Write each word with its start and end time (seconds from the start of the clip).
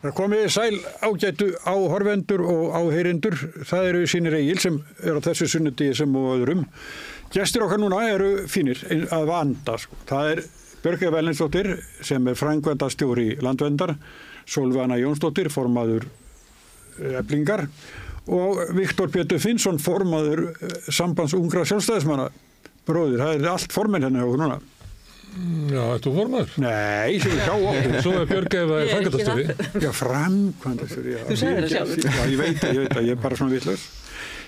Það 0.00 0.14
komið 0.16 0.46
sæl 0.48 0.76
ágætu 1.04 1.46
á 1.60 1.74
horfendur 1.76 2.40
og 2.48 2.70
áheyrindur. 2.72 3.36
Það 3.68 3.88
eru 3.90 4.06
sínir 4.08 4.36
eigil 4.38 4.60
sem 4.62 4.78
er 5.04 5.18
á 5.18 5.26
þessu 5.26 5.48
sunnudíi 5.52 5.92
sem 5.98 6.14
og 6.16 6.30
öðrum. 6.38 6.64
Gestir 7.34 7.66
okkar 7.66 7.82
núna 7.82 8.00
eru 8.08 8.30
fínir 8.48 8.80
að 9.12 9.28
vanda. 9.28 9.76
Sko. 9.76 9.98
Það 10.08 10.30
er 10.32 10.42
Björgja 10.80 11.12
Velinsdóttir 11.12 11.68
sem 12.00 12.32
er 12.32 12.38
frængvenda 12.40 12.88
stjóri 12.88 13.34
landvendar, 13.44 13.92
Solveigana 14.48 14.96
Jónsdóttir, 14.96 15.52
formaður 15.52 16.08
eblingar 17.20 17.66
og 18.30 18.64
Viktor 18.76 19.12
Pétur 19.12 19.40
Finnsson, 19.42 19.78
formaður 19.82 20.46
sambands 20.88 21.36
ungra 21.36 21.66
sjálfstæðismanna. 21.68 22.30
Bróðir, 22.88 23.20
það 23.20 23.36
er 23.36 23.48
allt 23.52 23.74
formen 23.76 24.08
henni 24.08 24.24
hérna 24.24 24.32
á 24.32 24.40
núna. 24.48 24.79
Já, 25.70 25.82
ertu 25.94 26.10
formadur? 26.14 26.54
Nei, 26.58 27.18
sem 27.22 27.32
við 27.32 27.42
hjá 27.46 27.54
okkur. 27.54 27.96
Svo 28.02 28.14
er 28.18 28.28
Björg 28.30 28.56
eða 28.60 28.78
framkvæmdastöri. 28.90 29.44
Já, 29.84 29.90
framkvæmdastöri, 30.00 31.12
já. 31.14 31.20
Þú 31.28 31.36
sagði 31.40 31.60
það 31.64 31.74
sjálfur. 31.74 32.06
Já, 32.06 32.22
ég 32.32 32.40
veit 32.40 32.58
það, 32.58 32.72
ég 32.74 32.80
veit 32.82 32.94
það, 32.96 33.06
ég 33.06 33.14
er 33.14 33.20
bara 33.22 33.38
svona 33.38 33.54
vittlust. 33.54 33.98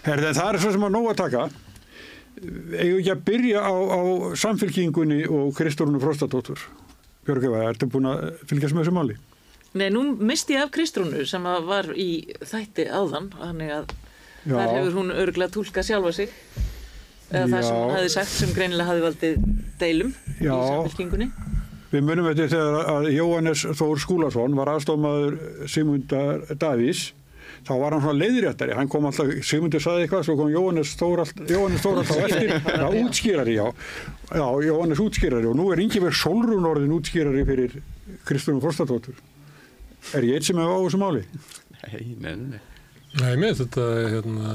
Herði, 0.03 0.33
það 0.39 0.49
er 0.51 0.61
svo 0.65 0.73
sem 0.75 0.87
að 0.89 0.95
nóg 0.97 1.11
að 1.13 1.21
taka. 1.23 1.45
Eða 2.43 2.95
ekki 2.99 3.13
að 3.15 3.27
byrja 3.29 3.63
á, 3.63 3.73
á 3.73 4.01
samfélkingunni 4.43 5.21
og 5.31 5.53
Kristórunu 5.59 6.03
Frostatóttur. 6.03 6.65
Björg 7.29 7.47
eða, 7.47 7.63
ertu 7.71 7.87
búin 7.93 8.11
að 8.11 8.25
fylgjast 8.51 8.75
með 8.75 8.83
þessu 8.83 8.97
máli? 8.99 9.19
Nei, 9.79 9.87
nú 9.95 10.03
misti 10.21 10.59
ég 10.59 10.67
af 10.67 10.73
Kristrúnu 10.75 11.23
sem 11.29 11.47
var 11.69 11.87
í 11.97 12.11
þætti 12.45 12.91
áðan, 12.93 13.31
þannig 13.39 13.71
að 13.79 13.95
Já. 14.43 14.57
þar 14.59 14.73
hefur 14.75 14.97
hún 14.99 15.15
örgulega 15.15 15.55
tólkað 15.55 15.87
sjálfa 15.89 16.13
sig 16.19 16.35
eða 17.33 17.49
það 17.49 17.65
sem 17.67 17.81
hún 17.81 17.97
hefði 17.97 18.13
sagt 18.17 18.35
sem 18.35 18.53
greinilega 18.57 18.91
hefði 18.91 19.07
valdið 19.07 19.49
deilum 19.81 20.13
Já. 20.39 20.53
í 20.53 20.69
samfélkingunni. 20.69 21.31
Við 21.93 22.05
munum 22.09 22.29
þetta 22.31 22.47
þegar 22.55 22.93
að 22.93 23.09
Jóhannes 23.13 23.65
Þór 23.77 23.99
Skúlason 24.01 24.55
var 24.57 24.71
aðstofmaður 24.73 25.35
Sigmundar 25.69 26.47
Davís 26.57 27.11
þá 27.67 27.73
var 27.79 27.95
hann 27.95 28.03
svona 28.03 28.19
leiðréttari, 28.19 28.75
hann 28.77 28.89
kom 28.91 29.07
alltaf 29.07 29.29
Sigmundur 29.47 29.83
saði 29.83 30.07
eitthvað, 30.07 30.25
svo 30.27 30.37
kom 30.39 30.51
Jóhannes 30.53 30.95
Þór 30.99 31.25
Jóhannes 31.51 31.85
Þór 31.85 32.01
alltaf 32.03 32.23
eftir, 32.27 32.55
já, 32.83 32.87
útskýrari 33.03 33.59
já, 33.59 33.67
já, 34.33 34.47
Jóhannes 34.67 35.03
útskýrari 35.05 35.51
og 35.51 35.59
nú 35.59 35.69
er 35.75 35.85
Ingeberg 35.85 36.17
Solrún 36.17 36.67
orðin 36.69 36.97
útskýrari 36.97 37.45
fyrir 37.49 37.79
Kristjánum 38.27 38.63
Frostatóttur 38.65 39.21
er 40.17 40.27
ég 40.27 40.41
eitt 40.41 40.49
sem 40.49 40.59
hef 40.59 40.73
á 40.75 40.79
þessu 40.81 41.03
máli? 41.03 41.25
Nei, 41.83 42.05
nei, 42.19 42.35
nei. 42.57 42.61
Nei, 43.21 43.35
með 43.37 43.59
þetta 43.63 43.83
er 44.01 44.07
hérna, 44.15 44.53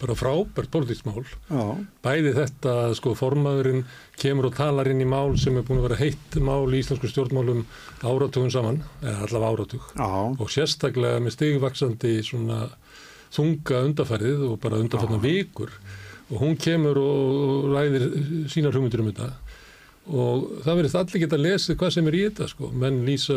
bara 0.00 0.14
frábært 0.16 0.70
pólitískt 0.72 1.06
mál. 1.08 1.22
Já, 1.50 1.62
Bæði 2.04 2.32
þetta 2.36 2.72
sko 2.96 3.14
formaðurinn 3.16 3.82
kemur 4.20 4.48
og 4.50 4.56
talar 4.56 4.88
inn 4.92 5.00
í 5.04 5.08
mál 5.08 5.36
sem 5.40 5.56
er 5.56 5.64
búin 5.66 5.80
að 5.82 5.88
vera 5.90 6.00
heitt 6.02 6.38
mál 6.44 6.64
í 6.72 6.80
íslensku 6.82 7.08
stjórnmálum 7.12 7.62
áratugum 8.04 8.50
saman, 8.52 8.82
eða 9.02 9.26
allavega 9.28 9.52
áratug. 9.52 9.86
já, 9.96 10.08
Og 10.40 10.52
sérstaklega 10.52 11.20
með 11.24 11.36
stigvaksandi 11.36 12.14
svona 12.24 12.66
þunga 13.36 13.84
undarfærið 13.90 14.44
og 14.50 14.60
bara 14.62 14.80
undarfærna 14.80 15.20
vikur. 15.20 15.72
Og 16.26 16.40
hún 16.42 16.56
kemur 16.58 16.98
og 16.98 17.68
ræðir 17.76 18.08
sínar 18.50 18.74
hugmyndir 18.74 19.00
um 19.04 19.12
þetta. 19.12 19.28
Og 20.06 20.62
það 20.62 20.76
verðist 20.78 20.98
allir 21.00 21.22
geta 21.24 21.38
lesið 21.40 21.78
hvað 21.80 21.92
sem 21.96 22.08
er 22.08 22.16
í 22.16 22.22
þetta 22.28 22.46
sko. 22.52 22.68
Menn 22.82 23.00
lýsa, 23.06 23.34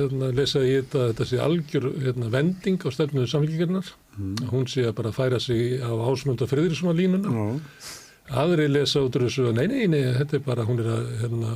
hérna, 0.00 0.32
lesa 0.34 0.64
í 0.66 0.72
þetta 0.80 1.04
þetta 1.12 1.26
sé 1.30 1.38
algjör 1.44 1.86
hérna, 2.02 2.30
vending 2.32 2.82
á 2.82 2.88
stefnuðu 2.90 3.30
samfélgingarnar. 3.30 3.92
Mm. 4.18 4.34
Hún 4.50 4.66
sé 4.66 4.88
að 4.88 4.96
bara 4.98 5.14
færa 5.14 5.38
sig 5.38 5.78
á 5.78 5.94
ásmönda 5.94 6.50
friðriðsuna 6.50 6.96
línuna. 6.98 7.30
já, 7.30 7.94
Aðri 8.28 8.66
lesa 8.68 9.00
út 9.00 9.14
úr 9.16 9.24
þessu 9.24 9.46
að 9.48 9.56
nei, 9.56 9.66
nei, 9.70 9.84
nei, 9.88 10.02
þetta 10.18 10.36
er 10.36 10.42
bara, 10.44 10.64
hún 10.68 10.82
er 10.82 10.88
að 10.92 11.06
hérna, 11.22 11.52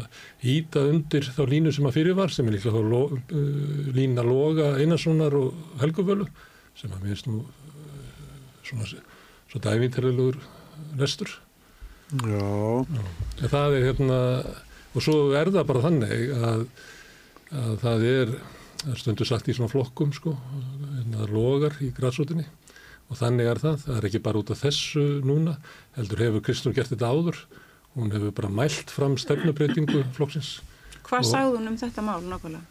íta 0.55 0.87
undir 0.89 1.27
þá 1.29 1.43
línu 1.51 1.73
sem 1.75 1.89
að 1.89 1.99
fyrir 1.99 2.17
var, 2.17 2.33
sem 2.33 2.49
er 2.49 2.57
líklega 2.57 2.81
lo, 2.87 3.03
uh, 3.13 3.91
lína 3.93 4.25
loga 4.25 4.71
Einarssonar 4.81 5.37
og 5.37 5.77
Helguvölu, 5.83 6.31
sem 6.81 6.95
að 6.97 7.05
minnst 7.05 7.29
nú 7.29 7.43
uh, 7.43 8.33
svona, 8.65 8.89
svo 9.53 9.61
dæfinterlegur 9.61 10.41
restur. 11.03 11.35
Já, 12.13 12.87
En 13.43 13.53
það 13.53 13.77
er 13.79 13.87
hérna, 13.89 14.19
og 14.93 15.05
svo 15.05 15.19
er 15.39 15.51
það 15.53 15.69
bara 15.71 15.85
þannig 15.87 16.33
að, 16.37 16.65
að 17.53 17.73
það 17.83 18.05
er, 18.11 18.35
það 18.83 18.91
er 18.95 19.03
stundu 19.05 19.29
sagt 19.29 19.49
í 19.49 19.57
svona 19.57 19.73
flokkum, 19.73 20.13
sko, 20.17 20.35
það 21.13 21.33
logar 21.37 21.79
í 21.85 21.93
græsótinni 21.97 22.47
og 23.13 23.19
þannig 23.21 23.49
er 23.51 23.61
það, 23.61 23.81
það 23.87 23.97
er 23.99 24.09
ekki 24.09 24.23
bara 24.25 24.41
út 24.41 24.53
af 24.55 24.61
þessu 24.63 25.07
núna, 25.27 25.57
heldur 25.99 26.23
hefur 26.25 26.45
Kristján 26.47 26.77
gert 26.77 26.93
þetta 26.93 27.11
áður, 27.13 27.41
hún 27.97 28.13
hefur 28.15 28.33
bara 28.39 28.53
mælt 28.61 28.93
fram 28.93 29.19
stefnubreitingu 29.21 30.05
flokksins. 30.17 30.61
Hvað 31.05 31.27
sagði 31.29 31.59
hún 31.59 31.73
um 31.73 31.81
þetta 31.81 32.05
mál 32.07 32.23
nákvæmlega? 32.25 32.69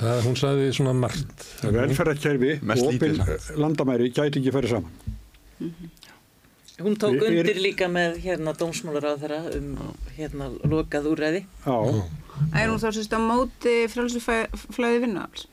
Það, 0.00 0.18
hún 0.26 0.34
sagði 0.36 0.72
svona 0.74 0.94
margt. 0.98 1.44
velferðarkerfi 1.62 2.56
og 2.66 3.60
landamæri 3.62 4.10
gæti 4.10 4.42
ekki 4.42 4.52
ferið 4.52 4.74
saman. 4.74 5.14
Hún 6.78 6.94
tók 6.96 7.14
Er- 7.18 7.22
er- 7.32 7.38
undir 7.42 7.58
líka 7.58 7.88
með 7.90 8.20
hérna 8.22 8.52
dómsmálar 8.54 9.02
á 9.10 9.12
þeirra 9.18 9.38
um 9.58 9.70
hérna 10.16 10.46
lokað 10.62 11.08
úræði. 11.10 11.44
Já, 11.66 11.76
Er 12.54 12.68
hún 12.70 12.78
þá 12.78 12.88
sérst 12.94 13.12
á 13.14 13.18
móti 13.18 13.74
frálsuflæði 13.90 15.00
vinnuafls? 15.02 15.48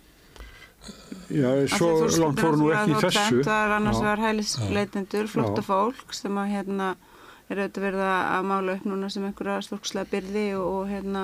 já, 1.34 1.50
svo 1.68 2.06
langt 2.22 2.40
fóru 2.40 2.58
nú 2.62 2.68
ekki 2.70 2.92
í 2.94 3.02
þessu. 3.02 3.40
Það 3.42 3.64
er 3.66 3.72
annars 3.80 3.98
Já. 3.98 4.04
vegar 4.06 4.22
hælisleitendur, 4.26 5.28
flotta 5.28 5.62
fólk 5.66 6.14
sem 6.14 6.36
að 6.38 6.52
hérna 6.54 6.96
er 7.50 7.58
auðvitað 7.58 7.86
verið 7.88 8.04
að 8.06 8.46
mála 8.46 8.76
upp 8.78 8.86
núna 8.86 9.10
sem 9.12 9.26
einhverja 9.26 9.64
stórkslega 9.66 10.10
byrði 10.12 10.46
og, 10.60 10.68
og 10.76 10.88
hérna 10.90 11.24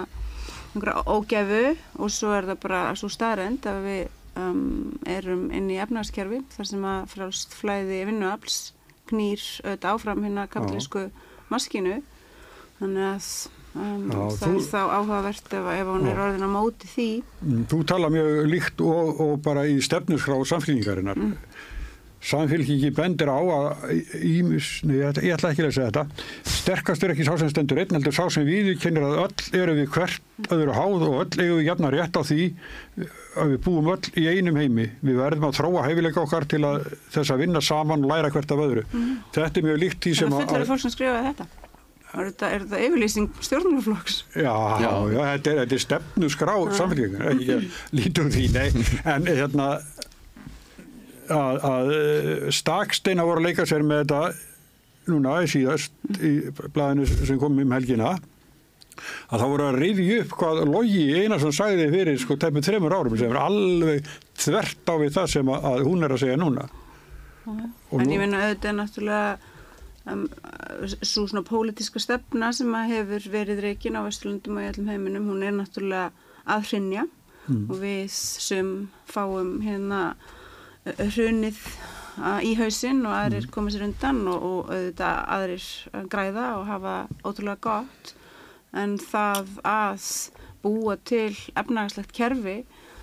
einhverja 0.74 1.04
ógæfu 1.06 1.78
og 2.00 2.10
svo 2.10 2.34
er 2.38 2.50
það 2.50 2.60
bara 2.66 2.82
svo 2.96 3.10
staðrend 3.10 3.66
að 3.70 3.80
við 3.86 4.10
um, 4.42 5.00
erum 5.06 5.48
inn 5.52 5.70
í 5.70 5.78
efnagskerfi 5.82 6.42
þar 6.58 6.66
sem 6.74 6.86
að 6.86 7.08
frálst 7.14 7.54
flæði 7.54 8.06
vinnuafls 8.10 8.60
knýr 9.12 9.42
auðvitað 9.64 9.92
áfram 9.94 10.24
hérna 10.26 10.48
kapitalísku 10.52 11.06
maskinu 11.52 11.98
þannig 12.82 13.08
að 13.12 13.28
um, 13.76 14.06
Já, 14.12 14.20
það 14.20 14.42
þú- 14.42 14.54
er 14.56 14.70
þá 14.72 14.82
áhugavert 14.98 15.54
ef, 15.60 15.68
ef 15.78 15.92
hún 15.92 16.08
er 16.12 16.22
orðin 16.26 16.48
á 16.48 16.50
móti 16.52 16.90
því 16.96 17.10
Mm, 17.42 17.66
Þú 17.72 17.82
tala 17.90 18.10
mjög 18.14 18.42
líkt 18.52 18.82
og, 18.86 19.22
og 19.22 19.36
bara 19.46 19.64
í 19.70 19.78
stefnusgrá 19.82 20.36
samfélkingarinnar. 20.46 21.18
Mm. 21.18 21.36
Samfélkingi 22.22 22.92
bendir 22.94 23.30
á 23.34 23.40
að 23.42 23.94
ímis, 24.22 24.68
nei, 24.86 25.00
ég, 25.00 25.08
ætla- 25.10 25.24
ég 25.26 25.34
ætla 25.34 25.50
ekki 25.56 25.64
að 25.66 25.72
segja 25.74 25.88
þetta, 25.90 26.26
sterkast 26.46 27.04
er 27.08 27.14
ekki 27.16 27.26
sá 27.26 27.32
sem 27.42 27.50
stendur 27.50 27.80
einn, 27.82 27.96
heldur 27.98 28.14
sá 28.14 28.28
sem 28.30 28.46
við 28.46 28.70
kennir 28.84 29.08
að 29.08 29.24
öll 29.24 29.62
eru 29.62 29.74
við 29.80 29.88
hvert 29.96 30.52
öðru 30.54 30.76
háð 30.78 31.06
og 31.08 31.16
öll 31.24 31.42
eigum 31.42 31.58
við 31.62 31.66
jafna 31.72 31.90
rétt 31.96 32.20
á 32.20 32.22
því 32.22 32.46
að 33.42 33.56
við 33.56 33.58
búum 33.66 33.90
öll 33.96 34.12
í 34.22 34.28
einum 34.36 34.60
heimi. 34.62 34.86
Við 35.02 35.18
verðum 35.18 35.48
að 35.50 35.58
þróa 35.58 35.88
hæfileika 35.88 36.22
okkar 36.22 36.46
til 36.52 36.62
að 36.68 36.86
þess 37.16 37.34
að 37.34 37.42
vinna 37.46 37.62
saman 37.66 38.06
og 38.06 38.14
læra 38.14 38.30
hvert 38.36 38.54
af 38.54 38.64
öðru. 38.68 38.86
Þetta 39.34 39.62
er 39.62 39.68
mjög 39.72 39.82
líkt 39.82 40.06
því 40.06 40.14
sem 40.22 40.34
að 40.38 40.46
fullar 40.46 40.62
að... 40.66 40.72
fólk 40.76 40.84
sem 40.86 40.94
skrifaði 40.94 41.32
þetta. 41.32 41.50
Er 42.12 42.26
þetta, 42.28 42.48
er 42.52 42.64
þetta 42.66 42.80
yfirlýsing 42.86 43.28
stjórnmálaflokks? 43.40 44.16
Já, 44.36 44.52
já, 44.84 44.90
Já. 45.16 45.22
þetta 45.32 45.52
er, 45.54 45.60
þetta 45.62 45.76
er 45.78 45.84
stefnusgrá 45.86 46.56
samfélkingar, 46.76 47.30
ekki 47.32 47.54
að 47.56 47.68
lítum 47.96 48.28
því, 48.36 48.48
nei, 48.52 48.66
en 49.16 49.30
hérna 49.32 49.68
að, 51.36 51.60
að 51.72 51.92
staksteina 52.56 53.26
voru 53.28 53.42
að 53.42 53.48
leika 53.50 53.66
sér 53.70 53.84
með 53.88 54.04
þetta 54.04 54.22
núna 55.12 55.38
síðast 55.50 56.20
í 56.22 56.32
blæðinu 56.76 57.08
sem 57.12 57.40
kom 57.42 57.58
um 57.60 57.74
helgina 57.76 58.12
að 59.32 59.40
það 59.42 59.48
voru 59.54 59.66
að 59.72 59.78
rifja 59.82 60.18
upp 60.22 60.34
hvað 60.38 60.60
Logi 60.70 61.06
Einarsson 61.24 61.56
sagði 61.58 61.88
fyrir 61.94 62.20
sko 62.22 62.36
teppu 62.40 62.62
þreymur 62.66 62.94
árum 62.94 63.16
sem 63.18 63.32
er 63.34 63.40
alveg 63.42 64.10
þvert 64.44 64.92
á 64.92 64.96
við 65.02 65.16
það 65.16 65.30
sem 65.34 65.50
að, 65.56 65.66
að 65.72 65.86
hún 65.88 66.06
er 66.06 66.14
að 66.14 66.22
segja 66.22 66.38
núna. 66.42 66.68
Og 67.48 67.96
En 67.98 68.06
nú- 68.06 68.14
ég 68.14 68.22
minna 68.22 68.44
auðvitað 68.46 68.76
náttúrulega 68.78 69.32
um, 70.12 70.28
svo 71.02 71.24
svona 71.32 71.42
pólitíska 71.48 72.02
stefna 72.04 72.52
sem 72.54 72.70
að 72.78 72.92
hefur 72.94 73.26
verið 73.34 73.64
reikin 73.66 73.98
á 73.98 74.06
Vesturlundum 74.06 74.60
og 74.60 74.68
í 74.68 74.70
öllum 74.76 74.92
heiminum, 74.94 75.26
hún 75.32 75.48
er 75.50 75.56
náttúrulega 75.58 76.12
að 76.46 76.70
hrinja 76.70 77.08
og 77.52 77.74
við 77.82 78.06
sem 78.14 78.68
fáum 79.10 79.56
hérna 79.66 80.12
hrunið 80.86 81.60
uh, 82.18 82.40
í 82.44 82.56
hausinn 82.60 83.04
og 83.06 83.16
aðrir 83.16 83.48
koma 83.54 83.72
sér 83.74 83.86
undan 83.90 84.24
og, 84.32 84.42
og 84.42 84.72
auðvitað 84.74 85.20
aðrir 85.38 85.68
uh, 85.92 86.04
græða 86.10 86.48
og 86.58 86.68
hafa 86.70 86.96
ótrúlega 87.22 87.62
gott. 87.68 88.14
En 88.72 88.96
það 89.02 89.58
að 89.68 90.06
búa 90.64 90.96
til 91.06 91.34
efnagslegt 91.60 92.14
kerfi 92.16 92.62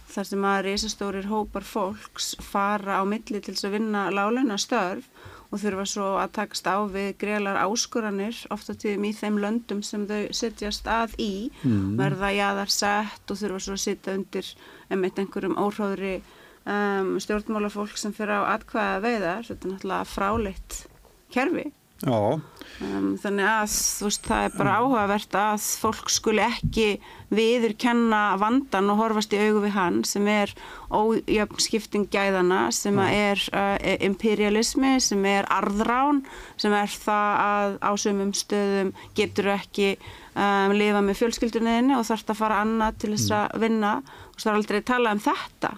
þar 0.09 0.29
sem 0.31 0.45
að 0.49 0.63
reisastórir 0.65 1.27
hópar 1.29 1.67
fólks 1.69 2.33
fara 2.41 3.01
á 3.01 3.05
milli 3.05 3.43
til 3.43 3.53
þess 3.53 3.67
að 3.69 3.75
vinna 3.77 4.07
láleina 4.15 4.57
störf 4.61 5.11
og 5.49 5.61
þurfa 5.63 5.85
svo 5.89 6.07
að 6.21 6.33
takast 6.39 6.67
á 6.69 6.77
við 6.93 7.11
greilar 7.21 7.59
áskoranir 7.61 8.41
ofta 8.53 8.75
tíðum 8.77 9.07
í 9.09 9.13
þeim 9.17 9.39
löndum 9.41 9.83
sem 9.85 10.05
þau 10.09 10.33
setjast 10.37 10.89
að 10.93 11.15
í 11.21 11.33
verða 11.99 12.33
jaðar 12.37 12.73
sett 12.73 13.33
og 13.33 13.41
þurfa 13.41 13.63
svo 13.65 13.77
að 13.77 13.85
sitja 13.85 14.17
undir 14.17 14.51
einmitt 14.89 15.21
einhverjum 15.21 15.57
óhróðri 15.61 16.19
um, 16.69 17.17
stjórnmálafólk 17.23 17.97
sem 17.99 18.15
fyrir 18.17 18.45
á 18.45 18.53
atkvæða 18.55 19.03
veiðar 19.05 19.49
þetta 19.49 19.69
er 19.69 19.75
náttúrulega 19.75 20.13
fráleitt 20.13 20.81
kerfi. 21.35 21.67
Já, 22.05 22.19
Um, 22.79 23.17
þannig 23.19 23.43
að 23.43 23.73
veist, 24.05 24.27
það 24.29 24.45
er 24.45 24.53
bara 24.55 24.75
áhugavert 24.79 25.35
að 25.35 25.63
fólk 25.81 26.11
skuli 26.15 26.45
ekki 26.45 26.87
viðurkenna 27.35 28.37
vandan 28.39 28.93
og 28.93 29.01
horfast 29.01 29.35
í 29.35 29.41
augu 29.41 29.65
við 29.65 29.75
hann 29.75 29.97
sem 30.07 30.29
er 30.31 30.53
ójöfn 30.95 31.59
skipting 31.65 32.07
gæðana, 32.13 32.69
sem 32.75 32.95
er 33.03 33.43
uh, 33.51 33.75
imperialismi, 34.07 34.95
sem 35.03 35.27
er 35.27 35.49
arðrán, 35.51 36.23
sem 36.55 36.77
er 36.79 36.95
það 37.03 37.43
að 37.49 37.77
á 37.83 37.91
sumum 37.99 38.31
stöðum 38.37 38.95
getur 39.19 39.51
ekki 39.57 39.91
um, 39.99 40.79
lifa 40.79 41.03
með 41.03 41.19
fjölskyldunniðinni 41.25 41.99
og 41.99 42.07
þarf 42.13 42.31
að 42.31 42.43
fara 42.45 42.63
annað 42.63 43.03
til 43.03 43.15
þess 43.17 43.37
að 43.41 43.61
vinna. 43.67 43.99
Og 44.31 44.39
það 44.39 44.53
er 44.53 44.63
aldrei 44.63 44.79
að 44.79 44.91
tala 44.95 45.19
um 45.19 45.27
þetta. 45.27 45.75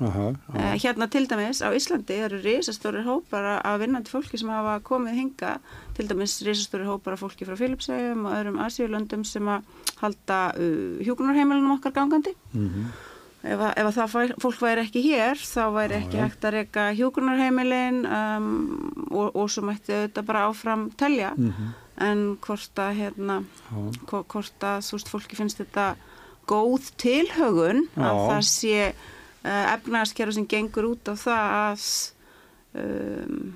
Aha, 0.00 0.26
já. 0.32 0.54
Uh, 0.54 0.74
hérna 0.82 1.06
til 1.12 1.26
dæmis 1.28 1.60
á 1.60 1.68
Íslandi 1.76 2.16
eru 2.24 2.38
risastórir 2.44 3.04
hópar 3.04 3.60
af 3.64 3.76
vinnandi 3.82 4.10
fólki 4.12 4.38
sem 4.40 4.48
hafa 4.48 4.78
komið 4.86 5.18
hinga, 5.20 5.52
til 5.96 6.08
dæmis 6.08 6.38
risastórir 6.46 6.88
hópar 6.88 7.14
af 7.16 7.20
fólki 7.24 7.44
frá 7.48 7.56
Filipsæjum 7.60 8.24
og 8.26 8.32
öðrum 8.38 8.58
Asíulöndum 8.64 9.24
sem 9.28 9.46
að 9.48 9.62
halda 10.00 10.40
uh, 10.56 10.98
hjúkunarheimilunum 11.04 11.76
okkar 11.78 11.92
gangandi. 12.00 12.32
Ef, 13.40 13.56
að, 13.56 13.70
ef 13.80 13.86
að 13.88 13.94
það 13.96 14.10
fær, 14.12 14.32
fólk 14.44 14.58
væri 14.60 14.82
ekki 14.84 15.00
hér 15.06 15.38
þá 15.40 15.62
væri 15.72 15.94
ekki 15.96 16.18
hægt 16.20 16.42
að 16.44 16.54
reyka 16.58 16.82
hjúkunarheimilin 16.98 18.02
um, 18.04 18.50
og, 19.08 19.30
og 19.40 19.46
svo 19.48 19.62
mætti 19.64 19.94
þetta 19.94 20.24
bara 20.28 20.42
áfram 20.50 20.90
telja 21.00 21.30
en 22.00 22.20
hvort 22.44 22.80
að 22.84 22.98
hérna, 22.98 23.38
hvo- 24.10 24.24
hvort 24.28 24.66
að 24.68 24.84
fólki 25.08 25.36
finnst 25.40 25.60
þetta 25.62 25.86
góð 26.48 26.90
tilhögun 27.00 27.86
að 27.96 28.12
Já. 28.12 28.28
það 28.28 28.44
sé 28.50 28.92
uh, 29.44 29.66
efnaðaskerfi 29.74 30.38
sem 30.38 30.48
gengur 30.50 30.92
út 30.92 31.10
á 31.10 31.14
það 31.18 31.58
að 31.58 31.84
um, 32.80 33.52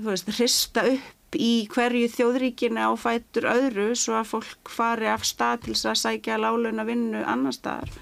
þú 0.00 0.10
veist, 0.10 0.30
hrista 0.36 0.84
upp 0.90 1.38
í 1.38 1.50
hverju 1.70 2.10
þjóðríkinu 2.10 2.82
á 2.82 2.90
fætur 2.98 3.46
öðru 3.52 3.90
svo 3.94 4.16
að 4.18 4.30
fólk 4.32 4.70
fari 4.72 5.10
af 5.10 5.26
stað 5.28 5.66
til 5.66 5.74
þess 5.76 5.90
að 5.92 6.00
sækja 6.04 6.40
lálauna 6.40 6.86
vinnu 6.88 7.20
annar 7.22 7.54
staðar 7.54 7.92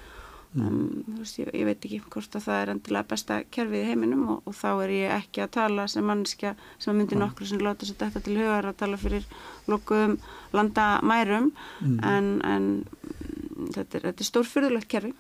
um, 0.57 1.05
þú 1.05 1.19
veist, 1.19 1.41
ég, 1.43 1.51
ég 1.53 1.69
veit 1.69 1.85
ekki 1.85 2.01
hvort 2.07 2.39
að 2.39 2.47
það 2.47 2.63
er 2.63 2.73
endilega 2.73 3.11
besta 3.13 3.39
kerfið 3.53 3.85
í 3.85 3.91
heiminum 3.91 4.25
og, 4.33 4.41
og 4.49 4.57
þá 4.57 4.69
er 4.73 4.95
ég 4.97 5.15
ekki 5.19 5.45
að 5.45 5.55
tala 5.59 5.87
sem 5.93 6.09
mannskja 6.09 6.55
sem 6.81 6.97
myndi 6.97 7.21
nokkru 7.21 7.51
sem 7.51 7.63
láta 7.65 7.89
sér 7.89 8.01
þetta 8.07 8.25
til 8.25 8.39
hugar 8.41 8.71
að 8.71 8.81
tala 8.81 9.01
fyrir 9.01 9.29
lokuðum 9.69 10.19
landamærum. 10.57 11.51
En, 11.85 12.29
en 12.47 12.69
mm, 12.89 13.73
þetta 13.77 14.01
er, 14.01 14.13
er 14.15 14.29
stórfyrðulegt 14.31 14.89
kerfi 14.89 15.13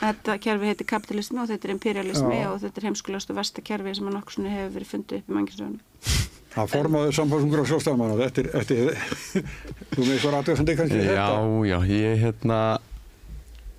Þetta 0.00 0.38
kerfi 0.44 0.70
heitir 0.72 0.88
kapitalismi 0.88 1.42
og 1.42 1.48
þetta 1.50 1.68
er 1.68 1.74
imperialismi 1.74 2.40
Já. 2.40 2.48
og 2.52 2.58
þetta 2.64 2.80
er 2.82 2.88
heimskulegast 2.88 3.32
og 3.32 3.38
versta 3.38 3.64
kerfi 3.68 3.94
sem 3.98 4.08
að 4.10 4.16
nokkur 4.18 4.36
svona 4.38 4.54
hefur 4.54 4.74
verið 4.78 4.92
fundið 4.94 5.22
upp 5.22 5.28
í 5.32 5.36
mannkjörnsögunum. 5.38 5.80
það 6.54 6.70
formaður 6.74 7.16
samfélsungur 7.18 7.62
á 7.62 7.66
sjálfstæðamanna, 7.70 8.18
þetta 8.24 8.42
er, 8.42 8.50
þetta 8.56 8.74
er, 8.74 8.88
þú 9.92 10.00
með 10.02 10.12
eitthvað 10.14 10.36
aðtöðsandi 10.40 10.76
kannski 10.78 11.00
Já, 11.02 11.08
þetta? 11.08 11.40
já, 11.68 11.78
ég 11.92 12.22
hérna 12.24 12.60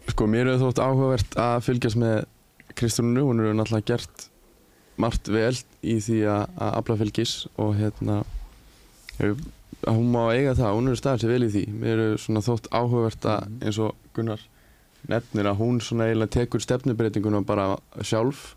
sko, 0.09 0.27
mér 0.29 0.51
hefur 0.53 0.69
þótt 0.69 0.81
áhugavert 0.85 1.39
að 1.43 1.63
fylgjast 1.67 1.99
með 1.99 2.19
Kristrúnu, 2.79 3.23
hún 3.27 3.41
hefur 3.43 3.57
náttúrulega 3.57 3.89
gert 3.93 4.27
margt 4.99 5.31
vel 5.31 5.55
í 5.81 5.97
því 6.03 6.19
að 6.27 6.43
að 6.59 6.75
afla 6.81 6.97
fylgis 7.01 7.33
og 7.59 7.73
hérna 7.79 8.19
hefur, 9.17 9.41
að 9.87 9.97
hún 9.99 10.09
má 10.13 10.21
eiga 10.35 10.55
það, 10.57 10.77
hún 10.77 10.89
hefur 10.91 11.01
staðið 11.01 11.25
sér 11.25 11.33
vel 11.33 11.43
í 11.47 11.51
því 11.55 11.65
mér 11.81 12.03
hefur 12.05 12.23
svona 12.25 12.45
þótt 12.45 12.71
áhugavert 12.75 13.27
að 13.33 13.51
eins 13.65 13.81
og 13.83 14.09
Gunnar 14.15 14.45
nefnir 15.07 15.47
að 15.49 15.59
hún 15.61 15.79
svona 15.83 16.09
eiginlega 16.09 16.35
tekur 16.35 16.63
stefnubreitinguna 16.63 17.41
bara 17.47 17.71
sjálf 18.01 18.55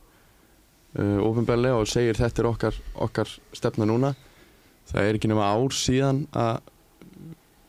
uh, 0.99 1.19
ofinbærlega 1.23 1.79
og 1.79 1.89
segir 1.91 2.19
þetta 2.19 2.43
er 2.43 2.51
okkar, 2.51 2.79
okkar 2.95 3.31
stefna 3.55 3.87
núna 3.89 4.15
það 4.91 5.09
er 5.09 5.19
ekki 5.19 5.31
nema 5.31 5.51
ár 5.55 5.77
síðan 5.77 6.25
að 6.35 6.61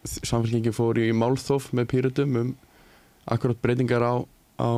samfélkingin 0.03 0.75
fór 0.75 0.99
í 0.99 1.11
málþóf 1.15 1.69
með 1.77 1.89
pýrutum 1.93 2.39
um 2.39 2.49
akkurat 3.31 3.59
breytingar 3.63 4.03
á, 4.03 4.13
á, 4.59 4.69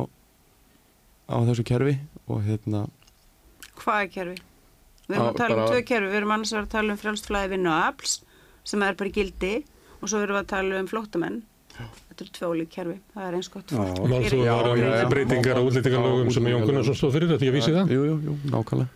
á 1.26 1.36
þessu 1.48 1.64
kerfi 1.66 1.96
og 2.28 2.44
hérna 2.46 2.86
Hvað 3.76 4.02
er 4.02 4.12
kerfi? 4.14 4.36
Við 5.06 5.16
erum 5.16 5.26
Á, 5.26 5.30
að 5.30 5.40
tala 5.40 5.56
um 5.56 5.68
tvö 5.70 5.80
kerfi, 5.86 6.08
við 6.10 6.18
erum 6.20 6.32
annars 6.34 6.52
að 6.56 6.68
tala 6.72 6.94
um 6.94 7.00
frjálstflæði 7.00 7.52
vinnu 7.52 7.70
og 7.70 7.82
afls 7.90 8.14
sem 8.66 8.82
er 8.82 8.96
bara 8.98 9.12
gildi 9.14 9.52
og 10.00 10.08
svo 10.08 10.22
erum 10.22 10.38
við 10.38 10.42
að 10.42 10.48
tala 10.54 10.80
um 10.80 10.88
flóttamenn. 10.90 11.36
Þetta 12.16 12.24
eru 12.24 12.32
tvö 12.38 12.48
ólík 12.54 12.68
kerfi, 12.72 12.94
það 13.14 13.24
er 13.28 13.34
eins 13.36 13.48
gott 13.52 13.72
er 13.76 14.36
í- 14.36 14.44
var 14.46 15.10
breytingar 15.12 15.58
á 15.60 15.62
útlýtingarlögum 15.68 16.30
sem 16.32 16.46
Jón 16.48 16.62
Gunnarsson 16.64 16.96
stóð 16.96 17.12
fyrir, 17.12 17.28
þetta 17.34 17.44
að 17.52 17.56
vísi 17.58 17.74
það? 17.74 17.90
jú, 17.92 18.04
jú, 18.08 18.14
jú, 18.24 18.36
nákvæmlega. 18.54 18.88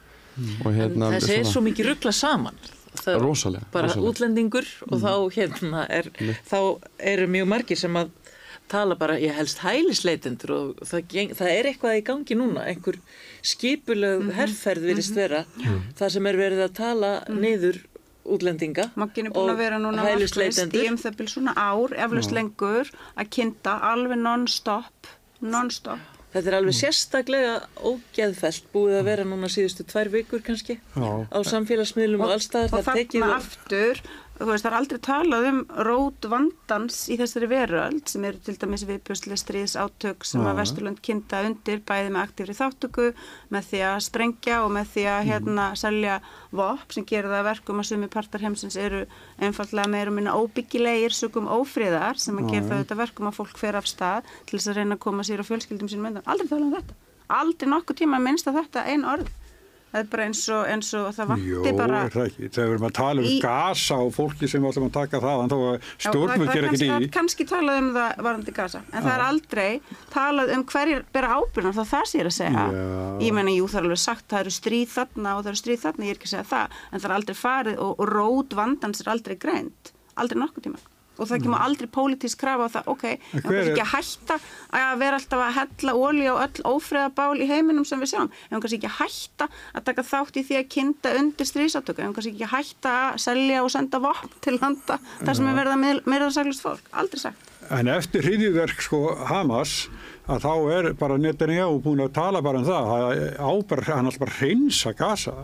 Og 0.65 0.71
hérna 0.73 1.11
Þessi 1.19 1.35
er 1.37 1.45
svo 1.51 1.61
mikið 1.67 1.91
ruggla 1.91 2.13
saman. 2.17 2.57
Það 3.01 3.13
er 3.15 3.21
rosalega, 3.21 3.67
bara 3.75 3.87
rosalega. 3.91 4.09
útlendingur 4.11 4.67
og 4.89 4.97
þá 5.05 5.13
hérna 5.37 5.83
er, 5.91 6.09
þá 6.49 6.57
eru 6.99 7.27
mjög 7.29 7.47
margir 7.53 7.77
sem 7.79 7.95
að 8.01 8.09
tala 8.71 8.95
bara, 8.97 9.19
ég 9.21 9.35
helst 9.35 9.59
hælisleitendur 9.59 10.51
og 10.57 10.81
það, 10.87 11.05
geng, 11.13 11.31
það 11.37 11.53
er 11.59 11.69
eitthvað 11.75 11.99
í 12.01 12.03
gangi 12.07 12.37
núna, 12.39 12.65
einhver 12.71 12.97
skipulög 13.43 14.31
herrferð 14.37 14.85
virðist 14.91 15.15
vera, 15.19 15.45
það 15.99 16.13
sem 16.17 16.27
er 16.31 16.39
verið 16.41 16.65
að 16.67 16.75
tala 16.79 17.13
niður 17.29 17.81
útlendinga 18.37 18.87
Maggin 19.01 19.29
er 19.31 19.35
búin 19.35 19.53
að 19.53 19.61
vera 19.65 19.81
núna 19.83 20.07
í 20.07 20.15
um 20.21 20.99
það 21.01 21.19
byrjum 21.19 21.33
svona 21.35 21.55
ár, 21.57 21.95
eflaust 22.07 22.33
lengur, 22.37 22.91
að 23.17 23.31
kynnta 23.37 23.77
alveg 23.91 24.19
non-stop, 24.23 25.11
non-stop. 25.41 25.99
Þetta 26.31 26.47
er 26.53 26.57
alveg 26.61 26.77
sérstaklega 26.79 27.55
ógeðfelt 27.83 28.67
búið 28.75 28.99
að 29.01 29.07
vera 29.09 29.25
núna 29.27 29.49
síðustu 29.51 29.83
tvær 29.91 30.11
vikur 30.13 30.45
kannski 30.47 30.77
Já. 30.95 31.11
á 31.27 31.39
samfélagsmiðlum 31.43 32.23
og 32.23 32.35
allstaðar 32.37 32.71
og 32.79 32.85
það 32.87 33.01
tekið 33.01 33.25
þarna 33.25 33.31
og- 33.31 33.41
aftur 33.41 34.03
veist, 34.49 34.65
það 34.65 34.71
er 34.71 34.77
aldrei 34.79 35.01
talað 35.05 35.47
um 35.51 35.59
rót 35.85 36.27
vandans 36.33 36.99
í 37.13 37.17
þessari 37.21 37.49
veröld 37.51 38.09
sem 38.09 38.25
eru 38.25 38.41
til 38.45 38.55
dæmis 38.61 38.85
viðbjörslega 38.89 39.41
stríðs 39.41 39.75
átök 39.77 40.25
sem 40.29 40.45
að 40.47 40.61
Vesturlund 40.63 41.03
kynnta 41.05 41.43
undir 41.45 41.83
bæði 41.87 42.13
með 42.15 42.23
aktífri 42.23 42.57
þáttöku 42.57 43.09
með 43.53 43.69
því 43.71 43.83
að 43.91 43.99
sprengja 44.07 44.61
og 44.65 44.73
með 44.77 44.93
því 44.95 45.05
að 45.15 45.29
hérna 45.29 45.67
selja 45.81 46.17
vopn 46.57 46.97
sem 46.97 47.09
gera 47.11 47.33
það 47.33 47.41
að 47.41 47.49
verkum 47.51 47.83
að 47.83 47.91
sumi 47.91 48.11
partar 48.17 48.47
heimsins 48.47 48.79
eru 48.81 49.03
einfallega 49.43 49.93
meira 49.93 50.13
og 50.13 50.17
minna 50.17 50.37
óbyggilegir 50.41 51.17
sögum 51.17 51.51
ófriðar 51.51 52.21
sem 52.23 52.41
að 52.41 52.55
gera 52.55 52.79
auðvitað 52.79 53.03
verkum 53.05 53.29
að 53.29 53.39
fólk 53.43 53.61
fer 53.61 53.77
af 53.77 53.91
stað 53.91 54.33
til 54.49 54.57
þess 54.57 54.73
að 54.73 54.81
reyna 54.81 54.97
að 54.97 55.05
koma 55.05 55.27
sér 55.27 55.45
á 55.45 55.49
fjölskyldum 55.49 55.93
sínum 55.93 56.11
undan. 56.11 56.27
Aldrei 56.27 56.49
talað 56.49 56.67
um 56.71 56.75
þetta, 56.79 56.99
aldrei 57.41 57.71
nokkuð 57.75 58.01
tíma 58.03 58.23
minnst 58.23 58.49
að 58.49 58.63
þetta 58.63 58.89
einu 58.89 59.13
orð 59.13 59.31
það 59.91 60.01
er 60.01 60.09
bara 60.13 60.27
eins 60.29 60.43
og, 60.55 60.63
eins 60.71 60.91
og 60.99 61.09
það 61.17 61.33
Jó, 61.43 61.61
vanti 61.61 61.73
bara 61.79 62.01
er 62.07 62.15
það 62.15 62.37
við 62.41 62.59
erum 62.65 62.87
að 62.89 62.95
tala 62.99 63.23
um 63.23 63.29
Í- 63.31 63.39
gasa 63.43 63.99
og 64.05 64.13
fólki 64.15 64.51
sem 64.51 64.67
ætlum 64.71 64.87
að 64.87 64.93
taka 64.97 65.21
það, 65.25 65.43
þá 65.51 65.57
að 65.59 65.89
stjórnum 66.07 66.51
það 66.51 66.69
ekki 66.71 66.81
í. 66.81 66.91
Það 66.91 67.07
er 67.07 67.13
kannski 67.17 67.47
talað 67.51 67.81
um 67.83 67.91
það 67.97 68.23
varandi 68.29 68.55
gasa, 68.61 68.83
en 68.91 69.07
það 69.07 69.13
er 69.15 69.25
aldrei 69.27 69.71
talað 70.15 70.55
um 70.57 70.65
hverjir 70.75 71.05
bera 71.15 71.33
ábyrðan, 71.41 71.75
er 71.75 71.91
það 71.95 72.17
er 72.21 72.31
að 72.31 72.37
segja. 72.39 72.67
Já. 72.71 73.01
Ég 73.27 73.37
meina, 73.37 73.57
jú, 73.57 73.67
það 73.71 73.81
er 73.81 73.89
alveg 73.89 74.03
sagt, 74.05 74.29
það 74.31 74.45
eru 74.45 74.55
stríð 74.57 74.95
þarna 74.95 75.35
og 75.37 75.43
það 75.45 75.53
eru 75.53 75.63
stríð 75.65 75.85
þarna, 75.87 76.07
ég 76.07 76.15
er 76.15 76.21
ekki 76.21 76.31
að 76.31 76.35
segja 76.37 76.49
það, 76.55 76.79
en 76.91 77.01
það 77.01 77.11
er 77.11 77.17
aldrei 77.19 77.41
farið 77.41 77.83
og, 77.87 77.93
og 78.01 78.15
rót 78.15 78.57
vandans 78.61 79.05
er 79.05 79.13
aldrei 79.15 79.37
greint, 79.41 79.93
aldrei 80.21 80.41
nokkuð 80.45 80.69
tíma. 80.69 80.90
Og 81.21 81.29
það 81.29 81.43
kemur 81.45 81.61
aldrei 81.67 81.89
pólitísk 81.93 82.41
krafa 82.41 82.67
á 82.67 82.69
það, 82.75 82.89
ok, 82.95 83.05
en 83.13 83.43
kannski 83.45 83.57
er- 83.61 83.71
ekki 83.75 83.85
að 83.85 83.93
hætta 83.95 84.39
að 84.81 84.99
vera 85.05 85.19
alltaf 85.21 85.45
að 85.45 85.57
hella 85.61 85.93
ólí 86.01 86.25
á 86.27 86.35
öll 86.47 86.65
ófriðabál 86.73 87.37
í 87.45 87.49
heiminum 87.51 87.85
sem 87.85 88.01
við 88.01 88.13
sjáum. 88.15 88.31
En 88.51 88.61
kannski 88.65 88.79
ekki 88.81 88.91
að 88.91 88.99
hætta 89.03 89.49
að 89.77 89.85
taka 89.91 90.07
þátt 90.11 90.41
í 90.41 90.45
því 90.49 90.59
að 90.61 90.69
kynnta 90.77 91.15
undir 91.21 91.51
stríðsátöku. 91.51 92.01
En 92.07 92.15
kannski 92.17 92.33
ekki 92.35 92.49
að 92.49 92.55
hætta 92.57 92.95
að 93.13 93.21
selja 93.27 93.63
og 93.65 93.71
senda 93.77 94.01
vopn 94.01 94.33
til 94.41 94.57
landa 94.59 94.99
þar 95.21 95.37
sem 95.37 95.47
er 95.53 95.59
verið 95.61 95.77
að 95.77 96.05
meira 96.11 96.31
saglust 96.35 96.65
fólk. 96.65 96.91
Aldrei 96.97 97.21
sagt. 97.29 97.47
En 97.71 97.87
eftir 97.93 98.25
hriðjuverk 98.27 98.81
sko 98.83 99.01
Hamas 99.29 99.89
að 100.31 100.41
þá 100.43 100.53
er 100.75 100.93
bara 100.99 101.19
Netanyahu 101.21 101.81
búin 101.85 102.01
að 102.03 102.15
tala 102.17 102.41
bara 102.43 102.59
um 102.59 102.65
það 102.67 102.89
að 102.97 103.21
ábar, 103.39 103.83
hann 103.91 104.07
alltaf 104.09 104.23
bara 104.25 104.39
hreinsa 104.41 104.93
gasa 104.97 105.35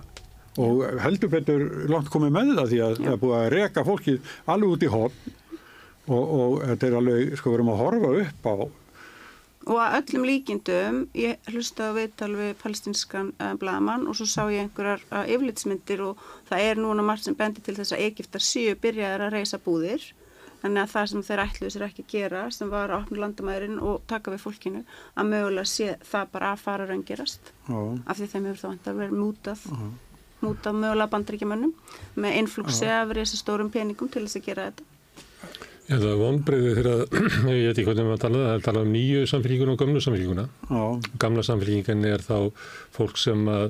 og 0.57 0.81
heldur 1.05 1.29
betur 1.29 1.63
langt 1.93 2.09
komið 2.09 2.33
með 2.33 2.53
það 2.57 2.71
því 2.73 2.79
að 2.87 2.95
það 3.03 3.13
er 3.13 3.21
búið 3.23 3.37
að 3.39 3.49
reka 3.53 3.83
fólkið 3.85 4.31
alveg 4.55 4.71
út 4.73 4.87
í 4.87 4.91
hotn 4.95 5.35
og, 6.07 6.25
og 6.41 6.59
þetta 6.65 6.91
er 6.91 6.99
alveg, 7.01 7.39
sko, 7.39 7.53
við 7.53 7.61
erum 7.61 7.73
að 7.75 7.81
horfa 7.85 8.13
upp 8.25 8.51
á 8.51 8.55
Og 9.67 9.81
að 9.83 9.97
öllum 9.99 10.25
líkindum, 10.29 10.99
ég 11.19 11.49
hlustaði 11.51 11.91
á 11.91 11.99
viðtal 11.99 12.35
við 12.39 12.53
palestinskan 12.61 13.33
uh, 13.43 13.57
blaman 13.59 14.05
og 14.07 14.15
svo 14.15 14.27
sá 14.31 14.45
ég 14.47 14.63
einhverjar 14.63 15.03
uh, 15.11 15.25
yfirlitsmyndir 15.27 16.05
og 16.07 16.23
það 16.47 16.67
er 16.69 16.79
núna 16.79 17.03
margt 17.03 17.27
sem 17.27 17.35
bendir 17.35 17.65
til 17.67 17.75
þess 17.75 17.97
að 17.97 18.05
Egiptar 18.05 18.45
séu 18.47 18.77
byrjaðar 18.79 19.27
að 19.27 19.35
reysa 19.35 19.59
búðir. 19.65 20.07
Þannig 20.63 20.85
að 20.85 20.93
það 20.95 21.11
sem 21.11 21.27
þeir 21.27 21.43
ætluðu 21.43 21.73
sér 21.75 21.87
ekki 21.89 22.05
að 22.05 22.13
gera, 22.15 22.45
sem 22.55 22.71
var 22.71 22.95
að 22.95 23.03
opna 23.03 23.23
landamærin 23.25 23.83
og 23.83 24.07
taka 24.11 24.33
við 24.33 24.45
fólkinu, 24.47 24.87
að 25.19 25.31
mögulega 25.35 25.71
sé 25.73 25.93
það 26.13 26.33
bara 26.39 26.53
að 26.55 26.63
fara 26.63 26.87
raungerast. 26.87 27.53
Já. 27.67 27.79
Af 28.07 28.21
því 28.21 28.29
þeim 28.33 28.49
hefur 28.49 28.63
þá 28.63 28.69
vantar 28.71 28.99
verið 29.03 29.21
mútað, 29.21 29.65
mútað 30.47 30.79
mögulega 30.85 31.13
bandaríkjamönnum 31.17 31.75
með 32.23 32.39
influxi 32.45 32.87
af 32.87 33.15
reysa 33.19 33.39
stórum 33.39 33.71
peningum 33.75 34.11
til 34.11 34.25
þess 34.25 34.41
að 34.41 34.47
gera 34.47 34.71
þetta. 34.71 34.93
Ég 35.87 35.93
held 35.95 36.07
að 36.11 36.19
vonbreiði 36.19 36.71
þegar, 36.81 37.03
ég 37.55 37.69
veit 37.69 37.77
ekki 37.77 37.85
hvernig 37.87 38.09
maður 38.09 38.23
tala, 38.25 38.39
það 38.43 38.57
er 38.57 38.65
talað 38.67 38.87
um 38.89 38.95
nýju 38.97 39.27
samfélíkuna 39.31 39.75
og 39.77 39.83
gömlu 39.85 40.01
samfélíkuna. 40.03 40.45
Gamla 41.23 41.45
samfélíkin 41.47 42.03
er 42.09 42.25
þá 42.27 42.39
fólk 42.97 43.21
sem 43.23 43.45
að 43.53 43.69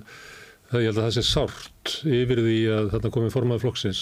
það 0.71 0.83
ég 0.83 0.89
held 0.89 1.01
að 1.03 1.05
það 1.05 1.13
sé 1.19 1.25
sárt 1.29 1.93
yfir 2.09 2.41
því 2.47 2.57
að 2.73 2.89
þarna 2.95 3.13
komið 3.19 3.37
formað 3.37 3.63
flokksins 3.67 4.01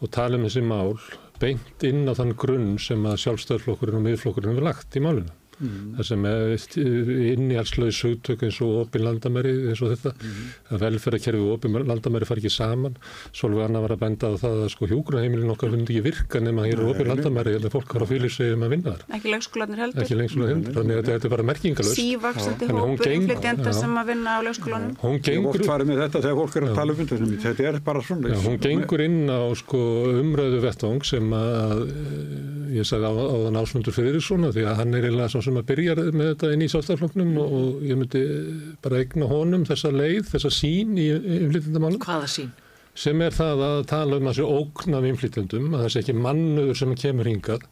og 0.00 0.10
tala 0.16 0.40
um 0.40 0.48
þessi 0.48 0.64
mál 0.64 0.96
beint 1.42 1.84
inn 1.84 2.08
á 2.08 2.16
þann 2.16 2.32
grunn 2.40 2.74
sem 2.80 3.04
að 3.10 3.20
sjálfstöðflokkurinn 3.26 4.00
og 4.00 4.06
miðflokkurinn 4.08 4.54
hefur 4.54 4.68
lagt 4.70 4.96
í 4.96 5.04
málinu. 5.04 5.36
Mm. 5.58 5.94
Það 5.98 6.08
sem 6.10 6.26
er 6.30 6.54
innhjálpslaus 7.34 8.00
hugtök 8.08 8.44
eins 8.48 8.60
og 8.64 8.80
opin 8.84 9.04
landamæri 9.06 9.54
eins 9.70 9.82
og 9.84 9.94
þetta, 9.94 10.14
mm. 10.18 10.52
að 10.74 10.84
velferðarkerfi 10.84 11.42
og 11.44 11.54
opin 11.58 11.78
landamæri 11.90 12.28
fari 12.28 12.44
ekki 12.44 12.54
saman. 12.54 12.98
Svolítið 13.34 13.66
annar 13.68 13.86
var 13.86 13.96
að 13.96 14.04
benda 14.04 14.30
á 14.30 14.34
það 14.44 14.64
að 14.64 14.72
sko 14.74 14.90
hjúgrunheimilin 14.92 15.54
okkar 15.54 15.74
myndi 15.74 15.94
ekki 15.94 16.04
virka 16.08 16.42
nema 16.42 16.66
hér 16.68 16.82
er 16.82 16.92
opin 16.92 17.10
landamæri 17.12 17.56
eða 17.58 17.72
fólk 17.74 17.94
har 17.94 18.04
á 18.04 18.08
fylgisegum 18.10 18.66
að 18.66 18.74
vinna 18.76 18.94
þar. 18.94 19.06
Ekki 19.18 19.34
leikskólanir 19.34 19.84
heldur. 19.84 20.04
Ekki 20.04 20.18
leikskólanir 20.20 20.54
heldur, 20.54 20.78
þannig 20.78 21.00
að 21.00 21.10
þetta 21.12 21.28
er 21.28 21.34
bara 21.34 21.48
merkingalust 21.50 21.98
Sývaksandi 21.98 22.70
hópur 22.74 23.14
inflytjenda 23.14 23.74
sem 23.76 23.98
að 24.00 24.10
vinna 24.12 24.36
á 24.36 24.40
leikskólanum. 24.44 24.96
Hún 25.04 25.14
Ég 25.14 25.26
gengur, 25.28 25.54
oft 25.54 25.68
farið 25.68 25.90
með 25.90 26.00
þetta 26.04 26.22
þegar 26.24 26.38
fólk 26.40 26.56
er 26.58 26.66
að 26.66 26.78
tala 26.78 26.94
um 26.94 26.98
þetta 27.00 27.44
þetta 27.44 27.66
er 27.68 27.78
bara 27.84 28.02
svona 28.04 28.32
já, 28.32 28.36
hún 28.44 28.58
gengur 28.62 29.04
inn 29.04 29.30
á 29.30 29.40
sko, 29.58 29.80
umröðu 30.20 30.60
vettvang 30.64 31.06
sem 31.06 31.34
að 31.36 31.84
eh, 31.84 32.78
ég 32.78 32.88
sagði 32.88 33.10
á, 33.10 33.12
á 33.14 33.36
að 35.44 35.48
sem 35.50 35.60
að 35.60 35.68
byrja 35.70 35.96
með 36.10 36.30
þetta 36.32 36.52
inn 36.56 36.64
í 36.66 36.70
sástafloknum 36.72 37.32
og, 37.44 37.54
og 37.60 37.86
ég 37.86 38.00
myndi 38.00 38.24
bara 38.84 39.00
eigna 39.04 39.28
honum 39.30 39.68
þessa 39.68 39.92
leið, 39.94 40.28
þessa 40.34 40.52
sín 40.58 40.96
í 40.98 41.10
inflytjendamálum 41.14 42.00
Hvaða 42.04 42.30
sín? 42.38 42.52
sem 42.94 43.18
er 43.26 43.34
það 43.34 43.58
að 43.66 43.80
tala 43.90 44.20
um 44.20 44.28
þessi 44.30 44.44
ógn 44.46 44.94
af 44.94 45.06
inflytjendum, 45.08 45.72
að 45.74 45.80
það 45.82 45.88
sé 45.96 46.02
ekki 46.04 46.12
mannuður 46.14 46.76
sem 46.78 46.92
kemur 46.94 47.26
hingað, 47.26 47.64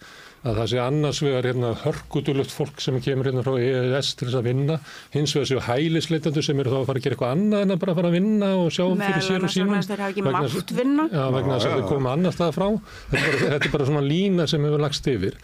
að 0.42 0.56
það 0.58 0.66
sé 0.72 0.78
annars 0.82 1.20
vegar 1.22 1.46
hérna 1.46 1.68
hörkutulugt 1.84 2.50
fólk 2.50 2.80
sem 2.82 2.96
kemur 3.04 3.28
hérna 3.30 3.44
frá 3.46 3.52
EES 3.62 4.08
til 4.18 4.26
þess 4.26 4.38
að 4.40 4.48
vinna, 4.48 4.78
hins 5.14 5.36
vegar 5.36 5.46
séu 5.52 5.60
hælisleitendur 5.68 6.42
sem 6.42 6.58
eru 6.64 6.72
þá 6.74 6.78
að 6.80 6.88
fara 6.90 6.98
að 6.98 7.06
gera 7.06 7.14
eitthvað 7.14 7.34
annað 7.36 7.62
en 7.68 7.74
að 7.76 7.80
bara 7.84 7.94
fara 8.00 8.10
að 8.10 8.16
vinna 8.18 8.48
og 8.64 8.72
sjá 8.74 8.82
Meðal 8.88 9.06
fyrir 9.12 9.22
sér 9.28 9.36
og 9.36 9.38
annars 9.38 9.54
sínum. 9.54 9.70
vegna 9.70 9.78
þess 9.78 9.86
að 9.86 9.94
þeir 9.94 10.02
hafa 10.02 10.14
ekki 10.16 10.24
Vegna 10.26 10.40
mátt 10.42 10.56
þess- 10.56 10.78
vinna. 10.82 11.06
Já, 11.14 11.22
vegna 11.38 11.54
þess 11.60 11.70
að 11.70 11.78
þau 11.78 11.88
koma 11.94 12.16
annar 12.18 12.34
stað 12.40 12.56
frá. 12.58 12.66
Þetta 13.14 13.22
er, 13.22 13.38
bara, 13.38 13.52
þetta 13.54 13.70
er 13.70 13.74
bara 13.78 13.86
svona 13.92 14.02
lína 14.10 14.48
sem 14.50 14.66
hefur 14.66 14.82
lagst 14.88 15.06
yfir 15.14 15.38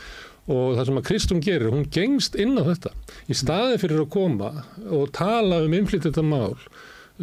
og 0.49 0.79
það 0.79 0.85
sem 0.89 1.01
að 1.01 1.07
Kristún 1.09 1.43
gerir, 1.45 1.73
hún 1.73 1.87
gengst 1.93 2.39
inn 2.41 2.57
á 2.57 2.65
þetta. 2.65 2.93
Í 3.29 3.37
staði 3.37 3.81
fyrir 3.83 4.03
að 4.05 4.13
koma 4.15 4.51
og 4.89 5.11
tala 5.17 5.61
um 5.67 5.77
innflytjþetta 5.77 6.25
mál 6.25 6.57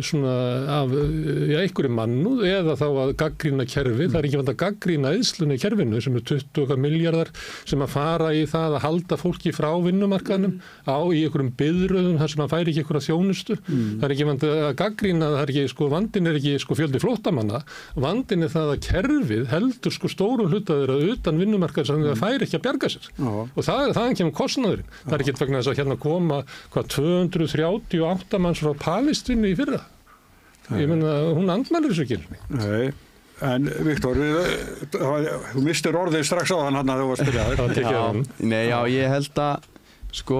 svona 0.03 0.33
af 0.81 0.91
já, 0.91 1.59
einhverju 1.61 1.91
mannúð 1.95 2.43
eða 2.49 2.75
þá 2.79 2.85
að 2.89 3.11
gaggrína 3.19 3.65
kerfi, 3.69 4.07
það 4.09 4.17
er 4.19 4.27
ekki 4.27 4.39
vant 4.41 4.51
að 4.51 4.57
gaggrína 4.59 5.13
eðslunni 5.15 5.57
kerfinu 5.61 6.01
sem 6.03 6.17
er 6.19 6.25
20 6.27 6.81
miljardar 6.81 7.31
sem 7.63 7.83
að 7.85 7.93
fara 7.93 8.31
í 8.35 8.43
það 8.49 8.75
að 8.77 8.83
halda 8.85 9.17
fólki 9.21 9.53
frá 9.55 9.69
vinnumarkaðnum 9.85 10.57
á 10.83 10.97
í 11.15 11.23
einhverjum 11.25 11.53
byðröðum 11.61 12.19
þar 12.19 12.33
sem 12.33 12.43
að 12.45 12.51
færi 12.55 12.73
ekki 12.73 12.83
einhverja 12.83 13.05
þjónustu. 13.07 13.57
Það 13.65 14.05
er 14.07 14.15
ekki 14.15 14.27
vant 14.29 14.45
að 14.49 14.65
gaggrína, 14.81 15.31
það 15.35 15.43
er 15.45 15.53
ekki 15.55 15.65
sko, 15.71 15.89
vandin 15.95 16.29
er 16.31 16.39
ekki 16.41 16.55
sko 16.65 16.79
fjöldi 16.79 17.01
flóttamanna. 17.03 17.63
Vandin 17.95 18.45
er 18.45 18.53
það 18.53 18.73
að 18.75 18.83
kerfið 18.89 19.47
heldur 19.53 19.95
sko 19.95 20.11
stórum 20.11 20.51
hlutaður 20.51 20.95
að 20.97 21.07
utan 21.15 21.39
vinnumarkað 21.41 21.89
sem 21.89 22.03
það 22.03 22.21
færi 22.21 22.47
ekki 22.47 22.59
að 22.59 22.65
bjarga 22.67 22.91
sér. 22.95 23.09
Og 23.55 23.61
það, 23.63 23.93
þaðan 23.97 24.19
kemur 24.21 24.37
kostnaðurinn. 24.41 24.93
Það 25.05 25.17
er 25.19 25.25
ekki 25.25 25.37
vegna 25.39 25.61
þess 25.61 25.71
að 25.73 25.81
hérna 25.81 25.99
koma 26.05 26.41
hvað 26.75 26.91
238 26.95 28.41
manns 28.43 28.63
frá 28.63 28.73
Palestínu 28.85 29.51
í 29.51 29.57
fyrra 29.57 29.84
ég 30.73 30.89
menna 30.89 31.15
hún 31.37 31.51
andmælir 31.53 31.93
þessu 31.93 32.05
ekki. 32.05 32.17
Nei, 32.55 32.91
en 33.45 33.69
Viktor, 33.85 34.19
þú 34.91 35.63
mistir 35.65 35.97
orðið 35.99 36.25
strax 36.27 36.53
á 36.55 36.57
hann 36.63 36.79
hann 36.79 36.93
að 36.93 37.03
þú 37.03 37.07
var 37.11 37.17
að 37.17 37.25
spyrja 37.25 37.47
það 37.47 37.57
þér. 37.61 37.73
tekið 37.79 37.97
Já, 37.97 38.03
hann 38.05 38.23
nei, 38.53 38.63
já, 38.69 38.77
ég 38.95 39.11
held 39.15 39.41
að 39.45 39.67
sko, 40.15 40.39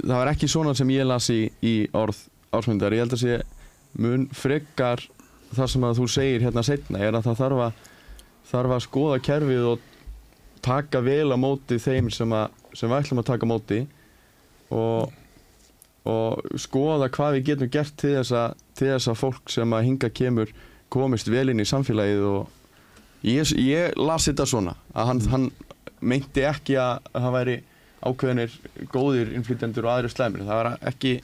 það 0.00 0.14
var 0.16 0.32
ekki 0.32 0.48
svona 0.50 0.72
sem 0.78 0.94
ég 0.94 1.08
las 1.08 1.28
í, 1.34 1.42
í 1.60 1.74
orð 1.96 2.22
ásmundar, 2.56 2.94
ég 2.96 3.04
held 3.04 3.16
að 3.18 3.22
sé 3.26 3.40
mun 4.00 4.24
frekar 4.36 5.02
það 5.56 5.68
sem 5.72 5.84
að 5.88 6.00
þú 6.00 6.06
segir 6.10 6.46
hérna 6.46 6.64
setna 6.66 7.02
er 7.04 7.16
að 7.16 7.28
það 7.28 7.38
þarf 7.42 7.62
að 7.66 7.84
þarf 8.46 8.74
að 8.76 8.82
skoða 8.86 9.20
kerfið 9.26 9.68
og 9.72 9.84
taka 10.66 11.00
vel 11.04 11.30
á 11.34 11.36
móti 11.38 11.78
þeim 11.82 12.10
sem, 12.14 12.32
að, 12.34 12.50
sem 12.74 12.90
við 12.90 12.98
ætlum 12.98 13.22
að 13.22 13.28
taka 13.30 13.48
móti 13.48 13.78
og, 14.74 15.12
og 16.06 16.58
skoða 16.60 17.10
hvað 17.12 17.36
við 17.36 17.46
getum 17.50 17.72
gert 17.72 17.94
til 18.00 18.14
þess 18.18 18.34
að, 18.36 18.58
til 18.78 18.90
þess 18.92 19.10
að 19.12 19.20
fólk 19.20 19.52
sem 19.52 19.76
að 19.76 19.86
hinga 19.88 20.10
kemur 20.14 20.52
komist 20.92 21.30
vel 21.32 21.48
inn 21.50 21.62
í 21.62 21.66
samfélagið 21.68 22.26
og 22.30 23.24
ég, 23.26 23.54
ég 23.58 23.96
las 23.98 24.28
þetta 24.28 24.46
svona 24.46 24.76
að 24.94 25.10
hann, 25.10 25.22
hann 25.32 25.48
meinti 26.00 26.44
ekki 26.46 26.78
að 26.78 27.08
það 27.14 27.34
væri 27.38 27.56
ákveðinir 28.06 28.54
góðir 28.92 29.32
innflytjendur 29.34 29.88
og 29.88 29.94
aðri 29.96 30.12
slæmir. 30.12 30.44
Það 30.46 30.60
var 30.60 30.70
ekki 30.92 31.16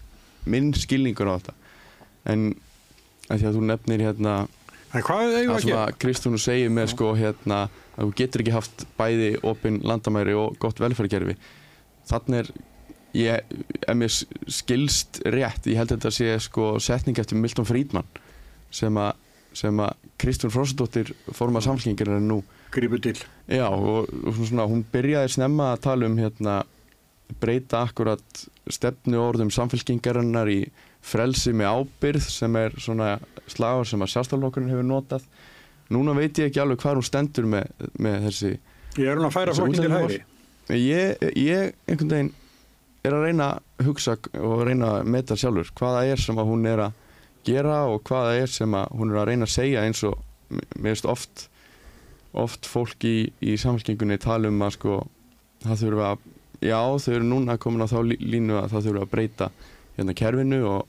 minn 0.50 0.72
skilningur 0.74 1.30
á 1.30 1.34
þetta. 1.36 1.54
En 2.32 2.48
því 3.28 3.46
að 3.48 3.56
þú 3.58 3.64
nefnir 3.68 4.04
hérna 4.08 4.34
það 4.92 5.36
að 5.48 5.62
sem 5.62 5.78
að 5.78 5.94
Kristúnu 6.02 6.40
segir 6.42 6.72
með 6.72 6.90
sko 6.92 7.12
hérna 7.16 7.62
að 7.96 8.04
þú 8.04 8.14
getur 8.18 8.44
ekki 8.44 8.54
haft 8.56 8.84
bæði 8.98 9.30
opinn 9.48 9.80
landamæri 9.86 10.34
og 10.36 10.58
gott 10.60 10.80
velferðgerfi 10.82 11.36
þannig 12.10 12.42
er 12.42 12.50
ég, 13.18 13.56
ef 13.82 13.96
mér 13.98 14.12
skilst 14.48 15.20
rétt, 15.24 15.66
ég 15.68 15.80
held 15.80 15.92
að 15.92 15.98
þetta 15.98 16.14
sé 16.16 16.32
sko 16.42 16.72
setning 16.82 17.18
eftir 17.20 17.40
Milton 17.40 17.68
Friedman 17.68 18.08
sem 18.72 18.96
að 19.00 19.18
sem 19.52 19.80
að 19.84 20.08
Kristún 20.16 20.52
Frossdóttir 20.52 21.10
forma 21.36 21.60
samfélkingar 21.60 22.14
er 22.14 22.22
nú 22.24 22.38
Grípu 22.72 22.96
til. 23.04 23.18
Já, 23.52 23.66
og, 23.68 24.08
og 24.08 24.38
svona, 24.38 24.64
hún 24.64 24.80
byrjaði 24.88 25.34
snemma 25.34 25.74
að 25.74 25.82
tala 25.84 26.08
um 26.08 26.14
hérna, 26.16 26.62
breyta 27.42 27.82
akkurat 27.84 28.44
stefnu 28.72 29.20
orðum 29.20 29.52
samfélkingarinnar 29.52 30.48
í 30.48 30.62
frelsi 31.04 31.52
með 31.56 31.82
ábyrð 31.82 32.28
sem 32.32 32.56
er 32.56 32.76
svona 32.80 33.16
slagur 33.50 33.88
sem 33.88 34.04
að 34.04 34.14
sjálfstaflokkurinn 34.14 34.72
hefur 34.72 34.88
notað. 34.88 35.26
Núna 35.92 36.16
veit 36.16 36.40
ég 36.40 36.48
ekki 36.48 36.62
alveg 36.62 36.80
hvað 36.80 37.00
hún 37.00 37.08
stendur 37.10 37.48
með, 37.52 37.88
með 38.00 38.28
þessi. 38.28 38.52
Ég 38.96 39.08
er 39.10 39.20
hún 39.20 39.28
að 39.28 39.36
færa 39.36 39.56
flokkin 39.56 39.82
til 39.82 39.92
hægri. 39.92 40.20
Ég, 40.72 41.26
ég 41.36 41.74
einhvern 41.90 42.14
veginn 42.14 42.32
er 43.02 43.14
að 43.16 43.24
reyna 43.26 43.46
að 43.56 43.86
hugsa 43.88 44.16
og 44.38 44.60
reyna 44.68 44.90
að 44.98 45.08
meta 45.14 45.36
sjálfur 45.38 45.72
hvaða 45.78 46.02
er 46.12 46.20
sem 46.22 46.38
að 46.38 46.50
hún 46.52 46.66
er 46.70 46.82
að 46.86 46.98
gera 47.46 47.78
og 47.90 48.02
hvaða 48.06 48.36
er 48.38 48.52
sem 48.52 48.76
að 48.78 48.92
hún 48.98 49.10
er 49.10 49.18
að 49.22 49.28
reyna 49.32 49.48
að 49.48 49.54
segja 49.56 49.82
eins 49.86 50.02
og 50.06 50.20
mér 50.52 50.92
veist 50.92 51.08
oft 51.10 51.48
oft 52.38 52.68
fólk 52.70 53.04
í, 53.04 53.16
í 53.44 53.56
samfélkingunni 53.60 54.18
tala 54.22 54.48
um 54.48 54.62
að 54.64 54.76
sko 54.78 54.98
það 55.64 55.82
þurfa 55.82 56.06
að, 56.14 56.22
já 56.64 56.78
þau 57.04 57.12
eru 57.16 57.26
núna 57.28 57.58
komin 57.60 57.84
á 57.84 57.88
þá 57.90 57.98
lí- 58.06 58.20
línu 58.22 58.56
að 58.60 58.70
það 58.76 58.86
þurfa 58.86 59.02
að 59.06 59.12
breyta 59.16 59.48
hérna 59.98 60.14
kerfinu 60.22 60.60
og, 60.70 60.86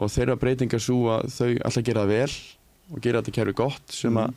og 0.00 0.10
þeirra 0.16 0.38
breytingar 0.40 0.82
svo 0.82 1.02
að 1.18 1.28
þau 1.36 1.50
alltaf 1.68 1.84
gera 1.86 2.02
það 2.06 2.14
vel 2.16 2.38
og 2.96 3.02
gera 3.04 3.20
þetta 3.22 3.36
kerfi 3.36 3.56
gott 3.60 3.94
sem 3.94 4.18
að 4.22 4.34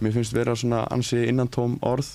mér 0.00 0.14
finnst 0.18 0.34
vera 0.36 0.56
svona 0.56 0.82
ansi 0.92 1.22
innantóm 1.30 1.78
orð 1.84 2.10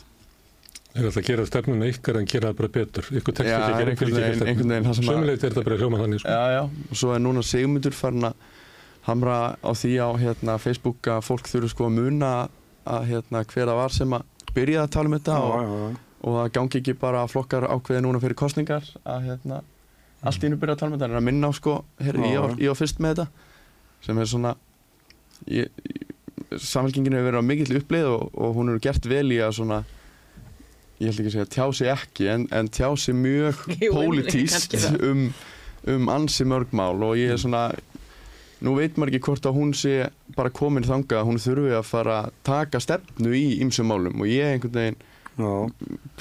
þeir 0.95 1.07
ætla 1.09 1.21
að 1.21 1.27
gera 1.27 1.45
stefnuna 1.49 1.87
ykkar 1.91 2.17
en 2.21 2.27
gera 2.31 2.49
það 2.51 2.57
bara 2.61 2.71
betur 2.77 3.07
ykkur 3.19 3.35
tekst 3.35 3.51
ekki 3.51 3.65
að 3.65 3.79
gera 3.79 3.91
einhvern 3.91 4.15
veginn- 4.15 4.89
að- 4.89 4.99
sömulegt 5.03 5.43
er 5.43 5.49
þetta 5.51 5.63
bara 5.67 5.77
hljóma 5.81 5.99
þannig 6.03 6.21
sko. 6.23 6.29
Já, 6.31 6.43
já, 6.55 6.61
og 6.91 6.95
svo 7.01 7.13
er 7.15 7.19
núna 7.25 7.43
Sigmundur 7.43 7.91
farin 7.97 8.27
að 8.29 8.33
hamra 9.05 9.35
á 9.61 9.71
því 9.75 9.91
á 10.01 10.09
hérna, 10.17 10.55
Facebook 10.59 11.01
að 11.11 11.21
fólk 11.27 11.49
þurfi 11.51 11.69
sko 11.73 11.85
að 11.89 11.95
muna 11.99 12.31
að 12.87 13.07
hérna, 13.11 13.43
hver 13.45 13.67
það 13.67 13.79
var 13.81 13.89
sem 13.93 14.15
að 14.17 14.23
byrjaði 14.55 14.83
að 14.87 14.91
tala 14.95 15.09
um 15.11 15.17
þetta 15.19 15.35
Já, 15.35 15.43
og, 15.43 15.61
já, 15.61 15.75
já. 15.83 15.97
og 16.25 16.37
það 16.39 16.51
gangi 16.57 16.79
ekki 16.81 16.93
bara 17.03 17.23
að 17.25 17.31
flokkar 17.35 17.67
ákveði 17.75 18.01
núna 18.05 18.21
fyrir 18.23 18.35
kostningar 18.39 18.83
að 19.05 19.27
hérna, 19.29 19.61
allt 20.25 20.41
í 20.43 20.47
einu 20.47 20.57
byrja 20.61 20.75
að 20.77 20.79
tala 20.79 20.91
um 20.93 20.97
þetta 20.97 21.05
en 21.05 21.11
er 21.11 21.19
að 21.21 21.27
minna 21.27 21.49
á 21.49 21.53
sko, 21.53 21.75
Já, 21.99 22.05
ég, 22.13 22.39
var, 22.41 22.55
ég 22.57 22.67
var 22.71 22.79
fyrst 22.79 22.99
með 23.03 23.15
þetta 23.15 23.27
sem 24.05 24.17
er 24.23 24.25
svona 24.31 24.55
ég, 25.49 25.69
samfélkingin 26.55 27.13
hefur 27.17 27.29
verið 27.29 27.41
á 27.41 27.49
mikill 27.49 27.77
uppleið 27.81 28.07
og, 28.09 28.25
og 28.33 28.55
hún 28.57 28.71
hefur 28.71 28.83
gert 28.87 29.05
vel 29.09 29.27
í 29.35 29.39
að 29.43 29.53
svona 29.59 29.79
ég 30.99 31.09
held 31.09 31.19
ekki 31.19 31.31
að 31.31 31.35
segja 31.35 31.51
tjá 31.55 31.65
sig 31.75 31.91
ekki 31.91 32.29
en, 32.31 32.47
en 32.55 32.71
tjá 32.71 32.87
sig 32.99 33.17
mjög 33.17 33.65
pólitíst 33.95 34.77
um, 34.99 35.27
um 35.91 36.09
ansi 36.13 36.47
mörg 36.47 36.71
mál 36.75 36.95
og 37.03 37.17
ég 37.19 37.35
er 37.35 37.41
svona 37.41 37.67
nú 38.63 38.75
veit 38.77 38.95
maður 38.95 39.13
ekki 39.13 39.25
hvort 39.27 39.49
að 39.49 39.57
hún 39.57 39.73
sé 39.75 39.95
bara 40.37 40.53
komin 40.53 40.85
þangað 40.87 41.19
að 41.19 41.27
hún 41.29 41.41
þurfi 41.43 41.73
að 41.75 41.89
fara 41.89 42.21
að 42.23 42.37
taka 42.47 42.81
stefnu 42.83 43.33
í 43.35 43.43
ymsum 43.65 43.91
málum 43.91 44.23
og 44.23 44.31
ég 44.31 44.55
einhvern 44.55 44.77
veginn, 44.79 44.99
Já. 45.35 45.51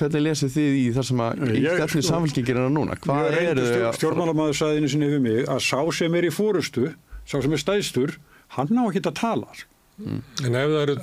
hvernig 0.00 0.25
lesið 0.26 0.54
þið 0.57 0.78
í 0.81 0.85
þar 0.97 1.09
sem 1.11 1.23
að 1.25 1.45
stefnu 1.54 2.02
samfélkingin 2.09 2.62
er 2.64 2.73
núna, 2.75 2.99
hvað 3.04 3.31
reyndi 3.37 3.69
þau 3.69 3.85
að 3.88 4.00
Stjórnmálamæður 4.00 4.59
sagði 4.61 4.83
einu 4.83 4.90
sinni 4.95 5.12
við 5.12 5.23
mig 5.28 5.52
að 5.54 5.62
sá 5.69 5.78
sem 6.00 6.19
er 6.19 6.26
í 6.26 6.33
fórustu, 6.35 6.90
sá 7.23 7.38
sem 7.38 7.54
er 7.54 7.62
stæðstur, 7.62 8.16
hann 8.59 8.75
ná 8.75 8.83
ekki 8.88 9.04
að 9.04 9.16
tala. 9.23 9.54
Sko. 9.94 10.46
en 10.46 10.54
ef 10.58 10.68
það 10.74 10.80
eru 10.84 10.94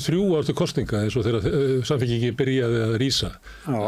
þrjú 0.00 0.22
ár 0.38 0.46
til 0.48 0.54
kostninga 0.56 1.00
eins 1.04 1.16
og 1.20 1.24
þegar 1.26 1.46
uh, 1.48 1.84
samfélkingi 1.84 2.30
byrjaði 2.38 2.78
að 2.86 2.94
rýsa 3.02 3.30
Já. 3.68 3.80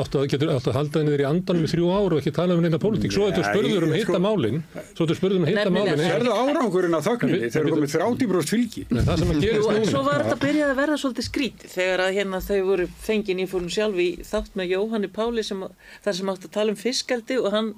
áttu 0.00 0.20
að, 0.22 0.26
getur, 0.32 0.52
áttu 0.56 0.70
að 0.72 0.78
halda 0.78 1.00
henni 1.02 1.12
þér 1.14 1.22
í 1.24 1.28
andanum 1.28 1.66
í 1.66 1.70
þrjú 1.70 1.90
ár 1.92 2.16
og 2.16 2.20
ekki 2.22 2.32
tala 2.36 2.56
um 2.56 2.62
neina 2.64 2.80
pólitík 2.80 3.12
svo 3.14 3.28
þetta 3.28 3.42
Nei, 3.44 3.50
spurður 3.52 3.86
um 3.86 3.92
sko- 3.92 3.98
heita 4.00 4.22
málin 4.26 4.62
svo 4.96 5.04
þetta 5.06 5.18
spurður 5.20 5.38
um 5.42 5.46
heita 5.50 5.64
Nefnilega. 5.68 5.96
málin 5.96 6.10
Serðu 6.10 6.34
árangurinn 6.40 6.98
að 7.00 7.06
þögninni 7.10 7.36
En 7.36 7.44
við- 7.46 7.54
þegar 7.56 7.70
komið 7.76 7.94
30% 7.96 8.52
fylgi. 8.56 8.86
Nei, 8.90 9.02
það 9.06 9.18
sem 9.22 9.30
að 9.30 9.36
Jú, 9.36 9.40
gerist 9.46 9.70
en 9.76 9.88
svo 9.92 10.02
var 10.06 10.24
þetta 10.24 10.40
byrjað 10.46 10.72
að 10.72 10.80
verða 10.80 10.98
svolítið 11.04 11.28
skrítið 11.30 11.74
þegar 11.76 12.04
að 12.06 12.14
hérna 12.16 12.40
þau 12.48 12.60
voru 12.70 12.86
fengin 13.06 13.40
í 13.44 13.48
fórum 13.50 13.70
sjálf 13.76 13.98
í 14.00 14.08
þátt 14.24 14.52
með 14.56 14.72
Jóhanni 14.76 15.10
Páli 15.12 15.44
sem, 15.46 15.64
þar 16.04 16.16
sem 16.20 16.30
átti 16.32 16.48
að 16.48 16.54
tala 16.56 16.72
um 16.72 16.78
fiskaldi 16.80 17.38
og 17.42 17.50
hann 17.52 17.74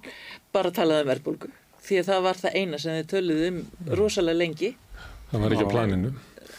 bara 0.54 0.70
talaði 0.70 1.04
um 1.06 1.10
verðbólgu. 1.12 1.50
því 1.88 1.98
að 2.02 2.08
það 2.10 2.22
var 2.26 2.36
það 2.42 2.56
eina 2.60 2.78
sem 2.82 2.92
þið 2.98 3.06
töluðu 3.14 3.46
um 3.48 3.58
rosalega 3.96 4.36
lengi 4.42 4.74
það 5.30 5.44
var 5.44 5.56
ekki 5.56 5.68
á 5.68 5.75
planinu. 5.76 6.12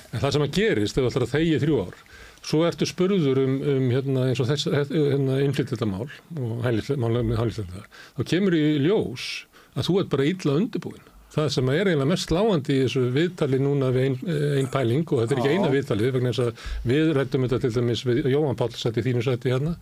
En 0.10 0.24
það 0.24 0.34
sem 0.36 0.46
að 0.46 0.56
gerist 0.58 0.98
þegar 0.98 1.06
þú 1.06 1.12
ætlar 1.14 1.28
að 1.28 1.36
þegja 1.36 1.58
í 1.58 1.64
þrjú 1.64 1.82
ár 1.86 2.02
svo 2.46 2.64
ertu 2.68 2.88
spurður 2.88 3.42
um, 3.44 3.60
um 3.76 3.86
hérna, 3.92 4.30
eins 4.30 4.42
og 4.42 4.50
þess 4.50 4.70
hérna, 4.72 5.40
innflytjaldamál 5.44 6.08
og 6.08 6.66
hælýtjaldamál 6.66 7.52
þá 7.52 8.24
kemur 8.28 8.56
í 8.56 8.66
ljós 8.86 9.30
að 9.76 9.90
þú 9.90 10.02
ert 10.02 10.12
bara 10.14 10.28
illa 10.30 10.58
undirbúin 10.60 11.08
það 11.30 11.50
sem 11.54 11.68
er 11.70 11.90
eiginlega 11.92 12.10
mest 12.10 12.32
sláandi 12.32 12.76
í 12.76 12.86
þessu 12.86 13.04
viðtali 13.14 13.60
núna 13.62 13.92
við 13.94 14.08
einn 14.08 14.38
ein 14.60 14.70
pæling 14.74 15.04
og 15.14 15.22
þetta 15.22 15.36
er 15.36 15.42
ekki 15.44 15.58
eina 15.58 15.74
viðtali 15.74 16.14
vegna 16.16 16.32
þess 16.34 16.46
að 16.48 16.64
við 16.90 17.12
rættum 17.18 17.46
þetta 17.46 17.60
til 17.66 17.74
dæmis 17.76 18.06
við 18.08 18.32
Jóhann 18.34 18.58
Páll 18.58 18.72
sætti 18.80 19.04
þínu 19.06 19.26
sætti 19.26 19.54
hérna 19.54 19.76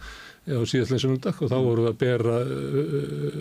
á 0.47 0.59
síðastlega 0.67 1.03
sundag 1.03 1.39
og 1.43 1.51
þá 1.51 1.55
vorum 1.59 1.87
við 1.87 1.93
að 1.93 2.01
bera 2.01 2.35
uh, 2.41 2.91
uh, 2.97 3.39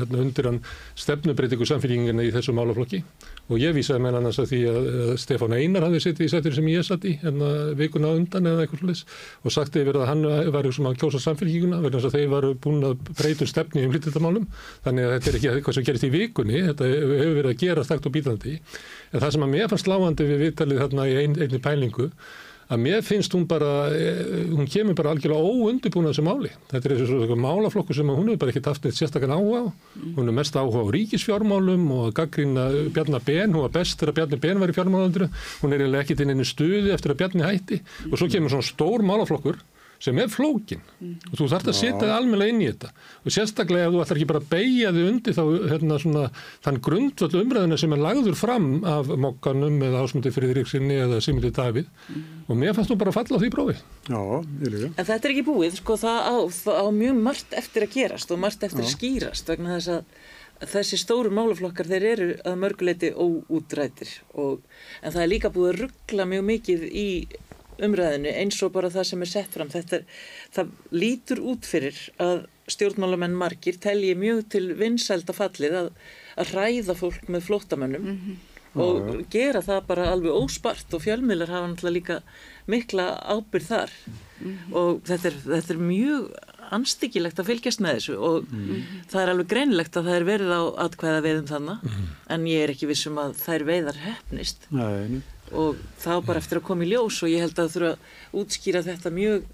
hérna 0.00 0.20
undir 0.24 0.50
hann 0.50 0.60
stefnubreitingu 0.96 1.68
samfélgingina 1.68 2.24
í 2.24 2.34
þessu 2.36 2.56
málaflokki 2.56 3.02
og 3.46 3.60
ég 3.62 3.74
vísaði 3.76 4.02
með 4.02 4.16
hann 4.18 4.28
að 4.30 4.48
því 4.50 4.60
að 4.70 4.86
Stefán 5.22 5.54
Einar 5.54 5.86
hafði 5.86 6.00
sitt 6.02 6.22
í 6.24 6.28
sættir 6.30 6.56
sem 6.56 6.66
ég 6.72 6.86
satt 6.86 7.04
í 7.06 7.14
hérna 7.20 7.50
vikuna 7.78 8.10
undan 8.18 8.48
eða 8.50 8.64
eitthvað 8.64 8.82
slúðis 8.82 9.02
og 9.42 9.54
sagti 9.54 9.82
yfir 9.84 10.00
að 10.00 10.08
hann 10.10 10.24
var 10.54 10.68
sem 10.74 10.88
að 10.90 10.98
kjósa 11.02 11.22
samfélginguna 11.22 11.78
vegna 11.84 12.00
þess 12.00 12.10
að 12.10 12.16
þeir 12.18 12.32
varu 12.32 12.52
búin 12.66 12.88
að 12.88 12.96
breytu 13.12 13.46
stefni 13.46 13.84
um 13.86 13.94
hlýttetamálum 13.94 14.48
þannig 14.86 15.06
að 15.06 15.14
þetta 15.14 15.30
er 15.30 15.38
ekki 15.38 15.52
eitthvað 15.52 15.78
sem 15.78 15.86
gerist 15.86 16.08
í 16.08 16.12
vikunni 16.16 16.64
þetta 16.72 16.90
hefur 16.90 17.38
verið 17.38 17.52
að 17.52 17.62
gera 17.62 17.86
stakt 17.86 18.08
og 18.08 18.16
bítandi. 18.16 18.56
En 19.12 19.22
það 19.22 19.36
sem 19.36 19.46
að 19.46 19.54
mér 19.54 19.70
fannst 19.70 19.90
lágandi 19.90 20.26
við 20.26 20.42
viðtalið 20.46 20.82
þarna 20.82 21.06
í 21.06 21.16
ein, 21.22 21.38
einni 21.46 21.62
pælingu 21.62 22.10
að 22.66 22.80
mér 22.82 23.02
finnst 23.06 23.34
hún 23.36 23.44
bara, 23.48 23.90
hún 24.50 24.66
kemur 24.70 24.96
bara 24.98 25.12
algjörlega 25.14 25.50
óundibúin 25.52 26.08
að 26.08 26.14
þessu 26.14 26.24
máli. 26.26 26.50
Þetta 26.72 26.88
er 26.88 26.94
eins 26.96 27.04
og 27.04 27.12
svona 27.12 27.38
málaflokku 27.44 27.94
sem 27.94 28.10
hún 28.10 28.30
hefur 28.32 28.40
bara 28.42 28.54
ekkert 28.54 28.70
haft 28.72 28.86
neitt 28.86 28.98
sérstaklega 28.98 29.38
áhuga 29.38 29.60
á. 29.62 29.66
Hún 30.16 30.32
er 30.32 30.36
mest 30.40 30.58
áhuga 30.58 30.82
á 30.82 30.86
ríkisfjármálum 30.96 31.86
og 31.94 32.10
gaggrína 32.16 32.66
Bjarnar 32.96 33.22
Ben, 33.26 33.54
hún 33.54 33.66
var 33.68 33.74
best 33.78 34.02
þegar 34.02 34.18
Bjarnar 34.18 34.42
Ben 34.42 34.62
var 34.62 34.72
í 34.72 34.76
fjármálandur. 34.76 35.28
Hún 35.62 35.76
er 35.76 35.84
eiginlega 35.84 36.06
ekkert 36.06 36.24
inn 36.24 36.34
einu 36.34 36.48
stuði 36.48 36.94
eftir 36.96 37.14
að 37.14 37.22
Bjarni 37.22 37.46
hætti 37.46 37.80
og 38.10 38.18
svo 38.18 38.30
kemur 38.32 38.56
svona 38.56 38.66
stór 38.66 39.06
málaflokkur 39.06 39.62
sem 40.02 40.18
er 40.20 40.30
flókin 40.32 40.82
mm. 41.00 41.14
og 41.30 41.38
þú 41.40 41.48
þarfst 41.52 41.70
að 41.72 41.78
setja 41.78 42.00
þið 42.02 42.14
almenna 42.14 42.48
inn 42.50 42.62
í 42.62 42.68
þetta 42.68 42.90
og 43.22 43.34
sérstaklega 43.36 43.88
ef 43.88 43.94
þú 43.94 44.02
ætlar 44.04 44.20
ekki 44.20 44.28
bara 44.30 44.42
að 44.42 44.48
beigja 44.52 44.92
þið 44.96 45.08
undir 45.10 45.36
þá 45.36 45.42
hérna 45.72 45.98
svona 46.02 46.24
þann 46.66 46.80
grundvöld 46.86 47.38
umræðina 47.40 47.80
sem 47.80 47.96
er 47.96 48.02
lagður 48.04 48.38
fram 48.38 48.70
af 48.86 49.12
mokkanum 49.26 49.82
eða 49.88 50.04
ásmundi 50.04 50.32
Fridriksinni 50.34 51.00
eða 51.06 51.20
Simili 51.24 51.52
David 51.56 51.90
mm. 51.90 52.24
og 52.46 52.60
mér 52.60 52.76
fannst 52.76 52.92
þú 52.92 53.00
bara 53.02 53.14
að 53.14 53.20
falla 53.20 53.40
á 53.40 53.42
því 53.42 53.52
prófi 53.56 53.76
Já, 53.76 54.20
ég 54.62 54.72
líka 54.72 54.92
En 54.92 55.08
þetta 55.10 55.20
er 55.20 55.34
ekki 55.34 55.46
búið, 55.46 55.78
sko 55.80 55.98
það 56.00 56.20
á, 56.26 56.36
það 56.60 56.80
á 56.80 56.86
mjög 57.00 57.20
margt 57.28 57.60
eftir 57.62 57.86
að 57.86 57.94
gerast 57.96 58.32
og 58.32 58.42
margt 58.42 58.66
eftir 58.66 58.84
Já. 58.84 58.88
að 58.88 58.96
skýrast 58.96 59.54
vegna 59.54 59.76
þess 59.76 59.94
að 59.96 60.10
þessi 60.72 60.98
stóru 61.00 61.32
málaflokkar 61.34 61.88
þeir 61.90 62.06
eru 62.12 62.28
að 62.46 62.60
mörguleiti 62.62 63.10
óútrætir 63.12 64.12
og, 64.40 64.62
en 65.02 65.12
það 65.12 65.22
er 65.22 65.32
líka 65.32 65.52
búið 65.52 65.72
að 65.72 65.80
ruggla 65.82 66.28
mjög 66.30 66.46
mikið 66.50 66.86
í 66.88 67.08
umræðinu 67.82 68.32
eins 68.40 68.58
og 68.64 68.74
bara 68.74 68.90
það 68.92 69.08
sem 69.10 69.24
er 69.24 69.30
sett 69.30 69.56
fram 69.56 69.70
þetta, 69.72 70.02
það 70.54 70.74
lítur 70.94 71.42
út 71.52 71.68
fyrir 71.68 71.98
að 72.22 72.46
stjórnmálamenn 72.70 73.36
margir 73.38 73.78
telji 73.82 74.16
mjög 74.18 74.44
til 74.54 74.66
vinsælda 74.78 75.34
fallið 75.36 75.78
að, 75.82 75.88
að 76.40 76.52
ræða 76.56 76.98
fólk 76.98 77.30
með 77.30 77.48
flótamönnum 77.48 78.06
mm 78.06 78.18
-hmm. 78.18 78.36
og 78.74 79.00
mm 79.00 79.08
-hmm. 79.10 79.26
gera 79.30 79.62
það 79.62 79.86
bara 79.86 80.10
alveg 80.10 80.32
óspart 80.32 80.94
og 80.94 81.02
fjölmiðlar 81.02 81.54
hafa 81.54 81.68
náttúrulega 81.68 81.98
líka 81.98 82.22
mikla 82.66 83.06
ábyrð 83.22 83.66
þar 83.66 83.90
mm 84.06 84.52
-hmm. 84.52 84.74
og 84.74 85.00
þetta 85.04 85.28
er, 85.28 85.36
þetta 85.44 85.72
er 85.74 85.78
mjög 85.78 86.34
anstíkilegt 86.70 87.38
að 87.38 87.48
fylgjast 87.50 87.80
með 87.80 87.98
þessu 87.98 88.16
og 88.18 88.50
mhm. 88.50 88.82
það 89.10 89.22
er 89.22 89.32
alveg 89.32 89.48
greinlegt 89.52 89.96
að 89.96 90.08
það 90.08 90.16
er 90.16 90.28
verið 90.30 90.50
á 90.50 90.62
atkvæða 90.86 91.24
veiðum 91.26 91.46
þannig 91.46 91.82
mhm. 91.82 92.04
en 92.28 92.46
ég 92.46 92.64
er 92.64 92.72
ekki 92.74 92.90
vissum 92.90 93.18
að 93.22 93.36
þær 93.42 93.64
veiðar 93.70 94.00
hefnist 94.06 94.66
Nei, 94.70 95.22
og 95.52 95.82
þá 96.02 96.12
bara 96.26 96.40
eftir 96.42 96.60
að 96.60 96.66
koma 96.68 96.86
í 96.86 96.90
ljós 96.90 97.20
og 97.22 97.30
ég 97.32 97.44
held 97.44 97.54
að 97.54 97.60
það 97.60 97.74
þurfa 97.76 97.92
að 97.92 98.40
útskýra 98.42 98.82
þetta 98.86 99.12
mjög 99.14 99.46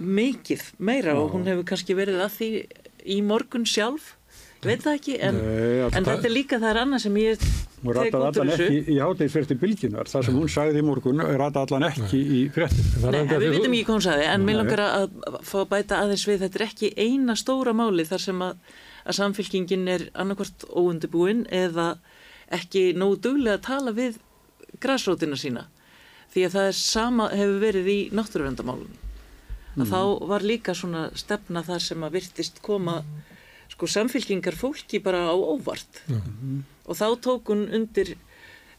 mikið 0.00 0.66
meira 0.82 1.14
og 1.18 1.32
hún 1.34 1.46
hefur 1.48 1.66
kannski 1.70 1.96
verið 1.96 2.22
að 2.24 2.36
því 2.38 2.50
í 3.14 3.20
morgun 3.24 3.66
sjálf. 3.68 4.14
Veit 4.64 4.80
það 4.80 4.94
ekki, 4.96 5.14
en, 5.20 5.38
Nei, 5.44 5.80
en 5.92 6.06
þetta 6.06 6.24
er 6.24 6.32
líka 6.32 6.56
það 6.56 6.70
er 6.70 6.78
annað 6.80 7.02
sem 7.04 7.16
ég 7.20 7.42
tek 7.44 8.14
út 8.16 8.38
úr 8.40 8.48
þessu. 8.48 8.68
í 8.80 8.94
hátægisfyrsti 8.96 9.56
bylginar, 9.60 10.08
það 10.08 10.24
sem 10.24 10.38
hún 10.40 10.48
sagði 10.54 10.80
í 10.80 10.86
morgun 10.86 11.20
rata 11.36 11.66
allan 11.66 11.84
ekki 11.90 12.16
í 12.16 12.40
fréttin 12.54 12.86
Nei, 13.12 13.20
við 13.28 13.58
vitum 13.58 13.76
ekki 13.76 13.84
hvað 13.84 13.98
hún 13.98 14.06
sagði, 14.06 14.24
en 14.32 14.46
mér 14.48 14.58
langar 14.62 14.82
að 14.86 15.18
fá 15.44 15.58
að 15.60 15.68
bæta 15.74 16.00
aðeins 16.00 16.24
við, 16.30 16.40
þetta 16.46 16.60
er 16.60 16.66
ekki 16.70 16.92
eina 16.96 17.36
stóra 17.36 17.76
máli 17.76 18.08
þar 18.08 18.24
sem 18.24 18.40
að, 18.46 18.56
að 19.04 19.18
samfélkingin 19.20 19.84
er 19.98 20.06
annarkvart 20.16 20.64
óundibúin 20.72 21.44
eða 21.52 21.90
ekki 22.56 22.94
nógu 22.96 23.20
duglega 23.28 23.58
að 23.60 23.66
tala 23.68 23.92
við 24.00 24.16
græsrótina 24.82 25.38
sína 25.38 25.66
því 26.34 26.46
að 26.46 26.56
það 26.56 26.68
er 26.70 26.78
sama 26.78 27.28
hefur 27.32 27.60
verið 27.62 27.90
í 27.92 27.98
náttúruvendamálunum 28.14 29.00
að 29.74 29.82
mm. 29.82 29.90
þá 29.90 30.00
var 30.30 30.46
líka 30.46 30.74
svona 30.76 31.06
stefna 31.18 31.64
þar 31.66 31.82
sem 31.82 32.06
að 32.06 32.18
virtist 32.18 32.60
koma 32.64 33.00
sko 33.72 33.88
samfélkingar 33.90 34.56
fólki 34.58 35.00
bara 35.02 35.24
á 35.30 35.34
óvart 35.34 36.02
mm. 36.10 36.60
og 36.86 36.98
þá 36.98 37.06
tók 37.24 37.50
hún 37.50 37.66
undir 37.74 38.14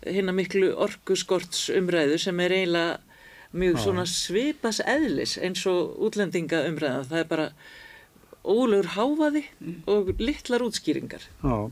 hérna 0.06 0.36
miklu 0.36 0.72
orkuskorts 0.86 1.68
umræðu 1.74 2.20
sem 2.22 2.40
er 2.44 2.56
eiginlega 2.60 3.00
mjög 3.56 3.80
svona 3.82 4.06
svipas 4.10 4.82
eðlis 4.84 5.38
eins 5.40 5.64
og 5.72 5.96
útlendinga 6.06 6.66
umræða 6.70 7.06
það 7.10 7.22
er 7.22 7.30
bara 7.32 7.48
ólegur 8.46 8.92
háfaði 8.96 9.46
mm. 9.60 9.78
og 9.92 10.12
litlar 10.22 10.66
útskýringar 10.68 11.24
Já 11.44 11.72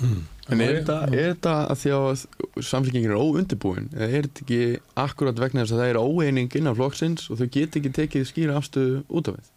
mm. 0.00 0.20
En 0.50 0.64
er 0.64 0.80
þetta, 0.80 0.98
er 1.10 1.30
þetta 1.34 1.54
að 1.70 1.80
því 1.82 1.94
að 1.96 2.24
samfélkingin 2.70 3.14
er 3.14 3.20
óundibúin 3.20 3.88
eða 3.94 4.08
er 4.08 4.28
þetta 4.28 4.44
ekki 4.44 4.60
akkurat 5.04 5.40
vegna 5.40 5.64
þess 5.64 5.76
að 5.76 5.82
það 5.82 5.92
er 5.92 6.00
óeining 6.00 6.58
innan 6.60 6.76
flokksins 6.78 7.28
og 7.30 7.40
þau 7.40 7.48
get 7.56 7.80
ekki 7.80 7.92
tekið 7.96 8.28
skýra 8.28 8.56
afstöðu 8.60 9.02
út 9.08 9.30
af 9.30 9.38
því? 9.38 9.50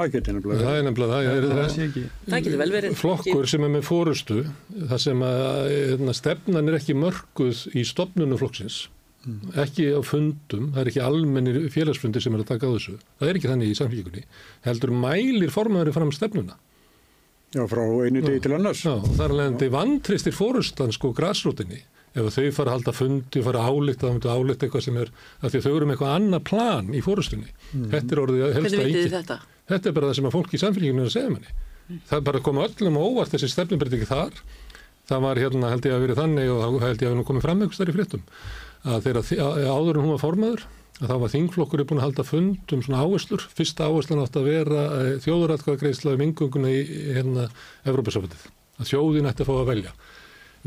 Það 0.00 0.12
getur 0.14 0.36
nefnilega 0.36 0.64
það 0.64 0.78
er 0.78 0.86
nefnilega 0.86 1.16
það, 1.16 1.26
það, 1.26 1.48
það, 1.50 1.74
það, 1.74 2.06
það 2.30 2.44
getur 2.46 2.60
vel 2.60 2.70
verið. 2.76 2.94
Flokkur 3.00 3.50
sem 3.50 3.66
er 3.66 3.72
með 3.74 3.84
fórustu 3.88 4.38
þar 4.92 5.02
sem 5.02 5.26
að 5.26 5.66
hérna, 5.74 6.14
stefnan 6.16 6.70
er 6.70 6.78
ekki 6.78 6.96
mörguð 6.96 7.62
í 7.74 7.84
stopnunu 7.88 8.38
flokksins 8.40 8.78
mm. 9.26 9.52
ekki 9.64 9.90
á 9.92 10.00
fundum 10.06 10.70
það 10.72 10.82
er 10.84 10.92
ekki 10.92 11.04
almennir 11.04 11.60
félagsfundir 11.74 12.24
sem 12.24 12.38
er 12.38 12.44
að 12.44 12.52
taka 12.54 12.70
á 12.70 12.74
þessu. 12.76 12.96
Það 13.18 13.32
er 13.32 13.40
ekki 13.40 13.50
þannig 13.50 13.72
í 13.74 13.78
samfélkingunni 13.80 14.24
heldur 14.68 14.94
mælir 15.04 15.54
formaður 15.54 15.96
fram 15.98 16.14
stefnuna 16.16 16.56
Já, 17.50 17.64
frá 17.66 17.82
einu 17.82 18.22
degi 18.22 18.42
til 18.44 18.54
annars. 18.54 18.84
Já, 18.86 18.92
og 18.94 19.16
þar 19.18 19.34
leðandi 19.34 19.70
vantristir 19.74 20.34
fórustan 20.36 20.94
sko 20.94 21.10
græsrútinni. 21.16 21.80
Ef 22.10 22.26
þau 22.34 22.46
fara 22.54 22.72
að 22.72 22.76
halda 22.76 22.94
fundi, 22.94 23.42
fara 23.46 23.62
að 23.62 23.70
álita, 23.70 24.06
þá 24.06 24.14
myndu 24.16 24.30
álita 24.30 24.66
eitthvað 24.66 24.84
sem 24.86 24.96
er, 24.98 25.10
að 25.40 25.52
því 25.54 25.62
þau 25.64 25.70
eru 25.72 25.88
með 25.88 25.96
eitthvað 25.96 26.14
annað 26.16 26.44
plan 26.48 26.88
í 26.90 27.02
fórustunni. 27.06 27.52
Mm. 27.70 27.84
Þetta 27.92 28.16
er 28.16 28.22
orðið 28.24 28.54
helst 28.56 28.78
að 28.78 28.86
ekki. 28.86 29.04
Þetta? 29.14 29.36
þetta 29.70 29.90
er 29.90 29.96
bara 29.98 30.10
það 30.10 30.18
sem 30.18 30.30
að 30.30 30.34
fólk 30.36 30.54
í 30.54 30.62
samfélginu 30.62 31.04
er 31.04 31.10
að 31.10 31.14
segja 31.14 31.34
manni. 31.34 31.54
Mm. 31.90 32.00
Það 32.10 32.16
er 32.18 32.26
bara 32.30 32.40
að 32.40 32.46
koma 32.48 32.66
öllum 32.66 32.98
og 32.98 33.06
óvart 33.10 33.34
þessi 33.36 33.52
stefnumbreytingi 33.54 34.10
þar. 34.10 34.42
Það 35.10 35.24
var 35.26 35.42
hérna 35.42 35.70
held 35.70 35.86
ég 35.86 35.94
að 35.94 36.04
verið 36.06 36.20
þannig 36.22 36.50
og 36.54 36.82
held 36.82 37.00
ég 37.02 37.06
að 37.06 37.14
við 37.14 37.16
nú 37.18 37.26
komum 37.26 37.42
fram 37.42 37.62
eitthvað 37.62 37.78
starf 37.80 37.90
í 37.90 37.98
fréttum 37.98 38.26
að 38.80 39.06
þegar 39.06 39.66
áður 39.68 39.98
en 39.98 40.04
hún 40.04 40.14
var 40.14 40.22
formaður 40.22 40.62
að 41.00 41.10
þá 41.10 41.16
var 41.22 41.32
þingflokkur 41.32 41.82
búin 41.88 42.00
að 42.00 42.06
halda 42.08 42.24
fund 42.28 42.74
um 42.74 42.82
svona 42.84 43.02
áherslur. 43.04 43.44
Fyrsta 43.56 43.88
áherslan 43.88 44.22
átt 44.22 44.36
að 44.36 44.48
vera 44.50 44.80
eh, 44.98 45.12
þjóðuratkvæðagreisla 45.24 46.16
um 46.16 46.24
yngunguna 46.26 46.72
í 46.72 46.80
hérna 47.16 47.46
Evrópasafundið. 47.88 48.42
Að 48.80 48.90
þjóðin 48.92 49.30
ætti 49.30 49.44
að 49.44 49.50
fá 49.50 49.54
að 49.56 49.70
velja. 49.70 49.94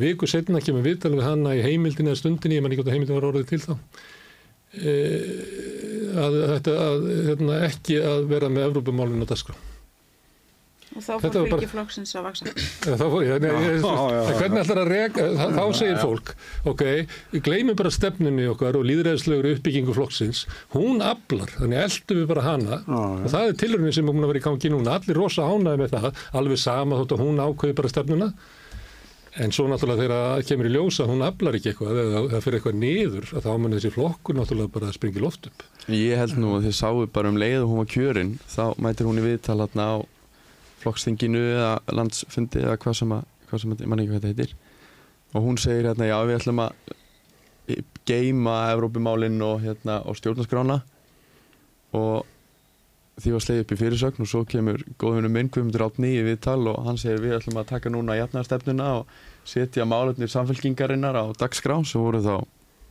Viku 0.02 0.30
setna 0.30 0.62
kemur 0.63 0.86
viðtalið 0.88 1.19
við 1.22 1.28
hanna 1.28 1.54
í 1.54 1.62
heimildinni 1.62 2.10
eða 2.10 2.22
stundinni, 2.24 2.58
ég 2.58 2.65
man 2.65 2.74
ekki 2.74 2.82
hvort 2.82 2.89
að 2.89 2.96
heimildin 2.98 3.19
var 3.19 3.28
orðið 3.30 3.52
til 3.52 3.60
þá, 3.62 3.74
e, 4.74 4.93
að 6.24 6.38
þetta 6.56 6.78
hérna, 7.30 7.60
ekki 7.67 8.00
að 8.02 8.26
vera 8.32 8.50
með 8.50 8.72
Evrópamálinu 8.72 9.30
á 9.30 9.30
dasgrá. 9.30 9.54
Og 10.93 11.01
þá 11.01 11.13
fór 11.23 11.47
fylgi 11.49 11.67
flokksins 11.71 12.12
að 12.13 12.25
vaksa. 12.27 12.51
Ja, 12.86 12.95
þá 12.99 13.03
fór 13.10 13.23
ég, 13.25 13.39
nei, 13.41 13.49
ég, 13.63 13.79
ég 13.82 14.38
hvernig 14.38 14.60
ætlar 14.62 14.82
að 14.84 14.91
rega, 14.91 15.25
þá, 15.56 15.63
segir 15.79 15.99
fólk, 16.01 16.34
ok, 16.69 16.84
við 17.34 17.43
gleymum 17.47 17.77
bara 17.79 17.91
stefnunni 17.93 18.45
okkar 18.51 18.77
og 18.77 18.86
líðræðislegur 18.86 19.49
uppbyggingu 19.56 19.95
flokksins, 19.97 20.43
hún 20.75 21.01
aflar, 21.01 21.49
þannig 21.58 21.82
eldum 21.88 22.21
við 22.21 22.27
bara 22.29 22.45
hana. 22.45 22.82
Já, 22.86 22.99
og 23.01 23.29
það 23.34 23.47
er 23.49 23.62
tilurinn 23.63 23.95
sem 23.97 24.06
er 24.06 24.13
búin 24.13 24.27
að 24.27 24.34
vera 24.36 24.43
í 24.43 24.47
gangi 24.49 24.73
núna, 24.75 24.97
allir 24.99 25.17
rosa 25.17 25.47
ánaði 25.49 25.82
með 25.82 25.95
það, 25.97 26.21
alveg 26.43 26.62
sama 26.62 27.01
þótt 27.01 27.17
að 27.17 27.25
hún 27.25 27.41
ákveði 27.47 27.79
bara 27.82 27.93
stefnuna, 27.95 28.32
en 29.41 29.49
svo 29.49 29.65
náttúrulega 29.65 30.03
þegar 30.03 30.19
það 30.38 30.47
kemur 30.51 30.69
í 30.69 30.73
ljósa, 30.75 31.10
hún 31.10 31.25
aflar 31.25 31.56
ekki 31.58 31.71
eitthvað, 31.71 32.01
eða 32.03 32.19
það 32.36 32.43
fyrir 32.45 32.60
eitthvað 32.60 32.82
niður, 32.84 33.29
að 33.34 33.47
þá 33.47 33.53
mann 33.63 33.73
þessi 33.79 33.93
flokkur 33.95 34.38
náttúrulega 34.38 34.73
bara 34.75 34.93
springi 34.93 35.23
loft 35.23 35.49
upp. 35.49 35.65
Ég 35.89 36.21
held 36.21 36.38
nú 36.38 36.53
að 36.53 36.67
þið 36.67 36.75
sáu 36.77 37.08
bara 37.15 37.32
um 37.34 37.39
leið 37.41 37.63
og 37.63 37.71
hún 37.71 37.82
var 37.82 37.89
kjörinn, 37.89 38.36
þá 38.45 38.65
mætir 38.86 39.10
hún 39.10 39.17
í 39.17 39.25
viðtalatna 39.25 39.88
á 39.89 39.95
flokkstinginu 40.84 41.41
eða 41.56 41.72
landsfundi 41.96 42.62
eða 42.63 42.78
hvað 42.84 43.00
sem 43.00 43.15
að, 43.15 43.24
hvað 43.50 43.63
sem 43.63 43.74
að, 43.76 43.86
mann 43.88 44.04
ekki 44.04 44.13
hvað 44.13 44.28
þetta 44.28 44.34
heitir. 44.34 44.56
Og 45.34 45.48
hún 45.48 45.58
segir 45.58 45.89
hérna 45.89 46.10
já 46.10 46.17
við 46.28 46.38
ætlum 46.41 46.62
að 46.62 46.93
geima 48.06 48.58
Evrópumálinn 48.74 49.41
og 49.41 49.62
hérna 49.63 50.02
og 50.06 50.17
stjórnarskrána. 50.19 50.82
Og 51.96 52.26
því 53.22 53.36
var 53.36 53.43
sleið 53.46 53.62
upp 53.63 53.74
í 53.74 53.78
fyrirsögn 53.78 54.26
og 54.26 54.30
svo 54.30 54.41
kemur 54.50 54.82
góðunum 55.02 55.36
minn 55.36 55.52
Guðmundur 55.54 55.86
Átni 55.86 56.15
í 56.17 56.24
viðtal 56.26 56.60
og 56.72 56.82
hann 56.88 56.98
segir 56.98 57.22
við 57.22 57.38
ætlum 57.38 57.60
að 57.62 57.69
taka 57.76 57.91
núna 57.93 58.17
jafnarstefnuna 58.17 58.89
og 59.00 59.13
setja 59.48 59.86
málefnir 59.86 60.32
samfélkingarinnar 60.34 61.17
á 61.17 61.26
dagskrá. 61.38 61.78
Sem 61.86 62.02
voru 62.02 62.24
þá 62.26 62.36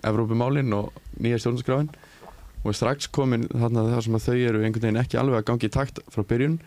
Evrópumálinn 0.09 0.73
og 0.75 0.93
nýja 1.19 1.43
stjórnarskráin. 1.43 1.91
Og 2.63 2.77
strax 2.79 3.11
komin 3.11 3.49
þarna 3.51 3.89
þar 3.91 4.07
sem 4.07 4.17
að 4.17 4.29
þau 4.29 4.37
eru 4.37 4.63
einhvern 4.63 4.87
veginn 4.87 5.03
ekki 5.03 5.19
alveg 5.19 5.43
að 5.43 5.49
gangi 5.51 5.69
í 5.69 5.75
takt 5.75 5.99
frá 6.15 6.23
byrjun 6.23 6.61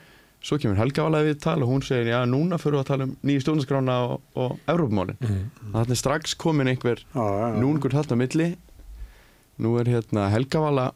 svo 0.46 0.60
kemur 0.62 0.78
Helga 0.78 1.06
Valaði 1.08 1.32
viðtal 1.32 1.58
og 1.66 1.72
hún 1.72 1.82
segir 1.86 2.12
já 2.14 2.20
núna 2.30 2.60
fyrir 2.62 2.82
að 2.84 2.90
tala 2.92 3.08
um 3.10 3.16
nýja 3.26 3.42
stjórnarskrána 3.46 3.96
og, 4.12 4.22
og 4.38 4.58
Evrópumálinn 4.70 5.18
Mm. 5.26 5.50
þannig 5.74 5.96
er 5.96 6.02
strax 6.04 6.36
komin 6.38 6.70
einhver 6.70 7.02
já. 7.02 7.26
núngur 7.58 7.96
þarna 7.96 8.14
á 8.14 8.22
milli 8.22 8.48
nú 9.60 9.76
er 9.82 9.90
hérna 9.90 10.30
Helgavala 10.34 10.92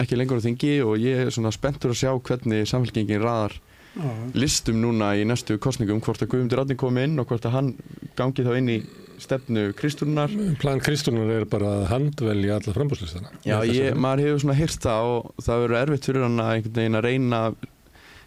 ekki 0.00 0.16
lengur 0.18 0.40
á 0.40 0.44
þingi 0.46 0.74
og 0.86 0.96
ég 1.02 1.26
er 1.26 1.32
svona 1.34 1.52
spenntur 1.54 1.92
að 1.92 2.00
sjá 2.02 2.10
hvernig 2.16 2.66
samfélkingin 2.70 3.22
raðar 3.24 3.58
Já, 3.96 4.10
listum 4.36 4.76
núna 4.82 5.14
í 5.16 5.22
næstu 5.24 5.56
kostningum 5.56 6.02
hvort 6.04 6.20
að 6.20 6.28
Guðmundur 6.34 6.60
Átni 6.60 6.74
komi 6.76 7.04
inn 7.08 7.14
og 7.18 7.30
hvort 7.30 7.46
að 7.48 7.54
hann 7.56 7.70
gangi 8.18 8.44
þá 8.44 8.50
inn 8.58 8.68
í 8.68 8.74
stefnu 9.16 9.70
Kristúrunar 9.72 10.28
Plan 10.60 10.82
Kristúnar 10.84 11.30
er 11.32 11.46
bara 11.48 11.70
að 11.78 11.86
handvelja 11.94 12.58
alla 12.58 12.74
frambúslistana. 12.76 13.30
Já, 13.48 13.56
ég, 13.64 13.96
maður 13.96 14.26
hefur 14.26 14.42
svona 14.44 14.58
heyrt 14.58 14.84
það 14.84 15.08
og 15.14 15.30
það 15.46 15.62
verður 15.64 15.78
erfitt 15.80 16.08
fyrir 16.10 16.26
hann 16.26 16.42
að 16.44 16.68
að 17.00 17.06
reyna 17.08 17.40
að 17.46 17.56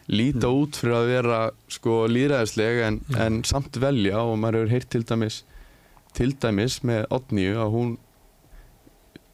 líta 0.09 0.49
út 0.49 0.77
fyrir 0.79 0.95
að 0.97 1.07
vera 1.13 1.39
sko 1.69 1.99
líðræðisleg 2.09 2.79
en, 2.87 2.99
Mm. 3.09 3.17
en 3.25 3.39
samt 3.45 3.77
velja 3.81 4.21
og 4.25 4.37
maður 4.41 4.63
hefur 4.63 4.71
heyrt 4.75 4.89
til 4.89 5.03
dæmis 5.05 5.43
til 6.17 6.31
dæmis 6.41 6.79
með 6.83 7.03
Otníu 7.13 7.55
að 7.61 7.73
hún 7.75 7.91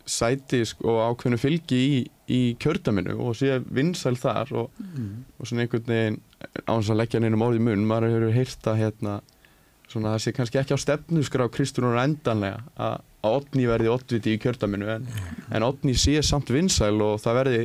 sæti 0.06 0.60
sko 0.70 1.00
ákveðnu 1.08 1.38
fylgi 1.42 1.78
í, 1.82 2.02
í 2.30 2.42
kjördaminu 2.62 3.16
og 3.26 3.34
sé 3.40 3.56
vinsæl 3.74 4.18
þar 4.22 4.52
og, 4.62 4.82
og 5.40 5.48
svona 5.50 5.64
einhvern 5.66 5.88
veginn 5.90 6.20
á 6.70 6.74
þess 6.78 6.92
að 6.94 7.00
leggja 7.00 7.22
neinum 7.24 7.42
orði 7.48 7.64
mun 7.66 7.88
maður 7.90 8.12
hefur 8.14 8.36
heyrt 8.36 8.70
að 8.70 8.82
hérna 8.84 9.16
svona 9.90 10.12
það 10.14 10.22
sé 10.26 10.34
kannski 10.38 10.60
ekki 10.62 10.78
á 10.78 10.84
stefnusgrá 10.84 11.48
Kristúnar 11.54 11.98
endanlega 12.04 12.62
að, 12.78 13.00
að 13.26 13.40
Otni 13.40 13.66
verði 13.70 13.90
oddviti 13.96 14.36
í 14.36 14.42
kjördaminu 14.44 14.92
en, 15.00 15.08
en 15.56 15.66
Otni 15.66 15.96
sé 15.98 16.20
samt 16.26 16.52
vinsæl 16.54 17.00
og 17.02 17.18
það 17.24 17.40
verði 17.42 17.64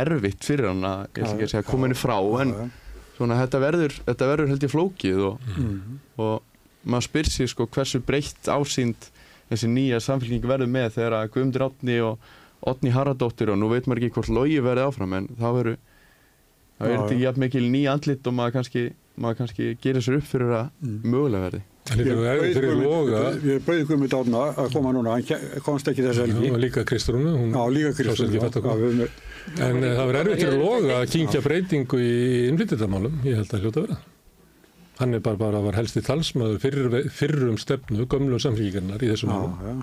erfitt 0.00 0.44
fyrir 0.44 0.68
hann 0.70 0.82
að, 0.88 1.04
ég 1.14 1.22
ætla 1.24 1.34
ekki 1.34 1.46
að 1.48 1.52
segja, 1.54 1.66
koma 1.70 1.86
henni 1.88 1.98
frá 1.98 2.16
en 2.42 2.52
já. 2.54 2.70
svona 3.16 3.38
þetta 3.42 3.60
verður, 3.62 3.96
þetta 4.08 4.28
verður 4.32 4.48
held 4.52 4.66
ég 4.66 4.72
flókið 4.74 5.20
og, 5.28 5.40
Mhm. 5.56 5.98
og 6.18 6.42
maður 6.86 7.06
spyr 7.08 7.30
sér 7.30 7.48
sko 7.48 7.66
hversu 7.66 8.00
breytt 8.04 8.42
ásýnd 8.50 9.10
þessi 9.50 9.68
nýja 9.68 10.00
samfélking 10.00 10.42
verður 10.44 10.70
með 10.72 10.90
þegar 10.98 11.12
að 11.20 11.30
Guðmundur 11.34 11.66
Átni 11.70 11.98
og 12.02 12.18
Otni 12.66 12.90
Haraldóttir 12.90 13.50
og 13.52 13.58
nú 13.60 13.68
veit 13.70 13.84
maður 13.86 14.02
ekki 14.08 14.14
hvort 14.16 14.28
logi 14.32 14.58
verði 14.64 14.86
áfram 14.88 15.12
en 15.18 15.28
þá 15.36 15.48
verður 15.52 15.76
þá 16.80 16.84
Já, 16.84 16.90
er 16.90 16.98
þetta 16.98 17.20
jafn 17.20 17.40
mikil 17.44 17.62
ný 17.70 17.82
andlit 17.92 18.26
og 18.26 18.34
maður 18.34 18.52
kannski, 18.56 18.82
maður 19.20 19.36
kannski 19.42 19.66
gerir 19.80 20.02
sér 20.02 20.16
upp 20.18 20.24
fyrir 20.26 20.50
að 20.58 20.70
Mm. 20.82 21.00
mögulega 21.04 21.44
verði 21.50 21.62
er 21.84 22.04
Ég 23.44 23.60
bauði 23.66 23.84
Guðmund 23.84 24.14
Átna 24.16 24.42
að 24.56 24.72
koma 24.72 24.92
núna, 24.96 25.10
hann 25.20 25.60
komst 25.62 25.86
ekki 25.92 26.02
þess 26.06 26.22
og 26.24 26.58
líka 26.58 26.84
Kristrúnu, 26.88 27.34
hún 27.36 27.52
sá 27.52 28.16
sér 28.16 28.28
ekki 28.30 28.40
fætt 28.40 28.56
að 28.56 28.62
koma. 28.64 29.08
En 29.60 29.82
eh, 29.84 29.92
það 29.94 30.06
verður 30.08 30.20
erfitt 30.22 30.42
fyrir 30.44 30.58
loga 30.60 30.98
að 31.02 31.10
kynkja 31.14 31.40
breytingu 31.44 31.98
í 32.00 32.12
innflytjandamálum, 32.50 33.18
ég 33.28 33.36
held 33.40 33.52
að 33.54 33.64
hljóta 33.66 33.80
að 33.82 33.88
vera. 33.88 33.98
Hann 35.00 35.16
er 35.18 35.22
bara, 35.26 35.36
bara 35.40 35.60
var 35.64 35.76
helsti 35.78 36.00
talsmaður 36.06 36.60
fyrir, 36.62 36.96
fyrir 37.12 37.48
um 37.50 37.58
stefnu, 37.58 38.06
gömlu 38.10 38.38
samfélgingarnar 38.40 39.02
í 39.04 39.10
þessum 39.10 39.32
málum, 39.34 39.82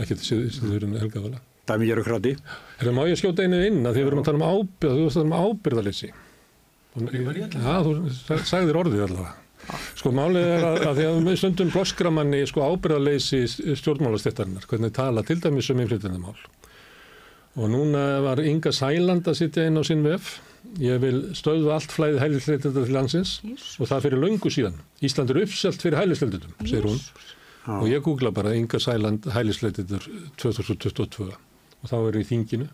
ekki 0.00 0.16
síður 0.24 0.86
en 0.88 0.96
helgavala. 1.02 1.42
Dæmi 1.68 1.84
ég 1.90 1.98
eru 1.98 2.04
krati. 2.06 2.32
Er 2.80 2.88
það 2.88 2.94
má 2.96 3.02
ég 3.10 3.18
skjóta 3.20 3.44
einu 3.44 3.58
inn 3.66 3.82
að 3.84 3.98
því 3.98 4.00
við 4.02 4.08
erum 4.10 4.22
að 4.22 4.28
tala 4.30 4.38
um 4.40 4.46
ábyrð, 4.48 4.94
þú 4.96 5.04
veist 5.04 5.18
að 5.18 5.20
tala 5.20 5.28
um 5.28 5.52
ábyrðalessi. 5.52 6.10
Já, 6.98 7.74
þú 7.84 7.92
sa- 8.16 8.38
sagðir 8.48 8.78
orðið 8.80 9.04
allavega. 9.04 9.34
Sko 10.00 10.10
málið 10.16 10.46
er 10.48 10.62
að, 10.64 10.78
að 10.88 10.94
því 10.96 11.04
að 11.10 11.18
við 11.28 11.36
stundum 11.42 11.72
bloskramanni 11.74 12.40
sko 12.48 12.64
ábyrðaleysi 12.72 13.42
stjórnmálastéttarinnar, 13.82 14.64
hvernig 14.70 14.94
tala 14.96 15.22
til 15.28 15.36
dæmis 15.44 15.68
um 15.74 15.82
innflytjandamál. 15.84 16.38
Og 17.58 17.66
núna 17.72 18.20
var 18.22 18.38
Inga 18.38 18.70
Sæland 18.70 19.26
að 19.26 19.40
sitja 19.40 19.64
inn 19.66 19.80
á 19.80 19.82
sinn 19.86 20.04
vef. 20.06 20.36
Ég 20.78 21.00
vil 21.02 21.18
stöðva 21.34 21.78
allt 21.78 21.90
flæði 21.94 22.20
hælisleitenda 22.22 22.84
til 22.84 22.94
landsins 22.94 23.38
Jesús. 23.42 23.80
og 23.80 23.88
það 23.90 24.04
fyrir 24.04 24.22
löngu 24.22 24.50
síðan. 24.52 24.76
Ísland 25.02 25.32
er 25.32 25.40
uppselt 25.42 25.82
fyrir 25.82 25.98
hælisleitendum, 25.98 26.54
segir 26.62 26.86
hún. 26.86 27.00
Já. 27.66 27.72
Og 27.80 27.88
ég 27.90 28.04
googla 28.04 28.30
bara 28.34 28.54
Inga 28.54 28.78
Sæland 28.78 29.26
hælisleitendur 29.34 30.06
2022 30.36 31.32
og 31.82 31.90
þá 31.90 31.96
er 31.98 32.20
í 32.20 32.26
þinginu. 32.30 32.68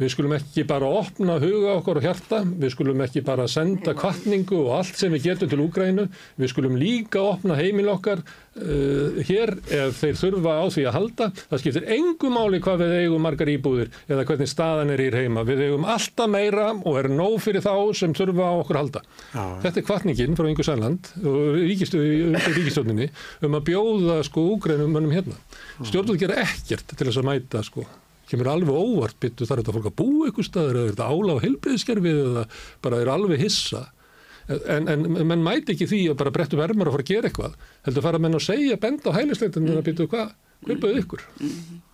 Við 0.00 0.08
skulum 0.14 0.32
ekki 0.34 0.62
bara 0.66 0.88
opna 0.88 1.34
huga 1.38 1.74
okkar 1.76 1.98
og 2.00 2.06
hjarta, 2.06 2.38
við 2.42 2.72
skulum 2.72 3.02
ekki 3.04 3.20
bara 3.26 3.44
senda 3.50 3.92
kvartningu 3.94 4.56
og 4.64 4.78
allt 4.78 4.96
sem 4.98 5.12
við 5.12 5.28
getum 5.28 5.50
til 5.52 5.60
Úgrænu, 5.62 6.06
við 6.40 6.50
skulum 6.50 6.78
líka 6.80 7.20
opna 7.20 7.58
heimil 7.58 7.90
okkar 7.92 8.22
uh, 8.24 9.20
hér 9.28 9.54
ef 9.68 10.00
þeir 10.00 10.18
þurfa 10.18 10.56
á 10.58 10.64
því 10.72 10.86
að 10.88 10.96
halda. 10.96 11.28
Það 11.52 11.62
skiptir 11.62 11.88
engu 11.98 12.32
máli 12.32 12.62
hvað 12.64 12.86
við 12.86 12.96
eigum 13.02 13.26
margar 13.28 13.52
íbúðir 13.52 13.92
eða 14.08 14.26
hvernig 14.32 14.50
staðan 14.50 14.94
er 14.96 15.04
í 15.04 15.08
heima. 15.12 15.44
Við 15.46 15.64
eigum 15.68 15.84
alltaf 15.84 16.32
meira 16.32 16.70
og 16.72 17.00
er 17.02 17.12
nóg 17.12 17.38
fyrir 17.44 17.64
þá 17.64 17.74
sem 18.00 18.16
þurfa 18.16 18.48
á 18.48 18.54
okkur 18.64 18.78
að 18.78 18.86
halda. 18.86 19.06
Já. 19.36 19.44
Þetta 19.66 19.82
er 19.82 19.88
kvartningin 19.90 20.38
frá 20.40 20.48
Ingu 20.48 20.66
Særland 20.66 21.12
og 21.20 21.58
ríkistjóninni 21.60 23.12
um 23.44 23.60
að 23.60 23.68
bjóða 23.68 24.22
sko 24.24 24.48
úgrænum 24.56 24.96
mönnum 24.96 25.12
hérna. 25.14 25.36
Stjórnvöld 25.84 26.24
gera 26.24 26.40
ekkert 26.46 26.96
til 26.96 27.06
þess 27.06 27.20
að 27.20 27.28
mæta 27.28 27.62
sko 27.66 27.84
kemur 28.32 28.52
alveg 28.52 28.76
óvart 28.76 29.18
byttu 29.22 29.48
þar 29.48 29.58
er 29.58 29.64
þetta 29.64 29.74
fólk 29.78 29.90
að 29.90 29.98
búa 30.02 30.30
ykkur 30.30 30.48
staður 30.48 30.78
eða 30.78 30.84
er 30.84 30.94
þetta 30.94 31.10
ála 31.12 31.36
á 31.36 31.42
heilbreyðskerfið 31.44 32.22
eða 32.26 32.46
bara 32.84 33.02
er 33.02 33.12
alveg 33.12 33.44
hissa? 33.44 33.82
En, 34.50 34.88
en 34.90 35.06
menn 35.22 35.44
mæti 35.44 35.76
ekki 35.76 35.86
því 35.86 36.00
að 36.10 36.18
bara 36.18 36.32
brettu 36.34 36.58
vermar 36.58 36.90
að 36.90 36.96
fara 36.96 37.04
að 37.06 37.12
gera 37.12 37.28
eitthvað. 37.30 37.52
Heldur 37.86 38.04
fara 38.04 38.20
menn 38.22 38.36
að 38.36 38.46
segja 38.48 38.78
benda 38.82 39.12
á 39.14 39.16
hælisleitunum 39.16 39.78
að 39.78 39.84
byttu 39.86 40.08
hvað, 40.10 40.32
bauð 40.82 40.98
ykkur? 40.98 41.22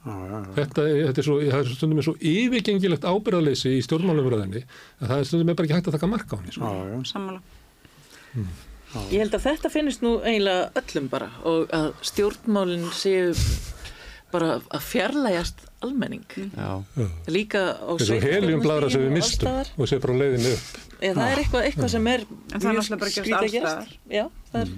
Já. 0.08 0.14
þetta, 0.56 0.86
þetta 0.86 1.20
er 1.20 1.26
svo, 1.26 1.36
er 1.44 1.68
stundum 1.74 2.00
er 2.00 2.06
svo 2.06 2.14
yfirgengilegt 2.16 3.04
ábyrðaleysi 3.04 3.74
í 3.76 3.82
stjórnmálumröðinni 3.84 4.64
að 4.64 5.12
það 5.12 5.18
er 5.18 5.28
stundum 5.28 5.52
er 5.52 5.58
bara 5.58 5.68
ekki 5.68 5.76
hægt 5.76 5.90
að 5.90 5.98
taka 5.98 6.10
marka 6.10 6.36
á 6.36 6.40
henni 6.40 6.56
sko. 6.56 6.72
Sammála. 7.12 7.42
Ég 9.12 9.20
held 9.20 9.36
að 9.36 9.44
þetta 9.50 9.72
finnist 9.72 10.04
nú 10.04 10.14
eiginlega 10.24 10.70
öllum 10.80 11.10
bara 11.12 11.28
og 11.48 11.68
að 11.76 11.90
stjórnmálinn 12.08 12.88
séu 12.96 13.34
bara 14.32 14.58
að 14.60 14.84
fjarlægjast 14.84 15.64
almenning. 15.84 16.26
Já, 16.36 16.70
Líka 17.30 17.62
á 17.78 17.92
Þessu 18.00 18.18
heljum 18.22 18.62
bladra 18.64 18.90
sem 18.92 19.04
við 19.04 19.10
og 19.12 19.16
mistum 19.16 19.50
alls 19.50 19.68
staðar. 19.68 19.72
og 19.78 19.90
sé 19.90 19.98
bara 20.02 20.14
á 20.14 20.20
leiðinu 20.22 20.52
upp. 20.54 20.78
Já, 20.98 21.10
það 21.14 21.24
er 21.30 21.42
eitthvað, 21.42 21.66
eitthvað 21.68 21.90
sem 21.94 22.08
er 22.12 22.24
En 22.28 22.60
það 22.60 22.70
er 22.70 22.78
náttúrulega 22.78 23.02
bara 23.02 23.10
að 23.10 23.18
gerast 23.18 23.28
skrítið 23.28 23.36
að 23.36 23.42
alls 23.42 23.56
gerast. 23.56 23.74
staðar. 23.74 23.92
Já, 24.18 24.24
það 24.52 24.64
er, 24.64 24.72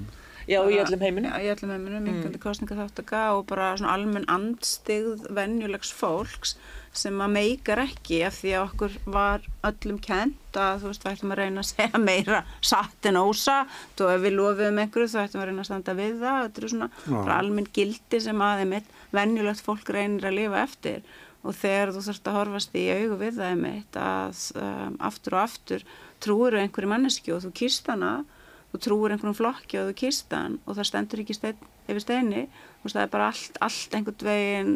já, 0.50 0.58
í 0.60 0.80
öllum 0.84 1.06
heiminum. 1.06 1.30
Já, 1.30 1.40
í 1.40 1.52
öllum 1.54 1.72
heiminum, 1.74 2.04
minkandi 2.04 2.36
mm. 2.36 2.44
kostningaþáttaka 2.44 3.22
og 3.38 3.46
bara 3.50 3.70
svona 3.80 3.94
almenn 3.96 4.28
andstigð 4.28 5.26
venjulegs 5.40 5.94
fólks 5.96 6.56
sem 6.92 7.20
að 7.22 7.34
meikar 7.36 7.80
ekki 7.84 8.20
af 8.26 8.36
því 8.40 8.52
að 8.56 8.64
okkur 8.64 8.94
var 9.14 9.44
öllum 9.68 9.98
kent 10.02 10.58
að 10.58 10.82
þú 10.82 10.90
veist, 10.90 11.04
við 11.04 11.12
ættum 11.12 11.34
að 11.34 11.40
reyna 11.40 11.62
að 11.62 11.68
segja 11.68 12.00
meira 12.10 12.40
satt 12.66 13.08
en 13.10 13.20
ósatt 13.20 14.02
og 14.02 14.12
ef 14.14 14.24
við 14.24 14.36
lofum 14.36 14.80
einhverju 14.82 15.12
þá 15.12 15.18
ættum 15.22 15.38
við 15.38 15.44
að 15.44 15.50
reyna 15.50 15.62
að 15.64 15.68
standa 15.70 15.96
við 16.00 16.16
það. 16.24 16.40
Þetta 16.42 16.62
eru 16.62 16.72
svona 16.74 17.36
almenn 17.36 17.70
gildi 17.78 18.22
sem 18.26 18.44
að 18.46 18.64
einmitt 18.64 18.94
venjulegt 19.14 19.64
fólk 19.66 19.92
reynir 19.94 20.26
að 20.26 20.38
lifa 20.40 20.64
eftir. 20.64 21.06
Og 21.40 21.56
þegar 21.56 21.94
þú 21.94 22.02
þurft 22.08 22.26
að 22.28 22.36
horfast 22.36 22.74
í 22.76 22.82
augu 22.90 23.20
við 23.22 23.38
það 23.38 23.54
einmitt 23.54 24.00
að 24.00 24.42
um, 24.60 24.98
aftur 25.08 25.36
og 25.38 25.44
aftur 25.46 25.86
trúir 26.20 26.58
einhverju 26.60 26.90
manneski 26.90 27.32
og 27.32 27.46
þú 27.46 27.52
kýrst 27.62 27.88
hana 27.88 28.10
þú 28.72 28.82
trúir 28.84 29.14
einhverjum 29.14 29.38
flokki 29.38 29.78
og 29.80 29.88
þú 29.88 29.94
kýrst 30.02 30.34
hann 30.36 30.58
og 30.66 30.76
það 30.76 30.90
stendur 30.90 31.22
ekki 31.22 31.38
stein, 31.38 31.62
yfir 31.86 32.04
steini. 32.04 32.44
Þú 32.80 32.88
veist 32.88 32.98
það 32.98 33.06
er 33.06 33.14
bara 33.14 33.30
allt, 33.30 33.62
allt 33.64 33.96
einhvern 33.96 34.26
veginn 34.28 34.74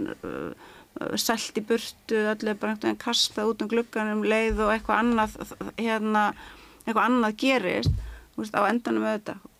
uh, 1.00 1.14
selt 1.20 1.58
í 1.58 1.64
burtu 1.66 2.20
öllu 2.32 2.52
er 2.52 2.58
bara 2.58 2.74
einhvern 2.74 2.90
veginn 2.90 3.02
kastað 3.04 3.52
út 3.52 3.64
um 3.64 3.70
glugganum 3.70 4.24
leið 4.26 4.62
og 4.66 4.74
eitthvað 4.74 5.02
annað 5.02 5.38
hérna, 5.78 6.28
eitthvað 6.84 7.06
annað 7.08 7.40
gerist 7.44 8.04
þú 8.34 8.42
veist 8.42 8.56
á 8.58 8.62
endanum 8.68 9.08
auðvitað. 9.08 9.50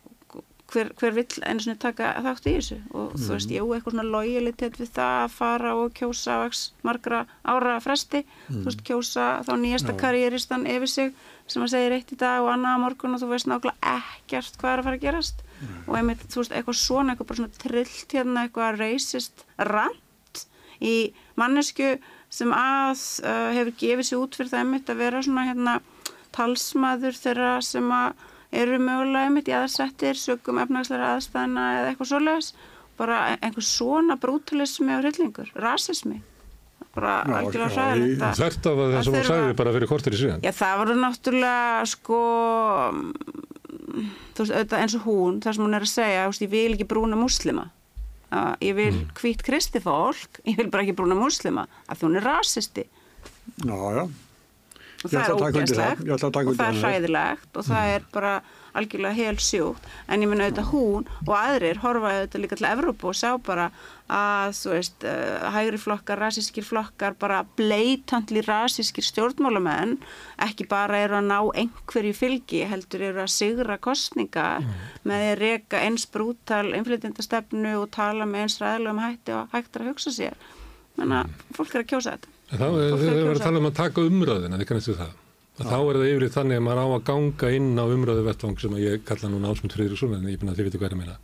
Hver, 0.74 0.88
hver 0.98 1.12
vill 1.14 1.42
einu 1.44 1.62
svona 1.62 1.78
taka 1.78 2.08
þátt 2.24 2.46
í 2.48 2.54
þessu? 2.56 2.76
Og 2.96 3.12
þú 3.20 3.28
veist, 3.34 3.50
jú, 3.52 3.66
eitthvað 3.76 3.94
svona 3.94 4.06
lojalitet 4.10 4.78
við 4.80 4.90
það 4.96 5.18
að 5.20 5.34
fara 5.36 5.74
og 5.78 5.92
kjósa 5.94 6.38
x 6.48 6.62
margra 6.82 7.20
ára 7.44 7.76
fresti 7.84 8.24
þú 8.48 8.64
veist, 8.64 8.82
kjósa 8.88 9.26
þá 9.46 9.52
nýjasta 9.60 9.94
karrieristan 10.00 10.66
yfir 10.66 10.90
sig 10.90 11.12
sem 11.46 11.62
að 11.62 11.74
segja 11.74 11.98
eitt 11.98 12.14
í 12.16 12.18
dag 12.18 12.42
og 12.42 12.50
annað 12.54 12.80
á 12.80 12.82
morgun 12.82 13.14
og 13.14 13.22
þú 13.22 13.28
veist 13.34 13.50
nákvæmlega 13.50 13.92
ekkert 14.00 14.58
hvað 14.62 14.72
er 14.72 14.82
að 14.82 14.88
fara 14.88 14.98
að 14.98 15.04
gerast. 15.04 15.44
Og 15.84 15.98
einmitt, 16.00 16.24
þú 16.32 16.40
veist, 16.40 16.56
eitthvað 16.56 16.80
svona, 16.80 17.12
eitthvað 17.12 17.30
bara 17.30 17.40
svona 17.42 17.60
trillt 17.60 18.16
hérna, 18.16 18.46
eitthvað 18.48 18.80
racist 18.80 19.44
rant 19.70 20.03
í 20.84 20.96
mannesku 21.40 21.94
sem 22.34 22.52
að 22.54 23.00
uh, 23.24 23.50
hefur 23.56 23.74
gefið 23.80 24.08
sér 24.10 24.22
út 24.24 24.36
fyrir 24.38 24.50
það 24.52 24.62
einmitt 24.64 24.92
að 24.92 25.00
vera 25.04 25.22
svona 25.24 25.46
hérna 25.48 25.74
talsmaður 26.34 27.18
þeirra 27.18 27.52
sem 27.62 27.90
að 27.94 28.22
eru 28.54 28.78
mögulega 28.82 29.28
einmitt 29.28 29.48
í 29.50 29.54
aðsettir 29.58 30.18
sögum 30.18 30.60
efnagslega 30.62 31.12
aðstæðina 31.16 31.64
eða 31.80 31.88
eitthvað 31.92 32.10
svoleiðis. 32.12 32.52
Bara 32.98 33.16
einhver 33.42 33.64
svona 33.66 34.14
brútalismi 34.22 34.92
og 34.94 35.00
hryllingur, 35.02 35.48
rasismi. 35.58 36.20
Bara 36.94 37.14
Já, 37.26 37.32
algjörlega 37.40 37.74
hræðilegt 37.74 38.20
að- 38.22 38.36
Þvert 38.38 38.66
af 38.70 38.74
að 38.78 38.84
það 38.84 38.98
að 39.00 39.04
sem 39.08 39.14
þurfa- 39.16 39.30
sagði 39.32 39.56
bara 39.58 39.72
fyrir 39.74 39.90
kortir 39.90 40.14
í 40.14 40.20
síðan. 40.20 40.44
Já, 40.46 40.52
það 40.60 40.76
voru 40.82 40.94
náttúrulega 41.02 41.86
sko 41.90 42.20
þú 44.34 44.42
veist, 44.42 44.54
auðvitað 44.54 44.80
eins 44.84 44.94
og 44.98 45.02
hún 45.08 45.40
þar 45.42 45.56
sem 45.56 45.64
hún 45.64 45.74
er 45.78 45.86
að 45.86 45.92
segja, 45.92 46.28
þú 46.30 46.44
ég 46.46 46.52
vil 46.54 46.74
ekki 46.76 46.86
brúna 46.90 47.18
múslima 47.18 47.66
uh, 48.34 48.52
ég 48.64 48.76
vil 48.76 48.92
mm. 48.92 49.14
hvít 49.20 49.46
kristi 49.46 49.82
fólk, 49.84 50.42
ég 50.44 50.58
vil 50.58 50.70
bara 50.72 50.84
ekki 50.84 50.96
brúna 50.98 51.16
múslima 51.18 51.66
af 51.86 51.98
því 51.98 52.08
hún 52.08 52.20
er 52.20 52.28
rasisti 52.28 52.84
Já, 53.64 53.76
já. 53.94 54.04
og 55.04 55.08
það 55.10 55.18
að 55.20 55.24
er 55.24 55.34
ógæslegt 55.38 56.04
að 56.10 56.38
og 56.42 56.58
það 56.58 56.68
er 56.68 56.78
hræðilegt 56.82 57.58
og 57.60 57.66
það 57.68 57.94
er 57.94 58.06
bara 58.14 58.34
algjörlega 58.78 59.16
hel 59.16 59.40
sjúkt 59.42 59.84
en 60.08 60.24
ég 60.24 60.30
minna 60.30 60.48
auðvitað 60.48 60.70
hún 60.72 61.08
og 61.26 61.34
aðrir 61.38 61.82
horfa 61.82 62.12
auðvitað 62.12 62.42
líka 62.44 62.58
til 62.58 62.68
Evrópu 62.70 63.10
og 63.10 63.18
sá 63.18 63.30
bara 63.38 63.68
að 64.10 64.50
þú 64.58 64.72
veist 64.74 65.06
uh, 65.08 65.46
hægri 65.54 65.78
flokkar, 65.80 66.20
rasískir 66.20 66.66
flokkar 66.66 67.14
bara 67.20 67.40
bleitantli 67.56 68.42
rasískir 68.44 69.06
stjórnmálamenn 69.06 69.96
ekki 70.44 70.66
bara 70.68 71.00
eru 71.06 71.18
að 71.20 71.30
ná 71.30 71.38
einhverju 71.62 72.12
fylgi 72.18 72.64
heldur 72.68 73.06
eru 73.08 73.24
að 73.24 73.32
sigra 73.32 73.78
kostninga 73.80 74.48
með 75.08 75.24
því 75.24 75.30
að 75.30 75.40
reka 75.40 75.80
eins 75.86 76.04
brútal 76.10 76.66
innflytjandastefnu 76.76 77.78
og 77.80 77.88
tala 77.96 78.28
með 78.28 78.46
eins 78.46 78.60
ræðilegum 78.60 79.02
hætti 79.06 79.36
og 79.38 79.56
hægt 79.56 79.80
að 79.80 79.90
hugsa 79.92 80.14
sér. 80.14 80.38
Menna 81.00 81.24
fólk 81.56 81.74
er 81.74 81.82
að 81.82 81.90
kjósa 81.94 82.14
þetta. 82.14 82.32
En 82.52 82.60
þá 82.60 82.66
er 82.68 83.04
er 83.14 83.30
að 83.32 83.44
tala 83.48 83.60
um 83.62 83.70
að 83.70 83.78
taka 83.80 84.04
umræðina, 84.04 84.58
þið 84.60 84.68
kannast 84.68 84.92
við 84.92 85.00
það. 85.00 85.20
Að 85.54 85.68
þá 85.70 85.76
er 85.78 85.96
það 86.00 86.08
yfir 86.10 86.30
þannig 86.34 86.58
að 86.58 86.64
maður 86.66 86.80
á 86.82 86.86
að 86.90 87.02
ganga 87.06 87.48
inn 87.54 87.78
á 87.78 87.84
umræðu 87.86 88.22
vettvang 88.26 88.56
sem 88.58 88.72
að 88.74 88.80
ég 88.82 89.02
kalla 89.06 89.28
núna 89.30 89.52
Ásmund 89.52 89.74
Friðriksson 89.76 90.16
en 90.16 90.24
ég 90.26 90.40
finna 90.40 90.50
að 90.50 90.58
þið 90.58 90.66
veitir 90.66 90.80
hvað 90.82 90.96
að 90.96 90.98
meina. 90.98 91.14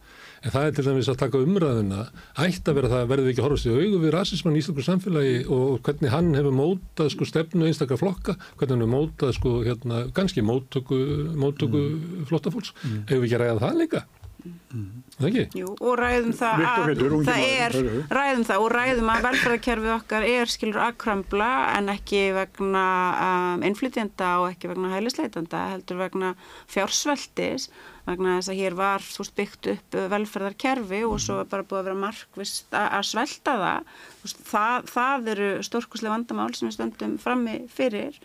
En 0.40 0.55
það 0.55 0.66
er 0.69 0.77
til 0.77 0.85
dæmis 0.87 1.09
að 1.11 1.19
taka 1.21 1.40
umræðina, 1.43 2.05
ætti 2.38 2.71
að 2.71 2.79
vera 2.79 2.90
það 2.93 3.03
að 3.03 3.11
verði 3.11 3.33
ekki 3.33 3.43
að 3.43 3.47
horfast 3.49 3.66
í 3.66 3.75
augu 3.75 3.99
við 4.05 4.14
rasismann 4.14 4.55
í 4.55 4.62
Íslandsku 4.62 4.85
samfélagi 4.87 5.35
og 5.53 5.83
hvernig 5.85 6.14
hann 6.14 6.31
hefur 6.38 6.57
mótað 6.57 7.11
sko 7.12 7.29
stefnu 7.29 7.66
einstakar 7.69 8.01
flokka, 8.01 8.37
hvernig 8.55 8.73
hann 8.79 8.87
hefur 8.87 8.95
mótað 8.95 9.35
sko 9.37 9.57
hérna, 9.66 10.07
kannski 10.16 10.47
móttöku, 10.47 11.03
móttöku 11.35 11.85
flottafólks. 12.31 12.73
Hefur 13.11 13.21
við 13.21 13.29
ekki 13.29 13.40
að 13.40 13.45
ræða 13.45 13.62
það 13.66 13.83
líka? 13.83 14.07
Það 14.40 15.29
ekki? 15.29 15.44
Jú, 15.61 15.74
og 15.76 15.94
ræðum 16.00 16.35
það 16.38 16.64
að 16.70 17.03
það 17.29 17.44
er, 17.44 17.76
ræðum 18.14 18.44
það 18.48 18.64
og 18.64 18.74
ræðum 18.74 19.12
að 19.12 19.24
velferðarkerfið 19.29 19.94
okkar 19.96 20.26
er 20.31 20.53
skilur 20.53 20.83
að 20.87 20.98
krömbla 21.05 21.50
en 21.76 21.92
ekki 21.92 22.24
vegna 22.37 22.85
um, 23.29 23.64
innflytjenda 23.68 24.33
og 24.40 24.50
ekki 24.53 24.70
vegna 24.72 24.92
hælisleitanda 24.94 25.64
heldur 25.74 26.00
vegna 26.00 26.35
fjársveltis 26.70 27.68
vegna 28.09 28.38
þess 28.38 28.50
að 28.53 28.61
hér 28.61 28.76
var 28.79 29.05
þú 29.05 29.22
veist, 29.22 29.35
byggt 29.37 29.68
upp 29.74 29.96
velferðarkerfi 30.14 31.00
og 31.07 31.20
svo 31.22 31.38
bara 31.50 31.66
búið 31.66 31.81
að 31.81 31.88
vera 31.90 32.00
markvist 32.05 32.76
að 32.76 33.07
svelta 33.11 33.57
það. 33.61 33.94
Veist, 34.24 34.42
það, 34.48 34.90
það 34.94 35.31
eru 35.35 35.48
stórkuslega 35.68 36.14
vandamál 36.16 36.50
sem 36.57 36.68
við 36.68 36.76
stöndum 36.79 37.16
frammi 37.22 37.57
fyrir. 37.72 38.18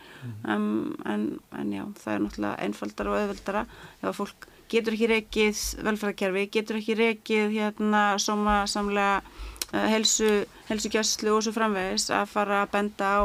Um, 0.47 0.95
en, 1.05 1.29
en 1.55 1.75
já, 1.75 1.85
það 2.01 2.15
er 2.15 2.25
náttúrulega 2.25 2.67
einfaldara 2.67 3.13
og 3.13 3.21
auðveldara 3.21 3.65
ef 4.01 4.09
að 4.09 4.19
fólk 4.21 4.49
getur 4.71 4.95
ekki 4.95 5.09
reikið 5.11 5.63
velferðarkerfi, 5.85 6.45
getur 6.53 6.79
ekki 6.79 6.97
reikið 6.99 7.57
hérna 7.57 8.03
sóma 8.21 8.61
samlega 8.69 9.21
uh, 9.21 9.87
helsu, 9.91 10.45
helsugjastlu 10.69 11.35
og 11.35 11.43
svo 11.45 11.55
framvegis 11.55 12.09
að 12.13 12.31
fara 12.33 12.63
að 12.63 12.71
benda 12.77 13.11
á 13.17 13.23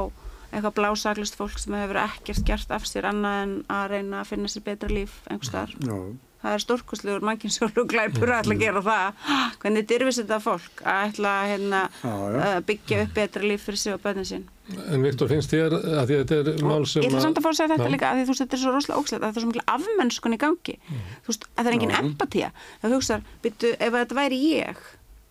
eitthvað 0.51 0.77
blásaklust 0.81 1.39
fólk 1.39 1.61
sem 1.63 1.77
hefur 1.79 2.01
ekkert 2.03 2.43
gert 2.47 2.73
af 2.75 2.89
sér 2.89 3.07
annað 3.11 3.45
en 3.45 3.55
að 3.71 3.85
reyna 3.95 4.23
að 4.23 4.33
finna 4.33 4.51
sér 4.51 4.67
betra 4.67 4.91
líf 4.91 5.21
einhvers 5.31 5.53
þar. 5.55 5.77
Já. 5.87 5.97
Það 6.41 6.55
er 6.57 6.63
stórkostlegur 6.65 7.25
mannkynnsjólu 7.29 7.83
glæpur 7.91 8.31
að 8.33 8.39
ætla 8.41 8.55
að 8.57 8.63
gera 8.63 8.83
það. 8.87 9.27
Hvernig 9.61 9.89
dyrfis 9.91 10.21
þetta 10.23 10.39
fólk 10.41 10.83
að 10.89 11.03
ætla 11.11 11.35
að 11.37 11.51
hérna, 11.51 11.83
uh, 12.09 12.55
byggja 12.71 13.03
upp 13.05 13.13
betra 13.19 13.45
líf 13.45 13.67
fyrir 13.69 13.83
sig 13.83 13.97
og 13.97 14.01
bönnin 14.07 14.29
sín. 14.29 14.47
En 14.91 15.03
Viktor, 15.03 15.31
finnst 15.31 15.51
þér 15.55 15.75
að 15.79 16.13
þetta 16.15 16.39
er 16.41 16.63
mál 16.67 16.87
sem 16.87 17.05
Ég 17.05 17.11
ætla 17.11 17.25
samt 17.25 17.41
að 17.41 17.47
fá 17.47 17.51
að 17.51 17.59
segja 17.59 17.73
þetta 17.75 17.89
Já. 17.89 17.95
líka 17.95 18.11
að 18.11 18.23
þú 18.23 18.33
veist 18.33 18.45
þetta 18.45 18.57
er 18.57 18.63
svo 18.63 18.73
rosalega 18.77 19.03
ógslætt 19.03 19.21
að 19.21 19.27
það 19.27 19.41
er 19.41 19.45
svo 19.45 19.51
mikla 19.51 19.67
afmennskun 19.75 20.37
í 20.37 20.41
gangi. 20.45 20.79
Þú 21.27 21.33
veist 21.33 21.47
að 21.51 21.61
það 21.61 21.71
er 21.71 21.77
engin 21.79 21.95
Já. 21.95 22.01
empatía. 22.05 22.51
Það 22.83 22.97
hugsar, 22.97 23.29
byrju, 23.45 23.75
ef 23.77 23.99
þetta 23.99 24.19
væri 24.21 24.41
ég 24.47 24.83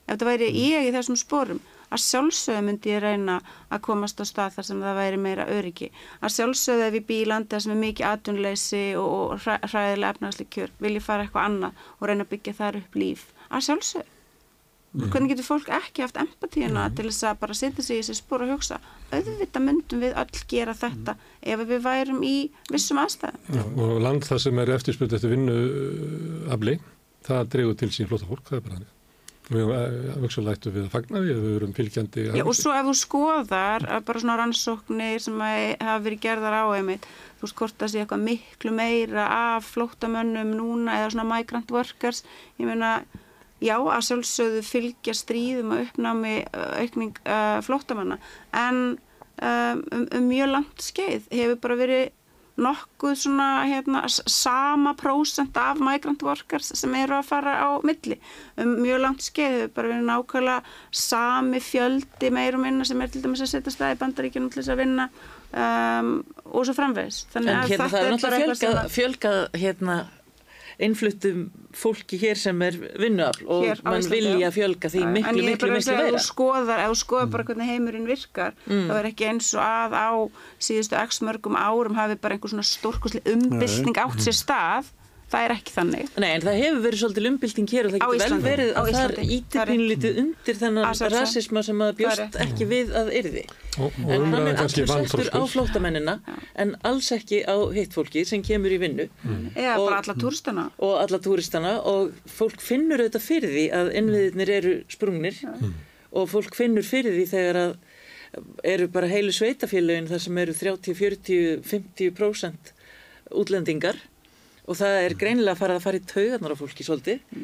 ef 0.09 0.17
þetta 0.17 0.29
væri 0.29 0.49
ég 0.57 0.87
í 0.89 0.93
þessum 0.95 1.17
sporum 1.19 1.59
að 1.89 2.03
sjálfsögðu 2.05 2.65
myndi 2.65 2.91
ég 2.91 3.01
reyna 3.01 3.39
að 3.73 3.81
komast 3.87 4.21
á 4.21 4.25
stað 4.29 4.57
þar 4.57 4.67
sem 4.67 4.83
það 4.83 4.99
væri 4.99 5.21
meira 5.21 5.47
öryggi. 5.49 5.89
Að 6.21 6.35
sjálfsögðu 6.35 6.85
ef 6.85 6.97
ég 6.99 7.07
bý 7.09 7.17
í 7.23 7.27
landi 7.29 7.53
þar 7.53 7.65
sem 7.65 7.73
er 7.73 7.81
mikið 7.83 8.09
atvinnleysi 8.11 8.83
og, 8.99 9.09
og 9.09 9.43
hræ, 9.45 9.55
hræðilega 9.65 10.13
efnaðslega 10.15 10.53
kjör 10.55 10.75
vil 10.85 10.93
ég 10.97 11.05
fara 11.05 11.25
eitthvað 11.25 11.49
annað 11.49 11.83
og 11.97 12.09
reyna 12.09 12.25
að 12.27 12.31
byggja 12.35 12.55
þar 12.61 12.79
upp 12.81 12.99
líf. 13.01 13.25
Að 13.49 13.65
sjálfsögðu 13.69 14.17
hvernig 14.93 15.33
getur 15.33 15.45
fólk 15.45 15.69
ekki 15.79 16.03
haft 16.03 16.17
empatíuna 16.17 16.87
til 16.97 17.07
þess 17.09 17.27
að 17.29 17.41
bara 17.43 17.57
setja 17.57 17.85
sig 17.85 17.99
í 17.99 18.01
þessi 18.01 18.17
spór 18.17 18.45
og 18.45 18.53
hugsa? 18.55 18.79
Auðvitað 19.13 19.65
myndum 19.65 20.03
við 20.03 20.15
öll 20.17 20.43
gera 20.49 20.73
þetta 20.77 21.15
ef 21.41 21.65
við 21.69 21.83
værum 21.85 22.23
í 22.25 22.35
vissum 22.71 23.01
aðstæðum. 23.03 23.43
Já, 23.53 23.65
og 23.85 23.99
land 24.05 24.25
það 24.25 24.45
sem 24.45 24.61
er 24.63 24.71
eftirspurt 24.77 25.17
eftir 25.17 25.35
vinnu 25.35 25.57
uh, 26.55 26.79
það 27.27 27.51
dregur 27.53 27.77
til 27.77 27.91
sín 27.93 28.09
flóta 28.09 28.29
fólk, 28.29 28.47
það 28.47 28.57
er 28.57 28.65
bara 28.65 28.79
þannig. 28.79 28.95
Við 29.49 29.71
höfum 29.73 30.45
lættu 30.45 30.69
við 30.69 30.83
að 30.83 30.91
fagna 30.93 31.17
að 31.17 31.23
við 31.25 31.45
verum 31.55 31.71
fylgjandi. 31.73 32.25
Já, 32.37 32.43
og 32.43 32.57
svo 32.57 32.73
ef 32.77 32.85
þú 32.85 32.91
skoðar 32.99 33.85
að 33.89 34.03
bara 34.05 34.21
svona 34.21 34.35
rannsóknir 34.37 35.23
sem 35.25 35.39
hafa 35.41 35.95
verið 36.05 36.21
gerðar 36.21 36.57
á 36.61 36.65
einmitt, 36.77 37.07
þú 37.41 37.49
það 37.55 37.89
sé 37.89 38.03
eitthvað 38.03 38.27
miklu 38.27 38.73
meira 38.77 39.25
af 39.55 39.71
flóttamönnum 39.73 40.53
núna 40.53 40.99
eða 40.99 41.15
svona 41.15 41.25
migrant 41.31 41.73
workers, 41.73 42.21
ég 42.61 42.69
meina 42.69 42.99
já, 43.63 43.75
að 43.77 44.05
sjálfsögðu 44.09 44.63
fylgja 44.67 45.15
stríðum 45.17 45.75
og 45.75 45.83
uppnámi 45.87 46.35
uh, 46.47 46.69
aukning 46.83 47.19
uh, 47.25 47.59
flóttamanna, 47.65 48.19
en 48.55 48.79
um, 48.95 49.83
um, 49.91 50.07
um 50.15 50.29
mjög 50.29 50.55
langt 50.55 50.87
skeið 50.89 51.29
hefur 51.33 51.61
bara 51.65 51.79
verið 51.79 52.07
nokkuð 52.59 53.15
svona 53.15 53.47
hérna, 53.69 54.03
sama 54.09 54.93
prósent 54.99 55.57
af 55.57 55.79
migrant 55.83 56.23
workers 56.25 56.73
sem 56.75 56.95
eru 56.99 57.17
að 57.19 57.27
fara 57.29 57.55
á 57.63 57.69
milli. 57.85 58.19
Um 58.59 58.75
mjög 58.83 59.03
langt 59.05 59.25
skeið 59.25 59.55
hefur 59.55 59.73
bara 59.77 59.91
verið 59.93 60.07
nákvæmlega 60.09 60.75
sami 60.91 61.63
fjöldi 61.63 62.31
meir 62.35 62.57
og 62.57 62.63
minna 62.65 62.87
sem 62.87 63.01
er 63.01 63.11
til 63.13 63.23
dæmis 63.23 63.43
að 63.45 63.53
setja 63.53 63.75
stað 63.75 63.95
í 63.95 63.99
bandaríkjunum 64.03 64.51
til 64.51 64.61
þess 64.61 64.73
að 64.75 64.81
vinna 64.83 65.09
um, 65.53 66.13
og 66.51 66.67
svo 66.67 66.75
framvegis. 66.77 67.23
Þannig 67.33 67.55
að 67.55 67.73
hérna 67.73 67.89
það 67.89 67.99
er 67.99 68.07
þetta 68.07 68.15
náttúrulega 68.15 68.39
eitthvað 68.39 68.63
fjölgað, 68.63 68.95
fjölgað 68.97 69.61
hérna 69.63 69.99
innfluttum 70.79 71.49
fólki 71.75 72.17
hér 72.21 72.37
sem 72.39 72.61
er 72.65 72.77
vinnuafl 72.99 73.45
og 73.51 73.65
Hér 73.67 73.81
mann 73.85 74.05
vilja 74.11 74.51
fjölga 74.55 74.91
því 74.91 75.01
En 75.03 75.11
miklu, 75.15 75.33
ég 75.35 75.43
er 75.43 75.49
miklu, 75.49 75.59
bara 75.59 75.71
að 75.71 75.75
miklu 75.75 75.87
segja 75.89 76.05
að 76.05 76.15
þú 76.15 76.21
skoðar, 76.25 76.83
ef 76.83 76.93
þú 76.93 76.99
skoðar 77.01 77.31
bara 77.33 77.47
hvernig 77.49 77.69
heimurinn 77.73 78.07
virkar, 78.09 78.55
þá 78.67 78.93
er 78.99 79.09
ekki 79.11 79.27
eins 79.29 79.49
og 79.57 79.65
að 79.65 79.97
á 79.99 80.09
síðustu 80.69 80.99
x 81.03 81.21
mörgum 81.27 81.59
árum 81.59 81.99
hafi 81.99 82.15
bara 82.21 82.37
einhver 82.37 82.53
svona 82.53 82.65
stórkosli 82.67 83.21
umbylting 83.29 83.99
átt 84.01 84.23
sér 84.23 84.37
stað, 84.39 84.89
það 85.29 85.43
er 85.45 85.51
ekki 85.53 85.73
þannig. 85.75 86.07
Nei, 86.23 86.29
en 86.35 86.41
það 86.45 86.55
hefur 86.59 86.79
verið 86.85 86.99
svolítið 87.03 87.27
umbylting 87.29 87.67
hér 87.73 87.85
og 87.85 87.91
það 87.93 88.01
getur 88.03 88.31
vel 88.33 88.45
verið 88.49 88.69
á 88.73 88.81
að 88.81 88.87
það 88.89 88.93
Íslandi, 88.93 89.25
íti 89.35 89.53
það 89.53 89.61
er 89.61 89.67
rétt. 89.69 89.73
pínlítið 89.75 90.19
undir 90.23 90.55
þennan 90.61 90.87
rasisma 91.13 91.63
sem 91.67 91.83
að 91.85 91.91
bjóst 91.99 92.37
ekki 92.45 92.67
við 92.71 92.93
að 93.01 93.11
yrði. 93.19 93.43
Og, 93.79 93.99
og 94.03 94.13
En 94.15 94.25
hann 94.33 94.47
er 94.49 94.55
allur 94.59 94.69
settur 94.73 94.89
á 94.89 94.93
vanþróskur. 94.95 95.47
flóttamennina 95.53 96.15
en 96.55 96.75
alls 96.89 97.11
ekki 97.15 97.43
á 97.45 97.55
hitt 97.77 97.93
fólki 97.93 98.25
sem 98.25 98.41
kemur 98.43 98.73
í 98.73 98.79
vinnu 98.81 99.05
Eða 99.55 99.77
Og- 99.77 99.85
bara 99.89 100.01
alla 100.01 100.15
túrstana. 100.19 100.65
og 100.79 100.95
alla 101.03 101.19
túristana 101.19 101.75
og 101.85 102.11
fólk 102.27 102.59
finnur 102.59 102.97
auðvitað 102.99 103.21
fyrir 103.29 103.49
því 103.53 103.65
að 103.71 103.93
innviðirnir 104.01 104.49
eru 104.49 104.73
sprungnir 104.89 105.37
og 106.11 106.27
fólk 106.29 106.55
finnur 106.57 106.83
fyrir 106.83 107.13
því 107.13 107.25
þegar 107.29 107.55
að 107.61 107.75
eru 108.63 108.87
bara 108.87 109.07
heilu 109.09 109.31
sveitafélögin 109.33 110.09
þar 110.09 110.19
sem 110.21 110.37
eru 110.37 110.53
30, 110.53 110.93
40, 110.93 111.61
50% 111.65 112.73
útlendingar 113.31 113.95
og 114.69 114.77
það 114.77 115.01
er 115.01 115.17
greinilega 115.17 115.55
að 115.55 115.61
fara 115.63 115.79
að 115.79 115.85
fara 115.87 115.99
í 115.99 116.05
taugarnar 116.13 116.53
á 116.53 116.61
fólki 116.61 116.85
svolítið. 116.85 117.35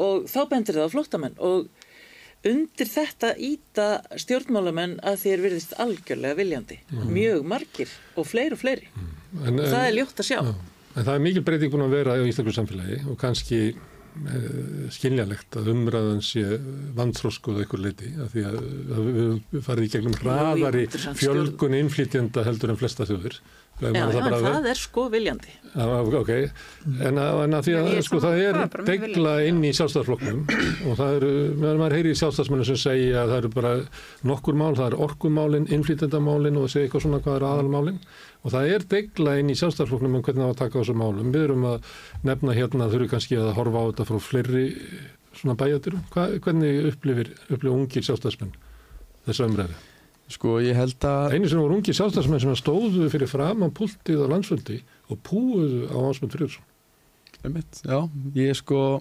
Og 0.00 0.26
þá 0.30 0.40
bendir 0.48 0.78
það 0.78 0.88
á 0.88 0.94
flóttamenn. 0.94 1.36
Og 1.44 1.68
undir 2.48 2.88
þetta 2.88 3.34
íta 3.36 3.86
stjórnmálamenn 4.20 4.96
að 5.04 5.20
þér 5.26 5.44
virðist 5.44 5.76
algjörlega 5.82 6.38
viljandi. 6.38 6.80
Mjög 7.12 7.46
margir 7.52 7.92
og 8.16 8.28
fleiri 8.30 8.56
og 8.56 8.62
fleiri. 8.62 8.90
En, 9.44 9.60
og 9.60 9.66
það 9.66 9.86
er 9.86 9.96
ljótt 9.98 10.22
að 10.22 10.30
sjá. 10.30 10.38
Já, 10.40 10.54
en 10.94 11.04
það 11.04 11.14
er 11.14 11.24
mikil 11.28 11.46
breyting 11.46 11.72
búin 11.74 11.86
að 11.86 11.96
vera 11.98 12.18
í 12.18 12.28
Íslandsku 12.30 12.56
samfélagi 12.56 13.00
og 13.12 13.18
kannski 13.20 13.60
uh, 13.76 14.88
skiljanlegt 14.96 15.60
að 15.60 15.70
umræðan 15.74 16.24
sé 16.24 16.46
vanþróskuð 16.96 17.60
eitthvað 17.62 17.86
leiti 17.90 18.12
af 18.16 18.32
því 18.32 18.46
að, 18.48 18.58
að 18.96 19.10
við 19.52 19.64
farið 19.68 19.86
í 19.86 19.92
gegnum 19.94 20.18
hraðari 20.22 20.86
fjölgun 21.20 21.76
innflytjenda 21.82 22.46
heldur 22.48 22.72
en 22.72 22.80
flesta 22.80 23.08
þjóður. 23.10 23.36
Já, 23.80 23.90
já, 23.96 24.20
en 24.20 24.36
það 24.44 24.70
er 24.70 24.78
sko 24.78 25.08
viljandi 25.12 25.56
Já, 25.70 25.86
ok, 26.02 26.30
en 27.06 27.18
að, 27.22 27.36
en 27.44 27.56
að 27.56 27.66
því 27.66 27.74
að 27.78 27.88
er 27.94 28.06
sko, 28.06 28.18
það 28.24 28.40
er 28.42 28.56
það 28.58 28.88
degla 28.88 29.34
inn 29.46 29.60
í 29.62 29.70
sjálfstæðarflokknum 29.78 30.40
og 30.90 30.96
það 30.98 31.12
eru, 31.20 31.30
meðan 31.54 31.78
maður 31.78 31.94
heyri 31.96 32.10
í 32.10 32.18
sjálfstæðsmennu 32.18 32.66
sem 32.66 32.80
segja 32.82 33.20
að 33.20 33.30
það 33.30 33.38
eru 33.38 33.50
bara 33.54 33.70
nokkur 34.26 34.58
mál, 34.58 34.72
það 34.74 34.88
er 34.88 34.96
orkumálin, 35.06 35.68
innflytendamálin 35.70 36.58
og 36.58 36.66
segja 36.72 36.88
eitthvað 36.88 37.04
svona 37.06 37.22
hvað 37.22 37.38
er 37.38 37.46
aðalmálin 37.50 38.00
og 38.40 38.54
það 38.56 38.72
er 38.74 38.86
degla 38.96 39.36
inn 39.38 39.52
í 39.52 39.56
sjálfstæðarflokknum 39.60 40.18
um 40.18 40.24
hvernig 40.26 40.42
það 40.42 40.50
var 40.50 40.56
að 40.56 40.62
taka 40.64 40.74
á 40.74 40.80
þessu 40.80 40.96
málum. 40.96 41.30
Við 41.34 41.46
erum 41.46 41.68
að 41.70 41.94
nefna 42.26 42.56
hérna 42.56 42.90
þurfi 42.90 43.10
kannski 43.12 43.38
að 43.38 43.52
horfa 43.58 43.84
á 43.84 43.88
þetta 43.90 44.08
frá 44.08 44.20
fleiri 44.24 44.64
svona 45.36 45.58
bæjaturum. 45.60 46.02
Hvernig 46.16 46.90
upplifir, 46.90 47.32
upplifir 47.46 47.72
ungir 47.76 48.06
sjálfstæðsmenn 48.08 48.56
þessa 49.28 49.46
umræði? 49.46 49.78
Sko 50.30 50.58
ég 50.62 50.76
held 50.78 51.02
að 51.06 51.34
Einu 51.36 51.48
sem 51.50 51.58
voru 51.60 51.76
ungi 51.80 51.94
sjálfstæðsmenn 51.96 52.42
sem 52.44 52.54
stóðu 52.58 53.08
fyrir 53.12 53.30
framan 53.30 53.72
púltið 53.74 54.22
á 54.22 54.26
landsfundi 54.30 54.76
og 55.10 55.18
púuðu 55.26 55.88
á 55.90 55.98
Ásmund 56.10 56.34
Friðursson. 56.36 56.66
Einmitt, 57.44 57.80
já, 57.88 57.98
ég 58.36 58.54
sko 58.58 59.00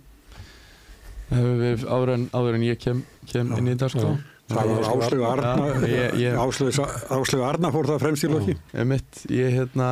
áður 1.29 2.13
en, 2.15 2.23
áður 2.33 2.57
en 2.57 2.63
ég 2.65 2.79
kem, 2.81 3.01
kem 3.29 3.51
inn 3.59 3.67
í 3.69 3.73
þetta 3.75 3.89
sko. 3.93 4.13
Það 4.49 4.71
var 4.71 4.87
Áslögu 4.89 5.25
Arna, 5.29 5.67
ég- 5.85 6.15
ég- 6.17 6.39
Áslögu 6.41 7.43
Arna 7.45 7.69
fór 7.71 7.85
það 7.91 7.99
fremst 8.01 8.25
í 8.25 8.31
loki. 8.31 8.55
Einmitt, 8.73 9.25
ég 9.29 9.53
hérna 9.53 9.89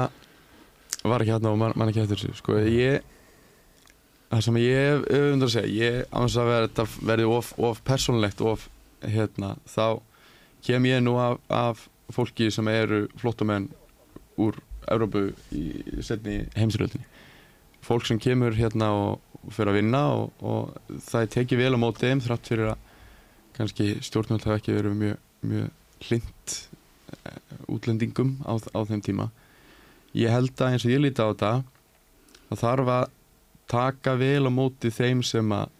var 1.03 1.21
ekki 1.21 1.35
hérna 1.35 1.51
og 1.53 1.59
man, 1.61 1.73
man 1.77 1.91
ekki 1.91 2.01
eftir 2.01 2.17
þessu 2.17 2.39
sko, 2.39 2.57
ég 2.65 3.01
það 4.31 4.41
sem 4.47 4.57
ég 4.57 4.75
hef 4.75 5.05
auðvitað 5.13 5.45
að 5.45 5.53
segja 5.53 5.85
ég 5.85 6.05
á 6.09 6.17
þess 6.25 6.39
að 6.41 6.97
verði 7.11 7.27
of, 7.37 7.53
of 7.59 7.83
persónlegt 7.85 8.41
of 8.41 8.65
hérna 9.05 9.53
þá 9.69 10.01
kem 10.67 10.87
ég 10.89 11.03
nú 11.03 11.15
af, 11.21 11.39
af 11.47 11.87
fólki 12.13 12.49
sem 12.53 12.67
eru 12.71 13.05
flottumenn 13.19 13.69
úr 14.39 14.59
Európu 14.87 15.29
í 15.55 16.01
setni 16.05 16.41
heimsröldinni 16.55 17.07
fólk 17.87 18.07
sem 18.07 18.19
kemur 18.19 18.55
hérna 18.57 18.91
og, 18.95 19.23
fyrir 19.47 19.71
að 19.71 19.79
vinna 19.79 20.01
og, 20.15 20.43
og 20.43 20.97
það 21.07 21.29
tekið 21.37 21.61
vel 21.63 21.77
á 21.79 21.79
móti 21.79 22.03
þeim 22.03 22.23
þrátt 22.23 22.49
fyrir 22.51 22.71
að 22.73 22.85
kannski 23.57 23.87
stjórnvöld 24.05 24.43
hafa 24.45 24.59
ekki 24.59 24.75
verið 24.75 24.97
mjög, 25.01 25.21
mjög 25.47 26.07
hlind 26.07 26.57
útlendingum 27.71 28.35
á, 28.43 28.53
á 28.59 28.79
þeim 28.89 29.01
tíma. 29.05 29.29
Ég 30.17 30.33
held 30.33 30.53
að 30.59 30.75
eins 30.75 30.85
og 30.85 30.93
ég 30.93 31.01
líti 31.01 31.23
á 31.23 31.31
þetta 31.31 31.53
það 32.49 32.61
þarf 32.63 32.91
að 32.97 33.15
taka 33.71 34.15
vel 34.19 34.43
á 34.47 34.51
móti 34.51 34.91
þeim 34.93 35.23
sem 35.25 35.55
að 35.55 35.73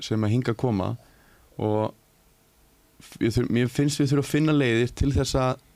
sem 0.00 0.24
að 0.24 0.32
hinga 0.32 0.54
að 0.54 0.60
koma 0.62 0.90
og 1.60 1.92
ég 3.20 3.72
finnst 3.72 4.00
við 4.00 4.12
þurfum 4.12 4.24
að 4.24 4.30
finna 4.30 4.54
leiðir 4.56 4.94
til 4.96 5.12
þess 5.14 5.36
að 5.40 5.66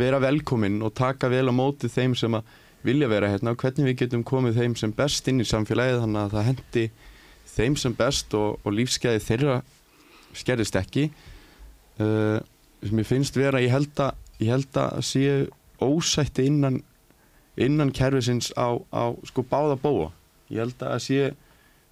vera 0.00 0.20
velkomin 0.22 0.80
og 0.84 0.94
taka 0.96 1.28
vel 1.28 1.46
á 1.52 1.54
móti 1.54 1.90
þeim 1.92 2.14
sem 2.16 2.34
að 2.38 2.54
vilja 2.86 3.08
vera 3.10 3.30
hérna 3.32 3.52
og 3.52 3.60
hvernig 3.60 3.90
við 3.90 3.98
getum 4.04 4.24
komið 4.26 4.60
þeim 4.60 4.74
sem 4.78 4.92
best 4.94 5.28
inn 5.28 5.42
í 5.42 5.48
samfélagið 5.48 6.02
þannig 6.04 6.22
að 6.22 6.34
það 6.36 6.48
hendi 6.50 6.84
þeim 7.56 7.78
sem 7.80 7.96
best 7.96 8.34
og, 8.36 8.58
og 8.62 8.76
lífskeiði 8.76 9.22
þeirra 9.24 9.56
skerðist 10.36 10.76
ekki. 10.76 11.08
Uh, 11.96 12.38
sem 12.84 13.00
ég 13.00 13.08
finnst 13.08 13.38
vera 13.38 13.62
ég 13.62 13.72
held 13.72 13.96
að, 14.04 14.18
ég 14.42 14.52
held 14.52 14.78
að 14.80 15.00
séu 15.08 15.46
ósætti 15.82 16.46
innan 16.48 16.82
innan 17.56 17.92
kerfisins 17.92 18.52
á, 18.52 18.76
á 18.92 19.16
sko 19.24 19.44
báða 19.48 19.78
bóa 19.80 20.10
ég 20.52 20.60
held 20.60 20.82
að 20.84 20.98
sé 21.06 21.30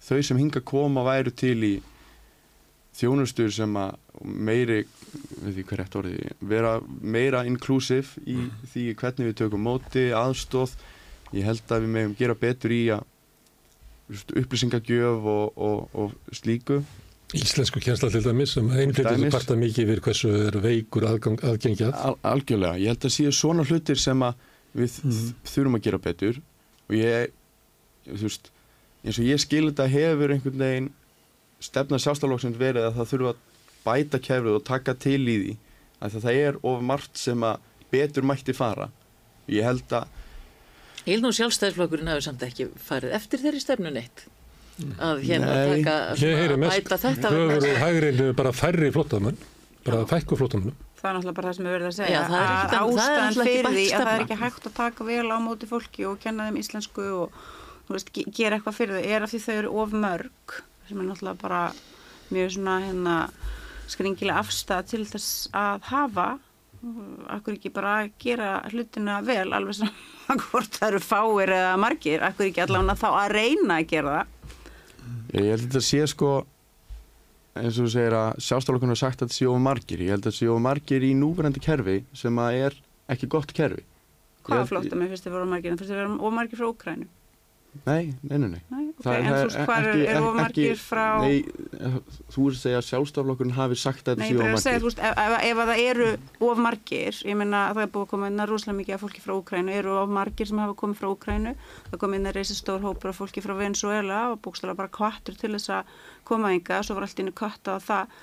þau 0.05 0.21
sem 0.21 0.37
hinga 0.37 0.61
koma 0.61 1.03
væru 1.05 1.33
til 1.33 1.57
í 1.65 1.73
þjónustur 2.95 3.51
sem 3.53 3.77
að 3.79 3.95
meiri, 4.23 4.81
við 5.41 5.57
því 5.57 5.63
hvað 5.69 5.79
rétt 5.81 5.97
orðið 5.99 6.45
vera 6.51 6.75
meira 7.01 7.43
inclusive 7.47 8.21
í 8.23 8.37
því 8.71 8.85
hvernig 8.99 9.31
við 9.31 9.39
tökum 9.41 9.65
móti, 9.67 10.07
aðstóð 10.15 10.77
ég 11.35 11.47
held 11.47 11.73
að 11.75 11.85
við 11.85 11.93
meðum 11.97 12.15
gera 12.19 12.37
betur 12.39 12.75
í 12.75 12.83
að 12.95 13.03
upplýsingagjöf 14.37 15.25
og, 15.25 15.57
og, 15.57 15.97
og 15.97 16.35
slíku. 16.35 16.81
Íslensku 17.35 17.81
kjensla 17.81 18.11
til 18.13 18.21
dæmis 18.23 18.53
sem 18.55 18.67
einflýttur 18.69 19.31
parta 19.33 19.57
mikið 19.57 19.89
fyrir 19.89 20.03
hversu 20.05 20.33
er 20.45 20.57
veikur 20.61 21.07
aðgang, 21.09 21.39
aðgengjað. 21.41 21.95
Al 21.97 22.19
algjörlega, 22.35 22.77
ég 22.83 22.93
held 22.93 23.07
að 23.09 23.15
séu 23.15 23.33
svona 23.33 23.65
hlutir 23.65 23.99
sem 23.99 24.21
að 24.23 24.43
við 24.77 24.99
þurfum 25.49 25.79
að 25.79 25.87
gera 25.87 26.01
betur. 26.05 26.37
Og 26.85 26.99
ég, 26.99 27.33
þú 28.05 28.21
veist 28.27 28.51
eins 29.05 29.19
og 29.19 29.27
ég 29.27 29.41
skil 29.41 29.65
þetta 29.71 29.89
hefur 29.89 30.35
einhvern 30.35 30.61
veginn 30.61 30.91
stefna 31.65 31.99
sjálfstaflokksins 32.01 32.59
verið 32.59 32.87
að 32.89 32.99
það 32.99 33.09
þurfa 33.13 33.31
að 33.33 33.41
bæta 33.85 34.19
kefrið 34.27 34.57
og 34.59 34.63
taka 34.67 34.95
til 35.05 35.21
í 35.21 35.35
því. 35.43 35.55
Að 36.05 36.19
það 36.25 36.39
er 36.45 36.59
of 36.71 36.81
margt 36.85 37.17
sem 37.21 37.43
að 37.47 37.65
betur 37.93 38.25
mætti 38.27 38.53
fara. 38.57 38.89
Ég 39.51 39.65
held 39.67 39.91
að 39.95 40.07
Ég 41.05 41.13
held 41.19 41.25
nú 41.27 41.29
sjálfstæðisflokkurinn 41.37 42.09
hafi 42.09 42.23
samt 42.25 42.41
ekki 42.47 42.65
farið 42.81 43.11
eftir 43.13 43.41
þeirri 43.43 43.59
stefnu 43.61 43.91
neitt. 43.93 44.23
Að 44.99 45.21
hérna 45.23 45.51
Nei. 45.53 45.83
taka 45.83 45.91
að 46.15 46.55
mest 46.59 46.81
bæta 46.89 46.97
þetta 47.03 47.29
höfur 47.31 47.67
og 47.69 47.77
hægrinu 47.83 48.25
bara 48.35 48.51
færri 48.57 48.89
flóttamenn, 48.91 49.37
bara 49.85 50.01
fækku 50.09 50.35
flóttamennum. 50.39 50.73
Það 50.97 51.11
er 51.11 51.15
náttúrulega 51.19 51.37
bara 51.37 51.51
það 51.51 51.57
sem 51.59 51.67
við 51.69 51.75
verðum 51.75 51.91
að 51.91 51.97
segja. 51.99 52.15
Já, 52.15 52.23
er 52.25 52.49
að 52.49 52.73
er 52.73 52.81
ástæðan 52.81 53.29
ekki 53.29 53.45
fyrir 53.45 53.69
því 53.77 53.85
að 53.85 54.01
það 54.01 54.11
er 54.15 54.23
ekki 54.25 54.39
hægt 54.41 54.65
að 54.71 54.75
taka 54.81 55.07
vel 55.11 55.27
á 55.31 55.37
móti 55.45 55.69
fólki 55.69 56.07
og 56.09 56.17
kenna 56.25 56.47
þeim 56.49 56.57
íslensku 56.63 57.05
og 57.21 57.37
þú 57.85 57.95
veist, 57.95 58.09
ge- 58.17 58.25
gera 58.41 58.57
eitthvað 58.57 58.77
fyrir 58.81 58.97
þau 58.97 59.13
er 59.15 59.27
af 59.27 59.31
því 59.35 59.41
þau 59.45 59.55
eru 59.61 59.73
of 59.85 59.93
mörg 59.93 60.57
sem 60.89 60.99
er 61.01 61.07
náttúrulega 61.09 61.41
bara 61.41 61.61
mjög 62.33 62.51
svona 62.55 62.75
hérna 62.85 63.15
skringilega 63.91 64.41
afstæða 64.41 64.85
til 64.91 65.03
þess 65.09 65.29
að 65.55 65.87
hafa. 65.91 66.27
Akkur 67.33 67.55
ekki 67.57 67.71
bara 67.73 67.93
að 68.03 68.11
gera 68.21 68.49
hlutina 68.69 69.19
vel 69.25 69.47
alveg 69.57 69.79
sem 69.79 69.89
hvort 70.49 70.75
það 70.77 70.87
eru 70.91 70.99
fáir 71.01 71.53
eða 71.55 71.71
margir, 71.81 72.21
akkur 72.25 72.49
ekki 72.49 72.61
allavega 72.65 72.97
þá 73.01 73.07
að 73.23 73.31
reyna 73.33 73.79
að 73.79 73.87
gera 73.93 74.17
það? 74.19 74.27
Ég 75.35 75.49
held 75.49 75.55
að 75.55 75.65
þetta 75.65 75.81
sé 75.87 76.03
sko 76.11 76.29
eins 77.55 77.77
og 77.79 77.85
þú 77.87 77.91
segir 77.95 78.15
að 78.19 78.39
sjálfstaflokkurinn 78.45 78.93
har 78.93 78.99
sagt 79.01 79.21
að 79.21 79.29
þetta 79.29 79.37
sé 79.39 79.47
of 79.49 79.59
margir. 79.63 80.01
Ég 80.05 80.11
held 80.13 80.21
að 80.25 80.29
þetta 80.29 80.37
sé 80.41 80.49
of 80.51 80.61
margir 80.65 81.05
í 81.07 81.11
núverandi 81.17 81.61
kerfi 81.63 81.97
sem 82.17 82.41
að 82.43 82.57
er 82.67 82.77
ekki 83.15 83.29
gott 83.31 83.53
kerfi. 83.55 83.85
Hvaða 84.45 84.61
Ég- 84.65 84.69
flótta 84.73 84.97
með 84.99 85.13
fyrst 85.15 85.25
þið 85.25 85.35
voru 85.39 85.49
margir 85.49 85.77
fyrst 85.79 85.89
þið 85.93 86.01
voru 86.03 86.17
of 86.27 86.33
margir 86.35 86.59
frá 86.59 86.67
Úkrænu 86.69 87.07
nei, 87.85 88.13
nei, 88.23 88.37
nei, 88.39 88.49
nei. 88.49 88.61
Nei, 88.71 88.83
ok, 88.91 89.01
Það 89.05 89.15
en 89.15 89.25
þú 89.25 89.39
veist 89.45 89.59
hvað 89.67 89.87
er 89.91 90.19
of 90.21 90.35
margir 90.37 90.79
frá 90.79 91.05
Nei, 91.21 91.37
þú 92.33 92.45
er 92.45 92.55
að 92.55 92.59
segja 92.61 92.79
að 92.79 92.87
sjálfstaflokkurinn 92.89 93.55
hafi 93.57 93.77
sagt 93.79 94.09
að 94.11 94.21
Nei, 94.21 94.29
þetta 94.29 94.31
ég 94.31 94.35
séu 94.35 94.41
bara 94.41 94.47
of 94.47 94.53
er 94.53 94.59
að 94.59 94.65
segja, 94.65 94.81
þú 94.81 94.89
veist, 94.89 95.01
ef, 95.09 95.17
ef, 95.25 95.35
ef 95.49 95.61
að 95.63 95.71
það 95.71 95.81
eru 95.85 96.09
of 96.49 96.61
margir, 96.65 97.19
ég 97.29 97.39
meina 97.41 97.63
að 97.69 97.79
það 97.79 97.85
er 97.85 97.91
búið 97.95 98.05
að 98.05 98.11
koma 98.13 98.29
inn 98.31 98.43
að 98.45 98.51
rosalega 98.51 98.79
mikið 98.79 98.97
af 98.97 99.03
fólki 99.05 99.23
frá 99.25 99.33
Úkrænu, 99.35 99.75
eru 99.75 99.97
of 99.99 100.13
margir 100.19 100.49
sem 100.51 100.61
hafa 100.63 100.77
komið 100.81 101.01
frá 101.01 101.09
Úkrænu, 101.11 101.55
það 101.89 102.01
kom 102.05 102.15
inn 102.17 102.29
að 102.29 102.39
reysi 102.39 102.57
stór 102.59 102.85
hópur 102.85 103.11
af 103.11 103.19
fólki 103.19 103.43
frá 103.45 103.55
Venezuela 103.59 104.21
og 104.31 104.39
búkstala 104.45 104.77
bara 104.77 104.93
kvartur 104.93 105.37
til 105.39 105.51
þess 105.57 105.73
að 105.79 105.91
koma 106.27 106.53
ynga, 106.55 106.81
svo 106.85 106.97
var 106.97 107.09
allt 107.09 107.21
innu 107.21 107.35
kvarta 107.35 107.75
á 107.75 107.79
það, 107.83 108.17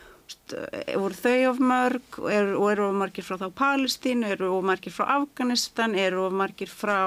eh, 0.57 0.97
voru 0.97 1.21
þau 1.21 1.39
of 1.53 1.63
mörg 1.63 2.19
og 2.23 2.29
eru, 2.33 2.59
eru 2.73 2.89
of 2.89 2.99
margir 3.05 3.27
frá 3.27 3.39
þá 3.41 3.49
Palestínu, 3.63 4.35
eru 4.37 4.53
of 4.57 4.67
margir 4.67 4.95
frá 4.95 5.09
Afganistan, 5.21 5.95
eru 5.99 6.27
of 6.27 6.37
margir 6.37 6.71
frá 6.73 6.99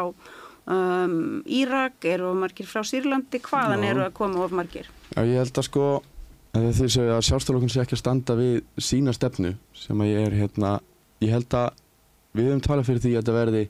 um, 0.67 1.15
Írak, 1.45 2.05
eru 2.09 2.31
of 2.31 2.37
margir 2.41 2.67
frá 2.69 2.81
Sýrlandi, 2.85 3.39
hvaðan 3.45 3.83
Já. 3.85 3.89
eru 3.93 4.03
að 4.07 4.13
koma 4.17 4.43
of 4.45 4.51
margir? 4.55 4.89
Já, 5.15 5.21
ég 5.23 5.39
held 5.41 5.57
að 5.61 5.67
sko 5.69 5.87
þau 6.55 6.87
segja 6.87 7.15
að 7.17 7.25
sjálfstaflokkurinn 7.27 7.73
sé 7.73 7.81
ekki 7.83 7.97
að 7.97 8.01
standa 8.01 8.35
við 8.39 8.53
sína 8.79 9.13
stefnu 9.15 9.55
sem 9.75 10.01
að 10.05 10.11
ég 10.13 10.27
er 10.29 10.37
hérna 10.39 10.69
ég 11.23 11.33
held 11.35 11.57
að 11.59 11.81
við 12.35 12.47
höfum 12.49 12.63
talað 12.63 12.87
fyrir 12.89 13.03
því 13.03 13.11
að 13.11 13.19
þetta 13.21 13.35
verði 13.35 13.63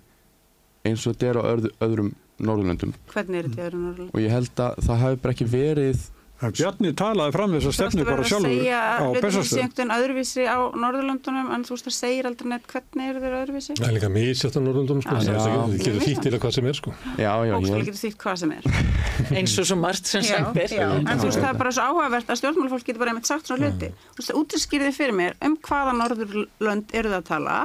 eins 0.85 1.05
og 1.07 1.15
þetta 1.15 1.29
er 1.31 1.39
á 1.41 1.43
öðru, 1.49 1.71
öðrum 1.87 2.11
Norðurlöndum 2.45 2.91
Hvernig 3.13 3.39
er 3.39 3.47
þetta 3.49 3.61
í 3.61 3.65
öðrum 3.69 3.83
Norrlöndum? 3.87 4.09
og 4.13 4.21
ég 4.21 4.33
held 4.35 4.61
að 4.65 4.79
það 4.85 5.01
hafi 5.05 5.19
bara 5.23 5.35
ekki 5.35 5.47
verið 5.49 6.05
Bjarni 6.35 6.91
talaði 6.99 7.31
fram 7.31 7.53
þess 7.55 7.67
að 7.69 7.75
stefnu 7.77 8.03
bara 8.03 8.19
Þú 8.19 8.27
sjálfur 8.27 8.49
veist 8.51 8.59
að 8.59 8.65
segja 8.65 8.79
á 8.83 9.07
hlutum 9.07 9.15
sé 9.15 9.21
Bessastöðum. 9.23 9.61
einhvern 9.63 9.91
öðruvísi 9.95 10.43
á 10.43 10.57
Norðurlöndunum 10.83 11.47
en 11.55 11.61
þú 11.63 11.71
veist 11.75 11.87
að 11.87 11.95
segir 11.95 12.27
aldrei 12.27 12.47
neitt 12.51 12.65
hvernig 12.67 13.05
eru 13.11 13.19
þeir 13.23 13.35
öðruvísi 13.39 13.71
Það 13.79 13.87
er 13.87 13.95
líka 13.95 14.09
misjátt 14.11 14.55
á 14.55 14.61
Norrlundum, 14.65 14.99
sko. 14.99 15.15
Já, 15.15 15.19
það 15.23 15.31
já. 15.31 15.39
það 15.45 15.71
getur 15.79 16.03
þýtt 16.05 16.21
til 16.25 16.33
að 16.35 16.39
hvað 16.43 16.53
sem 16.57 16.65
er, 16.67 16.75
sko. 16.75 16.89
Já, 17.15 17.31
já, 17.47 17.55
svo 17.55 17.75
held 17.75 17.87
getur 17.87 18.01
þýtt 18.03 18.19
hvað 18.25 18.35
sem 18.43 18.51
er 18.51 18.63
eins 19.39 19.55
og 19.55 19.65
svo 19.69 19.77
margt 19.79 20.05
sem 20.11 20.23
já, 20.27 20.35
sæpir 20.35 20.69
já. 20.75 20.87
en 20.91 21.15
þú 21.15 21.25
veist 21.29 21.39
það 21.39 21.51
er 21.53 21.59
bara 21.63 21.71
svo 21.71 21.83
áhugavert 21.87 22.29
að 22.29 22.39
stjórnmálafólk 22.41 22.83
getur 22.89 22.99
bara 22.99 23.11
einmitt 23.15 23.29
sagt 23.31 23.47
svona 23.47 23.71
hluti 23.71 23.89
þú 23.95 24.19
veist 24.19 24.35
útskýrði 24.35 24.91
fyrir 24.91 25.15
mér 25.15 25.39
um 25.39 25.55
hvaða 25.55 25.95
Norðurlönd 25.95 26.91
eru 26.91 27.15
það 27.15 27.21
að 27.23 27.27
tala 27.31 27.55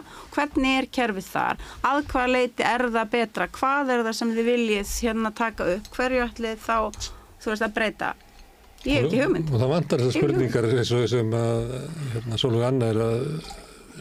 ég 8.86 8.94
hef 8.96 9.06
ekki 9.10 9.22
hugmynd 9.24 9.50
Og 9.52 9.60
það 9.60 9.72
vantar 9.74 10.00
þessar 10.04 10.16
spurningar 10.20 10.68
eins 10.70 10.92
og 10.96 11.08
sem 11.12 11.32
að 11.36 11.72
hérna, 12.14 12.38
Sólvig 12.40 12.64
Anna 12.68 12.86
er 12.94 13.00
að 13.04 13.24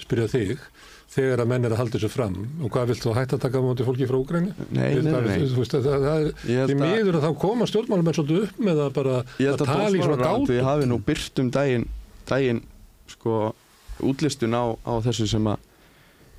spyrja 0.03 0.27
þig 0.31 0.59
þegar 1.09 1.41
að 1.41 1.47
menn 1.49 1.65
er 1.65 1.73
að 1.73 1.79
halda 1.81 1.97
þessu 1.97 2.09
fram 2.13 2.35
og 2.63 2.69
hvað 2.71 2.91
vilt 2.91 3.01
þú 3.03 3.13
hætta 3.17 3.35
að 3.39 3.41
taka 3.47 3.57
á 3.59 3.63
móti 3.65 3.85
fólki 3.87 4.05
frá 4.07 4.17
Úgræni? 4.21 4.51
Nei, 4.69 4.93
nei, 5.01 5.09
nei, 5.09 5.21
nei. 5.25 5.47
Þú 5.49 5.57
veist, 5.63 5.73
það, 5.73 5.87
það 5.89 6.19
er 6.53 6.69
að- 6.69 6.75
miður 6.83 7.17
að 7.17 7.23
þá 7.25 7.31
koma 7.41 7.65
stjórnmálum 7.65 8.11
svolítið 8.13 8.43
upp 8.45 8.59
með 8.67 8.81
að 8.85 8.91
bara 8.99 9.15
að 9.23 9.47
að 9.49 9.63
tala 9.65 9.89
í 9.89 10.03
svona 10.03 10.19
gátt. 10.21 10.53
hafi 10.69 10.85
nú 10.91 10.99
byrt 11.09 11.39
um 11.41 11.49
daginn, 11.49 11.87
daginn 12.29 12.61
sko, 13.09 13.39
útlistun 14.05 14.53
á, 14.53 14.63
á 14.85 14.93
þessu 15.01 15.25
sem 15.27 15.49
að, 15.49 15.57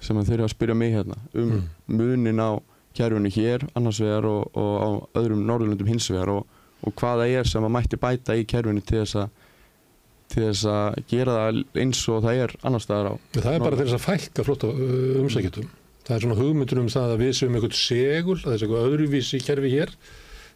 sem 0.01 0.17
að 0.17 0.31
þeir 0.31 0.39
eru 0.39 0.47
að 0.47 0.55
spyrja 0.55 0.77
mig 0.79 0.95
hérna 0.95 1.19
um 1.35 1.51
Mm. 1.51 1.67
munin 1.91 2.39
á 2.41 2.51
kerfinu 2.95 3.29
hér 3.35 3.67
annars 3.75 3.99
vegar 4.01 4.25
og, 4.25 4.51
og 4.55 4.75
á 4.79 4.89
öðrum 5.19 5.43
Norðurlöndum 5.51 5.91
hins 5.91 6.07
vegar 6.15 6.31
og, 6.31 6.47
og 6.87 6.95
hvað 6.97 7.23
það 7.23 7.35
er 7.41 7.51
sem 7.51 7.67
að 7.67 7.75
mætti 7.77 8.01
bæta 8.01 8.37
í 8.39 8.47
kerfinu 8.49 8.85
til 8.85 9.03
þess 9.03 9.21
að 9.21 9.29
til 10.31 10.47
þess 10.47 10.65
að 10.71 10.99
gera 11.11 11.37
það 11.37 11.61
eins 11.83 12.01
og 12.07 12.25
það 12.25 12.41
er 12.45 12.57
annars 12.69 12.87
staðar 12.87 13.11
á 13.11 13.15
Það 13.35 13.53
er 13.53 13.65
bara 13.65 13.79
til 13.79 13.87
þess 13.89 13.99
að 13.99 14.05
fælka 14.07 14.47
flótta 14.47 14.73
umsækjötum. 15.25 15.71
Það 16.07 16.17
er 16.17 16.25
svona 16.25 16.39
hugmyndur 16.39 16.81
um 16.81 16.91
það 16.91 17.15
að 17.15 17.23
við 17.25 17.33
séum 17.39 17.57
einhvern 17.59 17.77
segul, 17.77 18.37
að 18.39 18.53
þessi 18.53 18.67
eitthvað 18.67 18.87
öðruvísi 18.91 19.41
kerfi 19.47 19.73
hér 19.75 19.95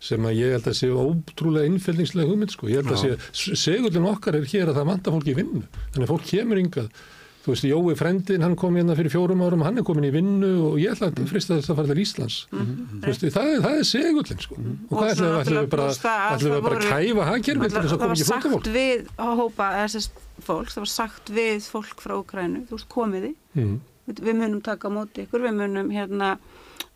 sem 0.04 0.28
að 0.28 0.38
ég 0.38 0.54
held 0.54 0.68
að 0.68 0.78
sé 0.78 0.90
ótrúlega 0.90 1.70
innfélningslega 1.70 2.28
hugmynd 2.28 2.54
sko. 2.54 2.68
Ég 2.70 2.82
held 2.82 2.94
að 2.94 3.02
sé, 3.02 3.56
segullin 3.56 4.08
okkar 4.10 4.38
er 4.38 4.46
hér 4.50 4.70
að 4.70 4.80
það 4.80 4.88
vantar 4.90 5.14
fólki 5.16 5.32
í 5.32 5.36
vinnu. 5.38 5.62
Þannig 5.94 6.06
að 6.06 6.12
fólk 6.12 6.26
kemur 6.28 6.60
yngað 6.60 7.04
þú 7.44 7.52
veist, 7.52 7.64
Jói 7.68 7.94
frendin, 7.98 8.40
hann 8.44 8.54
kom 8.56 8.76
hérna 8.78 8.94
fyrir 8.96 9.12
fjórum 9.12 9.42
árum, 9.44 9.62
hann 9.66 9.76
er 9.80 9.84
komin 9.84 10.06
í 10.08 10.12
vinnu 10.14 10.50
og 10.70 10.78
ég 10.80 10.94
ætla 10.94 11.10
að 11.12 11.26
frista 11.28 11.58
þess 11.58 11.72
að 11.74 11.78
fara 11.80 11.90
til 11.92 12.00
Íslands. 12.04 12.36
Þú 12.50 13.04
veist, 13.04 13.26
það, 13.34 13.50
það 13.66 13.78
er 13.80 13.88
segullin, 13.90 14.40
sko. 14.46 14.56
Og 14.56 14.94
Og 14.94 14.98
hvað 14.98 15.12
ætlum 15.12 15.58
við, 15.60 15.68
bara, 15.74 15.88
það 16.00 16.24
ætlum 16.34 16.50
við 16.50 16.56
það 16.56 16.66
bara 16.68 16.78
að 16.80 16.88
kæfa 16.88 17.26
hagkerfið 17.30 17.74
til 17.74 17.82
þess 17.84 17.84
að 17.84 17.90
það 17.92 18.00
koma 18.00 18.08
var 18.08 18.16
ekki 18.16 18.28
sagt 18.30 18.48
flóttafólk? 18.48 18.72
við 18.74 19.06
að 19.28 19.34
hópa 19.42 19.68
þessast 19.82 20.22
fólks, 20.48 20.74
það 20.78 20.84
var 20.86 20.92
sagt 20.94 21.34
við 21.36 21.68
fólk 21.76 22.04
frá 22.06 22.16
Ukrænu, 22.22 22.64
þú 22.70 22.78
veist, 22.78 22.88
komiði 22.96 23.34
Mm. 23.54 23.76
við, 24.08 24.18
við 24.26 24.34
munum 24.40 24.62
taka 24.66 24.88
á 24.90 24.96
móti 24.96 25.22
ykkur, 25.28 25.44
við 25.44 25.52
munum 25.60 25.92
hérna 25.94 26.32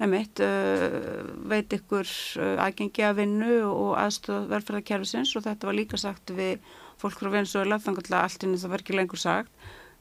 emitt, 0.02 0.40
uh, 0.42 1.22
veit 1.50 1.70
ykkur 1.76 2.08
uh, 2.42 2.64
aðgengi 2.64 3.04
að 3.06 3.20
vinnu 3.20 3.52
og 3.68 3.92
aðstöð 3.98 4.48
velferðarkerfisins 4.50 5.36
og 5.38 5.44
þetta 5.46 5.68
var 5.70 5.76
líka 5.78 5.98
sagt 6.00 6.30
við 6.34 6.58
fólk 6.98 7.18
frá 7.20 7.30
Venezuela 7.30 7.78
þannig 7.82 8.10
að 8.10 8.18
allt 8.24 8.42
inni 8.46 8.58
það 8.58 8.72
var 8.74 8.82
ekki 8.82 8.96
lengur 8.98 9.22
sagt 9.22 9.57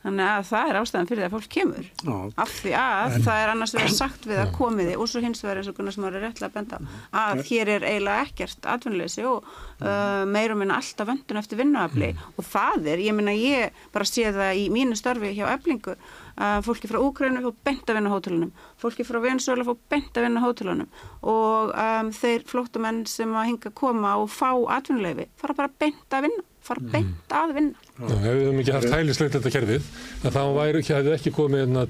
þannig 0.08 0.28
að 0.32 0.45
það 0.47 0.72
er 0.72 0.80
ástæðan 0.82 1.10
fyrir 1.10 1.22
því 1.22 1.28
að 1.28 1.36
fólk 1.36 1.49
kemur. 1.53 1.88
Já. 2.08 2.18
af 2.43 2.53
því 2.62 2.74
að 2.80 3.16
það 3.28 3.41
er 3.41 3.51
annars 3.53 3.74
verið 3.76 3.95
sagt 3.97 4.28
við 4.28 4.41
að 4.41 4.53
komiði 4.58 4.97
og 4.97 5.10
svo 5.12 5.24
hins 5.24 5.43
vegar 5.43 5.62
eins 5.62 5.72
og 5.72 5.78
Gunnar 5.78 5.95
sem 5.95 6.08
er 6.08 6.20
réttlega 6.22 6.47
að 6.47 6.58
benda 6.58 6.80
að 7.22 7.41
hér 7.49 7.72
er 7.76 7.88
eiginlega 7.88 8.28
ekkert 8.28 8.70
atvinnuleysi 8.74 9.26
og 9.28 9.49
uh, 9.82 10.24
meirum 10.30 10.64
minna 10.64 10.80
alltaf 10.80 11.10
vöndun 11.10 11.41
eftir 11.41 11.62
vinnuafli. 11.62 12.14
Og 12.38 12.47
það 12.47 12.91
er, 12.93 13.03
ég 13.08 13.18
minna 13.18 13.36
ég 13.36 13.84
bara 13.93 14.08
sé 14.08 14.32
það 14.36 14.64
í 14.64 14.68
mínu 14.74 14.97
starfi 14.99 15.34
hjá 15.36 15.45
eflingu 15.53 15.97
að 16.38 16.68
fólki 16.68 16.89
frá 16.89 16.99
Úkrænu 17.01 17.41
fór 17.41 17.55
bent 17.66 17.89
að 17.89 17.97
vinna 17.97 18.12
hótelunum. 18.14 18.51
Fólki 18.78 19.05
frá 19.08 19.18
Venezuela 19.24 19.66
fór 19.66 19.80
bent 19.89 20.18
að 20.18 20.28
vinna 20.28 20.43
hótelunum. 20.43 20.91
Og 21.26 21.74
um, 21.74 22.12
þeir 22.14 22.45
flóttamenn 22.49 23.05
sem 23.10 23.34
að 23.34 23.49
hinga 23.51 23.72
að 23.72 23.80
koma 23.80 24.14
og 24.22 24.30
fá 24.34 24.51
atvinnuleifi 24.78 25.28
fara 25.41 25.58
bara 25.58 25.74
bent 25.82 26.14
að 26.14 26.28
vinna 26.28 26.45
fara 26.68 26.84
beint 26.93 27.34
að 27.34 27.53
vinna. 27.57 27.86
Já, 27.97 28.05
ef 28.05 28.24
við 28.28 28.43
höfum 28.43 28.61
ekki 28.61 28.76
haft 28.76 28.93
hælislegt 28.93 29.36
þetta 29.38 29.51
kerfið, 29.55 29.89
þá 30.24 30.39
væri, 30.57 30.84
hefði 30.88 31.13
ekki 31.15 31.34
komið 31.36 31.63
hérna 31.63 31.86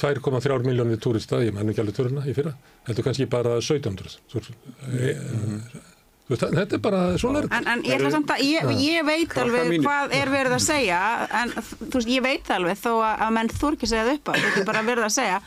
2,3 0.00 0.58
miljónir 0.66 1.00
túrista, 1.02 1.42
ég 1.44 1.54
menn 1.56 1.72
ekki 1.72 1.84
alveg 1.84 1.98
töruna 1.98 2.26
í 2.26 2.34
fyrra, 2.36 2.54
heldur 2.88 3.06
kannski 3.06 3.28
bara 3.30 3.58
1700. 3.60 4.16
Svo, 4.30 4.42
e, 4.86 5.12
e, 5.12 6.38
þetta 6.38 6.78
er 6.78 6.82
bara, 6.86 7.02
svona 7.20 7.42
er 7.42 7.50
þetta. 7.50 7.60
En, 7.60 7.68
en 7.74 7.84
ég 7.90 8.06
að, 8.20 8.46
ég, 8.46 8.72
ég 8.86 9.06
veit 9.10 9.36
alveg 9.44 9.76
hvað 9.84 10.16
er 10.20 10.32
verið 10.32 10.56
að 10.56 10.64
segja 10.68 11.02
en 11.42 11.54
þú 11.58 11.92
veist, 11.98 12.14
ég 12.14 12.24
veit 12.26 12.54
alveg 12.56 12.80
þó 12.80 12.92
að, 12.94 13.12
að 13.26 13.36
menn 13.38 13.52
þú 13.52 13.74
ekki 13.74 13.90
segja 13.90 14.08
það 14.08 14.18
upp 14.20 14.30
á, 14.30 14.32
þetta 14.38 14.64
er 14.64 14.72
bara 14.72 14.86
verið 14.86 15.10
að 15.10 15.14
segja. 15.18 15.44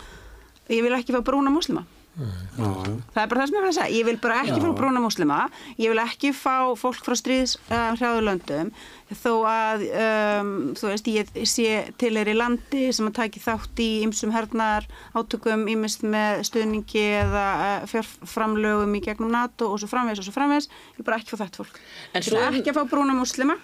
Ég 0.72 0.86
vil 0.86 0.96
ekki 0.96 1.16
fá 1.16 1.24
brúna 1.28 1.52
múslima 1.52 1.84
Já, 2.14 2.26
já. 2.58 2.92
það 3.16 3.24
er 3.24 3.30
bara 3.32 3.42
það 3.42 3.48
sem 3.50 3.56
ég 3.56 3.64
vil 3.64 3.70
að 3.70 3.76
segja, 3.78 3.94
ég 3.98 4.06
vil 4.06 4.18
bara 4.22 4.36
ekki 4.44 4.58
fá 4.62 4.74
brúna 4.78 5.02
múslima. 5.02 5.38
Ég 5.82 5.94
vil 5.94 6.02
ekki 6.04 6.30
fá 6.38 6.56
fólk 6.78 7.02
frá 7.06 7.16
stríðs 7.18 7.56
uh, 7.72 7.96
hrjáðurlöndum 7.98 8.70
þó 9.18 9.32
að 9.50 9.86
um, 9.90 10.54
þú 10.78 10.92
veist, 10.92 11.10
ég 11.10 11.34
sé 11.50 11.68
til 12.02 12.14
er 12.22 12.30
í 12.30 12.38
landi 12.38 12.86
sem 12.94 13.10
að 13.10 13.18
taki 13.18 13.42
þátt 13.42 13.82
í 13.82 13.90
ymsum 14.06 14.34
hernar 14.34 14.86
átökum 15.18 15.66
ímist 15.74 16.06
með 16.06 16.46
stuðningi 16.50 17.06
eða 17.24 17.46
uh, 17.58 17.90
fjárframlögum 17.90 18.94
í 18.98 19.04
gegnum 19.06 19.34
NATO 19.34 19.72
og 19.74 19.82
svo 19.82 19.90
framvegs 19.90 20.22
og 20.22 20.30
svo 20.30 20.36
framvegs 20.38 20.70
ég 20.70 21.02
vil 21.02 21.10
bara 21.10 21.22
ekki 21.22 21.34
fá 21.34 21.46
þetta 21.46 21.64
fólk. 21.64 21.80
En 22.14 22.26
ég 22.26 22.50
vil 22.54 22.62
ekki 22.62 22.74
að 22.76 22.82
fá 22.82 22.92
brúna 22.94 23.18
múslima 23.18 23.58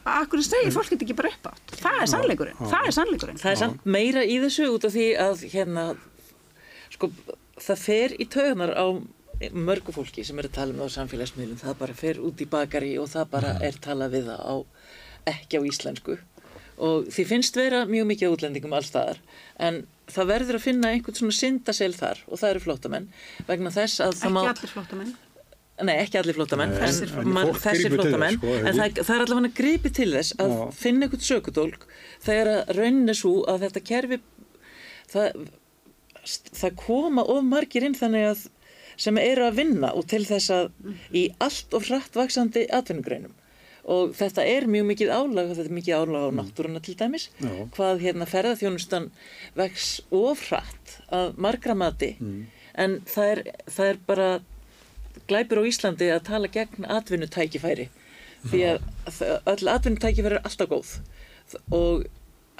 Akkur 0.00 0.40
segir 0.40 0.72
fólk 0.72 0.88
þetta 0.88 1.04
ekki 1.04 1.16
bara 1.18 1.30
upp 1.34 1.50
átt 1.50 1.74
Það 1.82 1.98
er 2.00 2.08
sannleikurinn, 2.08 2.60
það 2.60 2.86
er 2.86 2.94
sannleikurinn. 2.96 3.40
Það 3.40 3.52
er 3.52 3.58
samt 3.60 3.84
meira 3.84 4.22
í 4.24 4.38
þessu 4.40 4.68
út 4.72 4.86
af 4.88 4.94
því 4.94 5.08
að 5.20 5.42
hérna, 5.52 5.84
sko, 6.94 7.10
það 7.60 7.82
fer 7.84 8.16
í 8.16 8.26
taugunar 8.30 8.74
á 8.76 8.86
mörgu 9.56 9.94
fólki 9.96 10.24
sem 10.26 10.38
er 10.40 10.50
að 10.50 10.56
tala 10.58 10.74
um 10.74 10.82
það 10.82 10.90
á 10.92 10.96
samfélagsmiðlum, 10.98 11.60
það 11.62 11.78
bara 11.80 11.96
fer 11.96 12.20
út 12.20 12.42
í 12.44 12.48
bakari 12.50 12.90
og 13.00 13.08
það 13.08 13.30
bara 13.32 13.54
er 13.64 13.78
talað 13.80 14.16
við 14.18 14.28
það 14.28 14.42
á, 14.44 14.54
ekki 15.32 15.60
á 15.60 15.62
íslensku 15.70 16.18
og 16.80 17.08
því 17.12 17.24
finnst 17.28 17.56
vera 17.56 17.82
mjög 17.88 18.06
mikið 18.10 18.34
útlendingum 18.34 18.76
allstaðar 18.76 19.20
en 19.60 19.82
það 20.10 20.30
verður 20.32 20.58
að 20.58 20.64
finna 20.66 20.92
einhvern 20.94 21.18
svona 21.18 21.36
syndasel 21.36 21.92
þar 21.96 22.22
og 22.26 22.40
það 22.40 22.52
eru 22.54 22.62
flóttamenn 22.66 23.10
vegna 23.48 23.72
þess 23.74 24.04
að 24.04 24.14
það 24.20 24.30
Ekki 24.30 24.36
má 24.36 24.40
allir 24.44 24.74
flóttamenn 24.74 25.18
Nei, 25.80 25.94
ekki 25.96 26.18
allir 26.20 26.36
flóttamenn, 26.36 26.74
Nei, 26.74 26.76
en, 26.76 26.82
þessir 26.84 27.08
þess, 27.08 28.34
sko, 28.36 28.50
en 28.52 28.66
ekki? 28.68 28.76
það, 28.76 28.98
það 29.06 29.14
er 29.14 29.22
allavega 29.24 29.52
gripið 29.56 29.94
til 29.96 30.08
þess 30.12 30.34
að 30.42 30.50
Já. 30.52 30.58
finna 30.76 31.06
einhvern 31.06 31.22
sökudólk 31.24 31.86
þegar 32.20 32.50
að 32.52 32.72
rauninni 32.76 33.14
svo 33.16 33.32
að 33.48 33.64
þetta 33.64 33.82
kerfi, 33.88 34.18
það, 35.14 35.38
það 36.26 36.80
koma 36.80 37.24
of 37.24 37.44
margir 37.46 37.86
inn 37.86 37.96
þannig 37.96 38.26
að 38.30 38.48
sem 39.00 39.18
eru 39.20 39.46
að 39.46 39.60
vinna 39.62 39.92
og 39.96 40.08
til 40.10 40.22
þess 40.28 40.52
að 40.52 40.72
í 41.16 41.28
allt 41.40 41.76
of 41.76 41.86
hratt 41.88 42.16
vaksandi 42.18 42.66
atvinnugreinum. 42.76 43.32
Og 43.90 44.12
þetta 44.14 44.44
er 44.44 44.66
mjög 44.68 44.90
mikið 44.90 45.12
álag 45.14 45.50
og 45.50 45.56
þetta 45.56 45.70
er 45.70 45.76
mikið 45.78 46.02
álag 46.02 46.26
á 46.28 46.30
náttúruna 46.36 46.82
til 46.84 46.94
dæmis 47.00 47.30
Já. 47.40 47.52
hvað 47.74 48.02
hérna 48.04 48.28
ferðarþjónustan 48.28 49.08
vex 49.56 49.88
of 50.14 50.42
hratt 50.50 50.98
að 51.08 51.40
margra 51.40 51.74
mati. 51.74 52.12
En 52.76 53.00
það 53.08 53.32
er, 53.32 53.42
það 53.66 53.92
er 53.92 54.02
bara 54.06 54.28
glæpur 55.30 55.62
á 55.64 55.68
Íslandi 55.70 56.10
að 56.12 56.26
tala 56.28 56.52
gegn 56.52 56.86
atvinnutækifæri. 56.98 57.88
Því 58.50 58.60
að 58.68 59.24
öll 59.48 59.72
atvinnutækifæri 59.72 60.36
er 60.36 60.44
alltaf 60.44 60.70
góð. 60.70 60.92
Og 61.72 62.04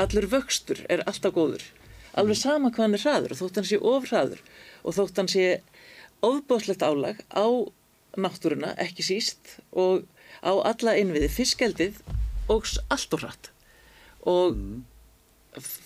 allur 0.00 0.26
vöxtur 0.32 0.80
er 0.88 1.04
alltaf 1.04 1.36
góður 1.36 1.68
alveg 2.18 2.38
sama 2.40 2.70
hvað 2.70 2.86
hann 2.86 2.96
er 2.98 3.04
hraður 3.04 3.34
og 3.34 3.40
þótt 3.40 3.61
hann 3.61 3.68
sé 3.70 3.80
of 3.92 4.08
hraður 4.11 4.42
og 4.82 4.96
þótt 4.96 5.20
hann 5.20 5.30
sé 5.30 5.44
ofbáðslegt 6.26 6.84
álag 6.84 7.20
á 7.32 7.46
náttúruna 8.20 8.74
ekki 8.82 9.06
síst 9.06 9.58
og 9.70 10.06
á 10.42 10.52
alla 10.52 10.96
innviði 10.98 11.30
fiskeldið 11.32 12.00
og 12.50 12.66
allt 12.90 13.14
og 13.14 13.22
hratt. 13.22 13.50
Og 14.26 14.58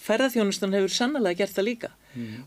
ferðarþjónustan 0.05 0.75
hefur 0.77 0.93
sannlega 0.93 1.43
gert 1.43 1.57
það 1.57 1.69
líka. 1.69 1.91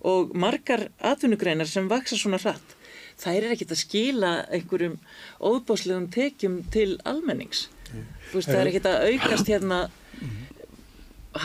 Og 0.01 0.33
margar 0.37 0.87
atvinnugreinar 1.03 1.69
sem 1.69 1.89
vaksa 1.91 2.17
svona 2.17 2.39
hratt 2.41 2.75
þær 3.17 3.47
er 3.47 3.53
ekkert 3.55 3.73
að 3.73 3.81
skila 3.81 4.31
einhverjum 4.53 4.97
óbáslegum 5.41 6.07
tekjum 6.13 6.59
til 6.73 6.97
almennings. 7.07 7.67
Þú 8.29 8.39
veist 8.39 8.51
það 8.51 8.59
er 8.59 8.69
ekkert 8.71 8.89
að 8.91 9.07
aukast 9.11 9.51
hérna 9.51 9.79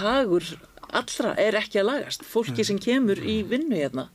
hagur 0.03 0.47
allra 0.93 1.35
er 1.41 1.57
ekki 1.61 1.81
að 1.83 1.89
lagast. 1.89 2.27
Fólki 2.29 2.67
sem 2.67 2.81
kemur 2.83 3.21
í 3.21 3.41
vinnu 3.49 3.79
hérna 3.79 4.09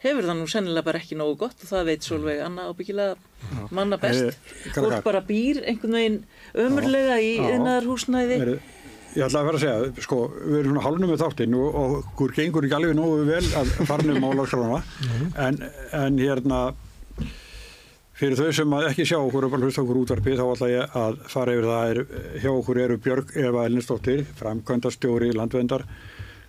hefur 0.00 0.24
það 0.24 0.38
nú 0.38 0.48
sennilega 0.48 0.86
bara 0.86 1.00
ekki 1.02 1.16
nógu 1.18 1.36
gott 1.42 1.60
og 1.60 1.68
það 1.68 1.88
veit 1.90 2.06
Solveig 2.06 2.38
Anna 2.40 2.70
ábyggilega 2.70 3.68
manna 3.76 3.98
best. 4.00 4.30
Eh, 4.30 4.52
krakkar. 4.70 4.84
fólk 4.86 5.04
bara 5.04 5.20
býr 5.28 5.60
einhvern 5.68 5.96
veginn 5.98 6.20
ömurlega 6.56 7.18
í 7.20 7.34
Heyrðu, 8.40 8.60
Ég 9.10 9.26
ætla 9.26 9.40
að 9.40 9.46
vera 9.48 9.58
að 9.58 9.62
segja, 9.64 10.02
sko, 10.04 10.16
við 10.38 10.56
erum 10.60 10.70
svona 10.70 10.82
hálfnum 10.84 11.10
með 11.10 11.22
þáttinn 11.24 11.54
og, 11.58 11.78
og 11.80 11.94
okkur 11.98 12.32
gengur 12.36 12.66
ekki 12.66 12.76
alveg 12.76 12.92
nógu 12.94 13.24
vel 13.26 13.42
að 13.58 13.72
fara 13.88 14.06
nefnum 14.06 14.26
álagskrana 14.30 14.78
en, 15.48 15.58
en 15.98 16.20
hérna 16.20 16.60
fyrir 18.20 18.38
þau 18.38 18.52
sem 18.54 18.76
að 18.76 18.86
ekki 18.92 19.08
sjá 19.10 19.16
okkur 19.18 19.48
og 19.48 19.54
bara 19.56 19.66
hlusta 19.66 19.82
okkur 19.82 19.98
útvarpi 20.04 20.36
þá 20.38 20.44
ætla 20.44 20.70
ég 20.70 20.96
að 21.02 21.18
fara 21.32 21.56
yfir 21.56 21.66
það 21.72 21.90
er, 21.90 22.00
hjá 22.44 22.50
okkur 22.52 22.80
eru 22.84 22.98
Björg 23.02 23.34
Eva 23.42 23.66
Ellinsdóttir, 23.66 24.22
framkvæmdastjóri 24.38 25.32
landvendar, 25.34 25.86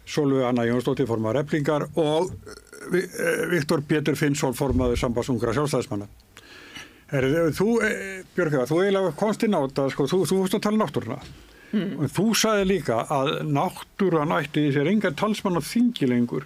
Solveig 0.06 0.44
Anna 0.50 0.66
Jónsdóttir 0.68 1.08
formaður 1.08 1.44
Eplingar 1.44 1.88
og 1.96 2.32
Vi- 2.92 3.04
eh, 3.06 3.46
Viktor 3.52 3.82
Pétur 3.86 4.16
Finnsson 4.18 4.54
formaður 4.58 4.98
sambandsungra 4.98 5.54
sjálfstæðismanna. 5.54 6.08
Þú, 7.12 7.68
eh, 7.84 8.24
Björg 8.36 8.54
Eva, 8.56 8.66
þú 8.66 8.80
eiginlega 8.86 9.12
komst 9.20 9.44
inn 9.44 9.54
á 9.54 9.60
þetta, 9.68 9.90
sko, 9.92 10.06
þú, 10.08 10.22
þú 10.30 10.38
fórst 10.42 10.56
að 10.58 10.62
tala 10.66 10.78
um 10.78 10.82
náttúruna. 10.86 11.20
Og 12.00 12.10
þú 12.12 12.26
sagði 12.36 12.66
líka 12.68 12.98
að 13.08 13.30
náttúran 13.48 14.32
ætti 14.36 14.66
í 14.70 14.74
sér 14.76 14.90
engan 14.92 15.16
talsmann 15.16 15.56
af 15.60 15.64
þingi 15.68 16.08
lengur. 16.10 16.44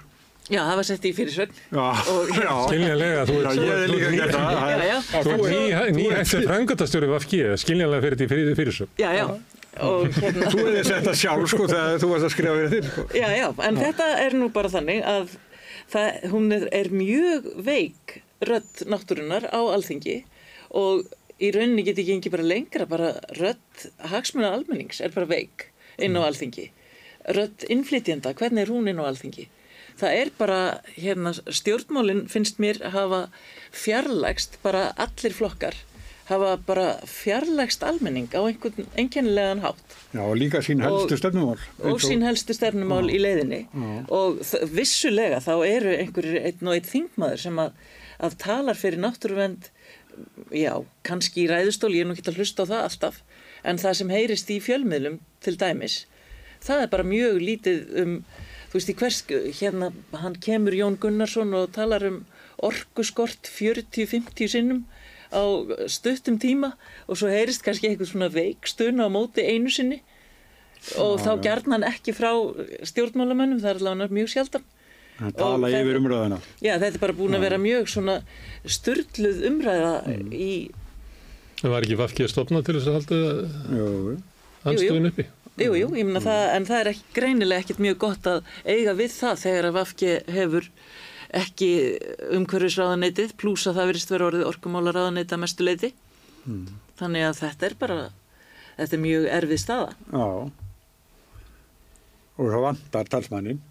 Já, 0.50 0.60
það 0.62 0.76
var 0.78 0.84
sett 0.86 1.02
í 1.10 1.12
fyrirsögn 1.18 1.54
Já. 1.74 1.86
Skiljanlega, 2.68 3.22
þú 3.26 3.38
Já, 3.42 3.50
ég 3.58 3.72
er 3.74 3.90
líka 3.90 4.10
að 4.12 4.18
gera 4.20 4.34
það. 4.36 4.70
Já, 4.70 4.86
já. 4.86 5.00
Þú 5.26 5.32
er 5.34 5.40
ný, 5.56 5.96
ný 5.96 6.06
eftir 6.20 6.46
frangatastjóri 6.46 7.08
VFG, 7.10 7.40
skiljanlega 7.64 8.04
fyrir 8.06 8.18
því 8.20 8.28
fyrir, 8.30 8.56
fyrirsögn. 8.60 8.92
Já, 9.02 9.10
já, 9.18 9.26
hérna 9.76 10.52
Þú 10.54 10.62
hefði 10.62 10.84
sett 10.88 11.08
það 11.08 11.18
sjálf, 11.22 11.50
sko, 11.52 11.68
þegar 11.72 12.00
þú 12.02 12.12
varst 12.12 12.28
að 12.28 12.34
skrifa 12.36 12.56
fyrir 12.60 12.74
þér, 12.74 12.88
sko. 12.92 13.06
Já, 13.18 13.28
já, 13.36 13.48
en 13.68 13.80
þetta 13.82 14.08
er 14.24 14.38
nú 14.40 14.50
bara 14.56 14.72
þannig 14.74 15.02
að 15.12 15.36
það, 15.94 16.22
hún 16.32 16.56
er, 16.56 16.66
er 16.80 16.92
mjög 16.94 17.50
veik 17.68 18.18
rödd 18.46 18.86
náttúrunar 18.92 19.48
á 19.52 19.62
alþingi 19.64 20.18
og 20.76 21.06
í 21.42 21.52
rauninni 21.56 21.86
get 21.88 22.00
ekki 22.00 22.16
engi 22.16 22.32
bara 22.34 22.48
lengra, 22.48 22.88
bara 22.90 23.12
rödd 23.40 23.88
hagsmuna 24.12 24.54
almennings 24.56 25.02
er 25.04 25.14
bara 25.16 25.30
veik 25.30 25.70
inn 26.02 26.16
á 26.20 26.24
alþingi. 26.24 26.70
Rödd 27.36 27.66
innflytjenda, 27.72 28.36
hvernig 28.38 28.66
er 28.66 28.72
hún 28.72 28.90
inn 28.92 29.02
á 29.02 29.08
alþingi? 29.08 29.48
Það 29.96 30.18
er 30.20 30.32
bara, 30.38 30.60
hérna, 31.00 31.32
stjórnmálinn 31.32 32.26
finnst 32.32 32.60
mér 32.60 32.82
hafa 32.92 33.26
fjarlægst 33.76 34.60
bara 34.64 34.90
allir 35.00 35.36
flokkar 35.36 35.78
hafa 36.26 36.56
bara 36.66 36.86
fjarlægst 37.06 37.84
almenning 37.86 38.28
á 38.34 38.42
einhvern 38.42 38.88
einkennilegan 38.98 39.62
hátt. 39.62 39.96
Já, 40.14 40.22
og 40.26 40.36
líka 40.40 40.62
sín 40.66 40.82
helstu 40.82 41.14
Og- 41.14 41.20
stefnumál. 41.22 41.60
og 41.84 42.00
sín 42.02 42.24
helstu 42.26 42.54
stefnumál 42.58 43.10
í 43.14 43.20
leiðinni. 43.22 43.68
Og 44.10 44.40
þ- 44.42 44.66
vissulega 44.74 45.38
þá 45.44 45.54
eru 45.68 45.94
einhverjir 45.98 46.42
einn 46.50 46.68
og 46.68 46.74
einn 46.74 46.90
þingmaður 46.90 47.40
sem 47.46 47.56
að, 47.62 47.72
að 48.20 48.38
talar 48.42 48.76
fyrir 48.76 48.98
náttúruvend 49.04 49.70
já, 50.56 50.74
kannski 51.04 51.44
í 51.46 51.50
ræðustól 51.52 51.92
ég 51.94 52.02
er 52.06 52.08
nú 52.10 52.16
ekki 52.16 52.30
að 52.32 52.38
hlusta 52.40 52.64
á 52.64 52.70
það 52.72 52.84
alltaf 52.88 53.22
en 53.66 53.78
það 53.78 53.94
sem 54.00 54.10
heyrist 54.10 54.50
í 54.50 54.60
fjölmiðlum 54.64 55.20
til 55.44 55.58
dæmis 55.60 56.06
það 56.64 56.82
er 56.86 56.88
bara 56.94 57.04
mjög 57.04 57.42
lítið 57.44 57.82
um, 58.02 58.14
þú 58.72 58.78
veist, 58.80 58.90
í 58.90 58.96
hvers, 58.96 59.18
hérna, 59.60 59.92
hann 60.16 60.36
kemur 60.40 60.72
Jón 60.74 60.96
Gunnarsson 60.98 61.54
og 61.54 61.74
talar 61.76 62.06
um 62.08 62.22
orkuskort 62.64 63.44
40-50 63.52 64.48
sinnum 64.56 64.86
á 65.34 65.42
stuttum 65.90 66.38
tíma 66.42 66.74
og 67.08 67.18
svo 67.20 67.30
heyrist 67.32 67.64
kannski 67.66 67.90
eitthvað 67.92 68.12
svona 68.12 68.30
veikstun 68.34 69.02
á 69.02 69.08
móti 69.10 69.46
einu 69.46 69.72
sinni. 69.74 70.02
Og 71.02 71.18
þá 71.24 71.32
gerðn 71.42 71.74
hann 71.78 71.86
ekki 71.88 72.14
frá 72.14 72.30
stjórnmálamönnum, 72.86 73.62
það 73.64 73.72
er 73.72 73.80
allavega 73.82 74.14
mjög 74.20 74.30
sjaldan. 74.36 74.66
Hann 75.18 75.32
tala 75.34 75.70
yfir 75.72 75.98
umröðuna. 76.02 76.38
Já, 76.62 76.76
þetta 76.76 76.92
er 76.98 77.02
bara 77.02 77.16
búin 77.16 77.38
að 77.38 77.46
vera 77.48 77.58
mjög 77.64 77.88
svona 77.90 78.18
styrluð 78.68 79.46
umræða 79.50 79.94
í, 80.36 80.50
Það 81.62 81.72
var 81.72 81.86
ekki 81.88 81.96
vafkið 81.98 82.28
stopnað 82.30 82.66
til 82.68 82.74
þess 82.76 82.90
að 82.92 82.96
halda 83.00 83.20
Jú, 83.80 83.86
andstöðun 84.68 85.08
uppi. 85.10 85.24
jú, 85.56 85.70
jú, 85.80 85.88
ég 85.96 86.04
meina 86.06 86.20
það, 86.22 86.42
en 86.58 86.66
það 86.68 86.82
er 86.82 86.90
ekki 86.92 87.16
greinilega 87.16 87.64
ekkert 87.64 87.80
mjög 87.86 87.98
gott 88.04 88.28
að 88.28 88.42
eiga 88.68 88.94
við 89.00 89.14
það 89.16 89.40
þegar 89.46 89.68
að 89.70 89.78
Vafki 89.80 90.12
hefur 90.36 90.68
ekki 91.36 91.70
umhverfisráðaneytið 92.38 93.34
pluss 93.42 93.68
að 93.70 93.80
það 93.80 93.90
verist 93.92 94.14
vera 94.14 94.28
orðið 94.30 94.50
orkumálaráðaneytið 94.52 95.38
að 95.38 95.44
mestu 95.46 95.68
leiti. 95.68 95.92
Þannig 97.00 97.26
að 97.30 97.40
þetta 97.42 97.68
er 97.70 97.78
bara, 97.80 97.98
þetta 98.78 98.98
er 98.98 99.04
mjög 99.06 99.26
erfið 99.40 99.64
staða. 99.64 99.90
já. 100.12 100.28
Og 102.36 102.52
það 102.52 102.66
vantar 102.66 103.10
talsmannin. 103.12 103.62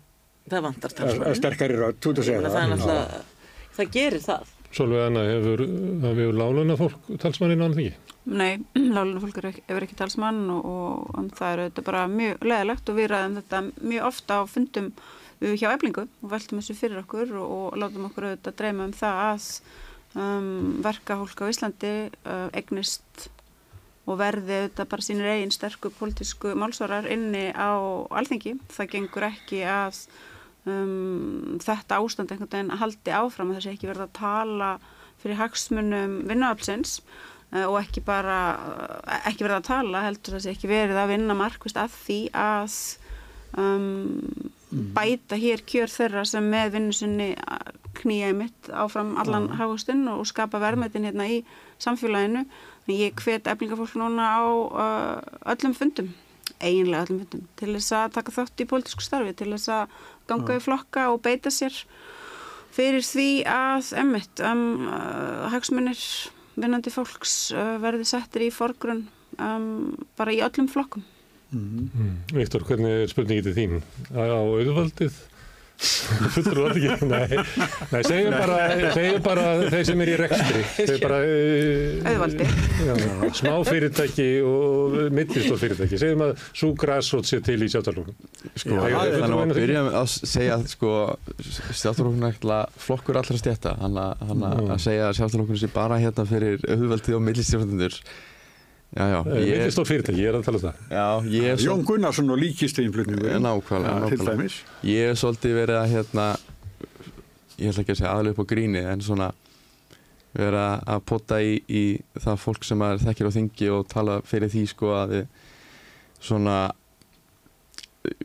Það 0.48 0.66
vantar 0.66 0.92
Það 0.92 1.04
er 1.04 1.10
talsmann. 1.12 1.38
sterkari 1.40 1.76
ráð, 1.80 1.96
þú 2.00 2.12
ert 2.12 2.20
að 2.20 2.28
segja 2.28 2.52
Það 2.54 2.94
er 2.94 3.24
það 3.74 3.90
gerir 3.96 4.24
það. 4.24 4.52
Svolveg 4.74 5.04
Anna, 5.06 5.22
hefur, 5.28 5.62
hefur 6.02 6.38
láluna 6.38 6.76
fólk 6.78 7.10
talsmanninn 7.22 7.62
á 7.62 7.68
því? 7.76 7.86
Nei, 8.34 8.52
láluna 8.96 9.22
fólk 9.22 9.38
er 9.38 9.50
ekki, 9.52 9.64
hefur 9.68 9.86
ekki 9.86 9.98
talsmann 9.98 10.40
og, 10.50 10.64
og, 10.64 11.28
það 11.38 11.50
er 11.50 11.62
auðvitað 11.64 11.88
bara 11.90 12.06
mjög 12.10 12.46
leðilegt 12.50 12.90
og 12.90 12.98
við 12.98 13.10
ræðum 13.12 13.36
þetta 13.40 13.60
mjög 13.92 14.08
ofta 14.08 14.40
á 14.40 14.42
fundum 14.50 14.88
hjá 15.52 15.68
eflingu 15.74 16.06
og 16.06 16.30
veltum 16.32 16.60
þessu 16.60 16.76
fyrir 16.78 17.02
okkur 17.02 17.34
og, 17.38 17.54
og 17.74 17.78
látum 17.80 18.08
okkur 18.08 18.30
auðvitað 18.30 18.58
dreyma 18.60 18.88
um 18.88 18.94
það 18.96 19.22
að 19.28 19.48
um, 20.14 20.50
verka 20.84 21.18
fólk 21.20 21.44
á 21.44 21.50
Íslandi 21.52 21.94
uh, 22.24 22.48
egnist 22.56 23.28
og 24.04 24.18
verði 24.20 24.58
auðvitað 24.60 24.90
bara 24.92 25.06
sínir 25.06 25.30
eigin 25.32 25.54
sterku 25.54 25.90
pólitísku 25.96 26.52
málsvarar 26.60 27.08
inni 27.08 27.48
á 27.56 27.72
alþingi. 28.12 28.58
Það 28.72 28.90
gengur 28.92 29.28
ekki 29.30 29.62
að 29.68 30.00
um, 30.68 31.60
þetta 31.64 32.00
ástand 32.00 32.32
einhvern 32.32 32.52
veginn 32.52 32.82
haldi 32.82 33.14
áfram 33.14 33.54
að 33.54 33.64
sé 33.64 33.74
ekki 33.74 33.88
verið 33.90 34.06
að 34.06 34.18
tala 34.18 34.72
fyrir 35.22 35.40
hagsmunum 35.40 36.18
vinnuaflsins 36.28 36.98
uh, 37.54 37.64
og 37.66 37.78
ekki 37.80 38.04
bara 38.04 38.40
uh, 38.58 39.22
ekki 39.24 39.46
verið 39.46 39.60
að 39.60 39.70
tala 39.70 40.04
heldur 40.04 40.36
það 40.36 40.44
sé 40.46 40.54
ekki 40.54 40.70
verið 40.72 41.00
að 41.00 41.14
vinna 41.14 41.38
markvist 41.38 41.80
að 41.80 41.96
því 42.04 42.20
að 42.36 42.76
um, 43.60 44.52
bæta 44.94 45.38
hér 45.38 45.62
kjör 45.68 45.92
þeirra 45.92 46.24
sem 46.28 46.46
með 46.50 46.74
vinnu 46.76 46.94
sinni 46.96 47.28
knýja 48.00 48.32
í 48.32 48.36
mitt 48.36 48.70
áfram 48.74 49.14
allan 49.20 49.48
mm. 49.48 49.56
hagustinn 49.60 50.08
og 50.10 50.26
skapa 50.28 50.60
verðmættin 50.62 51.06
hérna 51.08 51.28
í 51.30 51.40
samfélaginu. 51.82 52.44
Þannig 52.84 53.00
ég 53.00 53.22
hvet 53.24 53.48
eflingafólk 53.48 53.94
núna 54.00 54.26
á 54.36 54.44
uh, 54.44 55.52
öllum 55.54 55.76
fundum, 55.76 56.10
eiginlega 56.58 57.06
öllum 57.06 57.22
fundum, 57.22 57.46
til 57.56 57.70
þess 57.76 57.94
að 57.96 58.18
taka 58.18 58.34
þátt 58.34 58.60
í 58.64 58.68
pólitísku 58.68 59.06
starfi, 59.06 59.32
til 59.38 59.52
þess 59.54 59.70
að 59.72 59.96
ganga 60.28 60.58
í 60.58 60.64
flokka 60.64 61.08
og 61.12 61.22
beita 61.24 61.52
sér 61.54 61.78
fyrir 62.74 63.06
því 63.06 63.28
að 63.48 63.92
emmitt 64.02 64.42
um, 64.44 64.88
uh, 64.90 65.48
hagsmunir 65.54 66.02
vinnandi 66.58 66.92
fólks 66.92 67.54
uh, 67.54 67.76
verði 67.82 68.06
settir 68.08 68.48
í 68.48 68.52
forgrunn 68.54 69.06
um, 69.38 69.94
bara 70.18 70.34
í 70.34 70.42
öllum 70.44 70.68
flokkum. 70.70 71.06
Mm. 71.54 72.16
Viktor, 72.34 72.66
hvernig 72.66 73.04
er 73.04 73.12
spurningið 73.12 73.50
til 73.50 73.56
þín? 73.60 73.78
Á? 74.14 74.26
Fullur 76.34 76.54
þú 76.54 76.64
ekki? 76.70 77.06
Nei, 77.10 77.38
nei 77.90 78.02
segjum, 78.06 78.34
bara, 78.36 78.58
segjum 78.94 79.22
bara 79.24 79.44
þeir 79.72 79.86
sem 79.88 80.02
er 80.04 80.10
í 80.12 80.16
rekstri. 80.20 80.60
Þeir 80.76 81.00
bara... 81.02 81.16
Auðvaldi. 82.12 82.46
Já, 82.86 82.92
smá 83.40 83.54
fyrirtæki 83.66 84.28
og 84.46 84.94
mittistór 85.14 85.58
fyrirtæki. 85.60 85.98
Segjum 86.00 86.22
að 86.28 86.44
svo 86.46 86.70
græsótt 86.78 87.30
sé 87.30 87.40
til 87.44 87.58
í 87.58 87.70
sjáttalókum. 87.72 88.14
Sko, 88.54 88.76
Já, 88.76 88.84
það 88.84 89.08
er 89.08 89.24
þannig 89.24 89.42
að 89.42 89.56
byrja 89.58 89.86
með 89.88 89.98
að 90.00 90.12
segja 90.14 90.58
að 90.58 90.68
sko, 90.74 90.92
sjálfstæðarflokkurinn 91.40 92.28
er 92.28 92.36
ekkert 92.36 92.84
flokkur 92.84 93.18
allra 93.20 93.40
stjætta 93.40 93.74
hann 93.80 93.98
að, 94.04 94.22
að 94.68 94.84
segja 94.86 95.08
að 95.08 95.18
sjálfstæðarflokkurinn 95.18 95.64
sé 95.64 95.72
bara 95.74 95.98
hérna 96.04 96.28
fyrir 96.30 96.62
auðveldið 96.70 97.18
og 97.18 97.26
já, 97.26 98.14
ég, 98.94 99.58
Mittistór 99.58 99.86
fyrirtæki, 99.88 100.20
ég 100.22 100.28
er 100.30 100.36
að 100.38 100.44
tala 100.46 100.58
um 100.60 100.64
það. 100.64 100.82
já, 100.94 101.06
ég 101.34 101.44
er 101.50 101.56
svo 101.58 101.70
Jón 101.72 101.84
Gunnarsson 101.88 102.30
og 102.30 102.38
líkisteinflutningur. 102.38 103.30
nákvæmlega, 103.42 104.08
Til 104.08 104.18
nákvæmlega 104.18 104.36
dæmis. 104.38 104.58
ég 104.86 105.08
er 105.10 105.16
svolítið 105.18 105.56
verið 105.58 105.78
að 105.80 105.88
hérna 105.94 106.26
ég 107.58 107.70
ætla 107.72 107.82
ekki 107.84 107.94
að 107.94 108.00
segja 108.02 108.30
upp 108.30 108.38
á 108.38 108.50
gríni 108.52 108.84
en 108.92 109.00
svona 109.00 109.32
vera 110.34 110.80
að 110.86 111.02
potta 111.06 111.40
í, 111.42 111.60
í 111.70 111.82
það 112.18 112.38
fólk 112.42 112.64
sem 112.66 112.78
maður 112.78 113.04
þekkir 113.06 113.28
á 113.30 113.36
þingi 113.38 113.68
og 113.70 113.88
tala 113.88 114.20
fyrir 114.26 114.50
því 114.50 114.64
sko 114.70 114.90
að 114.94 115.12
við 115.14 115.26
svona 116.20 116.56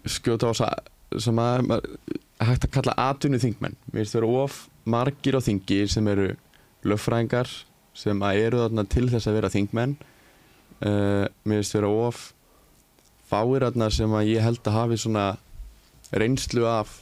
skjóta 0.09 0.49
á 0.49 0.53
þess 0.53 1.23
sem 1.25 1.39
að 1.41 1.63
maður, 1.69 1.87
hægt 2.45 2.65
að 2.67 2.73
kalla 2.77 2.93
atvinnu 3.09 3.39
þingmenn 3.41 3.75
mér 3.91 4.03
finnst 4.03 4.17
vera 4.17 4.29
of 4.43 4.57
margir 4.89 5.37
á 5.37 5.41
þingi 5.41 5.79
sem 5.89 6.07
eru 6.11 6.27
löffræðingar 6.85 7.49
sem 7.97 8.21
að 8.23 8.41
eru 8.45 8.61
þarna 8.63 8.85
til 8.89 9.07
þess 9.11 9.27
að 9.29 9.37
vera 9.39 9.51
þingmenn 9.53 9.95
uh, 10.85 11.25
mér 11.43 11.61
finnst 11.61 11.75
vera 11.77 11.91
of 12.07 12.23
fáir 13.29 13.65
þarna 13.67 13.89
sem 13.93 14.15
að 14.15 14.31
ég 14.31 14.45
held 14.45 14.63
að 14.65 14.77
hafi 14.77 15.01
svona 15.03 15.25
reynslu 16.09 16.65
af 16.69 17.01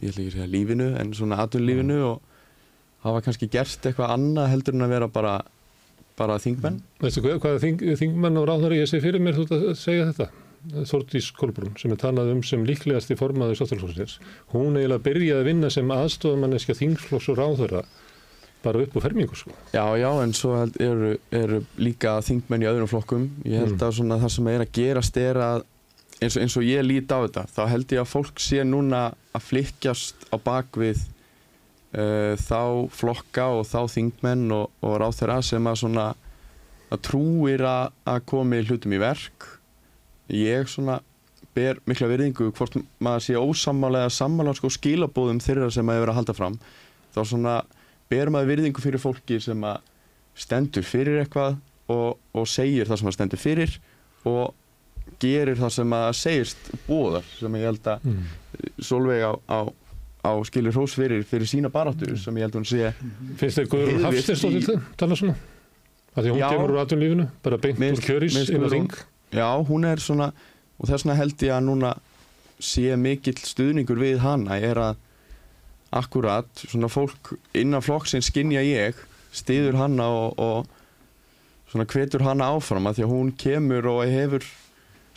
ég 0.00 0.10
ætla 0.10 0.24
ekki 0.24 0.32
að 0.32 0.36
segja 0.36 0.50
lífinu 0.50 0.90
en 1.00 1.14
svona 1.16 1.40
atvinnulífinu 1.44 2.02
og 2.08 2.20
hafa 3.06 3.24
kannski 3.24 3.48
gert 3.52 3.86
eitthvað 3.86 4.14
annað 4.16 4.52
heldur 4.52 4.76
en 4.76 4.86
að 4.86 4.94
vera 4.96 5.08
bara 5.08 5.38
bara 6.20 6.36
þingmenn 6.42 6.82
Veistu 7.00 7.24
hvað, 7.24 7.40
hvað 7.40 7.58
þing, 7.64 7.82
þingmenn 8.00 8.40
og 8.40 8.48
ráðnari 8.50 8.82
ég 8.82 8.90
sé 8.90 9.00
fyrir 9.00 9.22
mér 9.24 9.38
þú 9.38 9.46
ert 9.46 9.56
að 9.56 9.66
segja 9.80 10.08
þetta? 10.10 10.30
Þórdís 10.60 11.30
Kolbrún 11.32 11.76
sem 11.80 11.92
er 11.94 12.00
talað 12.02 12.34
um 12.34 12.42
sem 12.44 12.66
líklegast 12.68 13.08
í 13.08 13.16
formaður 13.16 13.56
Sáttálflóksins. 13.62 14.18
Hún 14.52 14.76
eiginlega 14.76 15.00
byrjaði 15.06 15.40
að 15.40 15.48
vinna 15.48 15.70
sem 15.72 15.92
aðstofamanneska 15.94 16.76
þingflokks 16.76 17.30
og 17.32 17.38
ráðhverða 17.40 17.80
bara 18.64 18.82
upp 18.84 18.96
á 18.96 19.00
fermingu 19.06 19.36
sko. 19.38 19.50
Já, 19.72 19.84
já, 19.98 20.10
en 20.22 20.32
svo 20.36 20.54
eru, 20.80 21.14
eru 21.32 21.62
líka 21.80 22.18
þingmenn 22.24 22.64
í 22.64 22.68
öðrum 22.70 22.90
flokkum. 22.90 23.28
Ég 23.44 23.62
held 23.64 23.76
Mm. 23.76 23.84
að 23.86 23.94
svona 23.98 24.18
það 24.20 24.34
sem 24.36 24.48
er 24.48 24.60
að 24.66 24.72
gerast 24.78 25.16
er 25.16 25.34
að 25.40 25.62
eins 26.20 26.36
og, 26.36 26.42
eins 26.42 26.56
og 26.60 26.62
ég 26.68 26.84
líti 26.84 27.08
á 27.16 27.20
þetta, 27.24 27.46
þá 27.56 27.62
held 27.72 27.86
ég 27.96 28.00
að 28.02 28.10
fólk 28.12 28.40
sé 28.44 28.64
núna 28.64 29.14
að 29.34 29.46
flykkjast 29.48 30.26
á 30.28 30.36
bakvið 30.36 30.98
uh, 31.96 32.34
þá 32.36 32.88
flokka 32.92 33.46
og 33.56 33.64
þá 33.66 33.78
þingmenn 33.94 34.50
og, 34.52 34.70
og 34.84 34.98
ráþeira 35.00 35.40
sem 35.42 35.64
að 35.70 35.80
svona 35.84 36.08
að 36.90 37.02
trúir 37.06 37.62
að, 37.64 37.92
að 38.04 38.24
komi 38.26 38.60
hlutum 38.66 38.92
í 38.92 38.98
verk. 39.00 39.46
Ég 40.30 40.68
svona 40.70 41.00
ber 41.54 41.80
mikla 41.88 42.06
virðingu 42.10 42.50
hvort 42.54 42.76
maður 43.02 43.24
sé 43.24 43.34
ósammálega 43.38 44.10
sammála 44.14 44.52
sko 44.54 44.68
skilabóðum 44.70 45.40
þeirra 45.42 45.70
sem 45.74 45.88
að 45.90 45.98
hefur 45.98 46.12
að 46.12 46.18
halda 46.20 46.34
fram. 46.36 46.58
Þá 47.14 47.20
svona 47.26 47.54
ber 48.10 48.30
maður 48.34 48.50
virðingu 48.54 48.82
fyrir 48.82 49.02
fólki 49.02 49.40
sem 49.42 49.60
að 49.64 49.78
stendur 50.40 50.86
fyrir 50.86 51.20
eitthvað 51.24 51.56
og, 51.90 52.16
og 52.34 52.46
segir 52.48 52.88
það 52.88 53.00
sem 53.02 53.10
að 53.10 53.16
stendur 53.18 53.40
fyrir 53.42 53.76
og 54.30 54.54
gerir 55.20 55.58
það 55.58 55.72
sem 55.74 55.92
að 55.96 56.08
segist 56.16 56.70
bóðar 56.86 57.26
sem 57.38 57.56
ég 57.60 57.66
held 57.70 57.88
að 57.94 58.04
Mm. 58.06 58.26
Solveig 58.82 59.22
á, 59.24 59.32
á, 59.48 59.58
á 60.26 60.30
skilur 60.44 60.72
hrós 60.74 60.92
fyrir 60.98 61.22
fyrir 61.24 61.48
sína 61.48 61.70
baráttu 61.72 62.12
sem 62.18 62.36
ég 62.36 62.44
held 62.46 62.54
að 62.54 62.60
hún 62.60 62.68
sé 62.68 62.90
Finnst 63.40 63.58
þér 63.60 63.68
Guðrún 63.72 64.04
Heiðvirð 64.04 64.06
Hafsteinsdóttir 64.06 64.74
í- 64.76 64.96
tala 65.00 65.16
svona? 65.16 65.34
Af 66.14 66.24
því 66.24 66.28
að 66.28 66.34
hún 66.34 66.42
kemur 66.50 66.72
úr 66.74 66.80
atvinnulífinu, 66.82 67.26
bara 67.44 67.58
beint 67.62 67.78
úr 67.80 68.02
kjörís 68.04 68.36
inn 68.50 68.66
á 68.66 68.70
ring. 68.72 68.90
já, 69.32 69.46
hún 69.68 69.86
er 69.86 70.02
svona 70.02 70.32
og 70.80 70.88
þess 70.90 71.04
vegna 71.06 71.16
held 71.20 71.44
ég 71.46 71.54
að 71.56 71.64
núna 71.68 71.92
sé 72.60 72.96
mikill 73.00 73.38
stuðningur 73.38 74.00
við 74.02 74.18
hana 74.24 74.58
er 74.58 74.76
að 74.82 74.96
akkurat 75.90 76.64
svona 76.64 76.90
fólk 76.92 77.34
innan 77.56 77.82
flokksins 77.82 78.30
skinja 78.30 78.62
ég 78.62 78.98
stiður 79.34 79.78
hana 79.80 80.06
og, 80.10 80.38
og 80.38 81.70
svona 81.70 81.86
hvetur 81.90 82.24
hana 82.26 82.50
áfram 82.54 82.88
að 82.90 83.00
því 83.00 83.06
að 83.06 83.14
hún 83.14 83.30
kemur 83.38 83.88
og 83.90 84.02
hefur 84.10 84.46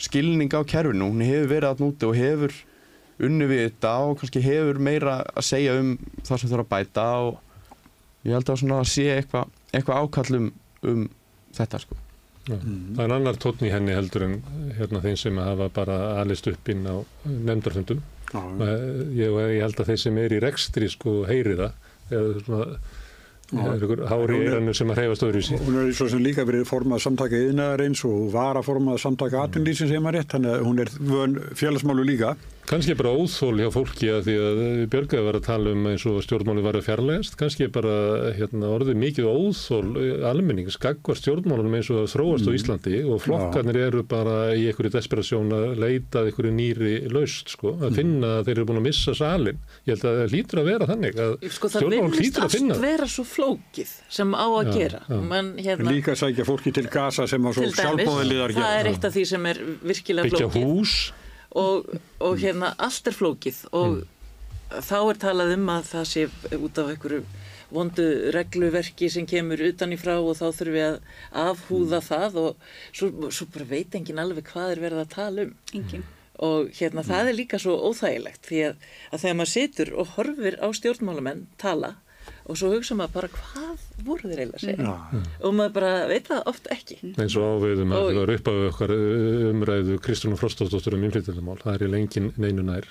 skilning 0.02 0.50
á 0.54 0.62
kerfinu, 0.66 1.10
hún 1.10 1.24
hefur 1.24 1.50
verið 1.54 1.70
að 1.70 1.82
núti 1.84 2.08
og 2.08 2.18
hefur 2.18 2.54
unni 3.22 3.46
við 3.46 3.68
þetta 3.68 3.92
og 4.08 4.16
kannski 4.20 4.42
hefur 4.42 4.80
meira 4.82 5.20
að 5.34 5.46
segja 5.46 5.76
um 5.78 5.94
það 6.22 6.40
sem 6.40 6.50
þarf 6.50 6.64
að 6.64 6.72
bæta 6.72 7.06
og 7.26 7.36
ég 8.26 8.34
held 8.34 8.50
að 8.50 8.62
svona 8.62 8.80
að 8.82 8.90
sé 8.90 9.06
eitthvað 9.14 9.52
eitthva 9.74 10.00
ákallum 10.02 10.50
um 10.84 11.06
þetta 11.54 11.80
sko. 11.82 11.98
Já. 12.44 12.56
Mm. 12.58 12.96
Það 12.96 13.04
er 13.04 13.14
annar 13.16 13.38
tónn 13.40 13.64
í 13.64 13.70
henni 13.72 13.94
heldur 13.96 14.26
en 14.26 14.34
hérna 14.76 15.00
þeim 15.04 15.16
sem 15.20 15.38
hafa 15.40 15.70
bara 15.72 15.98
alist 16.20 16.48
upp 16.50 16.68
inn 16.72 16.84
á 16.84 16.96
nefndarfundum. 17.24 18.02
Já, 18.34 18.42
Ég, 19.14 19.40
ég 19.54 19.62
held 19.62 19.80
að 19.80 19.90
þeir 19.92 20.02
sem 20.02 20.20
er 20.24 20.34
í 20.34 20.42
rekstri 20.42 20.90
sko 20.90 21.22
heyri 21.28 21.54
það 21.60 22.14
eða 22.14 22.44
svona 22.44 22.68
er 23.54 24.02
hári 24.08 24.38
í 24.38 24.46
eiranu 24.48 24.74
sem 24.74 24.90
að 24.90 25.00
hreyfast 25.00 25.24
öðru 25.26 25.42
í 25.42 25.46
sí. 25.46 25.58
Hún 25.60 25.76
er 25.82 25.92
svo 25.94 26.08
sem 26.10 26.22
líka 26.24 26.46
verið 26.48 26.66
formað 26.68 27.04
samtaka 27.04 27.38
yðnaðarins 27.38 28.02
og 28.08 28.32
var 28.34 28.58
að 28.58 28.66
formað 28.66 29.00
samtaka 29.02 29.44
atvinnlýsins 29.44 29.92
er 29.94 30.04
rétt, 30.16 30.32
þannig 30.32 30.54
að 30.54 30.66
hún 30.66 30.82
er 30.82 30.92
vön 30.98 31.36
félagsmálu 31.58 32.06
líka. 32.08 32.34
Kannski 32.64 32.94
bara 32.96 33.10
óþól 33.12 33.58
hjá 33.60 33.66
fólki 33.74 34.08
að 34.08 34.22
því 34.24 34.34
að 34.40 34.58
Björgaði 34.88 35.24
var 35.26 35.36
að 35.36 35.42
tala 35.44 35.72
um 35.76 35.82
eins 35.90 36.04
og 36.08 36.22
stjórnmáli 36.24 36.62
var 36.64 36.78
að 36.78 36.86
fjarlægast, 36.86 37.34
kannski 37.36 37.66
bara 37.68 37.92
hérna, 38.38 38.70
orðið 38.72 38.96
mikið 39.02 39.26
óþól 39.28 39.90
almenning, 40.30 40.70
skakvar 40.72 41.18
stjórnmálunum 41.20 41.74
eins 41.76 41.90
og 41.92 42.06
þróast 42.08 42.48
á 42.48 42.52
Íslandi 42.56 43.02
og 43.04 43.20
flokkarnir 43.20 43.76
eru 43.84 44.00
bara 44.08 44.36
í 44.56 44.62
einhverju 44.70 44.94
desperasjón 44.94 45.52
að 45.52 45.74
leita 45.82 46.22
einhverju 46.24 46.52
nýri 46.56 46.94
laust, 47.12 47.52
sko, 47.52 47.74
að 47.84 47.98
finna 48.00 48.30
að 48.38 48.48
þeir 48.48 48.56
eru 48.56 48.66
búin 48.70 48.80
að 48.80 48.86
missa 48.88 49.12
salin. 49.18 49.58
Ég 49.84 49.92
held 49.92 50.06
að 50.08 50.16
það 50.22 50.32
lítur 50.38 50.62
að 50.62 50.70
vera 50.72 50.88
þannig 50.88 51.20
að 51.20 51.32
Sko 51.58 51.68
það 51.68 51.84
stjórnmál 51.84 52.00
virðist 52.08 52.24
lítur 52.24 52.46
að 52.48 52.54
finna 52.56 52.78
það. 52.78 52.86
vera 52.88 53.06
svo 53.12 53.24
flókið 53.28 53.92
sem 54.16 54.32
á 54.32 54.46
að 54.48 54.64
Já, 54.64 54.72
gera. 54.78 55.00
já. 55.04 55.20
Man, 55.34 55.52
hérna, 55.60 55.92
Líka 55.92 56.16
sækja 56.16 56.48
fólki 56.48 56.72
til 56.80 56.88
gasa 56.88 57.28
sem 57.28 57.44
að 57.44 57.60
svo 57.60 57.68
til 57.68 57.76
og, 61.54 61.88
og 62.20 62.36
hérna 62.42 62.74
allt 62.82 63.10
er 63.10 63.16
flókið. 63.16 63.62
Og 63.76 64.02
þá 64.74 64.98
er 65.00 65.20
talað 65.22 65.56
um 65.56 65.72
að 65.74 65.90
það 65.92 66.06
sé 66.10 66.26
út 66.58 66.80
af 66.82 66.92
einhverju 66.92 67.24
vondu 67.74 68.04
regluverki 68.34 69.08
sem 69.10 69.26
kemur 69.26 69.62
utan 69.66 69.94
í 69.94 69.98
frá 69.98 70.14
og 70.16 70.36
þá 70.38 70.44
þurfum 70.54 70.76
við 70.76 70.84
að 70.86 70.98
afhúða 71.44 72.00
það 72.04 72.36
og 72.42 72.68
svo, 72.92 73.08
svo 73.34 73.48
bara 73.54 73.70
veit 73.70 73.96
enginn 73.98 74.20
alveg 74.22 74.46
hvað 74.52 74.74
er 74.74 74.82
verið 74.84 75.02
að 75.02 75.14
tala 75.14 75.46
um. 75.48 75.56
Engin. 75.74 76.04
og 76.44 76.70
hérna 76.74 77.04
það 77.06 77.28
er 77.30 77.36
líka 77.38 77.58
svo 77.62 77.76
óþægilegt 77.88 78.48
því 78.48 78.62
að, 78.68 78.86
að 79.10 79.20
þegar 79.22 79.36
maður 79.38 79.52
situr 79.52 79.92
og 79.94 80.14
horfir 80.16 80.56
á 80.58 80.68
stjórnmálamenn 80.74 81.44
tala 81.62 81.94
og 82.46 82.58
svo 82.60 82.70
hugsa 82.74 82.96
maður 82.98 83.14
bara 83.16 83.28
hvað 83.34 83.84
voru 84.04 84.28
þeir 84.30 84.42
eiginlega 84.42 84.60
að 84.60 84.66
segja? 84.66 84.84
Já. 84.84 85.22
og 85.48 85.54
maður 85.58 85.72
bara 85.78 85.92
veit 86.10 86.28
það 86.28 86.42
oft 86.52 86.68
ekki. 86.74 86.98
Eins 87.18 87.36
og 87.40 87.46
áviðum 87.58 87.94
að 87.94 88.02
Og- 88.02 88.10
það 88.10 88.20
var 88.20 88.34
upp 88.34 88.48
af 88.52 88.60
okkar 88.72 88.94
umræðu 89.52 89.98
Kristján 90.04 90.36
Frostóttur 90.40 90.94
um 90.98 91.04
innflytjandamál. 91.08 91.58
Það 91.62 91.74
er 91.78 91.86
í 91.86 91.90
lengin 91.94 92.32
neinu 92.36 92.62
nær. 92.66 92.88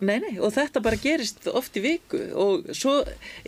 Nei, 0.00 0.18
nei, 0.20 0.34
og 0.44 0.52
þetta 0.52 0.82
bara 0.84 0.96
gerist 1.00 1.46
oft 1.48 1.76
í 1.78 1.80
viku. 1.80 2.18
Og 2.36 2.66
svo, 2.76 2.98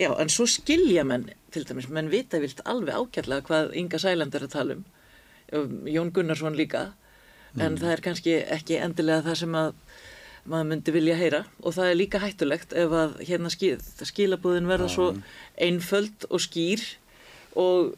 já, 0.01 0.09
en 0.17 0.29
svo 0.33 0.47
skilja 0.49 1.03
menn, 1.05 1.27
til 1.53 1.63
dæmis, 1.69 1.85
menn 1.93 2.09
vita 2.09 2.39
vilt 2.41 2.63
alveg 2.65 2.95
ákjærlega 2.97 3.45
hvað 3.45 3.75
Inga 3.77 3.99
Sæland 4.01 4.33
er 4.33 4.47
að 4.47 4.55
tala 4.55 4.77
um, 5.53 5.75
Jón 5.85 6.09
Gunnarsson 6.11 6.57
líka, 6.57 6.87
en 7.59 7.77
það 7.77 7.91
er 7.93 8.01
kannski 8.01 8.33
ekki 8.49 8.79
endilega 8.81 9.21
það 9.29 9.37
sem 9.43 9.55
að 9.61 9.73
maður 10.49 10.67
myndi 10.73 10.93
vilja 10.95 11.15
heyra 11.19 11.41
og 11.63 11.73
það 11.77 11.91
er 11.93 11.97
líka 11.99 12.21
hættulegt 12.23 12.73
ef 12.73 12.93
að 13.03 13.15
hérna 13.29 13.51
skil, 13.53 13.75
skilabúðin 14.09 14.69
verða 14.69 14.89
svo 14.91 15.09
einföld 15.61 16.27
og 16.29 16.43
skýr 16.45 16.83
og 17.59 17.95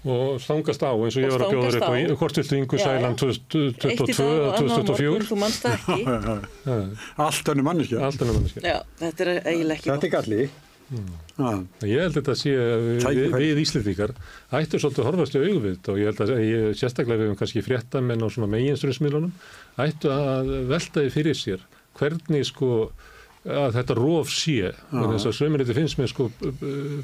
Og 0.00 0.38
stangast 0.40 0.80
á 0.80 0.96
eins 0.96 1.12
og 1.12 1.20
ég 1.20 1.28
Og 1.28 1.34
var 1.34 1.42
að 1.44 1.50
bjóða 1.52 1.70
upp 1.76 1.82
á 1.84 1.92
á. 1.92 2.16
hvort 2.16 2.38
viltu 2.40 2.56
Ingu 2.56 2.78
Já, 2.78 2.84
Sæland 2.86 3.20
eitt 3.20 3.34
í 3.36 3.40
2022 3.52 4.16
dag 4.16 4.30
eða 4.30 4.46
og 4.46 4.54
annað 4.56 4.72
á 4.72 4.80
morgun, 4.80 4.86
2024? 4.88 5.26
þú 5.28 5.36
manst 5.42 5.66
það 5.66 5.74
ekki. 5.76 6.00
Allt 7.26 8.22
önnu. 8.24 8.52
Já, 8.64 8.76
þetta 9.02 9.26
er 9.26 9.30
eiginlega 9.44 9.76
ekki 9.76 9.90
Þetta 9.90 10.08
er 10.08 10.14
galli. 10.16 10.46
Já. 10.90 11.50
Ég 11.86 12.00
held 12.02 12.10
að 12.10 12.16
þetta 12.16 12.34
sé 12.38 12.54
að 12.58 12.86
við, 12.88 13.34
við 13.36 13.60
Íslendingar 13.62 14.14
ættu 14.58 14.80
svolítið 14.82 15.04
að 15.04 15.08
horfast 15.10 15.36
í 15.38 15.42
þetta 15.66 15.92
og 15.92 16.00
ég 16.00 16.10
held 16.10 16.22
að 16.24 16.32
ég, 16.42 16.64
sérstaklega 16.80 17.22
við 17.22 17.30
um 17.30 17.38
kannski 17.38 17.62
fréttamenn 17.62 18.26
á 18.26 18.28
svona 18.28 18.50
meginströmsmiðlunum 18.56 19.30
ættu 19.86 20.10
að 20.10 20.50
velta 20.72 21.04
því 21.04 21.14
fyrir 21.14 21.38
sér 21.38 21.62
hvernig 22.00 22.48
sko 22.48 22.72
að 23.40 23.76
þetta 23.78 23.96
róf 23.96 24.32
sé. 24.34 24.72
Og 24.92 25.14
þess 25.14 25.28
að 25.30 25.36
sömur 25.38 25.62
þetta 25.62 25.76
finnst 25.78 26.00
með 26.00 26.10
sko 26.12 26.26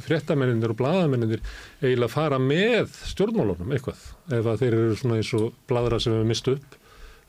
fréttamenninir 0.04 0.74
og 0.74 0.80
bladamenninir 0.80 1.44
eiginlega 1.80 2.12
fara 2.12 2.40
með 2.42 2.90
stjórnmálunum 3.12 3.72
eitthvað. 3.72 4.02
Ef 4.36 4.50
að 4.50 4.64
þeir 4.64 4.76
eru 4.76 4.98
svona 5.00 5.20
eins 5.20 5.32
og 5.38 5.46
bladra 5.70 6.00
sem 6.02 6.16
við 6.16 6.28
mistu 6.28 6.56
upp 6.58 6.76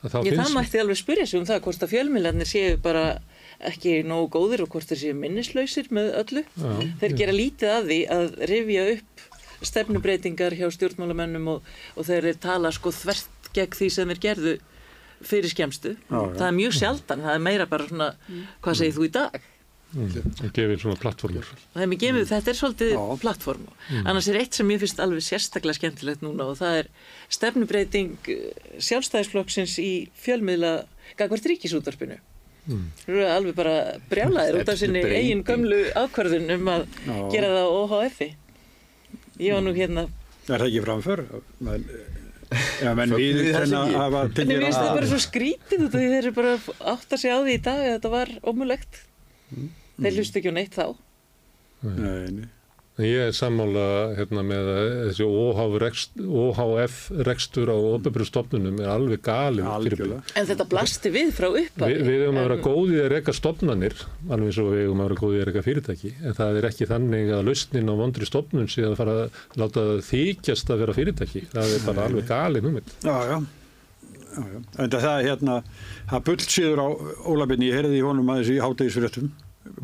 að 0.04 0.12
þá 0.12 0.18
Ég, 0.28 0.36
það 0.38 0.54
mætti 0.54 0.82
alveg 0.82 1.00
spyrja 1.00 1.26
sig 1.26 1.40
um 1.40 1.48
það 1.48 1.62
hvort 1.64 1.86
að 1.86 1.92
fjölmiðlarnir 1.94 2.48
séu 2.48 2.76
bara 2.82 3.04
ekki 3.70 3.98
nógu 4.06 4.30
góðir 4.36 4.62
og 4.64 4.72
hvort 4.72 4.90
þeir 4.90 5.00
séu 5.02 5.18
minnislausir 5.18 5.90
með 5.94 6.12
öllu. 6.22 6.44
Já, 6.54 6.70
þeir 7.02 7.16
gera 7.18 7.34
lítið 7.34 7.74
að 7.74 7.90
því 7.90 8.00
að 8.14 8.26
rifja 8.52 8.86
upp 8.94 9.26
stefnubreitingar 9.68 10.54
hjá 10.54 10.68
stjórnmálamennum 10.70 11.52
og, 11.56 11.70
og 11.98 12.06
þeir 12.06 12.20
eru 12.22 12.40
tala 12.42 12.70
sko 12.74 12.94
þvert 12.94 13.52
gegn 13.56 13.78
því 13.80 13.90
sem 13.90 14.12
þeir 14.14 14.24
gerðu 14.28 14.56
fyrir 15.26 15.50
skemstu. 15.50 15.96
Já, 16.06 16.18
já. 16.18 16.34
Það 16.38 16.48
er 16.48 16.58
mjög 16.60 16.74
sjaldan, 16.78 17.24
það 17.26 17.34
er 17.34 17.46
meira 17.48 17.66
bara 17.70 17.88
svona, 17.90 18.10
hvað 18.62 18.82
segir 18.82 18.98
þú 18.98 19.08
í 19.08 19.14
dag? 19.18 19.40
mm, 19.94 20.16
og 20.44 20.52
gefið 20.54 20.82
svona 20.82 21.00
plattformur 21.00 21.48
Það 21.72 21.82
er 21.84 21.90
mikið, 21.92 22.14
mm. 22.14 22.28
þetta 22.28 22.52
er 22.52 22.58
svolítið 22.58 22.90
Já. 22.92 23.02
plattform. 23.22 23.66
Annars 24.04 24.28
er 24.28 24.40
eitt 24.42 24.58
sem 24.58 24.72
ég 24.72 24.82
finnst 24.82 25.02
alveg 25.02 25.24
sérstaklega 25.24 25.78
skemmtilegt 25.78 26.24
núna 26.24 26.48
og 26.52 26.58
það 26.60 26.80
er 26.82 26.90
stefnubreiting 27.38 28.30
eh, 28.34 28.48
sjálfstæðisflokksins 28.84 29.78
í 29.82 29.92
fjölmiðla 30.20 30.74
gagvart 31.18 31.48
ríkisútvarpinu. 31.48 32.18
Þú 32.68 33.14
eru 33.14 33.24
alveg 33.32 33.54
bara 33.56 33.74
brjálaðir 34.10 34.58
út 34.60 34.68
af 34.74 34.78
sinni 34.80 35.00
eigin 35.08 35.40
gömlu 35.48 35.78
ákvarðun 35.96 36.50
um 36.58 36.68
að 36.74 36.82
Já. 37.06 37.16
gera 37.32 37.48
það 37.54 37.64
á 37.64 37.68
OHF-i. 37.80 38.28
Ég 39.40 39.54
var 39.56 39.62
nú 39.64 39.72
hérna, 39.76 40.08
Er 40.48 40.58
það 40.62 40.66
ekki 40.68 40.82
framför? 40.84 41.22
Men, 41.60 41.84
ja, 42.82 42.92
menn 42.96 43.10
við 43.20 43.40
þennan 43.54 43.88
ekki? 43.88 43.98
hafa 44.02 44.20
en 44.22 44.28
ég 44.28 44.36
tekið 44.38 44.62
finnst 44.64 44.78
þetta 44.78 44.90
að- 44.90 44.98
bara 45.00 45.10
svo 45.12 45.20
skrítið 45.24 45.82
út 45.86 45.94
af 45.94 46.00
því 46.00 46.08
þeir 46.12 46.20
eru 46.22 46.32
bara 46.38 46.52
að 46.56 46.68
átta 46.92 47.18
sig 47.20 47.30
á 47.32 47.38
því 47.40 47.54
í 47.56 47.62
dag 47.68 47.80
að 47.84 47.90
þetta 47.96 48.12
var 48.18 48.28
ómulegt. 48.52 49.00
Þeir 49.98 50.16
hlustu 50.18 50.40
ekki 50.42 50.52
á 50.52 50.56
neitt 50.58 50.76
þá. 50.76 50.86
Nei, 51.82 52.30
nei. 52.36 52.48
Ég 52.98 53.28
er 53.28 53.34
sammála 53.36 53.82
hérna, 54.16 54.42
með 54.42 54.68
að 54.72 54.88
þessi 55.06 55.26
OHF, 55.28 55.74
rekst, 55.78 56.16
OHF 56.18 56.96
rekstur 57.28 57.70
á 57.70 57.76
ofinbjörn 57.78 58.26
stofnunum 58.26 58.80
er 58.82 58.88
alveg 58.90 59.20
galið 59.22 59.68
Algjörlega. 59.70 60.18
En 60.34 60.48
þetta 60.48 60.64
blasti 60.72 61.12
við 61.14 61.28
frá 61.36 61.46
upphafi. 61.46 61.92
Vi, 61.92 62.06
við 62.08 62.24
höfum 62.24 62.40
að 62.40 62.48
vera 62.48 62.56
góðið 62.64 63.02
að 63.04 63.12
reyka 63.12 63.34
stofnanir, 63.38 63.94
alveg 64.26 64.48
eins 64.50 64.58
og 64.58 64.70
við 64.72 64.82
höfum 64.82 65.02
að 65.04 65.06
vera 65.06 65.18
góðið 65.20 65.42
að 65.44 65.46
reyka 65.48 65.62
fyrirtæki, 65.68 66.10
en 66.18 66.36
það 66.40 66.58
er 66.58 66.66
ekki 66.72 66.88
þannig 66.90 67.30
að 67.36 67.44
lausnin 67.46 67.92
á 67.92 67.94
vondri 68.00 68.28
stofnun 68.28 68.72
sé 68.72 68.86
að 68.88 68.96
fara 68.98 69.14
að 69.20 69.38
láta 69.62 69.84
þykjast 70.08 70.72
að 70.74 70.82
vera 70.82 70.96
fyrirtæki. 70.96 71.44
Það 71.52 71.76
er 71.76 71.84
bara 71.86 72.08
alveg 72.10 72.26
galið 72.32 72.66
númið. 72.66 72.96
Já, 73.06 73.14
já. 73.30 73.36
já, 74.32 74.42
já. 74.42 74.58
En 74.74 74.90
það 74.96 75.06
er 75.12 75.28
hérna, 75.28 75.60
það 76.10 76.26
bull 76.32 76.42
síður 76.48 76.82
á 76.82 76.88
Ólabinni, 77.30 77.70
ég 77.70 77.78
heyrði 77.78 78.02
í 78.02 78.04
honum 78.08 78.34
aðeins 78.34 78.52
í 78.56 78.58
hátegisfréttum, 78.64 79.30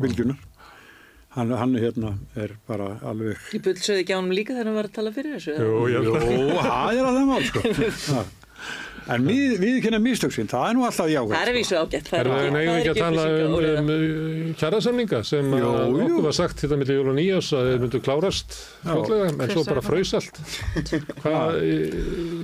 Viljunar. 0.03 0.44
Hann, 1.35 1.51
hann 1.51 1.75
hérna 1.75 2.13
er 2.39 2.55
bara 2.69 2.93
alveg... 3.03 3.35
Ég 3.51 3.63
bullsöði 3.65 4.05
ekki 4.05 4.15
á 4.15 4.19
hann 4.21 4.31
líka 4.31 4.55
þegar 4.55 4.69
hann 4.69 4.77
var 4.79 4.87
að 4.87 4.95
tala 4.95 5.11
fyrir 5.15 5.35
þessu. 5.35 5.55
Jú, 5.59 5.79
ég 5.91 6.07
Jó, 6.07 6.15
það 6.63 6.99
er 7.01 7.09
að 7.09 7.17
það 7.19 7.29
mál, 7.31 7.45
sko. 7.51 8.23
En 9.05 9.25
við, 9.27 9.59
við 9.61 9.75
kynna 9.83 9.99
místöksinn, 10.01 10.47
það 10.49 10.63
er 10.65 10.77
nú 10.77 10.85
alltaf 10.87 11.09
jákvæmt. 11.11 11.35
Það 11.35 11.49
er 11.51 11.57
vísu 11.59 11.75
ágætt. 11.77 12.07
Er 12.09 12.29
það 12.29 12.39
það 12.39 12.47
nefnum 12.55 12.79
ekki 12.79 12.89
að 12.89 13.01
tala 13.03 13.25
um, 13.27 13.57
um 13.69 13.91
uh, 13.93 14.55
kjærasamninga 14.61 15.19
sem 15.29 15.51
Jú, 15.51 15.59
að 15.59 15.83
jú. 15.83 16.07
okkur 16.07 16.25
var 16.25 16.37
sagt 16.39 16.63
þetta 16.63 16.79
millir 16.81 16.97
jól 16.97 17.11
og 17.11 17.17
nýjás 17.19 17.51
að 17.53 17.69
þeir 17.69 17.83
myndu 17.83 18.01
klárast 18.07 18.57
fljótlega, 18.81 19.29
en 19.35 19.53
svo 19.53 19.65
bara 19.69 19.85
fraus 19.85 20.15
allt. 20.17 20.41
Eh, 21.35 21.93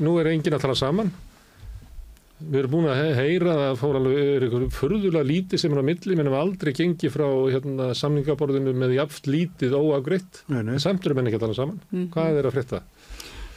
nú 0.02 0.14
er 0.22 0.30
enginn 0.32 0.56
að 0.58 0.64
tala 0.68 0.76
saman. 0.78 1.10
Við 2.42 2.60
erum 2.64 2.72
búin 2.74 2.88
að 2.90 3.00
he- 3.02 3.16
heyra 3.20 3.52
að 3.54 3.62
það 3.64 3.80
fór 3.82 3.98
alveg 4.00 4.46
einhver 4.48 4.64
furðulega 4.76 5.28
lítið 5.30 5.62
sem 5.62 5.74
er 5.76 5.82
á 5.82 5.90
milli, 5.92 6.16
menn 6.18 6.30
hefur 6.32 6.42
aldrei 6.42 6.72
gengið 6.74 7.14
frá 7.14 7.28
hérna, 7.54 7.90
samningaborðinu 7.98 8.74
með 8.74 8.96
jafnt 8.98 9.30
lítið 9.30 9.76
óafgreitt. 9.78 10.42
Samt 10.82 11.06
eru 11.06 11.16
menn 11.20 11.30
ekki 11.30 11.38
að 11.40 11.46
tala 11.46 11.60
saman. 11.60 11.80
Hvað 12.16 12.40
er 12.42 12.50
að 12.50 12.56
frétta? 12.58 12.82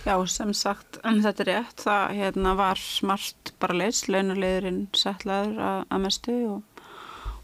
Já, 0.04 0.18
sem 0.28 0.52
sagt, 0.52 0.98
en 1.02 1.22
þetta 1.24 1.40
er 1.46 1.48
rétt, 1.48 1.80
það 1.80 2.10
hérna, 2.18 2.50
var 2.58 2.76
smart 2.76 3.54
bara 3.62 3.72
leist, 3.80 4.10
launulegurinn 4.12 4.82
settlaður 4.92 5.56
að, 5.64 5.78
að 5.88 6.02
mestu 6.04 6.34
og, 6.50 6.82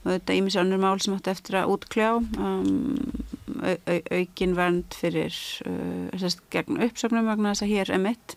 og 0.02 0.10
þetta 0.10 0.36
ímis 0.36 0.58
önnur 0.60 0.82
mál 0.82 1.00
sem 1.00 1.14
átti 1.16 1.32
eftir 1.32 1.56
að 1.62 1.72
útkljá, 1.72 2.10
um, 2.20 2.98
au, 3.64 3.72
au, 3.88 3.96
aukin 4.18 4.52
vernd 4.58 4.92
fyrir, 4.92 5.38
uh, 5.64 6.28
gegn 6.52 6.82
uppsöfnum 6.84 7.32
vegna 7.32 7.54
þess 7.54 7.64
að 7.64 7.72
hér 7.72 7.94
er 7.96 8.04
mitt, 8.04 8.36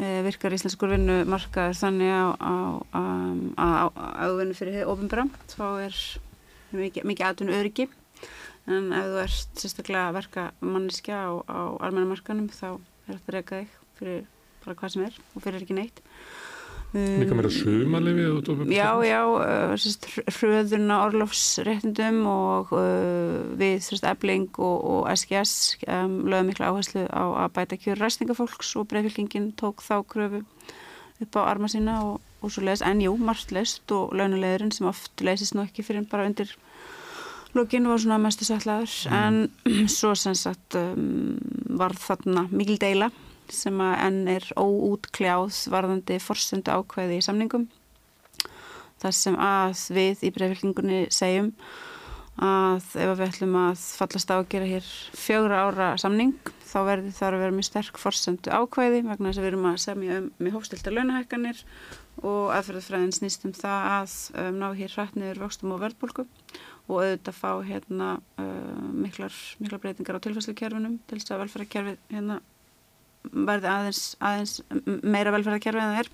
virkar 0.00 0.54
íslenskur 0.56 0.92
vinnumarkaður 0.94 1.76
þannig 1.76 2.12
á, 2.12 2.26
á, 2.40 2.54
um, 2.96 3.40
ávinnu 3.58 4.56
fyrir 4.56 4.88
ofinbra, 4.88 5.26
þá 5.52 5.66
er 5.86 5.98
mikið, 6.72 7.06
mikið 7.10 7.26
atvinnu 7.26 7.56
öryggi, 7.58 7.88
en 8.70 8.92
ef 8.96 9.10
þú 9.10 9.20
ert 9.24 9.62
sérstaklega 9.62 10.06
að 10.08 10.18
verka 10.20 10.46
manneskja 10.64 11.20
á, 11.20 11.30
á 11.44 11.60
almennamarkanum 11.84 12.48
þá 12.54 12.68
er 12.72 13.18
þetta 13.18 13.36
reyka 13.36 13.60
þig 13.60 13.78
fyrir 14.00 14.24
bara 14.64 14.76
hvað 14.80 14.94
sem 14.94 15.06
er 15.08 15.20
og 15.34 15.44
fyrir 15.44 15.64
ekki 15.64 15.76
neitt 15.76 16.02
Líka 16.90 17.36
meira 17.38 17.50
út 18.34 18.48
á- 18.50 18.66
Já, 18.66 18.88
já, 19.06 19.20
uh, 19.22 19.76
á 20.90 21.06
orlofsréttindum 21.06 22.24
og 22.26 22.72
uh, 22.74 23.46
við 23.54 23.78
ebling 24.10 24.48
og, 24.58 24.78
og 24.90 25.10
SGS 25.14 25.78
um, 25.86 26.26
lögum 26.26 26.50
mikla 26.50 26.72
áherslu 26.72 27.06
á 27.06 27.46
að 27.46 27.52
bæta 27.54 27.78
kjör 27.78 28.02
ræstingafólks 28.02 28.74
og 28.74 28.88
breyfylkingin 28.90 29.52
tók 29.54 29.86
þá 29.86 30.02
kröfu 30.02 30.42
upp 31.22 31.38
á 31.38 31.40
arma 31.46 31.70
sína 31.70 32.00
og, 32.02 32.18
og 32.42 32.50
svo 32.50 32.66
leist, 32.66 32.82
en 32.82 32.98
jú, 33.04 33.14
margt 33.22 33.54
leist 33.54 33.86
og 33.94 34.10
launulegurinn 34.16 34.74
sem 34.74 34.90
oft 34.90 35.14
leisist 35.22 35.54
nú 35.54 35.62
ekki 35.62 35.86
fyrir 35.86 36.10
bara 36.10 36.26
undir 36.26 36.56
Lókin 37.54 37.86
var 37.90 37.98
svona 37.98 38.18
mestu 38.22 38.46
sætlaður. 38.46 38.92
En 39.10 39.50
svo 39.90 40.14
sem 40.14 40.34
sagt 40.38 40.76
um, 40.78 41.34
var 41.78 41.94
þarna 41.98 42.46
mikil 42.50 42.78
deila 42.78 43.10
sem 43.54 43.82
að 43.84 43.94
enn 44.06 44.20
er 44.36 44.48
óútkljáð 44.56 45.60
varðandi 45.72 46.18
forsöndu 46.22 46.74
ákveði 46.74 47.20
í 47.20 47.26
samningum. 47.26 47.68
Það 49.00 49.16
sem 49.16 49.38
að 49.40 49.86
við 49.96 50.26
í 50.26 50.32
breyfylkingunni 50.34 51.04
segjum 51.14 51.54
að 52.40 52.94
ef 52.96 53.10
við 53.18 53.26
ætlum 53.26 53.56
að 53.60 53.82
fallast 54.00 54.30
á 54.32 54.36
að 54.38 54.48
gera 54.52 54.68
hér 54.68 54.86
fjögra 55.18 55.64
ára 55.66 55.88
samning 56.00 56.36
þá 56.64 56.78
verður 56.86 57.16
það 57.16 57.34
að 57.34 57.42
vera 57.42 57.56
mjög 57.56 57.66
sterk 57.66 57.98
forsöndu 58.00 58.52
ákvæði 58.54 59.02
vegna 59.04 59.28
þess 59.28 59.40
að 59.40 59.44
við 59.44 59.50
erum 59.50 59.66
að 59.68 59.80
semja 59.82 60.18
um 60.20 60.28
með 60.38 60.54
hófstilta 60.56 60.94
launahækkanir 60.94 61.62
og 62.20 62.52
aðferðafræðin 62.54 63.14
snýst 63.16 63.44
um 63.48 63.54
það 63.56 63.88
að 63.90 64.14
um, 64.42 64.60
ná 64.60 64.66
hér 64.78 64.94
hrætt 64.94 65.18
niður 65.18 65.42
vöxtum 65.44 65.74
og 65.74 65.82
verðbólku 65.82 66.26
og 66.90 66.96
auðvitað 67.02 67.36
fá 67.36 67.50
hérna 67.66 68.08
uh, 68.40 68.88
miklar, 68.94 69.36
miklar 69.60 69.82
breytingar 69.82 70.20
á 70.20 70.24
tilfæslukerfinum 70.24 70.98
til 71.10 71.20
þess 71.20 71.34
að 71.34 71.44
velferðarkerfið 71.44 72.00
hérna 72.14 72.40
verði 73.30 73.70
aðeins, 73.70 74.04
aðeins 74.18 74.56
meira 75.02 75.34
velferðarkerfið 75.34 75.82
en 75.82 75.92
það 75.94 76.02
er. 76.02 76.10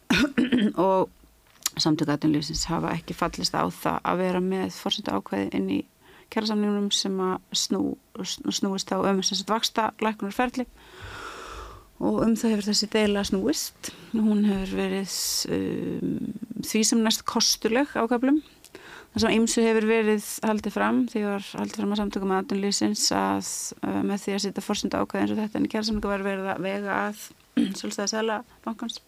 Og 0.86 1.80
samtökuatunlýsins 1.80 2.66
hafa 2.70 2.94
ekki 2.96 3.16
fallist 3.16 3.54
á 3.56 3.64
það 3.70 3.98
að 4.10 4.22
vera 4.24 4.42
með 4.44 4.74
fórsöndu 4.76 5.14
ákveði 5.14 5.50
inn 5.56 5.70
í 5.72 5.80
kjærasamningunum 6.30 6.90
sem 6.94 7.16
að 7.24 7.56
snú, 7.58 7.80
snúist 8.22 8.92
á 8.94 8.98
um 8.98 9.22
þess 9.22 9.42
að 9.42 9.52
vaksta 9.54 9.88
lækunarferðli 10.02 10.66
og 12.00 12.22
um 12.24 12.36
það 12.38 12.54
hefur 12.54 12.68
þessi 12.70 12.88
deila 12.94 13.24
snúist. 13.28 13.90
Hún 14.14 14.46
hefur 14.48 14.76
verið 14.78 15.16
um, 15.56 16.14
því 16.64 16.82
sem 16.88 17.02
næst 17.04 17.26
kostuleg 17.28 17.92
ákveðlum 17.92 18.40
Það 19.10 19.22
sem 19.24 19.32
ymsu 19.34 19.62
hefur 19.64 19.86
verið 19.90 20.26
haldið 20.46 20.74
fram 20.76 20.98
því 21.10 21.20
var 21.26 21.46
haldið 21.58 21.80
fram 21.80 21.94
að 21.94 22.00
samtökum 22.00 22.32
að 22.34 22.42
aðunlýsins 22.44 23.06
að 23.16 23.48
uh, 23.82 24.02
með 24.06 24.24
því 24.24 24.34
að 24.36 24.42
setja 24.44 24.62
fórsöndu 24.62 25.00
ákveð 25.00 25.22
eins 25.24 25.32
og 25.34 25.40
þetta 25.40 25.58
en 25.58 25.66
í 25.66 25.70
kjærsamlingu 25.72 26.12
var 26.12 26.26
verið 26.26 26.50
að 26.52 26.66
vega 26.68 26.98
að 27.08 27.24
svolítið 27.80 28.12
sela 28.12 28.36
bankans 28.66 29.00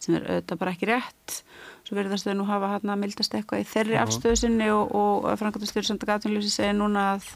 sem 0.00 0.16
er 0.16 0.26
auðvitað 0.26 0.60
bara 0.62 0.74
ekki 0.74 0.90
rétt 0.90 1.36
svo 1.84 1.96
verður 1.96 2.14
það 2.14 2.22
stöðu 2.24 2.36
nú 2.40 2.48
hafa 2.48 2.72
hann 2.74 2.92
að 2.94 3.00
mildast 3.04 3.36
eitthvað 3.36 3.62
í 3.62 3.68
þeirri 3.70 3.94
uh 3.94 4.00
-huh. 4.00 4.08
afstöðu 4.08 4.40
sinni 4.42 4.68
og, 4.74 4.94
og 4.96 5.38
frangatastöður 5.38 5.88
samtökum 5.90 6.14
að 6.14 6.20
aðunlýsins 6.24 6.58
segir 6.58 6.76
núna 6.78 7.06
að 7.14 7.30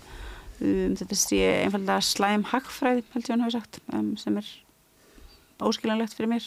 um, 0.61 0.95
þetta 0.99 1.19
sé 1.21 1.41
einfallega 1.63 2.01
slæm 2.01 2.47
hagfræði 2.51 3.05
held 3.15 3.25
ég 3.25 3.33
hann 3.35 3.45
hafi 3.47 3.57
sagt 3.59 3.81
um, 3.93 4.17
sem 4.17 4.39
er 4.43 4.49
óskiljanlegt 5.61 6.17
fyrir 6.17 6.35
mér 6.35 6.47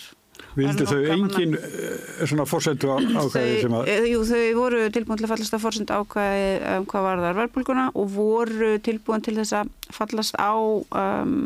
Vildu 0.58 0.88
þau 0.90 1.02
engin 1.14 1.54
uh, 1.58 2.24
svona 2.26 2.46
fórsendu 2.50 2.90
ákvæði 2.90 3.60
sem 3.62 3.76
að... 3.78 3.92
Eh, 3.94 4.08
jú, 4.12 4.24
þau 4.26 4.42
voru 4.58 4.80
tilbúin 4.94 5.20
til 5.20 5.28
að 5.28 5.34
fallast 5.34 5.58
að 5.58 5.64
fórsendu 5.66 5.98
ákvæði 5.98 6.48
um, 6.72 6.88
hvað 6.90 7.06
var 7.08 7.22
þar 7.26 7.38
verðbólguna 7.42 7.86
og 7.94 8.10
voru 8.16 8.72
tilbúin 8.86 9.26
til 9.26 9.36
þess 9.38 9.58
að 9.60 9.94
fallast 9.98 10.40
á 10.42 10.54
um, 10.58 11.38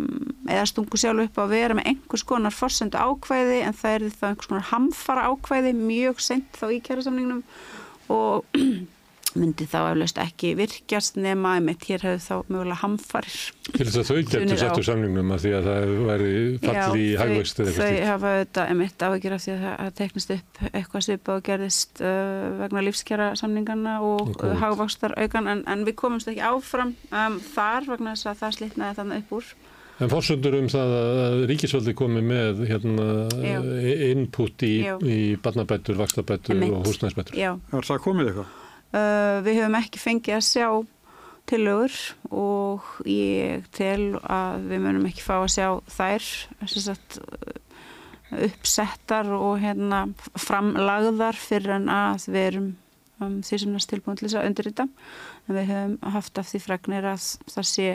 eða 0.48 0.70
stungu 0.72 1.02
sjálf 1.02 1.28
upp 1.28 1.44
að 1.44 1.54
vera 1.58 1.78
með 1.78 1.92
einhvers 1.92 2.26
konar 2.32 2.56
fórsendu 2.56 3.02
ákvæði 3.02 3.60
en 3.66 3.78
það 3.82 3.98
er 3.98 4.08
það 4.16 4.32
einhvers 4.32 4.52
konar 4.54 4.70
hamfara 4.72 5.28
ákvæði 5.32 5.76
mjög 5.82 6.24
sent 6.24 6.58
þá 6.62 6.66
í 6.72 6.82
kærasamningnum 6.88 7.44
og 8.12 8.48
myndi 9.40 9.68
þá 9.70 9.80
eflaust 9.92 10.20
ekki 10.22 10.54
virkjast 10.60 11.18
nema 11.22 11.56
einmitt 11.60 11.86
hér 11.90 12.04
hefur 12.06 12.24
þá 12.26 12.52
mögulega 12.52 12.82
hamfarir 12.82 13.40
Til 13.72 13.86
þess 13.88 14.00
að 14.02 14.08
þau 14.10 14.18
getur 14.32 14.60
sett 14.60 14.80
úr 14.80 14.86
samningnum 14.86 15.32
að 15.32 15.46
því 15.46 15.52
að 15.56 15.68
það 15.70 15.92
væri 16.08 16.32
falli 16.66 17.04
í 17.04 17.10
hægveist 17.20 17.62
eða 17.62 17.72
eitthvað 17.72 17.88
stíl. 17.88 18.02
Þau 18.02 18.10
hafa 18.12 18.32
þetta 18.40 18.66
einmitt 18.72 19.06
áhyggjur 19.08 19.36
af 19.36 19.44
því 19.44 19.54
að 19.54 19.64
það 19.66 19.92
teknist 20.02 20.34
upp 20.36 20.62
eitthvað 20.72 21.06
svipa 21.08 21.36
og 21.38 21.44
gerðist 21.48 22.04
uh, 22.04 22.46
vegna 22.60 22.86
lífskjara 22.88 23.32
samningarna 23.40 23.98
og 24.06 24.32
uh, 24.36 24.54
hagvakstar 24.62 25.16
aukan 25.18 25.52
en, 25.54 25.66
en 25.72 25.86
við 25.88 25.98
komumst 26.04 26.32
ekki 26.32 26.44
áfram 26.46 26.96
um, 27.10 27.42
þar 27.54 27.92
vegna 27.94 28.16
þess 28.16 28.32
að 28.32 28.42
það 28.42 28.58
slitnaði 28.60 29.00
þannig 29.02 29.24
upp 29.24 29.36
úr. 29.40 29.52
En 30.02 30.10
fórsöndur 30.10 30.58
um 30.58 30.70
það 30.72 30.96
að 30.98 31.44
ríkisvöldi 31.52 31.94
komi 31.94 32.24
með 32.26 32.64
hérna, 32.72 33.06
input 34.08 34.66
í, 34.66 34.74
í 35.06 35.20
barnabættur, 35.44 36.00
vakstabættur 36.00 36.58
og 36.72 36.88
húsnæðsbættur. 36.88 37.38
Er 37.38 37.86
það 37.86 38.02
komið 38.08 38.32
eitthvað? 38.32 38.61
Uh, 38.92 39.40
við 39.46 39.62
höfum 39.62 39.78
ekki 39.80 40.02
fengið 40.02 40.38
að 40.38 40.48
sjá 40.48 40.68
tilögur 41.52 41.96
og 42.32 42.86
ég 43.08 43.66
tel 43.76 44.18
að 44.22 44.68
við 44.70 44.84
munum 44.84 45.08
ekki 45.10 45.24
fá 45.26 45.36
að 45.40 45.54
sjá 45.56 45.68
þær 45.92 46.28
sagt, 46.72 47.18
uppsettar 48.32 49.32
og 49.36 49.60
hérna, 49.64 50.06
framlagðar 50.40 51.40
fyrir 51.40 51.76
en 51.80 51.90
að 51.92 52.28
við 52.30 52.48
erum 52.52 52.70
um, 53.22 53.40
því 53.46 53.60
sem 53.64 53.74
næst 53.74 53.92
tilbúin 53.92 54.20
til 54.20 54.28
þess 54.28 54.40
að 54.40 54.48
undirrita. 54.50 54.88
En 55.48 55.58
við 55.58 55.72
höfum 55.72 55.98
haft 56.16 56.40
af 56.40 56.50
því 56.52 56.64
fregnir 56.66 57.10
að 57.12 57.28
það 57.52 57.70
sé 57.72 57.90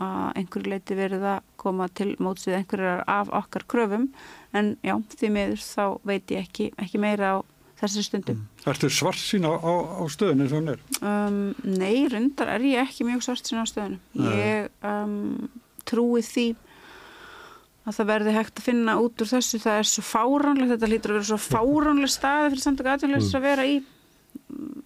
að 0.00 0.38
einhverju 0.40 0.72
leiti 0.72 0.96
verið 0.96 1.26
að 1.34 1.48
koma 1.60 1.88
til 1.92 2.14
mótsvið 2.22 2.60
einhverjar 2.60 3.02
af 3.10 3.32
okkar 3.36 3.66
kröfum. 3.68 4.08
En 4.56 4.76
já, 4.86 4.94
því 5.16 5.32
meður 5.34 5.64
þá 5.66 5.84
veit 6.08 6.32
ég 6.32 6.46
ekki, 6.46 6.70
ekki 6.80 7.02
meira 7.02 7.34
á 7.36 7.38
þessi 7.80 8.04
stundum. 8.04 8.40
Mm. 8.40 8.64
Ertu 8.70 8.90
svart 8.92 9.20
sín 9.20 9.46
á, 9.48 9.52
á, 9.56 9.72
á 10.00 10.04
stöðinu 10.12 10.44
eins 10.44 10.54
og 10.54 10.60
hann 10.60 10.72
er? 10.74 10.82
Um, 11.00 11.38
nei, 11.64 12.06
rundar 12.12 12.52
er 12.54 12.66
ég 12.66 12.82
ekki 12.84 13.06
mjög 13.08 13.24
svart 13.26 13.48
sín 13.48 13.62
á 13.62 13.66
stöðinu. 13.68 14.00
Ég 14.20 14.68
um, 14.84 15.48
trúi 15.88 16.24
því 16.26 16.48
að 17.88 17.96
það 17.96 18.10
verði 18.12 18.34
hægt 18.36 18.60
að 18.60 18.68
finna 18.68 18.98
út 19.00 19.24
úr 19.24 19.30
þessu. 19.32 19.62
Það 19.62 19.80
er 19.80 19.90
svo 19.90 20.04
fáránlegt, 20.06 20.74
þetta 20.74 20.90
hlýtur 20.90 21.14
að 21.14 21.18
vera 21.18 21.30
svo 21.30 21.40
fáránleg 21.46 22.12
staði 22.12 22.52
fyrir 22.52 22.64
samtaka 22.66 22.94
aðtjóðleis 22.94 23.26
mm. 23.26 23.38
að 23.40 23.48
vera 23.48 23.66
í. 23.66 23.76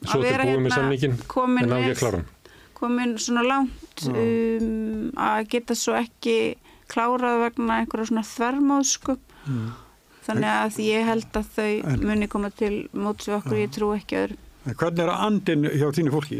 Svo 0.05 0.23
þetta 0.23 0.49
búið 0.49 1.05
hérna, 1.05 1.95
kláran. 1.99 2.27
Komin 2.75 3.15
svona 3.23 3.45
langt 3.47 4.03
um, 4.11 5.09
að 5.25 5.47
geta 5.53 5.77
svo 5.79 5.95
ekki 5.99 6.37
klárað 6.91 7.47
vegna 7.47 7.81
einhverja 7.81 8.11
svona 8.11 8.27
þvermáðsku. 8.29 9.19
Mm 9.45 9.73
þannig 10.25 10.51
að 10.51 10.81
ég 10.85 11.07
held 11.11 11.39
að 11.41 11.53
þau 11.57 12.01
muni 12.05 12.31
koma 12.33 12.51
til 12.55 12.75
móts 12.93 13.29
við 13.29 13.39
okkur, 13.39 13.61
ég 13.61 13.73
trú 13.75 13.93
ekki 13.97 14.21
öðru. 14.25 14.41
Hvernig 14.65 15.01
er 15.05 15.11
andin 15.13 15.67
hjá 15.69 15.91
þínu 15.93 16.13
fólki? 16.15 16.39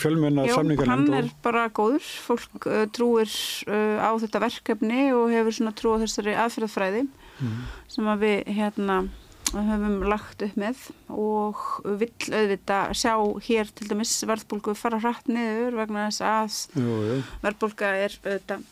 Fjölmennar 0.00 0.48
samningar? 0.48 0.86
Já, 0.88 0.92
hann 0.94 1.18
er 1.18 1.26
bara 1.44 1.66
góður. 1.76 2.06
Fólk 2.24 2.68
uh, 2.70 2.86
trúir 2.88 3.28
uh, 3.68 4.00
á 4.00 4.16
þetta 4.22 4.40
verkefni 4.46 5.10
og 5.12 5.28
hefur 5.34 5.58
svona 5.58 5.74
trú 5.76 5.92
á 5.92 6.02
þessari 6.06 6.38
aðferðafræði 6.40 7.02
mm. 7.04 7.60
sem 7.92 8.08
að 8.08 8.24
við 8.24 8.56
hérna 8.56 9.02
höfum 9.54 10.00
lagt 10.08 10.42
upp 10.42 10.56
með 10.58 10.86
og 11.12 11.60
vill 12.00 12.32
auðvita 12.32 12.78
sjá 12.96 13.12
hér 13.46 13.68
til 13.76 13.90
dæmis 13.90 14.14
verðbólgu 14.26 14.74
fara 14.78 14.98
hratt 15.02 15.28
niður 15.30 15.76
vegna 15.82 16.08
þess 16.08 16.24
að 16.26 17.28
verðbólga 17.44 17.92
er 18.06 18.16
auðvitað 18.24 18.64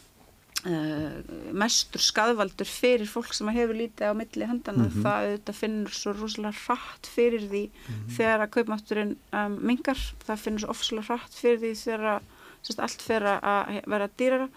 mestur 0.62 2.02
skadvaldur 2.02 2.68
fyrir 2.70 3.08
fólk 3.10 3.32
sem 3.34 3.48
hefur 3.50 3.74
lítið 3.74 4.12
á 4.12 4.14
milli 4.14 4.46
handana 4.46 4.84
mm 4.84 4.90
-hmm. 4.90 5.02
það 5.02 5.24
auðvitað 5.26 5.56
finnur 5.58 5.94
svo 5.96 6.12
rosalega 6.12 6.60
hratt 6.66 7.06
fyrir 7.06 7.48
því 7.50 7.64
mm 7.66 7.94
-hmm. 7.94 8.12
þegar 8.16 8.40
að 8.40 8.52
kaupmátturinn 8.54 9.16
um, 9.32 9.58
mingar, 9.58 9.98
það 10.26 10.42
finnur 10.44 10.60
svo 10.60 10.70
ofsalega 10.70 11.08
hratt 11.08 11.34
fyrir 11.34 11.58
því 11.58 11.72
þegar 11.74 12.06
að 12.14 12.22
sérst, 12.62 12.80
allt 12.80 13.02
fyrir 13.02 13.28
að 13.42 13.82
vera 13.86 14.08
dýrara 14.16 14.48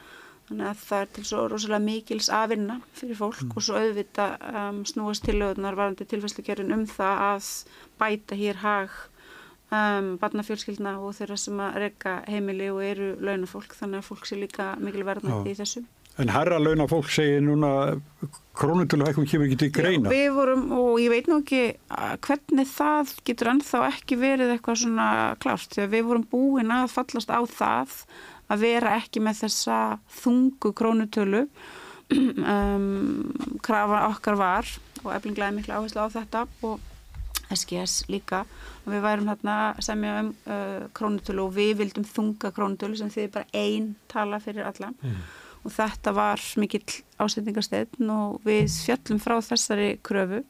þannig 0.48 0.68
að 0.70 0.78
það 0.88 1.02
er 1.02 1.10
til 1.14 1.26
svo 1.26 1.48
rosalega 1.48 1.86
mikils 1.86 2.30
að 2.30 2.50
vinna 2.50 2.82
fyrir 2.94 3.18
fólk 3.18 3.42
mm 3.42 3.50
-hmm. 3.50 3.56
og 3.56 3.64
svo 3.64 3.76
auðvitað 3.76 4.32
um, 4.54 4.86
snúast 4.86 5.24
tilöðunar 5.26 5.76
varandi 5.76 6.06
tilfæslukerinn 6.06 6.72
um 6.72 6.86
það 6.86 7.16
að 7.32 7.46
bæta 7.98 8.36
hér 8.36 8.56
hag 8.56 8.90
um, 9.74 10.16
barnafjölskyldna 10.22 10.98
og 11.02 11.16
þeirra 11.18 11.38
sem 11.40 11.62
að 11.64 11.78
reyka 11.84 12.16
heimili 12.30 12.72
og 12.74 12.82
eru 12.86 13.12
launafólk 13.24 13.76
þannig 13.78 14.02
að 14.02 14.10
fólk 14.10 14.28
sé 14.30 14.40
líka 14.40 14.74
mikil 14.82 15.06
verðnætti 15.08 15.54
í 15.54 15.60
þessu. 15.60 15.86
En 16.22 16.32
herra 16.32 16.62
launa 16.62 16.86
fólk 16.88 17.10
segir 17.12 17.42
núna 17.44 17.70
krónutöluhækkum 18.56 19.26
kemur 19.28 19.50
ekki 19.50 19.58
til 19.66 19.72
greina. 19.76 20.08
Já, 20.08 20.14
við 20.14 20.30
vorum, 20.38 20.62
og 20.78 20.92
ég 21.04 21.12
veit 21.12 21.28
nú 21.28 21.42
ekki 21.42 21.64
hvernig 22.24 22.70
það 22.72 23.12
getur 23.28 23.52
ennþá 23.52 23.82
ekki 23.90 24.20
verið 24.22 24.54
eitthvað 24.54 24.80
svona 24.86 25.10
klárt, 25.44 25.74
því 25.74 25.84
að 25.84 25.98
við 25.98 26.06
vorum 26.08 26.28
búin 26.32 26.72
að 26.72 26.94
fallast 26.94 27.34
á 27.36 27.44
það 27.44 27.98
að 28.54 28.64
vera 28.64 28.96
ekki 29.02 29.26
með 29.26 29.42
þessa 29.44 29.80
þungu 30.22 30.76
krónutölu. 30.78 31.48
Um, 32.46 33.32
krafa 33.66 34.04
okkar 34.12 34.36
var 34.38 34.68
og 35.02 35.08
eflinglega 35.16 35.56
miklu 35.56 35.74
áherslu 35.74 36.04
á 36.06 36.14
þetta 36.14 36.44
og 36.62 36.84
SGS 37.54 38.06
líka. 38.12 38.44
Og 38.86 38.94
við 38.94 39.04
værum 39.06 39.32
hérna 39.32 39.58
semja 39.84 40.20
um 40.22 40.32
uh, 40.46 40.86
krónutölu 40.98 41.48
og 41.48 41.58
við 41.58 41.74
vildum 41.82 42.06
þunga 42.08 42.54
krónutölu 42.56 43.00
sem 43.00 43.12
þið 43.14 43.28
er 43.28 43.34
bara 43.40 43.64
einn 43.66 43.92
tala 44.12 44.42
fyrir 44.44 44.68
alla. 44.70 44.94
Mm. 45.02 45.20
Og 45.66 45.74
þetta 45.74 46.14
var 46.14 46.42
mikill 46.62 47.02
ásetningarsteinn 47.18 48.10
og 48.14 48.42
við 48.46 48.70
fjallum 48.86 49.22
frá 49.24 49.40
þessari 49.42 49.96
kröfu 50.06 50.44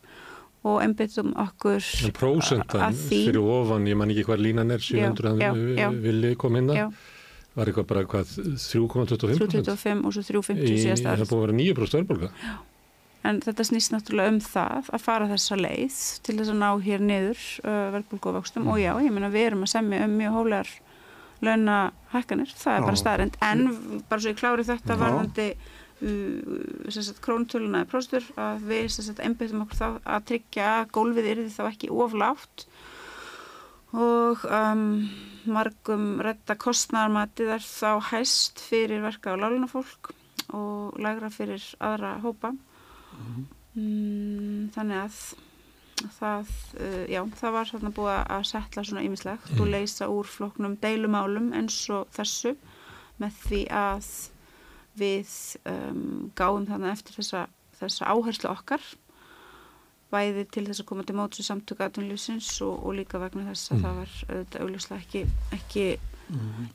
og 0.65 0.79
einbyttum 0.81 1.33
okkur 1.37 1.83
en 2.07 2.13
prósentan 2.15 2.95
fyrir 2.97 3.37
ofan, 3.41 3.85
ég 3.89 3.97
man 3.99 4.11
ekki 4.11 4.25
hvað 4.25 4.41
línan 4.41 4.73
er 4.73 4.81
700 4.81 5.35
já, 5.41 5.51
já, 5.77 5.89
villi 6.05 6.31
kom 6.41 6.57
inn 6.57 6.71
að 6.73 6.95
var 7.55 7.69
eitthvað 7.69 7.89
bara 7.91 8.05
hvað 8.09 8.31
3,25 8.59 9.43
3,25 9.45 10.07
og 10.07 10.15
svo 10.15 10.23
3,50 10.41 10.79
síðast 10.81 11.05
það 11.05 11.27
búið 11.29 11.37
að 11.37 11.43
vera 11.45 11.57
9% 11.61 12.01
örbolga 12.01 12.31
en 13.25 13.41
þetta 13.43 13.65
snýst 13.67 13.93
náttúrulega 13.93 14.33
um 14.33 14.41
það 14.43 14.89
að 14.95 15.05
fara 15.05 15.29
þessa 15.29 15.59
leið 15.59 15.99
til 16.25 16.37
þess 16.39 16.53
að 16.53 16.59
ná 16.61 16.69
hér 16.85 17.05
niður 17.05 17.45
uh, 17.63 17.85
verðbólgu 17.95 18.31
og 18.31 18.37
vöxtum 18.39 18.71
og 18.71 18.81
já, 18.81 18.91
ég 19.03 19.15
meina 19.15 19.31
við 19.33 19.49
erum 19.51 19.65
að 19.65 19.73
semja 19.75 20.03
um 20.05 20.17
mjög 20.19 20.37
hólegar 20.39 20.73
launa 21.43 21.79
hækkanir, 22.13 22.51
það 22.55 22.73
er 22.73 22.81
Já. 22.81 22.85
bara 22.87 23.01
staðrind 23.01 23.39
en 23.43 23.65
bara 24.09 24.23
svo 24.23 24.31
ég 24.31 24.39
klári 24.39 24.65
þetta 24.67 24.95
Já. 24.95 24.99
varðandi 25.01 25.47
uh, 26.05 27.13
krónutöluna 27.25 27.83
eða 27.83 27.91
próstur 27.91 28.27
að 28.39 28.67
við 28.69 29.21
einbyttum 29.25 29.65
okkur 29.65 29.81
þá 29.81 29.87
að 30.15 30.27
tryggja 30.31 30.69
að 30.79 30.91
gólfið 30.97 31.31
yrði 31.33 31.47
þá 31.55 31.63
ekki 31.69 31.91
oflátt 31.93 32.67
og 33.95 34.43
um, 34.49 34.85
margum 35.47 36.05
retta 36.25 36.57
kostnarmatið 36.59 37.55
er 37.57 37.63
þá 37.63 38.11
hæst 38.11 38.63
fyrir 38.63 39.03
verka 39.05 39.35
og 39.35 39.43
láluna 39.43 39.69
fólk 39.71 40.11
og 40.55 40.97
lægra 41.01 41.31
fyrir 41.33 41.63
aðra 41.83 42.17
hópa 42.23 42.53
mm, 43.75 44.71
þannig 44.75 45.01
að 45.03 45.19
það, 46.19 46.53
uh, 46.79 47.03
já, 47.09 47.21
það 47.39 47.55
var 47.55 47.71
þarna 47.71 47.93
búið 47.95 48.15
að 48.37 48.47
setla 48.51 48.85
svona 48.85 49.05
ýmislegt 49.07 49.59
og 49.59 49.71
leysa 49.71 50.09
úr 50.11 50.29
floknum 50.29 50.77
deilumálum 50.83 51.51
eins 51.55 51.77
og 51.93 52.09
þessu 52.15 52.55
með 53.21 53.41
því 53.45 53.61
að 53.71 54.09
við 54.99 55.31
um, 55.71 56.31
gáum 56.35 56.67
þannig 56.67 56.93
eftir 56.93 57.19
þessa, 57.19 57.45
þessa 57.79 58.11
áherslu 58.11 58.51
okkar 58.51 58.83
bæði 60.13 60.45
til 60.53 60.65
þess 60.67 60.83
að 60.83 60.89
koma 60.89 61.05
til 61.07 61.15
móts 61.17 61.39
við 61.39 61.49
samtöku 61.49 61.85
aðtunlýsins 61.85 62.49
og, 62.63 62.75
og 62.85 62.99
líka 62.99 63.19
vegna 63.19 63.47
þess 63.49 63.73
að 63.73 63.85
það 63.85 63.97
var 63.99 64.13
auðvitað 64.29 64.65
augljóslega 64.65 65.03
ekki, 65.03 65.23
ekki 65.57 65.87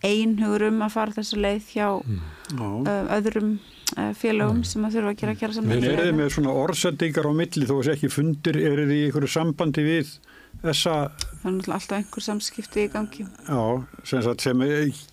einhugur 0.07 0.67
um 0.69 0.81
að 0.87 0.95
fara 0.95 1.17
þessa 1.17 1.39
leið 1.43 1.69
hjá 1.75 1.87
Já. 1.91 2.67
uh, 2.67 3.13
öðrum 3.17 3.53
uh, 3.97 4.11
félögum 4.19 4.65
sem 4.65 4.85
að 4.87 4.99
þurfa 4.99 5.13
að 5.15 5.21
gera 5.23 5.37
kjara 5.41 5.65
En 5.65 5.73
eru 5.77 6.05
þið 6.07 6.19
með 6.21 6.33
svona 6.37 6.57
orðsendingar 6.63 7.31
á 7.31 7.33
milli 7.41 7.69
þó 7.69 7.77
að 7.79 7.85
sé 7.89 7.97
ekki 7.97 8.13
fundir, 8.15 8.61
eru 8.71 8.87
þið 8.87 8.97
í 8.97 9.05
einhverju 9.09 9.33
sambandi 9.35 9.87
við 9.87 10.13
þessa, 10.61 10.95
Það 11.41 11.47
er 11.47 11.55
náttúrulega 11.57 11.77
alltaf 11.79 11.97
einhver 11.99 12.27
samskipti 12.27 12.85
í 12.85 12.91
gangi. 12.93 13.27
já, 13.27 13.63
sem, 14.05 14.23
sagt, 14.27 14.45
sem 14.45 14.65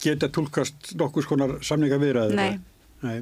geta 0.04 0.30
tólkast 0.34 0.94
nokkus 1.00 1.30
konar 1.30 1.58
samninga 1.64 2.00
viðræður? 2.02 2.36
Nei. 2.36 2.60
Nei. 3.06 3.22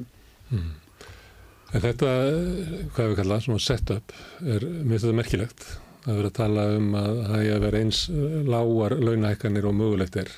En 1.74 1.82
þetta, 1.82 2.12
eh, 2.30 2.86
hvað 2.94 3.10
við 3.10 3.18
kalla, 3.20 3.40
svona 3.42 3.62
setup, 3.62 4.14
er 4.40 4.62
finnst 4.64 5.04
þetta 5.04 5.18
merkilegt. 5.18 5.66
Það 6.06 6.14
verður 6.14 6.30
að 6.30 6.36
tala 6.38 6.64
um 6.76 6.92
að 6.94 7.16
það 7.26 7.40
er 7.42 7.54
að 7.56 7.64
vera 7.66 7.80
eins 7.82 8.02
eh, 8.08 8.36
lágar 8.46 8.94
launahækkanir 9.02 9.66
og 9.66 9.74
mögulegt 9.74 10.18
er. 10.22 10.30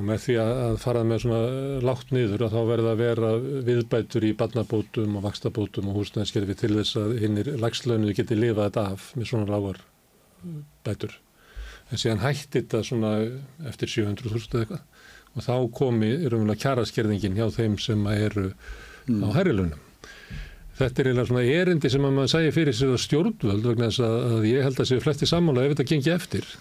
Og 0.00 0.04
með 0.08 0.22
því 0.24 0.34
að 0.40 0.50
að 0.64 0.74
fara 0.80 1.00
með 1.04 1.18
svona 1.26 1.40
lágt 1.84 2.12
niður 2.14 2.46
að 2.46 2.54
þá 2.54 2.60
verða 2.70 2.92
að 2.94 3.00
vera 3.02 3.30
viðbætur 3.66 4.24
í 4.24 4.30
barnabótum 4.40 5.18
og 5.18 5.26
vakstabótum 5.26 5.90
og 5.90 5.98
húsnæðskerfi 6.00 6.56
til 6.56 6.70
þess 6.78 6.96
að 6.96 7.18
hinnir 7.20 7.50
lagslaunuði 7.60 8.14
geti 8.16 8.38
lifað 8.38 8.70
þetta 8.70 8.84
af 8.94 9.10
með 9.18 9.28
svona 9.28 9.50
lágar 9.52 9.82
eh, 9.82 10.62
bætur. 10.88 11.18
En 11.90 12.00
síðan 12.00 12.24
hætti 12.24 12.62
þetta 12.62 12.80
svona 12.86 13.12
eftir 13.68 13.92
700.000 13.92 14.56
eða 14.56 14.64
eitthvað 14.64 14.88
og 15.30 15.46
þá 15.46 15.54
komi 15.76 16.10
raunverulega 16.16 16.64
kjaraskerðingin 16.64 17.36
hjá 17.36 17.46
þeim 17.54 17.76
sem 17.78 18.10
eru 18.16 18.48
á 18.50 19.28
herrilunum. 19.36 19.86
Þetta 20.80 21.02
er 21.02 21.10
eiginlega 21.10 21.28
svona 21.28 21.46
erindi 21.60 21.92
sem 21.92 22.06
að 22.08 22.16
maður 22.16 22.32
sæði 22.32 22.52
fyrir 22.56 22.76
sér 22.76 22.94
að 22.96 23.02
stjórnvöld 23.04 23.66
vegna 23.68 23.90
þess 23.90 24.04
að, 24.06 24.20
að 24.32 24.46
ég 24.48 24.64
held 24.64 24.80
að 24.80 24.88
séu 24.90 25.04
flesti 25.04 25.28
sammála 25.28 25.66
ef 25.66 25.74
þetta 25.74 25.90
gengi 25.92 26.14
eftir. 26.14 26.54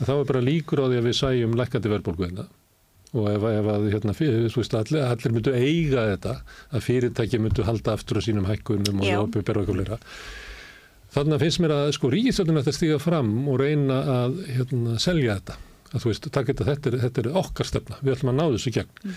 Þá 0.00 0.12
er 0.14 0.28
bara 0.30 0.44
líkur 0.44 0.80
á 0.80 0.88
því 0.88 1.02
að 1.02 1.10
við 1.10 1.18
sæjum 1.20 1.58
lækkandi 1.60 1.92
verðbólgu 1.92 2.26
hérna. 2.26 2.46
Og 3.16 3.28
ef, 3.30 3.44
ef 3.48 3.68
að 3.72 3.86
hérna, 3.94 4.14
fyrir, 4.16 4.48
veist, 4.52 4.74
allir, 4.76 5.04
allir 5.06 5.32
myndu 5.32 5.54
eiga 5.56 6.02
þetta, 6.10 6.34
að 6.74 6.82
fyrirtæki 6.84 7.40
myndu 7.40 7.64
halda 7.64 7.94
aftur 7.96 8.20
á 8.20 8.22
sínum 8.26 8.48
hækkunum 8.48 9.00
og 9.00 9.22
opið 9.22 9.46
berða 9.48 9.64
okkur 9.64 9.80
leira. 9.80 10.00
Þannig 11.16 11.38
að 11.38 11.44
finnst 11.46 11.62
mér 11.64 11.72
að 11.72 11.94
sko 11.96 12.10
ríkistöldin 12.12 12.60
ætti 12.60 12.72
að 12.74 12.76
stíga 12.76 12.98
fram 13.00 13.30
og 13.48 13.60
reyna 13.62 14.02
að 14.18 14.40
hérna, 14.52 14.98
selja 15.00 15.38
þetta. 15.38 15.56
Að 15.94 16.02
þú 16.02 16.10
veist, 16.10 16.26
takk 16.34 16.50
þetta, 16.50 16.66
þetta 16.66 16.90
er, 16.90 16.96
þetta 17.06 17.22
er 17.22 17.28
okkar 17.40 17.68
stefna, 17.70 18.00
við 18.02 18.16
ætlum 18.16 18.32
að 18.32 18.36
ná 18.36 18.44
þessu 18.56 18.72
gegn. 18.74 19.14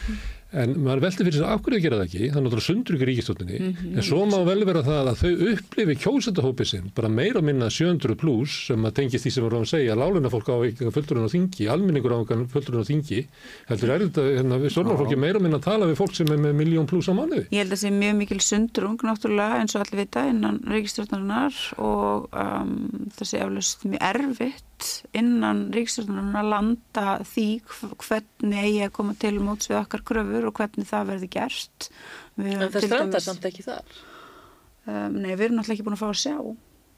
En 0.50 0.72
maður 0.82 1.04
veldi 1.04 1.26
fyrir 1.28 1.36
sig 1.38 1.46
af 1.46 1.60
hverju 1.62 1.78
að 1.78 1.84
gera 1.84 1.98
það 2.00 2.06
ekki, 2.08 2.20
það 2.32 2.38
er 2.40 2.44
náttúrulega 2.46 2.66
sundur 2.66 2.96
ykkur 2.98 3.10
ríkistöldinni, 3.12 3.58
en 4.00 4.06
svo 4.08 4.22
má 4.26 4.38
vel 4.48 4.64
vera 4.66 4.82
það 4.88 5.10
að 5.12 5.20
þau 5.20 5.52
upplifi 5.52 5.96
kjósendahópi 6.02 6.66
sinn, 6.66 6.88
bara 6.98 7.12
meira 7.14 7.44
minna 7.46 7.68
700 7.70 8.16
pluss 8.18 8.56
sem 8.72 8.88
að 8.90 8.96
tengist 8.98 9.28
því 9.28 9.34
sem 9.36 9.46
voru 9.46 9.60
að 9.62 9.68
segja, 9.70 9.98
láluna 10.00 10.32
fólk 10.34 10.50
á 10.50 10.58
ekki 10.66 10.90
fullurinn 10.96 11.28
á 11.30 11.34
þingi, 11.36 11.68
almenningur 11.70 12.16
á 12.18 12.20
ekki 12.24 12.40
fullurinn 12.56 12.82
á 12.82 12.90
þingi, 12.90 13.22
heldur 13.70 13.94
er 13.94 14.06
þetta, 14.08 14.26
hérna, 14.40 14.60
við 14.66 14.74
stjórnarfólki 14.74 15.20
meira 15.22 15.38
og 15.38 15.46
minna 15.46 15.62
að 15.62 15.68
tala 15.70 15.92
við 15.92 16.00
fólk 16.02 16.18
sem 16.18 16.34
er 16.34 16.42
með 16.48 16.58
miljón 16.64 16.90
pluss 16.90 17.12
á 17.12 17.14
mánuði. 17.14 17.46
Ég 17.54 17.62
held 17.62 17.70
að 17.70 17.76
það 17.78 17.84
sé 17.86 17.94
mjög 18.00 18.18
mikil 18.24 18.42
sundrung 18.50 19.06
náttúrulega 19.06 19.62
eins 19.62 19.78
og 19.78 19.86
allir 19.86 20.02
vita 20.02 20.26
innan 20.34 20.60
ríkistjórnarinnar 20.66 21.62
og 21.78 22.26
um, 22.34 22.74
það 23.20 23.30
sé 23.36 23.44
eflaust 23.46 23.86
mjög 23.86 24.02
erfitt 24.10 24.66
innan 25.20 25.66
ríkistjórnarinnar 25.76 26.40
að 26.40 26.52
landa 26.54 27.06
því 27.28 27.48
hv- 27.68 27.96
hvernig 28.00 28.78
að 28.86 28.94
koma 28.96 29.16
til 29.20 29.34
móts 29.44 29.68
við 29.68 29.82
okkar 29.82 30.06
kröfur 30.40 30.50
og 30.50 30.56
hvernig 30.60 30.88
það 30.88 31.12
verði 31.14 31.30
gert. 31.36 31.90
Við 32.40 32.56
En 32.56 32.72
það 32.72 32.88
strandar 32.88 33.24
samt 33.24 33.46
ekki 33.50 33.66
þar. 33.68 34.00
Um, 34.90 35.20
nei, 35.20 35.36
við 35.36 35.50
erum 35.50 35.60
náttúrulega 35.60 35.76
ekki 35.78 35.86
búin 35.86 35.98
að 35.98 36.02
fá 36.02 36.10
að 36.10 36.20
sjá 36.24 36.36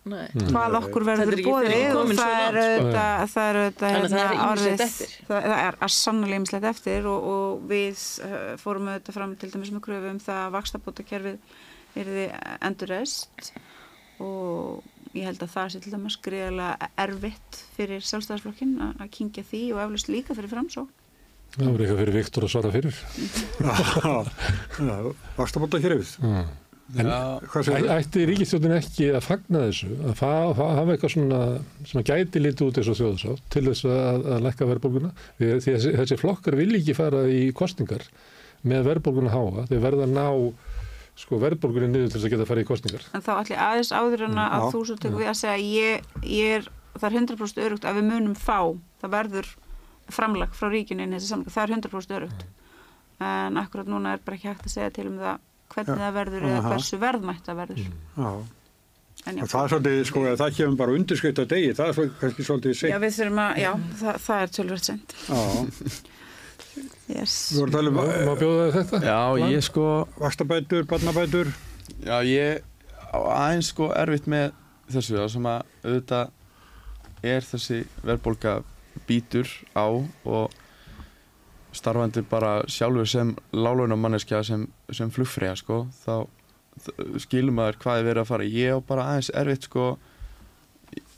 Nei. 0.02 0.30
hvað 0.34 0.76
okkur 0.80 1.04
er 1.04 1.08
verður 1.12 1.42
bóðið 1.46 1.98
og 2.00 2.12
það 2.18 2.36
er 2.36 2.56
sko. 2.56 2.62
auðvitað, 2.62 3.34
það 3.34 3.50
er 3.50 3.58
að 3.60 3.84
er 3.89 3.92
hérna 3.92 4.88
það, 5.28 5.50
er 5.58 5.76
að 5.78 5.92
sannlega 5.94 6.39
ymslegt 6.39 6.68
eftir 6.72 7.10
og, 7.10 7.28
og 7.34 7.68
við 7.70 8.06
uh, 8.26 8.38
fórum 8.62 8.89
auðvitað 8.89 9.18
fram 9.20 9.36
til 9.42 9.52
dæmis 9.54 9.74
með 9.76 9.84
kröfu 9.89 10.14
um 10.14 10.24
það 10.24 10.39
að 10.46 10.56
vakstabótakerfið 10.56 12.00
erði 12.02 12.26
endurreist 12.70 13.52
og 14.24 15.14
ég 15.18 15.28
held 15.28 15.44
að 15.44 15.54
það 15.58 15.70
sé 15.74 15.84
til 15.84 15.94
dæmis 15.94 16.18
greiðlega 16.26 16.89
erfitt 17.06 17.62
fyrir 17.76 18.08
sjálfstæðarsflokkin 18.08 18.74
að 18.82 19.06
að 19.06 19.14
kynkja 19.20 19.46
því 19.52 19.64
og 19.76 19.84
eflust 19.86 20.10
líka 20.14 20.38
fyrir 20.38 20.54
framsók 20.54 21.01
Það 21.52 21.68
voru 21.68 21.84
eitthvað 21.84 22.02
fyrir 22.02 22.16
Viktor 22.16 22.45
að 22.47 22.52
svara 22.54 22.72
fyrir. 22.72 22.95
Vakstabóta 25.38 25.80
hér 25.84 25.97
yfir. 25.97 26.26
Mm. 26.26 26.49
En 26.99 27.08
Ætti 27.95 28.26
ríkistjóðin 28.28 28.74
ekki 28.76 29.06
að 29.16 29.24
fagna 29.24 29.62
þessu, 29.70 29.93
að 30.10 30.16
fa- 30.20 30.52
fa- 30.58 30.74
hafa 30.76 30.91
eitthvað 30.97 31.14
svona 31.14 31.38
sem 31.88 32.02
að 32.02 32.10
gæti 32.10 32.41
litið 32.43 32.66
út 32.68 32.80
eins 32.82 32.89
og 32.91 32.97
þjóðsátt 32.99 33.45
til 33.54 33.64
þess 33.70 33.86
að, 33.88 34.26
að 34.36 34.43
lækka 34.47 34.68
verðbólguna? 34.68 35.12
Þessi, 35.39 35.93
þessi 36.02 36.18
flokkar 36.20 36.58
vil 36.60 36.68
ekki 36.82 36.95
fara 36.97 37.22
í 37.32 37.45
kostningar 37.56 38.04
með 38.68 38.84
verðbólguna 38.89 39.32
háa, 39.32 39.64
þeir 39.72 39.84
verða 39.86 40.04
að 40.10 40.16
ná 40.18 40.28
sko, 41.22 41.39
verðbólgunni 41.39 41.88
niður 41.93 42.12
til 42.12 42.18
þess 42.20 42.28
að 42.28 42.34
geta 42.36 42.43
að 42.47 42.52
fara 42.52 42.66
í 42.66 42.68
kostningar. 42.68 43.08
en 43.16 43.24
þá 43.24 43.32
allir 43.38 43.64
aðeins 43.70 43.93
áður 43.95 44.26
en 44.28 44.38
að 44.43 44.52
Já. 44.52 44.68
þú 44.76 44.84
svo 44.91 44.99
tekur 44.99 45.20
við 45.24 45.32
að 45.32 45.39
segja 45.45 45.58
ég, 45.64 46.12
ég 46.28 46.56
er, 46.60 46.70
það 46.99 47.08
er 47.08 47.18
100% 47.22 47.66
örugt 47.70 47.88
að 47.88 47.99
við 48.02 48.08
munum 48.12 48.36
fá, 48.36 48.60
það 48.99 49.16
verður 49.16 49.47
framlag 50.16 50.53
frá 50.57 50.70
ríkinu 50.74 51.03
inn 51.05 51.14
í 51.14 51.20
þessi 51.20 51.32
samling 51.34 51.53
það 51.53 51.64
er 51.68 51.76
100% 51.78 52.16
örugt 52.20 52.45
en 53.22 53.57
akkurat 53.62 53.88
núna 53.91 54.16
er 54.18 54.24
bara 54.26 54.38
ekki 54.39 54.49
hægt 54.51 54.66
að 54.66 54.74
segja 54.76 54.93
til 54.95 55.07
um 55.12 55.20
það 55.22 55.38
hvernig 55.72 55.93
Já. 55.93 56.01
það 56.01 56.16
verður 56.20 56.47
eða 56.49 56.62
hversu 56.72 56.97
verðmætt 57.01 57.45
það 57.47 57.59
verður 57.62 57.84
Já. 57.86 58.32
en 59.22 59.38
já, 59.38 59.43
Og 59.43 59.51
það 59.51 59.62
er 59.64 59.72
svolítið, 59.76 59.99
sko, 60.09 60.24
að 60.32 60.39
það 60.41 60.55
kemur 60.57 60.78
bara 60.82 60.95
undirskrift 60.97 61.41
að 61.43 61.51
degi, 61.53 61.74
það 61.78 61.91
er 61.91 61.97
svo, 61.99 62.05
kannski 62.22 62.45
svolítið 62.47 62.72
já 62.74 62.80
seint. 62.82 63.01
við 63.03 63.14
þurfum 63.20 63.41
að, 63.45 63.59
já, 63.62 63.72
það, 64.01 64.20
það 64.26 64.41
er 64.47 64.53
tölvöld 64.57 64.88
sent 64.89 65.16
Já, 65.28 65.41
yes. 67.12 67.36
við 67.51 67.59
vorum 67.62 67.72
að 67.72 67.78
tala 67.78 67.91
um 67.91 67.97
Má, 67.99 68.03
má 68.32 68.34
bjóða 68.39 68.66
þér 68.66 68.76
þetta? 68.80 68.99
Já, 69.05 69.51
ég 69.51 69.66
sko, 69.68 69.86
vakstabætur, 70.22 70.86
barnabætur. 70.89 71.51
já, 72.05 72.16
ég 72.26 72.62
aðeins 73.12 73.72
sko 73.74 73.89
erfitt 73.99 74.28
með 74.32 74.51
þessu 74.91 75.18
það 75.20 75.30
sem 75.36 75.49
að 75.51 75.64
auðvitað 75.86 76.38
er 77.32 77.45
þessi 77.51 77.80
verðbólga 78.07 78.53
bítur 79.12 79.51
á 79.76 79.86
og 79.91 80.59
starfandi 81.76 82.24
bara 82.28 82.62
sjálfur 82.68 83.07
sem 83.07 83.34
lálunamanneskja 83.55 84.43
sem, 84.43 84.66
sem 84.91 85.12
flugfreyja 85.12 85.55
sko, 85.59 85.86
þá 86.03 86.28
skilur 87.22 87.55
maður 87.55 87.80
hvað 87.84 87.99
er 87.99 88.07
verið 88.07 88.24
að 88.24 88.30
fara. 88.32 88.47
Ég 88.47 88.76
á 88.76 88.80
bara 88.88 89.07
aðeins 89.12 89.32
erfitt 89.41 89.68
sko 89.68 89.88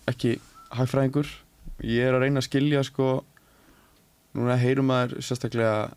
ekki 0.09 0.37
hagfræðingur. 0.73 1.29
Ég 1.85 2.07
er 2.07 2.17
að 2.17 2.25
reyna 2.25 2.41
að 2.41 2.49
skilja 2.49 2.83
sko 2.85 3.09
núna 4.33 4.57
heyrum 4.61 4.89
maður 4.89 5.21
sérstaklega 5.21 5.93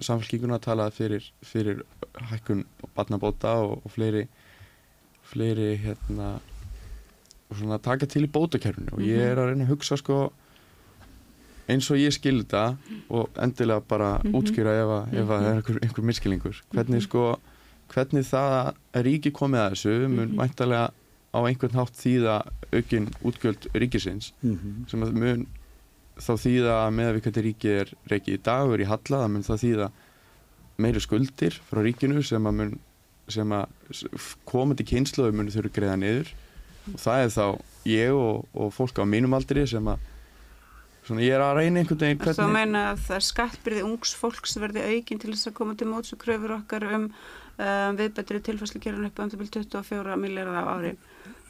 samfélkinguna 0.00 0.58
að 0.58 0.66
tala 0.68 0.88
fyrir, 0.94 1.26
fyrir 1.44 1.82
hækkun 2.30 2.64
barnabóta 2.96 3.56
og, 3.64 3.80
og 3.84 3.92
fleiri 3.96 4.26
fleiri 5.30 5.74
hérna 5.78 6.38
og 7.50 7.58
svona 7.58 7.78
taka 7.82 8.08
til 8.08 8.24
í 8.26 8.30
bótakerfinu. 8.30 8.94
Og 8.96 9.04
ég 9.04 9.32
er 9.32 9.40
að 9.40 9.52
reyna 9.52 9.66
að 9.66 9.74
hugsa 9.74 9.98
sko 10.00 10.30
eins 11.70 11.90
og 11.90 11.96
ég 12.00 12.12
skil 12.16 12.42
þetta 12.42 12.76
og 13.10 13.28
endilega 13.38 13.82
bara 13.88 14.10
Mhm. 14.24 14.32
útskýra 14.34 14.72
ef, 14.82 14.88
að, 14.96 15.14
ef 15.14 15.28
að 15.28 15.40
það 15.40 15.46
er 15.50 15.54
einhver, 15.60 15.78
einhver 15.82 16.04
miskilningur 16.10 16.60
hvernig 16.74 17.02
sko 17.06 17.24
hvernig 17.90 18.24
það 18.26 18.74
að 18.94 19.04
ríki 19.06 19.30
komið 19.32 19.60
að 19.64 19.70
þessu 19.74 20.08
mun 20.08 20.28
Mhm. 20.28 20.36
væntalega 20.40 20.90
á 21.34 21.38
einhvern 21.46 21.74
hátt 21.78 21.94
þýða 21.94 22.36
aukin 22.72 23.06
útgjöld 23.24 23.66
ríkisins 23.74 24.32
Mhm. 24.42 24.88
sem 24.90 25.00
að 25.02 25.12
mun 25.14 25.46
þá 26.20 26.32
þýða 26.36 26.72
að 26.84 26.94
með 26.94 27.14
við 27.14 27.22
hvernig 27.24 27.44
ríkið 27.48 27.80
er 27.80 27.88
reikið 28.10 28.34
í 28.34 28.42
dag 28.42 28.66
og 28.68 28.74
er 28.74 28.84
í 28.84 28.86
halla, 28.90 29.24
það 29.24 29.30
mun 29.30 29.42
það 29.42 29.62
þýða 29.64 29.90
meiri 30.78 31.00
skuldir 31.00 31.60
frá 31.70 31.80
ríkinu 31.84 32.22
sem 32.24 32.44
að 32.44 32.54
mun 32.54 32.78
sem 33.28 33.48
að 33.50 33.66
komandi 34.46 34.84
kynsluðu 34.84 35.32
muni 35.34 35.50
þurfa 35.54 35.70
að 35.70 35.76
greiða 35.78 35.98
niður 36.00 36.28
og 36.94 37.00
það 37.00 37.24
er 37.24 37.30
þá 37.36 37.60
ég 37.86 38.10
og, 38.16 38.46
og 38.54 38.72
fólk 38.74 38.98
á 38.98 39.04
mínum 39.06 39.34
aldri 39.36 39.66
sem 39.68 39.84
að 39.84 39.98
svona 41.10 41.26
ég 41.26 41.36
er 41.36 41.44
að 41.44 41.60
reyna 41.60 41.82
einhvern 41.82 42.02
veginn 42.06 42.22
hvernig 42.24 42.54
meina 42.54 42.86
að 42.94 43.04
það 43.08 43.28
skattbyrði 43.28 43.84
ungs 43.90 44.16
fólks 44.16 44.56
verði 44.62 44.86
aukin 44.94 45.20
til 45.20 45.34
þess 45.34 45.50
að 45.50 45.58
koma 45.60 45.76
til 45.76 45.90
móts 45.90 46.14
og 46.14 46.22
kröfur 46.22 46.56
okkar 46.60 46.88
um 46.94 47.10
um, 47.60 47.96
viðbættri 47.98 48.40
tilfæslukerun 48.44 49.08
upp 49.08 49.22
um 49.22 49.30
til 49.30 49.40
24 49.40 50.18
miljardar 50.20 50.64
á 50.64 50.72
ári. 50.76 50.94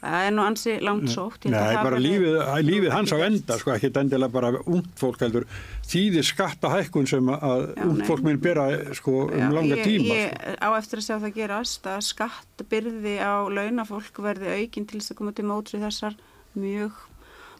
Það 0.01 0.23
er 0.25 0.31
nú 0.33 0.41
ansi 0.41 0.71
langt 0.81 1.11
sótt. 1.13 1.43
Að 1.45 1.53
Nei, 1.53 1.59
það 1.61 1.83
bara 1.85 1.99
lífið, 2.01 2.37
lífið 2.65 2.93
hans 2.95 3.11
á 3.13 3.17
enda, 3.21 3.57
sko, 3.61 3.73
ekki 3.75 3.91
endilega 4.01 4.33
bara 4.33 4.49
ungt 4.63 4.95
fólk 4.97 5.21
heldur, 5.21 5.45
þýðir 5.91 6.25
skattahækkun 6.25 7.09
sem 7.11 7.29
að 7.35 7.67
Já, 7.67 7.83
ungt 7.85 8.07
fólk 8.09 8.25
minn 8.25 8.41
bera 8.41 8.65
sko, 8.97 9.27
um 9.27 9.43
Já, 9.43 9.47
langa 9.53 9.77
ég, 9.77 9.83
tíma. 9.85 10.17
Ég 10.17 10.33
sko. 10.33 10.57
á 10.57 10.69
eftir 10.79 11.03
að 11.03 11.05
sjá 11.05 11.15
það 11.19 11.37
gerast 11.37 11.91
að 11.93 12.01
skattbyrði 12.09 13.15
á 13.21 13.33
launafólk 13.59 14.23
verði 14.25 14.57
aukin 14.57 14.89
til 14.89 15.03
þess 15.03 15.13
að 15.13 15.21
koma 15.21 15.37
til 15.37 15.47
móts 15.51 15.77
við 15.77 15.85
þessar 15.85 16.17
mjög 16.57 16.97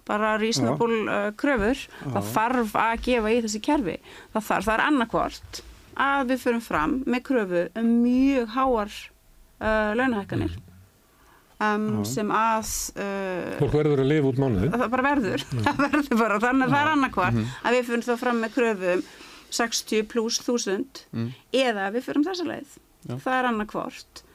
bara 0.07 0.35
reasonable 0.41 1.01
uh, 1.05 1.27
kröfur. 1.37 1.85
Það 2.01 2.31
þarf 2.33 2.75
að 2.79 3.05
gefa 3.07 3.33
í 3.33 3.39
þessi 3.45 3.61
kerfi. 3.65 3.97
Það 4.33 4.47
þarf, 4.49 4.67
það 4.67 4.75
er 4.75 4.85
annarkvort 4.87 5.61
að 6.01 6.27
við 6.31 6.43
förum 6.45 6.65
fram 6.65 6.99
með 7.05 7.23
kröfu 7.27 7.63
um 7.77 7.89
mjög 8.01 8.53
háar 8.55 8.91
uh, 9.61 9.91
launahækkanir. 9.99 10.59
Um, 11.61 11.99
sem 12.09 12.31
að 12.33 12.69
uh, 12.97 13.51
Fólk 13.59 13.75
verður 13.75 14.01
að 14.01 14.07
lifa 14.09 14.31
út 14.31 14.39
mánuði. 14.41 14.71
það 14.73 14.87
bara 14.95 15.03
verður, 15.05 15.43
það 15.67 15.81
verður 15.83 16.15
bara 16.23 16.39
þannig 16.41 16.65
að 16.65 16.71
það 16.71 16.79
er 16.81 16.93
annarkvart 16.95 17.43
að 17.61 17.75
við 17.75 17.91
fyrir 17.91 18.07
þá 18.07 18.15
fram 18.23 18.39
með 18.41 18.55
kröfum 18.55 19.03
60 19.51 20.07
pluss 20.09 20.39
1000 20.41 21.03
eða 21.61 21.91
við 21.93 22.07
fyrir 22.07 22.25
þessa 22.25 22.47
leið. 22.47 22.79
Já. 23.01 23.15
það 23.17 23.35
er 23.35 23.47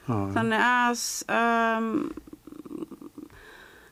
já. 0.07 0.15
þannig 0.35 0.63
að 0.63 1.03
um, 1.35 1.91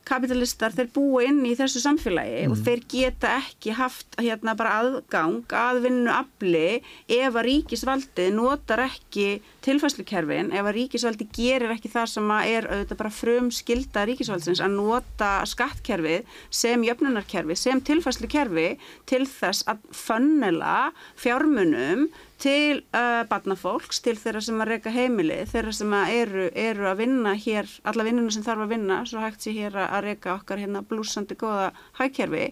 kapitalistar 0.05 0.75
þeir 0.75 0.91
búa 0.95 1.23
inn 1.25 1.41
í 1.47 1.55
þessu 1.57 1.81
samfélagi 1.83 2.45
og 2.51 2.59
þeir 2.65 2.83
geta 2.91 3.35
ekki 3.39 3.75
haft 3.77 4.17
hérna 4.21 4.55
bara 4.57 4.77
aðgang 4.81 5.55
að 5.57 5.81
vinnu 5.87 6.13
afli 6.13 6.65
ef 7.07 7.31
að 7.31 7.45
ríkisvaldið 7.49 8.33
notar 8.37 8.85
ekki 8.85 9.27
tilfæslukerfin, 9.66 10.51
ef 10.53 10.68
að 10.68 10.76
ríkisvaldið 10.78 11.32
gerir 11.34 11.74
ekki 11.74 11.89
það 11.93 12.11
sem 12.11 12.34
að 12.36 12.49
er 12.51 12.68
auðvitað 12.70 12.99
bara 12.99 13.13
frum 13.13 13.49
skilda 13.53 14.05
ríkisvaldsins 14.05 14.61
að 14.61 14.76
nota 14.78 15.32
skattkerfið 15.49 16.38
sem 16.53 16.86
jöfnunarkerfi, 16.86 17.57
sem 17.57 17.82
tilfæslukerfi 17.86 18.68
til 19.09 19.24
þess 19.30 19.66
að 19.72 19.82
fönnela 19.95 20.78
fjármunum 21.18 22.07
til 22.41 22.84
uh, 22.93 23.24
barnafólks, 23.30 24.01
til 24.05 24.18
þeirra 24.20 24.43
sem 24.43 24.61
að 24.61 24.74
reyka 24.74 24.93
heimili, 24.93 25.41
þeirra 25.49 25.74
sem 25.74 25.93
að 25.95 26.13
eru, 26.20 26.47
eru 26.68 26.89
að 26.91 27.01
vinna 27.01 27.36
hér, 27.39 27.70
alla 27.88 28.05
vinnuna 28.05 28.34
sem 28.36 28.45
þarf 28.45 28.66
að 28.66 28.74
vinna, 28.76 29.01
svo 29.07 29.24
hægt 29.24 29.45
sé 29.45 29.55
hér 29.55 29.78
að 29.88 30.09
reyka 30.09 30.34
okkar 30.36 30.61
hérna 30.61 30.84
blúsandi 30.86 31.38
góða 31.39 31.72
hægkerfi, 31.99 32.49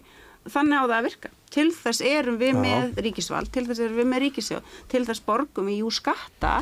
þannig 0.48 0.80
á 0.80 0.84
það 0.84 0.96
að 0.96 1.08
virka. 1.10 1.34
Til 1.54 1.68
þess 1.76 2.00
erum 2.08 2.40
við 2.40 2.56
Já. 2.56 2.62
með 2.64 3.02
ríkisvald, 3.06 3.52
til 3.54 3.66
þess 3.68 3.84
erum 3.84 4.00
við 4.00 4.08
með 4.10 4.24
ríkisjóð, 4.24 4.72
til 4.90 5.04
þess 5.06 5.26
borgum 5.28 5.70
við 5.70 5.84
jú 5.84 5.92
skatta, 5.94 6.54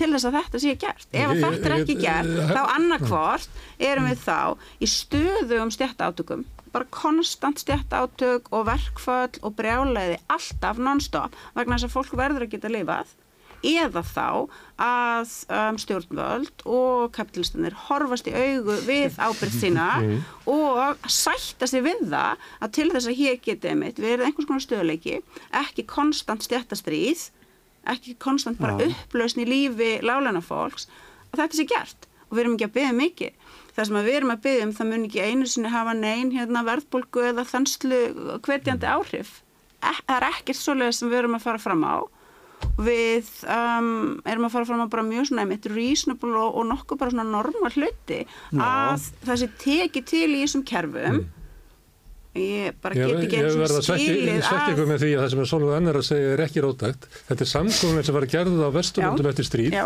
til 0.00 0.10
þess 0.14 0.28
að 0.28 0.38
þetta 0.38 0.62
sé 0.62 0.74
gert. 0.80 1.08
Ef 1.12 1.34
þetta 1.34 1.68
er 1.68 1.76
ekki 1.78 1.98
gert, 2.00 2.34
þá 2.52 2.62
annarkvort 2.76 3.62
erum 3.90 4.08
við 4.08 4.24
þá 4.24 4.40
í 4.80 4.90
stöðugum 4.90 5.72
stjættátökum, 5.74 6.44
bara 6.72 6.88
konstant 6.94 7.62
stjættátök 7.62 8.50
og 8.54 8.68
verkföll 8.68 9.40
og 9.42 9.56
brjálæði 9.58 10.20
alltaf 10.32 10.80
non-stop 10.82 11.36
vegna 11.56 11.78
þess 11.78 11.88
að 11.88 11.96
fólk 11.96 12.18
verður 12.18 12.46
að 12.48 12.54
geta 12.56 12.72
lifað 12.72 13.16
eða 13.66 14.02
þá 14.06 14.26
að 14.78 15.32
um, 15.50 15.78
stjórnvöld 15.82 16.62
og 16.68 17.08
kapitalistanir 17.16 17.74
horfast 17.88 18.28
í 18.30 18.34
augu 18.34 18.76
við 18.86 19.18
ábyrgð 19.18 19.56
sína 19.58 19.88
og 20.58 21.08
sætta 21.10 21.66
sig 21.66 21.82
við 21.86 22.04
það 22.06 22.46
að 22.62 22.74
til 22.78 22.88
þess 22.92 23.10
að 23.10 23.18
hér 23.18 23.40
geti 23.42 23.72
einmitt 23.72 23.98
verið 24.02 24.28
einhvers 24.28 24.48
konar 24.48 24.64
stöðuleiki, 24.64 25.18
ekki 25.62 25.86
konstant 25.90 26.46
stjættastríð, 26.46 27.28
ekki 27.94 28.16
konstant 28.22 28.60
bara 28.60 28.76
Já. 28.78 28.90
upplausn 28.92 29.42
í 29.44 29.48
lífi 29.48 29.90
lálæna 30.04 30.42
fólks, 30.44 30.88
að 31.32 31.44
þetta 31.44 31.58
sé 31.58 31.66
gert 31.68 32.08
og 32.28 32.36
við 32.36 32.42
erum 32.44 32.56
ekki 32.56 32.68
að 32.68 32.76
byggja 32.76 32.98
mikið. 32.98 33.48
Það 33.78 33.88
sem 33.88 33.98
við 34.02 34.16
erum 34.18 34.34
að 34.34 34.44
byggja 34.44 34.66
um, 34.66 34.76
það 34.76 34.88
mun 34.90 35.06
ekki 35.06 35.24
einu 35.24 35.48
sinni 35.48 35.72
hafa 35.72 35.94
neyn 35.96 36.32
hérna, 36.34 36.64
verðbólgu 36.66 37.24
eða 37.30 37.44
þenslu 37.48 38.00
hvetjandi 38.44 38.88
áhrif. 38.90 39.34
E 39.78 39.92
það 40.00 40.14
er 40.16 40.26
ekkert 40.32 40.58
svoleiðis 40.58 41.00
sem 41.00 41.12
við 41.12 41.20
erum 41.22 41.38
að 41.38 41.44
fara 41.46 41.62
fram 41.62 41.84
á. 41.86 41.96
Við 42.82 43.28
um, 43.54 43.90
erum 44.26 44.48
að 44.48 44.54
fara 44.56 44.66
fram 44.66 44.82
á 44.82 44.90
bara 44.90 45.06
mjög 45.06 45.28
svona 45.30 45.44
einmitt 45.46 45.68
reasonable 45.70 46.34
og, 46.34 46.58
og 46.58 46.66
nokkuð 46.72 47.00
bara 47.00 47.14
svona 47.14 47.26
normal 47.30 47.70
hluti 47.76 48.24
að 48.58 49.06
það 49.22 49.40
sé 49.44 49.48
tekið 49.62 50.08
til 50.10 50.26
í 50.32 50.40
þessum 50.42 50.64
kerfum. 50.66 51.20
Ég 52.36 52.74
bara 52.82 52.94
Ég, 52.94 53.08
get 53.08 53.24
ekki 53.24 53.38
ég 53.38 53.46
eins 53.48 53.56
og 53.56 53.62
að 53.64 53.86
skilið 53.88 54.42
svekja 54.44 54.72
ykkur 54.74 54.88
með 54.88 55.00
því 55.02 55.10
að 55.16 55.22
það 55.22 55.30
sem 55.32 55.40
er 55.42 55.48
Sólveig 55.48 55.76
annar 55.78 55.98
að 55.98 56.04
segja 56.06 56.34
er 56.34 56.42
ekki 56.44 56.62
rótækt. 56.64 57.06
Þetta 57.28 57.44
er 57.44 57.50
samkomin 57.52 58.06
sem 58.06 58.16
var 58.18 58.26
gerðið 58.34 58.60
á 58.62 58.70
Vesturlundum 58.76 59.28
eftir 59.32 59.48
stríð 59.48 59.74
Já, 59.78 59.84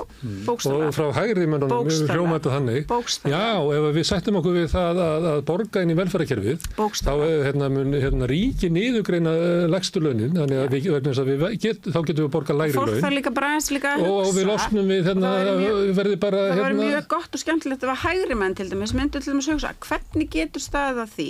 bókstaflega. 0.48 0.88
og 0.90 0.96
frá 0.96 1.06
hægri 1.16 1.46
mönnunum 1.48 1.72
Bókstaflega. 1.72 2.18
hljómaði 2.18 2.52
þannig. 2.52 2.86
Bókstaflega. 2.90 3.40
Já, 3.40 3.78
ef 3.78 3.96
við 3.96 4.08
sættum 4.10 4.38
okkur 4.42 4.56
við 4.58 4.68
það 4.74 5.00
að, 5.06 5.28
að 5.32 5.40
borga 5.52 5.84
inn 5.86 5.94
í 5.94 5.98
velferðarkerfið, 6.02 6.68
þá 6.76 7.12
eh, 7.14 7.36
hérna, 7.46 7.70
mun 7.72 7.96
hérna, 7.96 8.28
ríki 8.32 8.72
niðugreina 8.74 9.32
uh, 9.32 9.64
legstu 9.72 10.02
launin, 10.02 10.34
þannig 10.36 10.62
að 10.62 10.76
við, 10.76 10.90
að 11.22 11.32
við 11.32 11.46
get, 11.62 11.88
þá 11.88 12.00
getum 12.10 12.26
við 12.26 12.32
borgað 12.36 12.60
lægri 12.60 12.76
Fólk 12.76 12.90
laun 12.90 12.98
að 12.98 14.02
og, 14.02 14.18
og 14.26 14.32
við 14.36 14.48
losnum 14.50 14.92
við 14.92 15.08
hérna, 15.08 15.32
Það 15.42 15.60
mjög- 15.62 15.92
verði 15.98 16.18
bara 16.22 16.42
Það 16.42 16.62
var 16.62 16.72
hérna, 16.72 16.86
mjög 16.90 17.08
gott 17.12 17.36
og 17.36 17.42
skemmtilegt 17.42 17.86
að 17.86 18.00
hægri 18.02 18.38
menn 18.38 18.56
til 18.58 18.68
dæmis 18.70 18.94
myndu 18.96 19.20
til 19.20 19.32
dæmis 19.34 19.50
hugsa 19.52 19.72
hvernig 19.86 20.30
getur 20.32 20.64
staðið 20.64 21.02
að 21.04 21.14
því 21.16 21.28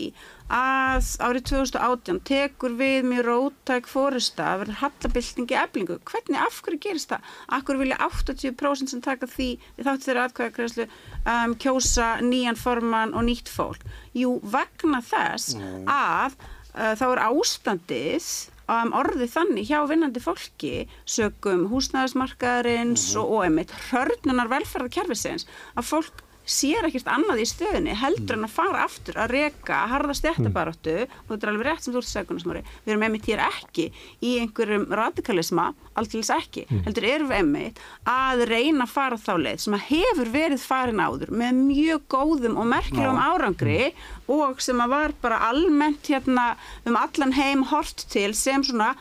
að 0.52 1.08
árið 1.24 1.44
2018 1.48 2.20
tekur 2.28 2.74
við 2.76 3.06
mjög 3.08 3.24
rótæk 3.28 3.88
fórusta 3.88 4.50
að 4.50 4.62
verður 4.62 4.80
hallabildingi 4.82 5.58
eflingu. 5.62 5.98
Hvernig, 6.08 6.38
af 6.38 6.60
hverju 6.66 6.80
gerist 6.86 7.12
það? 7.12 7.28
Hverju 7.52 7.80
vilja 7.80 8.00
80% 8.06 8.92
sem 8.92 9.04
taka 9.04 9.28
því 9.30 9.48
þáttu 9.80 10.08
þeirra 10.08 10.26
atkvæðakræðslu 10.28 10.88
um, 10.88 11.54
kjósa 11.62 12.08
nýjan 12.24 12.60
formann 12.60 13.16
og 13.16 13.24
nýtt 13.28 13.52
fólk? 13.52 13.86
Jú, 14.16 14.36
vegna 14.44 15.00
þess 15.06 15.56
að 15.88 16.36
uh, 16.36 16.92
þá 17.00 17.06
er 17.08 17.22
ástandið 17.30 18.28
um, 18.68 18.92
orðið 19.00 19.32
þannig 19.32 19.70
hjá 19.70 19.78
vinnandi 19.88 20.22
fólki 20.22 20.74
sögum 21.08 21.64
húsnæðismarkaðarins 21.72 23.08
og, 23.16 23.38
og 23.38 23.46
einmitt 23.46 23.72
hörnunar 23.88 24.52
velferðarkerfisins 24.52 25.48
að 25.76 25.88
fólk 25.94 26.22
sér 26.48 26.88
ekkert 26.88 27.08
annað 27.12 27.42
í 27.42 27.46
stöðunni 27.46 27.94
heldur 28.00 28.36
en 28.38 28.46
að 28.48 28.54
fara 28.56 28.82
aftur 28.86 29.18
að 29.22 29.30
reka 29.36 29.78
harða 29.92 30.16
stjættabaráttu 30.18 30.94
og 31.06 31.30
þetta 31.30 31.46
er 31.46 31.52
alveg 31.52 31.68
rétt 31.68 31.84
sem 31.84 31.94
þú 31.94 32.02
ert 32.02 32.10
segunarsmári 32.10 32.62
við 32.66 32.92
erum 32.92 33.04
einmitt 33.06 33.28
hér 33.30 33.42
ekki 33.46 33.86
í 34.26 34.32
einhverjum 34.42 34.86
radikalisma, 34.90 35.68
alltaf 35.94 36.32
ekki. 36.36 36.66
Heldur 36.86 37.06
erum 37.08 37.30
við 37.30 37.38
einmitt 37.38 37.82
að 38.10 38.44
reyna 38.50 38.86
að 38.88 38.94
fara 38.96 39.20
þá 39.22 39.32
leið 39.46 39.64
sem 39.64 39.78
að 39.78 39.86
hefur 39.92 40.32
verið 40.34 40.66
farin 40.66 41.02
áður 41.02 41.34
með 41.42 41.62
mjög 41.62 42.06
góðum 42.16 42.58
og 42.58 42.70
merkilegum 42.74 43.22
árangri 43.22 43.92
og 44.32 44.62
sem 44.64 44.82
að 44.82 44.94
var 44.96 45.18
bara 45.22 45.42
almennt 45.50 46.10
hérna 46.10 46.52
um 46.88 46.98
allan 46.98 47.36
heim 47.38 47.66
hort 47.70 48.06
til 48.10 48.32
sem 48.38 48.64
svona 48.66 48.92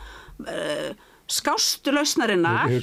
uh, 0.46 0.92
skástu 1.32 1.92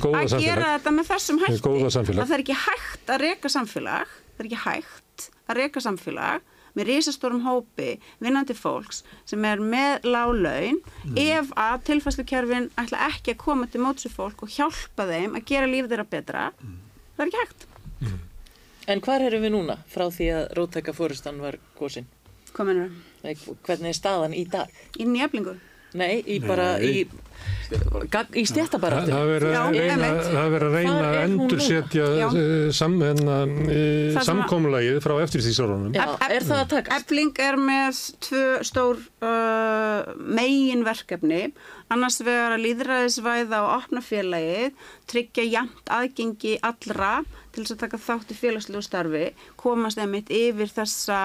góða 0.01 0.23
að 0.25 0.41
gera 0.43 0.71
þetta 0.77 0.95
með 0.95 1.11
þessum 1.13 1.43
hætti. 1.43 1.59
að 1.93 2.23
það 2.23 2.33
er 2.35 2.43
ekki 2.43 2.57
hægt 2.65 3.13
að 3.13 3.23
reka 3.23 3.51
samfélag 3.53 4.18
það 4.39 4.45
er 4.45 4.49
ekki 4.49 4.63
hægt 4.63 5.27
að 5.49 5.59
reka 5.59 5.83
samfélag 5.83 6.47
með 6.77 6.85
risastórum 6.93 7.41
hópi 7.43 7.87
vinnandi 8.23 8.53
fólks 8.55 9.01
sem 9.27 9.43
er 9.49 9.59
með 9.59 10.05
lág 10.07 10.31
laun 10.37 10.77
ef 11.19 11.49
að 11.59 11.81
tilfæslukerfin 11.89 12.69
ætla 12.79 13.01
ekki 13.09 13.33
að 13.33 13.41
koma 13.41 13.67
til 13.67 13.81
mótsu 13.83 14.11
fólk 14.13 14.45
og 14.45 14.53
hjálpa 14.53 15.07
þeim 15.09 15.35
að 15.35 15.47
gera 15.49 15.67
líf 15.67 15.89
þeirra 15.89 16.05
betra. 16.13 16.43
Það 17.17 17.25
er 17.25 17.31
ekki 17.31 17.41
hægt. 17.43 17.65
En 18.89 19.01
hvar 19.05 19.21
erum 19.25 19.43
við 19.43 19.51
núna 19.57 19.75
frá 19.91 20.05
því 20.13 20.29
að 20.37 20.45
róttæka 20.57 20.93
fórustan 20.97 21.41
var 21.43 21.57
gósin? 21.77 22.07
hvað 22.53 22.65
mennur 22.71 22.93
Nei, 23.21 23.35
Hvernig 23.67 23.91
er 23.91 23.97
staðan 23.97 24.33
í 24.33 24.45
dag? 24.49 24.69
í 24.97 25.05
nýjaflingu 25.05 25.57
Nei, 25.99 26.21
í 26.25 26.39
bara 26.41 26.79
í, 26.81 27.03
gag- 27.03 27.28
í 27.69 28.43
Það 28.43 28.49
stjættabaráttu. 28.49 29.11
það 29.13 29.31
er 29.35 29.43
Já, 29.45 29.59
að 29.61 29.75
reyna, 29.77 29.93
einmitt. 30.09 30.29
það 30.33 30.47
verið 30.55 30.67
að 30.69 30.75
reyna 30.77 31.09
að 31.09 31.17
endursetja 31.23 32.07
eh, 32.29 32.71
sam, 32.79 32.95
hérna, 33.03 33.35
e, 33.45 33.79
Það 33.79 34.13
sem 34.13 34.19
að- 34.19 34.29
samkomulagið 34.29 34.99
frá 35.05 35.13
eftirstýsárunum. 35.25 35.93
Já, 35.93 36.05
er 36.29 36.47
það 36.49 36.61
að 36.63 36.69
takast? 36.73 36.95
Efling 36.99 37.33
er 37.45 37.59
með 37.69 38.01
tvö 38.25 38.43
stór 38.69 39.01
uh, 39.21 40.13
megin 40.39 40.83
verkefni 40.87 41.41
annars 41.89 42.19
vegar 42.21 42.55
að 42.57 42.63
líðræðisvæða 42.65 43.61
og 43.65 43.71
opna 43.83 44.01
félagið, 44.05 44.73
tryggja 45.09 45.45
jæmt 45.49 45.89
aðgengi 45.89 46.57
allra 46.61 47.13
til 47.53 47.63
þess 47.63 47.75
að 47.75 47.81
taka 47.83 47.99
þátt 48.03 48.33
í 48.33 48.37
félagslegu 48.37 48.81
starfi 48.85 49.23
komast 49.59 49.99
einmitt 50.01 50.29
yfir 50.33 50.71
þessa, 50.73 51.19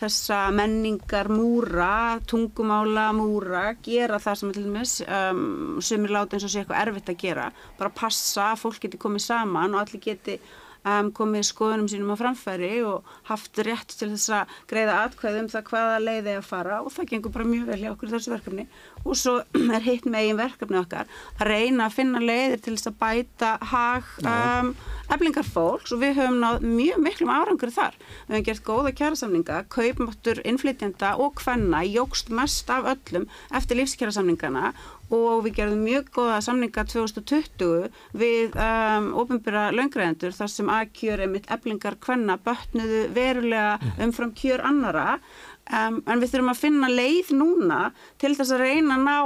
þessa 0.00 0.38
menningar 0.54 1.30
múra 1.32 2.18
tungumála 2.28 3.08
múra 3.16 3.64
gera 3.84 4.20
það 4.22 4.40
sem 4.40 4.50
er 4.52 4.58
til 4.58 4.66
dæmis 4.68 4.94
um, 5.06 5.42
sumir 5.84 6.14
láta 6.14 6.36
eins 6.36 6.48
og 6.48 6.54
sé 6.54 6.62
eitthvað 6.62 6.82
erfitt 6.84 7.12
að 7.14 7.20
gera 7.22 7.50
bara 7.78 7.94
passa 7.94 8.52
að 8.52 8.64
fólk 8.64 8.82
geti 8.86 9.00
komið 9.00 9.28
saman 9.28 9.76
og 9.76 9.84
allir 9.84 10.04
geti 10.08 10.38
um, 10.84 11.10
komið 11.14 11.46
skoðunum 11.48 11.88
sínum 11.90 12.12
á 12.14 12.16
framfæri 12.20 12.72
og 12.86 13.06
haft 13.30 13.58
rétt 13.66 13.96
til 13.98 14.10
þess 14.12 14.34
að 14.40 14.54
greiða 14.70 15.00
atkvæði 15.06 15.42
um 15.44 15.50
það 15.52 15.66
hvaða 15.72 15.98
leið 16.04 16.30
er 16.32 16.40
að 16.42 16.48
fara 16.48 16.80
og 16.82 16.92
það 16.94 17.10
gengur 17.12 17.34
bara 17.34 17.48
mjög 17.48 17.72
vel 17.72 17.80
hjá 17.82 17.90
okkur 17.94 18.10
í 18.10 18.14
þessu 18.14 18.34
verkefni 18.34 18.66
og 19.04 19.18
svo 19.18 19.34
er 19.76 19.86
hitt 19.86 20.08
megin 20.10 20.38
verkefni 20.38 20.80
okkar 20.82 21.10
að 21.38 21.50
reyna 21.52 21.88
að 21.88 21.98
finna 21.98 22.22
leiðir 22.22 22.62
til 22.64 22.76
þess 22.76 22.90
að 22.92 22.98
bæta 23.02 23.52
hag 23.72 24.12
um, 24.22 24.72
eflingar 25.14 25.46
fólks 25.46 25.94
og 25.94 26.02
við 26.02 26.18
höfum 26.18 26.38
náð 26.42 26.64
mjög 26.64 27.00
miklum 27.04 27.32
árangur 27.32 27.72
þar. 27.72 27.96
Við 28.28 28.34
höfum 28.34 28.46
gert 28.48 28.64
góða 28.66 28.92
kjærasamninga, 28.98 29.60
kaupmáttur, 29.72 30.42
innflytjanda 30.48 31.14
og 31.22 31.40
hvenna 31.42 31.82
jógst 31.86 32.32
mest 32.34 32.70
af 32.72 32.88
öllum 32.92 33.28
eftir 33.54 33.80
lífskjærasamningana 33.80 34.72
og 35.14 35.44
við 35.46 35.58
gerðum 35.58 35.84
mjög 35.86 36.08
góða 36.14 36.38
samninga 36.44 36.84
2020 36.90 37.88
við 38.20 38.56
um, 38.60 39.10
ofinbyrra 39.22 39.68
löngræðendur 39.76 40.34
þar 40.36 40.52
sem 40.52 40.72
að 40.72 40.90
kjör 41.00 41.24
einmitt 41.24 41.48
eblingar 41.52 41.98
hvenna 42.04 42.38
bötnuðu 42.44 43.04
verulega 43.16 43.94
umfram 44.04 44.34
kjör 44.36 44.64
annara 44.68 45.06
um, 45.16 46.02
en 46.04 46.20
við 46.20 46.34
þurfum 46.34 46.52
að 46.52 46.62
finna 46.64 46.90
leið 46.92 47.32
núna 47.38 47.80
til 48.20 48.34
þess 48.36 48.54
að 48.56 48.66
reyna 48.66 48.98
að 48.98 49.06
ná 49.08 49.18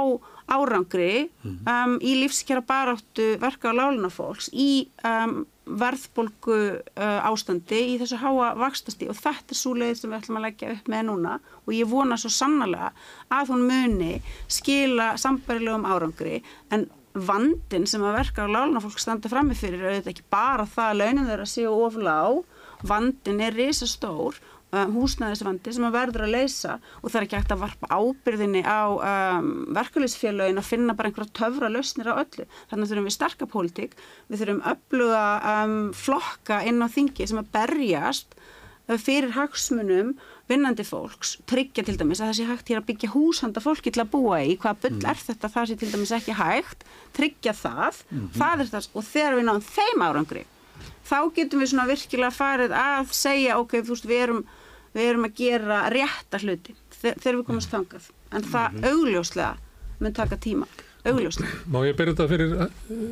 árangri 0.53 1.29
um, 1.43 1.97
í 2.03 2.17
lífskjara 2.19 2.63
baráttu 2.67 3.33
verka 3.41 3.71
á 3.71 3.77
láluna 3.77 4.11
fólks 4.11 4.49
í 4.51 4.87
um, 5.07 5.43
verðbólgu 5.63 6.57
ástandi 6.99 7.79
í 7.93 7.99
þessu 8.01 8.19
háa 8.19 8.49
vakstasti 8.59 9.07
og 9.11 9.15
þetta 9.19 9.55
er 9.55 9.59
svo 9.59 9.75
leið 9.79 9.93
sem 9.99 10.11
við 10.11 10.17
ætlum 10.19 10.39
að 10.39 10.45
leggja 10.47 10.73
upp 10.75 10.89
með 10.91 11.05
núna. 11.09 11.37
Og 11.63 11.71
ég 11.77 11.89
vona 11.89 12.17
svo 12.19 12.31
sannlega 12.33 12.91
að 13.31 13.53
hún 13.53 13.63
muni 13.69 14.17
skila 14.51 15.13
sambarilegum 15.21 15.87
árangri. 15.87 16.41
En 16.73 16.89
vandin 17.13 17.85
sem 17.87 18.03
að 18.03 18.17
verka 18.17 18.47
á 18.47 18.49
láluna 18.49 18.81
fólk 18.81 18.99
standa 18.99 19.29
frammi 19.29 19.55
fyrir 19.57 19.83
er 19.83 19.91
auðvitað 19.91 20.13
ekki 20.15 20.25
bara 20.33 20.65
það 20.65 20.89
að 20.89 20.99
launin 21.01 21.29
þeirra 21.29 21.49
séu 21.49 21.73
oflá 21.85 22.15
vandin 22.83 23.41
er 23.43 23.55
risastór 23.55 24.39
uh, 24.73 24.87
húsnæðisvandi 24.93 25.73
sem 25.75 25.85
að 25.87 25.95
verður 25.97 26.25
að 26.25 26.33
leysa 26.33 26.77
og 27.01 27.11
það 27.11 27.19
er 27.19 27.27
ekki 27.27 27.39
hægt 27.39 27.53
að 27.55 27.63
varpa 27.63 27.89
ábyrðinni 27.93 28.63
á 28.65 28.81
um, 28.89 29.51
verkulisfélagin 29.77 30.61
að 30.61 30.69
finna 30.71 30.97
bara 30.97 31.11
einhverja 31.11 31.37
töfra 31.37 31.71
lausnir 31.71 32.09
á 32.09 32.17
öllu. 32.17 32.47
Þannig 32.71 32.91
þurfum 32.91 33.09
við 33.09 33.17
sterka 33.17 33.49
pólitík, 33.49 33.97
við 34.29 34.43
þurfum 34.43 34.63
öfluga 34.73 35.23
um, 35.53 35.79
flokka 35.97 36.61
inn 36.67 36.81
á 36.81 36.87
þingi 36.91 37.29
sem 37.29 37.41
að 37.41 37.51
berjast 37.55 38.37
uh, 38.37 38.97
fyrir 38.97 39.35
hagsmunum 39.37 40.15
vinnandi 40.51 40.83
fólks, 40.83 41.37
tryggja 41.47 41.85
til 41.87 41.95
dæmis 41.95 42.19
að 42.19 42.33
það 42.33 42.39
sé 42.39 42.47
hægt 42.49 42.71
hér 42.71 42.81
að 42.81 42.89
byggja 42.89 43.13
húshanda 43.13 43.61
fólki 43.63 43.93
til 43.93 44.03
að 44.03 44.09
búa 44.11 44.41
í, 44.43 44.57
hvað 44.59 44.81
bull 44.83 45.05
er 45.07 45.21
þetta, 45.21 45.49
það 45.53 45.69
sé 45.69 45.77
til 45.79 45.91
dæmis 45.93 46.11
ekki 46.17 46.35
hægt, 46.35 46.83
tryggja 47.15 47.53
það, 47.55 48.01
það 48.35 48.65
er 48.65 48.73
það 48.73 48.89
og 48.91 49.07
þegar 49.07 49.37
við 49.39 49.47
náum 49.47 49.63
þeim 49.63 50.03
árangri 50.03 50.43
þá 51.07 51.19
getum 51.35 51.63
við 51.63 51.71
svona 51.71 51.87
virkilega 51.89 52.33
farið 52.33 52.75
að 52.77 53.15
segja 53.15 53.57
ok, 53.61 53.79
þú 53.83 53.95
veist, 53.95 54.09
við 54.09 54.23
erum, 54.25 54.43
við 54.93 55.09
erum 55.11 55.27
að 55.27 55.35
gera 55.41 55.81
rétta 55.93 56.39
hluti 56.43 56.75
þe- 57.01 57.15
þegar 57.19 57.37
við 57.39 57.45
komumst 57.49 57.73
þangað 57.73 58.09
en 58.33 58.47
það 58.53 58.89
augljóslega 58.91 59.53
mun 60.03 60.15
taka 60.17 60.37
tíma 60.43 60.67
augljóslega 61.03 61.61
Má 61.73 61.79
ég 61.87 61.97
byrja 61.99 62.13
þetta 62.15 62.27
fyrir 62.31 62.53
uh, 62.55 62.67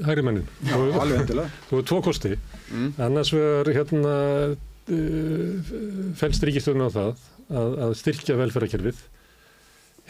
hægri 0.08 0.24
mennin? 0.28 0.46
Já, 0.64 0.76
alveg 0.80 1.18
endilega. 1.26 1.50
Þú 1.70 1.76
hefur 1.80 1.88
tvo 1.90 1.98
kosti. 2.06 2.32
Annars 3.04 3.34
vegar 3.36 3.72
hérna 3.76 4.14
uh, 4.52 5.72
fælst 6.20 6.46
ríkistöðun 6.48 6.88
á 6.88 6.90
það 6.94 7.12
að, 7.52 7.76
að 7.88 7.96
styrkja 8.00 8.38
velferðarkerfið. 8.40 9.02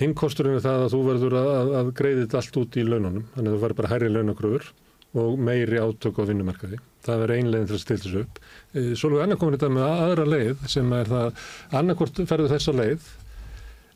Hinn 0.02 0.14
kosturinn 0.18 0.58
er 0.58 0.64
það 0.64 0.86
að 0.86 0.94
þú 0.94 1.00
verður 1.08 1.36
að, 1.42 1.50
að, 1.58 1.72
að 1.82 1.90
greiði 2.00 2.22
þetta 2.26 2.40
allt 2.42 2.60
út 2.62 2.78
í 2.78 2.86
laununum. 2.88 3.26
Þannig 3.36 3.50
að 3.52 3.56
þú 3.58 3.64
verður 3.66 3.80
bara 3.82 3.92
hærri 3.96 4.12
launakröfur 4.14 4.70
og 5.14 5.40
meiri 5.40 5.80
átök 5.82 6.22
á 6.22 6.24
vinnumarkaði. 6.30 6.78
Það 7.02 7.24
verður 7.24 7.36
einlegin 7.40 7.68
til 7.72 7.76
að 7.80 7.82
stilla 7.86 8.04
þessu 8.06 8.22
upp. 8.26 8.38
Eh, 8.78 8.92
Svo 8.96 9.10
annað 9.24 9.40
komin 9.42 9.58
þetta 9.58 9.74
með 9.74 9.90
aðra 9.90 10.28
leið 10.36 10.68
sem 10.70 10.94
er 10.94 11.10
það 11.10 11.42
annarkvort 11.82 12.22
ferðu 12.30 12.52
þessa 12.54 12.76
leið 12.78 13.10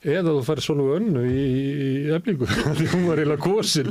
eða 0.05 0.34
þú 0.36 0.41
færi 0.45 0.61
svona 0.61 0.84
önnu 0.99 1.22
í, 1.26 1.45
í 1.82 1.88
eflingu 2.13 2.45
því 2.78 2.88
hún 2.91 3.05
var 3.07 3.18
eiginlega 3.24 3.41
kosin 3.41 3.88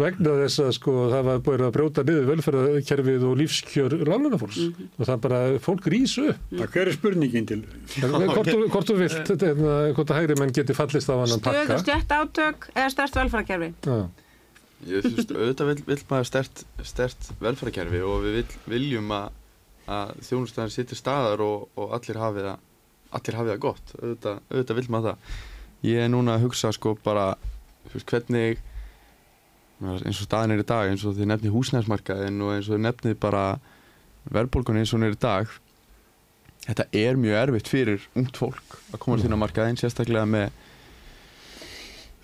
vegna 0.00 0.32
þess 0.40 0.58
að 0.64 0.72
sko 0.74 0.94
það 1.12 1.22
var 1.28 1.42
búin 1.46 1.62
að 1.68 1.74
brjóta 1.76 2.02
niður 2.08 2.24
velferðarkerfið 2.32 3.26
og 3.28 3.36
lífskjör 3.38 3.94
lánunafólks 4.08 4.58
og 4.72 5.04
það 5.06 5.20
bara, 5.28 5.38
fólk 5.62 5.86
rís 5.92 6.16
upp 6.18 6.50
Það 6.50 6.72
hver 6.74 6.90
er 6.90 6.96
spurningin 6.96 7.46
til? 7.52 7.60
hvort, 8.02 8.50
þú- 8.50 8.66
hvort 8.74 8.90
þú 8.90 8.96
vilt, 9.04 9.30
hérna, 9.38 9.76
hvort 9.94 10.10
að 10.10 10.18
hægri 10.18 10.38
menn 10.42 10.56
geti 10.58 10.74
fallist 10.74 11.12
á 11.12 11.14
annan 11.14 11.38
stöðu 11.38 11.46
pakka 11.46 11.78
stjætt 11.84 12.16
átök 12.18 12.68
eða 12.74 12.90
stærst 12.96 13.20
velfærakerfi 13.22 13.70
Já. 13.86 14.00
Ég 14.88 15.04
þú 15.04 15.14
veist, 15.14 15.32
auðvitað 15.36 15.70
vil, 15.70 15.78
vil 15.86 16.00
maður 16.10 16.28
stert, 16.28 16.64
stert 16.86 17.30
velferðarkerfi 17.42 18.02
og 18.02 18.24
við 18.24 18.36
vil, 18.40 18.58
viljum 18.74 19.14
að, 19.14 19.38
að 19.86 20.12
þjónustæðan 20.26 20.74
sittir 20.74 20.98
staðar 20.98 21.44
og, 21.44 21.68
og 21.78 21.94
allir 21.98 22.20
hafi 22.22 22.44
það 22.48 22.68
allir 23.12 23.36
hafi 23.36 23.52
það 23.52 23.62
gott, 23.62 23.94
auðvitað, 24.00 24.38
auðvitað 24.50 24.78
vil 24.78 24.90
maður 24.94 25.10
það. 25.10 25.40
Ég 25.82 26.04
er 26.04 26.12
núna 26.12 26.36
að 26.36 26.46
hugsa 26.46 26.70
sko 26.72 26.94
bara 27.04 27.26
þú 27.90 27.98
veist, 27.98 28.08
hvernig 28.08 28.62
eins 29.82 30.20
og 30.22 30.26
staðin 30.28 30.54
er 30.54 30.62
í 30.62 30.66
dag, 30.66 30.88
eins 30.88 31.04
og 31.06 31.16
þið 31.18 31.28
nefnið 31.32 31.54
húsnæðismarkaðin 31.56 32.42
og 32.46 32.54
eins 32.54 32.70
og 32.70 32.76
þið 32.76 32.84
nefnið 32.86 33.16
bara 33.22 33.44
verðbólgunni 34.30 34.82
eins 34.82 34.92
og 34.92 35.00
hún 35.00 35.08
er 35.08 35.16
í 35.16 35.20
dag 35.22 35.54
þetta 36.62 36.86
er 36.94 37.18
mjög 37.18 37.38
erfitt 37.40 37.70
fyrir 37.70 38.04
ungt 38.18 38.38
fólk 38.38 38.76
að 38.92 39.00
komast 39.02 39.26
inn 39.26 39.34
á 39.34 39.42
markaðin 39.42 39.78
sérstaklega 39.80 40.28
með 40.30 40.52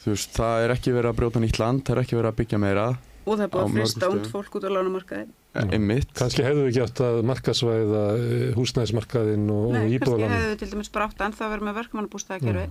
þú 0.08 0.16
veist, 0.16 0.32
það 0.38 0.64
er 0.64 0.74
ekki 0.74 0.96
verið 0.96 1.10
að 1.12 1.20
brjóta 1.20 1.44
nýtt 1.44 1.60
land, 1.60 1.84
það 1.86 1.94
er 1.94 2.02
ekki 2.02 2.18
verið 2.18 2.32
að 2.32 2.40
byggja 2.40 2.62
meira 2.62 2.88
og 3.28 3.36
það 3.36 3.44
er 3.44 3.50
búið 3.52 3.64
að 3.64 3.74
frista 3.76 4.08
und 4.12 4.28
fólk 4.32 4.54
út 4.56 4.64
á 4.64 4.70
lánumarkaði 4.72 5.24
mm. 5.28 5.72
einmitt. 5.76 6.12
Kannski 6.16 6.44
hefðu 6.46 6.64
við 6.64 6.70
ekki 6.70 6.84
átt 6.86 7.02
að 7.04 7.18
markasvæða 7.28 8.04
eh, 8.16 8.44
húsnæðismarkaðinn 8.56 9.50
og, 9.52 9.58
Nei, 9.58 9.68
og 9.68 9.74
kannski 9.76 9.98
íbúðalann 9.98 10.34
hefðu 10.34 10.52
við 10.52 10.62
til 10.62 10.70
dæmis 10.72 10.92
bara 10.94 11.08
átt 11.08 11.20
að 11.20 11.26
ennþá 11.28 11.50
verið 11.52 11.68
með 11.68 11.78
verkamannabústæðakerfi 11.82 12.64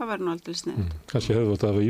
það 0.00 0.10
verður 0.10 0.26
nú 0.26 0.34
aldrei 0.34 0.58
snið 0.60 0.80
kannski 1.12 1.36
hefðu 1.36 1.46
við 1.46 1.54
átt 1.54 1.66
að 1.68 1.72
hafa 1.74 1.86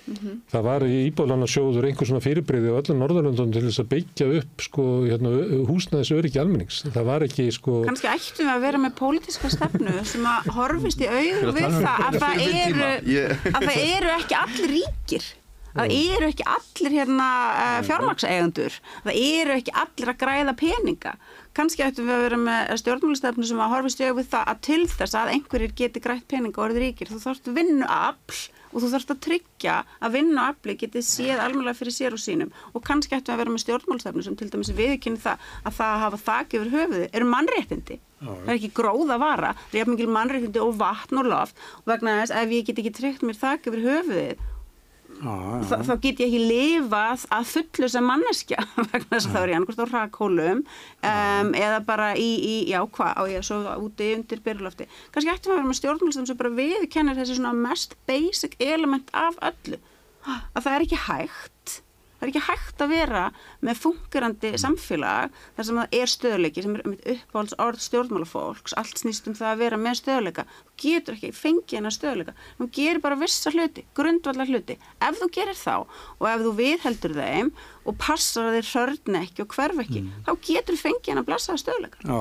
íbúðalansjóð 0.00 0.20
Mhm. 0.20 0.40
Það 0.50 0.62
var 0.66 0.80
í 0.82 0.94
íbúðalansjóður 1.10 1.86
einhver 1.88 2.08
svona 2.08 2.22
fyrirbreyði 2.24 2.70
á 2.72 2.78
öllum 2.80 3.00
Norðurlöndunum 3.02 3.52
til 3.52 3.62
þess 3.68 3.82
að 3.82 3.90
byggja 3.94 4.28
upp 4.40 4.60
sko, 4.64 4.84
hérna, 5.06 5.30
húsnæðis 5.68 6.12
öryggi 6.16 6.40
almennings. 6.40 6.82
Það 6.90 7.04
var 7.04 7.20
ekki 7.26 7.46
sko, 7.52 7.84
kannski 7.86 8.08
ættum 8.10 8.46
við 8.48 8.54
að 8.54 8.64
vera 8.66 8.78
með 8.78 8.94
pólitíska 8.98 9.50
stefnu 9.50 10.04
sem 10.04 10.24
að 10.26 10.50
horfist 10.56 11.00
í 11.00 11.06
auð 11.10 11.52
við 11.54 11.76
það 11.80 12.06
að 12.06 12.18
það 12.24 12.40
eru 12.46 12.88
að 13.54 13.68
það 13.68 13.76
eru 13.96 14.10
ekki 14.16 14.40
allir 14.40 14.74
ríkir 14.74 15.28
að 15.70 15.92
eru 15.94 16.26
ekki 16.26 16.44
allir 16.50 16.94
hérna 16.98 17.26
uh, 17.54 17.82
fjármakseigandur 17.86 18.78
það 19.04 19.18
eru 19.22 19.52
ekki 19.54 19.74
allir 19.78 20.10
að 20.10 20.18
græða 20.18 20.54
peninga 20.58 21.12
kannski 21.54 21.84
ættum 21.86 22.08
við 22.08 22.16
að 22.16 22.24
vera 22.26 22.38
með 22.42 22.72
stjórnmálistefnu 22.82 23.46
sem 23.46 23.60
að 23.62 23.70
horfist 23.76 24.02
í 24.02 24.08
auð 24.08 24.18
við 24.18 24.30
það 24.32 24.50
að 24.50 24.60
til 24.66 24.80
þess 24.90 25.14
að 25.20 25.30
einhverjir 25.36 25.76
geti 25.78 26.02
grætt 26.02 26.26
peninga 26.26 26.58
og 26.58 26.64
orðið 26.66 26.82
ríkir 26.88 27.12
þú 27.12 27.20
þarfst 27.22 27.52
vinnu 27.54 27.86
afl 27.86 28.40
og 28.70 28.82
þú 28.82 28.90
þarfst 28.92 29.14
að 29.14 29.22
tryggja 29.26 29.76
að 30.00 30.14
vinnu 30.16 30.42
afli 30.42 30.76
geti 30.80 31.02
séð 31.04 31.42
almennilega 31.42 31.78
fyrir 31.78 31.96
sér 31.96 32.16
og 32.16 32.22
sínum. 32.22 32.52
Og 32.74 32.84
kannski 32.86 33.16
ættum 33.16 33.32
við 33.32 33.36
að 33.36 33.42
vera 33.42 33.54
með 33.54 33.64
stjórnmálistefnu 33.64 34.26
sem 34.26 34.38
til 34.38 34.50
dæmis 34.52 34.72
viðkynni 34.78 35.22
það 35.24 35.50
að 35.64 35.76
það 35.80 35.96
að 35.96 36.04
hafa 36.04 36.22
þak 36.28 36.56
yfir 36.58 36.72
höfuði 36.76 37.10
eru 37.10 37.30
mannréttindi. 37.34 37.98
Það 38.20 38.48
er 38.52 38.56
ekki 38.58 38.72
gróða 38.76 39.16
vara, 39.20 39.54
það 39.72 39.80
er 39.80 39.90
mikil 39.94 40.08
mannréttindi 40.12 40.60
og 40.60 40.74
vatn 40.80 41.22
og 41.22 41.28
loft 41.30 41.60
og 41.80 41.86
vegna 41.88 42.18
þess 42.20 42.34
ef 42.36 42.52
ég 42.52 42.66
get 42.68 42.82
ekki 42.82 42.96
tryggt 42.98 43.24
mér 43.24 43.38
þak 43.40 43.70
yfir 43.70 43.86
höfuðið 43.86 44.48
Já, 45.20 45.32
þá, 45.68 45.74
þá 45.84 45.92
get 46.00 46.20
ég 46.22 46.30
ekki 46.30 46.38
lifað 46.48 47.24
að 47.36 47.48
fullu 47.50 47.88
sem 47.92 48.06
manneskja 48.08 48.62
vegna 48.92 49.10
þess 49.10 49.28
að 49.28 49.34
þá 49.34 49.40
er 49.40 49.52
ég 49.52 49.58
annarkvæmst 49.58 49.82
á 49.84 49.86
rakkólum 49.90 50.62
um, 50.62 51.50
eða 51.60 51.82
bara 51.84 52.08
í, 52.16 52.30
í 52.40 52.54
já 52.70 52.78
hvað, 52.86 53.12
á 53.20 53.22
ég 53.28 53.42
að 53.42 53.46
sofa 53.50 53.76
úti 53.84 54.08
undir 54.16 54.40
byrjulofti. 54.46 54.88
Kannski 55.12 55.34
ættum 55.34 55.52
við 55.52 55.56
að 55.56 55.60
vera 55.60 55.72
með 55.72 55.80
stjórnmálstum 55.82 56.30
sem 56.30 56.40
bara 56.40 56.54
viðkennir 56.56 57.20
þessi 57.20 57.36
svona 57.36 57.52
mest 57.68 57.94
basic 58.08 58.56
element 58.64 59.12
af 59.12 59.36
öllu. 59.50 59.80
Að 60.24 60.64
það 60.64 60.72
er 60.72 60.88
ekki 60.88 61.04
hægt 61.04 61.76
það 62.20 62.26
er 62.26 62.30
ekki 62.34 62.44
hægt 62.44 62.82
að 62.84 62.90
vera 62.92 63.20
með 63.64 63.78
fungerandi 63.80 64.50
samfélag 64.60 65.36
þar 65.56 65.66
sem 65.66 65.78
það 65.80 65.94
er 66.00 66.10
stöðuleiki 66.12 66.64
sem 66.64 66.74
er 66.76 66.82
um 66.84 66.96
uppáhalds 67.14 67.56
orð 67.64 67.84
stjórnmálafólks. 67.86 68.76
Allt 68.76 69.00
snýst 69.00 69.30
um 69.30 69.36
það 69.38 69.54
að 69.54 69.62
vera 69.64 69.78
með 69.80 70.00
stöðuleika 70.02 70.44
þú 70.50 70.69
getur 70.82 71.16
ekki 71.18 71.30
fengið 71.36 71.76
hennar 71.78 71.94
stöðuleika 71.94 72.34
þú 72.60 72.68
gerir 72.76 73.00
bara 73.04 73.18
vissa 73.20 73.52
hluti, 73.54 73.84
grundvallar 73.96 74.48
hluti 74.50 74.76
ef 75.02 75.20
þú 75.20 75.28
gerir 75.36 75.58
þá 75.60 75.74
og 75.84 76.26
ef 76.30 76.44
þú 76.46 76.52
viðheldur 76.60 77.14
þeim 77.18 77.52
og 77.90 77.96
passar 78.00 78.50
að 78.50 78.56
þeir 78.58 78.70
hörna 78.74 79.22
ekki 79.26 79.44
og 79.44 79.54
hverf 79.56 79.82
ekki 79.84 80.02
þá 80.26 80.30
getur 80.50 80.76
þú 80.76 80.82
fengið 80.84 81.12
hennar 81.14 81.26
blessaða 81.28 81.62
stöðuleika 81.62 82.04
Já. 82.04 82.20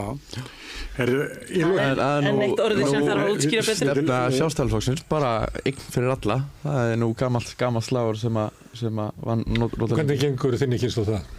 Er, 0.99 1.09
lok- 1.55 1.79
er- 1.79 1.99
Það 1.99 2.27
en 2.29 2.41
eitt 2.43 2.61
orðið 2.63 2.89
sem 2.91 3.05
þarf 3.07 3.21
að 3.23 3.29
útskýra 3.33 3.63
betur. 3.63 3.79
Stefna 3.79 4.17
sjálfstæðalflokksins, 4.35 5.03
bara 5.09 5.29
eign 5.63 5.77
fyrir 5.93 6.11
alla. 6.11 6.35
Það 6.63 6.89
er 6.93 6.97
nú 6.99 7.07
gamalt, 7.19 7.51
gamalt 7.59 7.85
slagur 7.87 8.19
sem 8.19 8.39
að, 8.41 8.57
sem 8.81 8.99
að 9.03 9.21
var 9.23 9.39
notaður 9.45 9.95
hvernig 10.01 10.19
gengur 10.23 10.57
þinni 10.59 10.79
kynslu 10.81 11.05
það? 11.07 11.29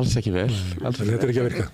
Alls 0.00 0.16
ekki 0.18 0.32
vel. 0.34 0.48
Alls 0.82 0.98
Þetta 0.98 1.20
er 1.20 1.30
ekki 1.34 1.42
að 1.44 1.48
virka. 1.50 1.68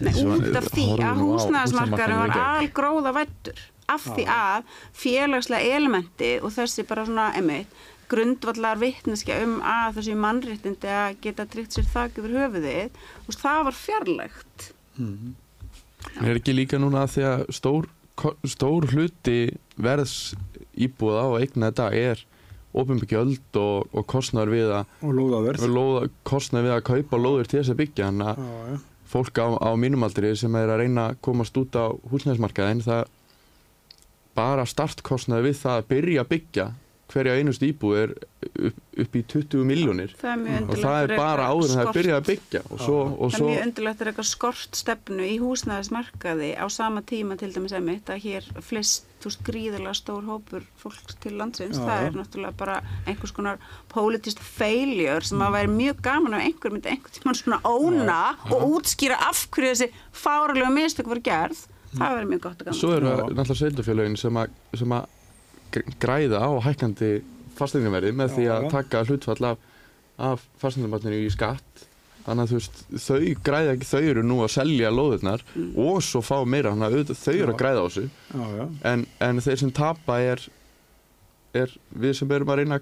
Nei, 0.00 0.12
út 0.24 0.58
af 0.60 0.68
því 0.74 0.86
að 0.96 1.22
húsnæðismarkaðurinn 1.22 2.20
var 2.24 2.36
algróða 2.62 3.14
vættur 3.20 3.62
af 3.94 4.06
því 4.08 4.26
að 4.34 4.74
félagslega 5.02 5.76
elementi 5.78 6.32
og 6.40 6.54
þessi 6.54 6.86
bara 6.88 7.06
svona 7.08 7.30
einmitt, 7.38 7.70
grundvallar 8.10 8.80
vittneskja 8.80 9.38
um 9.44 9.60
að 9.62 10.00
þessi 10.00 10.16
mannréttindi 10.18 10.90
að 10.90 11.20
geta 11.22 11.46
tryggt 11.50 11.76
sér 11.76 11.86
þak 11.92 12.18
yfir 12.18 12.36
höfuðið, 12.40 12.98
veist, 13.28 13.44
það 13.44 13.62
var 13.68 13.78
fjarlægt. 13.78 14.66
Er 16.20 16.34
ekki 16.34 16.56
líka 16.56 16.80
núna 16.80 17.04
að 17.04 17.14
því 17.14 17.26
að 17.28 17.44
stór, 17.54 17.88
stór 18.48 18.88
hluti 18.90 19.38
verðs 19.80 20.34
íbúða 20.80 21.28
og 21.30 21.38
eigna 21.44 21.70
þetta 21.70 21.88
er 21.96 22.26
ofinbyggjöld 22.80 23.58
og, 23.58 23.88
og 23.90 24.06
kostnaður 24.10 24.52
við 24.54 24.72
að 24.74 24.92
og 25.02 25.14
lóðaverð. 25.16 25.64
lóða, 25.74 26.02
kostnaður 26.26 26.68
við 26.68 26.74
að 26.76 26.84
kaupa 26.90 27.18
lóður 27.18 27.50
til 27.50 27.58
þess 27.60 27.72
að 27.72 27.80
byggja 27.80 28.10
þannig 28.10 28.28
að 28.30 28.76
fólk 29.10 29.40
á, 29.42 29.46
á 29.58 29.70
mínumaldri 29.74 30.30
sem 30.38 30.54
er 30.58 30.70
að 30.70 30.84
reyna 30.84 31.08
að 31.10 31.18
komast 31.26 31.56
út 31.58 31.74
á 31.74 31.90
húsnæðismarkaðin 32.12 32.84
það 32.86 33.08
bara 34.40 34.68
startkostnaður 34.68 35.50
við 35.50 35.60
það 35.64 35.82
að 35.82 35.90
byrja 35.94 36.24
að 36.24 36.32
byggja 36.34 36.70
hverja 37.10 37.36
einustu 37.38 37.68
íbúð 37.70 37.98
er 37.98 38.12
upp, 38.68 38.78
upp 39.02 39.16
í 39.18 39.22
20 39.32 39.66
miljónir 39.68 40.14
er 40.14 40.66
og 40.66 40.74
það 40.78 40.98
er 41.02 41.14
bara 41.18 41.48
áður 41.50 41.66
en 41.66 41.76
það 41.76 41.82
er 41.82 41.96
byrjað 41.98 42.18
að 42.18 42.28
byggja 42.28 42.62
og 42.66 42.82
svo, 42.82 42.98
og 43.10 43.32
Það 43.34 43.40
er 43.40 43.46
mjög 43.50 43.64
undirlegt 43.66 44.02
að 44.02 44.10
eitthvað 44.10 44.28
skort 44.30 44.80
stefnu 44.80 45.26
í 45.26 45.36
húsnæðismarkaði 45.42 46.50
á 46.56 46.66
sama 46.72 47.02
tíma 47.06 47.38
til 47.40 47.50
dæmis 47.54 47.74
emitt 47.76 48.12
að 48.12 48.22
hér 48.26 48.46
flest, 48.64 49.08
þú 49.20 49.30
veist, 49.30 49.42
gríðarlega 49.48 49.96
stór 49.98 50.28
hópur 50.28 50.68
fólks 50.80 51.18
til 51.22 51.34
landsins. 51.40 51.80
Já, 51.80 51.84
það 51.88 52.04
já. 52.04 52.06
er 52.06 52.20
náttúrulega 52.20 52.60
bara 52.62 52.78
einhvers 53.06 53.34
konar 53.36 53.60
politist 53.92 54.40
failure 54.44 55.26
sem 55.26 55.42
að 55.44 55.58
væri 55.58 55.74
mjög 55.74 56.04
gaman 56.06 56.38
að 56.38 56.46
einhver 56.46 56.76
myndi 56.76 56.94
einhvern 56.94 57.18
tímann 57.18 57.40
svona 57.40 57.60
óna 57.66 58.22
og 58.54 58.78
útskýra 58.78 59.20
af 59.28 59.44
hverju 59.50 59.74
þessi 59.74 59.92
fáralegu 60.14 60.72
mistök 60.78 61.10
voru 61.10 61.26
gerð. 61.26 61.66
Það 61.96 62.14
væri 62.16 62.28
mjög 62.30 62.40
gott 62.46 62.60
að 62.60 62.64
gaman. 62.68 62.78
Svo 62.80 62.90
eru 62.96 63.10
náttúrulega 63.10 63.58
sveitufélögin 63.60 64.16
sem, 64.20 64.34
að- 64.44 64.78
sem 64.78 64.92
að 64.94 65.06
gr- 65.74 65.94
græða 66.02 66.38
á 66.42 66.50
hækkandi 66.68 67.10
fasteignaverði 67.58 68.12
með 68.16 68.34
því 68.36 68.44
að 68.54 68.62
já. 68.66 68.70
taka 68.70 69.04
hlutfall 69.08 69.44
af, 69.50 69.58
af 70.30 70.44
fasteignarmatninu 70.62 71.18
í 71.26 71.30
skatt 71.34 71.86
þannig 72.20 72.44
að 72.44 72.50
þú 72.52 72.56
veist, 72.60 72.80
þau 73.00 73.34
græða 73.48 73.74
ekki 73.74 73.88
þau 73.90 74.02
eru 74.12 74.22
nú 74.22 74.36
að 74.44 74.52
selja 74.54 74.90
lóðurnar 74.92 75.42
og 75.80 76.00
svo 76.04 76.20
fá 76.22 76.36
meira, 76.44 76.70
þannig 76.74 76.86
að 76.86 76.96
auðvitað 76.98 77.20
þau 77.24 77.34
eru 77.40 77.52
að 77.54 77.60
græða 77.62 77.80
á 77.80 77.86
þessu 77.88 78.04
Já, 78.06 78.44
já. 78.60 78.64
en, 78.92 79.04
en 79.28 79.40
þeir 79.40 79.58
sem 79.64 79.72
tapa 79.80 80.18
er, 80.20 80.42
er 81.64 81.72
við 82.04 82.12
sem 82.20 82.34
erum 82.36 82.52
að 82.54 82.60
reyna 82.62 82.80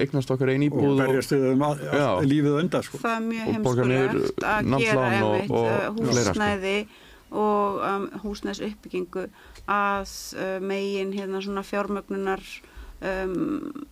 eignast 0.00 0.32
okkar 0.34 0.50
einn 0.50 0.64
íbúð 0.66 0.88
og, 0.88 0.96
berjast 1.04 1.30
við 1.36 1.44
um 1.52 1.60
að, 1.68 1.84
Já. 1.86 2.06
að 2.16 2.24
lífið 2.32 2.56
enda, 2.64 2.80
sko. 2.82 2.98
Það 3.04 3.12
er 3.14 3.26
mjög 3.28 3.44
heimskulegt 3.50 4.42
að 4.42 4.72
gera 4.80 5.04
einmitt 5.12 5.52
uh, 5.54 5.92
fleira, 6.00 6.32
sko. 6.34 6.40
Og 7.30 7.80
um, 7.86 8.08
húsnæðis 8.24 8.64
uppbyggingu 8.70 9.28
að 9.70 10.12
uh, 10.36 10.58
megin 10.62 11.14
hérna 11.14 11.42
svona 11.44 11.62
fjármögnunar 11.66 12.42
um, 13.00 13.86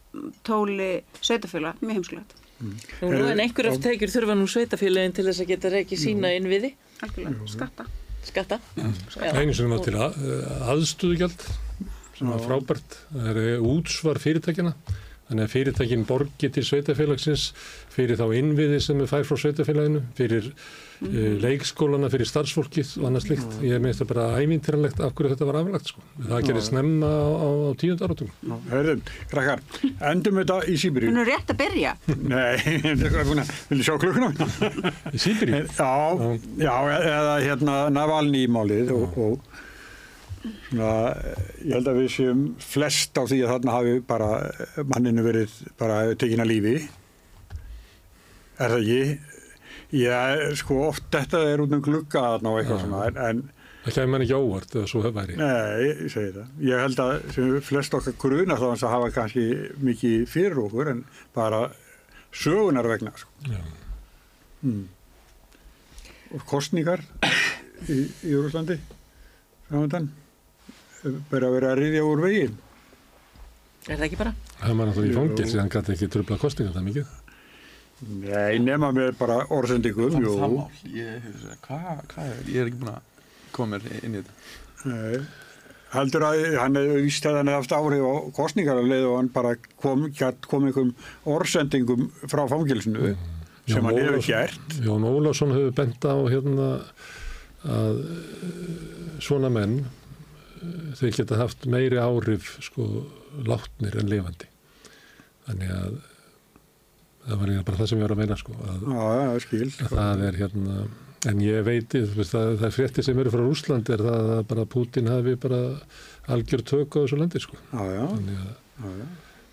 tóli 0.47 0.98
sveitafjöla, 1.20 1.77
mjög 1.81 2.01
heimskulegt, 2.01 2.36
Nú, 2.59 2.74
nú, 3.06 3.23
en 3.31 3.39
einhverjaf 3.39 3.77
tekjur 3.78 4.10
þurfa 4.10 4.35
nú 4.35 4.48
sveitafélagin 4.51 5.12
til 5.15 5.28
þess 5.28 5.44
að 5.44 5.51
geta 5.52 5.70
reikið 5.70 6.01
sína 6.02 6.32
innviði, 6.35 6.73
algjörlega, 7.06 7.47
skatta. 7.52 7.85
skatta. 8.27 8.59
Já. 8.74 9.28
Einu 9.39 9.55
sem 9.55 9.70
var 9.70 9.85
til 9.86 9.94
að, 9.94 10.16
aðstuðugjald 10.73 11.44
sem 12.19 12.32
var 12.32 12.43
frábært. 12.43 12.97
Það 13.12 13.28
er 13.31 13.40
eh, 13.44 13.69
útsvar 13.69 14.19
fyrirtækina. 14.23 14.73
Þannig 15.29 15.45
að 15.45 15.53
fyrirtækin 15.53 16.05
borgi 16.09 16.49
til 16.49 16.63
sveitafélagsins 16.65 17.51
fyrir 17.93 18.17
þá 18.17 18.31
innviði 18.39 18.79
sem 18.81 19.01
er 19.03 19.11
fær 19.11 19.27
frá 19.29 19.37
sveitafélaginu, 19.43 20.01
fyrir 20.17 20.47
mm. 20.49 21.37
leikskólana, 21.43 22.09
fyrir 22.13 22.31
starfsfólkið 22.31 22.95
og 23.03 23.09
annað 23.11 23.27
slikt. 23.27 23.59
Ég 23.67 23.83
meðist 23.85 24.01
það 24.01 24.11
bara 24.15 24.27
ævintýranlegt 24.41 25.03
af 25.05 25.13
hverju 25.19 25.35
þetta 25.35 25.51
var 25.51 25.61
aflagt. 25.61 25.93
Sko. 25.93 26.05
Það 26.31 26.49
gerir 26.49 26.65
snemma 26.65 27.13
á, 27.13 27.29
á, 27.29 27.49
á 27.69 27.71
tíund 27.83 28.07
áratum. 28.07 28.33
Hörðum, 28.73 29.05
krakkar, 29.35 29.65
endum 30.15 30.41
þetta 30.41 30.59
í 30.65 30.81
Sýbíri. 30.81 31.13
Hún 31.13 31.23
er 31.25 31.33
rétt 31.35 31.53
að 31.53 31.61
byrja. 31.61 31.95
Nei, 32.17 32.57
er 32.95 33.21
að, 33.23 33.55
vilja 33.69 33.89
sjá 33.91 34.01
klukkuna? 34.01 34.33
Í 35.13 35.23
Sýbiri? 35.27 35.65
Já, 35.77 35.93
já, 36.57 36.75
eða 36.99 37.41
hérna 37.45 37.81
Navalny 37.93 38.47
málið 38.49 38.97
og, 38.97 39.19
og 39.29 39.57
svona, 40.43 40.93
ég 41.65 41.74
held 41.74 41.90
að 41.90 42.01
við 42.02 42.09
séum 42.15 42.44
flest 42.62 43.19
á 43.19 43.23
því 43.27 43.40
að 43.43 43.52
þarna 43.55 43.77
hafi 43.77 43.98
bara 44.09 44.31
manninu 44.89 45.24
verið 45.27 45.59
bara 45.81 46.01
tekin 46.19 46.44
að 46.44 46.51
lífi. 46.52 46.74
Er 48.59 48.74
það 48.74 48.81
ekki? 48.82 49.36
Já, 49.98 50.19
sko, 50.59 50.82
oft 50.90 51.06
þetta 51.15 51.40
er 51.48 51.62
út 51.65 51.73
um 51.73 51.85
glugga 51.85 52.24
þarna 52.35 52.52
og 52.52 52.60
eitthvað 52.60 52.82
Já. 52.82 52.85
svona, 52.85 53.28
en, 53.31 53.47
Það 53.78 53.94
kemur 53.94 54.10
mann 54.12 54.23
ekki 54.24 54.36
óvart 54.36 54.74
eða 54.74 54.89
svo 54.90 55.01
væri. 55.16 55.36
Nei, 55.39 55.85
ég 55.86 56.01
segi 56.12 56.32
það. 56.35 56.48
Ég 56.66 56.82
held 56.82 56.98
að 57.01 57.12
sem 57.32 57.52
flest 57.65 57.94
okkar 57.97 58.16
gruna 58.20 58.56
þá 58.59 58.65
hans 58.66 58.82
að 58.85 58.93
hafa 58.93 59.10
kannski 59.15 59.44
mikið 59.86 60.24
fyrir 60.28 60.60
okkur 60.66 60.90
en 60.93 61.01
bara 61.36 61.60
sögunar 62.36 62.89
vegna. 62.90 63.15
Sko. 63.16 63.31
Mm. 64.66 64.82
Og 66.36 66.44
kostningar 66.51 67.01
í, 67.89 68.02
í 68.28 68.35
Úrlandi 68.36 68.77
framöndan 69.70 70.10
bara 71.31 71.53
verið 71.55 71.70
að 71.70 71.81
riðja 71.83 72.05
úr 72.09 72.23
veginn. 72.25 72.59
Er 73.89 73.97
það 73.97 74.07
ekki 74.09 74.20
bara? 74.20 74.35
Það 74.59 74.79
var 74.81 74.91
náttúrulega 74.91 75.11
í 75.11 75.16
fangil 75.16 75.61
hann 75.62 75.73
gæti 75.73 75.95
ekki 75.95 76.09
tröfla 76.12 76.39
kostinga 76.43 76.75
það 76.75 76.87
mikið. 76.89 77.16
Nei, 77.99 78.59
nema 78.62 78.93
með 78.95 79.12
bara 79.19 79.41
orðsendingum. 79.55 80.16
Jú, 80.23 80.35
það 80.39 80.53
mál 80.55 80.91
ég, 80.95 81.29
hvað, 81.65 82.03
hvað 82.12 82.33
er, 82.33 82.43
ég 82.47 82.62
er 82.62 82.70
ekki 82.70 82.81
búin 82.83 82.93
að 82.93 83.29
koma 83.57 83.79
mér 83.79 84.05
inn 84.05 84.15
í 84.15 84.23
þetta 84.23 84.93
Nei. 84.93 85.23
Heldur 85.89 86.25
að 86.29 86.43
hann 86.61 86.77
hefði 86.77 87.01
víst 87.07 87.27
að 87.27 87.39
hann 87.41 87.49
hefði 87.49 87.59
haft 87.62 87.75
áhrif 87.79 88.05
á 88.05 88.15
kostningar 88.37 88.79
að 88.79 88.91
leið 88.93 89.07
og 89.09 89.16
hann 89.16 89.31
bara 89.33 89.55
kom, 89.81 90.05
kom 90.45 90.66
einhverjum 90.69 90.93
orðsendingum 91.33 92.11
frá 92.29 92.43
fangilsinu 92.51 93.15
sem 93.69 93.89
hann 93.89 93.97
hefur 93.97 94.20
gert. 94.27 94.77
Jón 94.85 95.07
Ólafsson 95.09 95.55
hefur 95.57 95.73
bent 95.81 96.05
á 96.05 96.15
hérna 96.29 96.69
að 97.65 98.03
eh, 98.05 99.23
svona 99.25 99.51
menn 99.53 99.81
þeir 101.01 101.16
geta 101.18 101.39
haft 101.40 101.66
meiri 101.70 101.98
áhrif 102.02 102.55
sko 102.64 102.86
látnir 103.48 103.98
en 104.01 104.09
lifandi 104.10 104.48
þannig 105.48 105.74
að 105.74 105.98
það 107.28 107.43
var 107.43 107.52
bara 107.68 107.78
það 107.82 107.90
sem 107.90 107.98
ég 108.01 108.06
var 108.06 108.14
að 108.16 108.22
meina 108.22 108.39
sko 108.40 108.56
að, 108.64 108.86
Já, 108.89 109.05
já, 109.18 109.43
skil. 109.44 109.68
að 109.85 109.93
það 109.98 110.24
er 110.28 110.39
hérna 110.43 110.78
en 111.28 111.40
ég 111.43 111.64
veit, 111.66 111.90
þú 111.93 112.14
veist, 112.20 112.30
það, 112.35 112.52
það 112.60 112.66
er 112.68 112.74
frétti 112.76 113.02
sem 113.05 113.18
eru 113.18 113.32
frá 113.35 113.40
Rúsland 113.43 113.89
er 113.90 114.05
það 114.06 114.28
að 114.36 114.43
bara 114.52 114.66
Putin 114.70 115.09
hafi 115.10 115.35
bara 115.43 115.59
algjör 116.30 116.62
tök 116.72 116.94
á 116.94 116.98
þessu 117.02 117.18
landi 117.18 117.43
sko 117.43 117.59
Já, 117.59 117.82
já, 117.97 118.05
þannig 118.12 118.39
að 118.39 118.52
já, 118.52 118.93
já. 119.02 119.09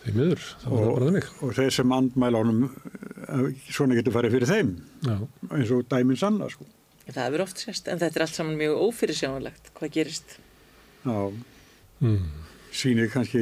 þeir 0.05 0.17
miður, 0.19 0.45
það 0.61 0.75
var 0.77 0.91
bara 0.93 1.09
þannig 1.09 1.29
Og 1.41 1.55
þeir 1.57 1.75
sem 1.79 1.95
andmæla 1.97 2.43
honum, 2.43 2.63
eh, 3.25 3.45
svona 3.73 3.97
getur 3.97 4.15
farið 4.15 4.37
fyrir 4.37 4.51
þeim, 4.53 4.71
Já, 5.09 5.15
eins 5.57 5.73
og 5.75 5.87
dæminn 5.91 6.21
sanna, 6.21 6.51
sko. 6.53 6.67
Það 7.05 7.21
hefur 7.27 7.43
oft 7.47 7.59
sérst, 7.65 7.89
en 7.91 7.99
þetta 8.01 8.17
er 8.21 8.23
allt 8.25 8.33
saman 8.37 8.55
mjög 8.57 8.79
ófyrirsjánulegt. 8.81 9.67
Hvað 9.77 9.91
gerist? 9.93 10.37
Já, 11.05 11.19
mm. 12.01 12.17
sýnir 12.75 13.07
kannski 13.07 13.41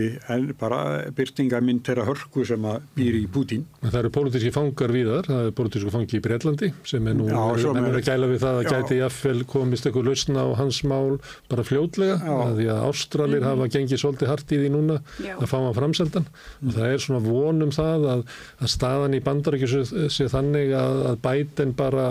bara 0.61 0.80
byrtingamind 1.18 1.81
þeirra 1.88 2.03
hörku 2.06 2.44
sem 2.45 2.65
að 2.69 2.84
býr 2.94 3.15
í 3.18 3.23
Pútín. 3.34 3.64
En 3.81 3.90
það 3.90 3.98
eru 4.03 4.11
pólitíski 4.14 4.52
fangar 4.53 4.94
víðar, 4.94 5.26
það 5.26 5.48
er 5.48 5.56
pólitísku 5.57 5.94
fangi 5.95 6.19
í 6.19 6.22
Breitlandi 6.22 6.69
sem 6.85 7.07
er 7.10 7.18
nú, 7.18 7.26
Já, 7.31 7.40
með- 7.73 7.88
er 7.90 7.98
að 7.98 8.06
gæla 8.11 8.30
við 8.30 8.44
það 8.44 8.60
að 8.60 8.68
Já. 8.68 8.69
gæti 8.76 8.99
jafnvel 8.99 9.44
komist 9.49 9.90
eitthvað 9.90 10.11
lausna 10.11 10.45
á 10.45 10.48
hans 10.61 10.84
mál 10.85 11.18
bara 11.49 11.65
fljótlega, 11.65 12.19
Já. 12.22 12.35
að 12.45 12.56
því 12.61 12.69
að 12.76 12.85
Ástralir 12.91 13.48
hafa 13.49 13.69
gengið 13.73 14.03
svolítið 14.03 14.27
hart 14.35 14.53
í 14.53 14.61
því 14.61 14.69
núna 14.76 15.02
Já. 15.18 15.35
að 15.40 15.49
fá 15.49 15.57
hann 15.64 15.77
framseldan 15.81 16.27
og 16.68 16.73
það 16.77 16.94
er 16.94 17.06
svona 17.07 17.26
vonum 17.26 17.72
það 17.73 18.10
að, 18.14 18.26
að 18.61 18.73
staðan 18.77 19.18
í 19.18 19.23
bandarækju 19.26 19.68
sé, 19.73 20.10
sé 20.14 20.30
þannig 20.30 20.77
að, 20.77 21.06
að 21.10 21.22
bæten 21.26 21.73
bara 21.73 22.10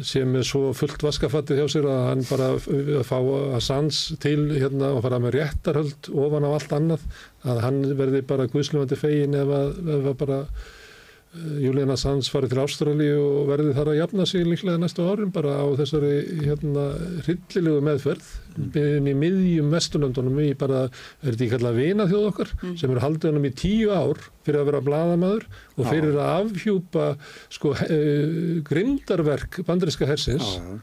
sé 0.00 0.22
með 0.24 0.44
svo 0.48 0.72
fullt 0.76 1.02
vaskafattið 1.04 1.60
hjá 1.60 1.66
sér 1.74 1.88
að 1.92 2.04
hann 2.08 2.22
bara 2.28 2.48
að 2.56 3.02
fá 3.08 3.16
að 3.18 3.58
sans 3.66 3.98
til 4.22 4.38
hérna 4.54 4.92
og 4.96 5.02
fara 5.04 5.20
með 5.22 5.36
réttarhöld 5.36 6.08
ofan 6.24 6.46
á 6.48 6.50
allt 6.52 6.76
annað 6.76 7.08
að 7.52 7.60
hann 7.66 7.80
verði 7.98 8.22
bara 8.28 8.48
guðslumandi 8.52 8.98
fegin 8.98 9.36
ef 9.36 9.52
að, 9.58 9.74
ef 9.96 10.08
að 10.12 10.16
bara 10.22 10.38
Julian 11.32 11.88
Assange 11.94 12.28
farið 12.28 12.52
til 12.52 12.60
Ástralíu 12.60 13.20
og 13.24 13.46
verði 13.48 13.72
þar 13.72 13.90
að 13.92 13.98
jafna 14.02 14.26
sig 14.28 14.44
líklega 14.44 14.80
næstu 14.80 15.06
árum 15.08 15.30
bara 15.32 15.54
á 15.64 15.66
þessari 15.78 16.12
hérna 16.42 16.84
hryllilegu 17.24 17.80
meðferð 17.86 18.28
inn 18.82 19.08
í 19.08 19.14
miðjum 19.16 19.72
vesturlöndunum 19.72 20.42
í 20.44 20.50
bara, 20.60 20.84
er 21.22 21.30
þetta 21.30 21.46
ekki 21.46 21.50
kallað 21.54 21.80
vina 21.80 22.08
þjóð 22.10 22.28
okkar 22.28 22.52
sem 22.60 22.92
eru 22.92 23.04
haldið 23.06 23.30
honum 23.30 23.48
í 23.48 23.54
tíu 23.62 23.96
ár 23.96 24.20
fyrir 24.44 24.60
að 24.60 24.68
vera 24.68 24.84
bladamaður 24.84 25.48
og 25.78 25.88
fyrir 25.88 26.20
að 26.20 26.32
afhjúpa 26.36 27.10
sko 27.56 27.74
uh, 27.80 28.62
grindarverk 28.68 29.62
bandriska 29.64 30.08
hersins. 30.10 30.52
Já, 30.52 30.80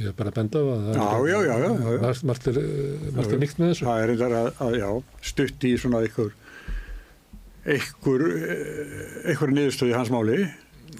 ég 0.00 0.10
er 0.10 0.16
bara 0.18 0.32
að 0.32 0.40
benda 0.40 0.58
á 0.58 0.64
að 0.66 0.86
það 0.88 0.96
já, 0.98 1.04
já, 1.06 1.38
já, 1.38 1.54
já, 1.54 1.68
já. 1.70 1.92
er, 1.94 2.58
eh, 2.58 3.10
margt 3.14 3.36
er 3.36 3.42
nýtt 3.44 3.60
með 3.60 3.68
þessu. 3.70 3.86
Það 3.86 4.00
er 4.02 4.10
reyndar 4.10 4.34
að, 4.40 4.48
að, 4.66 4.78
já, 4.80 4.88
stutt 5.30 5.66
í 5.68 5.74
svona 5.78 6.02
einhver, 6.02 6.32
einhver, 7.64 8.24
einhver 9.24 9.52
niðurstöð 9.56 9.90
í 9.92 9.96
hans 9.96 10.10
máli. 10.12 10.38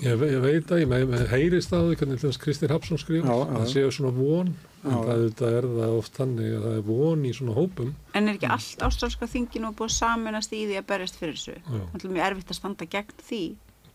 Ég, 0.02 0.16
ve- 0.18 0.30
ég 0.32 0.40
veit 0.42 0.70
að 0.74 0.80
ég 0.82 0.88
með, 0.90 1.04
með 1.12 1.26
heyrist 1.30 1.70
á 1.70 1.78
því 1.78 1.96
hvernig 2.00 2.38
Kristinn 2.42 2.72
Hapsson 2.72 2.98
skrifa 2.98 3.28
Já, 3.30 3.36
já. 3.38 3.52
það 3.54 3.68
séu 3.70 3.90
svona 3.94 4.10
von 4.16 4.48
en 4.84 4.90
það 4.90 5.10
auðvitað 5.14 5.54
er 5.58 5.68
það 5.76 5.92
oft 6.00 6.16
þannig 6.18 6.48
að 6.56 6.64
það 6.64 6.74
er 6.80 6.82
von 6.88 7.22
í 7.24 7.30
svona 7.36 7.54
hópum 7.54 7.92
En 8.18 8.26
er 8.28 8.34
ekki 8.34 8.50
allt 8.50 8.82
ástrálska 8.88 9.28
þingin 9.30 9.68
og 9.68 9.76
búið 9.78 9.94
saminast 9.94 10.52
í 10.56 10.64
því 10.66 10.80
að 10.80 10.88
berjast 10.90 11.20
fyrir 11.20 11.38
þessu? 11.38 11.54
Já. 11.62 11.84
Það 11.94 12.08
er 12.08 12.14
mjög 12.16 12.26
erfitt 12.26 12.50
að 12.50 12.58
standa 12.58 12.88
gegn 12.96 13.14
því. 13.28 13.40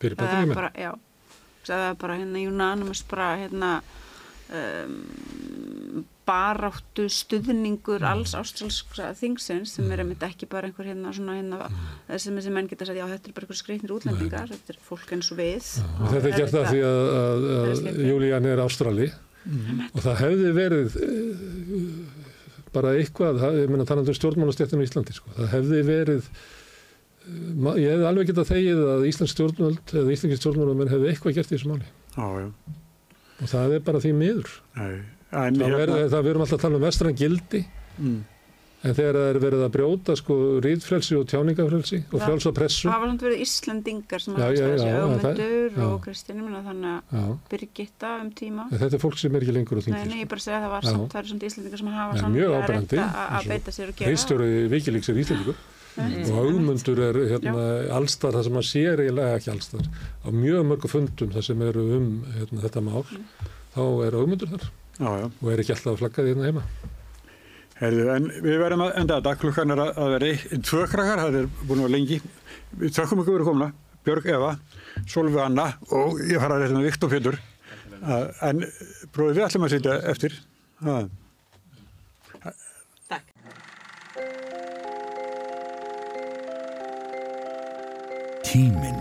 Það 0.00 0.08
er 0.10 0.16
bandaríkjumenn. 0.16 0.60
bara, 0.62 0.72
já, 0.80 0.92
það 1.68 1.84
er 1.90 2.00
bara 2.00 2.18
hérna 2.22 2.44
unanimous 2.54 3.02
bara 3.12 3.28
hérna 3.44 3.70
um, 4.56 6.04
baráttu 6.30 7.08
stuðningur 7.10 8.04
alls 8.06 8.36
ástrálska 8.38 9.10
þingsins 9.18 9.74
sem 9.76 9.88
er 9.90 10.04
einmitt 10.04 10.22
ekki 10.22 10.46
bara 10.50 10.70
einhver 10.70 10.86
hérna 10.86 11.10
svona 11.16 11.38
hérna 11.40 11.66
sem 12.14 12.36
þessi 12.38 12.52
menn 12.54 12.70
geta 12.70 12.86
sagt, 12.86 13.00
já 13.00 13.06
þetta 13.10 13.32
er 13.32 13.36
bara 13.36 13.48
einhver 13.48 13.58
skreitnir 13.58 13.94
útlendingar, 13.96 14.52
þetta 14.52 14.74
er 14.74 14.78
fólk 14.86 15.16
eins 15.16 15.32
og 15.34 15.40
við. 15.40 15.72
Og 15.98 16.14
þetta 16.14 16.30
er 16.30 16.38
gert 16.38 16.54
það 16.54 16.70
því 16.70 16.86
að, 16.86 17.02
að, 17.18 17.50
að 17.90 18.00
Júlían 18.06 18.48
er 18.52 18.64
ástrali. 18.64 19.10
Og 19.90 20.00
það 20.04 20.18
hefði 20.20 20.50
verið 20.56 20.96
eh, 21.00 21.44
bara 22.74 22.96
eitthvað, 23.00 23.38
það, 23.42 23.60
ég 23.64 23.70
meina 23.72 23.86
talandi 23.88 24.12
um 24.12 24.18
stjórnmálastjættinu 24.18 24.84
í 24.84 24.88
Íslandi, 24.88 25.16
sko. 25.16 25.32
það 25.38 25.54
hefði 25.56 25.84
verið 25.88 26.26
ég 27.80 27.94
hefði 27.94 28.06
alveg 28.08 28.28
getað 28.30 28.50
þegið 28.50 28.82
að 28.94 29.06
Íslands 29.10 29.32
stjórnmöld 29.34 29.92
eða 29.94 30.12
Íslandski 30.14 30.38
stjórnmálamenn 30.40 30.90
hefði 30.92 31.10
eitthvað 31.10 31.36
gert 31.38 31.50
í 31.50 31.56
þessu 31.56 31.70
máli. 31.70 31.88
Já, 32.16 32.26
já. 32.40 32.46
og 33.40 33.50
það 33.50 33.74
er 33.76 33.82
bara 33.86 34.02
því 34.04 34.12
miður. 34.20 34.54
Nei. 34.78 34.94
En 35.32 35.54
það, 35.54 35.66
hérna, 35.70 35.78
hérna, 35.78 36.10
það 36.10 36.22
við 36.26 36.30
erum 36.34 36.42
alltaf 36.44 36.58
að 36.58 36.62
tala 36.66 36.76
um 36.80 36.82
vestran 36.88 37.14
gildi. 37.20 37.60
Mm, 38.00 38.20
en 38.80 38.94
þegar 38.96 39.16
það 39.20 39.26
er 39.30 39.38
verið 39.44 39.62
að 39.66 39.72
brjóta 39.74 40.14
sko 40.16 40.34
rýðfrelsi 40.64 41.16
og 41.20 41.26
tjáningafrelsi 41.28 41.98
og 42.10 42.16
Já. 42.18 42.24
frjálsa 42.24 42.52
pressu. 42.56 42.88
Það 42.88 43.00
var 43.02 43.10
samt 43.12 43.24
verið 43.26 43.42
Íslendingar 43.44 44.22
sem 44.24 44.34
Já, 44.40 44.46
sig 44.56 44.88
já, 44.88 44.94
auðmyndur 45.04 45.42
það- 45.76 45.84
og 45.84 46.06
meina 46.48 46.62
þannig 46.64 46.90
að 46.90 47.02
Já, 47.20 47.38
Birgitta 47.50 48.12
um 48.22 48.30
tíma. 48.32 48.64
en 48.72 48.78
þetta 48.80 48.94
er 48.96 49.02
fólk 49.04 49.18
sem 49.20 49.34
er 49.36 49.40
ekki 49.44 49.52
lengur 49.58 49.76
á 49.76 49.80
Nei, 49.80 49.84
þingi 49.84 50.08
nei, 50.08 50.20
ég 50.24 50.28
bara 50.32 50.40
segja 50.40 50.56
að 50.58 50.64
það 50.64 50.70
var 50.70 50.82
Já. 50.82 50.90
samt, 50.90 51.12
það 51.12 51.18
eru 51.20 51.28
samt 51.28 51.42
Íslendingar 51.50 51.78
sem 51.78 51.86
hafa 51.86 52.18
samt 52.18 52.36
að 52.36 52.68
reyna 52.70 53.04
að- 53.12 53.30
að 53.36 53.48
beita 53.52 53.70
sér 53.76 53.88
og 53.88 53.96
gera. 54.00 54.10
Reistjóri 54.10 54.68
Vikilíks 54.72 55.08
er 55.12 55.20
Íslandíkur 55.20 55.56
og 56.00 56.38
augmundur 56.40 56.98
er 57.04 57.14
hérna, 57.36 57.64
allstar 57.92 58.32
það 58.32 58.44
sem 58.44 58.52
maður 58.56 58.70
sér 58.72 58.96
eiginlega 59.04 59.36
ekki 59.36 59.50
allstar. 59.52 59.84
Á 60.24 60.28
mjög 60.32 60.64
mörgu 60.64 60.88
fundum 60.88 61.28
það 61.36 61.44
sem 61.44 61.62
eru 61.62 61.84
um 62.00 62.24
hérna, 62.32 62.60
þetta 62.64 62.80
mál 62.80 63.04
þá 63.76 63.82
er 64.08 64.12
augmundur 64.16 64.48
þar 64.56 64.70
já, 65.00 65.10
já. 65.20 65.26
og 65.42 65.50
er 65.52 65.62
ekki 65.62 65.74
alltaf 65.74 65.92
að 65.94 66.00
flagga 66.02 66.24
því 66.24 66.32
hérna 66.34 66.48
heima 66.50 66.64
Herðu, 67.80 68.02
en 68.12 68.26
við 68.44 68.58
verðum 68.60 68.82
að 68.84 68.96
enda 69.00 69.16
þetta, 69.16 69.30
klukkan 69.40 69.72
er 69.72 69.80
að, 69.80 69.90
að 70.02 70.10
vera 70.14 70.26
ein- 70.34 70.64
tvö 70.68 70.82
krakkar, 70.92 71.20
það 71.22 71.38
er 71.38 71.46
búin 71.64 71.78
að 71.80 71.86
vera 71.86 71.92
lengi. 71.94 72.18
Við 72.76 72.90
þakkum 72.98 73.22
ykkur 73.22 73.36
fyrir 73.38 73.46
komuna, 73.48 73.68
Björg 74.04 74.26
Eva, 74.34 74.50
Solveig 75.08 75.38
Anna 75.46 75.64
og 75.96 76.20
ég 76.28 76.42
fara 76.42 76.58
að 76.58 76.66
reyna 76.66 76.76
með 76.82 76.90
Viktor 76.90 77.08
Pétur. 77.14 77.38
Uh, 78.02 78.26
en 78.50 78.60
bróðið 79.16 79.40
við 79.40 79.46
ætlum 79.46 79.64
að 79.64 79.72
sitja 79.78 79.96
eftir. 80.12 80.36
Takk. 83.08 83.32
Tíminn. 88.44 89.00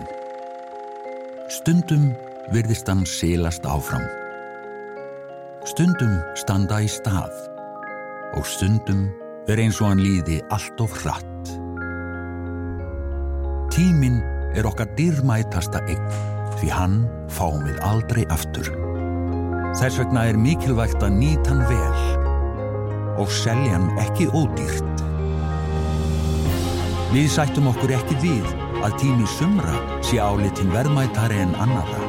Stundum 1.59 2.09
virðist 2.53 2.87
hann 2.87 3.03
silast 3.09 3.67
áfram. 3.67 4.07
Stundum 5.67 6.13
standa 6.39 6.77
í 6.79 6.87
stað. 6.87 7.33
Og 8.39 8.45
stundum 8.47 9.09
er 9.51 9.59
eins 9.59 9.81
og 9.81 9.89
hann 9.89 9.99
líði 9.99 10.37
allt 10.55 10.79
of 10.79 10.93
hratt. 11.01 11.51
Tíminn 13.75 14.21
er 14.55 14.69
okkar 14.69 14.87
dýrmætasta 14.95 15.81
eign 15.91 16.05
því 16.61 16.71
hann 16.71 16.95
fáum 17.35 17.67
við 17.67 17.83
aldrei 17.83 18.23
aftur. 18.31 18.71
Þess 19.75 19.99
vegna 19.99 20.29
er 20.31 20.39
mikilvægt 20.39 21.03
að 21.03 21.19
nýta 21.19 21.51
hann 21.51 21.67
vel 21.67 23.19
og 23.19 23.35
selja 23.41 23.75
hann 23.75 23.91
ekki 23.99 24.31
ódýrt. 24.31 25.05
Við 27.11 27.31
sættum 27.35 27.67
okkur 27.73 27.97
ekki 27.99 28.15
við 28.23 28.47
að 28.79 28.99
tími 29.03 29.27
sumra 29.35 29.75
sé 30.07 30.23
álitin 30.23 30.71
verðmætari 30.71 31.43
en 31.43 31.55
annara 31.59 32.03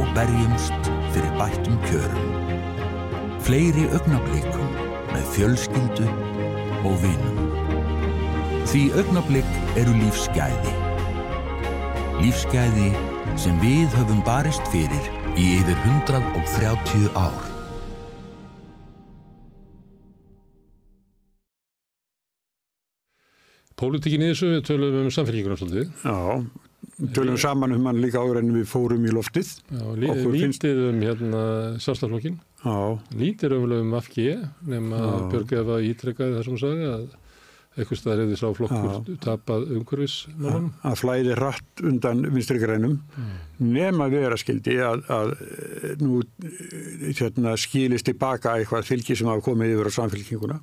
og 0.00 0.14
berjumst 0.16 0.94
fyrir 1.12 1.34
bættum 1.36 1.76
kjörum. 1.90 2.39
Fleiri 3.46 3.84
augnablikum 3.96 4.74
með 5.10 5.24
fjölskyldu 5.34 6.06
og 6.88 6.96
vinum. 7.02 7.38
Því 8.70 8.82
augnablik 9.00 9.48
eru 9.80 9.94
lífsgæði. 9.98 10.74
Lífsgæði 12.20 12.90
sem 13.40 13.56
við 13.64 13.96
höfum 13.98 14.20
barist 14.26 14.66
fyrir 14.74 15.08
í 15.40 15.46
yfir 15.60 15.78
130 15.86 17.08
ár. 17.26 17.40
Pólitíkin 23.80 24.24
í 24.26 24.32
þessu, 24.32 24.48
við 24.56 24.64
tölum 24.68 24.96
um 25.04 25.12
samfélginguna 25.14 25.56
svolítið 25.56 25.92
já, 26.04 26.16
tölum 27.16 27.38
saman 27.40 27.72
um 27.76 27.86
hann 27.88 28.00
líka 28.02 28.20
áður 28.20 28.42
en 28.42 28.50
við 28.58 28.66
fórum 28.68 29.06
í 29.08 29.12
loftið. 29.14 29.52
Já, 29.72 29.84
lí, 29.96 30.10
Okkur 30.12 30.34
finnst- 30.36 30.66
lítið 30.66 30.80
um 30.90 30.98
hérna 31.06 31.42
sjálfstaflokkin 31.80 32.36
Já, 32.60 32.76
lítið 33.16 33.56
umlega 33.56 33.86
um 33.86 33.96
FG 34.00 34.24
nema. 34.68 35.00
Björg 35.32 35.56
Efa 35.62 35.80
ítrekkaði 35.88 36.36
það 36.36 36.46
sem 36.46 36.54
hún 36.54 36.62
sagði 36.62 36.88
að 36.90 37.08
eitthvað 37.78 38.00
staðar 38.00 38.20
hefði 38.24 38.36
sá 38.40 38.48
flokkur 38.58 39.18
tapað 39.22 39.68
umhverfismálunum 39.76 40.70
að 40.90 40.96
flæði 40.98 41.36
rætt 41.38 41.82
undan 41.86 42.24
vinstri 42.34 42.58
grænum. 42.60 42.96
Nema 43.62 44.08
vera 44.12 44.36
skildi 44.40 44.76
að, 44.84 45.04
að 45.14 45.32
eh, 45.38 45.92
nú 46.02 46.18
eh, 46.20 47.06
hérna, 47.14 47.54
skilist 47.60 48.08
tilbaka 48.10 48.58
eitthvað 48.58 48.88
fylgi 48.90 49.16
sem 49.16 49.30
hafa 49.30 49.46
komið 49.46 49.76
yfir 49.76 49.92
á 49.94 49.98
samfélkinguna. 50.00 50.58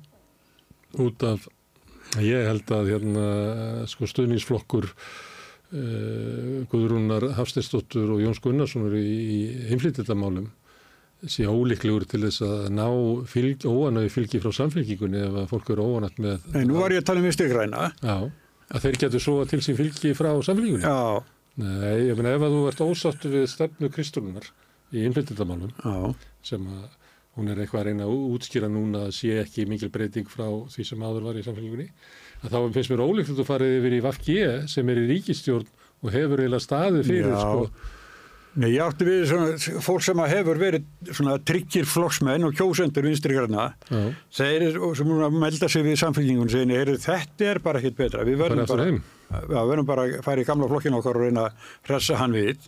út 0.98 1.22
af 1.26 1.48
ég 2.24 2.46
held 2.48 2.70
að 2.72 2.92
hérna 2.92 3.24
sko 3.90 4.06
stuðningsflokkur 4.08 4.86
uh, 4.88 6.62
Guðrúnar 6.70 7.26
Hafsteinsdóttur 7.36 8.14
og 8.14 8.22
Jóns 8.22 8.40
Gunnarsson 8.40 8.86
eru 8.88 9.02
í, 9.02 9.18
í 9.18 9.40
heimflýtildamálum 9.68 10.48
sé 11.26 11.46
ólíklegur 11.50 12.04
til 12.06 12.20
þess 12.26 12.42
að 12.46 12.68
ná 12.76 12.84
fylg, 13.26 13.64
óanægi 13.66 14.12
fylgi 14.14 14.40
frá 14.44 14.52
samfélkingunni 14.54 15.18
ef 15.26 15.38
að 15.42 15.48
fólk 15.50 15.72
eru 15.74 15.86
óanægt 15.96 16.20
með 16.22 16.44
En 16.54 16.68
nú 16.70 16.78
var 16.78 16.94
ég 16.94 17.02
að 17.02 17.08
tala 17.10 17.18
um 17.22 17.26
vinstri 17.26 17.48
græna. 17.50 17.88
já, 18.02 18.16
að 18.70 18.84
þeir 18.84 18.98
getur 19.02 19.20
svo 19.24 19.34
til 19.50 19.58
sín 19.64 19.78
fylgi 19.80 20.14
frá 20.14 20.30
samfélkingunni 20.46 20.86
Já, 20.86 21.22
Nei, 21.58 22.06
ég 22.06 22.14
meina 22.14 22.36
ef 22.36 22.44
að 22.46 22.52
þú 22.54 22.60
ert 22.70 22.82
ósáttu 22.86 23.32
við 23.32 23.48
stefnu 23.50 23.88
Kristúlunar 23.90 24.46
í 24.94 25.02
innflytjandamálum 25.08 25.72
sem 26.46 26.62
að 26.70 26.84
hún 27.38 27.50
er 27.50 27.58
eitthvað 27.64 27.80
að 27.80 27.88
reyna 27.90 28.06
að 28.06 28.14
útskýra 28.36 28.68
núna 28.70 29.02
að 29.08 29.12
sé 29.18 29.32
ekki 29.42 29.66
mikil 29.66 29.90
breyting 29.94 30.30
frá 30.30 30.46
því 30.70 30.86
sem 30.86 31.02
áður 31.02 31.26
var 31.26 31.36
í 31.38 31.42
samfélgingunni 31.46 31.88
að 32.46 32.54
þá 32.54 32.58
finnst 32.78 32.90
mér 32.94 33.02
ólíklegt 33.02 33.42
að 33.42 33.50
fara 33.50 33.66
yfir 33.74 33.96
í 33.98 34.00
VFG 34.06 34.38
sem 34.70 34.88
er 34.94 35.00
í 35.02 35.06
ríkistjórn 35.10 35.66
og 35.98 36.12
hefur 36.14 36.38
eiginlega 36.44 36.62
staðið 36.62 37.06
fyrir 37.10 37.34
Já. 37.34 37.42
sko, 37.42 37.68
Nei, 38.58 38.72
ég 38.74 38.80
átti 38.82 39.06
við 39.06 39.20
svona 39.30 39.80
fólk 39.84 40.02
sem 40.02 40.20
hefur 40.32 40.58
verið 40.58 40.86
svona 41.14 41.36
tryggir 41.46 41.86
flokksmenn 41.86 42.46
og 42.48 42.56
kjósendur 42.58 43.06
vinstri 43.06 43.36
græna. 43.36 43.68
já, 43.86 44.00
Þeir 44.40 44.64
eru, 44.72 44.88
sem 44.98 45.06
hún 45.12 45.22
að 45.26 45.36
melda 45.44 45.68
sig 45.70 45.84
við 45.86 46.00
samfélkingun 46.00 46.50
segin, 46.50 46.72
er, 46.74 46.90
þetta 46.98 47.52
er 47.52 47.60
bara 47.62 47.78
ekkit 47.78 48.00
betra. 48.00 48.24
Við 48.26 48.40
verðum 48.40 48.66
bara, 48.66 48.88
við 48.88 49.54
verðum 49.70 49.86
bara 49.92 50.08
að 50.08 50.18
fara 50.26 50.42
í 50.42 50.48
gamla 50.48 50.70
flokkinu 50.72 50.98
okkar 50.98 51.20
og 51.20 51.28
reyna 51.28 51.46
að 51.46 51.70
hressa 51.90 52.18
hann 52.18 52.34
við. 52.34 52.66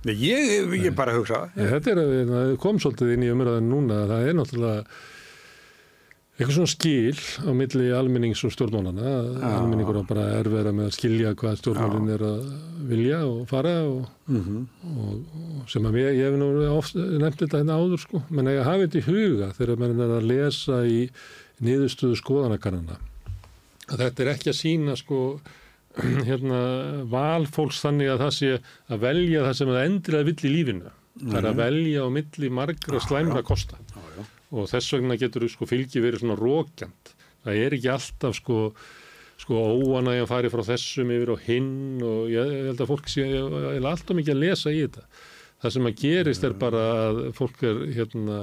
Nei, 0.00 0.14
ég, 0.16 0.74
ég 0.80 0.94
bara 0.96 1.12
hugsa, 1.14 1.44
En 1.54 1.68
Þetta 1.76 1.90
er 1.92 2.02
að 2.02 2.12
það 2.34 2.52
kom 2.62 2.78
svolítið 2.82 3.14
inn 3.14 3.26
í 3.26 3.32
umræðan 3.34 3.70
núna 3.70 4.02
að 4.02 4.14
það 4.14 4.28
er 4.30 4.38
náttúrulega 4.38 4.84
eitthvað 6.40 6.56
svona 6.56 6.72
skil 6.72 7.20
á 7.44 7.50
milli 7.52 7.90
almennings 7.92 8.40
og 8.48 8.54
stjórnmálana 8.54 9.04
Já. 9.04 9.50
almenningur 9.60 10.00
á 10.00 10.04
bara 10.08 10.24
erfera 10.38 10.72
með 10.72 10.88
að 10.88 10.96
skilja 10.96 11.34
hvað 11.36 11.58
stjórnmálin 11.60 12.14
er 12.14 12.24
að 12.24 12.40
vilja 12.88 13.20
og 13.28 13.44
fara 13.50 13.74
og, 13.84 14.08
mm 14.30 14.64
og, 14.90 15.36
og 15.60 15.68
sem 15.70 15.86
að 15.86 16.00
ég, 16.00 16.18
ég 16.22 16.30
hef 16.30 16.40
nú 16.40 16.50
nefnt 17.20 17.44
þetta 17.44 17.60
hérna 17.60 17.76
áður 17.76 18.02
sko, 18.06 18.22
menn 18.32 18.48
að 18.48 18.56
ég 18.56 18.68
hafi 18.70 18.88
þetta 18.88 19.00
í 19.02 19.06
huga 19.10 19.52
þegar 19.58 19.84
mann 19.84 20.04
er 20.06 20.16
að 20.16 20.28
lesa 20.32 20.80
í 20.88 21.00
niðurstöðu 21.60 22.18
skoðanakarana 22.22 22.96
að 23.90 24.04
þetta 24.06 24.24
er 24.24 24.32
ekki 24.34 24.52
að 24.52 24.58
sína 24.60 24.96
sko 24.98 25.20
hérna 26.28 26.60
valfólks 27.10 27.82
þannig 27.84 28.12
að 28.12 28.24
það 28.24 28.34
sé 28.36 28.50
að 28.88 29.04
velja 29.04 29.46
það 29.48 29.56
sem 29.58 29.72
það 29.74 29.86
endilega 29.88 30.28
vill 30.28 30.36
í 30.40 30.52
lífinu. 30.54 30.92
Það 31.20 31.38
er 31.40 31.48
að 31.50 31.56
velja 31.60 32.04
á 32.06 32.08
milli 32.14 32.50
margra 32.54 33.00
slæmra 33.02 33.42
kosta. 33.44 33.80
Já. 33.90 34.22
Og 34.50 34.70
þess 34.70 34.96
vegna 34.96 35.18
getur 35.20 35.46
sko 35.50 35.68
fylgi 35.70 36.02
verið 36.02 36.24
svona 36.24 36.38
rókjant 36.38 37.14
það 37.44 37.62
er 37.64 37.76
ekki 37.76 37.92
alltaf 37.92 38.36
sko 38.38 38.58
sko 39.40 39.56
óanægja 39.56 40.26
að 40.26 40.30
fari 40.30 40.50
frá 40.52 40.62
þessum 40.68 41.12
yfir 41.14 41.30
og 41.32 41.44
hinn 41.46 42.02
og 42.04 42.26
ég 42.32 42.50
held 42.68 42.82
að 42.82 42.90
fólk 42.90 43.08
sé 43.08 43.24
alltaf 43.78 44.16
mikið 44.16 44.34
að 44.34 44.42
lesa 44.42 44.72
í 44.72 44.82
þetta. 44.82 45.06
Það 45.60 45.74
sem 45.76 45.88
að 45.88 46.02
gerist 46.02 46.44
er 46.44 46.56
bara 46.60 46.82
að 47.06 47.20
fólk 47.36 47.64
er 47.68 47.80
hérna 47.96 48.40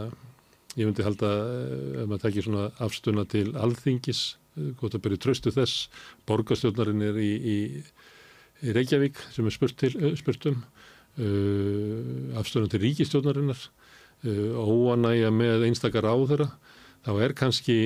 ég 0.77 0.85
myndi 0.85 1.05
halda 1.05 1.29
eh, 1.29 2.01
ef 2.01 2.09
maður 2.09 2.23
tekir 2.25 2.45
svona 2.45 2.65
afstuna 2.85 3.25
til 3.29 3.47
alþingis, 3.57 4.23
eh, 4.57 4.73
gott 4.77 4.97
að 4.97 5.03
byrja 5.05 5.23
tröstu 5.25 5.53
þess, 5.53 5.87
borgarstjórnarinn 6.29 7.05
er 7.07 7.17
í, 7.21 7.31
í, 7.37 7.57
í 8.61 8.75
Reykjavík 8.77 9.21
sem 9.33 9.49
er 9.49 9.55
spurt, 9.55 9.77
til, 9.81 9.93
eh, 9.97 10.13
spurt 10.19 10.49
um 10.49 10.59
uh, 11.17 12.37
afstuna 12.37 12.69
til 12.69 12.83
ríkistjórnarinnar 12.83 13.57
uh, 13.57 13.86
óanægja 14.25 15.29
með 15.33 15.67
einstakar 15.67 16.07
áðura, 16.09 16.49
þá 17.05 17.11
er 17.23 17.35
kannski, 17.37 17.77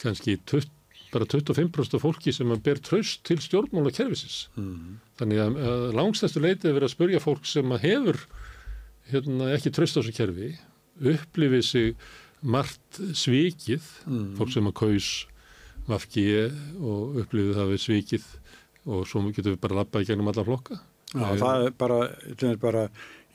kannski 0.00 0.38
20, 0.48 0.70
bara 1.12 1.28
25% 1.28 1.98
af 1.98 2.04
fólki 2.04 2.32
sem 2.32 2.52
ber 2.64 2.80
tröst 2.80 3.24
til 3.28 3.40
stjórnmála 3.42 3.92
kerfisins. 3.94 4.46
Mm. 4.56 5.00
Þannig 5.20 5.42
að, 5.44 5.58
að 5.72 5.86
langstæstu 5.98 6.42
leitið 6.42 6.70
er 6.70 6.78
verið 6.78 6.88
að 6.88 6.94
spurja 6.94 7.22
fólk 7.22 7.48
sem 7.48 7.74
að 7.74 7.86
hefur 7.88 8.22
hérna, 9.12 9.50
ekki 9.56 9.74
tröst 9.74 9.98
á 9.98 10.00
þessu 10.00 10.14
kerfi, 10.16 10.52
upplifið 11.12 11.66
sig 11.66 11.92
margt 12.42 13.02
svikið, 13.18 13.84
fólk 14.38 14.54
sem 14.54 14.70
að 14.70 14.78
kaus 14.80 15.10
vafki 15.88 16.26
og 16.78 17.18
upplifið 17.22 17.58
það 17.58 17.74
við 17.74 17.82
svikið 17.82 18.30
og 18.92 19.04
svo 19.06 19.22
getum 19.30 19.54
við 19.54 19.60
bara 19.62 19.82
lappað 19.82 20.04
í 20.04 20.08
gennum 20.10 20.30
alla 20.30 20.46
flokka. 20.46 20.78
Já, 21.12 21.26
það 21.38 21.66
er 21.66 21.74
bara, 21.76 21.98
það 22.40 22.48
er 22.48 22.60
bara 22.62 22.82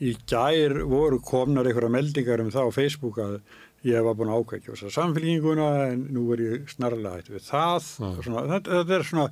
í 0.04 0.14
gær 0.30 0.76
voru 0.88 1.18
komnar 1.24 1.66
einhverja 1.66 1.90
meldingar 1.92 2.42
um 2.44 2.52
það 2.54 2.70
á 2.70 2.76
Facebook 2.76 3.18
að 3.22 3.38
ég 3.86 4.02
var 4.06 4.16
búin 4.18 4.32
að 4.32 4.42
ákvækja 4.42 4.74
þess 4.74 4.88
að 4.88 4.96
samfélginguna 4.96 5.68
en 5.92 6.04
nú 6.14 6.26
er 6.34 6.42
ég 6.44 6.72
snarlega 6.72 7.16
hægt 7.16 7.30
við 7.34 7.46
það. 7.46 7.88
Svona, 8.24 8.44
þetta, 8.52 8.80
þetta 8.80 8.96
er 8.98 9.06
svona, 9.06 9.28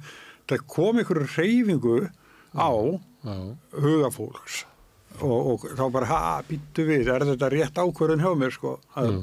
það 0.50 0.64
kom 0.76 1.02
einhverju 1.02 1.28
reyfingu 1.34 1.98
á 2.56 2.70
hugafólks 3.76 4.64
og, 5.22 5.34
og 5.54 5.66
þá 5.78 5.84
bara, 5.94 6.08
ha, 6.10 6.20
býttu 6.46 6.84
við 6.88 7.10
er 7.12 7.24
þetta 7.30 7.50
rétt 7.52 7.80
ákvörðun 7.80 8.22
hjá 8.24 8.32
mér 8.38 8.54
sko? 8.54 8.76
Að. 8.98 9.22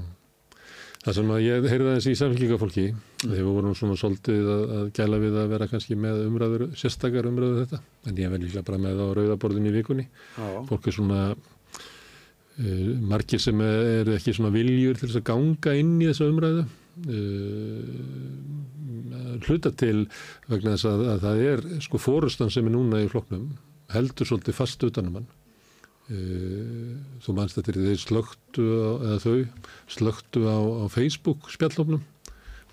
Það 1.03 1.17
sem 1.19 1.33
að 1.35 1.43
ég 1.43 1.67
heyrði 1.69 1.89
aðeins 1.91 2.07
í 2.07 2.15
samfélkingafólki, 2.19 2.85
þegar 3.23 3.39
við 3.39 3.49
vorum 3.55 3.75
svona 3.77 3.97
svolítið 3.99 4.49
að, 4.51 4.63
að 4.77 4.91
gæla 4.97 5.19
við 5.21 5.39
að 5.39 5.51
vera 5.53 5.67
kannski 5.71 5.97
með 5.99 6.21
umræður, 6.27 6.63
sérstakar 6.79 7.27
umræður 7.29 7.59
þetta, 7.63 7.79
en 8.09 8.21
ég 8.21 8.31
verði 8.33 8.49
líka 8.49 8.63
bara 8.67 8.81
með 8.83 9.01
á 9.03 9.07
rauðaborðin 9.17 9.69
í 9.69 9.75
vikunni. 9.77 10.05
Fólk 10.69 10.87
er 10.89 10.97
svona 10.97 11.19
uh, 11.33 12.93
margir 13.13 13.41
sem 13.43 13.63
eru 13.65 14.15
ekki 14.17 14.35
svona 14.35 14.53
viljur 14.55 14.99
til 14.99 15.09
þess 15.09 15.21
að 15.21 15.27
ganga 15.31 15.75
inn 15.79 15.93
í 16.01 16.09
þessa 16.09 16.29
umræðu. 16.31 16.65
Uh, 17.03 17.93
hluta 19.47 19.71
til 19.73 19.99
vegna 20.49 20.75
þess 20.75 20.89
að, 20.89 21.05
að 21.13 21.23
það 21.23 21.45
er 21.51 21.63
sko 21.83 22.01
fórustan 22.01 22.51
sem 22.53 22.67
er 22.69 22.75
núna 22.75 23.01
í 23.01 23.09
flokknum 23.11 23.47
heldur 23.93 24.29
svolítið 24.29 24.57
fast 24.57 24.83
utanum 24.85 25.21
hann. 25.21 25.29
Uh, 26.11 26.99
þú 27.23 27.37
mannst 27.37 27.55
þetta 27.57 27.71
er 27.71 27.83
þeir 27.87 28.01
slögtu 28.01 28.65
eða 28.99 29.19
þau 29.23 29.37
slögtu 29.95 30.43
á, 30.43 30.57
á 30.83 30.85
Facebook 30.91 31.47
spjallofnum 31.53 32.03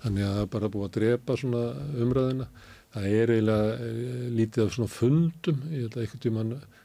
þannig 0.01 0.27
að 0.27 0.35
það 0.35 0.43
er 0.43 0.53
bara 0.55 0.71
búið 0.73 0.87
að 0.87 0.95
drepa 0.97 1.39
svona 1.39 1.63
umræðina 2.01 2.47
það 2.91 3.07
er 3.07 3.33
eiginlega 3.35 3.73
eh, 3.87 4.29
lítið 4.35 4.65
af 4.65 4.75
svona 4.75 4.91
fundum. 4.91 5.65
Ég 5.71 5.85
held 5.85 5.97
að 5.97 6.05
einhvern 6.05 6.23
tímann 6.25 6.53
uh, 6.57 6.79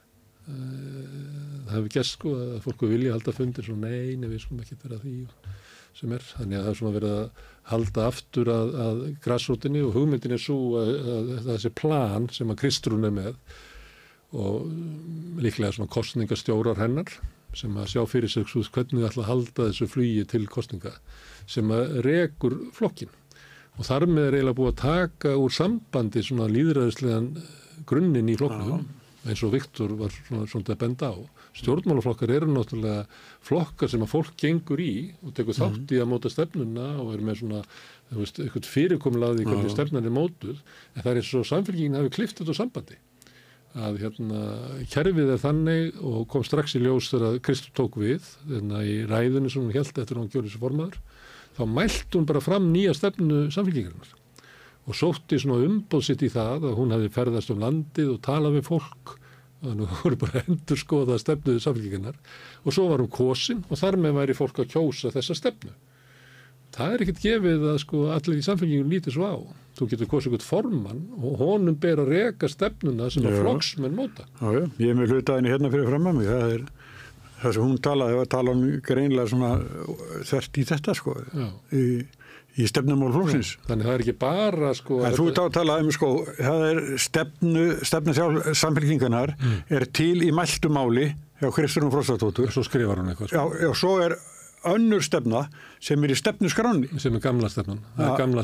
það 1.67 1.77
hefur 1.77 1.93
gert 1.97 2.11
sko 2.11 2.35
að 2.39 2.59
fólku 2.67 2.91
vilja 2.91 3.15
halda 3.17 3.35
fundir 3.37 3.67
svona 3.67 3.91
nei, 3.91 4.17
nei 4.21 4.29
við 4.31 4.45
skulum 4.45 4.63
ekki 4.63 4.79
vera 4.85 5.01
því 5.03 5.17
sem 5.97 6.13
er, 6.13 6.27
þannig 6.37 6.59
að 6.59 6.67
það 6.67 6.71
er 6.71 6.79
svona 6.81 6.97
verið 6.99 7.15
að 7.17 7.47
halda 7.71 8.03
aftur 8.11 8.51
að, 8.53 8.75
að 8.85 8.99
grassrótinni 9.25 9.81
og 9.83 9.95
hugmyndin 9.97 10.37
er 10.37 10.43
svo 10.43 10.59
að, 10.83 10.91
að, 10.93 11.31
að 11.39 11.49
þessi 11.55 11.73
plan 11.81 12.29
sem 12.37 12.53
að 12.53 12.61
Kristrún 12.61 13.09
er 13.09 13.15
með 13.17 13.39
og 14.37 14.69
líklega 15.41 15.73
svona 15.73 15.91
kostningastjórar 15.95 16.79
hennar 16.83 17.15
sem 17.57 17.73
að 17.81 17.89
sjá 17.95 18.03
fyrir 18.11 18.29
sig 18.29 18.45
hvernig 18.45 19.01
það 19.01 19.09
ætla 19.09 19.25
að 19.25 19.31
halda 19.31 19.69
þessu 19.71 19.89
flugi 19.89 20.27
til 20.29 20.43
kostninga 20.53 20.93
sem 21.51 21.71
að 21.75 22.01
rekur 22.07 22.59
flokkin 22.77 23.13
og 23.77 23.85
þar 23.85 24.07
með 24.09 24.27
er 24.27 24.37
eiginlega 24.39 24.59
búið 24.59 24.73
að 24.73 24.83
taka 24.83 25.35
úr 25.37 25.53
sambandi 25.53 26.23
svona 26.25 26.49
líðræðislegan 26.53 27.33
grunninn 27.89 28.31
í 28.33 28.37
flokknum 28.41 28.87
eins 29.27 29.43
og 29.43 29.53
Viktor 29.55 29.95
var 29.99 30.13
svona, 30.15 30.47
svona 30.51 30.75
að 30.75 30.81
benda 30.83 31.11
á. 31.11 31.17
Stjórnmálaflokkar 31.57 32.33
eru 32.37 32.49
náttúrulega 32.53 33.07
flokkar 33.45 33.91
sem 33.91 34.05
að 34.05 34.13
fólk 34.13 34.37
gengur 34.39 34.83
í 34.83 34.93
og 35.25 35.35
tekur 35.37 35.57
þátt 35.57 35.95
í 35.97 36.01
að 36.03 36.11
móta 36.11 36.31
stefnuna 36.33 36.87
og 37.03 37.15
er 37.17 37.25
með 37.25 37.41
svona 37.41 37.63
veist, 38.13 38.39
eitthvað 38.43 38.71
fyrirkomlaði 38.71 39.49
hvernig 39.49 39.73
stefnan 39.73 40.07
er 40.07 40.15
mótuð. 40.15 40.63
En 40.95 41.03
það 41.03 41.13
er 41.13 41.21
eins 41.23 41.35
og 41.41 41.49
samfélgingin 41.49 41.99
hafi 41.99 42.15
klift 42.19 42.43
þetta 42.43 42.57
sambandi. 42.61 43.01
Að 43.77 43.99
hérna 44.05 44.43
kerfið 44.93 45.35
er 45.35 45.43
þannig 45.43 45.99
og 46.01 46.23
kom 46.33 46.45
strax 46.47 46.79
í 46.79 46.85
ljós 46.85 47.11
þegar 47.13 47.41
Kristur 47.45 47.75
tók 47.77 47.99
við 48.01 48.25
hérna 48.47 48.85
í 48.87 49.03
ræðinu 49.09 49.53
sem 49.53 49.65
hún 49.65 49.75
held 49.75 49.91
eftir 49.91 50.17
að 50.17 50.23
hún 50.23 50.33
gjör 50.33 50.47
þessu 50.47 50.63
formaður 50.63 51.01
þá 51.57 51.63
mælt 51.73 52.17
hún 52.17 52.29
bara 52.29 52.45
fram 52.45 52.71
nýja 52.73 52.95
stefnu 52.97 53.47
samfélgingarinnar 53.55 54.15
og 54.87 54.95
sótti 54.95 55.39
svona 55.43 55.65
umbóðsitt 55.67 56.23
í 56.23 56.31
það 56.31 56.69
að 56.71 56.77
hún 56.79 56.95
hefði 56.95 57.15
ferðast 57.15 57.53
um 57.55 57.63
landið 57.63 58.13
og 58.13 58.21
talað 58.27 58.59
við 58.59 58.69
fólk 58.69 59.17
þannig 59.65 59.83
að 59.83 59.91
hún 59.91 60.01
voru 60.05 60.21
bara 60.21 60.45
endur 60.45 60.81
skoða 60.81 61.19
stefnuðu 61.23 61.65
samfélgingarnar 61.65 62.17
og 62.63 62.77
svo 62.77 62.87
var 62.93 63.03
hún 63.03 63.13
kosin 63.13 63.65
og 63.67 63.81
þar 63.81 63.99
með 64.03 64.19
væri 64.21 64.39
fólk 64.39 64.63
að 64.63 64.73
kjósa 64.77 65.13
þessa 65.15 65.37
stefnu. 65.39 65.75
Það 66.77 66.93
er 66.93 67.03
ekkert 67.05 67.21
gefið 67.23 67.63
að 67.71 67.79
sko 67.81 68.01
allir 68.13 68.37
í 68.37 68.45
samfélgingum 68.45 68.91
lítið 68.93 69.15
svo 69.17 69.29
á. 69.33 69.37
Þú 69.79 69.87
getur 69.93 70.09
kosið 70.11 70.35
eitthvað 70.35 70.49
formann 70.51 71.03
og 71.17 71.39
honum 71.41 71.77
ber 71.81 72.03
að 72.03 72.11
reka 72.13 72.51
stefnuna 72.53 73.09
sem 73.13 73.25
að 73.29 73.39
flokksmenn 73.41 73.97
móta. 73.97 74.27
Já, 74.41 74.49
já, 74.53 74.65
ég 74.83 74.93
er 74.93 74.99
með 74.99 75.15
hlutaðinni 75.15 75.53
hérna 75.55 75.71
fyrir 75.73 75.89
fram 75.89 76.11
að 76.11 76.19
mig, 76.19 76.29
það 76.29 76.53
er 76.57 76.67
það 77.43 77.57
sem 77.57 77.67
hún 77.67 77.81
talaði, 77.85 78.19
það 78.21 78.29
tala 78.37 78.55
um 78.57 78.63
greinlega 78.87 79.31
svona 79.33 79.51
þvert 80.31 80.61
í 80.63 80.65
þetta 80.71 80.95
sko, 80.97 81.17
Já. 81.37 81.49
í, 81.77 81.83
í 82.57 82.69
stefnumál 82.71 83.11
flóksins. 83.13 83.51
þannig 83.69 83.89
það 83.89 83.95
er 83.97 84.05
ekki 84.07 84.17
bara 84.23 84.71
sko 84.79 85.01
En 85.05 85.17
þú 85.19 85.27
ert 85.31 85.41
á 85.41 85.45
að 85.45 85.57
tala 85.59 85.79
um 85.83 85.91
sko, 85.93 86.11
það 86.39 86.65
er 86.71 86.81
stefnu, 87.07 87.67
stefnu 87.85 88.15
sjálf 88.17 88.49
samfélkingarnar 88.63 89.35
er 89.69 89.85
til 89.93 90.15
í 90.25 90.31
mæltu 90.33 90.71
máli 90.73 91.11
hjá 91.43 91.51
Kristján 91.53 91.93
Frostatóttur. 91.93 92.49
svo 92.55 92.65
skrifar 92.65 93.03
hún 93.03 93.13
eitthvað 93.13 93.29
sko, 93.35 93.37
Já, 93.37 93.67
já, 93.67 93.75
svo 93.77 93.99
er 94.07 94.17
önnur 94.67 95.03
stefna 95.05 95.45
sem 95.85 96.03
er 96.03 96.11
í 96.11 96.17
stefnu 96.19 96.49
skráni. 96.51 96.89
sem 96.99 97.15
er 97.15 97.21
gamla 97.23 97.49
stefnan, 97.53 97.83
það 97.97 98.09
er 98.09 98.17
gamla 98.19 98.43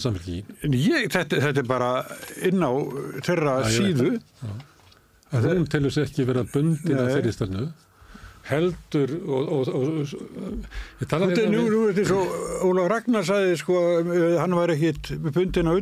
ég, 0.76 1.08
þetta, 1.10 1.40
þetta 1.48 1.64
er 1.64 1.66
bara 1.66 1.88
inn 2.46 2.62
á 2.62 2.70
þeirra 3.24 3.54
síðu. 3.72 4.12
að 5.32 5.48
hún 5.56 5.66
telur 5.72 5.90
sér 5.94 6.04
ekki 6.10 6.26
vera 6.28 6.44
bundin 6.44 6.98
af 7.00 7.08
þeirri 7.16 7.32
stefnu 7.32 7.64
heldur 8.48 9.12
og, 9.22 9.52
og, 9.56 9.68
og, 9.70 9.84
og 10.02 11.02
ég 11.02 11.10
talaði 11.10 11.36
Þetta 11.36 11.52
nú, 11.52 11.62
nú 11.70 11.82
er 11.88 11.96
þetta 11.98 12.08
svo, 12.10 12.40
Ólaf 12.68 12.88
Ragnar 12.90 13.28
sagði 13.28 13.58
sko, 13.60 13.82
eh, 14.02 14.38
hann 14.40 14.56
var 14.58 14.72
ekkit 14.74 15.12
bundin 15.30 15.70
á. 15.70 15.72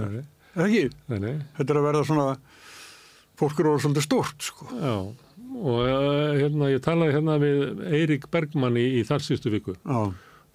Nei. 0.00 0.24
Er 0.54 0.62
það 0.62 0.70
ekki? 0.70 0.84
Nei, 1.12 1.18
nei, 1.26 1.34
Þetta 1.58 1.74
er 1.74 1.80
að 1.80 1.86
verða 1.90 2.06
svona, 2.08 2.26
fólk 3.40 3.60
eru 3.60 3.74
orðið 3.74 3.86
svolítið 3.88 4.06
stórt 4.08 4.48
sko. 4.48 4.70
já 4.78 4.96
og 5.54 5.86
uh, 5.86 6.34
hérna, 6.34 6.68
ég 6.72 6.82
talaði 6.82 7.14
hérna 7.14 7.36
við 7.42 7.82
Eirík 7.94 8.28
Bergmann 8.32 8.78
í, 8.80 8.86
í 8.98 9.02
þar 9.06 9.22
síðustu 9.22 9.52
viku 9.54 9.76
Já, 9.78 10.00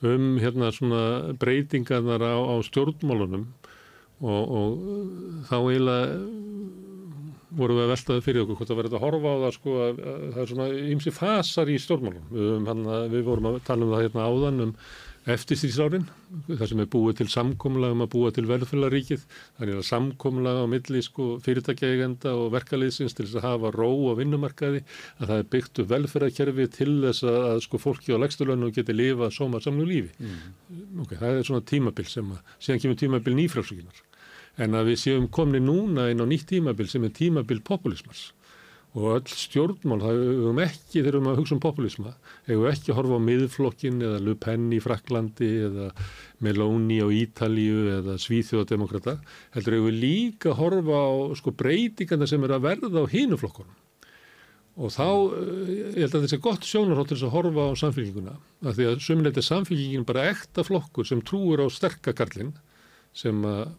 um 0.10 0.28
hérna 0.42 0.72
svona 0.76 1.04
breytingarnar 1.40 2.24
á, 2.24 2.36
á 2.36 2.56
stjórnmálunum 2.68 3.46
og, 4.20 4.42
og 4.44 4.76
uh, 4.76 5.40
þá 5.48 5.56
eiginlega 5.62 6.20
vorum 7.58 7.80
við 7.80 7.86
að 7.86 7.94
veltaði 7.94 8.26
fyrir 8.26 8.44
okkur 8.46 8.60
hvort 8.60 8.74
að 8.74 8.82
verða 8.82 8.98
að 9.00 9.06
horfa 9.06 9.34
á 9.34 9.42
það 9.44 9.54
sko 9.58 9.76
að, 9.84 10.02
að 10.14 10.26
það 10.30 10.42
er 10.44 10.50
svona 10.54 10.68
ymsi 10.96 11.14
fasar 11.16 11.70
í 11.70 11.78
stjórnmálum. 11.82 12.26
Við, 12.34 12.82
við 13.16 13.24
vorum 13.28 13.52
að 13.52 13.62
tala 13.70 13.88
um 13.88 13.94
það 13.96 14.04
hérna 14.06 14.28
áðan 14.30 14.66
um 14.68 14.76
eftirstýrsárin 15.34 16.06
það 16.48 16.66
sem 16.72 16.82
er 16.82 16.90
búið 16.92 17.20
til 17.20 17.28
samkomlag 17.32 17.94
um 17.94 18.04
að 18.06 18.12
búa 18.14 18.32
til 18.34 18.46
velfélaríkið 18.50 19.26
er 19.60 19.72
að 19.76 19.86
samkomlag 19.88 20.62
á 20.64 20.66
milli 20.72 21.02
sko 21.06 21.28
fyrirtækjaegenda 21.46 22.34
og 22.40 22.54
verkaliðsins 22.56 23.18
til 23.18 23.28
þess 23.28 23.40
að 23.42 23.48
hafa 23.48 23.74
ró 23.76 23.90
á 24.10 24.14
vinnumarkaði 24.20 24.84
að 25.20 25.32
það 25.32 25.36
er 25.38 25.50
byggt 25.56 25.82
upp 25.84 25.92
velferðarkerfi 25.94 26.70
til 26.78 26.92
þess 27.06 27.26
að, 27.28 27.40
að 27.52 27.64
sko 27.68 27.82
fólki 27.82 28.16
á 28.16 28.22
legstulönu 28.22 28.72
geti 28.76 28.96
lifa 28.96 29.32
sóma 29.34 29.62
samlu 29.64 29.88
lífi 29.90 30.32
ok, 31.04 31.18
það 31.18 31.34
er 31.34 31.50
svona 31.50 31.68
tímabil 31.74 32.08
sem 32.10 32.36
að 32.36 32.56
síðan 32.58 32.86
kemur 32.86 33.02
tímabil 33.04 33.38
nýfrálsökinar 33.42 34.06
en 34.60 34.76
að 34.76 34.92
við 34.92 35.00
séum 35.04 35.30
komni 35.32 35.62
núna 35.64 36.10
inn 36.12 36.22
á 36.22 36.28
nýtt 36.28 36.50
tímabil 36.52 36.90
sem 36.92 37.06
er 37.08 37.16
tímabil 37.16 37.64
populismars 37.66 38.30
og 38.98 39.06
öll 39.20 39.28
stjórnmál, 39.30 40.00
það 40.02 40.20
hefum 40.24 40.62
ekki 40.64 40.96
þegar 40.96 41.04
við 41.04 41.10
erum 41.12 41.28
að 41.30 41.36
hugsa 41.38 41.54
um 41.54 41.62
populisma, 41.62 42.14
hefum 42.48 42.70
ekki 42.72 42.90
að 42.90 42.98
horfa 42.98 43.20
á 43.22 43.28
miðflokkin 43.28 44.00
eða 44.02 44.22
Le 44.26 44.34
Pen 44.42 44.64
í 44.74 44.80
Fraklandi 44.82 45.50
eða 45.68 45.90
Meloni 46.42 46.98
á 46.98 47.08
Ítalíu 47.14 47.84
eða 48.00 48.16
Svíþjóðademokrata 48.24 49.20
heldur 49.54 49.78
hefum 49.78 49.92
við 49.92 50.00
líka 50.02 50.50
að 50.56 50.58
horfa 50.64 51.04
á 51.06 51.10
sko 51.38 51.54
breytingarna 51.54 52.30
sem 52.30 52.48
er 52.48 52.56
að 52.56 52.66
verða 52.66 53.06
á 53.06 53.12
hinuflokkunum 53.14 53.78
og 54.80 54.94
þá, 54.96 55.06
eh, 55.38 55.70
ég 56.00 56.02
held 56.02 56.16
að 56.16 56.22
þetta 56.24 56.32
sé 56.32 56.42
gott 56.42 56.66
sjónarhótt 56.66 57.12
til 57.12 57.18
þess 57.20 57.28
að 57.28 57.36
horfa 57.36 57.68
á 57.70 57.72
samfélkinguna 57.84 58.34
af 58.64 58.74
því 58.74 58.90
að 58.90 59.04
sömuleiti 59.06 59.44
samfélkingin 59.46 60.08
bara 60.08 60.30
ekta 60.32 60.66
flokkur 60.66 61.06
sem 61.06 61.22
trúur 61.22 61.62
á 61.62 61.68
sterkakarlinn 61.70 62.56
sem 63.14 63.46
að 63.46 63.70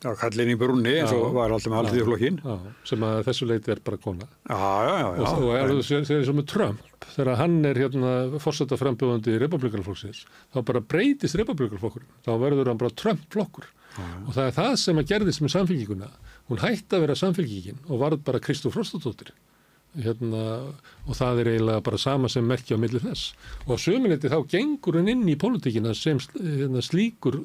já 0.00 0.10
kallin 0.20 0.52
í 0.52 0.56
brunni 0.60 0.94
eins 1.00 1.12
og 1.12 1.34
var 1.36 1.52
alltaf 1.52 1.72
með 1.72 1.80
alltaf 1.80 1.98
í 1.98 2.06
flokkin. 2.06 2.38
Já, 2.44 2.54
sem 2.88 3.04
að 3.08 3.20
þessu 3.28 3.48
leiti 3.50 3.74
er 3.74 3.82
bara 3.84 3.98
kona. 4.00 4.28
Já, 4.48 4.56
já, 4.56 4.94
já. 5.00 5.10
já. 5.18 5.26
og, 5.26 5.74
þú 5.74 5.82
segir 5.88 6.16
eins 6.20 6.32
og 6.32 6.38
með 6.38 6.46
Trump, 6.54 6.86
þegar 7.16 7.40
hann 7.42 7.58
er 7.68 7.82
hérna 7.84 8.14
fórsetta 8.42 8.80
frambjóðandi 8.80 9.36
republikanflokksins, 9.44 10.24
þá 10.54 10.58
bara 10.72 10.84
breytist 10.94 11.38
republikanflokkurinn. 11.40 12.10
Þá 12.26 12.32
verður 12.46 12.72
hann 12.72 12.80
bara 12.80 12.96
Trump-flokkur. 13.02 13.68
Og 14.00 14.32
það 14.32 14.44
er 14.46 14.56
það 14.56 14.74
sem 14.80 15.00
að 15.00 15.08
gerðist 15.10 15.42
með 15.44 15.54
samfélkinguna. 15.56 16.10
Hún 16.50 16.60
hætti 16.62 16.96
að 16.96 17.04
vera 17.04 17.16
samfélkingin 17.18 17.80
og 17.88 18.00
varð 18.04 18.22
bara 18.24 18.42
Kristóf 18.42 18.76
Frostadóttir. 18.76 19.34
hérna, 19.98 20.70
og 21.02 21.16
það 21.18 21.40
er 21.42 21.48
eiginlega 21.50 21.82
bara 21.82 21.98
sama 21.98 22.28
sem 22.30 22.46
merkja 22.46 22.76
á 22.78 22.82
milli 22.82 23.00
þess 23.02 23.32
og 23.66 23.74
á 23.74 23.76
sömuleyti 23.82 24.30
þá 24.30 24.38
gengur 24.52 25.00
hann 25.00 25.10
inn 25.10 25.24
í 25.26 25.34
pólitíkina 25.34 25.94
sem 25.98 26.20
hérna, 26.36 26.78
slíkur 26.78 27.40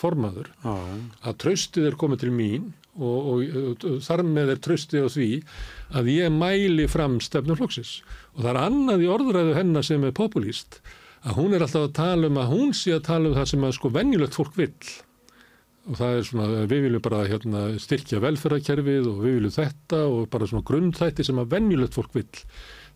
formaður 0.00 0.50
Já, 0.64 0.74
að 1.24 1.38
traustið 1.44 1.88
er 1.90 1.98
komið 2.00 2.24
til 2.24 2.32
mín 2.34 2.72
og, 2.94 3.30
og, 3.34 3.86
og 3.88 4.02
þar 4.04 4.24
með 4.26 4.52
er 4.54 4.60
traustið 4.62 5.06
á 5.06 5.08
því 5.14 5.30
að 5.98 6.10
ég 6.14 6.34
mæli 6.34 6.86
fram 6.90 7.16
stefnum 7.22 7.58
flokksins. 7.58 7.96
Og 8.34 8.44
það 8.44 8.52
er 8.52 8.60
annað 8.62 9.06
í 9.06 9.10
orðræðu 9.10 9.56
hennar 9.58 9.86
sem 9.86 10.06
er 10.06 10.14
populíst 10.14 10.78
að 11.24 11.40
hún 11.40 11.56
er 11.56 11.64
alltaf 11.64 11.88
að 11.88 11.96
tala 11.96 12.28
um 12.28 12.38
að 12.40 12.52
hún 12.52 12.72
sé 12.76 12.94
að 12.94 13.06
tala 13.08 13.30
um 13.30 13.36
það 13.38 13.50
sem 13.50 13.66
að 13.66 13.76
sko 13.78 13.90
venjulegt 13.94 14.38
fólk 14.38 14.56
vill. 14.60 14.94
Og 15.84 15.98
það 16.00 16.18
er 16.18 16.26
svona, 16.28 16.48
við 16.64 16.86
viljum 16.86 17.04
bara 17.04 17.24
hérna, 17.28 17.62
styrkja 17.80 18.22
velferðarkerfið 18.24 19.08
og 19.10 19.20
við 19.20 19.38
viljum 19.38 19.54
þetta 19.58 20.00
og 20.08 20.28
bara 20.32 20.48
svona 20.48 20.68
grundþætti 20.68 21.26
sem 21.26 21.40
að 21.40 21.50
venjulegt 21.56 21.96
fólk 21.96 22.14
vill. 22.16 22.44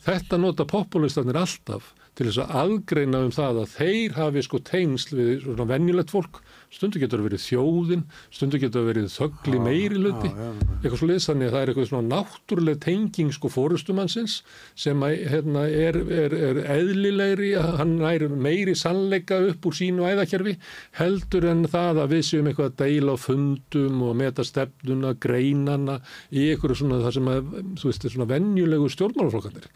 Þetta 0.04 0.38
nota 0.40 0.68
populistarnir 0.68 1.40
alltaf 1.40 1.90
til 2.16 2.28
þess 2.28 2.40
að 2.42 2.54
aðgreina 2.62 3.20
um 3.26 3.34
það 3.34 3.60
að 3.62 3.74
þeir 3.76 4.16
hafi 4.16 4.44
sko 4.46 4.60
tengsl 4.66 5.16
við 5.18 5.34
svona 5.44 5.68
venjulegt 5.68 6.14
fólk, 6.14 6.40
stundu 6.72 7.00
getur 7.00 7.22
verið 7.24 7.40
þjóðin, 7.40 8.02
stundu 8.34 8.60
getur 8.60 8.84
verið 8.88 9.08
þöggli 9.12 9.60
meiri 9.62 10.00
luti, 10.00 10.28
eitthvað 10.28 10.98
svo 11.00 11.08
liðs 11.08 11.28
þannig 11.30 11.48
að 11.48 11.54
það 11.54 11.62
er 11.62 11.72
eitthvað 11.72 11.88
svona 11.90 12.10
náttúruleg 12.12 12.80
tenging 12.84 13.32
sko 13.34 13.50
fórustumannsins 13.52 14.34
sem 14.78 15.04
að, 15.06 15.14
hérna, 15.32 15.64
er, 15.68 15.98
er, 16.12 16.36
er 16.50 16.60
eðlilegri, 16.76 17.54
hann 17.80 17.96
er 18.10 18.26
meiri 18.28 18.76
sannleika 18.78 19.40
upp 19.48 19.70
úr 19.70 19.78
sínu 19.80 20.06
æðakerfi 20.08 20.58
heldur 21.00 21.48
en 21.48 21.64
það 21.72 22.02
að 22.04 22.14
við 22.16 22.24
séum 22.28 22.52
eitthvað 22.52 22.70
að 22.72 22.78
deila 22.84 23.16
á 23.16 23.24
fundum 23.24 24.04
og 24.04 24.14
meta 24.20 24.46
stefnuna, 24.46 25.16
greinana 25.16 25.98
í 26.28 26.50
eitthvað 26.52 26.78
svona 26.82 27.00
það 27.06 27.18
sem 27.18 27.32
að, 27.32 27.52
þú 27.80 27.92
veist, 27.92 28.04
er 28.04 28.16
svona 28.16 28.30
venjulegu 28.34 28.92
stjórnmálaflokkarnir. 28.92 29.68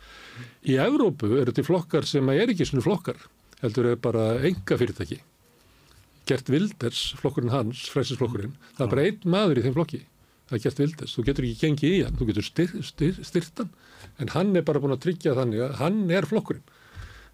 Í 0.68 0.78
Evrópu 0.82 1.36
eru 1.40 1.56
til 1.56 1.66
flokkar 1.66 2.06
sem 2.06 2.28
er 2.36 2.52
ekki 2.52 2.68
svona 2.68 2.84
flokkar, 2.84 3.28
heldur 3.64 3.94
er 3.94 4.00
bara 4.02 4.34
enga 4.44 4.76
fyrirtæki. 4.76 5.22
Gert 6.32 6.48
Wilders, 6.48 7.04
flokkurinn 7.20 7.52
hans, 7.52 7.84
frelsisflokkurinn, 7.92 8.56
það 8.78 8.86
er 8.86 8.92
bara 8.94 9.06
einn 9.08 9.30
maður 9.36 9.60
í 9.60 9.64
þeim 9.66 9.74
flokki. 9.76 10.02
Það 10.48 10.58
er 10.58 10.62
Gert 10.64 10.80
Wilders, 10.82 11.16
þú 11.16 11.24
getur 11.28 11.46
ekki 11.48 11.66
gengið 11.66 11.96
í 11.96 11.98
hann, 12.06 12.16
þú 12.16 12.28
getur 12.30 12.46
styr, 12.46 12.76
styr, 12.88 13.18
styrtan, 13.28 13.72
en 14.22 14.32
hann 14.32 14.54
er 14.56 14.64
bara 14.64 14.80
búin 14.80 14.94
að 14.96 15.02
tryggja 15.04 15.36
þannig 15.36 15.66
að 15.66 15.76
hann 15.82 16.00
er 16.12 16.28
flokkurinn. 16.28 16.64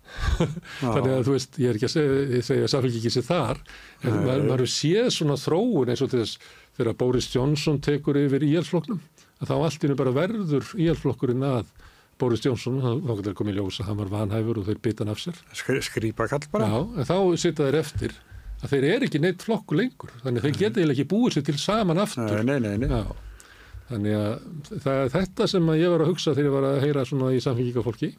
Þannig 0.80 1.10
að 1.12 1.26
þú 1.26 1.32
veist, 1.34 1.58
ég 1.60 1.68
er 1.68 1.76
ekki 1.76 1.84
að 1.84 1.92
segja, 1.92 2.20
ég 2.32 2.44
segja 2.46 2.68
samfélgi 2.72 3.00
ekki 3.02 3.10
sér 3.12 3.26
þar, 3.26 3.58
en 4.00 4.14
Nei. 4.14 4.22
maður, 4.24 4.46
maður 4.48 4.70
séð 4.72 5.10
svona 5.12 5.36
þróun 5.36 5.92
eins 5.92 6.02
og 6.06 6.14
þess 6.14 6.38
þegar 6.78 6.96
Boris 7.02 7.28
Johnson 7.34 7.80
tekur 7.84 8.16
yfir 8.16 8.46
íhjálpsflokknum, 8.46 9.02
að 9.42 9.52
þá 9.52 9.54
allt 9.58 9.84
innu 9.84 9.98
bara 10.00 10.14
verður 10.16 10.70
íhjálpsflokkurinn 10.78 11.44
að 11.50 11.74
Boris 12.18 12.42
Johnson, 12.42 12.80
þá 12.80 13.12
getur 13.20 13.36
komið 13.38 13.58
í 13.58 13.60
ljós 13.60 13.82
að 13.82 13.90
hann 13.90 14.00
var 14.00 14.14
vanhæfur 14.14 14.62
og 14.62 14.70
þeir 14.70 14.80
bytta 14.88 15.04
hann 15.04 15.12
af 15.12 15.20
sér. 15.22 15.36
skrýpa 15.86 16.26
kall 16.32 16.48
bara. 16.50 16.70
Já, 16.72 16.80
en 16.80 17.06
þá 17.12 17.16
sitja 17.38 17.68
þeir 17.68 17.78
eftir 17.82 18.16
að 18.58 18.74
þeir 18.74 18.86
eru 18.92 19.08
ekki 19.08 19.22
neitt 19.22 19.44
flokku 19.46 19.78
lengur, 19.78 20.12
þannig 20.24 20.46
þeir 20.46 20.56
geta 20.56 20.80
eiginlega 20.80 20.96
ekki 20.96 21.10
búið 21.12 21.36
sér 21.36 21.46
til 21.48 21.58
saman 21.62 22.02
aftur. 22.02 22.40
Nei, 22.46 22.58
nei, 22.64 22.76
nei. 22.82 23.04
þannig 23.90 24.16
að 24.18 24.80
það 24.84 25.02
er 25.02 25.12
þetta 25.14 25.50
sem 25.54 25.70
ég 25.78 25.92
var 25.94 26.04
að 26.04 26.10
hugsa 26.12 26.34
þegar 26.34 26.48
ég 26.48 26.56
var 26.56 26.68
að 26.70 26.80
heyra 26.86 27.06
svona 27.08 27.30
í 27.34 27.44
samfélgíkafólki 27.44 28.10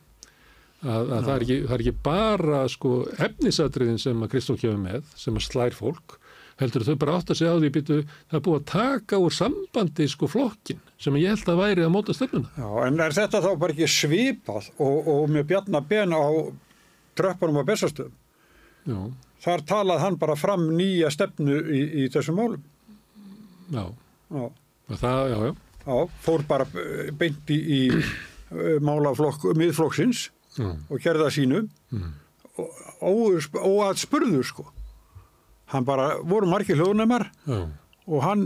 að, 0.79 1.11
að 1.11 1.27
það, 1.27 1.33
er 1.33 1.45
ekki, 1.45 1.59
það 1.65 1.75
er 1.75 1.83
ekki 1.83 1.97
bara 2.07 2.63
sko 2.71 2.93
efnisatriðin 3.27 4.01
sem 4.01 4.23
að 4.23 4.31
Kristofn 4.33 4.61
kemur 4.63 4.81
með 4.85 5.13
sem 5.19 5.37
að 5.37 5.47
slær 5.49 5.77
fólk 5.77 6.17
heldur 6.59 6.83
þau 6.87 6.95
bara 6.99 7.15
átt 7.19 7.31
að 7.31 7.39
segja 7.39 7.53
á 7.55 7.59
því 7.59 7.69
býtu 7.75 7.97
það 8.03 8.37
er 8.37 8.43
búið 8.45 8.57
að 8.59 8.65
taka 8.73 9.19
úr 9.23 9.35
sambandi 9.35 10.07
sko 10.11 10.27
flokkin 10.31 10.81
sem 10.99 11.19
ég 11.19 11.35
held 11.35 11.51
að 11.53 11.61
væri 11.61 11.85
að 11.85 11.93
móta 11.93 12.15
stefnuna. 12.15 12.51
Já, 12.57 12.67
en 12.87 12.99
er 13.05 13.15
þetta 13.15 13.43
þá 13.45 13.49
bara 13.61 13.75
ekki 13.75 13.89
svipað 13.93 14.69
og, 14.75 15.07
og 15.13 15.31
með 15.31 15.47
Bjarnar 15.53 15.85
Ben 15.87 16.15
á 16.15 16.23
tröppunum 17.19 17.61
á 17.63 17.69
Bessastöðum? 17.69 18.15
Já, 18.89 18.99
Þar 19.39 19.61
talað 19.69 20.01
hann 20.03 20.17
bara 20.19 20.35
fram 20.35 20.65
nýja 20.75 21.09
stefnu 21.13 21.59
í, 21.71 21.81
í 22.03 22.07
þessum 22.11 22.35
málum. 22.41 22.63
já, 23.71 23.85
Já, 24.29 24.49
það, 24.99 25.19
já, 25.31 25.37
já, 25.45 25.53
já 25.85 26.09
fór 26.25 26.43
bara 26.49 26.65
eh, 26.75 27.11
beint 27.17 27.49
í, 27.49 27.87
eh, 27.89 28.79
málaflokk, 28.83 29.47
miðflokksins 29.57 30.29
og 30.59 30.99
gerða 31.01 31.29
sínu 31.31 31.67
Mm. 31.89 32.11
og, 33.01 33.39
og 33.63 33.77
að 33.87 34.01
spurðu 34.03 34.43
sko. 34.43 34.65
Hann 35.71 35.85
bara, 35.87 36.17
voru 36.21 36.45
margir 36.49 36.75
hljóðnemar 36.77 37.29
já. 37.47 37.61
og 38.07 38.21
hann 38.25 38.43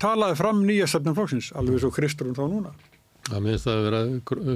talaði 0.00 0.36
fram 0.40 0.62
nýja 0.66 0.86
stefnum 0.88 1.14
flokksins, 1.18 1.52
alveg 1.54 1.78
svo 1.82 1.90
Kristurinn 1.94 2.34
þá 2.38 2.46
núna. 2.48 2.72
Það 3.28 3.42
minnst 3.44 3.66
að 3.68 3.82
vera 3.84 4.00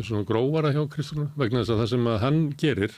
svona 0.03 0.25
grófara 0.25 0.73
hjá 0.73 0.83
Kristján 0.89 1.29
vegna 1.37 1.61
þess 1.61 1.75
að 1.75 1.81
það 1.83 1.91
sem 1.93 2.07
að 2.09 2.19
hann 2.25 2.41
gerir 2.57 2.95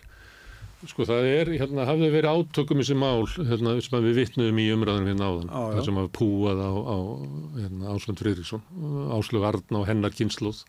sko 0.90 1.06
það 1.08 1.28
er, 1.30 1.50
hérna, 1.60 1.86
hafði 1.88 2.10
verið 2.12 2.38
átökum 2.38 2.80
þessi 2.82 2.96
mál, 2.98 3.26
hérna, 3.36 3.74
sem 3.84 3.98
við 4.04 4.18
vitnuðum 4.20 4.60
í 4.62 4.66
umræðunum 4.74 5.10
hérna 5.12 5.28
áðan, 5.30 5.52
já. 5.52 5.60
það 5.74 5.86
sem 5.88 6.00
að 6.02 6.10
púað 6.18 6.64
á, 6.64 6.72
á 6.72 6.96
hérna, 7.58 7.92
Ásvönd 7.94 8.22
Friðriksson 8.22 8.64
Áslöf 9.16 9.46
Arna 9.50 9.80
og 9.80 9.86
hennar 9.90 10.16
kynsluð 10.16 10.64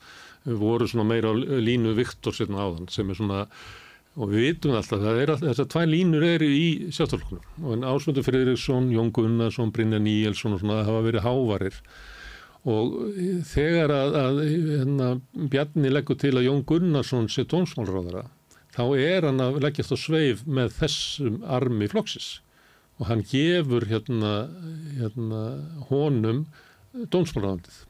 voru 0.61 0.87
svona 0.89 1.07
meira 1.09 1.31
á 1.31 1.33
línu 1.35 1.95
Viktors 1.97 2.43
hérna 2.43 2.67
áðan, 2.67 2.87
sem 2.93 3.09
er 3.09 3.19
svona 3.19 3.45
og 4.15 4.31
við 4.31 4.45
vitum 4.45 4.75
alltaf, 4.77 5.01
það 5.01 5.21
er 5.21 5.31
alltaf, 5.33 5.49
þessar 5.49 5.71
tvær 5.73 5.89
línur 5.91 6.23
eru 6.23 6.47
í 6.47 6.67
sjáttalkunum 6.95 7.65
og 7.67 7.87
Ásvöndur 7.91 8.23
Friðriksson, 8.23 8.91
Jón 8.95 9.11
Gunnarsson, 9.15 9.73
Brynja 9.75 9.99
Níelsson 9.99 10.55
og 10.55 10.61
svona 10.61 10.85
hafa 10.87 11.01
verið 11.03 11.25
hávarir. 11.25 11.81
Og 12.65 12.95
þegar 13.45 13.91
að, 13.93 14.15
að 14.21 14.39
hérna, 14.47 15.09
Bjarni 15.51 15.91
leggur 15.91 16.17
til 16.21 16.31
að 16.33 16.47
Jón 16.47 16.63
Gunnarsson 16.69 17.27
sé 17.29 17.43
dómsmálráðara 17.51 18.23
þá 18.75 18.83
er 18.99 19.29
hann 19.29 19.43
að 19.43 19.61
leggjast 19.63 19.95
á 19.95 19.97
sveif 19.99 20.43
með 20.45 20.75
þessum 20.79 21.41
armi 21.47 21.87
floksis 21.91 22.39
og 22.99 23.09
hann 23.09 23.25
gefur 23.27 23.87
hérna, 23.89 24.35
hérna 24.99 25.41
honum 25.89 26.45
dómsmálráðandið 27.11 27.83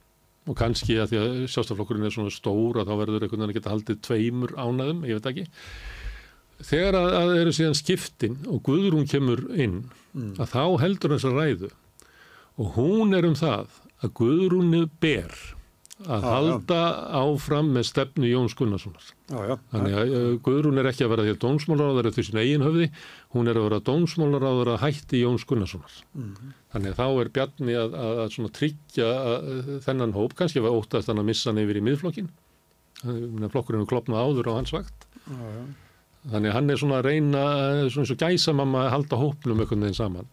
og 0.45 0.57
kannski 0.59 0.97
að 1.01 1.11
því 1.11 1.19
að 1.21 1.35
sjálfstaflokkurinn 1.49 2.05
er 2.05 2.13
svona 2.13 2.33
stór 2.33 2.81
að 2.81 2.89
þá 2.89 2.97
verður 3.01 3.25
einhvern 3.25 3.41
veginn 3.41 3.53
að 3.53 3.57
geta 3.57 3.71
haldið 3.73 4.01
tveimur 4.05 4.53
ánæðum, 4.53 4.99
ég 5.09 5.17
veit 5.17 5.29
ekki. 5.31 5.45
Þegar 6.65 6.97
að, 6.99 7.07
að 7.19 7.33
eru 7.39 7.53
síðan 7.57 7.77
skiptin 7.77 8.35
og 8.45 8.61
Guðrún 8.67 9.09
kemur 9.09 9.41
inn 9.57 9.79
að 10.37 10.53
þá 10.53 10.61
heldur 10.83 11.15
þess 11.15 11.27
að 11.27 11.39
ræðu. 11.39 11.71
Og 12.61 12.77
hún 12.77 13.17
er 13.17 13.27
um 13.27 13.35
það 13.37 13.73
að 14.05 14.13
Guðrúnu 14.21 14.83
ber 15.01 15.33
að 16.03 16.25
halda 16.27 16.79
áfram 17.21 17.69
með 17.75 17.85
stefnu 17.87 18.27
Jóns 18.27 18.55
Gunnarssonar. 18.59 19.05
Þannig 19.71 19.95
að 19.95 20.15
uh, 20.17 20.25
Guðrún 20.43 20.81
er 20.81 20.89
ekki 20.89 21.05
að 21.05 21.13
vera 21.13 21.25
því 21.25 21.35
að 21.35 21.39
dómsmálaráður 21.45 22.09
eftir 22.11 22.27
sín 22.27 22.41
eigin 22.41 22.65
höfði, 22.65 22.89
hún 23.35 23.47
er 23.51 23.59
að 23.59 23.67
vera 23.69 23.79
dómsmálaráður 23.89 24.73
að 24.73 24.81
hætti 24.83 25.21
Jóns 25.23 25.47
Gunnarssonar. 25.47 25.95
Þannig 26.75 26.91
að 26.91 26.99
þá 26.99 27.05
er 27.23 27.31
Bjarni 27.39 27.79
að, 27.79 27.95
að, 28.01 28.19
að 28.25 28.35
svona 28.35 28.53
tryggja 28.59 29.07
að, 29.15 29.71
þennan 29.87 30.17
hóp, 30.17 30.35
kannski 30.35 30.65
var 30.65 30.75
óttast 30.75 31.11
hann 31.11 31.23
að 31.23 31.31
missa 31.31 31.51
hann 31.51 31.63
yfir 31.63 31.79
í 31.79 31.85
miðflokkin, 31.87 32.29
að 33.05 33.49
flokkurinn 33.55 33.87
er 33.87 33.91
klopnað 33.93 34.27
áður 34.27 34.51
á 34.51 34.57
hans 34.59 34.75
vakt. 34.75 35.09
já, 35.31 35.39
já. 35.39 35.65
Þannig 36.25 36.49
að 36.49 36.55
hann 36.57 36.73
er 36.73 36.79
svona 36.81 36.99
að 36.99 37.05
reyna, 37.05 37.41
eh, 37.61 37.87
svona 37.93 38.05
eins 38.05 38.13
og 38.15 38.21
gæsamamma 38.23 38.85
að 38.85 38.93
halda 38.95 39.19
hópnum 39.21 39.59
einhvern 39.61 39.85
veginn 39.85 39.97
saman. 39.97 40.29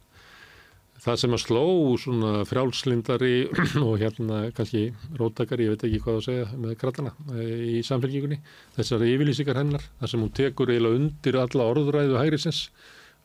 Það 1.03 1.17
sem 1.19 1.33
að 1.35 1.41
sló 1.43 1.63
svona 1.99 2.31
frjálslindari 2.47 3.31
og 3.87 3.97
hérna 3.99 4.37
kannski 4.55 4.85
róttakari, 5.19 5.65
ég 5.67 5.73
veit 5.73 5.85
ekki 5.89 5.99
hvað 6.05 6.19
að 6.19 6.25
segja 6.29 6.45
með 6.55 6.75
krattana 6.79 7.11
í 7.43 7.81
samfélgíkunni, 7.83 8.37
þessari 8.77 9.09
yfirlýsingar 9.11 9.59
hennar, 9.59 9.83
þar 9.99 10.11
sem 10.13 10.23
hún 10.23 10.31
tekur 10.37 10.71
eiginlega 10.71 11.01
undir 11.01 11.39
alla 11.41 11.65
orðræðu 11.73 12.19
hægrisins, 12.21 12.61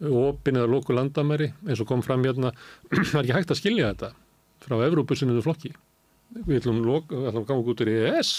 opin 0.02 0.58
eða 0.58 0.72
lóku 0.74 0.96
landamæri, 0.96 1.52
eins 1.68 1.82
og 1.84 1.90
kom 1.90 2.02
fram 2.02 2.26
hérna, 2.26 2.50
það 3.12 3.20
er 3.20 3.22
ekki 3.22 3.36
hægt 3.36 3.54
að 3.54 3.60
skilja 3.60 3.92
þetta 3.92 4.10
frá 4.66 4.80
Evrópusinniðu 4.88 5.44
flokki. 5.46 5.70
Við 6.48 6.58
ætlum, 6.58 6.82
ætlum 6.82 7.44
að 7.44 7.46
ganga 7.46 7.72
út 7.72 7.84
í 7.86 7.94
ES, 8.10 8.32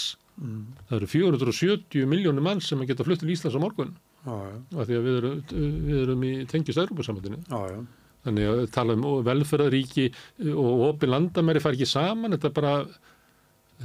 það 0.90 0.98
eru 0.98 1.08
470 1.14 2.04
miljónir 2.12 2.44
mann 2.44 2.60
sem 2.64 2.84
geta 2.88 3.08
flutt 3.08 3.24
til 3.24 3.32
Íslands 3.32 3.56
á 3.56 3.60
morgun 3.60 3.96
Já, 4.20 4.36
já, 4.36 4.56
af 4.76 4.84
því 4.84 4.96
að 4.98 5.06
við 5.06 5.14
erum, 5.18 5.40
við 5.88 5.98
erum 6.02 6.24
í 6.28 6.30
tengjast 6.48 6.80
Európa-sambandinu. 6.82 7.40
já, 7.48 7.60
já. 7.72 7.99
Þannig 8.26 8.48
að 8.52 8.64
tala 8.74 8.96
um 8.98 9.04
velferðaríki 9.24 10.08
og 10.52 10.82
opin 10.90 11.12
landamæri 11.14 11.62
fari 11.64 11.78
ekki 11.78 11.88
saman, 11.88 12.34
þetta 12.36 12.50
er 12.50 12.54
bara, 12.58 12.72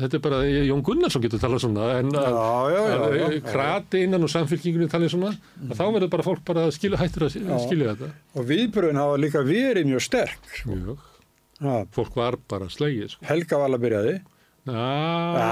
þetta 0.02 0.18
er 0.20 0.24
bara, 0.26 0.40
Jón 0.68 0.84
Gunnarsson 0.84 1.24
getur 1.24 1.40
talað 1.40 1.64
svona, 1.64 1.86
en 2.02 2.12
að, 2.12 2.28
Já, 2.36 2.76
já, 2.76 2.82
já, 2.91 2.98
að 3.06 3.16
já. 3.22 3.40
krati 3.48 4.02
innan 4.03 4.28
og 4.28 4.34
samfélkingunni 4.34 4.90
talið 4.91 5.14
svona, 5.16 5.32
að 5.70 5.76
þá 5.80 5.86
verður 5.95 6.12
bara 6.18 6.28
fólk 6.28 6.44
bara 6.52 6.66
að 6.68 6.76
skilja, 6.76 6.99
hættur 6.99 7.28
að 7.30 7.38
skilja 7.64 7.94
þetta. 7.95 8.12
Og 8.36 8.48
viðbröðin 8.52 8.99
hafa 9.06 9.22
líka 9.24 9.45
verið 9.48 9.88
mjög 9.94 10.03
sterk. 10.10 10.52
Sko. 10.60 10.76
Mjög. 10.76 11.10
Fólk 11.95 12.18
var 12.20 12.36
bara 12.52 12.68
slegið, 12.68 13.14
sko. 13.16 13.28
Helga 13.32 13.62
var 13.62 13.72
alveg 13.72 13.86
byrjaði. 13.88 14.18
Já, 14.66 14.86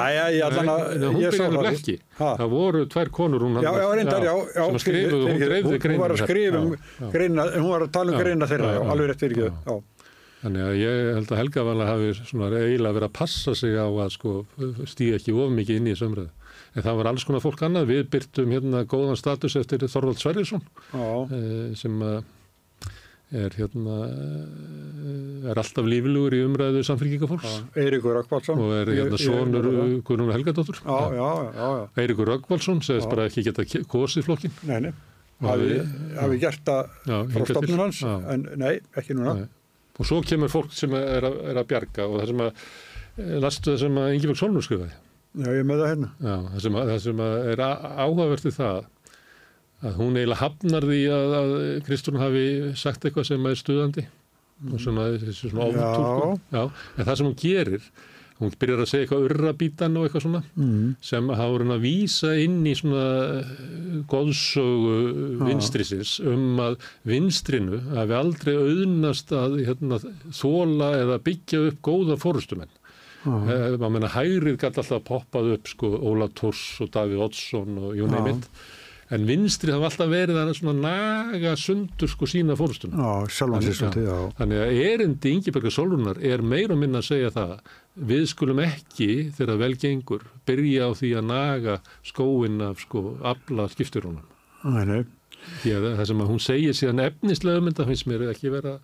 Jæja, 0.10 0.26
ég 0.34 0.44
allan 0.48 0.70
að- 0.74 1.04
hún 1.06 1.20
byrjaði 1.22 1.72
ekki. 1.72 1.96
Það 2.18 2.50
voru 2.50 2.86
tvær 2.90 3.10
konur 3.14 3.42
hún 3.46 3.62
Já, 3.62 3.72
já, 3.78 3.88
reyndar, 3.94 4.24
já. 4.26 4.34
já 4.56 4.64
sem 4.66 4.80
skrifuðu, 4.82 5.28
hún 5.30 5.40
dreifði 5.44 5.74
hún, 5.78 5.92
hún 5.94 6.00
var 6.02 6.12
að 6.16 6.24
skrifa 6.24 6.62
um 6.64 7.12
greina, 7.14 7.46
hún 7.62 7.70
var 7.70 7.82
að 7.86 7.92
tala 7.94 8.12
um 8.12 8.20
greina 8.24 8.48
þeirra, 8.50 8.72
alveg 8.90 9.12
rétt 9.12 9.22
fyrir 9.22 9.44
Já. 9.52 9.82
Þannig 10.44 10.64
að 10.68 10.74
ég 10.76 11.14
held 11.16 11.30
að 11.32 11.38
Helga 11.40 11.64
Vala 11.64 11.86
hafi 11.88 12.08
svona 12.20 12.50
eiginlega 12.52 12.96
verið 12.98 13.08
að 13.08 13.14
passa 13.16 13.54
sig 13.56 13.78
á 13.80 13.88
að 13.88 14.10
sko 14.12 14.32
stíga 14.92 15.16
ekki 15.16 15.32
of 15.40 15.54
mikið 15.56 15.78
inn 15.80 15.88
í 15.88 15.94
umræðu. 15.96 16.30
En 16.76 16.84
það 16.84 16.98
var 17.00 17.08
alls 17.14 17.24
konar 17.24 17.40
fólk 17.46 17.62
annað. 17.64 17.88
Við 17.88 18.10
byrtum 18.12 18.52
hérna 18.52 18.82
góðan 18.84 19.16
status 19.16 19.56
eftir 19.56 19.86
Þorvald 19.88 20.20
Sverrisson 20.20 20.62
Já, 20.92 21.32
eh, 21.32 21.76
sem 21.80 21.96
að 22.02 22.24
er 23.34 23.56
hérna 23.58 23.96
eh, 24.08 25.50
er 25.52 25.60
alltaf 25.60 25.88
lífilugur 25.90 26.36
í 26.38 26.42
umræðu 26.48 26.84
samfélkingafólks 26.88 27.56
Eiríkur 27.80 28.16
Rökkvaldsson. 28.20 28.60
og 28.62 28.74
er 28.78 28.92
hérna 28.94 29.20
sonur 29.22 29.68
Guðrún 30.06 30.32
Helgadóttur. 30.36 30.80
Já, 30.84 31.00
já, 31.18 31.30
já, 31.58 31.66
já. 31.80 31.88
Eiríkur 32.04 32.30
Röggvaldsson 32.34 32.84
segist 32.86 33.10
bara 33.12 33.26
ekki 33.30 33.44
geta 33.48 33.66
kosið 33.90 34.28
flokkin. 34.30 34.54
Nei, 34.70 34.80
nei. 34.88 34.94
Hafi, 35.44 35.82
hafi- 36.16 36.40
gert 36.40 36.64
það 36.64 36.94
frá 37.34 37.46
stofnun 37.50 37.82
hans, 37.84 38.02
en 38.06 38.46
nei, 38.62 38.78
ekki 38.96 39.18
núna. 39.18 39.34
Nei. 39.42 39.50
Og 40.00 40.08
svo 40.08 40.22
kemur 40.26 40.50
fólk 40.50 40.72
sem 40.74 40.94
er 40.98 41.26
að, 41.28 41.36
er 41.52 41.60
að 41.62 41.68
bjarga 41.70 42.06
og 42.08 42.20
það 42.22 42.30
sem 42.32 42.44
að 42.46 42.54
eh, 42.54 43.34
lastu 43.44 43.74
það 43.74 43.82
sem 43.84 44.00
að 44.02 44.14
Ingeborg 44.16 44.40
Solnur 44.40 44.66
skrifaði. 44.66 44.96
Já, 45.34 45.50
ég 45.58 45.66
með 45.66 45.82
það 45.84 45.92
hérna. 45.92 46.10
Já, 46.22 46.36
það 46.54 46.64
sem, 46.68 46.76
að, 46.80 46.90
það 46.94 47.00
sem 47.04 47.22
er 47.26 47.62
áhugavert 47.68 48.48
við 48.48 48.56
það 48.62 48.80
að 49.84 49.98
hún 50.00 50.16
eiginlega 50.18 50.40
hafnar 50.42 50.88
því 50.88 51.02
að, 51.12 51.36
að 51.42 51.54
Kristún 51.88 52.20
hafi 52.22 52.46
sagt 52.80 53.06
eitthvað 53.10 53.30
sem 53.34 53.46
er 53.52 53.60
stuðandi 53.60 54.06
og 54.72 54.80
svona, 54.80 55.10
þessi 55.20 55.50
svona 55.52 55.68
Já. 55.68 55.70
ofutúlkun. 55.76 56.42
Já, 56.56 56.64
en 56.98 57.08
það 57.10 57.16
sem 57.20 57.28
hún 57.28 57.40
gerir, 57.42 57.88
hún 58.40 58.54
byrjar 58.62 58.84
að 58.84 58.90
segja 58.90 59.04
eitthvað 59.06 59.26
urrabítan 59.28 59.98
og 60.00 60.06
eitthvað 60.08 60.24
svona 60.28 60.42
Mm. 60.56 60.94
sem 61.04 61.28
hafa 61.30 61.50
verið 61.58 61.74
að 61.76 61.84
vísa 61.84 62.32
inn 62.44 62.62
í 62.66 62.74
svona 62.80 63.04
eh, 63.42 63.52
góðsögu 64.14 65.44
vinstrisins 65.48 66.14
um 66.32 66.60
að 66.64 66.78
vinstrinu 67.08 67.82
hafi 67.94 68.16
aldrei 68.18 68.54
auðnast 68.56 69.34
að 69.36 69.58
hérna, 69.68 70.00
þóla 70.32 70.92
eða 71.02 71.20
byggja 71.28 71.66
upp 71.72 71.82
góða 71.86 72.18
fórustumenn. 72.22 72.72
Eh, 73.24 73.78
hægrið 74.16 74.58
gæti 74.60 74.82
alltaf 74.82 75.04
poppað 75.08 75.54
upp 75.56 75.68
sko 75.72 75.94
Óla 76.04 76.28
Tors 76.36 76.64
og 76.84 76.90
Davíð 76.92 77.22
Oddsson 77.28 77.78
og 77.80 77.94
Jón 77.96 78.12
Já. 78.12 78.40
En 79.14 79.26
vinstri 79.30 79.74
hafa 79.74 79.90
alltaf 79.92 80.12
verið 80.12 80.40
að 80.42 80.52
naga 80.80 81.56
sundur 81.60 82.10
sko 82.12 82.28
sína 82.30 82.56
Já, 82.58 83.10
já. 84.08 84.20
þannig 84.40 84.62
að 84.64 84.84
erindi 84.88 85.34
Ingeberga 85.38 85.74
Sólrunar 85.74 86.22
er 86.24 86.42
meira 86.42 86.78
minna 86.80 87.02
að 87.04 87.10
segja 87.12 87.34
það 87.36 87.56
við 88.10 88.24
skulum 88.32 88.62
ekki 88.64 89.10
þegar 89.38 89.60
vel 89.62 89.74
gengur 89.84 90.24
byrja 90.48 90.88
á 90.88 90.92
því 90.98 91.12
að 91.20 91.28
naga 91.30 91.76
skóin 92.08 92.64
af 92.66 92.82
sko 92.82 93.04
afla 93.34 93.68
skipturunum 93.70 94.24
Nei, 94.64 95.04
að 95.76 95.86
það 96.00 96.06
sem 96.10 96.22
að 96.24 96.30
hún 96.32 96.42
segir 96.44 96.78
síðan 96.78 97.02
efnislega 97.04 97.62
um 97.62 97.70
þetta 97.70 97.88
finnst 97.90 98.08
mér 98.10 98.26
ekki 98.32 98.52
vera 98.54 98.78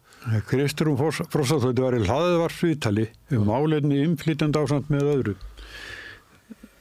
Kristrún 0.49 0.97
Frostatótti 0.99 1.83
var 1.83 1.95
í 1.97 2.01
hlaðvarpsviðtali 2.03 3.05
um 3.37 3.45
málefni 3.47 4.01
innflytjandi 4.03 4.59
ásamt 4.59 4.91
með 4.91 5.11
öðru. 5.13 5.35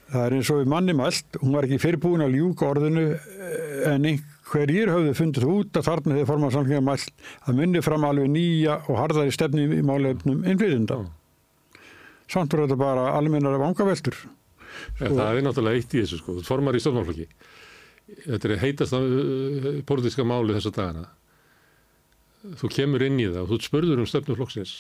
Það 0.09 0.25
er 0.25 0.35
eins 0.39 0.49
og 0.53 0.63
við 0.63 0.71
manni 0.73 0.95
mælt, 0.97 1.37
hún 1.43 1.53
var 1.53 1.67
ekki 1.67 1.81
fyrirbúin 1.83 2.25
að 2.25 2.39
ljúka 2.39 2.65
orðinu 2.71 3.05
eh, 3.13 3.91
en 3.91 4.07
einhverjir 4.09 4.89
höfðu 4.95 5.13
fundið 5.19 5.47
út 5.53 5.77
að 5.77 5.85
þarna 5.91 6.17
hefði 6.17 6.29
formað 6.31 6.55
samlinga 6.55 6.85
mælt 6.87 7.27
að 7.45 7.59
myndi 7.59 7.83
fram 7.85 8.07
alveg 8.09 8.31
nýja 8.33 8.79
og 8.87 9.01
harðari 9.03 9.35
stefni 9.37 9.67
í 9.77 9.83
málefnum 9.85 10.47
innflytjanda. 10.49 11.03
Samt 12.29 12.57
voru 12.57 12.65
þetta 12.65 12.81
bara 12.81 13.11
almennar 13.19 13.61
vangaveltur. 13.61 14.17
Ja, 14.97 15.11
það 15.11 15.29
er 15.29 15.45
náttúrulega 15.45 15.83
eitt 15.83 15.93
í 15.93 16.03
þessu 16.03 16.23
sko, 16.23 16.39
þú 16.39 16.47
formar 16.47 16.77
í 16.77 16.83
stofnmálflokki. 16.85 17.29
Þetta 18.25 18.49
er 18.49 18.61
heitast 18.63 18.97
uh, 18.97 19.71
pólitíska 19.89 20.25
máli 20.25 20.57
þessa 20.57 20.73
dagana. 20.73 21.07
Þú 22.57 22.73
kemur 22.73 23.05
inn 23.05 23.21
í 23.21 23.29
það 23.29 23.45
og 23.45 23.53
þú 23.53 23.61
spurður 23.67 24.01
um 24.01 24.09
stefnu 24.09 24.37
flokksins 24.39 24.75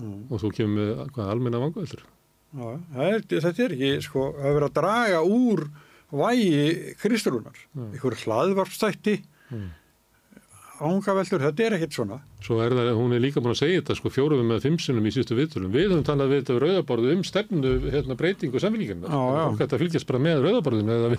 og 0.00 0.40
þú 0.40 0.50
kemur 0.56 0.78
með 0.80 1.08
hvað, 1.14 1.32
almenna 1.34 1.60
vangaveltur. 1.62 2.04
Þetta 2.54 3.54
er 3.68 3.76
ekki, 3.78 3.94
sko, 4.06 4.28
það 4.38 4.50
er 4.50 4.58
verið 4.58 4.68
að 4.70 4.76
draga 4.80 5.22
úr 5.26 5.64
vægi 6.14 6.92
Kristrúnar. 7.02 7.56
Ykkur 7.96 8.14
hlaðvarpstætti, 8.24 9.16
ángaveltur, 10.84 11.38
þetta 11.42 11.64
er 11.64 11.74
ekkert 11.76 11.94
svona. 11.94 12.16
Svo 12.44 12.58
er 12.60 12.74
það, 12.76 12.88
hún 12.98 13.14
er 13.16 13.22
líka 13.22 13.40
búin 13.40 13.54
að 13.54 13.60
segja 13.62 13.80
þetta 13.80 13.94
sko 13.96 14.10
fjóruðum 14.12 14.48
með 14.52 14.64
fimm 14.66 14.78
sinnum 14.82 15.06
í 15.06 15.12
síðustu 15.14 15.36
viðtölum. 15.38 15.70
Við 15.72 15.86
höfum 15.86 16.02
talað 16.04 16.32
við 16.32 16.40
þetta 16.42 16.56
rauðaborðu 16.64 17.12
um 17.14 17.22
stefnu 17.24 17.70
hérna, 17.94 18.16
breytingu 18.18 18.60
ætti 19.64 19.76
að 19.78 19.84
fylgjast 19.84 20.08
bara 20.10 20.20
með 20.26 20.42
rauðaborðinu 20.44 20.96
eða 20.98 21.12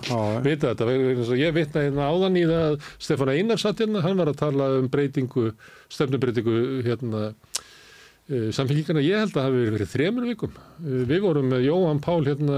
vita 0.44 0.70
þetta. 0.70 1.36
Ég 1.40 1.56
vitna 1.56 1.84
hérna 1.88 2.10
áðan 2.12 2.38
í 2.38 2.44
það 2.46 2.66
að 2.68 2.92
Stefán 3.08 3.32
Einar 3.32 3.58
satt 3.64 3.82
hérna, 3.82 4.04
hann 4.04 4.20
var 4.20 4.30
að 4.30 4.40
tala 4.44 4.68
um 4.78 4.88
breytingu, 4.92 5.48
stefnubreytingu 5.96 6.56
hérna 6.86 7.24
samfélgíkana, 8.26 9.02
ég 9.06 9.20
held 9.22 9.30
að 9.30 9.36
það 9.36 9.44
hafi 9.46 9.66
verið 9.76 9.90
þremur 9.92 10.24
vikum. 10.32 10.56
Eh, 10.82 11.04
Við 11.12 11.20
vorum 11.22 11.46
með 11.52 11.66
Jóhann 11.68 12.00
Pál 12.02 12.24
hérna 12.26 12.56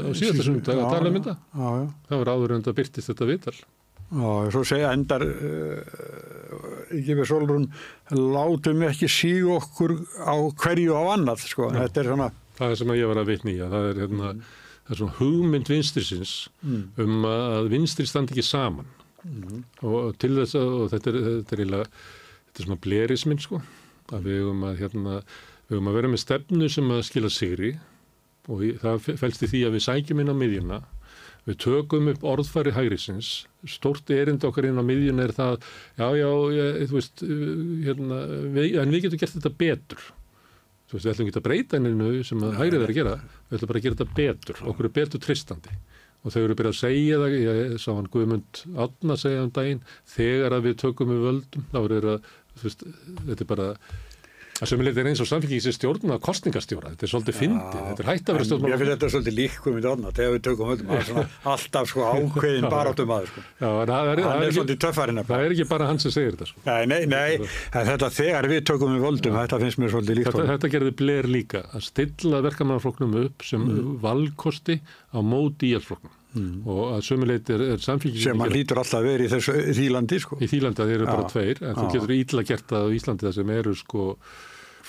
á 0.00 0.08
síðasta 0.16 0.46
sundag 0.46 0.78
að 0.80 0.94
tala 0.94 1.10
um 1.12 1.18
þetta. 1.20 1.34
Já, 1.52 1.68
já. 1.80 1.84
Það 2.08 2.22
var 2.22 2.30
áður 2.34 2.54
en 2.56 2.64
það 2.64 2.78
byrtist 2.80 3.10
þetta 3.12 3.28
viðtal. 3.28 3.56
Já, 4.10 4.30
svo 4.50 4.62
segja 4.66 4.88
endar 4.96 5.22
ekki 6.90 7.14
við 7.18 7.28
Solrún 7.30 7.66
látum 8.10 8.80
ekki 8.88 9.08
síg 9.10 9.46
okkur 9.54 9.92
á 10.24 10.34
hverju 10.60 10.96
á 10.98 11.02
annað, 11.14 11.44
sko. 11.52 11.68
Þetta 11.74 12.02
er 12.02 12.08
svona, 12.10 12.30
Það 12.60 12.72
er 12.74 12.80
sem 12.80 12.90
að 12.92 12.98
ég 13.00 13.08
var 13.08 13.20
að 13.22 13.28
vitna 13.30 13.52
í 13.54 13.60
að 13.64 13.70
það 13.72 13.86
er, 13.90 14.00
hérna, 14.02 14.30
það 14.84 14.90
er 14.94 14.98
svona 15.00 15.14
hugmynd 15.20 15.70
vinstrisins 15.70 16.32
um 17.00 17.22
að 17.30 17.68
vinstri 17.72 18.04
standi 18.10 18.34
ekki 18.34 18.44
saman 18.44 18.90
og 19.84 20.10
til 20.20 20.34
þess 20.36 20.56
að 20.60 20.74
og 20.80 20.90
þetta 20.92 21.08
er, 21.12 21.16
þetta 21.28 21.54
er, 21.56 21.62
eiginlega- 21.62 21.88
þetta 22.50 22.60
er 22.60 22.66
svona 22.66 22.80
blerisminn 22.84 23.40
sko 23.40 23.60
að 24.14 24.28
við 24.28 24.40
höfum 24.42 24.64
að, 24.68 24.78
hérna, 24.84 25.18
að 25.70 25.92
vera 25.98 26.12
með 26.12 26.24
stefnu 26.24 26.70
sem 26.72 26.94
að 26.94 27.04
skila 27.08 27.32
sigri 27.32 27.74
og 28.50 28.64
það 28.82 29.12
fælst 29.20 29.44
í 29.46 29.50
því 29.50 29.66
að 29.66 29.76
við 29.76 29.86
sækjum 29.86 30.22
inn 30.22 30.32
á 30.32 30.36
miðjuna 30.36 30.80
við 31.46 31.58
tökum 31.64 32.08
upp 32.12 32.24
orðfæri 32.32 32.72
hægrisins 32.76 33.30
stórt 33.68 34.10
erind 34.12 34.44
okkar 34.46 34.68
inn 34.68 34.80
á 34.80 34.84
miðjuna 34.84 35.26
er 35.26 35.34
það 35.36 35.58
já, 35.96 36.06
já, 36.20 36.30
ég, 36.56 36.80
þú 36.90 36.98
veist 36.98 37.22
hérna, 37.86 38.22
við, 38.56 38.66
en 38.82 38.94
við 38.94 39.06
getum 39.06 39.22
gert 39.22 39.36
þetta 39.38 39.54
betur. 39.62 40.08
Þú 40.90 40.96
veist, 40.96 41.06
við 41.06 41.12
ætlum 41.12 41.30
ekki 41.30 41.40
að 41.40 41.46
breyta 41.46 41.78
enninu 41.78 42.24
sem 42.26 42.44
að 42.44 42.58
hægrið 42.58 42.84
er 42.84 42.92
að 42.92 42.98
gera, 42.98 43.16
við 43.48 43.58
ætlum 43.58 43.72
bara 43.72 43.80
að 43.80 43.86
gera 43.86 43.98
þetta 43.98 44.18
betur 44.20 44.62
okkur 44.72 44.88
er 44.88 44.94
betur 45.00 45.24
tristandi 45.24 45.78
og 46.20 46.34
þau 46.34 46.40
eru 46.42 46.56
byrjað 46.58 46.74
að 46.74 46.80
segja 46.82 47.18
það, 47.20 47.34
ég 47.40 47.76
sá 47.80 47.90
hann 47.94 48.08
Guðmund 48.12 48.58
Átna 48.84 49.14
segja 49.16 49.44
um 49.46 49.52
daginn, 49.56 49.78
þegar 50.04 50.56
að 50.56 50.66
við 50.66 50.74
tökum 50.82 51.12
við 51.14 51.22
völdum, 51.24 51.64
þá 51.70 51.78
er 51.80 52.06
það 52.10 52.26
veist, 52.66 52.86
þetta 53.26 53.44
er 53.44 53.50
bara 53.50 53.68
að 54.60 54.68
sömuleitt 54.68 54.98
er 55.00 55.08
eins 55.08 55.20
og 55.22 55.28
samfélgið 55.28 55.62
sér 55.64 55.74
stjórna 55.76 56.18
kostningastjóra, 56.20 56.90
þetta 56.92 57.06
er 57.06 57.10
svolítið 57.14 57.36
fyndið, 57.38 57.78
þetta 57.86 58.02
er 58.04 58.08
hægt 58.10 58.28
að 58.28 58.36
vera 58.36 58.44
ég 58.44 58.48
stjórnmál 58.50 58.74
finnst 58.74 58.92
þetta 58.92 59.10
svolítið 59.14 59.36
líkum 59.38 59.78
í 59.78 59.84
donna, 59.86 60.12
þegar 60.18 60.34
við 60.34 60.42
tökum 60.44 60.70
höldum 60.70 60.92
að 60.96 61.10
alltaf 61.54 61.90
sko 61.90 62.04
ákveðin 62.10 62.68
baráttum 62.68 63.14
aður, 63.16 63.32
sko. 63.32 63.44
Já, 63.56 63.68
það 63.70 64.12
er, 64.12 64.22
er 64.28 64.54
svolítið 64.58 64.80
töffarinn 64.84 65.22
það 65.30 65.46
er 65.46 65.56
ekki 65.56 65.68
bara 65.72 65.88
hann 65.88 66.02
sem 66.04 66.14
segir 66.14 66.36
þetta 66.36 66.50
sko. 66.52 66.64
Nei, 66.68 66.84
nei, 66.92 67.00
nei, 67.08 67.50
þetta 67.72 68.12
þegar 68.20 68.50
við 68.52 68.62
tökum 68.68 68.96
við 68.96 69.06
völdum, 69.08 69.40
þetta 69.40 69.62
finnst 69.64 69.80
mér 69.80 69.94
svolítið 69.96 70.20
líkt 70.20 70.32
þetta, 70.32 70.48
þetta 70.52 70.72
gerði 70.76 70.96
Blair 71.00 71.30
líka 71.30 71.64
að 71.70 71.86
stilla 71.88 72.44
verkamannaflokknum 72.50 73.20
upp 73.24 73.48
sem 73.48 73.68
valkosti 74.04 74.82
á 75.16 75.18
móti 75.24 75.72
íhaldsflokknum 76.30 76.68
og 76.70 76.94
að 76.94 77.02
sömuleit 77.06 77.50
er, 77.50 77.64
er 77.74 77.82
samfélgið 77.82 78.22
sem 78.22 78.40
hann 78.40 78.52
lítur 78.52 78.78
alltaf 78.78 79.00
að 79.00 79.08
vera 79.08 79.24
í 79.24 79.30
þessu 79.30 79.54
í 79.58 79.74
því 79.76 79.88
landi, 79.94 80.20
sko. 80.20 80.38
í 80.40 80.48
Þýlandi 80.50 80.82
að 80.82 80.90
þeir 80.90 80.96
eru 81.00 81.08
bara 81.10 81.24
Já, 81.24 81.30
tveir 81.32 81.62
en 81.64 81.74
þú 81.74 81.84
já. 81.84 81.92
getur 81.94 82.14
ítla 82.16 82.44
gert 82.46 82.66
það 82.70 82.86
á 82.86 82.88
Íslandi 82.96 83.26
það 83.26 83.34
sem 83.38 83.50
eru 83.56 83.74
sko 83.74 84.06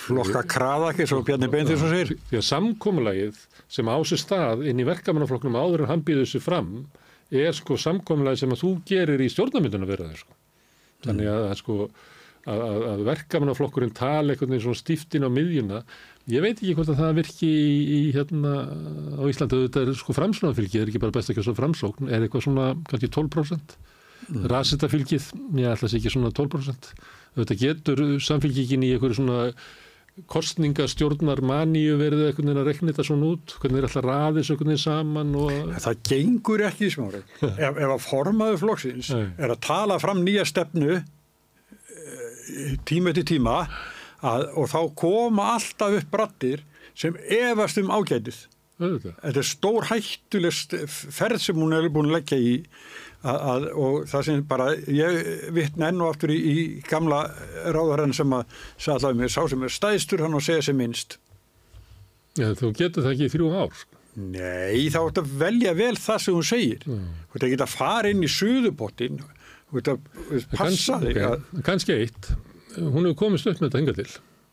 Flokka 0.02 0.42
kraða 0.48 0.92
ekki, 0.92 1.06
svo 1.06 1.20
Bjarni 1.22 1.48
Beinþjórsson 1.52 1.92
segir. 1.92 2.14
því 2.30 2.38
að 2.38 2.46
samkomulagið 2.48 3.42
sem 3.68 3.90
á 3.92 3.96
sér 4.08 4.22
stað 4.22 4.64
inn 4.70 4.80
í 4.80 4.86
verkamannaflokknum 4.88 5.58
áður 5.58 5.84
en 5.84 5.92
hann 5.92 6.06
býður 6.06 6.30
sér 6.30 6.42
fram 6.42 6.72
er 7.30 7.52
sko 7.54 7.76
samkomulagið 7.78 8.42
sem 8.42 8.54
að 8.54 8.64
þú 8.64 8.72
gerir 8.88 9.22
í 9.22 9.28
stjórnarmynduna 9.30 9.90
vera 9.90 10.08
þeir 10.08 10.24
sko 10.24 10.38
þannig 11.02 11.28
að, 11.28 11.44
að 11.50 11.60
sko 11.60 11.76
að, 11.82 12.62
að, 12.62 12.86
að 12.92 13.04
verkamannaflokkurinn 13.10 13.94
tala 13.94 14.34
einhvern 14.34 14.54
veginn 14.54 14.64
svona 14.64 14.80
stíft 14.80 15.14
inn 15.18 15.28
á 15.28 15.30
miðjuna 15.30 15.82
ég 16.30 16.44
veit 16.44 16.54
ekki 16.54 16.74
hvort 16.78 16.92
að 16.92 17.00
það 17.02 17.16
virki 17.18 17.48
í, 17.50 17.78
í 17.82 18.00
hérna 18.14 18.52
á 19.18 19.22
Íslandi 19.26 19.64
þetta 19.64 19.82
er 19.82 19.94
sko 19.98 20.14
framsóknarfylgið, 20.16 20.84
er 20.84 20.92
ekki 20.92 21.02
bara 21.02 21.16
best 21.16 21.32
ekki 21.32 21.44
svo 21.46 21.56
framsókn 21.58 22.10
er 22.12 22.26
eitthvað 22.26 22.46
svona 22.46 22.68
kannski 22.90 23.10
12% 23.10 23.76
mm. 24.28 24.44
rasitafylgið, 24.52 25.30
ég 25.58 25.72
ætla 25.72 25.88
að 25.88 25.94
sé 25.94 25.98
ekki 25.98 26.14
svona 26.14 26.34
12% 26.38 26.92
þetta 27.40 27.58
getur 27.58 28.04
samfylgingin 28.22 28.86
í 28.86 28.92
einhverju 28.94 29.18
svona 29.18 29.46
kostningastjórnar 30.28 31.40
maníu 31.40 31.96
verið 31.96 32.26
einhvern 32.26 32.50
veginn 32.50 32.60
að 32.60 32.68
rekna 32.68 32.92
þetta 32.92 33.06
svona 33.08 33.30
út 33.32 33.54
hvernig 33.62 33.80
er 33.80 33.86
alltaf 33.88 34.04
raðis 34.04 34.50
einhvern 34.52 34.72
veginn 34.72 34.82
saman 34.82 35.30
og 35.40 35.70
Það 35.86 36.02
gengur 36.10 36.64
ekki 36.68 36.84
í 36.84 36.92
smári. 36.92 37.22
ef, 37.48 37.72
ef 37.72 37.94
að 37.94 38.04
formaður 38.04 38.60
flokksins 38.60 39.08
Nei. 39.14 39.24
er 39.40 39.54
að 39.54 39.62
tala 39.64 39.96
fram 40.02 40.20
nýja 40.26 40.44
stefnu 40.48 40.98
eh, 41.00 42.76
tíma 42.88 43.16
til 43.16 43.24
tíma 43.32 43.56
að, 44.22 44.48
og 44.56 44.70
þá 44.70 44.80
koma 45.02 45.50
alltaf 45.56 45.98
upp 46.00 46.10
brattir 46.14 46.64
sem 46.94 47.16
efast 47.28 47.78
um 47.82 47.90
ágætið. 47.92 48.42
auðvitað. 48.82 49.14
þetta 49.22 49.40
er 49.42 49.46
stór 49.46 49.88
hættulegt 49.90 50.74
ferð 51.14 51.40
sem 51.44 51.56
hún 51.60 51.74
er 51.76 51.88
búin 51.92 52.10
að 52.10 52.16
leggja 52.18 52.38
í 52.38 52.54
að, 53.22 53.36
að, 53.52 53.66
og 53.78 53.96
það 54.10 54.24
sem 54.26 54.40
bara 54.50 54.68
ég 54.90 55.18
vittna 55.54 55.90
enn 55.92 56.00
og 56.02 56.14
aftur 56.14 56.32
í, 56.34 56.38
í 56.42 56.54
gamla 56.88 57.20
ráðarann 57.74 58.14
sem 58.16 58.32
að 58.34 58.56
sagði 58.82 59.12
mér, 59.20 59.30
sá 59.30 59.42
sem 59.50 59.62
er 59.62 59.74
stæðstur 59.76 60.24
hann 60.24 60.34
og 60.34 60.42
segja 60.42 60.64
sem 60.66 60.78
minnst 60.78 61.18
Já, 62.38 62.48
þú 62.56 62.72
getur 62.78 63.04
það 63.04 63.12
ekki 63.12 63.26
í 63.28 63.32
þrjú 63.34 63.48
ár. 63.52 63.74
sko. 63.76 63.98
Nei, 64.12 64.88
þá 64.92 64.98
ert 65.06 65.18
að 65.22 65.30
velja 65.40 65.72
vel 65.76 65.94
það 66.00 66.18
sem 66.24 66.34
hún 66.36 66.48
segir 66.48 66.82
þú 66.88 66.98
ert 67.38 67.46
ekki 67.48 67.60
að 67.64 67.74
fara 67.76 68.10
inn 68.12 68.24
í 68.24 68.30
suðupottin 68.32 69.20
þú 69.22 69.80
ert 69.80 69.92
að 69.94 70.48
passa 70.56 70.98
þig 71.00 71.16
ok, 71.16 71.22
að, 71.30 71.62
Kannski 71.68 71.96
eitt, 72.02 72.32
hún 72.78 73.06
hefur 73.08 73.18
komist 73.24 73.46
upp 73.46 73.60
með 73.60 73.68
þetta 73.70 73.80
hingað 73.82 73.98
til. 74.02 74.10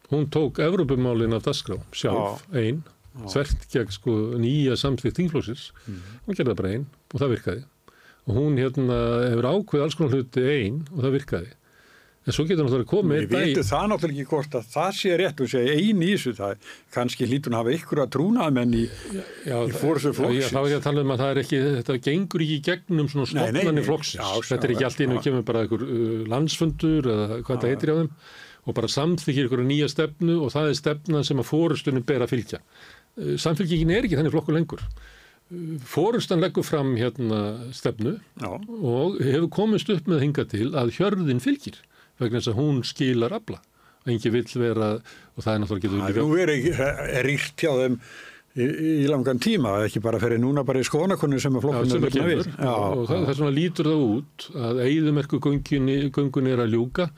Hún 0.10 0.30
tók 0.34 0.60
Evrópumálin 0.66 1.36
af 1.38 1.44
dasgrá, 1.46 1.78
sjálf, 1.94 2.42
einn, 2.58 2.80
þvert 3.30 3.68
gegn 3.74 3.92
sko 3.94 4.16
nýja 4.42 4.78
samþykkt 4.80 5.20
þingflóksins. 5.20 5.68
Hún 6.26 6.36
gerði 6.38 6.50
það 6.54 6.60
bara 6.62 6.72
einn 6.74 6.86
og 7.14 7.22
það 7.22 7.34
virkaði. 7.36 7.64
Og 8.30 8.36
hún 8.38 8.58
hérna 8.62 8.98
hefur 9.30 9.50
ákveð 9.54 9.84
alls 9.86 9.96
konar 9.98 10.16
hluti 10.18 10.44
einn 10.50 10.82
og 10.94 11.04
það 11.06 11.16
virkaði. 11.20 11.52
En 12.30 12.36
svo 12.36 12.44
getur 12.46 12.68
náttúrulega 12.68 12.90
komið 12.92 13.24
við 13.24 13.32
veitum 13.34 13.66
það 13.66 13.86
náttúrulega 13.90 14.22
ekki 14.22 14.30
hvort 14.30 14.56
að 14.60 14.66
það 14.70 14.90
sé 15.00 15.16
rétt 15.18 15.40
og 15.42 15.50
segja 15.50 15.78
einn 15.80 16.04
í 16.06 16.10
þessu 16.12 16.34
það 16.38 16.68
hún 17.50 17.56
að 17.56 17.58
hafa 17.58 17.72
ykkur 17.74 18.02
að 18.04 18.12
trúna 18.14 18.50
menn 18.54 18.76
í, 18.78 18.84
Já, 19.50 19.56
í 19.66 19.74
fórustu 19.74 20.12
Já, 20.12 20.18
flokksins 20.20 20.54
þá 20.54 20.60
er 20.60 20.70
ég 20.70 20.78
að 20.78 20.86
tala 20.86 21.06
um 21.06 21.14
að 21.16 21.24
það 21.24 21.32
er 21.34 21.42
ekki, 21.42 21.62
þetta 21.80 21.98
gengur 22.06 22.46
ekki 22.46 22.60
gegnum 22.70 23.10
svona 23.10 23.30
stofnarnir 23.32 23.88
flokksins. 23.88 24.22
Já, 24.22 24.46
þetta 24.52 24.70
er 24.70 24.76
ekki 24.76 24.86
já, 24.86 24.90
allt 24.92 25.02
einu 25.02 25.18
já. 25.18 25.24
kemur 25.26 25.46
bara 25.50 25.66
einhver 25.66 25.86
uh, 25.88 26.24
landsfundur 26.36 27.12
eða 27.16 27.28
hvað 27.40 27.54
þetta 27.56 27.74
heitir 27.74 27.94
á 27.94 27.96
þeim 28.00 28.12
og 28.70 28.78
bara 28.78 28.94
samþykir 28.94 29.48
einhverja 29.48 29.70
nýja 29.72 29.90
stefnu 29.90 30.38
og 30.44 30.54
það 30.54 30.70
er 30.70 30.82
stefna 30.84 31.24
sem 31.26 31.42
að 31.42 31.50
fórustunum 31.50 32.06
ber 32.06 32.28
að 32.28 32.36
fylgja. 32.36 32.62
Uh, 33.18 33.38
Samfylgingin 33.42 33.96
er 33.96 34.06
ekki 34.06 34.20
þannig 34.20 34.38
flokkur 34.38 34.60
lengur. 34.60 34.86
Uh, 34.86 35.80
Fórustan 35.82 36.44
leggur 36.44 36.68
fram 36.68 36.94
hérna 37.00 37.72
stefnu 37.74 38.20
Já, 38.38 38.52
og 38.54 39.18
hefur 39.18 39.50
komist 39.50 39.90
upp 39.90 40.06
með 40.12 40.28
hinga 40.28 40.46
til 40.52 40.68
að 40.78 40.94
hjörðin 41.00 41.42
fylgir 41.42 41.80
vegna 42.20 42.40
þess 42.40 42.52
að 42.54 42.60
hún 42.62 42.82
skilar 42.88 43.36
afla. 43.40 43.62
Engi 44.10 44.32
vill 44.34 44.48
vera, 44.62 44.94
og 45.36 45.44
það 45.44 45.54
er 45.54 45.62
náttúrulega 45.64 45.86
getur 45.86 46.00
það 46.00 46.10
er 46.10 46.34
verið 46.34 47.26
rýrt 47.28 47.64
hjá 47.66 47.72
þeim 47.82 47.98
í, 48.56 48.68
í 49.04 49.08
langan 49.10 49.42
tíma, 49.44 49.74
ekki 49.86 50.02
bara 50.04 50.20
fyrir 50.22 50.40
núna 50.42 50.64
bara 50.68 50.82
í 50.82 50.88
skoðanakonur 50.88 51.42
sem 51.44 51.58
er 51.60 51.66
flokkun 51.66 51.92
það 51.94 52.16
kemur. 52.16 52.46
Og 52.64 53.04
það, 53.10 53.26
það 53.28 53.38
svona 53.42 53.56
lítur 53.56 53.90
það 53.92 54.06
út 54.08 54.48
að 54.70 54.82
eigðumerku 54.86 55.42
göngunni 55.46 56.54
er 56.56 56.64
að 56.64 56.74
ljúka. 56.76 57.10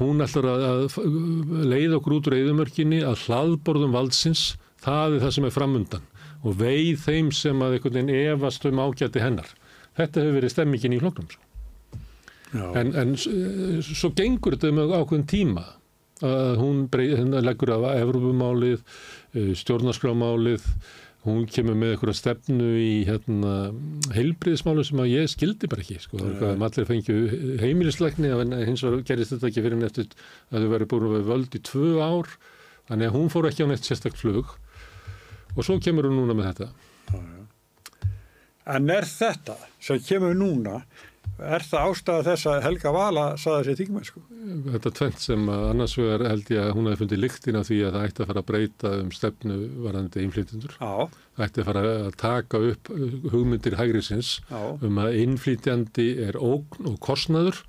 Hún 0.00 0.24
ætlar 0.24 0.48
að, 0.52 0.86
að 1.02 1.66
leiða 1.72 1.98
okkur 1.98 2.16
út 2.18 2.30
úr 2.30 2.38
eigðumörkinni 2.38 3.02
að 3.06 3.26
hlaðborðum 3.26 3.96
valdsins 3.96 4.44
það 4.82 5.18
er 5.18 5.24
það 5.26 5.34
sem 5.36 5.48
er 5.48 5.54
framundan. 5.54 6.08
Og 6.42 6.56
veið 6.58 7.04
þeim 7.04 7.28
sem 7.36 7.60
að 7.62 7.76
einhvern 7.78 7.98
veginn 8.00 8.32
efast 8.32 8.64
um 8.66 8.80
ágæti 8.82 9.22
hennar. 9.22 9.50
Þetta 9.98 10.22
hefur 10.24 10.38
verið 10.40 10.54
stemmingin 10.54 10.96
í 10.96 11.00
flokknum 11.02 11.28
sko. 11.30 11.44
Já. 12.52 12.66
en, 12.80 12.94
en 13.00 13.14
s- 13.16 13.28
svo 13.96 14.10
gengur 14.16 14.56
þetta 14.58 14.72
með 14.76 14.92
ákveðin 14.98 15.26
tíma 15.30 15.64
að 16.22 16.58
hún 16.60 16.84
brey, 16.92 17.08
hérna 17.18 17.40
leggur 17.42 17.72
af 17.74 17.86
Evropumálið, 17.98 18.82
stjórnarskrámálið, 19.58 20.62
hún 21.26 21.46
kemur 21.50 21.74
með 21.78 21.94
eitthvað 21.96 22.16
stefnu 22.18 22.68
í 22.78 22.92
hérna, 23.08 23.54
heilbriðismálu 24.14 24.84
sem 24.86 25.00
að 25.02 25.10
ég 25.16 25.30
skildi 25.32 25.66
bara 25.70 25.82
ekki. 25.82 25.96
Sko. 26.04 26.18
Það 26.22 26.44
er 26.52 26.62
allir 26.68 26.88
fengju 26.88 27.16
heimilisleikni 27.62 28.30
en 28.36 28.54
hins 28.66 28.82
vegar 28.86 29.02
gerist 29.10 29.34
þetta 29.34 29.50
ekki 29.50 29.64
fyrir 29.66 29.78
en 29.80 29.86
eftir 29.88 30.08
að 30.52 30.62
þau 30.66 30.70
verið 30.76 30.90
búin 30.92 31.06
að 31.08 31.14
vera 31.16 31.28
völd 31.32 31.58
í 31.58 31.62
tvö 31.72 31.92
ár. 32.06 32.30
Þannig 32.90 33.10
að 33.10 33.16
hún 33.18 33.30
fór 33.34 33.48
ekki 33.50 33.66
á 33.66 33.70
neitt 33.70 33.86
sérstakt 33.86 34.18
flug 34.22 34.54
og 35.56 35.62
svo 35.66 35.78
kemur 35.82 36.06
hún 36.10 36.18
núna 36.22 36.34
með 36.38 36.52
þetta. 36.52 36.70
En 38.72 38.90
er 38.94 39.06
þetta 39.10 39.56
sem 39.82 39.98
kemur 40.06 40.34
núna, 40.38 40.84
er 41.38 41.64
það 41.66 41.88
ástæða 41.90 42.24
þess 42.28 42.48
að 42.52 42.62
Helga 42.66 42.92
Vala 42.94 43.24
saði 43.40 43.66
sér 43.68 43.78
þingmennsku? 43.80 44.22
Þetta 44.68 44.92
tvent 44.98 45.22
sem 45.24 45.48
annars 45.54 45.96
vegar 45.98 46.24
held 46.28 46.52
ég 46.52 46.62
að 46.62 46.72
hún 46.76 46.88
hefði 46.90 47.00
fundið 47.02 47.22
lyktin 47.22 47.58
af 47.60 47.68
því 47.68 47.78
að 47.86 47.96
það 47.96 48.06
ætti 48.08 48.22
að 48.24 48.30
fara 48.32 48.42
að 48.42 48.48
breyta 48.52 48.94
um 49.00 49.12
stefnu 49.16 49.58
varðandi 49.86 50.24
innflytjendur. 50.26 50.76
Já, 50.78 50.92
Það 51.32 51.46
ætti 51.46 51.62
að 51.62 51.68
fara 51.70 51.82
að 51.92 52.16
taka 52.20 52.58
upp 52.72 52.90
hugmyndir 53.32 53.78
hægrisins 53.80 54.32
um 54.52 54.98
að 55.00 55.20
innflytjandi 55.22 56.08
er 56.26 56.36
ógn 56.36 56.90
og 56.92 56.98
kostnaður 57.04 57.62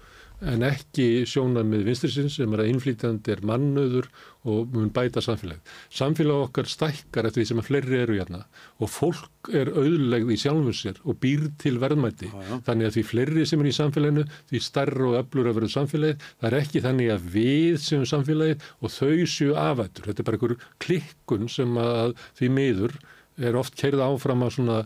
en 0.50 0.66
ekki 0.68 1.24
sjónað 1.30 1.68
með 1.70 1.86
vinstrisins 1.88 2.36
sem 2.40 2.54
er 2.56 2.64
að 2.64 2.70
innflytjandi 2.74 3.34
er 3.34 3.42
mannöður 3.48 4.10
og 4.50 4.74
mun 4.74 4.92
bæta 4.94 5.24
samfélag. 5.24 5.62
Samfélag 5.94 6.48
okkar 6.50 6.68
stækkar 6.70 7.30
eftir 7.30 7.44
því 7.44 7.48
sem 7.50 7.62
að 7.62 7.68
fleiri 7.70 8.00
eru 8.02 8.18
hérna 8.18 8.42
og 8.84 8.92
fólk 8.92 9.52
er 9.56 9.72
auðlegð 9.72 10.34
í 10.36 10.40
sjálfum 10.42 10.76
sér 10.76 11.00
og 11.04 11.20
býr 11.24 11.48
til 11.62 11.78
verðmæti. 11.84 12.30
Já, 12.32 12.44
já. 12.50 12.56
Þannig 12.68 12.90
að 12.90 12.98
því 12.98 13.06
fleiri 13.10 13.48
sem 13.48 13.64
er 13.64 13.72
í 13.72 13.76
samfélaginu, 13.80 14.28
því 14.52 14.64
starra 14.68 15.10
og 15.10 15.18
öflur 15.22 15.50
að 15.50 15.60
vera 15.60 15.74
samfélagið, 15.78 16.30
það 16.42 16.50
er 16.52 16.60
ekki 16.60 16.84
þannig 16.88 17.12
að 17.16 17.28
við 17.38 17.82
séum 17.88 18.08
samfélagið 18.14 18.70
og 18.80 18.96
þau 18.98 19.34
séu 19.38 19.58
afættur. 19.64 20.10
Þetta 20.10 20.24
er 20.24 20.30
bara 20.30 20.40
einhver 20.40 20.70
klikkun 20.84 21.52
sem 21.52 21.84
að 21.84 22.16
því 22.40 22.54
miður 22.60 22.98
er 23.42 23.58
oft 23.58 23.78
kerða 23.80 24.12
áfram 24.12 24.44
að 24.46 24.58
svona 24.58 24.82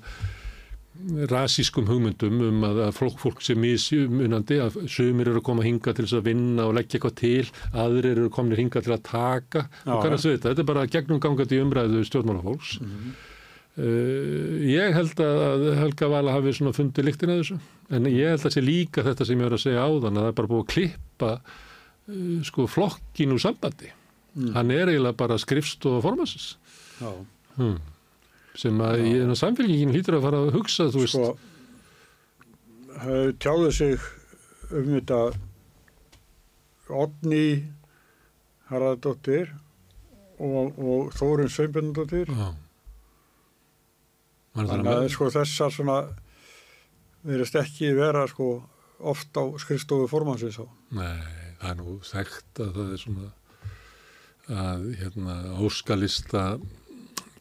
rasískum 1.32 1.86
hugmyndum 1.88 2.40
um 2.48 2.64
að, 2.68 2.80
að 2.88 2.94
fólk, 2.98 3.18
fólk 3.22 3.42
sé 3.46 3.56
mismunandi 3.60 4.58
að 4.64 4.78
sumir 4.92 5.30
eru 5.32 5.40
að 5.42 5.46
koma 5.48 5.64
hinga 5.66 5.94
til 5.94 6.06
þess 6.06 6.18
að 6.20 6.26
vinna 6.30 6.66
og 6.68 6.76
leggja 6.78 6.98
eitthvað 7.00 7.16
til, 7.22 7.48
aðrir 7.74 8.10
eru 8.16 8.30
komin 8.34 8.58
hinga 8.60 8.82
til 8.86 8.94
að 8.96 9.04
taka 9.08 9.64
Já, 9.86 9.92
og 9.94 10.04
kannast 10.06 10.28
þetta, 10.30 10.52
þetta 10.52 10.64
er 10.66 10.70
bara 10.74 10.86
gegnum 10.98 11.22
gangandi 11.24 11.60
umræðu 11.64 12.04
stjórnmálafólks 12.10 12.78
Mhm. 12.82 13.16
uh, 13.78 14.58
ég 14.68 14.94
held 14.98 15.22
að, 15.22 15.68
Helga 15.84 16.10
Vala 16.12 16.34
hafi 16.38 16.54
svona 16.58 16.74
fundið 16.76 17.08
lyktin 17.12 17.34
að 17.36 17.42
þessu 17.44 17.60
en 17.94 18.10
ég 18.12 18.32
held 18.34 18.48
að 18.50 18.56
sé 18.58 18.64
líka 18.66 19.04
þetta 19.06 19.26
sem 19.30 19.38
ég 19.40 19.48
var 19.50 19.58
að 19.58 19.64
segja 19.68 19.86
áðan 19.86 20.18
að 20.18 20.26
það 20.26 20.32
er 20.32 20.38
bara 20.42 20.52
búið 20.54 20.64
að 20.66 20.72
klippa 20.74 21.32
uh, 21.38 22.42
sko 22.50 22.68
flokkin 22.72 23.36
úr 23.38 23.44
sambandi 23.46 23.94
Mm. 24.38 24.52
hann 24.54 24.70
er 24.70 24.86
eiginlega 24.92 25.18
bara 25.18 25.34
skrifstofa 25.42 25.98
formansins 26.04 26.58
já. 27.02 27.08
hmm. 27.56 27.78
Sem 28.58 28.80
að 28.82 28.94
þennan 29.06 29.38
samfélgingin 29.40 29.94
hlýtur 29.94 30.18
að 30.18 30.26
fara 30.28 30.38
að 30.44 30.54
hugsa 30.58 30.84
þú 30.94 31.00
veist, 31.04 31.18
Sko, 31.18 31.28
tjáðu 33.44 33.70
sig 33.76 33.96
um 34.74 34.88
þetta 34.96 35.20
Odni 36.98 37.48
Harðardóttir 38.72 39.48
og, 40.40 40.66
og 40.78 41.12
Þórun 41.18 41.52
Sveinbjörndóttir. 41.52 42.28
Er 44.58 44.58
Þannig 44.58 44.90
að 44.90 45.10
sko 45.14 45.26
þessar 45.34 45.72
svona 45.74 45.98
verðist 47.28 47.56
ekki 47.60 47.88
vera 47.98 48.24
sko 48.32 48.48
oft 48.98 49.32
á 49.38 49.44
skrifstofu 49.62 50.08
formansins. 50.10 50.58
Nei, 50.96 51.22
það 51.62 51.70
er 51.70 51.76
nú 51.82 51.92
þekkt 52.08 52.54
að 52.64 52.70
það 52.80 52.90
er 52.96 53.00
svona 53.04 53.28
að 54.48 54.82
hérna 55.02 55.36
óskalista 55.68 56.42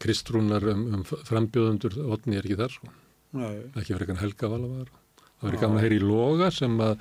kristrúnar 0.03 0.63
um, 0.73 0.85
um 0.97 1.03
frambjóðundur 1.07 1.97
Otni 2.13 2.37
er 2.39 2.47
ekki 2.47 2.57
þar 2.61 2.73
sko, 2.75 2.89
ekki 3.75 3.91
fyrir 3.93 4.05
eitthvað 4.07 4.23
helga 4.23 4.49
vala 4.53 4.71
var. 4.71 4.89
Það 5.37 5.47
verið 5.51 5.61
gaman 5.61 5.77
að 5.77 5.83
heyra 5.85 5.97
í 5.97 6.03
loga 6.07 6.47
sem 6.55 6.75
að 6.81 6.93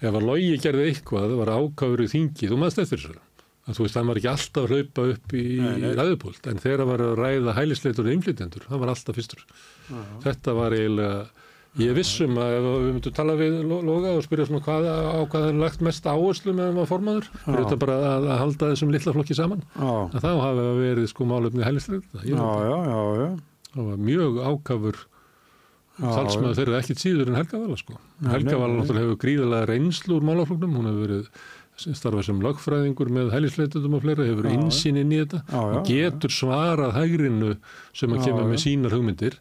ef 0.00 0.14
að 0.18 0.26
logi 0.30 0.54
gerði 0.64 0.84
eitthvað, 0.88 1.24
það 1.28 1.40
var 1.42 1.50
ákáður 1.58 2.02
í 2.04 2.10
þingi, 2.14 2.48
þú 2.48 2.58
maður 2.60 2.84
eftir 2.84 3.02
þessu. 3.04 3.16
Að 3.64 3.76
þú 3.78 3.84
veist, 3.84 3.94
það 3.96 4.08
var 4.10 4.18
ekki 4.20 4.28
alltaf 4.34 4.64
að 4.64 4.72
hlaupa 4.74 5.04
upp 5.14 5.34
í 5.36 5.44
ræðupúlt, 5.98 6.48
en 6.50 6.58
þegar 6.60 6.80
það 6.82 6.88
var 6.90 7.02
að 7.04 7.14
ræða 7.20 7.54
hælisleitur 7.56 8.08
og 8.08 8.12
innflytjendur, 8.14 8.66
það 8.68 8.82
var 8.82 8.92
alltaf 8.92 9.16
fyrstur. 9.16 9.44
já, 9.88 10.00
Þetta 10.24 10.54
var 10.58 10.76
eiginlega, 10.76 11.22
ég 11.80 11.94
vissum 11.96 12.36
að 12.38 12.52
ef 12.58 12.66
við 12.68 12.90
myndum 12.92 13.14
tala 13.16 13.34
við 13.38 13.56
Loga 13.66 14.12
og 14.14 14.22
spyrja 14.26 14.46
svona 14.46 14.62
hvað, 14.66 14.84
á 14.90 15.20
hvað 15.32 15.46
er 15.48 15.56
lagt 15.58 15.80
mest 15.82 16.06
áherslu 16.06 16.54
með 16.54 16.68
hann 16.70 16.78
var 16.82 16.90
formaður, 16.90 17.26
fyrir 17.46 17.64
þetta 17.64 17.78
bara 17.82 17.96
að, 18.12 18.28
að 18.30 18.38
halda 18.44 18.68
þessum 18.74 18.92
litla 18.94 19.14
flokki 19.16 19.38
saman, 19.38 19.64
já, 19.74 19.88
að 20.14 20.20
þá 20.22 20.30
hafi 20.44 20.60
það 20.68 20.78
verið 20.84 21.08
sko 21.10 21.26
málefni 21.32 21.66
hælisleita. 21.66 22.22
já, 22.22 22.38
já, 22.38 22.78
já, 22.90 23.00
já. 23.24 23.26
Það 23.74 23.90
var 23.90 24.06
mjög 24.12 24.38
ákafur 24.52 25.00
Já, 25.94 26.08
talsmaður 26.10 26.56
þeirra 26.58 26.78
ekkit 26.82 26.98
síður 27.02 27.28
en 27.30 27.36
Helga 27.38 27.58
Vala 27.62 27.76
sko. 27.78 27.96
Nei, 28.18 28.30
Helga 28.32 28.56
Vala 28.58 28.78
náttúrulega 28.80 29.04
hefur 29.06 29.18
gríðalega 29.22 29.66
reynslu 29.70 30.16
úr 30.16 30.24
málafloknum, 30.26 30.72
hún 30.74 30.88
hefur 30.90 31.04
verið 31.04 31.28
starfað 31.98 32.24
sem 32.26 32.40
lögfræðingur 32.42 33.10
með 33.14 33.30
hælisleitundum 33.34 33.94
og 33.98 34.02
fleira, 34.02 34.26
hefur 34.26 34.48
Já, 34.50 34.54
insýn 34.58 34.98
inn 34.98 35.12
í 35.14 35.20
þetta. 35.22 35.40
Já, 35.46 35.54
já, 35.54 35.76
og 35.78 35.86
getur 35.90 36.34
svarað 36.34 36.96
hægrinu 36.98 37.52
sem 37.94 38.10
að 38.14 38.18
Já, 38.18 38.24
kemur 38.26 38.48
með 38.50 38.58
já. 38.58 38.62
sínar 38.64 38.96
hugmyndir 38.98 39.38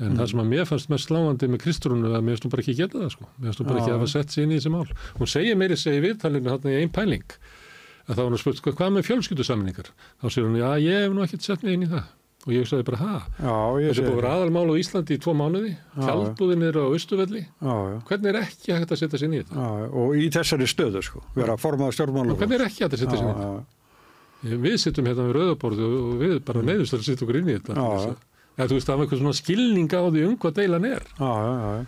en 0.00 0.18
það 0.18 0.30
sem 0.32 0.42
að 0.42 0.50
mér 0.52 0.66
fannst 0.68 0.90
mest 0.92 1.08
sláandi 1.08 1.48
með 1.48 1.62
Kristrúnu 1.64 2.10
að 2.10 2.24
mér 2.26 2.36
finnst 2.36 2.46
hún 2.46 2.52
bara 2.52 2.64
ekki 2.64 2.76
geta 2.76 3.00
það 3.00 3.14
sko. 3.14 3.28
Mér 3.38 3.48
finnst 3.48 3.62
hún 3.62 3.70
bara 3.70 3.78
Já. 3.78 3.82
ekki 3.84 3.94
hafa 3.96 4.10
sett 4.12 4.34
sig 4.34 4.44
inn 4.44 4.52
í 4.52 4.58
þessi 4.58 4.72
mál. 4.74 4.84
Hún 5.16 5.30
segir 5.32 5.56
meiri 5.56 5.78
segir 5.80 6.04
viðtalinu 6.04 6.52
hann 6.52 6.68
í 6.68 6.76
einn 6.82 6.92
pæling 6.92 7.38
að 8.06 8.20
þá 8.20 8.22
hún 8.26 8.38
spurt 8.42 8.62
hvað 8.66 8.92
með 8.94 9.08
fjölskyldusamningar 9.08 9.90
þá 10.20 10.26
segir 10.28 10.46
hún 10.50 10.60
já 10.60 10.68
ég 10.84 11.06
hef 11.06 11.16
nú 11.16 11.24
ekkert 11.24 11.46
sett 11.48 11.64
mig 11.66 11.78
inn 11.78 11.86
í 11.88 11.90
það. 11.90 12.06
Og 12.46 12.52
ég 12.54 12.66
sagði 12.70 12.84
bara 12.86 12.98
ha? 13.00 13.14
Þessi 13.42 14.02
búið 14.04 14.12
að 14.12 14.18
vera 14.20 14.34
aðalmál 14.36 14.68
á 14.70 14.74
Íslandi 14.78 15.16
í 15.16 15.22
tvo 15.22 15.32
mánuði 15.34 15.72
Já. 15.72 16.04
tjaldbúðin 16.04 16.62
er 16.68 16.76
á 16.78 16.84
já. 17.90 17.96
hvernig 18.06 18.28
er 18.30 18.38
ekki 18.44 18.76
hægt 18.76 18.92
að 18.94 19.00
setja 19.00 19.18
sig 19.18 19.26
inn 19.26 19.34
í 19.34 19.40
þetta? 19.40 19.56
Já, 19.58 19.88
og 19.98 20.14
í 20.14 20.28
þessari 20.36 20.68
stöðu 20.70 21.02
sko, 21.02 21.24
hvernig 21.34 22.54
er 22.60 22.66
ekki 22.68 22.84
hægt 22.84 22.94
að 22.94 23.02
setja 23.02 23.16
sig 23.18 23.24
inn 23.26 23.32
í 23.32 23.40
þetta? 23.40 24.62
við 24.62 24.76
sittum 24.78 25.10
hérna 25.10 25.26
við 25.26 25.36
rauðaborðu 25.40 25.90
og 25.90 26.14
við 26.22 26.36
bara 26.46 26.62
neyðumst 26.62 26.94
að 26.94 27.04
setja 27.08 27.26
okkur 27.26 27.40
inn 27.40 27.50
í 27.50 27.56
þetta. 27.58 27.74
Já, 27.74 28.14
þú 28.64 28.78
veist, 28.78 28.88
af 28.88 29.00
einhvern 29.02 29.20
svona 29.20 29.36
skilning 29.36 29.90
á 29.92 30.00
því 30.08 30.22
um 30.30 30.36
hvað 30.40 30.54
deilan 30.60 30.84
er. 30.88 31.02
Já, 31.20 31.30
já, 31.44 31.52
já, 31.60 31.70
já. 31.76 31.84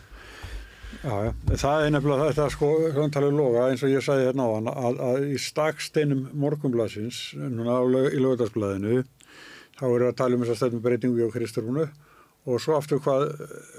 Já, 0.99 1.15
já, 1.29 1.33
það 1.63 1.85
er 1.87 1.91
nefnilega 1.95 2.27
þetta 2.33 2.47
sko, 2.51 2.69
hann 2.97 3.13
talaði 3.15 3.37
loga 3.39 3.67
eins 3.71 3.83
og 3.87 3.93
ég 3.93 4.03
sagði 4.03 4.25
hérna 4.29 4.47
á 4.49 4.51
hann 4.57 4.69
að, 4.73 4.97
að 5.09 5.27
í 5.31 5.37
staksteinum 5.39 6.23
morgumblasins, 6.43 7.19
núna 7.39 7.77
lög- 7.87 8.17
í 8.17 8.23
lögadagsblæðinu, 8.25 9.05
þá 9.79 9.85
er 9.95 10.05
að 10.09 10.17
tala 10.19 10.35
um 10.39 10.43
þess 10.43 10.55
að 10.57 10.61
stefnum 10.63 10.83
breytingu 10.83 11.29
á 11.29 11.35
Kristúrunu 11.37 11.85
og 12.49 12.61
svo 12.65 12.79
aftur 12.81 12.99
hvað 13.05 13.29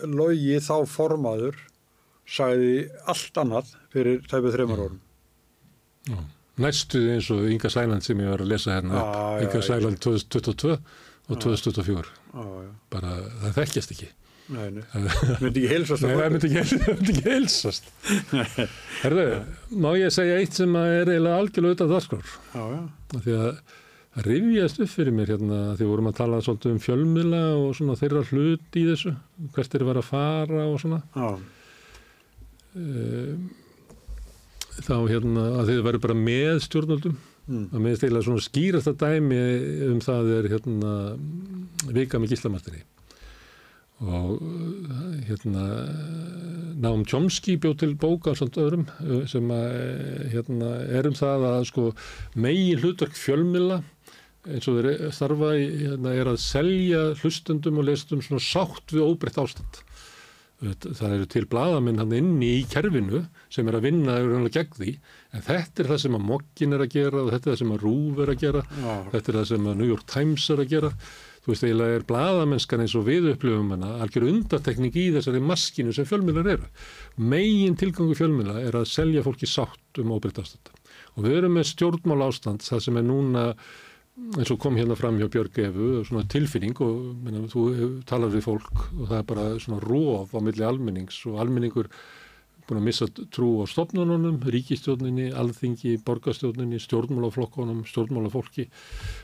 logi 0.07 0.59
þá 0.63 0.75
formaður 0.87 1.57
sagði 2.29 2.87
allt 3.09 3.41
annað 3.41 3.73
fyrir 3.91 4.21
tæpið 4.29 4.55
þreymar 4.55 4.83
orðum. 4.85 5.01
Já. 6.13 6.17
Næstu 6.59 7.01
eins 7.13 7.27
og 7.33 7.45
Inga 7.51 7.69
Sæland 7.73 8.03
sem 8.05 8.19
ég 8.21 8.29
var 8.31 8.41
að 8.45 8.51
lesa 8.53 8.77
hérna, 8.77 9.01
já, 9.01 9.43
Inga 9.43 9.59
ég- 9.59 9.67
Sæland 9.67 9.99
2022 10.03 10.77
og 11.29 11.39
2024. 11.41 12.15
Bara 12.93 13.11
það 13.43 13.59
þekkjast 13.59 13.93
ekki. 13.95 14.09
nei, 14.49 14.69
nei, 14.73 14.83
myndi 15.43 15.61
ekki 15.61 15.69
heilsast 15.69 16.05
Nei, 16.05 16.13
það 16.17 16.31
myndi 16.33 16.49
ekki, 16.49 16.77
það 16.85 17.03
heilsast. 17.27 17.91
Herðu, 19.03 19.25
má 19.83 19.89
ég 19.99 20.15
segja 20.15 20.39
eitt 20.41 20.57
sem 20.57 20.73
að 20.79 20.93
er 20.95 21.11
eiginlega 21.13 21.43
algjörlega 21.43 21.69
auðvitað 21.69 21.93
Af 23.13 23.21
Því 23.27 23.35
að 23.37 23.45
það 23.45 24.25
rifjast 24.25 24.81
upp 24.83 24.89
fyrir 24.95 25.13
mér 25.15 25.29
hérna 25.35 25.59
því 25.77 25.85
við 25.85 25.91
vorum 25.93 26.09
að 26.09 26.17
tala 26.17 26.41
svolítið 26.41 26.73
um 26.73 26.81
fjölmila 26.87 27.43
og 27.59 27.69
svona 27.77 27.97
þeirra 28.01 28.23
hlut 28.31 28.79
í 28.81 28.85
þessu, 28.89 29.13
hvert 29.53 29.75
þeir 29.75 29.85
var 29.91 30.01
að 30.01 30.09
fara 30.09 30.65
og 30.69 30.81
svona. 30.81 31.01
já, 31.13 31.29
Um, 32.79 33.47
þá 34.85 34.93
hérna 35.09 35.43
að 35.59 35.71
þið 35.71 35.79
verður 35.87 36.01
bara 36.03 36.15
með 36.21 36.59
stjórnvöldum 36.67 37.15
mm, 37.49 37.65
að 37.73 37.83
með 37.85 37.97
stila 37.99 38.23
svona 38.25 38.45
skýrasta 38.45 38.95
dæmi 38.99 39.41
um 39.89 39.99
það 40.05 40.31
er 40.37 40.49
hérna 40.53 40.93
vika 41.89 42.21
með 42.21 42.35
gíslamartinni 42.35 42.85
og 43.99 44.39
hérna 45.27 45.65
Náum 46.79 47.03
Chomsky 47.03 47.57
bjóð 47.59 47.81
til 47.81 47.95
bóka 47.99 48.31
og 48.31 48.39
svona 48.39 48.63
öðrum 48.63 48.85
sem 49.27 49.49
að 49.51 49.73
hérna 50.31 50.69
er 50.87 51.09
um 51.09 51.17
það 51.17 51.47
að 51.49 51.63
sko 51.67 51.89
megi 52.39 52.77
hlutverk 52.79 53.17
fjölmila 53.19 53.81
eins 54.47 54.69
og 54.71 54.79
þeir 54.79 55.11
starfa 55.11 55.51
hérna, 55.57 56.13
er 56.15 56.31
að 56.31 56.39
selja 56.39 57.01
hlustundum 57.19 57.81
og 57.81 57.89
lestum 57.89 58.23
svona 58.23 58.43
sátt 58.43 58.95
við 58.95 59.03
óbreytt 59.03 59.41
ástand 59.41 59.81
það 60.59 61.13
eru 61.15 61.27
til 61.31 61.45
bladamenn 61.47 62.01
hann 62.01 62.15
inni 62.17 62.49
í 62.57 62.65
kerfinu 62.67 63.21
sem 63.51 63.67
er 63.69 63.77
að 63.77 63.85
vinna 63.87 64.17
gegn 64.51 64.75
því. 64.75 64.93
En 65.35 65.45
þetta 65.45 65.83
er 65.83 65.89
það 65.93 66.01
sem 66.03 66.17
að 66.17 66.27
Mokkin 66.27 66.75
er 66.75 66.83
að 66.83 66.93
gera 66.97 67.23
og 67.23 67.31
þetta 67.31 67.47
er 67.47 67.53
það 67.53 67.61
sem 67.61 67.73
að 67.75 67.83
Rúf 67.85 68.21
er 68.23 68.33
að 68.33 68.43
gera. 68.43 68.63
Já, 68.75 68.93
þetta 69.13 69.31
er 69.31 69.39
það 69.39 69.49
sem 69.53 69.67
að 69.71 69.79
New 69.79 69.89
York 69.89 70.05
Times 70.11 70.47
er 70.49 70.63
að 70.63 70.71
gera. 70.73 70.93
Þú 71.39 71.53
veist 71.53 71.63
eiginlega 71.63 71.97
er 71.97 72.07
bladamennskan 72.09 72.83
eins 72.83 72.95
og 72.99 73.05
við 73.07 73.29
upplifum 73.31 73.71
hana 73.73 73.93
algjör 74.03 74.27
undartekning 74.27 74.97
í 74.99 75.05
þessari 75.15 75.39
maskinu 75.41 75.95
sem 75.95 76.07
fjölmiðlar 76.09 76.51
eru. 76.57 76.67
Megin 77.15 77.79
tilgangu 77.79 78.17
fjölmiðla 78.19 78.59
er 78.67 78.75
að 78.81 78.89
selja 78.91 79.23
fólki 79.23 79.47
sátt 79.47 80.01
um 80.03 80.11
óbreytt 80.11 80.41
ástand. 80.43 80.73
Og 81.15 81.23
við 81.23 81.39
erum 81.39 81.55
með 81.55 81.71
stjórnmál 81.71 82.25
ástand 82.27 82.65
það 82.67 82.83
sem 82.83 82.99
er 82.99 83.07
núna 83.07 83.45
eins 84.37 84.51
og 84.53 84.59
kom 84.61 84.77
hérna 84.77 84.97
fram 84.97 85.17
hjá 85.19 85.29
Björg 85.31 85.57
Efu 85.63 85.89
svona 86.07 86.27
tilfinning 86.29 86.77
og 86.83 86.95
menna, 87.23 87.47
þú 87.49 87.65
talað 88.09 88.37
við 88.37 88.45
fólk 88.45 88.81
og 88.99 89.03
það 89.09 89.17
er 89.17 89.27
bara 89.31 89.45
svona 89.63 89.81
róf 89.83 90.35
á 90.35 90.39
milli 90.43 90.65
almennings 90.65 91.21
og 91.29 91.39
almenningur 91.43 91.89
búin 92.69 92.79
að 92.79 92.85
missa 92.85 93.07
trú 93.33 93.49
á 93.61 93.65
stopnununum, 93.69 94.37
ríkistjórninni, 94.45 95.29
alþingi, 95.33 95.95
borgarstjórninni, 96.05 96.79
stjórnmálaflokkunum, 96.83 97.81
stjórnmálafólki 97.89 98.67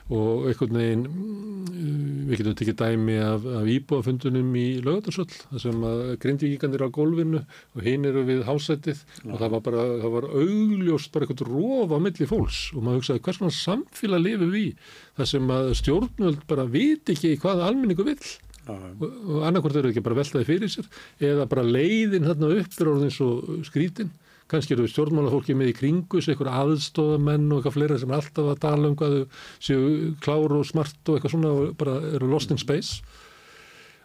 og 0.09 0.47
einhvern 0.49 0.79
veginn, 0.79 1.05
mm, 1.05 2.25
við 2.29 2.41
getum 2.41 2.57
tekið 2.61 2.77
dæmi 2.81 3.17
af, 3.21 3.45
af 3.61 3.69
íbúafundunum 3.75 4.49
í 4.59 4.65
lögatarsöll, 4.85 5.29
það 5.51 5.63
sem 5.65 5.85
að 5.89 6.01
grindvíkingarnir 6.25 6.85
á 6.85 6.95
gólfinu 6.97 7.43
og 7.43 7.85
hinn 7.85 8.09
eru 8.09 8.25
við 8.27 8.45
hásætið 8.49 9.03
og 9.29 9.37
það 9.41 9.55
var 9.55 9.65
bara, 9.69 9.85
það 10.03 10.15
var 10.17 10.29
augljóst 10.31 11.13
bara 11.13 11.27
eitthvað 11.27 11.51
rof 11.51 11.93
á 11.93 11.97
milli 12.01 12.29
fólks 12.29 12.61
og 12.73 12.85
maður 12.85 13.01
hugsaði 13.01 13.25
hvers 13.27 13.41
svona 13.41 13.59
samfélag 13.59 14.25
lifum 14.25 14.55
við 14.55 14.65
í, 14.65 14.73
það 15.19 15.31
sem 15.33 15.53
að 15.57 15.71
stjórnvöld 15.81 16.45
bara 16.49 16.67
viti 16.69 17.15
ekki 17.15 17.35
hvað 17.43 17.65
almenningu 17.69 18.07
vill 18.07 18.33
og, 18.71 19.01
og 19.05 19.41
annarkvort 19.47 19.79
eru 19.79 19.91
ekki 19.91 20.03
bara 20.05 20.19
veltaði 20.19 20.47
fyrir 20.47 20.71
sér 20.71 20.87
eða 21.23 21.47
bara 21.51 21.65
leiðin 21.65 22.27
þarna 22.27 22.51
upp 22.59 22.79
er 22.79 22.91
orðin 22.91 23.13
svo 23.13 23.59
skrítin. 23.67 24.13
Kannski 24.51 24.75
eru 24.75 24.85
stjórnmálafólki 24.85 25.55
með 25.57 25.71
í 25.71 25.75
kringus 25.79 26.27
eitthvað 26.29 26.51
aðstofamenn 26.53 27.47
og 27.49 27.59
eitthvað 27.59 27.77
fleira 27.79 27.99
sem 28.01 28.11
er 28.11 28.19
alltaf 28.19 28.49
að 28.51 28.59
tala 28.61 28.91
um 28.91 28.97
hvað 28.99 29.15
þau 29.15 29.39
séu 29.67 30.11
klár 30.21 30.53
og 30.53 30.67
smart 30.69 31.09
og 31.09 31.17
eitthvað 31.17 31.33
svona 31.33 31.53
og 31.53 31.71
bara 31.79 31.95
eru 32.13 32.29
lost 32.29 32.53
in 32.53 32.61
space. 32.61 33.01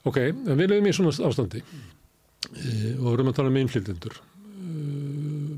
Ok, 0.09 0.23
en 0.31 0.57
við 0.57 0.73
lefum 0.73 0.89
í 0.89 0.95
svona 0.97 1.13
ástandi. 1.29 1.61
E, 2.57 2.95
og 2.97 3.11
erum 3.13 3.29
að 3.29 3.37
tala 3.37 3.53
um 3.53 3.59
innflytjendur. 3.61 4.17
E, 4.17 4.71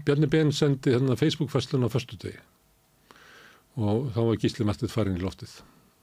Bjarni 0.02 0.26
Ben 0.26 0.50
sendi 0.50 0.96
hérna 0.96 1.14
Facebook-fastlun 1.20 1.86
á 1.86 1.94
föstu 1.94 2.18
degi 2.18 2.40
og 3.80 4.10
þá 4.12 4.20
var 4.26 4.40
Gísli 4.40 4.66
Martið 4.68 4.92
farin 4.92 5.16
í 5.16 5.22
loftið 5.22 5.54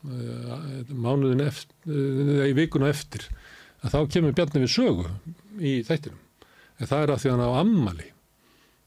mánuðin 0.04 1.44
eftir, 1.44 1.76
í 2.48 2.54
vikuna 2.56 2.88
eftir 2.92 3.26
að 3.84 3.96
þá 3.96 4.00
kemur 4.14 4.36
Bjarni 4.38 4.64
við 4.64 4.72
sögu 4.72 5.10
í 5.60 5.80
þættinum 5.88 6.46
en 6.80 6.88
það 6.88 7.04
er 7.04 7.12
að 7.14 7.22
því 7.24 7.34
hann 7.34 7.44
á 7.44 7.52
ammali 7.60 8.08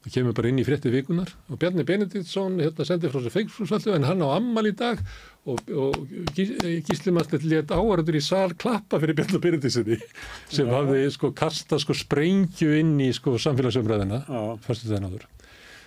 það 0.03 0.15
kemur 0.15 0.35
bara 0.35 0.49
inn 0.49 0.59
í 0.59 0.65
frétti 0.67 0.91
vikunar 0.91 1.29
og 1.47 1.59
Bjarni 1.61 1.85
Benediktsson 1.87 2.57
hérna 2.59 2.87
sendi 2.87 3.11
frá 3.11 3.21
sér 3.23 3.35
feiksfrúsvallu 3.35 3.93
en 3.95 4.07
hann 4.09 4.23
á 4.25 4.29
ammali 4.35 4.73
í 4.73 4.77
dag 4.79 5.03
og, 5.45 5.61
og 5.69 6.15
Gísli 6.33 7.13
Martið 7.13 7.45
let 7.51 7.71
áhverjandur 7.71 8.17
í 8.17 8.23
sal 8.23 8.55
klappa 8.57 8.99
fyrir 9.03 9.19
Bjarni 9.19 9.41
Benediktssoni 9.43 9.99
sem 10.55 10.65
Já. 10.65 10.73
hafði 10.73 11.03
sko 11.13 11.31
kasta 11.37 11.79
sko 11.81 11.95
sprengju 11.97 12.73
inn 12.79 12.97
í 13.05 13.11
sko 13.15 13.37
samfélagsumræðina 13.37 14.23
náður. 14.25 15.29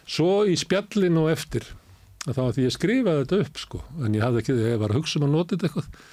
Svo 0.07 0.47
í 0.47 0.55
spjallin 0.55 1.19
og 1.19 1.33
eftir 1.35 1.67
að 1.67 1.86
þá 2.35 2.43
að 2.47 2.53
því 2.57 2.67
ég 2.67 2.75
skrifaði 2.75 3.23
þetta 3.25 3.41
upp 3.45 3.61
sko, 3.63 3.83
en 4.03 4.17
ég 4.17 4.25
hafði 4.27 4.43
ekki, 4.43 4.59
ég 4.67 4.81
var 4.83 4.95
að 4.95 5.01
hugsa 5.01 5.21
um 5.21 5.27
að 5.29 5.35
nota 5.37 5.55
þetta 5.55 5.69
eitthvað, 5.69 6.05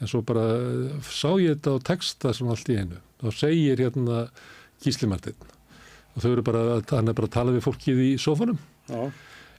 en 0.00 0.10
svo 0.10 0.22
bara 0.26 0.44
eh, 0.56 0.98
sá 1.06 1.30
ég 1.38 1.56
þetta 1.56 1.76
á 1.76 1.86
texta 1.92 2.34
sem 2.34 2.50
allt 2.50 2.72
í 2.72 2.78
einu. 2.80 3.00
Þá 3.20 3.28
segir 3.36 3.84
hérna 3.84 4.20
gíslimartinn 4.82 5.48
og 6.10 6.22
þau 6.24 6.30
eru 6.32 6.42
bara, 6.42 6.62
hann 6.90 7.12
er 7.12 7.14
bara 7.14 7.28
að 7.30 7.36
tala 7.36 7.54
við 7.54 7.66
fólkið 7.68 8.00
í 8.02 8.12
sofunum. 8.18 8.58
já, 8.90 9.02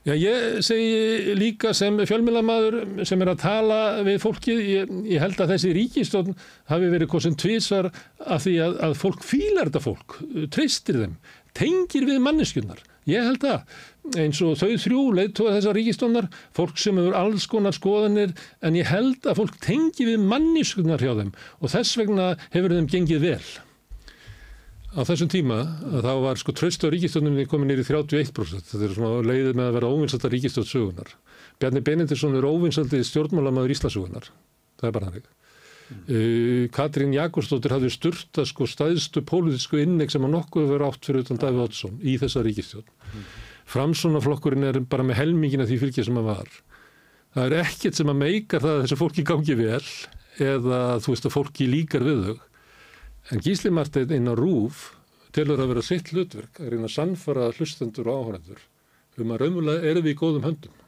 Já, 0.02 0.16
ég 0.18 0.56
segi 0.66 1.34
líka 1.38 1.70
sem 1.78 1.94
fjölmjölamæður 2.02 3.04
sem 3.06 3.20
er 3.22 3.28
að 3.30 3.42
tala 3.44 3.76
við 4.02 4.16
fólkið, 4.24 4.62
ég, 4.66 4.88
ég 5.12 5.22
held 5.22 5.38
að 5.38 5.52
þessi 5.54 5.70
ríkistofn 5.76 6.34
hafi 6.72 6.88
verið 6.90 7.14
sem 7.22 7.36
tvísar 7.38 7.88
af 8.18 8.42
því 8.42 8.56
að, 8.64 8.74
að 8.88 8.96
fólk 8.98 9.22
fílar 9.22 9.70
þetta 9.70 9.84
fólk, 9.84 10.16
treystir 10.50 10.98
þeim, 11.04 11.14
tengir 11.54 12.08
við 12.08 12.18
manneskjurnar. 12.24 12.82
Ég 13.06 13.30
held 13.30 13.46
að 13.46 13.78
eins 14.18 14.40
og 14.42 14.56
þau 14.58 14.72
þrjú 14.82 15.02
leiðtóða 15.16 15.56
þessar 15.56 15.76
ríkistofnar, 15.78 16.30
fólk 16.56 16.80
sem 16.80 16.98
hefur 16.98 17.18
alls 17.18 17.46
konar 17.50 17.76
skoðanir, 17.76 18.32
en 18.62 18.78
ég 18.78 18.88
held 18.90 19.28
að 19.28 19.42
fólk 19.42 19.58
tengi 19.62 20.08
við 20.08 20.24
manneskjurnar 20.26 21.02
hjá 21.02 21.12
þeim 21.20 21.34
og 21.60 21.74
þess 21.74 21.98
vegna 22.00 22.32
hefur 22.54 22.74
þeim 22.74 22.88
gengið 22.90 23.28
vel. 23.28 23.44
Á 24.92 25.00
þessum 25.08 25.30
tíma 25.32 25.58
þá 26.04 26.12
var 26.20 26.40
sko 26.40 26.52
tröst 26.52 26.82
á 26.84 26.92
ríkistjóninni 26.92 27.46
komin 27.48 27.70
nýri 27.70 27.84
31%. 27.86 28.66
Þetta 28.68 28.84
er 28.84 28.96
svona 28.96 29.22
leiðið 29.24 29.54
með 29.56 29.70
að 29.70 29.78
vera 29.78 30.32
ríkistjótt 30.34 30.68
sögunar. 30.68 31.14
Bjarni 31.62 31.80
Benediktsson 31.86 32.36
er 32.36 32.44
óvinsaldið 32.44 33.06
stjórnmálamaður 33.08 33.72
Íslasögunar. 33.72 34.28
Það 34.80 34.88
er 34.88 34.94
bara 34.98 35.08
hannig. 35.08 35.30
Uh, 35.92 36.68
Katrín 36.72 37.12
Jakobsdóttir 37.12 37.74
hafði 37.74 37.90
styrta 37.92 38.44
sko 38.48 38.66
staðstu 38.68 39.22
pólitísku 39.28 39.80
inneg 39.82 40.12
sem 40.12 40.24
að 40.24 40.34
nokkuð 40.36 40.70
verið 40.72 40.88
átt 40.88 41.08
fyrir 41.08 41.24
utan 41.26 41.40
Davíð 41.40 41.64
Oddsson 41.66 41.98
í 42.00 42.16
þessa 42.20 42.44
ríkistjón. 42.46 42.86
Mm. 43.12 43.26
Framsónaflokkurinn 43.72 44.66
er 44.68 44.80
bara 44.84 45.04
með 45.06 45.20
helmingina 45.22 45.66
því 45.68 45.78
fylgja 45.80 46.04
sem 46.06 46.18
að 46.20 46.28
var. 46.28 46.50
Það 47.32 47.46
er 47.46 47.54
ekkert 47.62 47.96
sem 47.98 48.10
að 48.12 48.18
meikar 48.20 48.64
það 48.64 48.74
að 48.74 48.82
þessu 48.84 48.98
fólki 49.00 49.24
gangi 49.28 49.56
vel 49.56 49.84
eða 50.42 50.80
þú 51.00 51.14
veist 51.14 51.28
að 51.28 51.34
fólki 51.36 51.68
líkar 51.70 52.04
við 52.04 52.26
þau. 52.26 52.42
En 53.32 53.42
Gísli 53.44 53.72
Marteinn 53.72 54.12
inn 54.16 54.28
á 54.28 54.34
Rúf 54.36 54.90
telur 55.32 55.62
að 55.62 55.72
vera 55.72 55.84
sitt 55.86 56.12
hlutverk 56.12 56.60
að 56.60 56.74
reyna 56.74 56.90
að 56.90 56.94
sannfara 56.98 57.48
hlustendur 57.56 58.10
og 58.12 58.20
áhærendur 58.26 58.62
um 59.22 59.32
að 59.32 59.42
raunverulega 59.44 59.88
erum 59.90 60.06
við 60.06 60.14
í 60.14 60.20
góðum 60.20 60.46
höndum. 60.48 60.78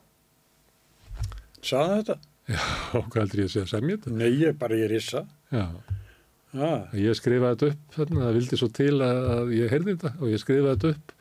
sagði 1.64 1.98
þetta? 2.00 2.16
Já, 2.44 2.62
hvað 3.08 3.20
heldur 3.22 3.40
ég 3.40 3.48
að 3.48 3.52
segja 3.54 3.70
semja 3.72 3.96
þetta? 3.96 4.14
Nei, 4.20 4.30
ég 4.42 4.56
bara 4.60 4.80
ég 4.80 4.90
rissa. 4.92 5.24
Já, 5.52 5.66
Já, 6.54 6.68
ég 6.94 7.16
skrifaði 7.18 7.56
þetta 7.56 7.68
upp 7.72 7.96
þarna, 7.96 8.20
það 8.22 8.36
vildi 8.38 8.58
svo 8.60 8.68
til 8.76 8.92
að, 9.02 9.20
að 9.34 9.48
ég 9.56 9.72
heyrði 9.72 9.94
þetta 9.96 10.10
og 10.20 10.28
ég 10.30 10.42
skrifaði 10.42 10.74
þetta 10.74 10.90
upp 10.92 11.13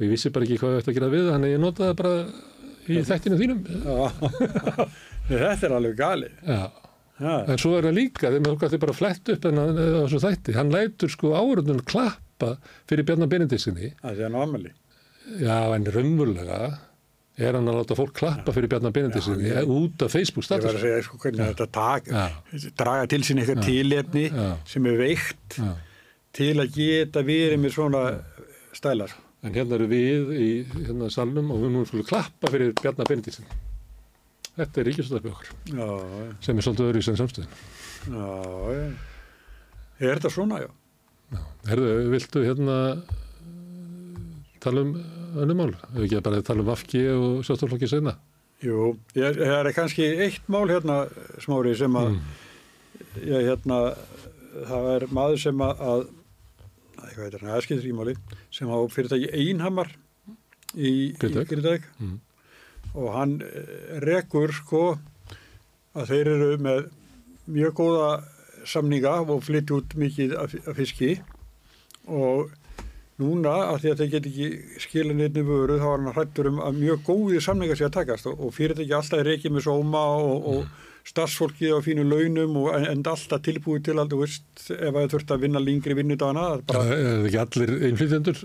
og 0.00 0.06
ég 0.06 0.12
vissi 0.14 0.32
bara 0.32 0.46
ekki 0.48 0.56
hvað 0.62 0.72
ég 0.78 0.80
ætti 0.82 0.92
að 0.94 0.96
gera 0.98 1.12
við 1.12 1.24
það, 1.26 1.32
þannig 1.36 1.52
ég 1.54 1.60
notaði 1.60 1.90
það 1.90 1.98
bara 2.00 2.14
í 2.90 3.02
þættinu 3.10 3.40
þínum. 3.40 3.60
já. 3.84 4.30
þetta 5.30 5.68
er 5.68 5.76
alveg 5.76 5.98
galið. 6.00 6.38
Já, 6.48 6.60
Já, 7.20 7.32
en 7.52 7.58
svo 7.60 7.74
er 7.76 7.84
það 7.84 7.96
líka, 7.98 8.28
þegar 8.30 8.44
maður 8.46 8.60
gæti 8.64 8.78
bara 8.80 8.96
flett 8.96 9.28
upp 9.34 9.44
en 9.50 9.58
á 9.60 9.64
þessu 9.76 10.20
þætti, 10.22 10.54
hann 10.56 10.70
lætur 10.72 11.10
sko 11.12 11.34
áhörðunum 11.36 11.82
klappa 11.84 12.54
fyrir 12.88 13.04
Bjarnar 13.10 13.28
Benediksinni 13.28 13.90
það 14.00 14.14
er 14.22 14.22
hann 14.30 14.38
ámali. 14.40 14.70
Já, 15.36 15.58
en 15.76 15.84
raunverulega 15.92 16.60
er 17.40 17.56
hann 17.58 17.68
að 17.68 17.76
láta 17.82 17.98
fólk 17.98 18.14
klappa 18.16 18.54
fyrir 18.56 18.72
Bjarnar 18.72 18.94
Benediksinni 18.96 19.52
út 19.68 20.00
af 20.06 20.14
Facebook 20.16 20.48
Ég 20.48 20.54
var 20.54 20.64
að 20.64 20.64
status 20.72 20.86
segja 20.86 21.04
sko 21.04 21.20
hvernig 21.26 21.52
þetta 21.52 21.68
tag, 21.76 22.08
Já. 22.08 22.24
draga 22.80 23.10
til 23.12 23.20
sín 23.28 23.42
eitthvað 23.44 23.62
tilefni 23.68 24.24
Já. 24.32 24.48
sem 24.72 24.88
er 24.88 24.98
veikt 25.04 25.58
Já. 25.60 25.70
til 26.40 26.54
að 26.64 26.72
geta 26.80 27.26
verið 27.28 27.60
með 27.66 27.76
svona 27.76 28.02
stælar. 28.80 29.12
En 29.40 29.54
hérna 29.54 29.78
eru 29.78 29.88
við 29.90 30.32
í 30.36 30.48
hérna 30.74 31.10
salnum 31.12 31.52
og 31.54 31.62
við 31.64 31.74
nú 31.74 31.84
skulum 31.88 32.08
klappa 32.08 32.50
fyrir 32.52 32.74
Bjarnar 32.80 33.08
Benediksinni 33.08 33.60
þetta 34.56 34.82
er 34.82 34.90
Já, 34.90 35.86
já, 35.86 36.26
sem 36.44 36.58
er 36.58 36.66
svolítið 36.66 36.88
öðru 36.88 37.00
í 37.00 37.06
sem 37.06 37.16
samstöðin 37.20 37.54
já, 38.10 38.28
já. 38.74 38.84
Er 40.00 40.16
þetta 40.16 40.30
svona, 40.32 40.62
já? 40.64 40.70
Herðu, 41.68 41.90
viltu 42.10 42.42
hérna 42.44 42.76
tala 44.64 44.84
um 44.86 44.94
önnum 45.40 45.60
mál? 45.60 45.74
Hefur 45.92 46.06
ekki 46.06 46.22
bara 46.24 46.42
tala 46.44 46.64
um 46.64 46.68
Vafki 46.70 47.02
og 47.12 47.42
sjálfstoflokki 47.46 47.88
senna? 47.90 48.16
Jú, 48.64 48.94
ég, 49.16 49.36
það 49.40 49.58
er 49.58 49.70
kannski 49.76 50.06
eitt 50.24 50.48
mál 50.52 50.66
hérna, 50.68 51.02
smári, 51.40 51.74
sem 51.78 51.94
að 51.96 52.10
ég, 53.20 53.46
hérna, 53.50 53.78
það 54.68 54.88
er 54.94 55.06
maður 55.16 55.44
sem 55.44 55.62
að, 55.64 56.08
að 57.00 57.14
hvað 57.14 57.26
heitir 57.26 57.44
hann, 57.44 57.54
aðskildur 57.56 57.90
í 57.90 57.96
máli, 57.96 58.16
sem 58.54 58.70
á 58.70 58.78
fyrirtæki 58.92 59.30
Einhamar 59.36 59.92
í 60.76 60.92
Grindavík. 61.18 61.88
Mm. 61.98 62.18
og 62.94 63.08
hann 63.14 63.36
eh, 63.42 63.98
rekur 64.04 64.54
sko 64.54 64.84
að 65.98 66.12
þeir 66.12 66.30
eru 66.36 66.50
með 66.62 66.86
mjög 67.50 67.76
góða 67.80 68.10
samninga 68.68 69.16
og 69.24 69.44
flytti 69.46 69.76
út 69.76 69.96
mikið 69.98 70.34
af, 70.38 70.54
fiski 70.76 71.14
og 72.10 72.50
núna 73.20 73.52
að 73.70 73.82
því 73.82 73.90
að 73.90 74.00
þeir 74.00 74.12
get 74.14 74.28
ekki 74.30 74.78
skila 74.84 75.16
neittni 75.16 75.44
vöru 75.44 75.78
þá 75.80 75.86
var 75.86 75.98
hann 75.98 76.14
hrættur 76.14 76.50
um 76.50 76.62
að 76.64 76.78
mjög 76.80 77.02
góði 77.08 77.42
samningar 77.44 77.78
sé 77.78 77.88
að 77.88 77.96
takast 77.98 78.30
og, 78.30 78.38
og 78.40 78.54
fyrirtæki 78.56 78.96
alltaf 78.96 79.20
er 79.20 79.32
ekki 79.34 79.52
með 79.52 79.66
sóma 79.68 80.04
og, 80.20 80.48
og 80.54 80.88
starfsfólki 81.08 81.70
á 81.72 81.78
fínu 81.82 82.02
launum 82.04 82.56
og 82.60 82.74
en, 82.76 82.84
en 82.90 83.02
alltaf 83.08 83.40
tilbúið 83.46 83.84
til 83.88 83.94
að 83.98 84.10
þú 84.12 84.18
veist 84.20 84.64
ef 84.74 84.92
það 84.94 85.06
þurft 85.14 85.30
að 85.34 85.44
vinna 85.46 85.62
það 86.36 86.50
er 86.58 86.64
Bara, 86.68 86.82
bara, 86.82 86.96
er 86.98 87.06
það 87.08 87.28
ekki 87.30 87.40
allir 87.44 87.72
einflýtjendur? 87.88 88.42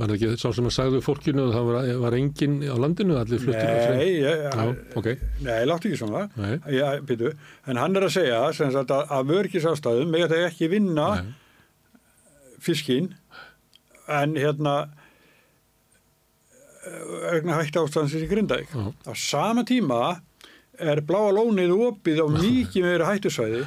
Var 0.00 0.10
það 0.10 0.16
ekki 0.18 0.30
sá 0.42 0.46
sem 0.58 0.68
að 0.68 0.74
sagðu 0.76 1.00
fólkinu 1.06 1.46
að 1.46 1.54
það 1.56 1.68
var, 1.70 1.88
var 2.04 2.16
enginn 2.18 2.56
á 2.68 2.76
landinu, 2.84 3.16
allir 3.20 3.42
fluttur? 3.44 3.94
nei, 3.96 4.10
ég, 4.20 4.44
Já, 4.44 4.66
ok. 5.00 5.08
nei, 5.48 5.60
láttu 5.70 5.90
ekki 5.90 6.00
svona. 6.02 6.26
Já, 6.70 6.86
byrju, 7.08 7.32
en 7.72 7.80
hann 7.82 7.96
er 7.96 8.08
að 8.10 8.14
segja 8.18 8.42
sagt, 8.58 8.92
að, 8.94 9.14
að 9.18 9.32
vörgisástæðum 9.32 10.12
með 10.14 10.26
þetta 10.28 10.50
ekki 10.52 10.70
vinna 10.76 11.08
Nei. 11.22 11.32
fiskinn 12.68 13.10
en 14.12 14.36
hérna 14.36 14.76
vegna 17.32 17.56
hætti 17.62 17.80
ástæðansins 17.80 18.24
í 18.26 18.28
Grindavík. 18.28 18.72
Á 19.08 19.12
sama 19.16 19.64
tíma 19.64 20.00
er 20.82 21.02
bláa 21.06 21.32
lónið 21.34 21.74
opið 21.90 22.22
á 22.22 22.26
mikið 22.42 22.86
meira 22.86 23.08
hættusvæði 23.10 23.64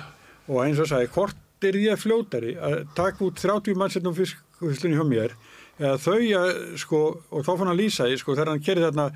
og 0.48 0.62
eins 0.64 0.80
og 0.84 0.90
sagði, 0.90 1.12
hvort 1.16 1.68
er 1.68 1.80
ég 1.82 2.00
fljótari 2.00 2.54
að 2.62 2.80
taka 2.98 3.26
út 3.26 3.42
30 3.42 3.80
mannsetnum 3.80 4.16
fiskvislunni 4.18 5.00
hjá 5.00 5.08
mér 5.08 5.36
eða 5.78 5.98
þau 6.02 6.22
að, 6.40 6.54
sko, 6.82 7.02
og 7.30 7.44
þá 7.46 7.52
fann 7.52 7.70
hann 7.72 7.80
lýsa 7.80 8.08
því, 8.08 8.22
sko, 8.22 8.38
þegar 8.38 8.54
hann 8.54 8.64
kerði 8.66 8.88
þarna 8.88 9.08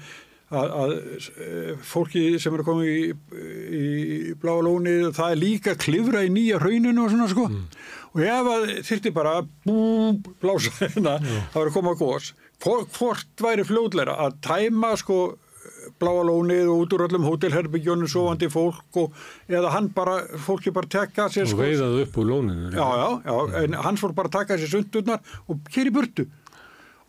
að, 0.52 0.74
að 0.82 0.94
eh, 1.46 1.72
fólki 1.88 2.24
sem 2.42 2.54
eru 2.54 2.66
komið 2.68 2.92
í, 2.92 3.00
í 3.80 4.36
bláa 4.42 4.62
lónið, 4.68 5.08
það 5.18 5.34
er 5.34 5.42
líka 5.42 5.78
klifra 5.80 6.22
í 6.28 6.30
nýja 6.34 6.60
hrauninu 6.62 7.06
og 7.06 7.14
svona, 7.14 7.30
sko. 7.32 7.48
Og 8.12 8.24
ef 8.28 8.50
að 8.52 8.68
þyrfti 8.90 9.14
bara 9.16 9.38
bú, 9.66 9.80
blása 10.44 10.74
hérna, 10.82 11.16
það 11.24 11.58
var 11.58 11.72
að 11.72 11.78
koma 11.80 11.96
að 11.96 12.02
gós 12.04 12.34
hvort, 12.62 13.32
væri 13.42 13.66
fljóðleira 13.66 14.18
að 14.26 14.38
tæma 14.46 14.94
sko 15.00 15.22
bláa 16.02 16.24
lónið 16.28 16.68
og 16.74 16.82
út 16.86 16.96
úr 16.98 17.06
öllum 17.08 17.28
hótelherbygjónu 17.30 18.10
sofandi 18.12 18.50
fólk 18.52 19.00
og 19.04 19.14
eða 19.50 19.72
hann 19.76 19.92
bara, 19.96 20.18
fólki 20.48 20.74
bara 20.76 20.90
tekka 20.92 21.30
sér 21.32 21.46
Og 21.48 21.54
sko. 21.54 21.62
veiðaðu 21.64 22.04
upp 22.08 22.18
úr 22.24 22.30
lóninu? 22.34 22.72
já, 22.74 22.88
já, 23.02 23.10
já, 23.30 23.64
en 23.64 23.78
hans 23.86 24.02
fór 24.04 24.14
bara 24.18 24.30
taka 24.34 24.58
sér 24.58 24.74
sundurnar 24.74 25.22
og 25.48 25.62
keri 25.72 25.94
burtu. 25.94 26.28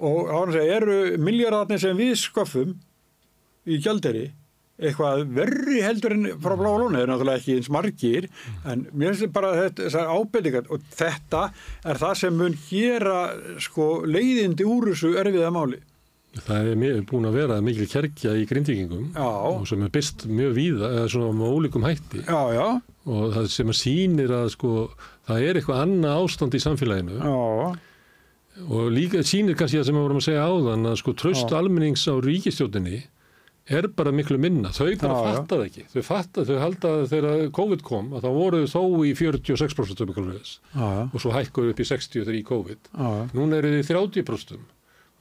Og 0.03 0.31
hann 0.35 0.53
segi, 0.55 0.71
eru 0.77 1.01
miljardarnir 1.23 1.79
sem 1.83 1.97
við 1.99 2.15
sköffum 2.21 2.77
í 3.71 3.77
gjalderi 3.83 4.31
eitthvað 4.83 5.21
verri 5.37 5.79
heldur 5.85 6.15
en 6.17 6.25
frá 6.43 6.57
bláa 6.59 6.79
lónið, 6.81 6.97
það 6.97 7.03
er 7.05 7.11
náttúrulega 7.13 7.39
ekki 7.39 7.55
eins 7.59 7.69
margir 7.71 8.25
en 8.67 8.81
mér 8.99 9.13
finnst 9.15 9.35
bara 9.37 9.51
þetta, 9.55 10.07
ábendingar 10.11 10.71
og 10.75 10.87
þetta 10.97 11.43
er 11.93 12.01
það 12.01 12.15
sem 12.19 12.35
mun 12.41 12.57
gera 12.67 13.19
sko 13.63 13.87
leiðindi 14.09 14.67
úr 14.67 14.89
þessu 14.91 15.13
erfiða 15.23 15.53
máli 15.55 15.79
Það 16.33 16.69
er 16.73 17.03
búin 17.05 17.29
að 17.29 17.35
vera 17.37 17.59
mikil 17.61 17.87
kerkja 17.93 18.33
í 18.41 18.47
grindvíkingum 18.49 19.11
Já. 19.13 19.27
og 19.53 19.67
sem 19.69 19.83
er 19.85 19.91
byrst 19.93 20.25
mjög 20.33 20.55
víða, 20.57 20.89
eða 20.97 21.11
svona 21.13 21.35
með 21.37 21.57
ólíkum 21.59 21.85
hætti. 21.85 22.23
Já, 22.25 22.41
já, 22.57 22.67
og 23.05 23.35
það 23.35 23.49
sem 23.53 23.73
að 23.75 23.79
sýnir 23.83 24.33
að 24.39 24.49
sko, 24.55 24.73
það 25.29 25.45
er 25.51 25.61
eitthvað 25.61 25.83
annað 25.85 26.23
ástand 26.25 26.57
í 26.57 26.63
samfélaginu. 26.65 27.19
Já. 27.21 27.77
Og 28.69 28.89
líka 28.93 29.21
sýnir 29.29 29.57
kannski 29.61 29.81
það 29.81 29.87
sem 29.91 29.99
við 30.01 30.07
vorum 30.07 30.21
að 30.23 30.27
segja 30.31 30.49
áðan 30.49 30.89
að 30.93 30.99
sko 31.03 31.15
tröst 31.21 31.55
almennings 31.57 32.09
á 32.09 32.15
ríkistjótinni 32.25 33.03
er 33.73 33.87
bara 33.93 34.11
miklu 34.13 34.41
minna. 34.41 34.73
Þau 34.75 34.89
bara 35.01 35.13
Já, 35.13 35.21
já. 35.21 35.37
fatta 35.37 35.57
það 35.61 35.65
ekki. 35.69 35.85
Þau 35.93 36.03
fatta, 36.09 36.45
þau 36.49 36.57
halda 36.65 36.93
að 36.97 37.09
þegar 37.13 37.43
COVID 37.61 37.85
kom 37.87 38.13
að 38.17 38.25
þá 38.25 38.31
voru 38.41 38.63
þau 38.65 38.73
þó 38.73 39.05
í 39.07 39.13
46% 39.21 40.03
um 40.05 40.13
ykkur 40.13 40.33
og 41.13 41.19
svo 41.23 41.33
hækkuðu 41.37 41.73
upp 41.77 41.83
í 41.85 41.87
60 41.93 42.25
þegar 42.25 42.39
í 42.41 42.45
COVID. 42.49 42.91
Núna 43.37 43.61
eru 43.61 43.77
þau 43.77 43.83
í 43.85 43.91
30% 43.93 44.72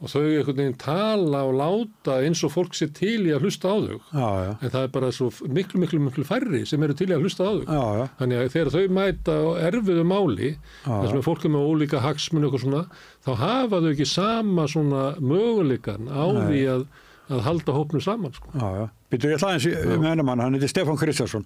og 0.02 0.10
þau 0.10 0.22
einhvern 0.26 0.57
veginn 0.57 0.78
tala 0.82 1.44
og 1.45 1.53
láta 1.60 2.15
eins 2.26 2.40
og 2.48 2.49
fólk 2.56 2.73
sé 2.73 2.88
til 2.98 3.19
í 3.30 3.34
að 3.36 3.44
hlusta 3.45 3.69
á 3.69 3.78
þau 3.78 3.99
já, 3.99 4.30
já, 4.41 4.52
en 4.65 4.72
það 4.73 4.82
er 4.88 4.91
bara 4.95 5.11
svo 5.14 5.28
miklu, 5.45 5.82
miklu, 5.84 5.99
miklu 6.07 6.26
færri 6.26 6.64
sem 6.65 6.82
eru 6.88 6.95
til 6.98 7.11
í 7.11 7.14
að 7.14 7.22
hlusta 7.28 7.45
á 7.45 7.52
þau 7.53 7.61
já. 8.02 8.07
Þannig 8.22 8.41
að 8.41 8.49
þegar 8.56 8.73
þau 8.73 8.95
mæta 8.98 9.36
erfiðu 9.69 10.07
máli, 10.10 10.49
þar 10.88 11.07
sem 11.11 11.22
er 11.22 11.28
fólk 11.30 11.45
með 11.53 11.69
ólíka 11.69 12.02
hagsmun 12.02 12.48
eitthvað 12.49 12.65
svona, 12.65 12.82
þá 13.28 13.32
hafa 13.44 13.84
þau 13.86 13.91
ekki 13.94 14.10
sama 14.10 14.65
svona 14.73 15.03
möguleikan 15.22 16.10
á 16.10 16.26
því 16.49 16.64
að, 16.73 16.88
að 17.32 17.45
halda 17.45 17.76
hópnu 17.78 18.02
saman. 18.03 18.34
Sko. 18.36 18.49
Já, 18.57 18.68
já. 18.82 18.88
Býtu 19.11 19.28
ég 19.30 19.44
í- 19.68 19.99
með 20.02 20.23
mann, 20.23 20.40
hann 20.40 20.56
heiti 20.57 20.68
Stefán 20.72 20.98
Kristjánsson. 20.99 21.45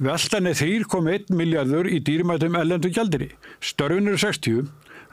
Veltan 0.00 0.46
er 0.50 0.56
3,1 0.58 1.30
miljardur 1.36 1.88
í 1.88 2.00
dýrimætum 2.04 2.56
ellendu 2.60 2.90
gjaldiri. 2.92 3.30
Störfin 3.64 4.08
eru 4.10 4.18
60, 4.20 4.66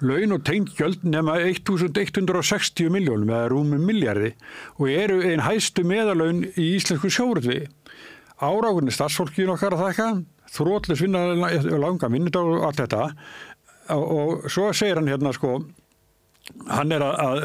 laun 0.03 0.35
og 0.35 0.43
tengt 0.47 0.75
gjöld 0.77 1.05
nema 1.07 1.37
1160 1.41 2.91
miljónum 2.93 3.31
eða 3.31 3.49
rúmi 3.53 3.79
miljardi 3.81 4.33
og 4.77 4.91
eru 4.91 5.21
einn 5.23 5.43
hæstu 5.45 5.85
meðalaun 5.87 6.43
í 6.53 6.67
íslensku 6.75 7.11
sjóruðvi. 7.13 7.63
Árákunni 8.43 8.91
starfsfólkinu 8.91 9.55
okkar 9.55 9.77
að 9.77 9.85
þakka, 9.87 10.07
þrótlis 10.53 11.03
vinna 11.03 11.25
langa 11.79 12.11
vinnudag 12.11 12.49
og 12.57 12.67
allt 12.67 12.83
þetta 12.83 13.09
og, 13.93 14.47
svo 14.51 14.71
segir 14.75 14.99
hann 14.99 15.11
hérna 15.11 15.33
sko, 15.35 15.57
hann 16.69 16.91
er 16.95 17.03
að, 17.03 17.19
að 17.23 17.43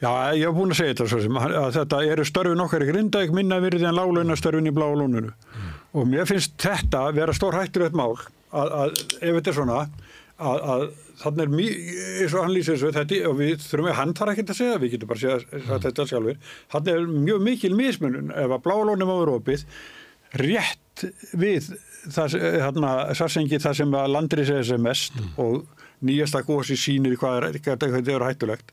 já, 0.00 0.10
ég 0.36 0.46
hef 0.46 0.56
búin 0.56 0.74
að 0.74 0.80
segja 0.80 0.94
þetta 0.94 1.08
svo 1.12 1.20
sem 1.24 1.40
að 1.40 1.58
þetta 1.76 2.02
eru 2.12 2.26
störfin 2.28 2.64
okkar 2.64 2.84
í 2.84 2.90
Grindavík 2.90 3.34
minna 3.36 3.60
virði 3.62 3.88
en 3.88 3.96
láglauna 3.98 4.38
störfin 4.38 4.70
í 4.70 4.74
bláa 4.76 4.96
lónunu 4.96 5.32
og 5.90 6.08
mér 6.08 6.28
finnst 6.28 6.56
þetta 6.60 7.06
vera 7.16 7.34
stór 7.36 7.58
hættur 7.58 7.86
eitt 7.86 7.96
mál 7.98 8.14
að, 8.16 8.70
að 8.70 8.92
ef 9.20 9.38
þetta 9.38 9.52
er 9.52 9.58
svona 9.58 9.78
að, 10.40 10.66
að 10.74 10.84
þannig 11.20 11.44
er 11.44 11.54
mjög, 11.54 11.78
eins 12.20 12.34
og 12.34 12.44
hann 12.44 12.54
lýsir 12.54 12.76
þessu 12.76 12.92
þetta, 12.96 13.20
og 13.30 13.38
við 13.40 13.64
þurfum 13.66 13.90
að 13.92 13.98
hann 14.00 14.16
þarf 14.18 14.34
ekkert 14.34 14.52
að 14.54 14.60
segja 14.60 14.80
við 14.80 14.94
getum 14.94 15.10
bara 15.10 15.20
að 15.20 15.24
segja 15.24 15.60
mm. 15.60 15.82
þetta 15.86 16.06
sjálfur 16.10 16.54
þannig 16.74 16.92
er 16.94 17.10
mjög 17.28 17.42
mikil 17.46 17.72
mismunum 17.76 18.32
ef 18.32 18.56
að 18.56 18.64
bláa 18.66 18.86
lónum 18.88 19.12
áður 19.14 19.34
opið 19.36 19.66
rétt 20.40 21.04
við 21.36 21.70
þarna, 22.08 22.90
sarsengi 23.16 23.60
það 23.60 23.78
sem 23.80 23.94
að 23.98 24.12
landri 24.14 24.46
segja 24.48 24.66
sem 24.72 24.82
mest 24.84 25.16
og 25.40 25.64
nýjasta 26.06 26.42
gósi 26.46 26.76
sýnir 26.80 27.18
hvað 27.20 27.50
er, 27.50 27.58
þetta 27.60 28.14
er 28.14 28.24
hættulegt. 28.24 28.72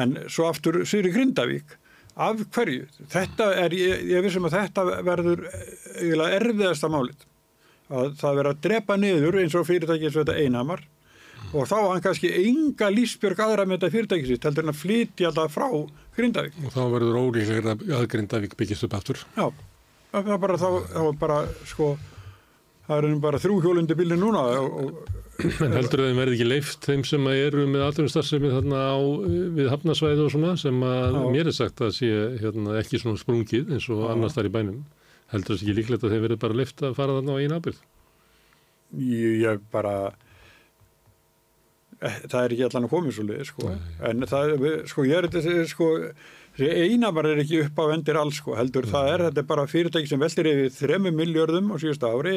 En 0.00 0.16
svo 0.32 0.48
aftur 0.48 0.82
Sýri 0.88 1.12
Grindavík. 1.14 1.76
Af 2.14 2.40
hverju? 2.54 2.86
Þetta 3.10 3.50
er, 3.58 3.74
ég, 3.74 4.04
ég 4.14 4.24
vissum 4.24 4.46
að 4.46 4.56
þetta 4.60 4.84
verður 5.06 5.44
eiginlega 5.98 6.40
erfiðasta 6.40 6.90
málið. 6.90 7.24
Að 7.90 8.14
það 8.20 8.38
verður 8.38 8.50
að 8.52 8.60
drepa 8.64 8.96
niður 8.98 9.40
eins 9.42 9.56
og 9.58 9.66
fyrirtæki 9.68 10.08
eins 10.08 10.16
og 10.16 10.24
þetta 10.24 10.40
einamar 10.40 10.84
og 11.54 11.68
þá 11.70 11.76
á 11.78 11.86
hann 11.92 12.02
kannski 12.04 12.30
enga 12.40 12.88
lífsbjörg 12.92 13.42
aðra 13.44 13.66
með 13.68 13.78
þetta 13.78 13.92
fyrirtæki 13.94 14.30
sitt 14.30 14.46
heldur 14.48 14.66
en 14.66 14.72
að 14.74 14.80
flytja 14.80 15.30
það 15.36 15.52
frá 15.54 15.68
Grindavík 16.14 16.58
Og 16.62 16.74
þá 16.74 16.82
verður 16.92 17.20
ólíklega 17.20 17.76
að 17.98 18.08
Grindavík 18.12 18.56
byggist 18.58 18.86
upp 18.86 18.96
aftur. 18.98 19.22
Já, 19.34 19.46
það 20.12 20.32
er 20.36 20.42
bara 20.44 20.58
þá, 20.60 20.68
þá 20.92 21.00
er 21.04 21.20
bara 21.20 21.38
sko 21.66 21.90
það 22.88 23.08
er 23.08 23.20
bara 23.24 23.40
þrjú 23.42 23.60
hjólundi 23.64 23.96
bílinn 23.98 24.22
núna 24.22 24.42
og, 24.60 24.98
En 25.64 25.74
heldur 25.74 26.04
þeim 26.04 26.18
verði 26.20 26.36
ekki 26.36 26.46
leift 26.46 26.86
þeim 26.86 27.00
sem 27.08 27.24
að 27.26 27.40
eru 27.48 27.64
með 27.66 27.86
atvinnustarfsemi 27.88 28.52
þarna 28.52 28.82
á, 28.94 28.98
við 29.56 29.70
hafnasvæði 29.72 30.22
og 30.22 30.30
svona 30.30 30.52
sem 30.60 30.84
að 30.86 31.16
Já. 31.16 31.24
mér 31.34 31.50
er 31.50 31.56
sagt 31.56 31.82
að 31.82 31.90
sé 31.96 32.10
hérna, 32.38 32.76
ekki 32.78 33.00
svona 33.02 33.18
sprungið 33.18 33.72
eins 33.74 33.88
og 33.90 34.04
annars 34.12 34.36
þar 34.36 34.46
í 34.46 34.52
bænum. 34.54 34.84
Heldur 35.34 35.56
þess 35.56 35.66
ekki 35.66 35.74
líklegt 35.80 36.06
að 36.06 36.14
þeim 36.14 36.24
verði 36.28 36.38
bara 36.44 36.58
leift 36.60 36.86
að 36.86 36.94
fara 37.00 37.16
þarna 37.18 37.34
á 37.34 37.40
einu 37.42 37.58
ábyrð? 37.58 37.82
ég, 38.94 39.40
ég 39.42 39.62
bara 39.74 40.14
það 42.04 42.40
er 42.42 42.54
ekki 42.54 42.64
allan 42.68 42.86
að 42.88 42.92
koma 42.94 43.12
svo 43.16 43.24
leið 43.28 43.44
sko. 43.48 43.68
en 44.10 44.26
það, 44.28 44.54
sko, 44.90 45.04
ég 45.08 45.18
er 45.18 45.28
þetta 45.32 45.66
sko, 45.70 45.88
eina 46.64 47.10
bara 47.14 47.32
er 47.34 47.42
ekki 47.42 47.62
upp 47.64 47.80
á 47.80 47.84
vendir 47.90 48.18
alls 48.20 48.38
sko, 48.42 48.54
heldur 48.58 48.86
það 48.90 49.08
er, 49.14 49.24
þetta 49.28 49.42
er 49.42 49.48
bara 49.48 49.64
fyrirtæki 49.70 50.10
sem 50.10 50.20
veldir 50.22 50.50
yfir 50.52 50.76
3 50.94 51.14
miljörðum 51.16 51.72
á 51.72 51.76
síðustu 51.82 52.10
ári 52.10 52.36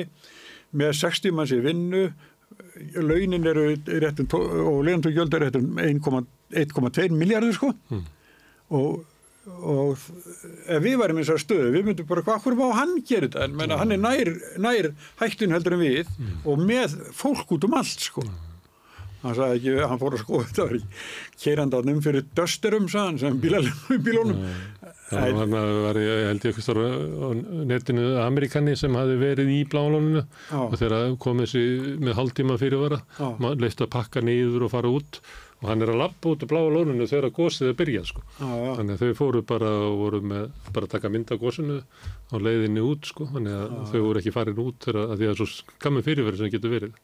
með 0.78 0.96
60 1.00 1.36
manns 1.36 1.54
í 1.56 1.60
vinnu. 1.64 2.08
Launin 2.98 3.46
eru 3.48 3.68
réttum, 4.02 4.28
og 4.34 4.80
leiðantugjöld 4.88 5.36
er 5.38 5.46
réttum 5.48 5.78
1,2 5.84 7.08
miljardur 7.16 7.54
sko. 7.56 7.70
Og, 8.78 9.04
og 9.48 10.02
ef 10.68 10.82
við 10.84 10.98
varum 11.00 11.20
í 11.20 11.24
þessar 11.24 11.44
stöðu, 11.44 11.70
við 11.76 11.86
myndum 11.88 12.10
bara 12.10 12.24
hvað 12.26 12.42
hverju 12.44 12.60
má 12.60 12.74
hann 12.76 12.98
gera 13.08 13.30
þetta, 13.30 13.46
en 13.46 13.56
menna, 13.60 13.78
hann 13.80 13.96
er 13.96 14.02
nær, 14.04 14.34
nær 14.60 14.90
hættun 15.22 15.56
heldur 15.56 15.78
en 15.78 15.84
við 15.86 16.12
og 16.44 16.60
með 16.68 16.98
fólk 17.16 17.54
út 17.56 17.68
um 17.70 17.78
allt 17.80 18.04
sko 18.10 18.26
hann 19.28 19.38
sagði 19.38 19.60
ekki, 19.60 19.76
hann 19.92 20.02
fór 20.02 20.18
að 20.18 20.24
sko 20.24 20.42
þetta 20.46 20.68
var 20.68 20.78
keirandarnum 21.44 22.04
fyrir 22.06 22.28
dösturum 22.38 22.90
sagði 22.92 23.08
hann 23.12 23.22
sem 23.24 23.42
bílónum 24.08 24.46
Það 25.08 25.38
var, 25.54 25.98
ég 26.04 26.26
held 26.28 26.46
ég 26.50 26.58
netinu 27.70 28.08
Amerikani 28.26 28.74
sem 28.76 28.96
hafi 29.00 29.16
verið 29.22 29.52
í 29.56 29.62
bláalóninu 29.72 30.24
Já. 30.26 30.60
og 30.66 30.76
þegar 30.82 31.14
komið 31.24 31.52
sér 31.54 31.86
með 32.04 32.18
hálftíma 32.20 32.58
fyrirvara, 32.60 33.00
Já. 33.16 33.30
leist 33.56 33.84
að 33.84 33.94
pakka 33.96 34.24
niður 34.26 34.68
og 34.68 34.74
fara 34.74 34.92
út 34.92 35.22
og 35.58 35.70
hann 35.72 35.82
er 35.82 35.90
að 35.90 36.02
lappa 36.04 36.34
út 36.34 36.44
á 36.44 36.50
bláalóninu 36.52 37.08
þegar 37.10 37.34
gósið 37.34 37.72
er 37.72 37.78
byrjað 37.80 38.10
sko. 38.12 38.22
Já, 38.38 38.50
já. 38.52 38.74
Þannig 38.78 38.98
að 38.98 39.02
þau 39.02 39.18
fóru 39.18 39.42
bara 39.50 39.72
og 39.88 39.96
voru 40.04 40.20
með 40.22 40.44
bara 40.76 40.86
að 40.90 40.94
taka 40.94 41.12
mynd 41.16 41.34
af 41.34 41.42
gósinu 41.42 41.80
á 42.30 42.36
leiðinni 42.38 42.84
út 42.86 43.10
sko. 43.10 43.30
Þannig 43.32 43.56
að 43.64 43.74
þau 43.94 43.98
voru 44.06 44.22
ekki 44.22 44.36
farin 44.36 44.62
út 44.68 44.86
þegar 44.86 45.02
að 45.08 45.18
því 45.24 45.32
að 45.32 45.40
svo 45.40 45.50
skammi 45.56 46.06
fyrirveri 46.06 46.42
sem 46.44 46.54
getur 46.54 46.76
verið. 46.76 47.00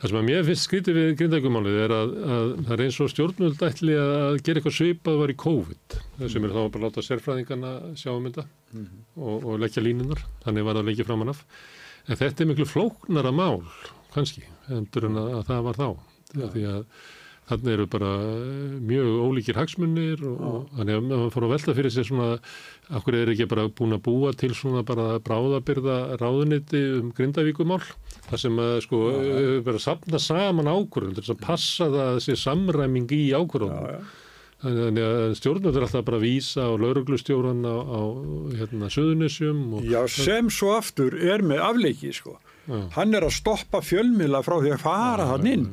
Það 0.00 0.08
sem 0.08 0.18
að 0.18 0.28
mér 0.30 0.46
finnst 0.46 0.64
skrítið 0.64 0.96
við 0.96 1.10
grindækumálið 1.20 1.74
er 1.84 1.92
að, 1.92 2.12
að 2.24 2.52
það 2.64 2.70
er 2.72 2.82
eins 2.86 2.98
og 3.04 3.10
stjórnvöld 3.12 3.64
ætli 3.66 3.96
að 4.00 4.38
gera 4.46 4.60
eitthvað 4.60 4.76
svipað 4.78 5.18
var 5.20 5.32
í 5.32 5.36
COVID 5.42 5.96
sem 6.22 6.46
er 6.46 6.54
þá 6.54 6.60
bara 6.60 6.78
að 6.78 6.86
láta 6.86 7.04
sérfræðingarna 7.04 7.72
sjá 8.00 8.10
um 8.14 8.28
þetta 8.30 8.46
og, 9.20 9.34
og 9.36 9.60
leggja 9.60 9.84
línunar, 9.84 10.22
þannig 10.46 10.66
var 10.66 10.80
það 10.80 10.88
leggja 10.88 11.06
framan 11.10 11.32
af. 11.34 11.42
En 12.08 12.16
þetta 12.16 12.44
er 12.44 12.48
miklu 12.48 12.68
flóknara 12.70 13.34
mál, 13.34 13.60
kannski, 14.14 14.46
endur 14.72 15.10
en 15.10 15.20
að, 15.20 15.30
að 15.36 15.44
það 15.50 15.66
var 15.68 15.80
þá. 15.82 15.88
Ja. 16.30 16.48
Því 16.54 16.64
að 16.70 16.80
þannig 17.50 17.74
eru 17.74 17.86
bara 17.90 18.10
eh, 18.22 18.76
mjög 18.90 19.10
ólíkir 19.26 19.58
hagsmunir 19.58 20.22
og, 20.28 20.38
og 20.40 20.76
þannig 20.78 20.98
að 21.00 21.08
maður 21.10 21.34
fór 21.34 21.46
að 21.48 21.54
velta 21.56 21.74
fyrir 21.76 21.94
sér 21.94 22.08
svona, 22.08 22.28
af 22.90 23.04
hverju 23.06 23.24
er 23.24 23.32
ekki 23.34 23.48
bara 23.50 23.66
búin 23.80 23.96
að 23.96 24.04
búa 24.06 24.32
til 24.38 24.52
svona 24.56 24.84
bara 24.86 25.18
bráðabyrða 25.26 25.98
ráðuniti 26.20 26.82
um 27.00 27.12
grindavíkumál 27.16 27.82
þar 28.30 28.42
sem 28.44 28.62
að 28.62 28.74
sko 28.86 29.02
vera 29.66 29.76
að 29.76 29.84
sapna 29.84 30.22
saman 30.22 30.70
ákvörðum 30.70 31.14
til 31.16 31.24
þess 31.24 31.36
að 31.36 31.44
passa 31.46 31.90
það 31.90 32.18
þessi 32.18 32.40
samræming 32.46 33.14
í 33.16 33.22
ákvörðunum. 33.34 34.10
Þannig 34.60 35.00
að 35.06 35.34
stjórnvöld 35.38 35.76
er 35.78 35.84
alltaf 35.86 36.02
bara 36.04 36.18
að 36.20 36.24
vísa 36.26 36.66
á 36.68 36.72
lauruglustjóran 36.76 37.62
á, 37.64 37.76
á 37.80 38.00
hérna, 38.58 38.90
Suðunisjum. 38.92 39.60
Og, 39.78 39.86
Já, 39.88 40.02
sem 40.12 40.50
svo 40.52 40.74
aftur 40.76 41.16
er 41.16 41.40
með 41.40 41.62
afleiki 41.64 42.12
sko. 42.12 42.34
Já. 42.68 42.82
Hann 42.98 43.16
er 43.16 43.24
að 43.24 43.38
stoppa 43.38 43.80
fjölmila 43.80 44.42
frá 44.44 44.58
því 44.60 44.74
að 44.76 44.82
fara 44.84 45.30
hann 45.32 45.48
inn 45.48 45.64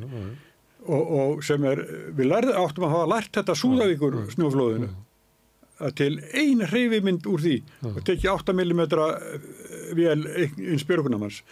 og, 0.88 1.10
og 1.20 1.44
sem 1.46 1.64
er, 1.68 1.82
við 2.16 2.30
lærði, 2.32 2.54
áttum 2.58 2.88
að 2.88 2.94
hafa 2.96 3.10
lært 3.14 3.34
þetta 3.38 3.56
Súðavíkur 3.58 4.18
snjóflóðinu 4.34 4.88
að 5.78 5.92
til 6.00 6.14
ein 6.34 6.64
hreyfimynd 6.66 7.26
úr 7.30 7.42
því 7.44 7.58
og 7.92 8.00
tekið 8.06 8.32
8 8.32 8.54
mm 8.56 8.80
vél 9.98 10.24
eins 10.26 10.84
björgunamanns. 10.88 11.42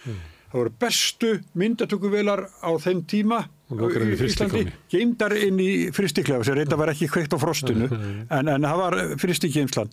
Það 0.47 0.59
voru 0.59 0.73
bestu 0.79 1.29
myndatökuvelar 1.59 2.43
á 2.63 2.71
þeim 2.83 3.05
tíma 3.07 3.39
í 3.67 4.19
frystikofni. 4.19 4.73
geimdar 4.91 5.35
inn 5.35 5.59
í 5.59 5.71
fristiklefa 5.95 6.45
sem 6.47 6.55
reynda 6.55 6.77
var 6.79 6.93
ekki 6.93 7.09
kveikt 7.11 7.35
á 7.35 7.39
frostinu 7.41 7.89
en, 8.35 8.47
en 8.47 8.67
það 8.67 8.77
var 8.79 8.97
fristikgeimslan 9.19 9.91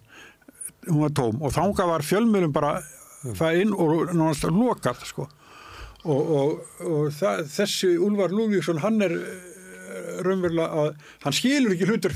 hún 0.87 1.01
var 1.03 1.15
tóm 1.17 1.41
og 1.43 1.55
þanga 1.57 1.89
var 1.91 2.07
fjölmjölum 2.07 2.53
bara 2.55 2.77
það 3.35 3.63
inn 3.65 3.73
og 3.75 4.13
náttúrulega 4.13 4.55
lokað 4.55 5.03
sko 5.09 5.27
og, 6.05 6.33
og, 6.39 6.77
og 6.85 7.09
það, 7.17 7.47
þessi 7.55 7.95
Úlfar 8.05 8.35
Lúvíksson 8.35 8.83
hann 8.85 9.01
er 9.05 9.17
eh, 9.17 10.21
raunverulega 10.25 10.85
að 10.85 10.93
hann 11.25 11.37
skilur 11.37 11.75
ekki 11.75 11.89
hlutur 11.89 12.15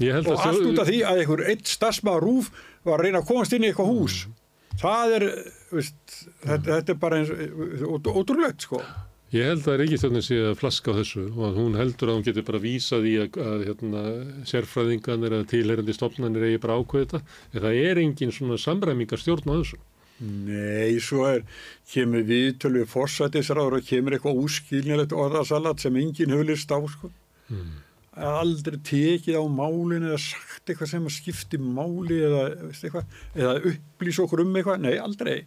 Ég 0.00 0.16
held 0.16 0.28
og 0.32 0.40
allt 0.40 0.64
út 0.70 0.80
af 0.80 0.88
því 0.88 1.02
að 1.04 1.22
einhver 1.22 1.44
eitt 1.52 1.68
stafsmaður 1.68 2.24
rúf 2.24 2.50
var 2.86 2.98
að 2.98 3.06
reyna 3.06 3.20
að 3.20 3.28
komast 3.28 3.52
inn 3.52 3.66
í 3.66 3.70
eitthvað 3.70 3.92
hús. 3.92 4.18
Það 4.80 5.16
er 5.18 5.24
veist, 5.70 6.18
þetta, 6.40 6.78
þetta 6.78 6.94
er 6.94 7.00
bara 7.02 7.20
ótrúlegt 8.16 8.64
sko. 8.64 8.80
Ég 9.32 9.48
held 9.48 9.68
að 9.68 9.78
Ríkistjónin 9.80 10.24
sé 10.24 10.38
að 10.44 10.58
flaska 10.60 10.92
á 10.92 10.98
þessu 10.98 11.22
og 11.30 11.54
hún 11.56 11.76
heldur 11.80 12.10
að 12.12 12.18
hún 12.18 12.24
getur 12.26 12.44
bara 12.44 12.60
vísað 12.60 13.06
í 13.08 13.12
að, 13.22 13.38
að 13.40 13.62
hérna, 13.68 14.02
sérfræðinganir 14.48 15.36
eða 15.38 15.48
tilherandi 15.48 15.94
stofnanir 15.96 16.44
eigi 16.50 16.60
bara 16.60 16.76
ákveð 16.80 17.06
þetta. 17.06 17.20
En 17.52 17.64
það 17.64 17.78
er 17.80 18.00
engin 18.02 18.34
svona 18.36 18.58
samræmingar 18.60 19.22
stjórn 19.22 19.48
á 19.48 19.54
þessu. 19.56 19.80
Nei, 20.22 20.98
svo 21.02 21.24
er 21.26 21.40
kemur 21.90 22.22
viðtölu 22.28 22.84
við 22.84 22.90
forsætisráður 22.92 23.80
og 23.80 23.86
kemur 23.88 24.14
eitthvað 24.14 24.42
úskilnilegt 24.44 25.14
orðasalat 25.16 25.82
sem 25.82 25.96
enginn 25.98 26.34
höflist 26.34 26.70
á 26.70 26.78
sko. 26.92 27.10
aldrei 28.12 28.76
tekið 28.84 29.40
á 29.40 29.44
málinu 29.48 30.10
eða 30.10 30.20
sagt 30.20 30.68
eitthvað 30.68 30.90
sem 30.90 31.08
skipti 31.10 31.58
máli 31.58 32.20
eða, 32.26 32.42
eitthvað, 32.70 33.16
eða 33.34 33.54
upplýsa 33.72 34.26
okkur 34.26 34.44
um 34.44 34.52
eitthvað, 34.60 34.84
nei, 34.84 34.94
aldrei. 35.00 35.38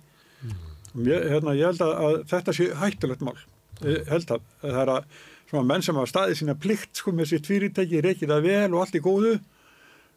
Ég, 0.95 1.27
hérna, 1.29 1.53
ég 1.55 1.69
held 1.69 1.83
að, 1.85 1.93
að 2.07 2.17
þetta 2.31 2.55
sé 2.57 2.67
hættulegt 2.81 3.23
mál. 3.25 3.37
Ég 3.83 4.09
held 4.09 4.31
að 4.33 4.45
það 4.63 4.81
er 4.81 4.93
að 4.95 5.09
svona 5.49 5.69
menn 5.69 5.85
sem 5.85 5.99
hafa 5.99 6.11
staðið 6.11 6.39
sína 6.41 6.57
plikt 6.57 7.01
sko 7.01 7.13
með 7.15 7.31
sitt 7.31 7.49
fyrirtæki, 7.49 8.01
reykir 8.03 8.31
það 8.31 8.47
vel 8.49 8.69
og 8.73 8.81
allt 8.81 8.97
í 8.97 9.03
góðu. 9.03 9.33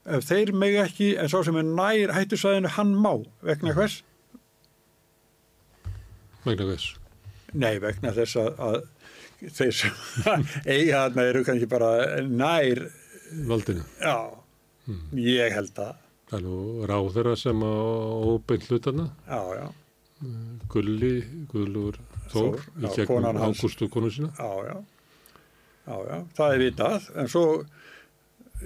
Ef 0.08 0.24
þeir 0.24 0.54
megi 0.56 0.78
ekki 0.80 1.08
en 1.20 1.30
sá 1.30 1.42
sem 1.44 1.58
er 1.60 1.66
nær 1.68 2.14
hættusæðinu 2.16 2.72
hann 2.78 2.94
má. 2.96 3.12
Vegna 3.44 3.74
hvers? 3.76 4.00
Vegna 6.44 6.66
þess. 6.72 6.92
Nei, 7.58 7.78
vegna 7.82 8.12
þess 8.16 8.36
að, 8.42 8.50
að 8.68 8.78
þeir 9.58 9.72
sem 9.78 9.94
eiga 10.74 11.04
þarna 11.06 11.24
eru 11.30 11.42
kannski 11.46 11.68
bara 11.70 11.90
nær, 12.28 12.82
Valdinu. 13.48 13.84
já, 14.02 14.16
ég 15.18 15.54
held 15.56 15.80
að, 15.84 15.96
Það 16.28 16.38
er 16.38 16.44
nú 16.44 16.56
ráðherra 16.90 17.32
sem 17.40 17.62
á 17.64 17.72
óbeint 18.34 18.66
hlutana. 18.68 19.06
já, 19.28 19.40
já, 19.56 19.68
Gulli, 20.68 21.14
Gullur 21.48 21.96
Þór, 22.28 22.58
Þór, 22.58 22.64
í 22.84 22.88
gegnum. 22.96 23.38
Ágústu 23.46 23.88
konu 23.88 24.10
sína. 24.12 24.28
já, 24.36 24.48
já, 24.68 24.76
já, 25.88 25.94
já, 26.10 26.18
það 26.36 26.52
er 26.56 26.64
vitað, 26.66 27.06
en 27.22 27.30
svo, 27.32 27.44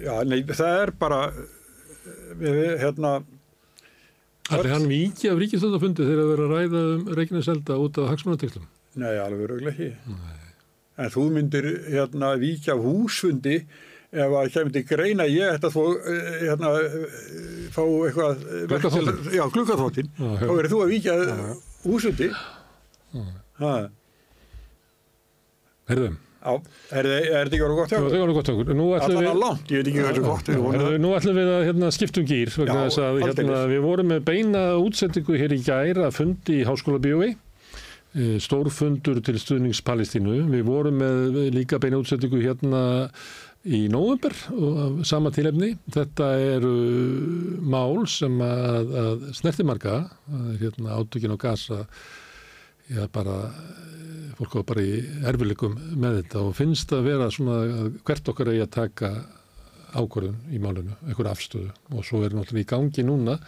já, 0.03 0.15
nei, 0.27 0.41
það 0.49 0.79
er 0.81 0.93
bara, 1.05 1.21
við, 2.41 2.63
hérna, 2.83 3.13
Allir 4.51 4.73
hann 4.75 4.89
viki 4.91 5.29
af 5.31 5.39
ríkistöðafundi 5.39 6.03
þegar 6.05 6.19
það 6.23 6.31
verið 6.33 6.45
að 6.45 6.53
ræða 6.57 6.81
um 6.97 7.03
Reykjanes 7.17 7.49
elda 7.53 7.77
út 7.79 7.99
af 8.03 8.09
hagsmunateklum. 8.11 8.65
nei, 8.99 9.15
alveg 9.23 9.45
öruglega 9.47 9.73
ekki, 9.73 9.91
en 10.99 11.11
þú 11.15 11.23
myndir, 11.33 11.69
hérna, 11.89 12.33
víkja 12.43 12.75
af 12.75 12.83
húsfundi 12.85 13.55
ef 14.13 14.35
að 14.37 14.51
kemur 14.53 14.73
til 14.75 14.83
greina 14.91 15.25
ég 15.31 15.55
ætti 15.55 15.69
að 15.71 15.77
þú, 15.79 15.85
eh, 16.13 16.43
hérna, 16.51 16.73
eh, 16.83 17.71
fá 17.73 17.81
eitthvað, 17.87 18.43
eh, 18.43 19.37
já, 19.39 19.45
glukkaþóttin, 19.55 20.11
Já, 20.19 20.27
já. 20.27 20.39
þá 20.43 20.53
verður 20.59 20.73
þú 20.75 20.83
að 20.83 20.93
víkja 20.93 21.15
húsfundi, 21.87 22.29
ha, 23.63 23.73
Herðum, 25.89 26.19
Já, 26.43 26.55
er, 26.99 27.07
er 27.07 27.47
þetta 27.47 27.57
ekki 27.57 27.67
orðið 27.67 27.79
gott 27.79 27.93
hjá? 27.93 27.99
það 28.03 28.23
var 28.23 28.33
gott 28.39 28.51
okkur. 28.53 28.73
Nú 28.75 28.89
ætlum 28.97 29.13
Allan 29.13 29.23
við... 29.23 29.31
að 29.31 29.43
langt, 29.43 29.71
ég 29.71 29.79
veit 29.83 29.91
ekki 29.93 30.01
hvað 30.01 30.11
þetta 30.11 30.23
er 30.23 30.27
gott. 30.27 30.51
ég 30.51 30.83
það. 30.83 30.99
Nú 31.05 31.13
ætlum 31.19 31.39
við 31.39 31.53
að 31.53 31.65
hérna, 31.69 31.93
skiptum 31.95 32.27
gýr 32.33 32.53
vegna 32.57 32.75
Já, 32.75 32.83
þess 32.89 33.03
að 33.05 33.23
hérna, 33.23 33.63
við 33.71 33.87
vorum 33.87 34.13
með 34.13 34.27
beina 34.27 34.65
útsendingu 34.83 35.39
hér 35.39 35.55
í 35.55 35.61
gær 35.63 36.03
að 36.09 36.13
fundi 36.19 36.59
í 36.59 36.67
Háskóla 36.69 37.03
Bíói 37.03 37.33
stórfundur 38.13 39.23
til 39.25 39.39
stuðnings 39.41 39.81
Palestínu. 39.87 40.43
Við 40.53 40.67
vorum 40.67 40.99
með 41.01 41.39
líka 41.55 41.79
beina 41.81 42.01
útsendingu 42.03 42.43
hérna 42.43 42.83
í 43.63 43.87
af 43.93 45.07
sama 45.07 45.31
tilefni. 45.31 45.77
Þetta 45.93 46.29
eru 46.57 46.75
mál 47.63 48.07
sem 48.11 48.35
að, 48.43 48.93
að 49.05 49.25
snertimarka, 49.39 50.03
hérna, 50.61 50.99
átökin 50.99 51.35
á 51.35 51.39
gasa, 51.39 51.87
já 52.91 53.07
bara 53.15 53.39
eh, 53.49 53.92
fólk 54.39 54.57
var 54.59 54.67
bara 54.73 54.85
í 54.87 54.97
erfileikum 55.29 55.77
með 56.01 56.19
þetta 56.21 56.43
og 56.47 56.57
finnst 56.59 56.93
að 56.97 57.07
vera 57.11 57.31
svona 57.33 57.61
að 57.63 57.93
hvert 58.07 58.33
okkar 58.33 58.53
eigi 58.53 58.65
að 58.65 58.75
taka 58.79 59.13
ákvörðun 59.93 60.39
í 60.53 60.61
málinu, 60.63 60.97
einhver 61.05 61.29
afstöðu. 61.33 61.71
Og 61.93 62.05
svo 62.07 62.23
er 62.25 62.35
náttúrulega 62.37 62.65
í 62.65 62.71
gangi 62.71 63.05
núna 63.05 63.39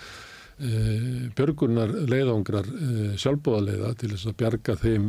björgunar 1.35 1.91
leiðangrar 2.07 2.69
e, 2.69 2.89
sjálfbóðaleiða 3.19 3.89
til 3.99 4.11
þess 4.13 4.29
að 4.31 4.37
bjarga 4.39 4.77
þeim 4.79 5.09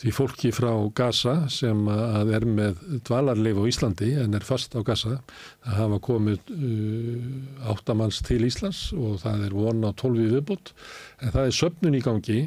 því 0.00 0.12
fólki 0.16 0.52
frá 0.56 0.70
Gaza 0.96 1.34
sem 1.52 1.82
að 1.92 2.32
er 2.38 2.46
með 2.48 2.80
dvalarleif 3.04 3.60
á 3.60 3.64
Íslandi 3.68 4.12
en 4.22 4.38
er 4.38 4.46
fast 4.46 4.72
á 4.72 4.80
Gaza 4.86 5.18
það 5.66 5.76
hafa 5.82 6.00
komið 6.06 6.52
uh, 6.54 7.70
áttamanns 7.74 8.22
til 8.24 8.40
Íslands 8.48 8.86
og 8.96 9.20
það 9.24 9.46
er 9.48 9.58
vona 9.58 9.92
á 9.92 9.98
tólfi 9.98 10.30
viðbútt 10.32 10.72
en 11.20 11.34
það 11.34 11.50
er 11.50 11.58
söpnun 11.60 11.98
í 11.98 12.02
gangi 12.04 12.40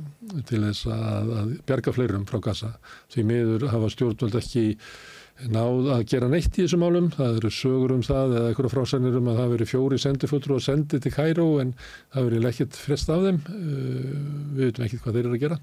til 0.49 0.63
þess 0.65 0.89
að, 0.89 1.31
að 1.41 1.55
bjarga 1.69 1.93
fleirum 1.95 2.27
frá 2.29 2.41
Gaza. 2.49 2.73
Því 3.13 3.25
miður 3.29 3.69
hafa 3.73 3.93
stjórnvöld 3.93 4.37
ekki 4.41 4.65
náð 5.47 5.89
að 5.93 6.03
gera 6.11 6.27
neitt 6.31 6.57
í 6.57 6.63
þessum 6.65 6.83
málum. 6.83 7.09
Það 7.15 7.39
eru 7.39 7.51
sögur 7.55 7.93
um 7.95 8.03
það 8.05 8.35
eða 8.37 8.51
einhverja 8.51 8.73
frásænir 8.73 9.17
um 9.19 9.29
að 9.31 9.39
það 9.39 9.51
veri 9.53 9.67
fjóri 9.69 9.99
sendifutur 10.03 10.55
og 10.57 10.63
sendið 10.65 11.03
til 11.05 11.13
Kæró 11.15 11.47
en 11.63 11.73
það 12.13 12.29
veri 12.29 12.41
lekkit 12.43 12.79
frest 12.79 13.11
af 13.13 13.25
þeim. 13.25 13.41
Uh, 13.49 14.15
við 14.57 14.63
veitum 14.65 14.87
ekkert 14.87 15.05
hvað 15.05 15.19
þeir 15.19 15.25
eru 15.25 15.35
að 15.37 15.43
gera. 15.45 15.59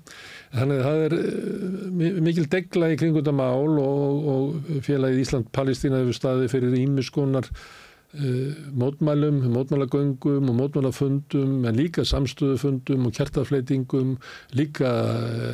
Þannig 0.56 0.82
að 0.82 0.86
það 0.88 1.06
er 1.06 1.16
uh, 1.20 2.20
mikil 2.28 2.46
degla 2.56 2.92
í 2.92 3.00
kringum 3.00 3.20
þetta 3.20 3.36
mál 3.42 3.80
og, 3.82 4.30
og 4.34 4.70
félagið 4.86 5.24
Ísland-Palestína 5.26 6.04
hefur 6.04 6.20
staðið 6.20 6.54
fyrir 6.56 6.78
ímiskonar 6.84 7.52
Eh, 7.52 7.85
mótmælum, 8.72 9.42
mótmælagöngum 9.52 10.48
og 10.48 10.56
mótmælafundum 10.56 11.64
en 11.68 11.76
líka 11.76 12.04
samstöðufundum 12.04 13.06
og 13.06 13.12
kjartafleitingum 13.12 14.16
líka 14.52 14.88
e, 14.88 15.50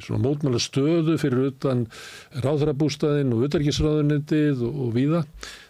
svona 0.00 0.22
mótmælastöðu 0.22 1.16
fyrir 1.18 1.50
utan 1.50 1.86
ráðhrabústæðin 2.44 3.34
og 3.34 3.46
utarkisráðunitið 3.48 4.62
og, 4.62 4.82
og 4.86 4.94
víða. 4.94 5.22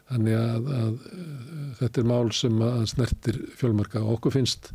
Þannig 0.06 0.36
að, 0.38 0.68
að 0.80 0.98
þetta 1.80 2.02
er 2.02 2.10
mál 2.12 2.32
sem 2.32 2.60
að 2.62 2.82
snertir 2.92 3.40
fjölmarka 3.58 4.02
og 4.04 4.18
okkur 4.18 4.36
finnst 4.36 4.72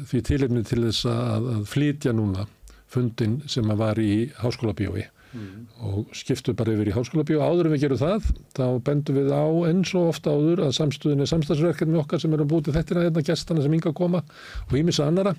því 0.00 0.24
tilefni 0.28 0.64
til 0.66 0.84
þess 0.86 1.08
að, 1.10 1.48
að 1.56 1.64
flytja 1.72 2.12
núna 2.14 2.46
fundin 2.90 3.40
sem 3.50 3.66
að 3.70 3.82
var 3.82 4.02
í 4.02 4.12
háskóla 4.42 4.76
bíói 4.76 5.08
Mm. 5.30 5.66
og 5.86 6.08
skiptum 6.16 6.56
bara 6.58 6.72
yfir 6.74 6.88
í 6.90 6.94
háskóla 6.94 7.22
bíu 7.22 7.38
áður 7.38 7.68
en 7.68 7.74
við 7.76 7.84
gerum 7.84 8.00
það, 8.00 8.30
þá 8.56 8.64
bendum 8.82 9.18
við 9.20 9.28
á 9.30 9.46
eins 9.68 9.92
og 9.94 10.08
ofta 10.10 10.32
áður 10.34 10.64
að 10.66 10.72
samstöðin 10.74 11.22
er 11.22 11.30
samstagsverkefni 11.30 12.00
okkar 12.00 12.22
sem 12.22 12.34
eru 12.34 12.48
bútið 12.50 12.74
þettina 12.80 13.04
hérna 13.06 13.22
gestana 13.28 13.62
sem 13.62 13.76
ynga 13.78 13.92
að 13.92 13.98
koma 14.00 14.24
og 14.66 14.74
ímissa 14.80 15.06
annara 15.06 15.36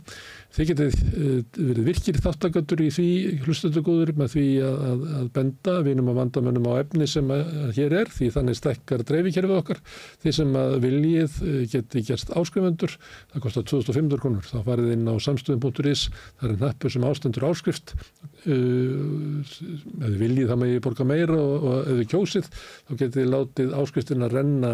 Þið 0.51 0.67
getið 0.71 0.95
uh, 0.99 1.35
verið 1.55 1.85
virkir 1.87 2.17
þáttaköndur 2.23 2.81
í 2.83 2.89
því 2.91 3.07
hlustöldugúður 3.45 4.11
með 4.19 4.33
því 4.33 4.45
að, 4.67 4.79
að, 4.89 5.03
að 5.19 5.27
benda 5.37 5.75
vinum 5.85 6.09
og 6.11 6.17
vandamönnum 6.17 6.67
á 6.67 6.73
efni 6.81 7.07
sem 7.07 7.29
að, 7.31 7.43
að 7.65 7.77
hér 7.77 7.95
er 8.01 8.11
því 8.11 8.27
þannig 8.35 8.57
stekkar 8.59 9.03
dreifikerfið 9.07 9.59
okkar. 9.61 9.79
Því 10.23 10.33
sem 10.35 10.57
að 10.59 10.75
viljið 10.83 11.37
uh, 11.45 11.59
geti 11.71 12.03
gerst 12.09 12.33
áskrifundur, 12.35 12.97
það 13.31 13.45
kostar 13.45 13.67
2500 13.71 14.23
krónur, 14.25 14.49
þá 14.49 14.57
farið 14.65 14.95
inn 14.97 15.07
á 15.07 15.15
samstöðum.is 15.23 16.07
það 16.41 16.49
er 16.49 16.57
nappur 16.65 16.95
sem 16.95 17.05
ástendur 17.07 17.47
áskrift. 17.47 17.95
Uh, 18.43 19.39
ef 20.01 20.09
þið 20.09 20.19
viljið 20.19 20.51
það 20.51 20.61
með 20.65 20.73
ég 20.75 20.83
borga 20.83 21.07
meira 21.07 21.39
og, 21.39 21.55
og 21.61 21.79
ef 21.85 22.01
þið 22.01 22.11
kjósið 22.11 22.51
þá 22.57 22.93
getið 23.05 23.31
látið 23.31 23.73
áskriftin 23.79 24.27
að 24.27 24.37
renna 24.39 24.73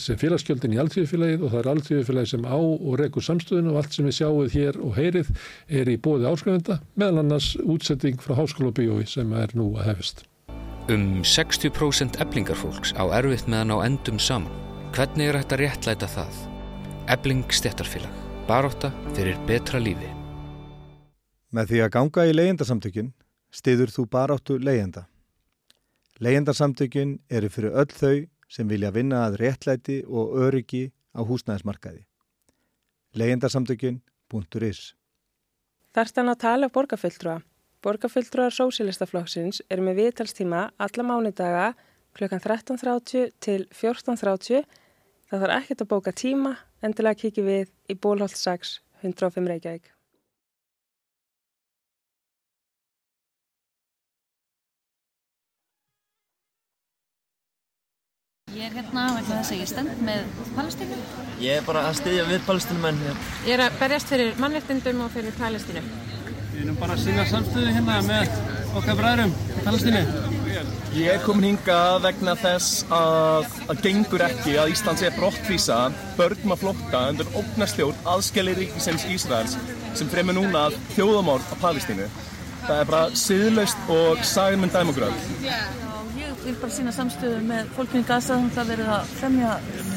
sem 0.00 0.18
félagsgjöldin 0.20 0.74
í 0.76 0.80
alltíðufélagið 0.82 1.44
og 1.44 1.52
það 1.52 1.60
er 1.60 1.70
alltíðufélagið 1.72 2.30
sem 2.32 2.44
á 2.48 2.58
og 2.58 2.92
rekur 3.00 3.24
samstöðinu 3.26 3.72
og 3.72 3.80
allt 3.80 3.96
sem 3.96 4.08
við 4.08 4.16
sjáum 4.18 4.50
hér 4.52 4.78
og 4.80 4.96
heyrið 4.98 5.30
er 5.80 5.90
í 5.92 5.96
bóði 6.02 6.28
áskrifenda 6.30 6.78
meðal 6.98 7.22
annars 7.22 7.52
útsetting 7.62 8.22
frá 8.22 8.36
háskóla 8.38 8.72
bíói 8.76 9.06
sem 9.08 9.32
er 9.36 9.54
nú 9.58 9.72
að 9.76 9.90
hefist. 9.90 10.24
Um 10.90 11.22
60% 11.22 12.18
eblingarfólks 12.22 12.94
á 12.98 13.04
erfitt 13.18 13.46
meðan 13.46 13.74
á 13.74 13.86
endum 13.86 14.18
saman. 14.18 14.50
Hvernig 14.92 15.30
er 15.30 15.38
þetta 15.40 15.60
réttlæta 15.60 16.08
það? 16.10 16.40
Ebling 17.12 17.54
stettarfélag. 17.54 18.18
Baróta 18.48 18.90
fyrir 19.14 19.38
betra 19.46 19.78
lífi. 19.78 20.10
Með 21.52 21.70
því 21.70 21.80
að 21.84 21.92
ganga 21.94 22.26
í 22.26 22.34
leyendasamtökin 22.34 23.12
stiður 23.52 23.92
þú 23.94 24.06
baróttu 24.10 24.58
leyenda. 24.58 25.06
Leyendasamtökin 26.22 27.18
eru 27.30 27.50
fyrir 27.52 27.74
öll 27.76 27.92
þau 27.92 28.16
sem 28.52 28.68
vilja 28.68 28.92
vinna 28.92 29.24
að 29.26 29.38
réttlæti 29.40 30.02
og 30.04 30.36
öryggi 30.44 30.90
á 31.16 31.20
húsnæðismarkaði. 31.24 32.04
Leyendarsamtökin.is 33.16 34.82
Þarstan 35.92 36.32
að 36.32 36.38
tala 36.44 36.68
borgarfulltrúa. 36.72 37.40
Borgarfulltrúar 37.84 38.54
Sósilistaflokksins 38.54 39.60
er 39.72 39.82
með 39.84 39.98
viðtalstíma 40.00 40.68
alla 40.80 41.04
mánudaga 41.04 41.72
klukkan 42.16 42.40
13.30 42.44 43.32
til 43.42 43.66
14.30. 43.72 44.64
Það 45.28 45.44
þarf 45.44 45.56
ekkert 45.58 45.84
að 45.84 45.90
bóka 45.90 46.12
tíma, 46.16 46.54
endilega 46.84 47.20
kikið 47.24 47.48
við 47.48 47.72
í 47.92 47.96
Bólholt 47.96 48.36
6, 48.36 48.78
105 49.02 49.52
Reykjavík. 49.52 49.92
Hérna 58.72 59.04
vegna 59.16 59.38
þess 59.40 59.52
að 59.52 59.60
ég 59.60 59.70
stend 59.70 60.00
með 60.06 60.24
Palestínu. 60.56 60.98
Ég 61.42 61.58
er 61.58 61.66
bara 61.66 61.84
að 61.88 61.98
styðja 62.00 62.24
við 62.30 62.44
Palestínumenn. 62.46 63.00
Ég 63.46 63.54
er 63.56 63.64
að 63.66 63.78
berjast 63.80 64.12
fyrir 64.12 64.38
mannreftindum 64.40 65.02
og 65.04 65.12
fyrir 65.14 65.36
Palestínu. 65.38 65.82
Við 66.52 66.62
erum 66.64 66.78
bara 66.80 66.96
að 66.96 67.04
sína 67.06 67.26
samstöðu 67.28 67.74
hérna 67.76 67.98
með 68.06 68.32
okkar 68.78 68.98
bræðurum 69.00 69.34
í 69.34 69.66
Palestínu. 69.66 70.02
Ég 70.92 71.08
er 71.08 71.22
komin 71.24 71.48
hinga 71.48 71.78
vegna 72.04 72.34
þess 72.36 72.82
að 72.92 73.46
það 73.68 73.84
gengur 73.86 74.26
ekki 74.26 74.56
að 74.60 74.74
Ísland 74.74 75.00
sé 75.00 75.12
brottvísa 75.16 75.78
börnum 76.18 76.52
að 76.52 76.66
flótta 76.66 77.06
undir 77.12 77.32
ógnarstjórn 77.40 78.10
aðskellir 78.14 78.60
ríkisins 78.60 79.06
Ísraels 79.14 79.56
sem 79.96 80.10
fremur 80.12 80.36
núna 80.36 80.66
þjóðamórn 80.92 81.48
á 81.48 81.56
Palestínu. 81.64 82.10
Það 82.66 82.76
er 82.76 82.92
bara 82.92 83.22
siðlaust 83.24 83.88
og 83.90 84.20
sagum 84.28 84.68
en 84.68 84.76
dæmugröð 84.76 85.16
vil 86.44 86.54
bara 86.58 86.74
sína 86.74 86.92
samstöðu 86.94 87.40
með 87.46 87.68
fólkinu 87.76 88.02
í 88.02 88.06
Gaza 88.08 88.36
þannig 88.36 88.58
að 88.58 88.70
verið 88.72 88.88
að 88.94 89.10
fremja 89.18 89.50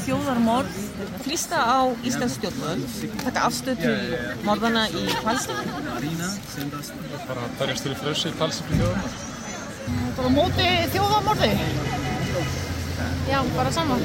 þjóðarmorð. 0.05 0.79
Hlýsta 1.25 1.57
á 1.65 1.79
Íslands 2.05 2.35
stjórnvöld 2.37 2.83
taka 3.23 3.45
afstöð 3.47 3.75
til 3.81 3.95
morðana 4.45 4.83
í 4.89 5.05
Palestínu. 5.25 5.63
Bara 7.29 7.47
berjast 7.59 7.87
til 7.87 7.95
frössi 8.01 8.29
í 8.29 8.37
Palestínu 8.39 8.81
þjóðarmorð. 8.81 9.15
Bara 10.19 10.33
móti 10.37 10.67
þjóðarmorði? 10.93 11.51
Já, 13.25 13.39
bara 13.57 13.71
saman 13.73 14.01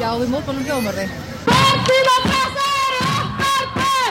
já, 0.00 0.10
við 0.22 0.28
mótbólum 0.32 0.64
þjóðarmorði. 0.64 1.06
Palestína 1.50 2.16
pressar 2.24 2.92
okkar 3.10 4.10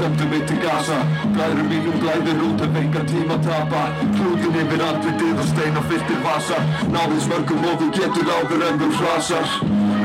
sendum 0.00 0.30
við 0.32 0.46
til 0.48 0.58
Gaza. 0.62 0.98
Blæður 1.34 1.66
mínum 1.68 1.98
blæður 2.02 2.40
út 2.46 2.62
ef 2.64 2.76
enga 2.80 3.02
tíma 3.10 3.36
tapa 3.44 3.82
Klútin 4.16 4.56
yfir 4.62 4.84
andvitið 4.86 5.42
og 5.42 5.48
steina 5.50 5.82
fylltir 5.90 6.22
vasar 6.24 6.64
Náðins 6.94 7.28
mörgum 7.30 7.66
og 7.70 7.76
þú 7.82 7.88
getur 7.98 8.30
áður 8.36 8.64
en 8.68 8.80
þú 8.80 8.88
hrasar 9.00 9.52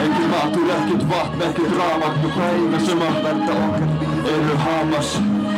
Engin 0.06 0.28
matur, 0.34 0.72
ekkert 0.76 1.06
vatn, 1.12 1.46
ekkert 1.48 1.78
rafagn 1.80 2.28
Og 2.28 2.36
það 2.36 2.60
eina 2.60 2.82
sem 2.88 3.06
að 3.06 3.22
verða 3.28 3.56
okkar 3.68 4.34
eru 4.34 4.58
Hamas 4.66 5.14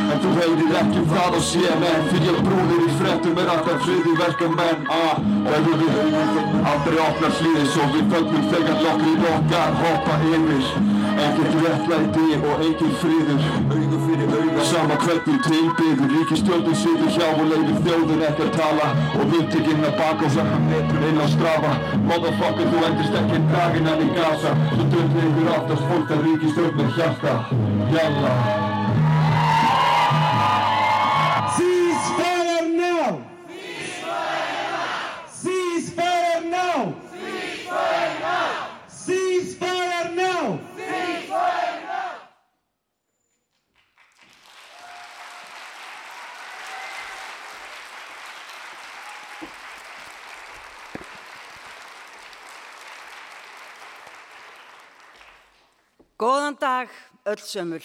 En 0.08 0.22
þú 0.22 0.34
heyrir 0.38 0.76
ekki 0.82 1.02
það 1.10 1.34
á 1.36 1.40
CNN 1.48 2.06
Fyrir 2.12 2.36
að 2.36 2.44
brúnir 2.46 2.84
í 2.86 2.92
frettum 3.00 3.42
er 3.42 3.50
alltaf 3.56 3.82
friði 3.86 4.14
verkamenn 4.22 4.86
ah, 4.94 5.18
Og 5.42 5.50
ef 5.58 5.68
við 5.82 6.62
aldrei 6.74 7.02
opnar 7.08 7.36
hlýðið 7.40 7.68
Svo 7.74 7.90
við 7.96 8.14
fögnum 8.14 8.48
þegar 8.54 8.86
lokkrið 8.86 9.28
okkar 9.34 9.76
hoppa 9.82 10.22
yfir 10.30 10.97
Ekkert 11.26 11.54
réttlæti 11.64 12.26
og 12.38 12.62
eigin 12.64 12.94
friður. 13.00 13.42
Auðu 13.74 13.98
fyrir 14.04 14.34
auða 14.38 14.64
Sama 14.68 14.96
hvernig 15.02 15.40
tilbyður 15.46 16.14
Ríkistjóðin 16.14 16.78
situr 16.82 17.10
hjá 17.16 17.26
og 17.30 17.44
leiður 17.50 17.80
þjóðin 17.86 18.24
ekki 18.28 18.46
að 18.46 18.54
tala 18.58 18.88
Og 19.18 19.24
vildikinn 19.32 19.84
að 19.88 19.98
baka 20.00 20.28
og 20.28 20.34
sakna 20.36 20.62
metrum 20.68 21.08
inn 21.10 21.20
á 21.22 21.26
strafa 21.34 21.74
Motherfucker 22.06 22.72
þú 22.72 22.86
endist 22.90 23.20
ekki 23.22 23.38
en 23.40 23.52
daginn 23.52 23.92
en 23.94 24.06
í 24.06 24.08
gasa 24.16 24.56
Svo 24.70 24.88
döndið 24.94 25.28
ykkur 25.28 25.52
aftast 25.58 25.92
fólk 25.92 26.16
að 26.16 26.26
ríkistjóðin 26.28 26.96
hjarta. 26.98 27.38
Jalla 27.94 28.67
Góðan 56.18 56.56
dag, 56.58 56.90
öll 57.30 57.38
sömul. 57.38 57.84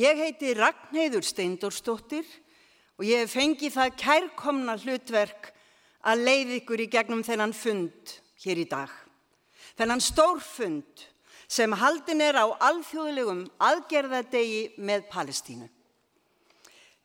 Ég 0.00 0.16
heiti 0.16 0.54
Ragnheiður 0.56 1.26
Steindórsdóttir 1.28 2.24
og 2.96 3.04
ég 3.04 3.20
hef 3.20 3.34
fengið 3.36 3.74
það 3.74 3.98
kærkomna 4.00 4.78
hlutverk 4.80 5.50
að 6.08 6.22
leið 6.24 6.54
ykkur 6.62 6.84
í 6.86 6.88
gegnum 6.94 7.20
þennan 7.26 7.52
fund 7.52 8.14
hér 8.40 8.62
í 8.62 8.64
dag. 8.70 8.88
Þennan 9.76 10.00
stórfund 10.00 11.04
sem 11.44 11.76
haldin 11.76 12.24
er 12.24 12.40
á 12.40 12.48
alþjóðlegum 12.70 13.44
aðgerðadegi 13.60 14.80
með 14.80 15.04
Palestínu. 15.12 15.68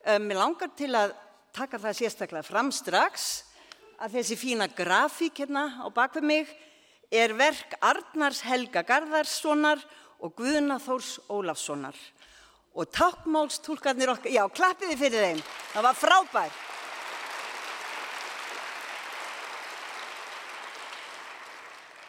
Mér 0.08 0.40
langar 0.40 0.72
til 0.72 0.94
að 0.96 1.18
taka 1.52 1.84
það 1.84 2.00
sérstaklega 2.00 2.48
fram 2.48 2.72
strax 2.72 3.32
að 4.00 4.22
þessi 4.22 4.40
fína 4.40 4.72
grafík 4.72 5.44
hérna 5.44 5.68
á 5.84 5.92
bakvið 5.92 6.32
mig 6.32 6.60
er 7.12 7.36
verk 7.36 7.76
Arnars 7.84 8.40
Helga 8.48 8.86
Garðarssonar 8.88 9.82
og 10.24 10.34
Guðna 10.40 10.80
Þórs 10.80 11.18
Ólafssonar 11.28 11.98
og 12.72 12.88
takkmálstúlkarnir 12.96 14.14
okkar, 14.14 14.32
já, 14.32 14.46
klappiði 14.48 14.96
fyrir 14.96 15.26
þeim, 15.26 15.40
það 15.74 15.88
var 15.90 15.98
frábær. 16.00 16.60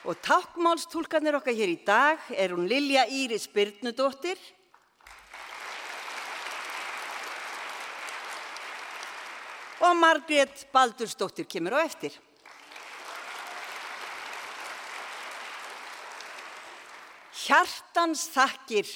Og 0.06 0.18
takkmálstúlkarnir 0.22 1.38
okkar 1.40 1.58
hér 1.58 1.72
í 1.74 1.80
dag 1.82 2.30
er 2.30 2.54
hún 2.54 2.68
Lilja 2.70 3.08
Íris 3.10 3.48
Byrnudóttir, 3.50 4.38
og 9.82 9.96
Margrét 9.98 10.68
Baldursdóttir 10.70 11.48
kemur 11.50 11.74
á 11.74 11.82
eftir. 11.82 12.14
Hjartans 17.32 18.26
þakkir 18.32 18.88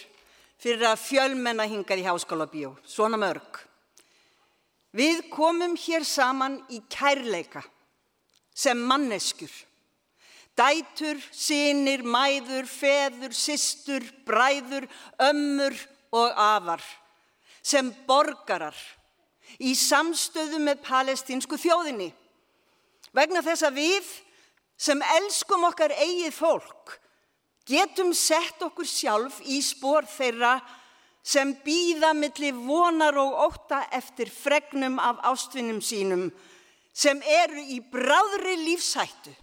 fyrir 0.61 0.85
að 0.91 1.01
fjölmenna 1.05 1.65
hingað 1.69 2.03
í 2.03 2.07
Háskóla 2.07 2.47
Bíó, 2.51 2.75
svona 2.85 3.19
mörg. 3.21 3.63
Við 4.97 5.27
komum 5.33 5.77
hér 5.77 6.05
saman 6.09 6.59
í 6.73 6.83
kærleika 6.93 7.63
sem 8.57 8.79
manneskur. 8.89 9.53
Dætur, 10.57 11.21
sínir, 11.37 12.01
mæður, 12.01 12.65
feður, 12.65 13.35
systur, 13.37 14.05
bræður, 14.25 14.87
ömmur 15.21 15.77
og 16.17 16.33
afar. 16.33 16.81
Sem 17.61 17.91
borgarar 18.09 18.77
í 19.61 19.75
samstöðu 19.77 20.63
með 20.65 20.81
palestinsku 20.87 21.59
þjóðinni. 21.61 22.09
Vegna 23.17 23.43
þess 23.45 23.67
að 23.69 23.83
við 23.83 24.09
sem 24.81 25.01
elskum 25.17 25.65
okkar 25.69 25.93
eigið 25.97 26.33
fólk 26.37 26.97
getum 27.67 28.13
sett 28.15 28.63
okkur 28.63 28.87
sjálf 28.87 29.41
í 29.45 29.59
spór 29.65 30.07
þeirra 30.09 30.61
sem 31.27 31.51
býða 31.65 32.13
millir 32.15 32.55
vonar 32.55 33.17
og 33.19 33.35
óta 33.49 33.83
eftir 33.95 34.31
fregnum 34.31 35.01
af 35.03 35.19
ástvinnum 35.27 35.83
sínum 35.83 36.29
sem 36.95 37.19
eru 37.27 37.61
í 37.75 37.81
bráðri 37.93 38.55
lífshættu. 38.63 39.35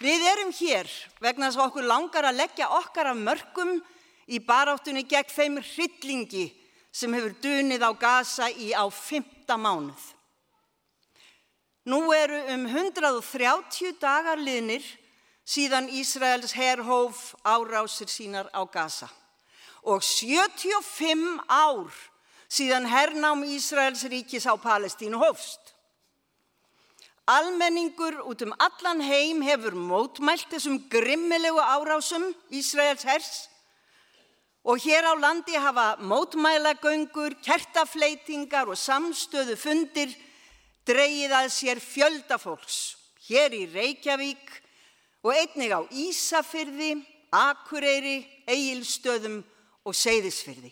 Við 0.00 0.24
erum 0.32 0.50
hér 0.56 0.88
vegna 1.22 1.50
þess 1.50 1.60
að 1.60 1.68
okkur 1.68 1.86
langar 1.86 2.26
að 2.28 2.40
leggja 2.40 2.72
okkar 2.80 3.12
af 3.12 3.20
mörgum 3.20 3.76
í 4.26 4.40
baráttunni 4.40 5.04
gegn 5.08 5.30
þeim 5.30 5.60
hryllingi 5.60 6.48
sem 6.94 7.14
hefur 7.14 7.36
dunið 7.44 7.84
á 7.84 7.92
Gaza 8.00 8.48
í 8.50 8.72
á 8.72 8.84
fymta 8.88 9.56
mánuð. 9.60 10.02
Nú 11.84 12.00
eru 12.16 12.40
um 12.54 12.64
130 12.66 13.98
dagar 14.00 14.40
liðnir 14.40 14.84
síðan 15.44 15.90
Ísraels 15.92 16.54
herrhóf 16.56 17.34
árásir 17.44 18.08
sínar 18.08 18.48
á 18.50 18.64
Gaza. 18.64 19.08
Og 19.84 20.00
75 20.00 21.44
ár 21.48 21.92
síðan 22.48 22.88
hernám 22.88 23.44
Ísraels 23.44 24.04
ríkis 24.08 24.48
á 24.48 24.56
Palestínu 24.56 25.20
hófst. 25.20 25.60
Almenningur 27.24 28.20
út 28.28 28.42
um 28.44 28.52
allan 28.60 29.00
heim 29.00 29.40
hefur 29.44 29.76
mótmælt 29.76 30.48
þessum 30.52 30.80
grimmilegu 30.92 31.60
árásum 31.60 32.32
Ísraels 32.52 33.04
hers. 33.04 33.48
Og 34.64 34.80
hér 34.80 35.04
á 35.04 35.12
landi 35.12 35.56
hafa 35.56 35.96
mótmælagöngur, 36.00 37.36
kertafleitingar 37.44 38.68
og 38.68 38.80
samstöðu 38.80 39.56
fundir 39.60 40.12
dreyið 40.88 41.32
að 41.36 41.48
sér 41.52 41.80
fjöldafólks 41.80 42.96
hér 43.28 43.56
í 43.56 43.64
Reykjavík 43.72 44.63
og 45.24 45.32
einnig 45.32 45.72
á 45.72 45.80
Ísafyrði, 45.88 46.98
Akureyri, 47.32 48.20
Egilstöðum 48.46 49.40
og 49.84 49.96
Seyðisfyrði. 49.96 50.70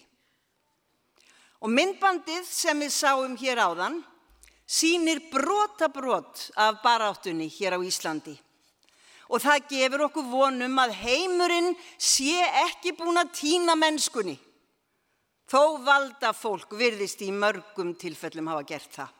Og 1.63 1.71
myndbandið 1.73 2.45
sem 2.47 2.79
við 2.83 2.93
sáum 2.93 3.37
hér 3.39 3.63
áðan 3.65 4.01
sínir 4.67 5.23
brotabrot 5.33 6.51
af 6.57 6.83
baráttunni 6.85 7.49
hér 7.49 7.77
á 7.77 7.81
Íslandi. 7.81 8.35
Og 9.33 9.41
það 9.41 9.69
gefur 9.71 10.07
okkur 10.09 10.29
vonum 10.29 10.79
að 10.83 10.97
heimurinn 11.01 11.73
sé 11.97 12.37
ekki 12.67 12.93
búin 12.99 13.21
að 13.23 13.33
týna 13.39 13.77
mennskunni. 13.79 14.37
Þó 15.49 15.81
valda 15.85 16.33
fólk 16.37 16.77
virðist 16.77 17.23
í 17.25 17.31
mörgum 17.33 17.95
tilfellum 17.97 18.51
hafa 18.53 18.67
gert 18.69 18.93
það. 19.01 19.11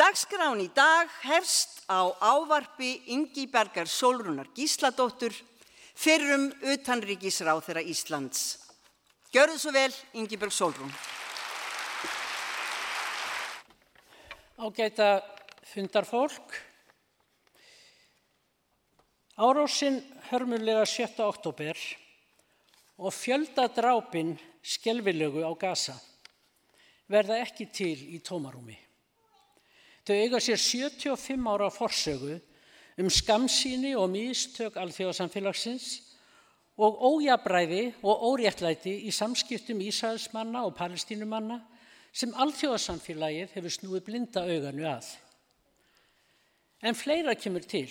Dagskrán 0.00 0.62
í 0.64 0.70
dag 0.72 1.10
hefst 1.26 1.82
á 1.84 2.08
ávarpi 2.24 3.02
Ingi 3.12 3.44
Bergar 3.52 3.84
Solrunar 3.84 4.48
Gísladóttur 4.56 5.34
fyrrum 5.92 6.46
utanríkisráð 6.72 7.60
þeirra 7.66 7.82
Íslands. 7.84 8.40
Gjörðu 9.28 9.58
svo 9.60 9.74
vel, 9.76 9.92
Ingi 10.16 10.40
Berg 10.40 10.56
Solrún. 10.56 10.88
Ágæta 14.56 15.20
fundarfólk. 15.68 16.56
Árósinn 19.36 20.00
hörmulega 20.32 20.88
7. 20.88 21.20
oktober 21.28 21.76
og 22.96 23.12
fjöldadrápin 23.12 24.38
skelvilegu 24.64 25.44
á 25.44 25.52
gasa 25.60 26.00
verða 27.04 27.44
ekki 27.44 27.68
til 27.68 27.98
í 28.16 28.24
tómarúmi. 28.24 28.80
Þau 30.06 30.16
eiga 30.16 30.40
sér 30.40 30.60
75 30.60 31.48
ára 31.50 31.68
forsögu 31.72 32.38
um 33.00 33.10
skamsíni 33.10 33.94
og 33.96 34.10
místök 34.12 34.76
alþjóðasamfélagsins 34.80 36.00
og 36.80 37.00
ójabræði 37.04 37.90
og 38.00 38.22
óréttlæti 38.32 38.94
í 39.08 39.12
samskiptum 39.12 39.82
Ísæðismanna 39.84 40.64
og 40.64 40.76
palestínumanna 40.78 41.60
sem 42.12 42.32
alþjóðasamfélagið 42.32 43.52
hefur 43.56 43.74
snúið 43.74 44.06
blinda 44.06 44.44
auganu 44.48 44.88
að. 44.88 45.10
En 46.80 46.96
fleira 46.96 47.36
kemur 47.36 47.66
til. 47.68 47.90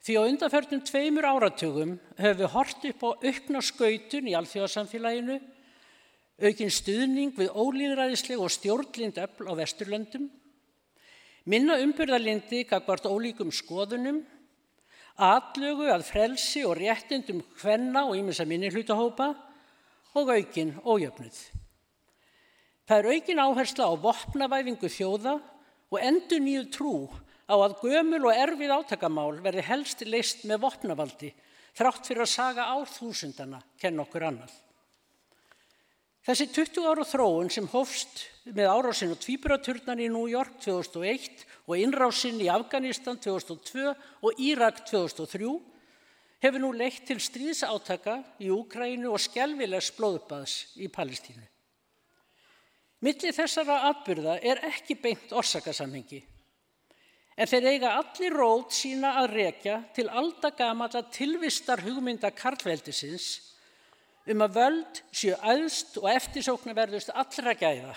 Því 0.00 0.16
á 0.16 0.22
undanförnum 0.24 0.82
tveimur 0.82 1.28
áratugum 1.28 1.94
höfum 2.18 2.38
við 2.40 2.52
hort 2.54 2.84
upp 2.90 3.02
á 3.06 3.10
aukna 3.20 3.62
skautun 3.62 4.30
í 4.30 4.36
alþjóðasamfélaginu, 4.38 5.38
aukinn 6.40 6.72
stuðning 6.72 7.34
við 7.36 7.52
ólýðræðisleg 7.52 8.40
og 8.40 8.52
stjórnlind 8.54 9.20
öll 9.20 9.50
á 9.50 9.52
vesturlöndum, 9.60 10.30
minna 11.50 11.78
umbyrðalindi 11.82 12.62
gagvart 12.68 13.08
ólíkum 13.10 13.50
skoðunum, 13.54 14.20
atlögu 15.20 15.88
að 15.90 16.06
frelsi 16.08 16.62
og 16.64 16.78
réttindum 16.78 17.42
hvenna 17.60 18.06
og 18.08 18.18
ímins 18.20 18.40
að 18.40 18.52
minni 18.52 18.70
hlutahópa 18.72 19.32
og 20.16 20.30
aukinn 20.36 20.76
ójöfnuð. 20.84 21.40
Það 22.86 22.98
er 22.98 23.10
aukin 23.14 23.42
áhersla 23.42 23.90
á 23.90 23.94
vopnavæfingu 24.02 24.88
þjóða 24.90 25.36
og 25.90 25.98
endur 25.98 26.40
nýju 26.42 26.64
trú 26.74 26.94
á 27.50 27.54
að 27.58 27.76
gömul 27.82 28.24
og 28.30 28.40
erfið 28.46 28.74
átakamál 28.74 29.42
verði 29.42 29.66
helst 29.66 30.02
leist 30.06 30.46
með 30.46 30.64
vopnavaldi 30.64 31.34
þrátt 31.78 32.06
fyrir 32.06 32.24
að 32.24 32.32
saga 32.32 32.70
árþúsundana 32.76 33.60
kenn 33.78 34.02
okkur 34.02 34.26
annað. 34.30 34.52
Þessi 36.30 36.44
20 36.54 36.84
ára 36.86 37.02
þróun 37.02 37.48
sem 37.50 37.64
hófst 37.72 38.20
með 38.54 38.68
árásin 38.70 39.10
og 39.10 39.18
tvíburaturnan 39.18 39.98
í 39.98 40.06
New 40.06 40.28
York 40.30 40.60
2001 40.62 41.40
og 41.66 41.74
innrásin 41.74 42.38
í 42.38 42.46
Afganistan 42.46 43.18
2002 43.18 43.88
og 43.90 44.38
Írak 44.38 44.84
2003 44.86 45.48
hefur 46.46 46.62
nú 46.62 46.70
leitt 46.70 47.02
til 47.08 47.18
stríðsátaka 47.18 48.14
í 48.46 48.52
Úkrænu 48.54 49.10
og 49.10 49.18
skjálfilegs 49.26 49.90
blóðbaðs 49.98 50.54
í 50.78 50.86
Palestínu. 50.94 51.42
Millir 53.02 53.34
þessara 53.34 53.82
atbyrða 53.90 54.38
er 54.38 54.62
ekki 54.70 55.00
beint 55.02 55.34
orsakasamhengi. 55.34 56.22
En 57.34 57.50
þeir 57.50 57.72
eiga 57.74 57.96
allir 57.98 58.38
rót 58.38 58.78
sína 58.78 59.16
að 59.24 59.32
rekja 59.34 59.82
til 59.98 60.06
aldagamalla 60.06 61.08
tilvistar 61.10 61.82
hugmynda 61.82 62.30
karlveldisins 62.30 63.32
um 64.30 64.44
að 64.44 64.56
völd 64.60 65.00
séu 65.10 65.34
aðst 65.42 65.98
og 66.00 66.06
eftirsóknarverðust 66.12 67.10
allra 67.14 67.54
gæða. 67.58 67.96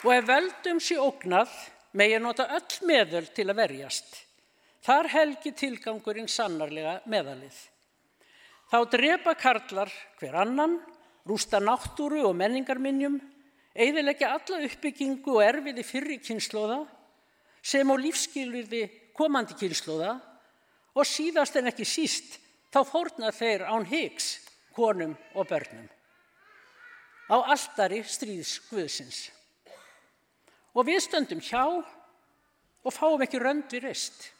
Og 0.00 0.14
ef 0.14 0.24
völdum 0.24 0.78
sé 0.80 0.96
ógnað, 0.96 1.50
megin 1.92 2.22
nota 2.24 2.46
öll 2.56 2.86
meðöl 2.88 3.26
til 3.36 3.50
að 3.50 3.58
verjast. 3.58 4.14
Þar 4.80 5.10
helgi 5.12 5.52
tilgangurinn 5.52 6.30
sannarlega 6.30 7.02
meðalið. 7.10 7.58
Þá 8.70 8.78
drepa 8.94 9.34
karlar 9.36 9.90
hver 10.20 10.38
annan, 10.40 10.78
rústa 11.28 11.60
náttúru 11.60 12.22
og 12.30 12.38
menningarminjum, 12.38 13.18
eigðilegja 13.76 14.30
alla 14.38 14.62
uppbyggingu 14.64 15.36
og 15.36 15.44
erfiði 15.44 15.84
fyrri 15.84 16.16
kynnslóða, 16.22 16.80
sem 17.62 17.86
á 17.86 17.94
lífskilviði 18.00 18.84
komandi 19.16 19.56
kynnslóða 19.58 20.14
og 20.96 21.06
síðast 21.06 21.56
en 21.60 21.70
ekki 21.70 21.86
síst 21.86 22.38
þá 22.72 22.82
fórna 22.86 23.30
þeir 23.34 23.66
án 23.68 23.86
hyggs, 23.86 24.38
konum 24.74 25.16
og 25.34 25.48
börnum. 25.50 25.86
Á 27.30 27.36
alltari 27.52 28.02
stríðs 28.06 28.58
Guðsins. 28.70 29.28
Og 30.74 30.86
við 30.86 31.02
stöndum 31.04 31.42
hjá 31.42 31.62
og 31.66 32.94
fáum 32.94 33.22
ekki 33.22 33.40
rönd 33.42 33.70
við 33.70 33.88
reist. 33.88 34.30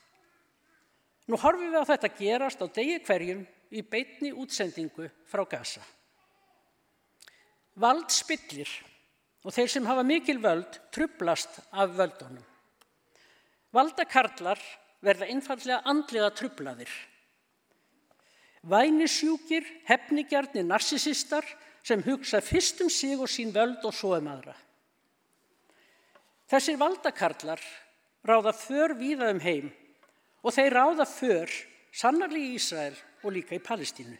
Nú 1.30 1.38
horfum 1.38 1.70
við 1.70 1.82
á 1.82 1.90
þetta 1.90 2.14
gerast 2.18 2.62
á 2.62 2.66
degi 2.66 2.98
hverjum 3.06 3.42
í 3.70 3.82
beitni 3.86 4.32
útsendingu 4.34 5.06
frá 5.30 5.44
Gaza. 5.46 5.82
Vald 7.78 8.10
spillir 8.10 8.70
og 9.46 9.54
þeir 9.54 9.70
sem 9.72 9.86
hafa 9.86 10.02
mikil 10.04 10.40
völd 10.42 10.80
trublast 10.92 11.60
af 11.70 11.94
völdunum. 11.96 12.49
Valdakarlar 13.74 14.58
verða 15.04 15.28
einfallega 15.30 15.80
andlega 15.88 16.30
trublaðir. 16.34 16.90
Vænisjúkir, 18.66 19.64
hefnigjarnir, 19.88 20.66
narsisistar 20.66 21.46
sem 21.86 22.02
hugsa 22.04 22.42
fyrst 22.44 22.82
um 22.84 22.90
sig 22.90 23.16
og 23.16 23.30
sín 23.30 23.54
völd 23.54 23.84
og 23.86 23.94
svo 23.94 24.16
um 24.18 24.28
aðra. 24.28 24.56
Þessir 26.50 26.76
valdakarlar 26.80 27.62
ráða 28.26 28.52
för 28.52 28.96
víða 28.98 29.30
um 29.30 29.40
heim 29.40 29.70
og 30.42 30.52
þeir 30.52 30.74
ráða 30.74 31.06
för 31.06 31.48
sannarlega 31.92 32.50
í 32.50 32.58
Ísrael 32.58 32.98
og 33.22 33.32
líka 33.32 33.54
í 33.54 33.62
Palestínu. 33.62 34.18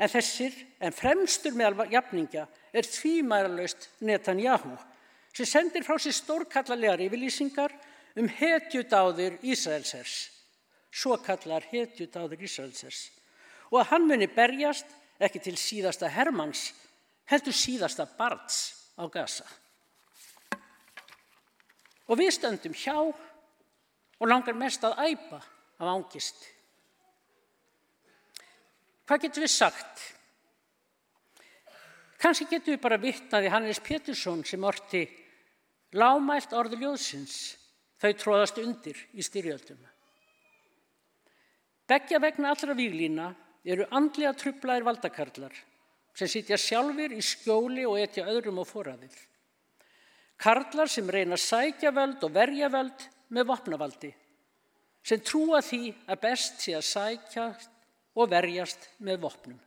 En 0.00 0.08
þessir, 0.08 0.52
en 0.80 0.92
fremstur 0.92 1.56
meðal 1.56 1.90
jafninga, 1.92 2.46
er 2.72 2.86
tvímæralaust 2.86 3.88
Netanyahu 4.00 4.76
sem 5.34 5.46
sendir 5.46 5.84
frá 5.84 5.98
sér 5.98 6.14
stórkallarlegar 6.16 7.02
yfirlýsingar 7.04 7.74
um 8.20 8.28
hetjudáðir 8.28 9.38
Ísraelsers, 9.46 10.28
svo 10.92 11.16
kallar 11.24 11.64
hetjudáðir 11.70 12.44
Ísraelsers, 12.44 13.08
og 13.70 13.80
að 13.80 13.90
hann 13.94 14.06
muni 14.10 14.28
berjast 14.28 14.88
ekki 15.20 15.40
til 15.44 15.56
síðasta 15.60 16.10
Hermanns, 16.12 16.70
heldur 17.30 17.56
síðasta 17.56 18.06
Barts 18.18 18.90
á 18.98 19.04
Gaza. 19.08 19.46
Og 22.10 22.18
við 22.18 22.32
stöndum 22.34 22.74
hjá 22.74 22.96
og 22.98 24.26
langar 24.28 24.56
mest 24.58 24.82
að 24.84 24.98
æpa 25.12 25.38
af 25.80 25.92
ángist. 25.92 26.40
Hvað 29.06 29.22
getum 29.24 29.46
við 29.46 29.52
sagt? 29.54 30.02
Kanski 32.20 32.48
getum 32.50 32.74
við 32.74 32.82
bara 32.82 33.00
vittnaði 33.00 33.52
Hannes 33.54 33.80
Pétursson 33.80 34.42
sem 34.44 34.64
orti 34.66 35.06
lámælt 35.96 36.52
orðu 36.52 36.82
ljóðsins 36.82 37.38
þau 38.00 38.12
tróðast 38.16 38.60
undir 38.62 38.98
í 39.12 39.24
styrjöldum. 39.24 39.80
Beggja 41.90 42.20
vegna 42.22 42.52
allra 42.54 42.76
výglína 42.78 43.32
eru 43.64 43.86
andlega 43.90 44.32
trublaðir 44.38 44.86
valdakarlar 44.86 45.56
sem 46.16 46.28
sitja 46.30 46.58
sjálfur 46.58 47.12
í 47.14 47.22
skjóli 47.24 47.84
og 47.88 47.98
etja 48.00 48.28
öðrum 48.30 48.60
á 48.62 48.64
foraðið. 48.66 49.16
Karlar 50.40 50.88
sem 50.88 51.08
reyna 51.10 51.36
að 51.36 51.44
sækja 51.44 51.92
völd 51.92 52.22
og 52.24 52.32
verja 52.32 52.70
völd 52.72 53.04
með 53.30 53.48
vopnavaldi, 53.50 54.10
sem 55.04 55.20
trúa 55.20 55.60
því 55.62 55.90
að 56.08 56.22
best 56.22 56.62
sé 56.64 56.74
að 56.78 56.86
sækja 56.88 57.46
og 58.16 58.30
verjast 58.30 58.88
með 59.04 59.20
vopnum. 59.26 59.58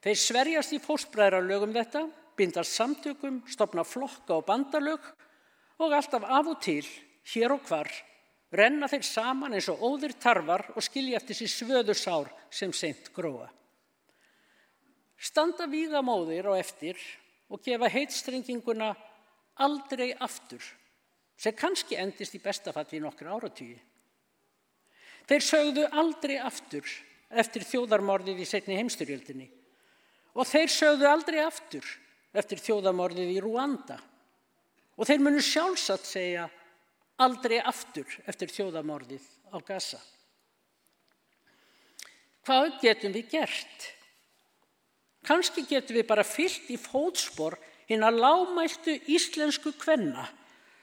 Þeir 0.00 0.20
sverjast 0.20 0.74
í 0.76 0.80
fóstbræðralögum 0.80 1.72
þetta, 1.76 2.04
bindast 2.36 2.76
samtökum, 2.76 3.42
stopna 3.48 3.84
flokka 3.84 4.38
og 4.38 4.46
bandalög 4.48 5.08
og 5.80 5.94
alltaf 5.96 6.24
af 6.28 6.48
og 6.52 6.60
til, 6.60 6.86
hér 7.32 7.54
og 7.54 7.64
hvar, 7.68 7.88
renna 8.52 8.88
þeir 8.90 9.06
saman 9.06 9.56
eins 9.56 9.70
og 9.72 9.80
óðir 9.86 10.16
tarfar 10.20 10.66
og 10.74 10.84
skilja 10.84 11.20
eftir 11.20 11.38
sér 11.38 11.52
svöður 11.54 11.98
sár 11.98 12.30
sem 12.52 12.72
seint 12.72 13.08
gróa. 13.16 13.48
Standa 15.20 15.68
vígamóðir 15.68 16.48
á 16.52 16.54
eftir 16.60 17.00
og 17.48 17.62
gefa 17.64 17.88
heitstrenginguna 17.92 18.94
aldrei 19.60 20.12
aftur, 20.12 20.60
sem 21.36 21.56
kannski 21.56 21.96
endist 21.96 22.36
í 22.36 22.42
bestafalli 22.42 23.00
í 23.00 23.04
nokkur 23.04 23.32
áratýji. 23.36 23.78
Þeir 25.28 25.46
sögðu 25.46 25.86
aldrei 25.92 26.36
aftur 26.42 26.84
eftir 27.30 27.64
þjóðarmorðið 27.64 28.40
í 28.42 28.48
setni 28.48 28.76
heimstyrjöldinni 28.80 29.48
og 30.34 30.46
þeir 30.48 30.72
sögðu 30.72 31.06
aldrei 31.08 31.40
aftur 31.44 31.86
eftir 32.34 32.58
þjóðarmorðið 32.62 33.36
í 33.36 33.42
Rúanda 33.42 34.00
og 35.00 35.08
þeir 35.08 35.22
munu 35.24 35.40
sjálfsagt 35.40 36.04
segja 36.04 36.44
aldrei 37.24 37.56
aftur 37.64 38.08
eftir 38.28 38.52
þjóðarmorðið 38.52 39.24
á 39.48 39.56
Gaza. 39.64 40.00
Hvað 42.44 42.76
getum 42.82 43.14
við 43.16 43.32
gert? 43.32 43.86
Kanski 45.24 45.64
getum 45.68 45.96
við 45.96 46.06
bara 46.08 46.24
fyllt 46.24 46.68
í 46.72 46.76
fótspor 46.80 47.56
hinn 47.88 48.04
að 48.04 48.20
lámæltu 48.20 48.96
íslensku 49.12 49.72
kvenna 49.80 50.26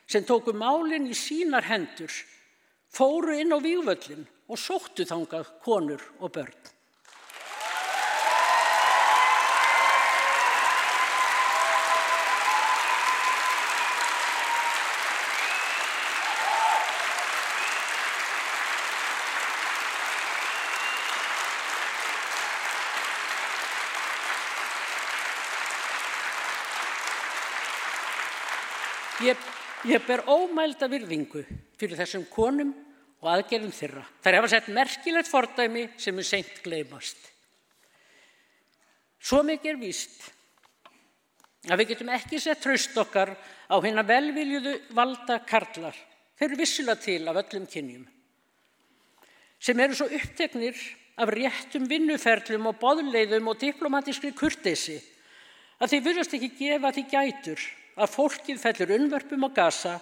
sem 0.07 0.25
tóku 0.25 0.53
málinn 0.55 1.09
í 1.09 1.15
sínar 1.17 1.67
hendur, 1.67 2.11
fóru 2.89 3.35
inn 3.37 3.53
á 3.53 3.59
vývöllin 3.61 4.25
og 4.47 4.61
sóttu 4.61 5.05
þangað 5.05 5.49
konur 5.65 6.03
og 6.19 6.31
börn. 6.37 6.76
Ég, 29.87 30.03
ber 30.03 30.25
ómælda 30.27 30.89
virðingu 30.91 31.45
fyrir 31.79 31.95
þessum 31.95 32.25
konum 32.27 32.73
og 33.21 33.29
aðgerðum 33.31 33.71
þeirra. 33.71 34.01
Þær 34.19 34.35
hefa 34.37 34.49
sett 34.51 34.67
merkilegt 34.75 35.29
fordæmi 35.31 35.85
sem 36.01 36.17
er 36.19 36.27
seint 36.27 36.57
gleymast. 36.65 37.21
Svo 39.23 39.39
mikið 39.47 39.71
er 39.71 39.79
víst 39.79 40.27
að 41.67 41.79
við 41.79 41.93
getum 41.93 42.11
ekki 42.17 42.41
sett 42.43 42.61
traust 42.63 42.99
okkar 42.99 43.31
á 43.71 43.75
hérna 43.79 44.03
velviljuðu 44.07 44.75
valda 44.97 45.39
karlar. 45.47 45.95
Þeir 46.35 46.49
eru 46.49 46.59
vissilega 46.59 47.03
til 47.07 47.23
af 47.23 47.41
öllum 47.45 47.71
kynjum. 47.71 48.05
Sem 49.59 49.79
eru 49.79 49.95
svo 49.95 50.11
uppteknir 50.11 50.77
af 51.17 51.31
réttum 51.31 51.87
vinnuferlum 51.89 52.69
og 52.69 52.79
boðleiðum 52.83 53.53
og 53.53 53.63
diplomatískri 53.63 54.35
kurtesi 54.35 54.99
að 55.79 55.95
þeir 55.95 56.07
virðast 56.11 56.35
ekki 56.37 56.55
gefa 56.59 56.91
því 56.91 57.09
gætur 57.15 57.67
að 57.97 58.13
fólkið 58.13 58.61
fellur 58.61 58.95
unnvörpum 58.97 59.45
á 59.45 59.49
gasa 59.57 59.97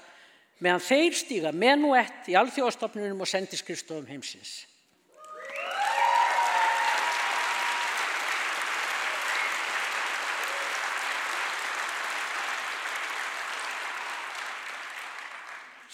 meðan 0.60 0.84
þeir 0.84 1.18
stíga 1.18 1.52
menuett 1.56 2.30
í 2.32 2.38
alþjóðastofnunum 2.40 3.24
og 3.24 3.30
sendiskristofum 3.30 4.08
heimsins. 4.08 4.64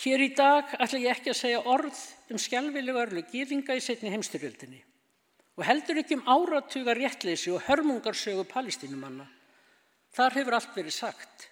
Hér 0.01 0.23
í 0.25 0.31
dag 0.33 0.71
ætla 0.81 0.97
ég 0.97 1.13
ekki 1.13 1.29
að 1.29 1.37
segja 1.37 1.65
orð 1.69 1.97
um 2.33 2.39
skjálfilega 2.41 3.03
örlu 3.03 3.21
gýðinga 3.29 3.75
í 3.77 3.83
setni 3.85 4.09
heimstyrjöldinni 4.09 4.79
og 5.59 5.67
heldur 5.67 5.99
ekki 6.01 6.17
um 6.17 6.25
áratuga 6.25 6.95
réttleysi 6.97 7.51
og 7.53 7.61
hörmungarsögu 7.67 8.47
palestínumanna. 8.49 9.27
Þar 10.15 10.37
hefur 10.39 10.57
allt 10.57 10.73
verið 10.73 10.95
sagt. 10.95 11.50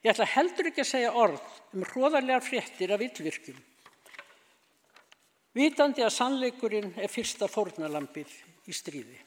Ég 0.00 0.12
ætla 0.14 0.28
heldur 0.32 0.70
ekki 0.70 0.80
að 0.84 0.92
segja 0.94 1.12
orð 1.12 1.40
um 1.76 1.84
hróðarlegar 1.84 2.44
fréttir 2.44 2.92
af 2.94 3.02
yllvirkjum. 3.04 3.58
Vitandi 5.56 6.04
að 6.06 6.14
sannleikurinn 6.14 6.92
er 6.96 7.10
fyrsta 7.10 7.48
fórnalampið 7.50 8.30
í 8.70 8.74
stríði. 8.74 9.18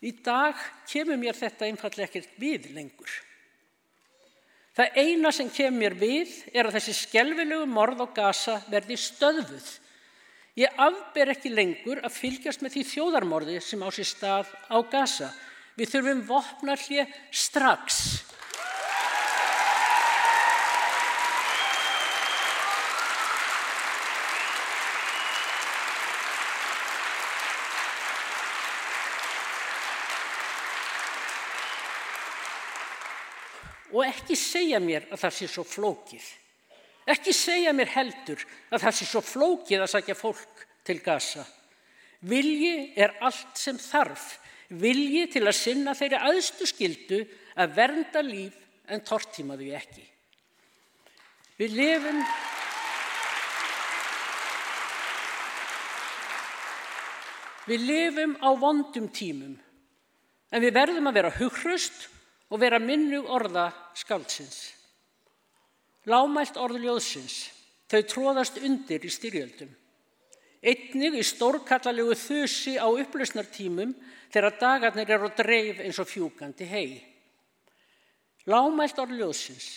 Í 0.00 0.14
dag 0.24 0.56
kemur 0.88 1.18
mér 1.20 1.36
þetta 1.36 1.68
einfallega 1.68 2.08
ekkert 2.08 2.38
við 2.40 2.70
lengur. 2.72 3.10
Það 4.74 4.96
eina 5.02 5.32
sem 5.34 5.50
kemur 5.52 5.82
mér 5.82 5.96
við 6.00 6.32
er 6.54 6.66
að 6.66 6.78
þessi 6.78 6.94
skelvilegu 7.02 7.66
morð 7.68 8.00
á 8.00 8.06
gasa 8.16 8.56
verði 8.72 8.96
stöðvuð. 8.96 9.68
Ég 10.58 10.80
afber 10.82 11.34
ekki 11.34 11.52
lengur 11.52 12.00
að 12.00 12.16
fylgjast 12.16 12.64
með 12.64 12.78
því 12.78 12.84
þjóðarmorði 12.94 13.60
sem 13.62 13.84
á 13.84 13.88
sér 13.92 14.08
stað 14.08 14.50
á 14.72 14.78
gasa. 14.88 15.30
Við 15.76 15.92
þurfum 15.92 16.24
vopnarlið 16.32 17.12
strax. 17.30 18.19
Og 34.10 34.16
ekki 34.18 34.34
segja 34.34 34.80
mér 34.82 35.06
að 35.12 35.22
það 35.22 35.34
sé 35.36 35.46
svo 35.48 35.62
flókið. 35.66 36.26
Ekki 37.10 37.32
segja 37.34 37.72
mér 37.74 37.92
heldur 37.94 38.42
að 38.70 38.82
það 38.82 38.96
sé 38.98 39.06
svo 39.06 39.22
flókið 39.22 39.84
að 39.84 39.92
sækja 39.94 40.16
fólk 40.18 40.64
til 40.86 40.98
gasa. 41.04 41.44
Vilji 42.26 42.92
er 42.98 43.14
allt 43.22 43.58
sem 43.58 43.78
þarf. 43.78 44.34
Vilji 44.70 45.26
til 45.30 45.44
að 45.46 45.58
sinna 45.58 45.94
þeirri 45.98 46.20
aðstu 46.26 46.66
skildu 46.68 47.22
að 47.54 47.74
vernda 47.78 48.22
líf 48.22 48.56
en 48.90 49.02
tortíma 49.06 49.58
því 49.58 49.72
ekki. 49.78 50.06
Við 51.60 51.76
lifum... 51.78 52.22
Við 57.70 57.82
lifum 57.86 58.32
á 58.42 58.50
vondum 58.58 59.04
tímum, 59.14 59.52
en 60.50 60.62
við 60.64 60.72
verðum 60.74 61.06
að 61.06 61.18
vera 61.20 61.30
hughrust 61.36 62.08
og 62.50 62.60
vera 62.60 62.80
minnu 62.82 63.22
orða 63.30 63.70
skáldsins. 63.94 64.60
Lámælt 66.10 66.56
orðljóðsins, 66.58 67.50
þau 67.90 68.00
tróðast 68.08 68.58
undir 68.64 69.04
í 69.04 69.12
styrjöldum. 69.12 69.70
Einnig 70.60 71.16
í 71.20 71.24
stórkallalegu 71.24 72.16
þusi 72.18 72.76
á 72.76 72.88
upplösnartímum 72.88 73.94
þegar 74.32 74.58
dagarnir 74.60 75.14
eru 75.16 75.30
að 75.30 75.38
dreif 75.42 75.80
eins 75.84 76.00
og 76.02 76.08
fjúkandi 76.10 76.68
hei. 76.68 77.00
Lámælt 78.48 78.98
orðljóðsins, 79.00 79.68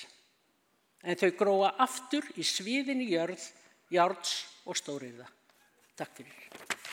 en 1.04 1.20
þau 1.20 1.32
gróa 1.40 1.74
aftur 1.84 2.28
í 2.40 2.48
sviðinni 2.48 3.10
jörð, 3.12 3.44
járds 3.91 4.38
og 4.66 4.80
stóriða. 4.80 5.28
Takk 6.00 6.16
fyrir. 6.22 6.93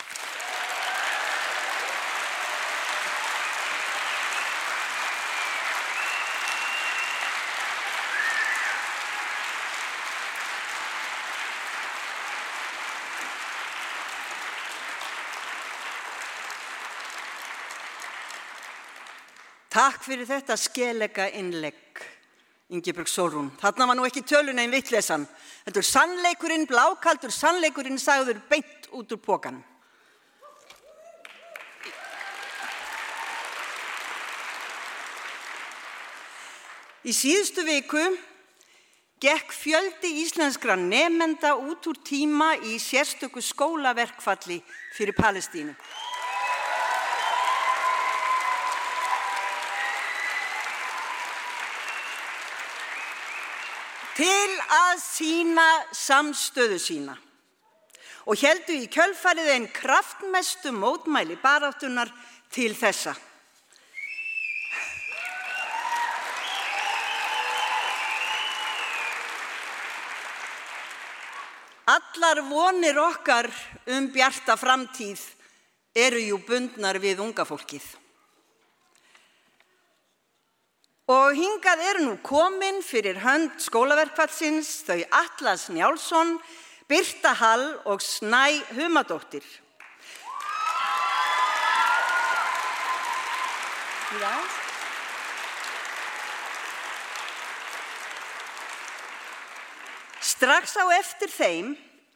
Takk 19.71 20.03
fyrir 20.03 20.27
þetta 20.27 20.57
skelega 20.59 21.29
innlegg, 21.39 22.01
Ingeborg 22.75 23.07
Solrún. 23.07 23.53
Þarna 23.61 23.87
var 23.87 23.97
nú 23.99 24.07
ekki 24.09 24.25
tölun 24.27 24.59
einn 24.59 24.73
vittlesan. 24.75 25.29
Þetta 25.63 25.79
er 25.79 25.87
sannleikurinn, 25.87 26.67
blákaldur 26.67 27.31
sannleikurinn 27.31 28.01
sagður 28.03 28.41
beint 28.51 28.89
út 28.91 29.15
úr 29.15 29.21
pókanum. 29.23 29.63
Í 37.07 37.15
síðustu 37.15 37.63
viku 37.65 38.03
gekk 39.23 39.55
fjöldi 39.55 40.17
íslenskra 40.25 40.75
nefnenda 40.75 41.55
út 41.55 41.87
úr 41.87 42.03
tíma 42.05 42.57
í 42.59 42.75
sérstöku 42.83 43.39
skólaverkfalli 43.39 44.59
fyrir 44.99 45.15
Palestínu. 45.15 45.79
Til 54.17 54.51
að 54.77 55.01
sína 55.03 55.67
samstöðu 55.95 56.79
sína 56.83 57.17
og 58.31 58.39
heldu 58.39 58.77
í 58.77 58.89
kjölfarið 58.93 59.49
einn 59.55 59.67
kraftmestu 59.75 60.73
mótmæli 60.77 61.39
baráttunar 61.41 62.11
til 62.53 62.75
þessa. 62.79 63.15
Allar 71.91 72.45
vonir 72.47 73.01
okkar 73.03 73.49
um 73.97 74.07
bjarta 74.15 74.55
framtíð 74.61 75.23
eru 75.97 76.21
jú 76.23 76.39
bundnar 76.47 77.01
við 77.03 77.23
unga 77.25 77.43
fólkið. 77.49 77.83
Og 81.11 81.35
hingað 81.35 81.81
eru 81.83 82.03
nú 82.05 82.13
komin 82.23 82.77
fyrir 82.87 83.17
hönd 83.25 83.57
skólaverkfallsins 83.59 84.69
þau 84.87 85.01
Atlas 85.11 85.65
Njálsson, 85.75 86.37
Birta 86.87 87.33
Hall 87.35 87.65
og 87.91 87.99
Snæ 87.99 88.61
Humadóttir. 88.77 89.43
Strax 100.21 100.77
á 100.79 100.87
eftir 100.95 101.33
þeim 101.35 101.73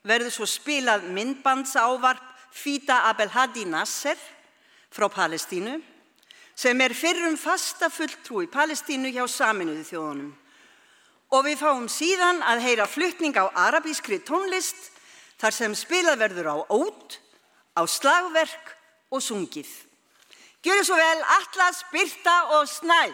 verður 0.07 0.37
svo 0.37 0.47
spilað 0.47 1.09
myndbandsávarp 1.17 2.23
Fida 2.55 3.09
Abelhadi 3.11 3.67
Nasser 3.67 4.19
frá 4.95 5.09
Palestínu 5.11 5.81
sem 6.55 6.81
er 6.81 6.95
fyrrum 6.95 7.37
fasta 7.39 7.91
fulltrú 7.91 8.45
í 8.45 8.51
Palestínu 8.51 9.11
hjá 9.15 9.27
saminuðu 9.31 9.85
þjóðunum. 9.89 10.33
Og 11.35 11.47
við 11.49 11.59
fáum 11.59 11.89
síðan 11.91 12.43
að 12.47 12.63
heyra 12.69 12.87
fluttning 12.87 13.35
á 13.35 13.51
arabískri 13.67 14.21
tónlist 14.23 14.91
þar 15.43 15.57
sem 15.57 15.75
spilað 15.75 16.23
verður 16.23 16.51
á 16.55 16.57
ót, 16.71 17.19
á 17.75 17.83
slagverk 17.91 18.77
og 19.11 19.23
sungið. 19.23 19.69
Gjöru 20.65 20.87
svo 20.87 20.97
vel 20.97 21.27
Atlas, 21.41 21.83
Birta 21.93 22.37
og 22.57 22.69
Snæ. 22.71 23.13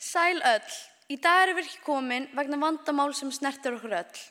Sæl 0.00 0.40
öll. 0.40 0.95
Í 1.06 1.16
dag 1.22 1.44
erum 1.44 1.60
við 1.60 1.68
ekki 1.68 1.84
komin 1.86 2.24
vegna 2.34 2.58
vandamál 2.58 3.12
sem 3.14 3.30
snertur 3.30 3.76
okkur 3.76 3.94
öll. 4.00 4.22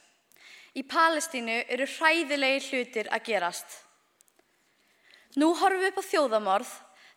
Í 0.76 0.84
Palestínu 0.84 1.62
eru 1.72 1.86
hræðilegi 1.88 2.66
hlutir 2.68 3.08
að 3.16 3.30
gerast. 3.30 3.78
Nú 5.40 5.54
horfum 5.56 5.80
við 5.80 5.94
upp 5.94 6.02
á 6.04 6.10
þjóðamorð 6.10 6.74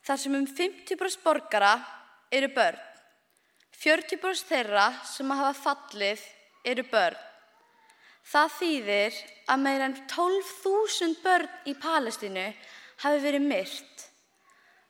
þar 0.07 0.21
sem 0.23 0.37
um 0.39 0.47
50% 0.47 1.25
borgara 1.25 1.73
eru 2.31 2.51
börn. 2.55 2.79
40% 3.79 4.47
þeirra 4.51 4.87
sem 5.07 5.31
hafa 5.31 5.55
fallið 5.59 6.23
eru 6.67 6.85
börn. 6.91 7.19
Það 8.29 8.55
þýðir 8.61 9.19
að 9.49 9.63
meira 9.65 9.89
en 9.89 9.99
12.000 10.11 11.23
börn 11.25 11.71
í 11.71 11.75
Palestínu 11.83 12.47
hafi 13.03 13.23
verið 13.25 13.47
myrt. 13.47 14.08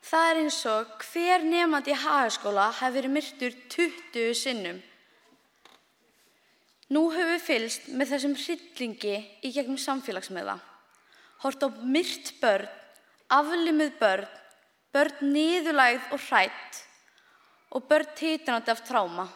Það 0.08 0.30
er 0.30 0.38
eins 0.40 0.58
og 0.70 0.92
hver 1.04 1.42
nefnandi 1.44 1.92
í 1.92 1.98
hagaskóla 2.00 2.70
hafi 2.78 2.94
verið 2.94 3.12
myrtur 3.12 3.56
20 3.74 4.36
sinnum. 4.40 4.78
Nú 6.88 7.02
höfum 7.12 7.34
við 7.34 7.42
fylst 7.44 7.90
með 7.92 8.14
þessum 8.14 8.36
hryllingi 8.40 9.18
í 9.44 9.50
gegnum 9.52 9.76
samfélagsmiðla. 9.82 10.54
Hort 11.44 11.60
á 11.60 11.68
myrt 11.84 12.30
börn, 12.40 12.70
aflimið 13.28 13.98
börn, 14.00 14.24
börn 14.96 15.28
niðurlægð 15.34 16.08
og 16.16 16.24
hrætt 16.30 16.80
og 17.76 17.84
börn 17.90 18.08
títunandi 18.16 18.72
af 18.72 18.80
tráma. 18.88 19.28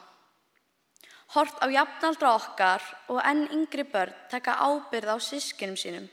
Hort 1.37 1.61
á 1.61 1.69
jafnaldra 1.69 2.33
okkar 2.39 2.89
og 3.13 3.21
enn 3.21 3.45
yngri 3.53 3.85
börn 3.85 4.17
taka 4.33 4.57
ábyrð 4.57 5.13
á 5.13 5.17
sískinum 5.21 5.77
sínum 5.77 6.09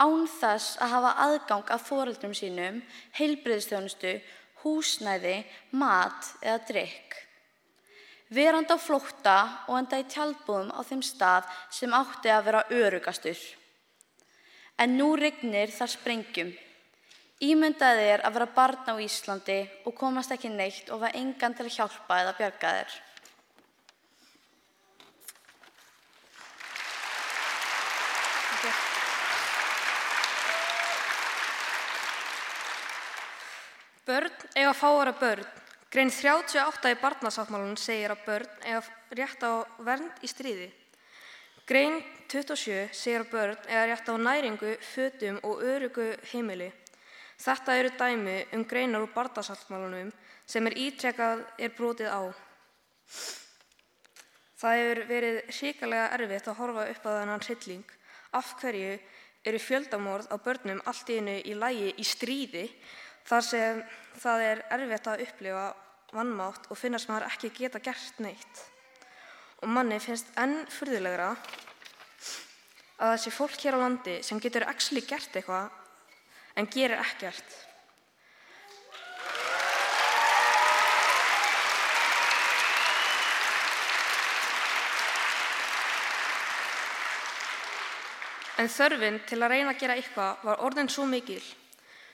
án 0.00 0.28
þess 0.28 0.78
að 0.82 0.94
hafa 0.94 1.12
aðgang 1.26 1.72
að 1.74 1.84
foreldrum 1.88 2.34
sínum, 2.36 2.80
heilbriðstjónustu, 3.18 4.14
húsnæði, 4.62 5.42
mat 5.76 6.32
eða 6.40 6.60
drikk. 6.68 7.18
Verand 8.32 8.70
á 8.72 8.78
flótta 8.80 9.36
og 9.68 9.76
enda 9.76 9.98
í 10.00 10.06
tjaldbúðum 10.08 10.72
á 10.72 10.80
þeim 10.88 11.02
stað 11.04 11.48
sem 11.74 11.92
átti 11.92 12.32
að 12.32 12.46
vera 12.48 12.62
örugastur. 12.72 13.40
En 14.80 14.96
nú 14.96 15.12
regnir 15.20 15.72
þar 15.74 15.92
sprengjum. 15.92 16.52
Ímyndaði 17.42 18.06
er 18.14 18.22
að 18.24 18.38
vera 18.38 18.48
barn 18.56 18.88
á 18.88 18.94
Íslandi 19.02 19.58
og 19.84 19.96
komast 19.98 20.32
ekki 20.32 20.48
neitt 20.48 20.88
og 20.94 21.02
var 21.02 21.16
engan 21.18 21.56
til 21.58 21.66
að 21.66 21.74
hjálpa 21.76 22.20
eða 22.22 22.36
bjarga 22.38 22.76
þér. 22.78 22.94
Börn 34.12 34.28
eiga 34.54 34.74
fáara 34.76 35.12
börn. 35.16 35.44
Grein 35.88 36.10
38 36.12 36.90
í 36.92 36.96
barnasáttmálunum 37.00 37.78
segir 37.80 38.12
að 38.12 38.26
börn 38.26 38.48
eiga 38.60 38.80
rétt 39.16 39.40
á 39.40 39.64
vernd 39.86 40.18
í 40.20 40.28
stríði. 40.28 40.66
Grein 41.64 41.96
27 42.28 42.90
segir 42.92 43.22
að 43.22 43.30
börn 43.30 43.70
eiga 43.70 43.86
rétt 43.88 44.10
á 44.12 44.14
næringu, 44.20 44.74
fötum 44.84 45.38
og 45.48 45.62
örugu 45.64 46.10
heimili. 46.28 46.68
Þetta 47.40 47.76
eru 47.80 47.92
dæmi 48.02 48.34
um 48.52 48.66
greinar 48.68 49.06
úr 49.06 49.14
barnasáttmálunum 49.14 50.10
sem 50.44 50.68
er 50.68 50.76
ítrekkað 50.76 51.46
er 51.56 51.72
brotið 51.78 52.12
á. 52.12 52.20
Það 54.60 54.82
hefur 54.82 55.00
verið 55.14 55.40
ríkalega 55.56 56.10
erfitt 56.18 56.50
að 56.52 56.58
horfa 56.60 56.84
upp 56.92 57.08
á 57.08 57.10
þennan 57.16 57.46
hrylling. 57.48 57.96
Af 58.36 58.52
hverju 58.60 58.92
eru 59.48 59.62
fjöldamorð 59.70 60.28
á 60.28 60.36
börnum 60.36 60.84
allt 60.84 61.08
í 61.08 61.16
einu 61.16 61.38
í 61.40 61.56
lægi 61.56 61.94
í 61.96 62.04
stríði 62.04 62.66
þar 63.28 63.44
sem 63.46 63.82
það 64.20 64.44
er 64.48 64.62
erfitt 64.76 65.08
að 65.08 65.24
upplifa 65.26 65.66
vannmátt 66.12 66.68
og 66.70 66.78
finnast 66.78 67.08
maður 67.08 67.28
ekki 67.30 67.52
geta 67.56 67.80
gert 67.82 68.20
neitt. 68.20 68.62
Og 69.62 69.70
manni 69.70 70.00
finnst 70.02 70.32
enn 70.40 70.64
fyrðulegra 70.72 71.32
að 73.02 73.14
þessi 73.16 73.32
fólk 73.34 73.58
hér 73.64 73.78
á 73.78 73.82
landi 73.84 74.16
sem 74.26 74.40
getur 74.42 74.66
actually 74.68 75.04
gert 75.06 75.36
eitthvað 75.36 75.70
en 76.58 76.68
gerir 76.68 77.00
ekkert. 77.00 77.60
En 88.62 88.68
þörfin 88.70 89.18
til 89.26 89.40
að 89.40 89.50
reyna 89.56 89.72
að 89.72 89.80
gera 89.80 89.94
eitthvað 89.98 90.44
var 90.46 90.60
orðin 90.62 90.90
svo 90.92 91.08
mikil. 91.08 91.42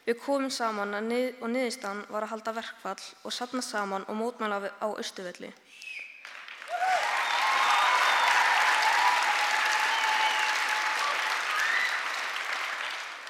Við 0.08 0.16
komum 0.24 0.48
saman 0.48 0.94
nið, 1.04 1.34
og 1.44 1.50
niðurstan 1.52 1.98
var 2.08 2.24
að 2.24 2.30
halda 2.32 2.52
verkfall 2.56 3.02
og 3.28 3.32
sapna 3.36 3.60
saman 3.60 4.06
og 4.08 4.16
mótmæla 4.16 4.70
á 4.80 4.88
Östuvelli. 4.96 5.50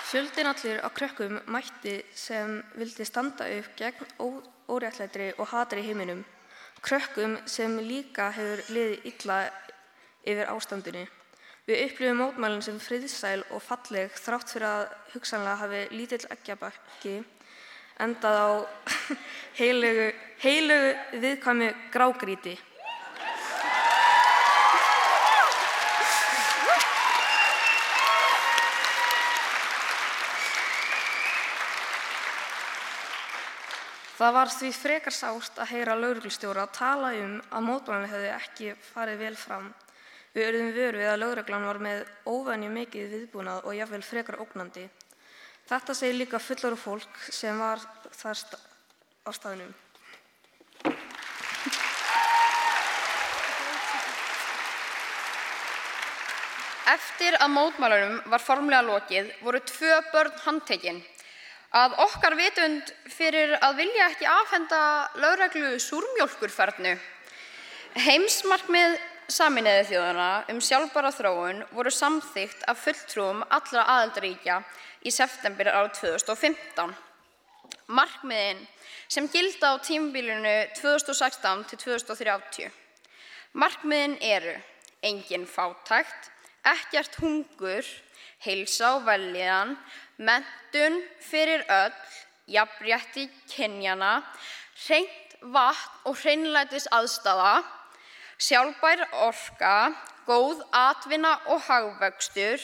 Fjöldin 0.06 0.46
allir 0.46 0.78
á 0.86 0.88
krökkum 0.94 1.40
mætti 1.50 1.98
sem 2.14 2.62
vildi 2.78 3.04
standa 3.04 3.50
upp 3.58 3.74
gegn 3.76 4.06
óréttlætri 4.70 5.32
og 5.34 5.50
hatri 5.50 5.82
í 5.82 5.90
heiminum. 5.90 6.24
Krökkum 6.80 7.40
sem 7.50 7.74
líka 7.82 8.30
hefur 8.30 8.62
liðið 8.70 9.10
illa 9.10 9.44
yfir 10.22 10.46
ástandinu. 10.54 11.08
Við 11.68 11.82
upplifum 11.84 12.22
mótmælinn 12.22 12.62
sem 12.64 12.76
friðsæl 12.80 13.42
og 13.52 13.60
falleg 13.60 14.14
þrátt 14.16 14.52
fyrir 14.54 14.64
að 14.64 14.84
hugsanlega 15.12 15.56
hafi 15.60 15.80
lítill 15.92 16.24
eggjabakki 16.32 17.16
endað 18.00 18.36
á 18.40 18.48
heilögu, 19.60 20.06
heilögu 20.40 21.18
viðkvæmi 21.20 21.68
grágríti. 21.92 22.54
Það 34.18 34.32
var 34.38 34.54
því 34.54 34.72
frekar 34.74 35.14
sást 35.14 35.60
að 35.60 35.74
heyra 35.74 35.98
lauruglustjóra 36.00 36.64
tala 36.72 37.12
um 37.20 37.36
að 37.52 37.68
mótmælinn 37.68 38.10
hefði 38.14 38.32
ekki 38.38 38.72
farið 38.88 39.22
vel 39.26 39.36
fram. 39.36 39.68
Við 40.34 40.44
örðum 40.44 40.72
vöru 40.76 41.00
við 41.00 41.10
að 41.10 41.20
lögreglan 41.22 41.66
var 41.66 41.78
með 41.82 42.00
óvenju 42.28 42.70
mikið 42.72 43.12
viðbúnað 43.14 43.64
og 43.64 43.76
jáfnveil 43.78 44.04
frekar 44.04 44.40
ógnandi. 44.42 44.84
Þetta 45.68 45.94
segir 45.96 46.18
líka 46.20 46.40
fullaru 46.40 46.76
fólk 46.80 47.20
sem 47.32 47.58
var 47.60 47.80
þar 48.12 48.42
á 49.24 49.30
staðnum. 49.36 49.72
Eftir 56.88 57.36
að 57.36 57.52
mótmælarum 57.52 58.14
var 58.32 58.40
formlega 58.40 58.86
lokið 58.86 59.28
voru 59.44 59.60
tvö 59.60 59.96
börn 60.12 60.38
handtekinn. 60.44 61.02
Að 61.76 61.98
okkar 62.00 62.36
vitund 62.38 62.88
fyrir 63.12 63.52
að 63.60 63.82
vilja 63.82 64.06
ekki 64.08 64.28
afhenda 64.28 64.80
lögreglu 65.20 65.74
súrmjólkurfernu. 65.84 66.94
Heimsmarkmið 68.08 68.96
Saminuðu 69.28 69.82
þjóðana 69.90 70.26
um 70.48 70.60
sjálfbara 70.64 71.10
þróun 71.12 71.58
voru 71.76 71.90
samþygt 71.92 72.62
af 72.72 72.78
fulltrúum 72.80 73.42
allra 73.52 73.82
aðeldaríkja 73.92 74.54
í 75.04 75.12
september 75.12 75.68
árið 75.68 75.98
2015. 75.98 76.94
Markmiðin 77.92 78.64
sem 79.04 79.28
gilda 79.28 79.74
á 79.76 79.84
tímabilinu 79.84 80.54
2016 80.80 81.66
til 81.68 81.80
2030. 81.84 82.72
Markmiðin 83.52 84.16
eru 84.24 84.56
engin 85.04 85.44
fátækt, 85.44 86.32
ekkert 86.64 87.20
hungur, 87.20 87.84
heilsa 88.48 88.94
og 88.96 89.04
veljiðan, 89.12 89.76
mentun 90.24 91.02
fyrir 91.20 91.68
öll, 91.68 92.04
jafnrétti 92.48 93.28
kynjana, 93.52 94.22
hreint 94.86 95.42
vatn 95.52 96.08
og 96.08 96.16
hreinlætis 96.16 96.88
aðstafa, 96.96 97.58
sjálfbær 98.38 99.02
orka, 99.26 99.90
góð 100.28 100.62
atvinna 100.70 101.34
og 101.50 101.62
hagvöxtur, 101.66 102.62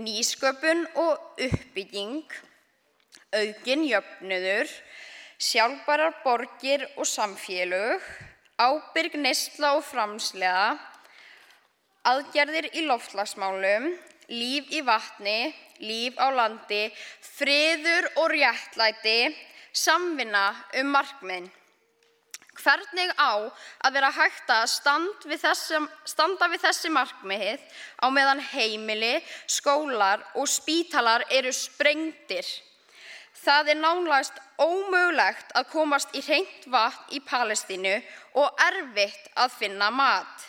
nýsköpun 0.00 0.86
og 0.96 1.20
uppbygging, 1.36 2.24
aukin 3.36 3.84
jöfnuður, 3.90 4.72
sjálfbærar 5.36 6.16
borgir 6.24 6.86
og 6.96 7.04
samfélög, 7.08 8.00
ábyrg 8.56 9.18
neysla 9.20 9.76
og 9.76 9.84
framslega, 9.84 10.78
aðgerðir 12.08 12.72
í 12.72 12.86
loftlagsmálum, 12.88 13.92
líf 14.32 14.70
í 14.72 14.80
vatni, 14.86 15.52
líf 15.84 16.16
á 16.16 16.32
landi, 16.32 16.86
friður 17.20 18.08
og 18.16 18.32
réttlæti, 18.32 19.34
samvinna 19.72 20.52
um 20.80 20.94
markminn. 20.94 21.50
Hvernig 22.52 23.12
á 23.16 23.48
að 23.80 23.94
vera 23.96 24.10
hægt 24.12 24.50
að 24.52 24.66
stand 24.68 25.24
við 25.24 25.40
þessi, 25.40 25.78
standa 26.04 26.48
við 26.52 26.66
þessi 26.66 26.90
markmið 26.92 27.62
á 28.04 28.06
meðan 28.12 28.42
heimili, 28.52 29.14
skólar 29.48 30.20
og 30.36 30.50
spítalar 30.50 31.24
eru 31.32 31.52
sprengtir? 31.56 32.44
Það 33.42 33.72
er 33.72 33.80
nánlegast 33.80 34.36
ómögulegt 34.60 35.54
að 35.58 35.70
komast 35.72 36.12
í 36.14 36.20
hreint 36.22 36.68
vatn 36.70 37.16
í 37.16 37.22
Palestínu 37.24 37.96
og 38.38 38.60
erfitt 38.68 39.32
að 39.34 39.56
finna 39.56 39.88
mat. 39.90 40.44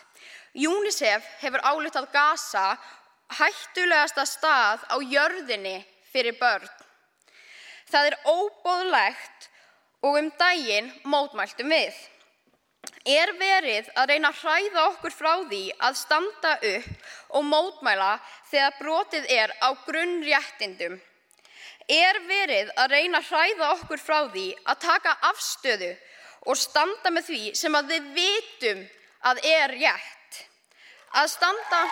UNICEF 0.54 1.26
hefur 1.42 1.64
álitað 1.66 2.12
Gaza 2.14 2.66
hættulegasta 3.40 4.28
stað 4.30 4.84
á 4.92 4.96
jörðinni 5.02 5.80
fyrir 6.12 6.38
börn. 6.38 6.68
Það 7.90 8.12
er 8.12 8.20
óbóðlegt 8.30 9.50
og 10.04 10.20
um 10.20 10.30
daginn 10.40 10.92
mótmæltum 11.08 11.72
við. 11.72 11.96
Er 13.08 13.32
verið 13.40 13.90
að 14.00 14.10
reyna 14.12 14.32
að 14.32 14.42
hræða 14.44 14.84
okkur 14.90 15.16
frá 15.16 15.32
því 15.48 15.64
að 15.88 15.98
standa 16.00 16.54
upp 16.70 17.36
og 17.38 17.46
mótmæla 17.48 18.12
þegar 18.52 18.78
brotið 18.80 19.30
er 19.32 19.54
á 19.64 19.70
grunnréttindum? 19.88 20.98
Er 21.92 22.20
verið 22.28 22.72
að 22.80 22.96
reyna 22.96 23.20
að 23.20 23.30
hræða 23.32 23.72
okkur 23.78 24.04
frá 24.04 24.20
því 24.32 24.46
að 24.64 24.84
taka 24.86 25.16
afstöðu 25.32 25.92
og 26.48 26.60
standa 26.60 27.12
með 27.12 27.30
því 27.32 27.42
sem 27.60 27.76
að 27.76 27.96
við 27.96 28.12
vitum 28.20 28.86
að 29.32 29.44
er 29.56 29.76
rétt? 29.80 30.44
Að 31.14 31.32
standa... 31.38 31.84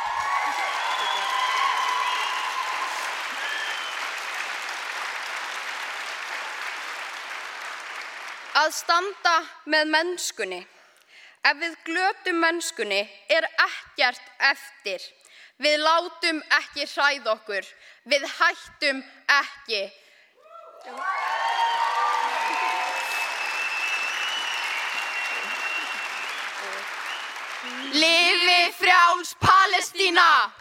Að 8.59 8.73
standa 8.75 9.35
með 9.71 9.91
mennskunni. 9.93 10.59
Ef 11.47 11.57
við 11.57 11.75
glötum 11.87 12.41
mennskunni 12.43 12.99
er 13.31 13.47
ekkert 13.47 14.21
eftir. 14.51 15.01
Við 15.61 15.77
látum 15.81 16.41
ekki 16.59 16.85
hræð 16.91 17.29
okkur. 17.35 17.67
Við 18.11 18.27
hættum 18.37 19.03
ekki. 19.39 19.83
Lifi 27.93 28.61
frjáls 28.79 29.35
Palestína! 29.39 30.60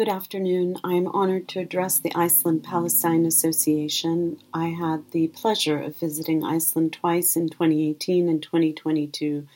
Good 0.00 0.08
afternoon. 0.08 0.78
I 0.82 0.94
am 0.94 1.08
honored 1.08 1.46
to 1.48 1.60
address 1.60 2.00
the 2.00 2.14
Iceland 2.14 2.64
Palestine 2.64 3.26
Association. 3.26 4.38
I 4.54 4.68
had 4.68 5.10
the 5.10 5.28
pleasure 5.28 5.78
of 5.78 5.98
visiting 5.98 6.42
Iceland 6.42 6.94
twice 6.94 7.36
in 7.36 7.50
2018 7.50 8.26
and 8.26 8.42
2022 8.42 9.46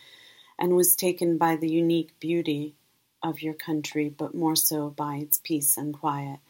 and 0.58 0.76
was 0.76 0.94
taken 0.94 1.38
by 1.38 1.56
the 1.56 1.70
unique 1.70 2.20
beauty 2.20 2.74
of 3.22 3.40
your 3.40 3.54
country, 3.54 4.10
but 4.10 4.34
more 4.34 4.54
so 4.54 4.90
by 4.90 5.14
its 5.14 5.40
peace 5.42 5.78
and 5.78 5.94
quiet. 5.94 6.40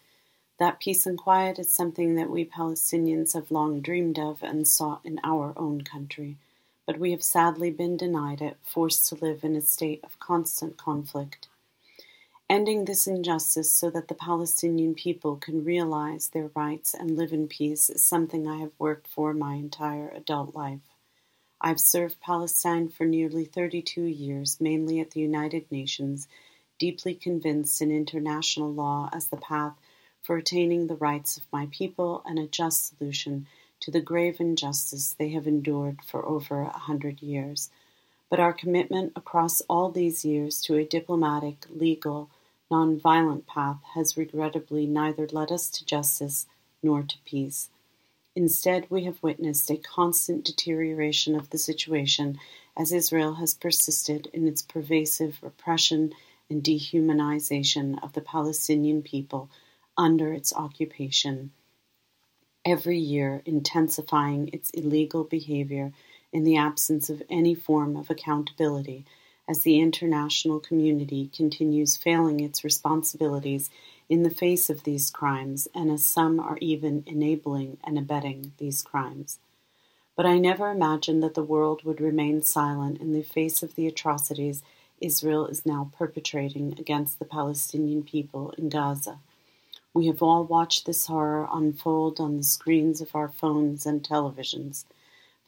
That 0.58 0.80
peace 0.80 1.06
and 1.06 1.16
quiet 1.16 1.60
is 1.60 1.70
something 1.70 2.16
that 2.16 2.30
we 2.30 2.44
Palestinians 2.44 3.34
have 3.34 3.52
long 3.52 3.80
dreamed 3.80 4.18
of 4.18 4.42
and 4.42 4.66
sought 4.66 5.02
in 5.04 5.20
our 5.22 5.54
own 5.56 5.82
country, 5.82 6.36
but 6.84 6.98
we 6.98 7.12
have 7.12 7.22
sadly 7.22 7.70
been 7.70 7.96
denied 7.96 8.42
it, 8.42 8.56
forced 8.60 9.06
to 9.10 9.24
live 9.24 9.44
in 9.44 9.54
a 9.54 9.60
state 9.60 10.00
of 10.02 10.18
constant 10.18 10.76
conflict. 10.76 11.46
Ending 12.50 12.84
this 12.84 13.06
injustice 13.06 13.72
so 13.72 13.88
that 13.88 14.08
the 14.08 14.14
Palestinian 14.14 14.94
people 14.94 15.36
can 15.36 15.64
realize 15.64 16.28
their 16.28 16.50
rights 16.54 16.92
and 16.92 17.16
live 17.16 17.32
in 17.32 17.48
peace 17.48 17.88
is 17.88 18.02
something 18.02 18.46
I 18.46 18.58
have 18.58 18.72
worked 18.78 19.08
for 19.08 19.32
my 19.32 19.54
entire 19.54 20.10
adult 20.10 20.54
life. 20.54 20.82
I've 21.58 21.80
served 21.80 22.20
Palestine 22.20 22.88
for 22.88 23.06
nearly 23.06 23.46
32 23.46 24.02
years, 24.02 24.60
mainly 24.60 25.00
at 25.00 25.12
the 25.12 25.20
United 25.20 25.72
Nations, 25.72 26.28
deeply 26.78 27.14
convinced 27.14 27.80
in 27.80 27.90
international 27.90 28.70
law 28.70 29.08
as 29.10 29.28
the 29.28 29.38
path 29.38 29.78
for 30.20 30.36
attaining 30.36 30.86
the 30.86 30.96
rights 30.96 31.38
of 31.38 31.44
my 31.50 31.66
people 31.70 32.22
and 32.26 32.38
a 32.38 32.46
just 32.46 32.88
solution 32.88 33.46
to 33.80 33.90
the 33.90 34.02
grave 34.02 34.38
injustice 34.38 35.14
they 35.18 35.30
have 35.30 35.46
endured 35.46 36.00
for 36.06 36.26
over 36.26 36.60
a 36.60 36.78
hundred 36.78 37.22
years. 37.22 37.70
But 38.28 38.40
our 38.40 38.52
commitment 38.52 39.12
across 39.16 39.60
all 39.62 39.90
these 39.90 40.26
years 40.26 40.60
to 40.62 40.76
a 40.76 40.84
diplomatic, 40.84 41.64
legal, 41.70 42.30
non-violent 42.70 43.46
path 43.46 43.78
has 43.94 44.16
regrettably 44.16 44.86
neither 44.86 45.26
led 45.28 45.52
us 45.52 45.68
to 45.70 45.84
justice 45.84 46.46
nor 46.82 47.02
to 47.02 47.16
peace. 47.24 47.68
Instead, 48.36 48.86
we 48.90 49.04
have 49.04 49.22
witnessed 49.22 49.70
a 49.70 49.76
constant 49.76 50.44
deterioration 50.44 51.34
of 51.34 51.50
the 51.50 51.58
situation 51.58 52.38
as 52.76 52.92
Israel 52.92 53.34
has 53.34 53.54
persisted 53.54 54.28
in 54.32 54.48
its 54.48 54.62
pervasive 54.62 55.38
repression 55.40 56.12
and 56.50 56.62
dehumanization 56.62 58.02
of 58.02 58.12
the 58.12 58.20
Palestinian 58.20 59.02
people 59.02 59.48
under 59.96 60.32
its 60.32 60.52
occupation, 60.52 61.52
every 62.64 62.98
year 62.98 63.42
intensifying 63.44 64.50
its 64.52 64.70
illegal 64.70 65.22
behavior 65.22 65.92
in 66.32 66.42
the 66.42 66.56
absence 66.56 67.08
of 67.08 67.22
any 67.30 67.54
form 67.54 67.96
of 67.96 68.10
accountability 68.10 69.04
as 69.48 69.60
the 69.60 69.80
international 69.80 70.60
community 70.60 71.30
continues 71.34 71.96
failing 71.96 72.40
its 72.40 72.64
responsibilities 72.64 73.70
in 74.08 74.22
the 74.22 74.30
face 74.30 74.70
of 74.70 74.84
these 74.84 75.10
crimes, 75.10 75.68
and 75.74 75.90
as 75.90 76.04
some 76.04 76.38
are 76.40 76.58
even 76.60 77.02
enabling 77.06 77.78
and 77.84 77.98
abetting 77.98 78.52
these 78.58 78.82
crimes. 78.82 79.38
But 80.16 80.26
I 80.26 80.38
never 80.38 80.70
imagined 80.70 81.22
that 81.22 81.34
the 81.34 81.42
world 81.42 81.84
would 81.84 82.00
remain 82.00 82.42
silent 82.42 83.00
in 83.00 83.12
the 83.12 83.22
face 83.22 83.62
of 83.62 83.74
the 83.74 83.86
atrocities 83.86 84.62
Israel 85.00 85.46
is 85.46 85.66
now 85.66 85.90
perpetrating 85.98 86.74
against 86.78 87.18
the 87.18 87.24
Palestinian 87.24 88.02
people 88.02 88.54
in 88.56 88.68
Gaza. 88.68 89.18
We 89.92 90.06
have 90.06 90.22
all 90.22 90.44
watched 90.44 90.86
this 90.86 91.06
horror 91.06 91.48
unfold 91.52 92.20
on 92.20 92.36
the 92.36 92.44
screens 92.44 93.00
of 93.00 93.14
our 93.14 93.28
phones 93.28 93.86
and 93.86 94.02
televisions. 94.02 94.84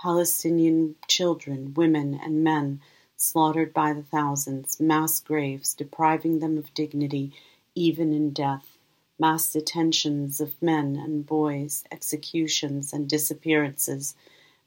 Palestinian 0.00 0.96
children, 1.08 1.74
women, 1.74 2.14
and 2.14 2.44
men 2.44 2.80
slaughtered 3.16 3.72
by 3.72 3.92
the 3.92 4.02
thousands, 4.02 4.78
mass 4.78 5.20
graves 5.20 5.74
depriving 5.74 6.38
them 6.38 6.58
of 6.58 6.74
dignity 6.74 7.32
even 7.74 8.12
in 8.12 8.30
death, 8.30 8.78
mass 9.18 9.52
detentions 9.52 10.40
of 10.40 10.60
men 10.62 10.96
and 10.96 11.26
boys, 11.26 11.84
executions 11.90 12.92
and 12.92 13.08
disappearances, 13.08 14.14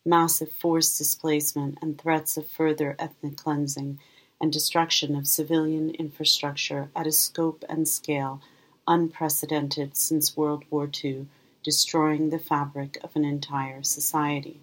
massive 0.05 0.51
forced 0.51 0.97
displacement 0.97 1.77
and 1.81 1.99
threats 1.99 2.37
of 2.37 2.47
further 2.47 2.95
ethnic 2.99 3.37
cleansing 3.37 3.99
and 4.41 4.51
destruction 4.51 5.15
of 5.15 5.27
civilian 5.27 5.89
infrastructure 5.91 6.89
at 6.95 7.07
a 7.07 7.11
scope 7.11 7.63
and 7.67 7.87
scale 7.87 8.41
unprecedented 8.87 9.95
since 9.95 10.35
World 10.35 10.63
War 10.69 10.89
II, 11.03 11.27
destroying 11.63 12.29
the 12.29 12.39
fabric 12.39 12.97
of 13.03 13.15
an 13.15 13.23
entire 13.23 13.83
society. 13.83 14.59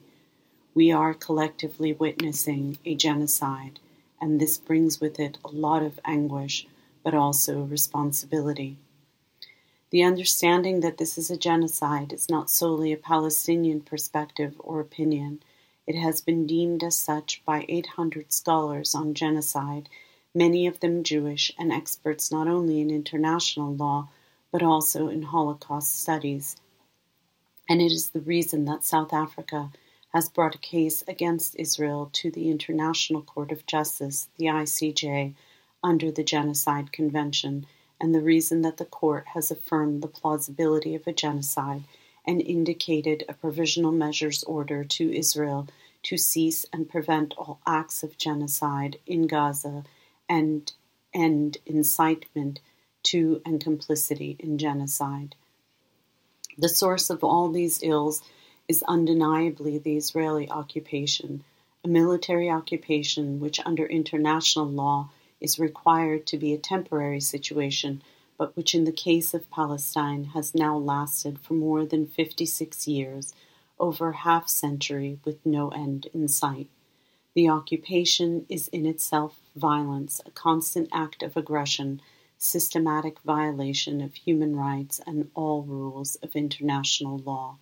We 0.77 0.93
are 0.93 1.15
collectively 1.15 1.95
witnessing 1.95 2.77
a 2.85 2.95
genocide, 2.95 3.81
and 4.21 4.39
this 4.39 4.59
brings 4.59 5.01
with 5.01 5.19
it 5.19 5.39
a 5.43 5.49
lot 5.49 5.83
of 5.83 5.99
anguish, 6.05 6.67
but 7.03 7.15
also 7.15 7.63
responsibility. 7.63 8.77
The 9.89 10.03
understanding 10.03 10.81
that 10.81 10.99
this 10.99 11.17
is 11.17 11.31
a 11.31 11.39
genocide 11.39 12.13
is 12.13 12.29
not 12.29 12.51
solely 12.51 12.93
a 12.93 12.99
Palestinian 12.99 13.81
perspective 13.81 14.55
or 14.59 14.79
opinion. 14.79 15.43
It 15.87 15.97
has 15.97 16.21
been 16.21 16.47
deemed 16.47 16.85
as 16.85 16.99
such 16.99 17.43
by 17.47 17.65
800 17.71 18.31
scholars 18.31 18.95
on 18.95 19.15
genocide, 19.15 19.89
many 20.35 20.67
of 20.67 20.81
them 20.81 21.03
Jewish 21.03 21.51
and 21.59 21.73
experts 21.73 22.31
not 22.31 22.49
only 22.49 22.83
in 22.83 22.91
international 22.91 23.75
law 23.75 24.11
but 24.53 24.63
also 24.63 25.09
in 25.09 25.23
Holocaust 25.23 25.99
studies. 25.99 26.57
And 27.67 27.81
it 27.81 27.93
is 27.93 28.11
the 28.11 28.21
reason 28.21 28.67
that 28.67 28.85
South 28.85 29.15
Africa 29.15 29.71
has 30.17 30.31
brought 30.31 30.55
a 30.55 30.59
case 30.59 31.05
against 31.07 31.55
Israel 31.57 32.09
to 32.11 32.31
the 32.31 32.51
International 32.51 33.21
Court 33.21 33.53
of 33.53 33.67
Justice, 33.67 34.31
the 34.39 34.47
ICJ, 34.47 35.35
under 35.85 36.11
the 36.11 36.25
Genocide 36.25 36.91
Convention, 36.91 37.67
and 38.01 38.15
the 38.15 38.23
reason 38.23 38.63
that 38.63 38.79
the 38.79 38.87
court 38.87 39.27
has 39.35 39.51
affirmed 39.51 40.03
the 40.03 40.09
plausibility 40.09 40.95
of 40.95 41.07
a 41.07 41.13
genocide 41.13 41.85
and 42.27 42.41
indicated 42.41 43.25
a 43.29 43.35
provisional 43.35 43.93
measures 43.93 44.43
order 44.45 44.85
to 44.85 45.15
Israel 45.15 45.69
to 46.05 46.17
cease 46.17 46.65
and 46.73 46.89
prevent 46.89 47.35
all 47.37 47.61
acts 47.67 48.03
of 48.03 48.17
genocide 48.17 48.99
in 49.07 49.27
Gaza 49.27 49.85
and 50.31 50.73
end 51.13 51.59
incitement 51.67 52.61
to 53.03 53.43
and 53.45 53.63
complicity 53.63 54.37
in 54.39 54.57
genocide. 54.57 55.35
The 56.57 56.71
source 56.71 57.11
of 57.11 57.23
all 57.23 57.51
these 57.51 57.83
ills 57.83 58.23
is 58.69 58.83
undeniably 58.89 59.79
the 59.79 59.97
Israeli 59.97 60.51
occupation, 60.51 61.45
a 61.85 61.89
military 61.89 62.51
occupation 62.51 63.39
which, 63.39 63.61
under 63.65 63.87
international 63.87 64.67
law, 64.67 65.11
is 65.41 65.59
required 65.59 66.27
to 66.27 66.37
be 66.37 66.53
a 66.53 66.59
temporary 66.59 67.21
situation, 67.21 68.03
but 68.39 68.57
which, 68.57 68.75
in 68.75 68.85
the 68.85 68.93
case 68.93 69.35
of 69.35 69.51
Palestine, 69.51 70.25
has 70.35 70.55
now 70.55 70.77
lasted 70.77 71.39
for 71.39 71.55
more 71.55 71.87
than 71.87 72.07
56 72.07 72.89
years, 72.89 73.35
over 73.79 74.13
half 74.13 74.49
century, 74.49 75.19
with 75.25 75.45
no 75.45 75.69
end 75.69 76.09
in 76.13 76.27
sight. 76.27 76.69
The 77.35 77.49
occupation 77.49 78.47
is 78.49 78.69
in 78.69 78.87
itself 78.87 79.39
violence, 79.55 80.21
a 80.25 80.31
constant 80.31 80.89
act 80.93 81.23
of 81.23 81.37
aggression, 81.37 82.01
systematic 82.39 83.21
violation 83.21 84.01
of 84.01 84.15
human 84.15 84.57
rights 84.57 85.01
and 85.07 85.31
all 85.35 85.63
rules 85.63 86.17
of 86.17 86.35
international 86.35 87.19
law. 87.19 87.59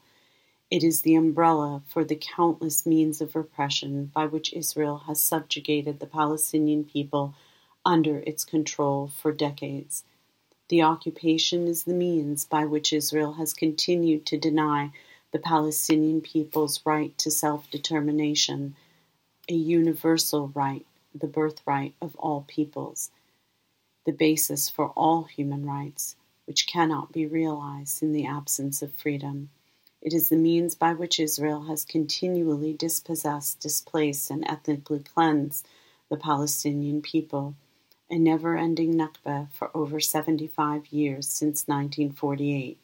It 0.74 0.82
is 0.82 1.02
the 1.02 1.14
umbrella 1.14 1.84
for 1.86 2.02
the 2.02 2.16
countless 2.16 2.84
means 2.84 3.20
of 3.20 3.36
repression 3.36 4.06
by 4.06 4.26
which 4.26 4.52
Israel 4.52 5.04
has 5.06 5.20
subjugated 5.20 6.00
the 6.00 6.08
Palestinian 6.08 6.82
people 6.82 7.36
under 7.84 8.18
its 8.26 8.44
control 8.44 9.06
for 9.06 9.30
decades. 9.30 10.02
The 10.70 10.82
occupation 10.82 11.68
is 11.68 11.84
the 11.84 11.94
means 11.94 12.44
by 12.44 12.64
which 12.64 12.92
Israel 12.92 13.34
has 13.34 13.54
continued 13.54 14.26
to 14.26 14.36
deny 14.36 14.90
the 15.30 15.38
Palestinian 15.38 16.20
people's 16.20 16.84
right 16.84 17.16
to 17.18 17.30
self 17.30 17.70
determination, 17.70 18.74
a 19.48 19.54
universal 19.54 20.48
right, 20.56 20.84
the 21.14 21.28
birthright 21.28 21.94
of 22.02 22.16
all 22.16 22.46
peoples, 22.48 23.12
the 24.04 24.12
basis 24.12 24.68
for 24.68 24.88
all 24.96 25.22
human 25.22 25.64
rights, 25.64 26.16
which 26.46 26.66
cannot 26.66 27.12
be 27.12 27.26
realized 27.26 28.02
in 28.02 28.12
the 28.12 28.26
absence 28.26 28.82
of 28.82 28.92
freedom. 28.92 29.50
It 30.04 30.12
is 30.12 30.28
the 30.28 30.36
means 30.36 30.74
by 30.74 30.92
which 30.92 31.18
Israel 31.18 31.62
has 31.62 31.86
continually 31.86 32.74
dispossessed, 32.74 33.58
displaced, 33.58 34.30
and 34.30 34.46
ethnically 34.46 34.98
cleansed 34.98 35.66
the 36.10 36.18
Palestinian 36.18 37.00
people, 37.00 37.54
a 38.10 38.18
never 38.18 38.54
ending 38.54 38.96
Nakba 38.96 39.48
for 39.52 39.74
over 39.74 40.00
75 40.00 40.88
years 40.88 41.26
since 41.26 41.66
1948. 41.66 42.78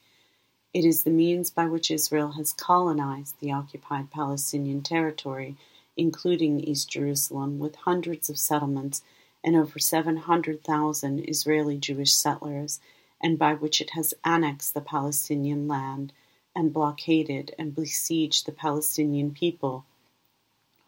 It 0.73 0.85
is 0.87 1.05
the 1.05 1.11
means 1.11 1.51
by 1.51 1.67
which 1.67 1.91
Israel 1.91 2.33
has 2.33 2.55
colonized 2.55 3.39
the 3.39 3.53
occupied 3.53 4.11
Palestinian 4.11 4.81
territory, 4.81 5.57
including 5.99 6.61
East 6.61 6.89
Jerusalem, 6.91 7.59
with 7.59 7.77
hundreds 7.77 8.31
of 8.31 8.39
settlements 8.39 9.03
and 9.45 9.57
over 9.57 9.79
700,000 9.79 11.29
Israeli 11.29 11.77
Jewish 11.77 12.15
settlers, 12.15 12.81
and 13.21 13.39
by 13.39 13.53
which 13.53 13.83
it 13.83 13.91
has 13.91 14.15
annexed 14.25 14.73
the 14.73 14.81
Palestinian 14.81 15.69
land 15.69 16.15
and 16.55 16.73
blockaded 16.73 17.55
and 17.59 17.75
besieged 17.75 18.47
the 18.47 18.53
Palestinian 18.53 19.33
people, 19.33 19.85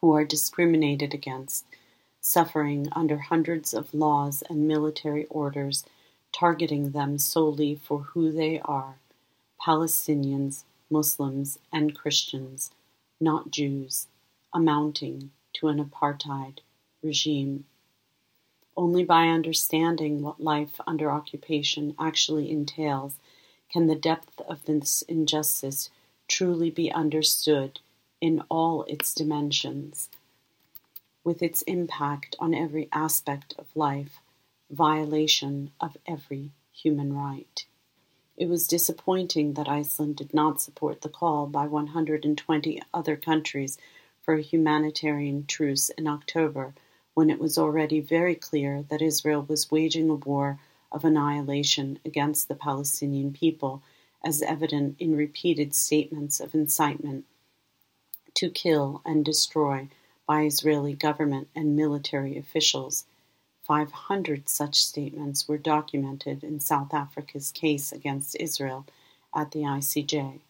who 0.00 0.12
are 0.12 0.24
discriminated 0.24 1.14
against, 1.14 1.64
suffering 2.20 2.88
under 2.92 3.18
hundreds 3.18 3.72
of 3.72 3.94
laws 3.94 4.42
and 4.48 4.68
military 4.68 5.26
orders 5.26 5.84
targeting 6.32 6.90
them 6.90 7.18
solely 7.18 7.74
for 7.74 8.00
who 8.00 8.32
they 8.32 8.60
are 8.60 8.96
Palestinians, 9.64 10.64
Muslims, 10.90 11.58
and 11.72 11.94
Christians, 11.94 12.72
not 13.20 13.52
Jews, 13.52 14.08
amounting 14.52 15.30
to 15.52 15.68
an 15.68 15.78
apartheid 15.78 16.58
regime. 17.00 17.64
Only 18.76 19.04
by 19.04 19.28
understanding 19.28 20.20
what 20.20 20.42
life 20.42 20.80
under 20.86 21.12
occupation 21.12 21.94
actually 21.98 22.50
entails 22.50 23.14
can 23.72 23.86
the 23.86 23.94
depth 23.94 24.40
of 24.42 24.64
this 24.64 25.02
injustice 25.02 25.90
truly 26.28 26.70
be 26.70 26.92
understood 26.92 27.80
in 28.20 28.42
all 28.48 28.84
its 28.84 29.14
dimensions, 29.14 30.08
with 31.24 31.42
its 31.42 31.62
impact 31.62 32.36
on 32.38 32.54
every 32.54 32.88
aspect 32.92 33.54
of 33.58 33.74
life, 33.74 34.20
violation 34.70 35.70
of 35.80 35.96
every 36.06 36.50
human 36.72 37.12
right. 37.12 37.64
It 38.36 38.48
was 38.48 38.66
disappointing 38.66 39.54
that 39.54 39.68
Iceland 39.68 40.16
did 40.16 40.32
not 40.32 40.60
support 40.60 41.02
the 41.02 41.08
call 41.08 41.46
by 41.46 41.66
120 41.66 42.82
other 42.92 43.16
countries 43.16 43.78
for 44.22 44.34
a 44.34 44.42
humanitarian 44.42 45.46
truce 45.46 45.90
in 45.90 46.06
October 46.06 46.74
when 47.14 47.28
it 47.28 47.38
was 47.38 47.58
already 47.58 48.00
very 48.00 48.34
clear 48.34 48.82
that 48.88 49.02
Israel 49.02 49.44
was 49.46 49.70
waging 49.70 50.08
a 50.08 50.14
war 50.14 50.58
of 50.92 51.04
annihilation 51.04 51.98
against 52.04 52.48
the 52.48 52.54
Palestinian 52.54 53.32
people, 53.32 53.82
as 54.24 54.42
evident 54.42 54.96
in 54.98 55.16
repeated 55.16 55.74
statements 55.74 56.38
of 56.38 56.54
incitement 56.54 57.24
to 58.34 58.50
kill 58.50 59.02
and 59.04 59.24
destroy 59.24 59.88
by 60.26 60.44
Israeli 60.44 60.94
government 60.94 61.48
and 61.56 61.74
military 61.76 62.38
officials. 62.38 63.04
500 63.66 64.48
such 64.48 64.82
statements 64.82 65.48
were 65.48 65.58
documented 65.58 66.44
in 66.44 66.60
South 66.60 66.92
Africa's 66.92 67.50
case 67.50 67.92
against 67.92 68.36
Israel 68.38 68.86
at 69.34 69.52
the 69.52 69.60
ICJ. 69.60 70.40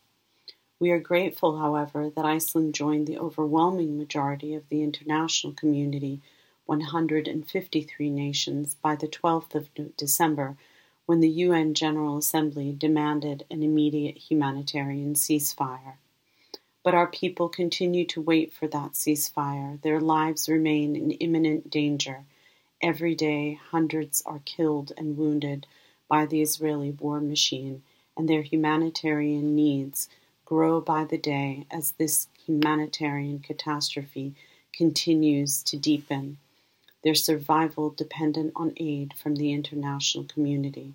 We 0.81 0.91
are 0.91 0.99
grateful, 0.99 1.59
however, 1.59 2.11
that 2.11 2.25
Iceland 2.25 2.75
joined 2.75 3.07
the 3.07 3.19
overwhelming 3.19 3.97
majority 3.97 4.55
of 4.55 4.69
the 4.69 4.83
international 4.83 5.53
community 5.53 6.21
153 6.67 8.11
nations 8.11 8.77
by 8.81 8.95
the 8.95 9.09
12th 9.09 9.55
of 9.55 9.69
December 9.97 10.57
when 11.07 11.21
the 11.21 11.29
UN 11.29 11.75
General 11.75 12.17
Assembly 12.17 12.73
demanded 12.73 13.45
an 13.51 13.63
immediate 13.63 14.17
humanitarian 14.17 15.15
ceasefire. 15.15 15.95
But 16.85 16.95
our 16.95 17.07
people 17.07 17.49
continue 17.49 18.07
to 18.07 18.21
wait 18.21 18.53
for 18.53 18.67
that 18.69 18.93
ceasefire. 18.93 19.81
Their 19.83 20.01
lives 20.01 20.49
remain 20.49 20.97
in 20.97 21.11
imminent 21.11 21.69
danger. 21.69 22.25
Every 22.81 23.15
day, 23.15 23.59
hundreds 23.71 24.23
are 24.25 24.41
killed 24.45 24.93
and 24.97 25.17
wounded 25.17 25.67
by 26.09 26.27
the 26.27 26.43
Israeli 26.43 26.93
war 26.93 27.21
machine, 27.21 27.83
and 28.17 28.29
their 28.29 28.43
humanitarian 28.43 29.55
needs 29.55 30.09
grow 30.45 30.81
by 30.81 31.05
the 31.05 31.19
day 31.19 31.67
as 31.71 31.93
this 31.93 32.29
humanitarian 32.47 33.41
catastrophe 33.41 34.35
continues 34.73 35.63
to 35.65 35.77
deepen 35.77 36.39
their 37.03 37.15
survival 37.15 37.91
dependent 37.91 38.53
on 38.55 38.73
aid 38.77 39.15
from 39.15 39.37
the 39.37 39.53
international 39.53 40.25
community. 40.25 40.95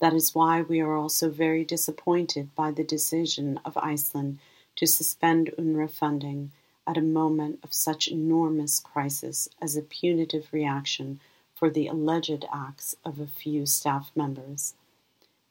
That 0.00 0.14
is 0.14 0.34
why 0.34 0.62
we 0.62 0.80
are 0.80 0.96
also 0.96 1.30
very 1.30 1.64
disappointed 1.64 2.54
by 2.54 2.70
the 2.70 2.84
decision 2.84 3.60
of 3.64 3.76
Iceland 3.76 4.38
to 4.76 4.86
suspend 4.86 5.50
UNRWA 5.58 5.90
funding 5.90 6.50
at 6.86 6.98
a 6.98 7.02
moment 7.02 7.60
of 7.62 7.72
such 7.72 8.08
enormous 8.08 8.80
crisis 8.80 9.48
as 9.60 9.76
a 9.76 9.82
punitive 9.82 10.48
reaction 10.52 11.20
for 11.54 11.70
the 11.70 11.86
alleged 11.86 12.44
acts 12.52 12.96
of 13.04 13.20
a 13.20 13.26
few 13.26 13.64
staff 13.64 14.10
members. 14.14 14.74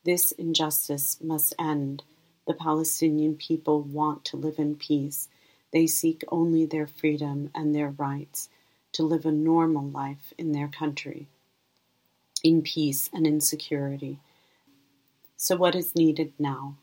This 0.03 0.31
injustice 0.33 1.17
must 1.21 1.55
end. 1.57 2.03
The 2.45 2.53
Palestinian 2.53 3.35
people 3.35 3.81
want 3.81 4.25
to 4.25 4.37
live 4.37 4.59
in 4.59 4.75
peace. 4.75 5.29
They 5.71 5.87
seek 5.87 6.23
only 6.27 6.65
their 6.65 6.87
freedom 6.87 7.49
and 7.55 7.73
their 7.73 7.89
rights 7.89 8.49
to 8.93 9.03
live 9.03 9.25
a 9.25 9.31
normal 9.31 9.85
life 9.85 10.33
in 10.37 10.51
their 10.51 10.67
country, 10.67 11.27
in 12.43 12.61
peace 12.61 13.09
and 13.13 13.27
in 13.27 13.41
security. 13.41 14.19
So, 15.35 15.55
what 15.57 15.75
is 15.75 15.95
needed 15.95 16.33
now? 16.39 16.77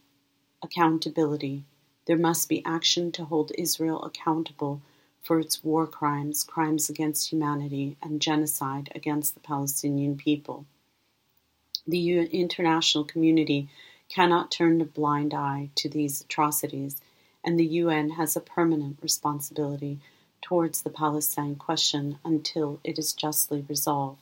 Accountability. 0.62 1.64
There 2.06 2.18
must 2.18 2.48
be 2.48 2.64
action 2.64 3.12
to 3.12 3.24
hold 3.24 3.52
Israel 3.56 4.02
accountable 4.02 4.82
for 5.22 5.38
its 5.38 5.62
war 5.62 5.86
crimes, 5.86 6.42
crimes 6.42 6.90
against 6.90 7.30
humanity, 7.30 7.96
and 8.02 8.20
genocide 8.20 8.90
against 8.94 9.34
the 9.34 9.40
Palestinian 9.40 10.16
people. 10.16 10.66
The 11.86 12.20
international 12.20 13.04
community 13.04 13.68
cannot 14.08 14.50
turn 14.50 14.80
a 14.80 14.84
blind 14.84 15.32
eye 15.32 15.70
to 15.76 15.88
these 15.88 16.20
atrocities, 16.20 17.00
and 17.44 17.58
the 17.58 17.66
UN 17.66 18.10
has 18.10 18.34
a 18.34 18.40
permanent 18.40 18.98
responsibility 19.00 20.00
towards 20.42 20.82
the 20.82 20.90
Palestine 20.90 21.56
question 21.56 22.18
until 22.24 22.80
it 22.84 22.98
is 22.98 23.12
justly 23.12 23.64
resolved 23.68 24.20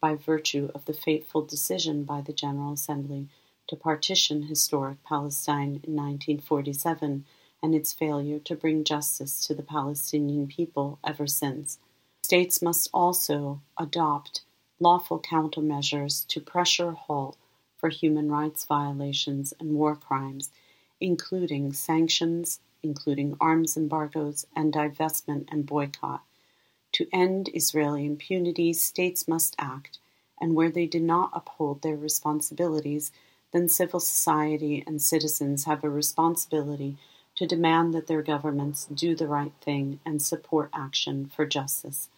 by 0.00 0.14
virtue 0.14 0.70
of 0.74 0.84
the 0.86 0.94
fateful 0.94 1.42
decision 1.42 2.04
by 2.04 2.20
the 2.20 2.32
General 2.32 2.72
Assembly 2.72 3.28
to 3.68 3.76
partition 3.76 4.44
historic 4.44 5.02
Palestine 5.04 5.80
in 5.84 5.94
1947 5.94 7.24
and 7.62 7.74
its 7.74 7.92
failure 7.92 8.38
to 8.38 8.54
bring 8.54 8.84
justice 8.84 9.46
to 9.46 9.54
the 9.54 9.62
Palestinian 9.62 10.46
people 10.46 10.98
ever 11.04 11.26
since. 11.26 11.78
States 12.22 12.62
must 12.62 12.88
also 12.92 13.60
adopt 13.78 14.42
lawful 14.78 15.20
countermeasures 15.20 16.26
to 16.26 16.40
pressure 16.40 16.92
halt 16.92 17.36
for 17.76 17.88
human 17.88 18.30
rights 18.30 18.64
violations 18.64 19.52
and 19.60 19.74
war 19.74 19.94
crimes, 19.94 20.50
including 21.00 21.72
sanctions, 21.72 22.60
including 22.82 23.36
arms 23.40 23.76
embargoes 23.76 24.46
and 24.54 24.72
divestment 24.72 25.46
and 25.50 25.66
boycott. 25.66 26.22
To 26.92 27.06
end 27.12 27.50
Israeli 27.54 28.04
impunity, 28.04 28.72
states 28.72 29.28
must 29.28 29.54
act, 29.58 29.98
and 30.40 30.54
where 30.54 30.70
they 30.70 30.86
do 30.86 31.00
not 31.00 31.30
uphold 31.32 31.82
their 31.82 31.96
responsibilities, 31.96 33.12
then 33.52 33.68
civil 33.68 34.00
society 34.00 34.82
and 34.86 35.00
citizens 35.00 35.64
have 35.64 35.84
a 35.84 35.90
responsibility 35.90 36.96
to 37.36 37.46
demand 37.46 37.94
that 37.94 38.06
their 38.06 38.22
governments 38.22 38.86
do 38.86 39.14
the 39.14 39.28
right 39.28 39.52
thing 39.60 40.00
and 40.04 40.20
support 40.20 40.70
action 40.72 41.30
for 41.34 41.46
justice. 41.46 42.08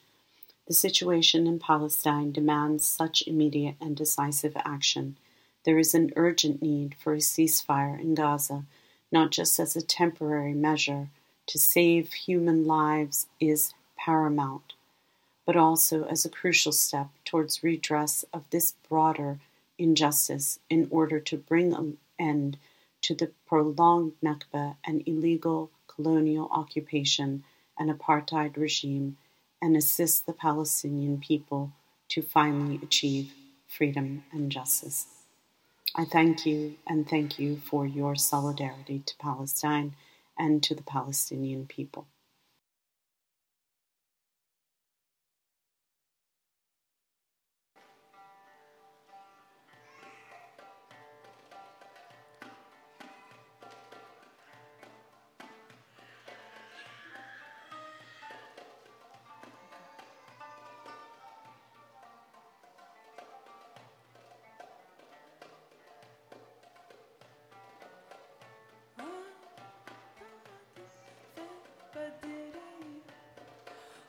The 0.66 0.74
situation 0.74 1.46
in 1.46 1.58
Palestine 1.58 2.32
demands 2.32 2.86
such 2.86 3.26
immediate 3.26 3.76
and 3.80 3.96
decisive 3.96 4.56
action. 4.64 5.16
There 5.64 5.78
is 5.78 5.94
an 5.94 6.12
urgent 6.16 6.62
need 6.62 6.94
for 6.94 7.14
a 7.14 7.18
ceasefire 7.18 8.00
in 8.00 8.14
Gaza 8.14 8.64
not 9.12 9.30
just 9.30 9.60
as 9.60 9.76
a 9.76 9.82
temporary 9.82 10.54
measure 10.54 11.08
to 11.46 11.58
save 11.58 12.12
human 12.12 12.66
lives, 12.66 13.26
is 13.38 13.74
paramount, 13.96 14.72
but 15.44 15.56
also 15.56 16.04
as 16.04 16.24
a 16.24 16.30
crucial 16.30 16.72
step 16.72 17.08
towards 17.24 17.62
redress 17.62 18.24
of 18.32 18.48
this 18.50 18.74
broader 18.88 19.38
injustice 19.78 20.58
in 20.70 20.88
order 20.90 21.20
to 21.20 21.36
bring 21.36 21.74
an 21.74 21.98
end 22.18 22.56
to 23.02 23.14
the 23.14 23.30
prolonged 23.46 24.12
Nakba 24.22 24.76
and 24.84 25.02
illegal 25.06 25.70
colonial 25.88 26.48
occupation 26.50 27.44
and 27.78 27.90
apartheid 27.90 28.56
regime 28.56 29.16
and 29.60 29.76
assist 29.76 30.26
the 30.26 30.32
Palestinian 30.32 31.18
people 31.18 31.72
to 32.08 32.22
finally 32.22 32.78
achieve 32.82 33.32
freedom 33.68 34.24
and 34.32 34.50
justice. 34.50 35.21
I 35.94 36.06
thank 36.06 36.46
you 36.46 36.76
and 36.86 37.08
thank 37.08 37.38
you 37.38 37.58
for 37.58 37.86
your 37.86 38.16
solidarity 38.16 39.00
to 39.00 39.14
Palestine 39.18 39.94
and 40.38 40.62
to 40.62 40.74
the 40.74 40.82
Palestinian 40.82 41.66
people. 41.66 42.06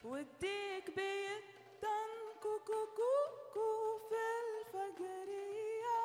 وديك 0.03 0.89
بيدن 0.95 2.11
كوكو 2.41 2.85
كوكو 2.97 3.97
في 4.09 4.23
الفجرية 4.43 6.01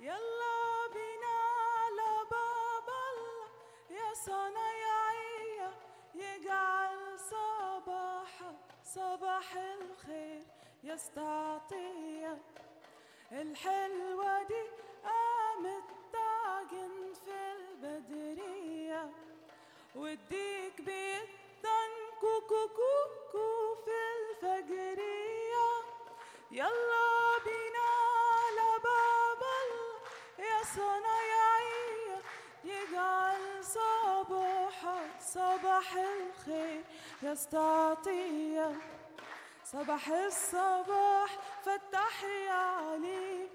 يلا 0.00 0.86
بينا 0.94 1.36
على 1.72 2.10
باب 2.30 2.88
الله. 2.88 3.48
يا 3.90 4.14
صنايعية 4.14 5.70
يجعل 6.14 7.18
صباح 7.18 8.32
صباح 8.84 9.56
الخير. 9.56 10.42
يستعطية 10.84 12.38
الحلوة 13.32 14.42
دي 14.42 14.62
قامت 15.04 15.88
تعجن 16.12 17.12
في 17.24 17.52
البدرية. 17.52 19.10
وديك 19.96 20.45
يلا 26.56 27.38
بينا 27.44 27.90
لباب 28.56 29.42
يا 30.38 30.62
صنايعية 30.76 32.18
يجعل 32.64 33.64
صباحك 33.64 35.20
صباح 35.20 35.96
الخير 35.96 36.84
يا 37.22 37.32
استعطية 37.32 38.72
صباح 39.64 40.08
الصباح 40.08 41.38
فتح 41.64 42.24
يا 42.24 42.52
عليم 42.52 43.48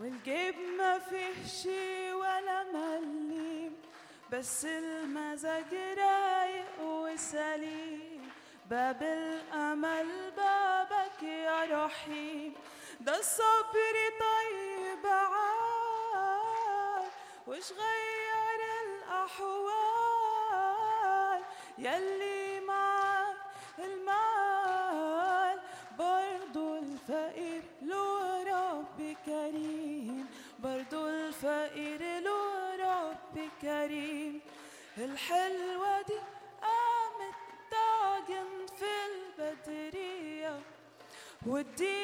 والجيب 0.00 0.54
ما 0.78 0.98
فيه 0.98 1.46
شي 1.46 2.12
ولا 2.12 2.64
مليم. 2.64 3.76
بس 4.32 4.64
المزاج 4.64 5.74
رايق 5.98 6.80
وسليم. 6.80 8.30
باب 8.70 9.02
الأمل 9.02 10.23
ده 13.04 13.18
الصبر 13.18 13.96
طيب 14.20 15.06
عال 15.06 17.04
وش 17.46 17.72
غير 17.72 18.60
الأحوال؟ 18.86 20.14
يلي 21.78 22.58
المال 23.78 25.60
برضو 25.98 26.78
الفقير 26.78 27.62
له 27.82 28.42
رب 28.42 29.16
كريم. 29.26 30.26
برضو 30.58 31.06
الفقير 31.08 32.02
له 32.20 32.76
رب 32.76 33.36
كريم. 33.62 34.40
الحلوة 34.98 36.02
دي 36.02 36.18
قامت 36.62 37.34
في 38.78 38.92
البدرية 39.10 40.60
وديك 41.46 42.03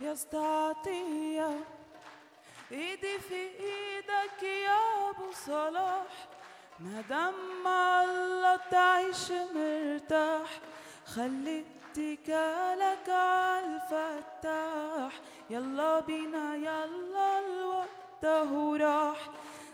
يا 0.00 0.12
استعطية 0.12 1.60
إيدي 2.72 3.18
في 3.18 3.34
إيدك 3.34 4.42
يا 4.42 5.10
أبو 5.10 5.32
صلاح. 5.46 6.06
ما 6.80 7.00
دام 7.08 7.66
الله 7.66 8.56
تعيش 8.70 9.30
مرتاح 9.54 10.48
خلي 11.06 11.64
اتكالك 11.90 13.08
عالفتاح 13.08 15.12
يلا 15.50 16.00
بينا 16.00 16.54
يلا 16.56 17.38
الوقت 17.38 18.24
اهو 18.24 18.74
راح. 18.74 19.18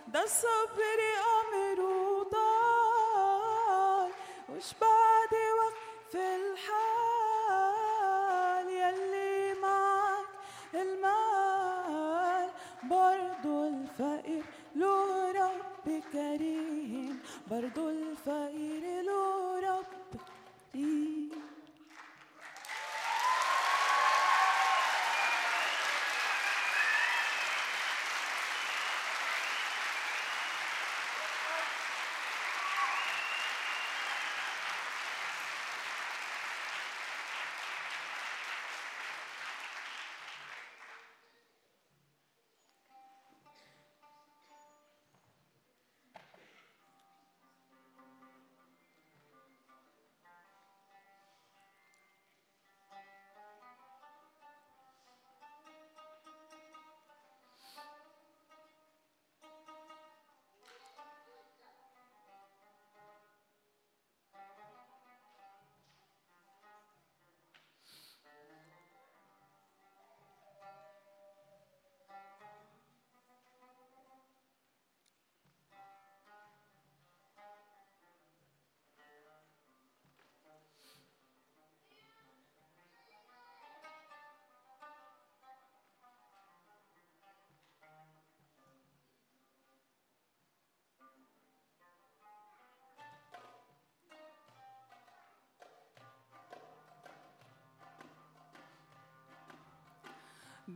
ده 0.09 0.23
الصبر 0.23 1.01
أمر 1.41 1.81
وطال 1.81 3.31
وش 4.49 4.73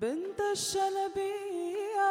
بنت 0.01 0.41
الشلبية 0.41 2.10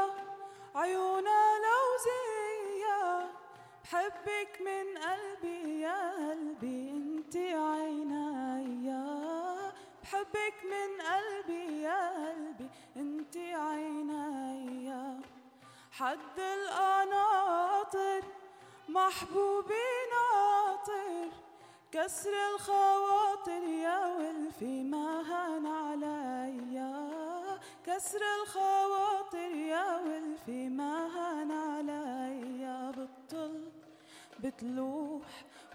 عيونها 0.75 1.59
لوزية. 1.65 3.29
بحبك 3.83 4.61
من 4.61 4.97
قلبي 4.97 5.81
يا 5.81 5.99
قلبي 6.29 6.89
انتي 6.91 7.53
عينيا. 7.53 9.05
بحبك 10.03 10.57
من 10.63 11.01
قلبي 11.01 11.81
يا 11.81 12.29
قلبي 12.29 12.69
انتي 12.97 13.53
عينيا. 13.53 15.21
حد 15.91 16.39
القناطر 16.39 18.21
محبوبي 18.89 19.89
ناطر. 20.13 21.29
كسر 21.91 22.33
الخواطر 22.53 23.63
يا 23.63 23.99
ولفي 24.17 24.83
ما 24.83 25.21
هان 25.29 25.65
عليا. 25.65 26.96
كسر 27.87 28.19
الخواطر 28.41 29.55
يا 29.55 30.01
ولفي 30.01 30.69
ما 30.69 31.07
هان 31.15 31.51
عليا 31.51 32.91
بتطل 32.91 33.71
بتلوح 34.39 35.27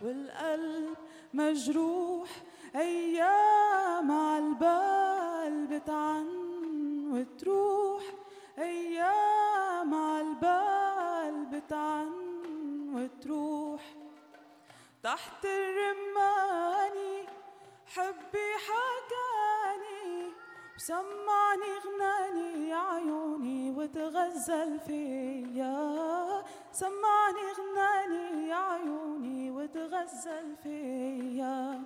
والقلب 0.02 0.96
مجروح 1.34 2.28
أيام 2.76 4.12
عالبال 4.12 5.66
بتعن 5.66 6.26
وتروح. 7.12 8.02
أيام 8.58 9.94
عالبال 9.94 11.46
بتعن 11.52 12.12
وتروح. 12.94 13.82
تحت 15.02 15.44
الرماني 15.44 17.26
حبي 17.86 18.48
حكاني 18.66 19.51
وسمعني 20.82 21.70
غناني 21.84 22.68
يا 22.68 22.76
عيوني 22.76 23.70
وتغزل 23.70 24.80
فيا. 24.86 26.42
سمعني 26.72 27.44
غناني 27.58 28.48
يا 28.48 28.56
عيوني 28.56 29.50
وتغزل 29.50 30.56
فيا. 30.62 31.82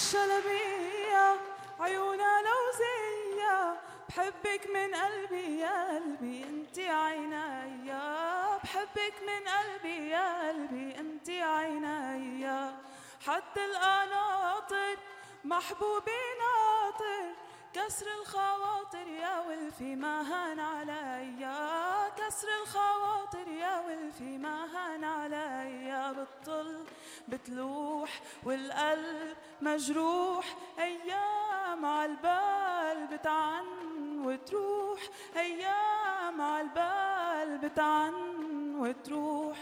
الشلبية 0.00 1.40
عيونها 1.80 2.42
لو 2.42 2.48
لوزية 2.48 3.80
بحبك 4.08 4.66
من 4.74 4.94
قلبي 4.94 5.58
يا 5.58 5.94
قلبي 5.94 6.44
انت 6.44 6.78
عيني 6.78 7.92
بحبك 8.64 9.14
من 9.26 9.48
قلبي 9.48 10.08
يا 10.08 10.48
قلبي 10.48 10.98
انت 11.00 11.30
عيني 11.30 12.70
حتى 13.26 13.64
القناطر 13.64 14.96
محبوبي 15.44 16.22
ناطر 16.40 17.34
كسر 17.72 18.06
الخواطر 18.20 19.06
يا 19.08 19.40
ولفي 19.40 19.96
ما 19.96 20.20
هان 20.20 20.60
عليا. 20.60 22.08
كسر 22.18 22.48
الخواطر 22.62 23.48
يا 23.48 23.80
ولفي 23.86 24.38
ما 24.38 24.64
هان 24.64 24.79
بتلوح 27.28 28.20
والقلب 28.44 29.36
مجروح. 29.60 30.56
أيام 30.78 31.86
عالبال 31.86 33.06
بتعن 33.06 33.66
وتروح. 34.24 35.00
أيام 35.36 36.40
عالبال 36.40 37.58
بتعن 37.58 38.14
وتروح. 38.78 39.58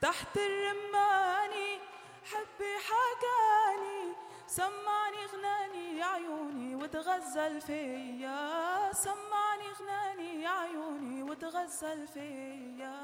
تحت 0.00 0.36
الرماني 0.36 1.78
حبي 2.24 2.72
حكاني 2.88 4.14
سمعني 4.46 5.26
غناني 5.32 5.98
يا 5.98 6.04
عيوني 6.04 6.74
وتغزل 6.74 7.60
فيا. 7.60 8.92
سمعني 8.92 9.68
غناني 9.80 10.42
يا 10.42 10.50
عيوني 10.50 11.22
وتغزل 11.22 12.06
فيا. 12.06 12.96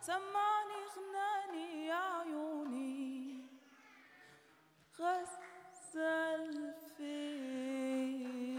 سمعني 0.00 0.78
غناني 0.94 1.86
يا 1.86 1.94
عيوني 1.94 3.44
غزل 5.00 6.74
فيا 6.96 8.54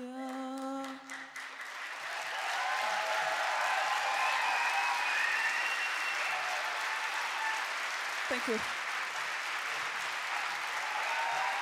Thank 8.29 8.47
you. 8.47 8.57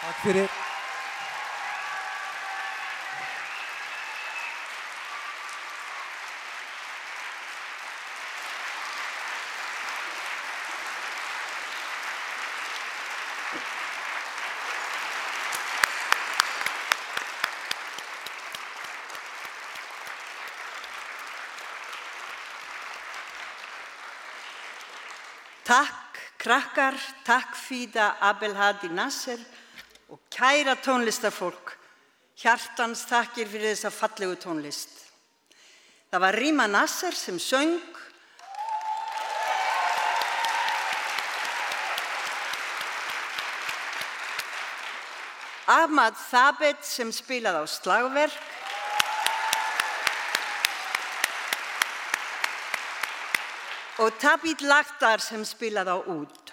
Takk 0.02 0.18
fyrir. 0.24 0.67
Takk 25.69 26.17
krakkar, 26.41 26.95
takk 27.29 27.53
Fída 27.53 28.15
Abelhadi 28.25 28.89
Nasser 28.89 29.37
og 30.09 30.17
kæra 30.33 30.79
tónlistarfólk. 30.81 31.75
Hjartans 32.41 33.03
takkir 33.05 33.45
fyrir 33.51 33.75
þessa 33.75 33.91
fallegu 33.93 34.39
tónlist. 34.41 34.89
Það 36.09 36.25
var 36.25 36.39
Ríma 36.41 36.67
Nasser 36.73 37.13
sem 37.13 37.37
söng 37.37 37.77
Ahmad 45.69 46.17
Thabet 46.31 46.81
sem 46.81 47.13
spilaði 47.13 47.61
á 47.61 47.65
slagverk 47.69 48.58
og 53.99 54.15
Tabit 54.21 54.63
Lakhdar 54.63 55.19
sem 55.19 55.43
spilaði 55.45 55.91
á 55.91 55.99
út. 56.07 56.53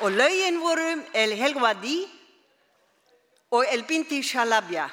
Og 0.00 0.16
lögin 0.16 0.56
voru 0.62 1.02
El 1.12 1.36
Helwadi 1.36 1.98
og 3.52 3.66
El 3.68 3.84
Binti 3.84 4.22
Shalabja. 4.24 4.88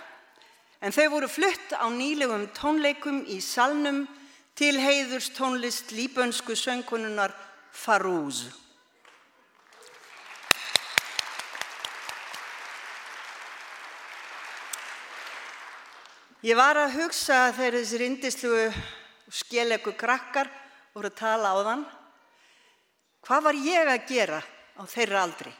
En 0.81 0.91
þau 0.91 1.07
voru 1.15 1.31
flutt 1.31 1.71
á 1.71 1.87
nýlegum 1.87 2.49
tónleikum 2.53 3.23
í 3.31 3.39
salnum 3.41 4.03
til 4.57 4.75
heiðurs 4.81 5.31
tónlist 5.37 5.95
líbönsku 5.95 6.53
söngkonunar 6.59 7.31
Farouz. 7.71 8.66
Ég 16.45 16.53
var 16.53 16.77
að 16.77 16.99
hugsa 16.99 17.47
þegar 17.49 17.79
þessir 17.79 18.01
indislugu 18.05 18.65
og 18.69 19.33
skjelegu 19.33 19.93
krakkar 19.97 20.51
voru 20.93 21.09
að 21.09 21.15
tala 21.17 21.49
á 21.49 21.57
þann. 21.65 21.81
Hvað 23.25 23.41
var 23.47 23.57
ég 23.65 23.89
að 23.89 24.05
gera 24.11 24.43
á 24.77 24.83
þeirra 24.85 25.23
aldri? 25.25 25.55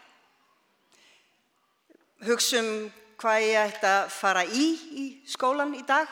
Hugsa 2.30 2.62
um 2.62 2.72
hvað 3.18 3.48
ég 3.48 3.60
ætti 3.64 3.90
að 3.90 4.14
fara 4.20 4.46
í 4.46 4.70
í 5.02 5.10
skólan 5.26 5.74
í 5.74 5.82
dag. 5.82 6.06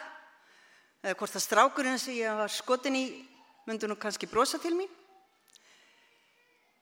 Eða 1.06 1.20
hvort 1.22 1.38
að 1.38 1.46
strákurinn 1.46 2.02
sem 2.02 2.18
ég 2.18 2.34
var 2.34 2.50
skotin 2.50 2.98
í 2.98 3.06
myndi 3.70 3.86
nú 3.86 4.02
kannski 4.02 4.26
brosa 4.26 4.58
til 4.58 4.74
mín. 4.74 4.90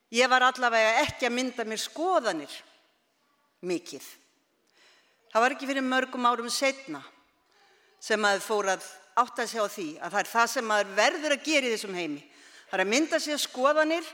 Ég 0.08 0.30
var 0.32 0.48
allavega 0.48 1.02
ekki 1.04 1.28
að 1.28 1.36
mynda 1.36 1.68
mér 1.68 1.84
skoðanir 1.84 2.60
mikið. 3.60 4.04
Það 5.34 5.42
var 5.44 5.52
ekki 5.52 5.68
fyrir 5.68 5.84
mörgum 5.84 6.24
árum 6.24 6.48
setna 6.48 7.10
sem 8.04 8.20
maður 8.20 8.44
fór 8.44 8.70
að 8.74 8.86
átta 9.16 9.46
sig 9.48 9.62
á 9.62 9.68
því 9.70 9.88
að 10.02 10.12
það 10.12 10.20
er 10.20 10.30
það 10.32 10.48
sem 10.52 10.68
maður 10.68 10.94
verður 10.98 11.34
að 11.36 11.46
gera 11.46 11.68
í 11.68 11.72
þessum 11.72 11.96
heimi. 11.96 12.22
Það 12.68 12.76
er 12.76 12.82
að 12.84 12.92
mynda 12.92 13.20
sig 13.22 13.34
að 13.34 13.44
skoðanir 13.44 14.10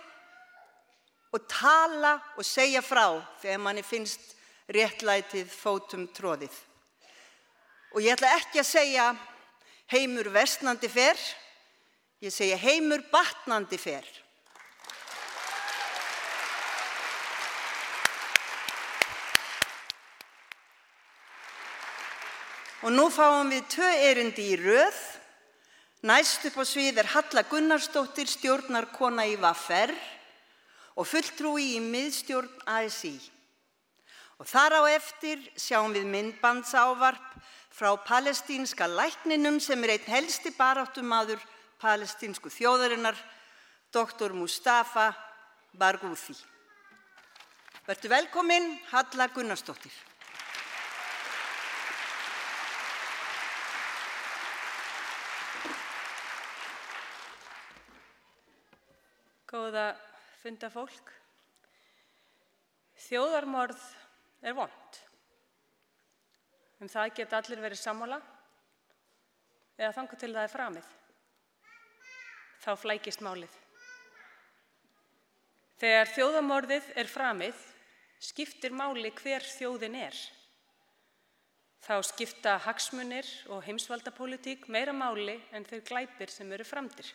og 1.34 1.46
tala 1.50 2.12
og 2.36 2.46
segja 2.46 2.82
frá 2.84 3.06
þegar 3.42 3.62
manni 3.64 3.82
finnst 3.86 4.34
réttlætið 4.70 5.50
fótum 5.50 6.06
tróðið. 6.14 6.54
Og 7.94 8.04
ég 8.04 8.14
ætla 8.14 8.36
ekki 8.38 8.62
að 8.62 8.68
segja 8.70 9.06
heimur 9.90 10.30
vestnandi 10.30 10.90
fer, 10.90 11.18
ég 12.22 12.34
segja 12.34 12.58
heimur 12.60 13.02
batnandi 13.10 13.78
fer. 13.80 14.06
Og 22.81 22.94
nú 22.94 23.10
fáum 23.12 23.50
við 23.52 23.67
tvö 23.68 23.89
erindi 24.09 24.47
í 24.55 24.57
röð. 24.57 24.97
Næst 26.09 26.47
upp 26.49 26.57
á 26.57 26.65
svið 26.65 27.02
er 27.02 27.10
Halla 27.12 27.42
Gunnarsdóttir, 27.44 28.25
stjórnar 28.25 28.86
kona 28.94 29.26
í 29.28 29.36
Vaffer 29.36 29.92
og 30.97 31.05
fulltrúi 31.05 31.75
í 31.76 31.83
miðstjórn 31.84 32.49
ASI. 32.65 33.18
Og 34.41 34.49
þar 34.49 34.81
á 34.81 34.83
eftir 34.97 35.44
sjáum 35.60 35.92
við 35.92 36.09
myndbandsávarp 36.09 37.36
frá 37.68 37.92
palestínska 38.00 38.89
lækninum 38.89 39.60
sem 39.60 39.84
er 39.84 39.99
einn 39.99 40.12
helsti 40.17 40.57
baráttumadur 40.57 41.41
palestínsku 41.81 42.49
þjóðarinnar, 42.49 43.17
doktor 43.92 44.33
Mustafa 44.33 45.10
Barghouthi. 45.76 46.36
Vertu 47.84 48.09
velkomin, 48.09 48.78
Halla 48.89 49.28
Gunnarsdóttir. 49.28 50.09
Góða 59.50 59.96
funda 60.44 60.68
fólk. 60.70 61.08
Þjóðarmorð 63.02 63.80
er 64.46 64.54
vond. 64.54 64.98
Um 66.78 66.88
það 66.88 67.14
geta 67.16 67.40
allir 67.40 67.62
verið 67.64 67.80
sammála 67.80 68.20
eða 69.74 69.94
þanga 69.96 70.18
til 70.20 70.30
það 70.30 70.44
er 70.44 70.52
framið. 70.52 70.90
Þá 72.60 72.70
flækist 72.78 73.24
málið. 73.26 73.56
Þegar 75.80 76.12
þjóðamorðið 76.12 76.92
er 77.02 77.10
framið, 77.10 77.64
skiptir 78.20 78.76
máli 78.76 79.10
hver 79.16 79.48
þjóðin 79.56 79.96
er. 79.98 80.20
Þá 81.80 81.96
skipta 82.04 82.54
hagsmunir 82.68 83.26
og 83.50 83.64
heimsvaldapólitík 83.66 84.68
meira 84.68 84.92
máli 84.94 85.40
en 85.56 85.64
þeir 85.64 85.82
glæpir 85.90 86.30
sem 86.30 86.52
eru 86.52 86.68
framdir. 86.68 87.08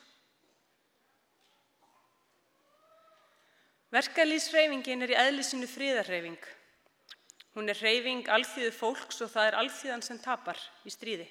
Verkalýsreifingin 3.93 5.05
er 5.05 5.13
í 5.13 5.17
eðlisinu 5.19 5.67
fríðarreifing. 5.69 6.41
Hún 7.55 7.69
er 7.71 7.79
reifing 7.79 8.25
alþjóðu 8.27 8.71
fólks 8.75 9.21
og 9.23 9.29
það 9.31 9.49
er 9.49 9.57
alþjóðan 9.61 10.03
sem 10.03 10.17
tapar 10.19 10.59
í 10.83 10.91
stríði. 10.91 11.27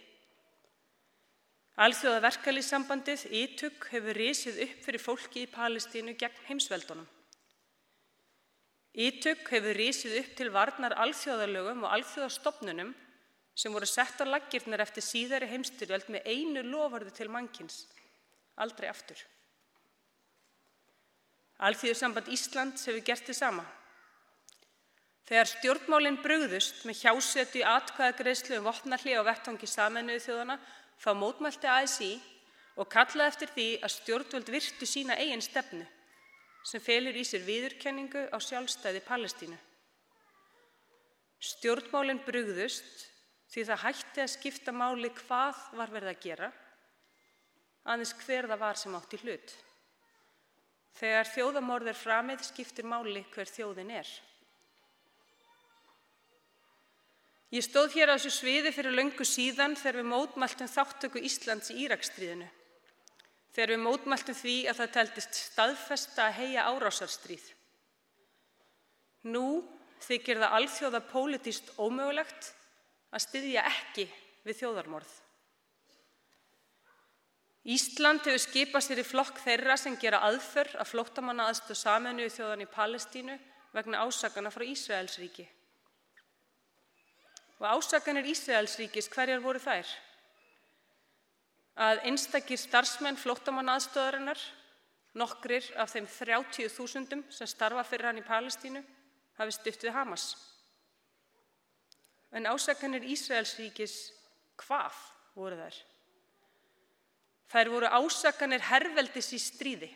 Alþjóða 1.75 2.21
verkalýssambandið 2.29 3.25
ítök 3.35 3.89
hefur 3.91 4.15
risið 4.15 4.61
upp 4.69 4.77
fyrir 4.87 5.03
fólki 5.03 5.43
í 5.43 5.51
Palestínu 5.51 6.15
gegn 6.17 6.45
heimsveldunum. 6.47 7.09
Ítök 8.95 9.49
hefur 9.51 9.75
rísið 9.75 10.21
upp 10.21 10.35
til 10.39 10.53
varnar 10.55 10.95
alþjóðalögum 11.03 11.83
og 11.83 11.97
alþjóðastofnunum 11.97 12.95
sem 13.59 13.75
voru 13.75 13.89
sett 13.91 14.23
á 14.23 14.27
laggirnar 14.27 14.85
eftir 14.87 15.03
síðari 15.03 15.51
heimstyrjöld 15.51 16.07
með 16.15 16.31
einu 16.31 16.63
lofarðu 16.63 17.11
til 17.15 17.27
mannkins, 17.27 17.89
aldrei 18.55 18.87
aftur. 18.87 19.19
Alþjóðsamband 21.63 22.29
Íslands 22.35 22.87
hefur 22.89 23.05
gert 23.07 23.29
þið 23.29 23.39
sama. 23.39 23.65
Þegar 25.25 25.49
stjórnmálinn 25.49 26.21
brugðust 26.21 26.83
með 26.85 27.05
hjásetu 27.05 27.63
í 27.63 27.67
atkvæðagreislu 27.69 28.59
um 28.59 28.67
vopnalli 28.69 29.15
á 29.17 29.23
vettvangi 29.25 29.69
samennuðu 29.71 30.25
þjóðana 30.27 30.59
þá 31.01 31.11
mótmælti 31.17 31.71
ASI 31.71 32.11
og 32.77 32.91
kallaði 32.93 33.31
eftir 33.31 33.53
því 33.55 33.69
að 33.81 33.95
stjórnvöld 33.95 34.51
virtu 34.53 34.89
sína 34.89 35.17
eigin 35.17 35.45
stefnu 35.45 35.87
sem 36.65 36.83
felur 36.83 37.17
í 37.17 37.25
sér 37.29 37.45
viðurkenningu 37.45 38.27
á 38.33 38.37
sjálfstæði 38.41 39.01
Palestínu. 39.05 39.57
Stjórnmálinn 41.45 42.23
brugðust 42.25 43.07
því 43.53 43.67
það 43.69 43.83
hætti 43.85 44.23
að 44.25 44.33
skipta 44.33 44.73
máli 44.73 45.11
hvað 45.25 45.61
var 45.79 45.93
verið 45.93 46.13
að 46.15 46.23
gera, 46.25 46.49
aðeins 47.85 48.15
hver 48.25 48.49
það 48.51 48.63
var 48.65 48.81
sem 48.81 48.97
átti 48.97 49.21
hlut. 49.23 49.53
Þegar 50.95 51.31
þjóðamorð 51.33 51.91
er 51.91 51.99
framið 51.99 52.45
skiptir 52.47 52.87
máli 52.87 53.25
hver 53.35 53.51
þjóðin 53.51 53.91
er. 53.99 54.11
Ég 57.55 57.63
stóð 57.63 57.93
hér 57.95 58.11
á 58.11 58.17
þessu 58.17 58.33
sviði 58.35 58.71
fyrir 58.75 58.95
löngu 58.95 59.27
síðan 59.27 59.77
þegar 59.79 60.01
við 60.01 60.09
mótmæltum 60.11 60.71
þáttöku 60.71 61.23
Íslands 61.23 61.71
í 61.71 61.85
Íraksstríðinu. 61.85 62.49
Þegar 63.55 63.73
við 63.75 63.83
mótmæltum 63.85 64.39
því 64.39 64.55
að 64.71 64.81
það 64.81 64.95
teltist 64.97 65.39
staðfesta 65.39 66.25
að 66.27 66.39
heia 66.41 66.65
árásarstríð. 66.71 67.45
Nú 69.31 69.47
þykir 70.03 70.43
það 70.43 70.57
alþjóða 70.59 71.03
pólitíst 71.13 71.71
ómögulegt 71.79 72.51
að 73.15 73.27
styðja 73.29 73.67
ekki 73.71 74.09
við 74.45 74.59
þjóðarmorð. 74.65 75.13
Ísland 77.65 78.27
hefur 78.29 78.43
skipað 78.43 78.83
sér 78.85 79.01
í 79.01 79.07
flokk 79.09 79.39
þeirra 79.41 79.75
sem 79.81 79.95
gera 79.97 80.21
aðför 80.27 80.69
að 80.77 80.91
flóttamanna 80.91 81.47
aðstöð 81.49 81.79
samenu 81.81 82.27
í 82.27 82.33
þjóðan 82.33 82.65
í 82.67 82.69
Palestínu 82.69 83.37
vegna 83.73 84.03
ásakana 84.05 84.53
frá 84.53 84.65
Ísraelsríki. 84.69 85.47
Og 87.63 87.65
ásakanir 87.79 88.29
Ísraelsríkis, 88.29 89.09
hverjar 89.09 89.41
voru 89.41 89.63
þær? 89.65 89.89
Að 91.81 92.05
einstakir 92.11 92.61
starfsmenn 92.61 93.17
flóttamanna 93.17 93.79
aðstöðarinnar, 93.79 94.45
nokkrir 95.17 95.71
af 95.81 95.95
þeim 95.95 96.11
30.000 96.11 97.25
sem 97.33 97.49
starfa 97.49 97.87
fyrir 97.89 98.11
hann 98.11 98.21
í 98.21 98.27
Palestínu, 98.29 98.85
hafi 99.41 99.57
stutt 99.57 99.89
við 99.89 99.97
Hamas. 99.97 100.29
En 102.35 102.45
ásakanir 102.51 103.09
Ísraelsríkis, 103.09 103.97
hvað 104.61 105.01
voru 105.39 105.65
þær? 105.65 105.83
Þær 107.55 107.71
voru 107.71 107.87
ásakanir 107.87 108.65
herveldis 108.67 109.29
í 109.37 109.39
stríði, 109.39 109.87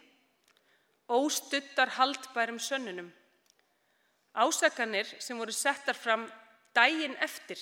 óstuttar 1.11 1.91
haldbærum 1.97 2.61
sönnunum. 2.63 3.09
Ásakanir 4.39 5.11
sem 5.19 5.39
voru 5.39 5.51
settar 5.51 5.99
fram 5.99 6.29
dægin 6.77 7.17
eftir 7.19 7.59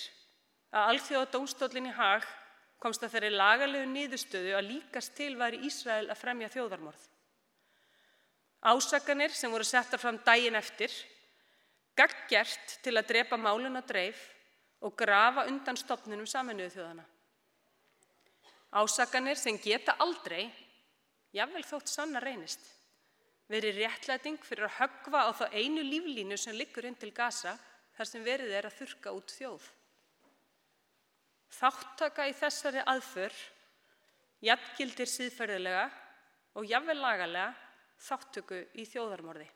að 0.69 0.91
alþjóða 0.91 1.31
dómstólinn 1.33 1.89
í 1.89 1.95
hag 1.97 2.29
komst 2.83 3.07
að 3.07 3.17
þeirri 3.17 3.33
lagalegu 3.33 3.89
nýðustöðu 3.95 4.53
að 4.59 4.69
líkast 4.69 5.17
til 5.17 5.33
væri 5.41 5.63
Ísrael 5.65 6.11
að 6.13 6.21
fremja 6.21 6.53
þjóðarmorð. 6.53 7.09
Ásakanir 8.69 9.33
sem 9.33 9.49
voru 9.49 9.65
settar 9.65 10.03
fram 10.03 10.21
dægin 10.29 10.61
eftir, 10.61 10.93
gaggjert 11.97 12.81
til 12.85 12.99
að 12.99 13.15
drepa 13.15 13.41
málun 13.41 13.81
að 13.81 13.93
dreif 13.95 14.25
og 14.85 14.93
grafa 14.93 15.49
undan 15.49 15.81
stopnunum 15.81 16.29
saminuðu 16.29 16.75
þjóðana. 16.77 17.07
Ásakanir 18.77 19.39
sem 19.41 19.57
geta 19.57 19.95
aldrei, 20.05 20.51
jável 21.33 21.63
þótt 21.65 21.89
sanna 21.89 22.21
reynist, 22.21 22.61
verið 23.49 23.79
réttlæting 23.81 24.37
fyrir 24.45 24.67
að 24.69 24.77
högva 24.83 25.23
á 25.25 25.31
þá 25.39 25.47
einu 25.57 25.85
líflínu 25.87 26.37
sem 26.37 26.57
liggur 26.57 26.85
inn 26.85 26.99
til 27.01 27.15
Gaza 27.17 27.55
þar 27.97 28.11
sem 28.11 28.27
verið 28.27 28.53
er 28.53 28.69
að 28.69 28.77
þurka 28.83 29.15
út 29.17 29.33
þjóð. 29.33 29.71
Þáttaka 31.57 32.27
í 32.29 32.35
þessari 32.37 32.85
aðför, 32.85 33.33
jafngildir 34.45 35.09
síðferðilega 35.09 35.87
og 36.61 36.69
jafnvel 36.69 36.99
lagalega 37.01 37.55
þáttöku 37.97 38.61
í 38.77 38.85
þjóðarmorði. 38.85 39.49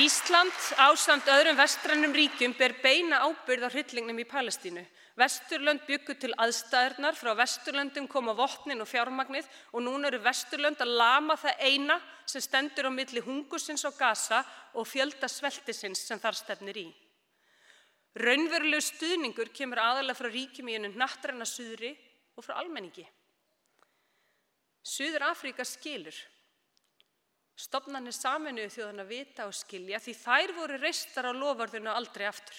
Ísland 0.00 0.52
ásamt 0.80 1.26
öðrum 1.28 1.58
vestrannum 1.58 2.14
ríkjum 2.16 2.54
ber 2.56 2.72
beina 2.80 3.18
ábyrð 3.26 3.66
á 3.68 3.70
hryllingnum 3.74 4.22
í 4.22 4.24
Palestínu. 4.24 4.80
Vesturlönd 5.20 5.82
byggu 5.84 6.14
til 6.16 6.32
aðstæðurnar, 6.40 7.12
frá 7.12 7.34
Vesturlöndum 7.36 8.06
koma 8.08 8.32
vopnin 8.32 8.80
og 8.80 8.88
fjármagnið 8.88 9.44
og 9.76 9.84
núna 9.84 10.08
eru 10.08 10.22
Vesturlönd 10.24 10.80
að 10.80 10.94
lama 10.96 11.36
það 11.36 11.60
eina 11.68 11.98
sem 12.24 12.40
stendur 12.40 12.88
á 12.88 12.90
milli 12.90 13.20
hungusins 13.20 13.84
og 13.84 13.98
gasa 13.98 14.40
og 14.72 14.88
fjölda 14.88 15.28
sveltisins 15.28 16.06
sem 16.08 16.20
þar 16.22 16.40
stefnir 16.40 16.80
í. 16.80 16.88
Raunverulegu 18.16 18.80
stuðningur 18.88 19.52
kemur 19.52 19.84
aðalega 19.84 20.16
frá 20.16 20.32
ríkjum 20.32 20.72
í 20.72 20.78
ennum 20.80 20.96
nattræna 20.96 21.44
suðri 21.44 21.92
og 22.32 22.48
frá 22.48 22.56
almenningi. 22.64 23.04
Suður 24.80 25.28
Afríka 25.28 25.68
skilur. 25.68 26.16
Stopnarnir 27.62 28.14
saminuðu 28.16 28.70
þjóðan 28.74 29.04
að 29.04 29.10
vita 29.12 29.46
og 29.46 29.54
skilja 29.54 30.00
því 30.02 30.14
þær 30.18 30.52
voru 30.56 30.78
reistar 30.82 31.28
á 31.30 31.32
lofarðinu 31.36 31.92
aldrei 31.92 32.24
aftur. 32.26 32.56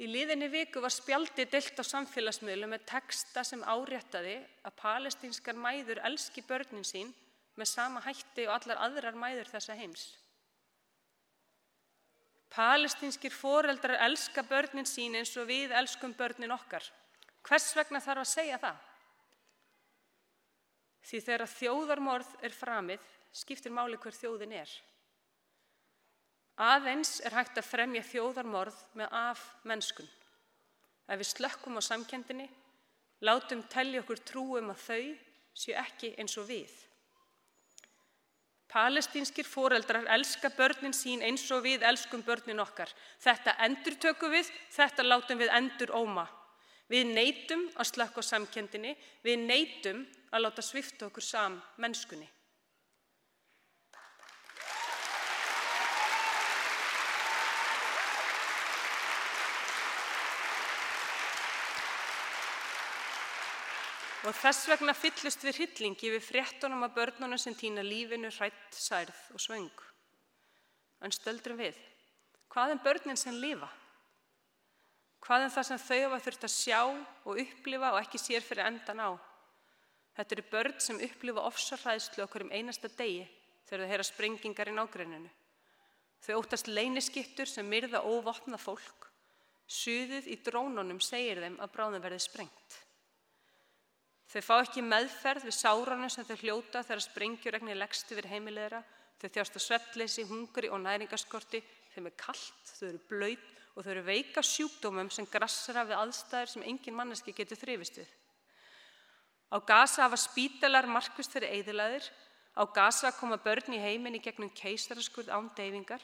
Í 0.00 0.08
liðinni 0.08 0.48
viku 0.50 0.80
var 0.82 0.90
spjaldi 0.90 1.44
deilt 1.52 1.76
á 1.78 1.84
samfélagsmiðlum 1.84 2.72
með 2.72 2.86
texta 2.88 3.44
sem 3.44 3.60
áréttaði 3.62 4.38
að 4.64 4.78
palestinskar 4.80 5.58
mæður 5.60 6.00
elski 6.08 6.42
börnin 6.48 6.86
sín 6.88 7.12
með 7.60 7.68
sama 7.68 8.00
hætti 8.06 8.46
og 8.48 8.54
allar 8.56 8.80
aðrar 8.86 9.18
mæður 9.18 9.50
þessa 9.52 9.76
heims. 9.76 10.06
Palestinskir 12.52 13.32
foreldrar 13.36 14.00
elska 14.08 14.42
börnin 14.48 14.88
sín 14.88 15.14
eins 15.20 15.36
og 15.36 15.46
við 15.52 15.76
elskum 15.76 16.16
börnin 16.16 16.56
okkar. 16.56 16.84
Hvers 17.44 17.68
vegna 17.76 18.00
þarf 18.00 18.24
að 18.24 18.32
segja 18.32 18.58
það? 18.64 18.80
Því 21.02 21.20
þegar 21.26 21.50
þjóðarmorð 21.50 22.32
er 22.46 22.54
framið 22.54 23.12
skiptir 23.32 23.74
máli 23.74 23.98
hver 23.98 24.14
þjóðin 24.14 24.54
er. 24.60 24.72
Aðeins 26.62 27.16
er 27.24 27.34
hægt 27.34 27.58
að 27.58 27.70
fremja 27.70 28.04
þjóðarmorð 28.04 28.76
með 28.98 29.14
af 29.16 29.42
mennskun. 29.66 30.08
Ef 31.08 31.18
við 31.18 31.30
slökkum 31.32 31.80
á 31.80 31.82
samkendinni, 31.82 32.46
látum 33.24 33.64
telli 33.72 33.98
okkur 34.02 34.20
trúum 34.28 34.70
að 34.70 34.82
þau 34.86 35.04
séu 35.56 35.76
ekki 35.80 36.12
eins 36.20 36.36
og 36.38 36.48
við. 36.50 36.72
Palestínskir 38.72 39.44
foreldrar 39.44 40.06
elska 40.14 40.48
börnin 40.56 40.94
sín 40.96 41.24
eins 41.24 41.44
og 41.52 41.64
við 41.66 41.82
elskum 41.84 42.22
börnin 42.24 42.62
okkar. 42.62 42.88
Þetta 43.20 43.58
endur 43.66 43.98
tökum 44.00 44.32
við, 44.32 44.48
þetta 44.72 45.04
látum 45.04 45.42
við 45.42 45.52
endur 45.58 45.92
óma. 45.92 46.24
Við 46.90 47.14
neytum 47.14 47.68
að 47.78 47.90
slökka 47.92 48.22
á 48.22 48.30
samkendinni, 48.32 48.96
við 49.22 49.44
neytum 49.46 50.06
að 50.32 50.46
láta 50.46 50.64
svifta 50.64 51.06
okkur 51.08 51.24
sam 51.24 51.60
mennskunni. 51.80 52.28
Og 64.22 64.34
þess 64.38 64.68
vegna 64.70 64.92
fyllust 64.94 65.42
við 65.42 65.56
hryllingi 65.58 66.10
við 66.12 66.22
fréttunum 66.22 66.84
af 66.86 66.92
börnunum 66.94 67.40
sem 67.42 67.56
týna 67.58 67.82
lífinu 67.82 68.30
hrætt, 68.30 68.68
særð 68.70 69.18
og 69.34 69.42
svöng. 69.42 69.72
En 71.02 71.10
stöldrum 71.10 71.58
við, 71.58 71.78
hvað 72.52 72.76
er 72.76 72.84
börnin 72.84 73.18
sem 73.18 73.34
lifa? 73.42 73.66
Hvað 75.22 75.44
er 75.44 75.52
það 75.54 75.66
sem 75.68 75.78
þau 75.78 75.98
hafa 76.02 76.18
þurft 76.24 76.44
að 76.48 76.52
sjá 76.56 76.80
og 76.82 77.38
upplifa 77.38 77.92
og 77.94 78.00
ekki 78.00 78.18
sér 78.18 78.42
fyrir 78.42 78.66
endan 78.66 79.02
á? 79.06 79.10
Þetta 80.16 80.34
eru 80.36 80.44
börn 80.50 80.80
sem 80.82 80.98
upplifa 81.06 81.44
ofsarræðslu 81.46 82.24
okkur 82.24 82.44
um 82.48 82.50
einasta 82.50 82.90
degi 82.90 83.22
þegar 83.68 83.84
þau 83.84 83.92
heyra 83.92 84.06
sprengingar 84.08 84.70
í 84.72 84.74
nágreininu. 84.74 85.30
Þau 86.22 86.34
óttast 86.40 86.68
leyniskittur 86.70 87.50
sem 87.50 87.70
myrða 87.70 88.02
óvopna 88.02 88.58
fólk. 88.58 89.08
Suðið 89.70 90.26
í 90.34 90.36
drónunum 90.42 91.00
segir 91.00 91.40
þeim 91.42 91.56
að 91.62 91.72
bráðum 91.76 92.02
verði 92.02 92.20
sprengt. 92.26 92.80
Þau 94.32 94.42
fá 94.42 94.54
ekki 94.58 94.82
meðferð 94.82 95.46
við 95.48 95.58
sáranum 95.60 96.10
sem 96.10 96.26
þau 96.26 96.36
hljóta 96.42 96.82
þegar 96.82 97.06
sprengjuregnir 97.06 97.78
leggst 97.78 98.10
yfir 98.10 98.30
heimilegra. 98.32 98.82
Þau 99.22 99.28
þjást 99.30 99.58
á 99.58 99.60
svettleysi, 99.68 100.26
hungri 100.26 100.70
og 100.72 100.82
næringaskorti. 100.82 101.62
Þeim 101.94 102.08
er 102.10 102.16
kallt, 102.18 102.62
þau 102.74 102.86
eru 102.90 103.02
blöyt 103.10 103.61
og 103.74 103.84
þau 103.84 103.92
eru 103.94 104.02
veika 104.04 104.42
sjúkdómum 104.44 105.08
sem 105.12 105.26
grassara 105.28 105.84
við 105.88 105.96
aðstæður 105.98 106.50
sem 106.52 106.64
engin 106.68 106.96
manneski 106.96 107.32
getur 107.36 107.60
þrifist 107.60 108.00
við. 108.02 108.10
Á 109.52 109.56
Gaza 109.60 110.06
hafa 110.06 110.16
spítalar 110.16 110.88
markvist 110.88 111.32
fyrir 111.32 111.52
eðilaðir, 111.58 112.04
á 112.56 112.62
Gaza 112.72 113.12
koma 113.16 113.36
börn 113.40 113.76
í 113.76 113.80
heiminni 113.80 114.20
gegnum 114.20 114.52
keisaraskurð 114.56 115.32
án 115.32 115.50
deyfingar, 115.56 116.00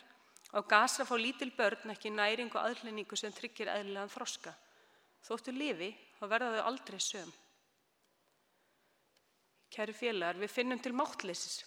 á 0.53 0.61
Gaza 0.65 1.05
fá 1.09 1.15
lítil 1.17 1.51
börn 1.57 1.93
ekki 1.93 2.13
næring 2.13 2.53
og 2.53 2.61
aðlendingu 2.65 3.17
sem 3.17 3.33
tryggir 3.33 3.73
eðlilegan 3.73 4.13
þroska. 4.13 4.53
Þóttu 5.25 5.53
lifi, 5.53 5.91
þá 6.21 6.25
verða 6.29 6.53
þau 6.59 6.69
aldrei 6.71 7.01
söm. 7.01 7.33
Kæru 9.73 9.93
félagar, 9.93 10.39
við 10.41 10.53
finnum 10.53 10.81
til 10.81 10.95
máttleysis. 10.97 11.65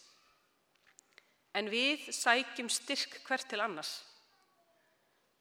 En 1.54 1.68
við 1.70 2.08
sækjum 2.16 2.70
styrk 2.72 3.20
hvert 3.28 3.50
til 3.50 3.60
annars. 3.62 4.00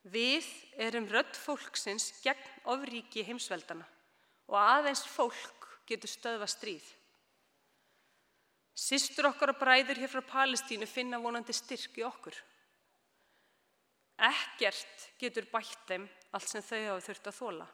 Við 0.08 0.46
erum 0.80 1.08
rödd 1.10 1.34
fólksins 1.36 2.08
gegn 2.24 2.68
ofríki 2.72 3.24
heimsveldana 3.26 3.84
og 4.48 4.56
aðeins 4.56 5.02
fólk 5.04 5.66
getur 5.86 6.08
stöðva 6.08 6.48
stríð. 6.48 6.84
Sistur 8.80 9.28
okkar 9.28 9.52
og 9.52 9.60
bræður 9.60 10.00
hér 10.00 10.08
frá 10.08 10.22
Palestínu 10.24 10.88
finna 10.88 11.20
vonandi 11.20 11.52
styrk 11.52 11.98
í 12.00 12.06
okkur. 12.06 12.36
Ekkert 14.30 15.06
getur 15.20 15.48
bætt 15.52 15.84
þeim 15.88 16.08
allt 16.32 16.48
sem 16.48 16.64
þau 16.64 16.80
hafa 16.86 17.04
þurft 17.04 17.28
að 17.28 17.38
þóla. 17.40 17.68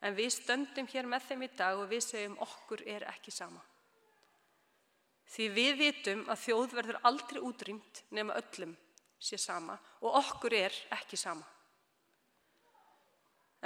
En 0.00 0.16
við 0.16 0.32
stöndum 0.32 0.88
hér 0.88 1.08
með 1.10 1.28
þeim 1.28 1.44
í 1.44 1.52
dag 1.58 1.76
og 1.76 1.90
við 1.92 2.04
segjum 2.06 2.38
okkur 2.40 2.84
er 2.88 3.04
ekki 3.12 3.34
sama. 3.34 3.60
Því 5.28 5.48
við 5.52 5.72
vitum 5.82 6.20
að 6.32 6.44
þjóð 6.46 6.76
verður 6.78 7.00
aldrei 7.10 7.40
útrýmt 7.44 8.04
nema 8.16 8.36
öllum 8.40 8.76
sé 9.18 9.38
sama 9.38 9.76
og 10.00 10.18
okkur 10.20 10.54
er 10.54 10.74
ekki 10.94 11.18
sama. 11.18 11.46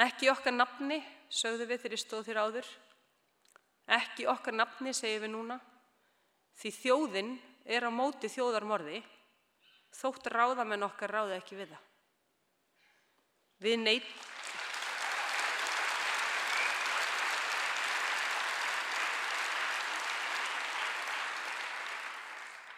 Ekki 0.02 0.30
okkar 0.32 0.54
nafni, 0.56 1.02
sögðu 1.28 1.66
við 1.68 1.82
ég 1.92 2.00
stóð 2.00 2.28
þér 2.30 2.40
áður. 2.46 2.68
Ekki 3.92 4.26
okkar 4.30 4.56
nafni, 4.56 4.94
segjum 4.96 5.26
við 5.26 5.32
núna. 5.34 5.58
Því 6.56 6.70
þjóðin 6.78 7.32
er 7.68 7.84
á 7.84 7.90
móti 7.92 8.30
þjóðarmorði, 8.32 9.02
þótt 9.92 10.30
ráðamenn 10.32 10.86
okkar 10.88 11.12
ráða 11.12 11.36
ekki 11.40 11.60
við 11.60 11.74
það. 11.74 11.88
Við 13.62 13.82
neitt... 13.84 14.14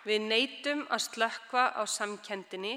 Við 0.05 0.27
neytum 0.29 0.83
að 0.93 1.01
slökka 1.07 1.69
á 1.73 1.83
samkendinni, 1.89 2.77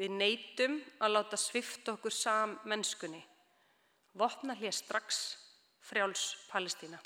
við 0.00 0.14
neytum 0.16 0.78
að 1.04 1.14
láta 1.18 1.36
svifta 1.36 1.92
okkur 1.98 2.14
sam 2.14 2.56
mennskunni. 2.64 3.20
Vopna 4.16 4.56
hér 4.56 4.72
strax 4.72 5.22
frjáls 5.84 6.24
Palestína. 6.48 7.00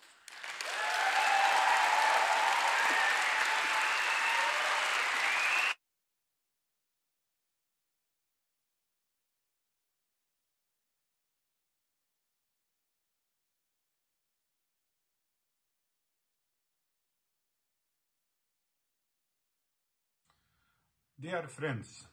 Dear 21.27 21.49
friends, 21.49 22.07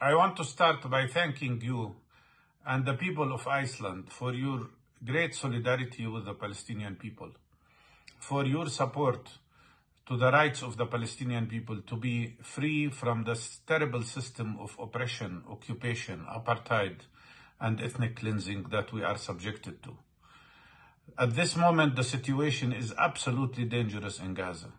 I 0.00 0.16
want 0.16 0.36
to 0.38 0.44
start 0.44 0.90
by 0.90 1.06
thanking 1.06 1.60
you 1.62 1.94
and 2.66 2.84
the 2.84 2.94
people 2.94 3.32
of 3.32 3.46
Iceland 3.46 4.10
for 4.10 4.34
your 4.34 4.70
great 5.04 5.36
solidarity 5.36 6.08
with 6.08 6.24
the 6.24 6.34
Palestinian 6.34 6.96
people, 6.96 7.30
for 8.18 8.44
your 8.44 8.66
support 8.66 9.28
to 10.08 10.16
the 10.16 10.32
rights 10.32 10.62
of 10.64 10.76
the 10.78 10.86
Palestinian 10.86 11.46
people 11.46 11.80
to 11.82 11.96
be 11.96 12.38
free 12.42 12.88
from 12.88 13.22
this 13.22 13.60
terrible 13.68 14.02
system 14.02 14.56
of 14.58 14.76
oppression, 14.80 15.44
occupation, 15.48 16.26
apartheid, 16.28 17.02
and 17.60 17.80
ethnic 17.80 18.16
cleansing 18.16 18.64
that 18.72 18.92
we 18.92 19.04
are 19.04 19.16
subjected 19.16 19.80
to. 19.84 19.96
At 21.16 21.36
this 21.36 21.54
moment, 21.54 21.94
the 21.94 22.02
situation 22.02 22.72
is 22.72 22.92
absolutely 22.98 23.66
dangerous 23.66 24.18
in 24.18 24.34
Gaza. 24.34 24.72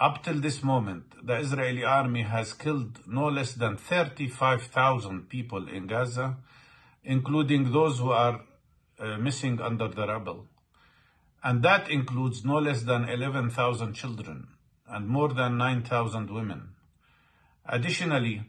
Up 0.00 0.22
till 0.24 0.40
this 0.40 0.62
moment, 0.62 1.04
the 1.26 1.36
Israeli 1.36 1.84
army 1.84 2.22
has 2.22 2.52
killed 2.52 3.00
no 3.06 3.26
less 3.28 3.52
than 3.52 3.76
35,000 3.76 5.28
people 5.28 5.68
in 5.68 5.86
Gaza, 5.86 6.36
including 7.04 7.72
those 7.72 7.98
who 8.00 8.10
are 8.10 8.40
uh, 8.98 9.16
missing 9.18 9.60
under 9.60 9.88
the 9.88 10.06
rubble. 10.06 10.46
And 11.42 11.62
that 11.62 11.90
includes 11.90 12.44
no 12.44 12.58
less 12.58 12.82
than 12.82 13.08
11,000 13.08 13.94
children 13.94 14.48
and 14.88 15.06
more 15.06 15.32
than 15.32 15.58
9,000 15.58 16.30
women. 16.30 16.70
Additionally, 17.66 18.42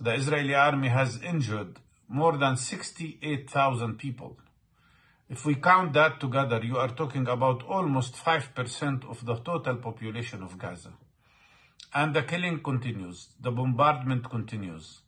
the 0.00 0.14
Israeli 0.14 0.54
army 0.54 0.88
has 0.88 1.20
injured 1.22 1.78
more 2.08 2.36
than 2.36 2.56
68,000 2.56 3.98
people. 3.98 4.38
If 5.30 5.44
we 5.46 5.54
count 5.54 5.92
that 5.92 6.18
together, 6.18 6.60
you 6.60 6.76
are 6.76 6.88
talking 6.88 7.28
about 7.28 7.62
almost 7.62 8.16
5% 8.16 9.08
of 9.08 9.24
the 9.24 9.36
total 9.36 9.76
population 9.76 10.42
of 10.42 10.58
Gaza. 10.58 10.92
And 11.94 12.16
the 12.16 12.22
killing 12.24 12.60
continues, 12.64 13.28
the 13.40 13.52
bombardment 13.52 14.28
continues. 14.28 15.02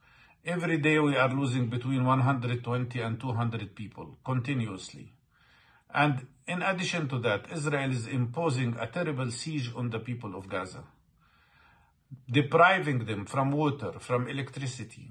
Every 0.45 0.79
day 0.79 1.01
we 1.01 1.17
are 1.17 1.29
losing 1.29 1.69
between 1.69 2.05
120 2.05 3.01
and 3.01 3.21
200 3.21 3.75
people 3.75 4.17
continuously. 4.25 5.13
And 5.93 6.29
in 6.47 6.63
addition 6.63 7.09
to 7.09 7.19
that, 7.19 7.47
Israel 7.53 7.91
is 7.91 8.07
imposing 8.07 8.77
a 8.79 8.87
terrible 8.87 9.33
siege 9.33 9.73
on 9.75 9.91
the 9.91 9.99
people 9.99 10.37
of 10.37 10.49
Gaza, 10.49 10.85
depriving 12.31 13.07
them 13.07 13.27
from 13.27 13.51
water, 13.51 13.93
from 13.99 14.29
electricity, 14.29 15.11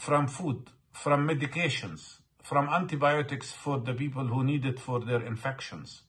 from 0.00 0.26
food, 0.26 0.70
from 0.92 1.28
medications, 1.28 2.16
from 2.42 2.68
antibiotics 2.68 3.52
for 3.52 3.78
the 3.78 3.94
people 3.94 4.26
who 4.26 4.44
need 4.44 4.64
it 4.64 4.78
for 4.80 5.00
their 5.00 5.22
infections, 5.24 6.02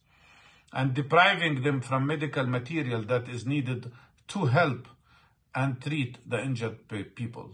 and 0.73 0.93
depriving 0.93 1.63
them 1.63 1.81
from 1.81 2.07
medical 2.07 2.45
material 2.45 3.03
that 3.03 3.27
is 3.27 3.45
needed 3.45 3.91
to 4.27 4.45
help 4.45 4.87
and 5.53 5.81
treat 5.81 6.17
the 6.27 6.41
injured 6.41 6.87
people. 7.15 7.51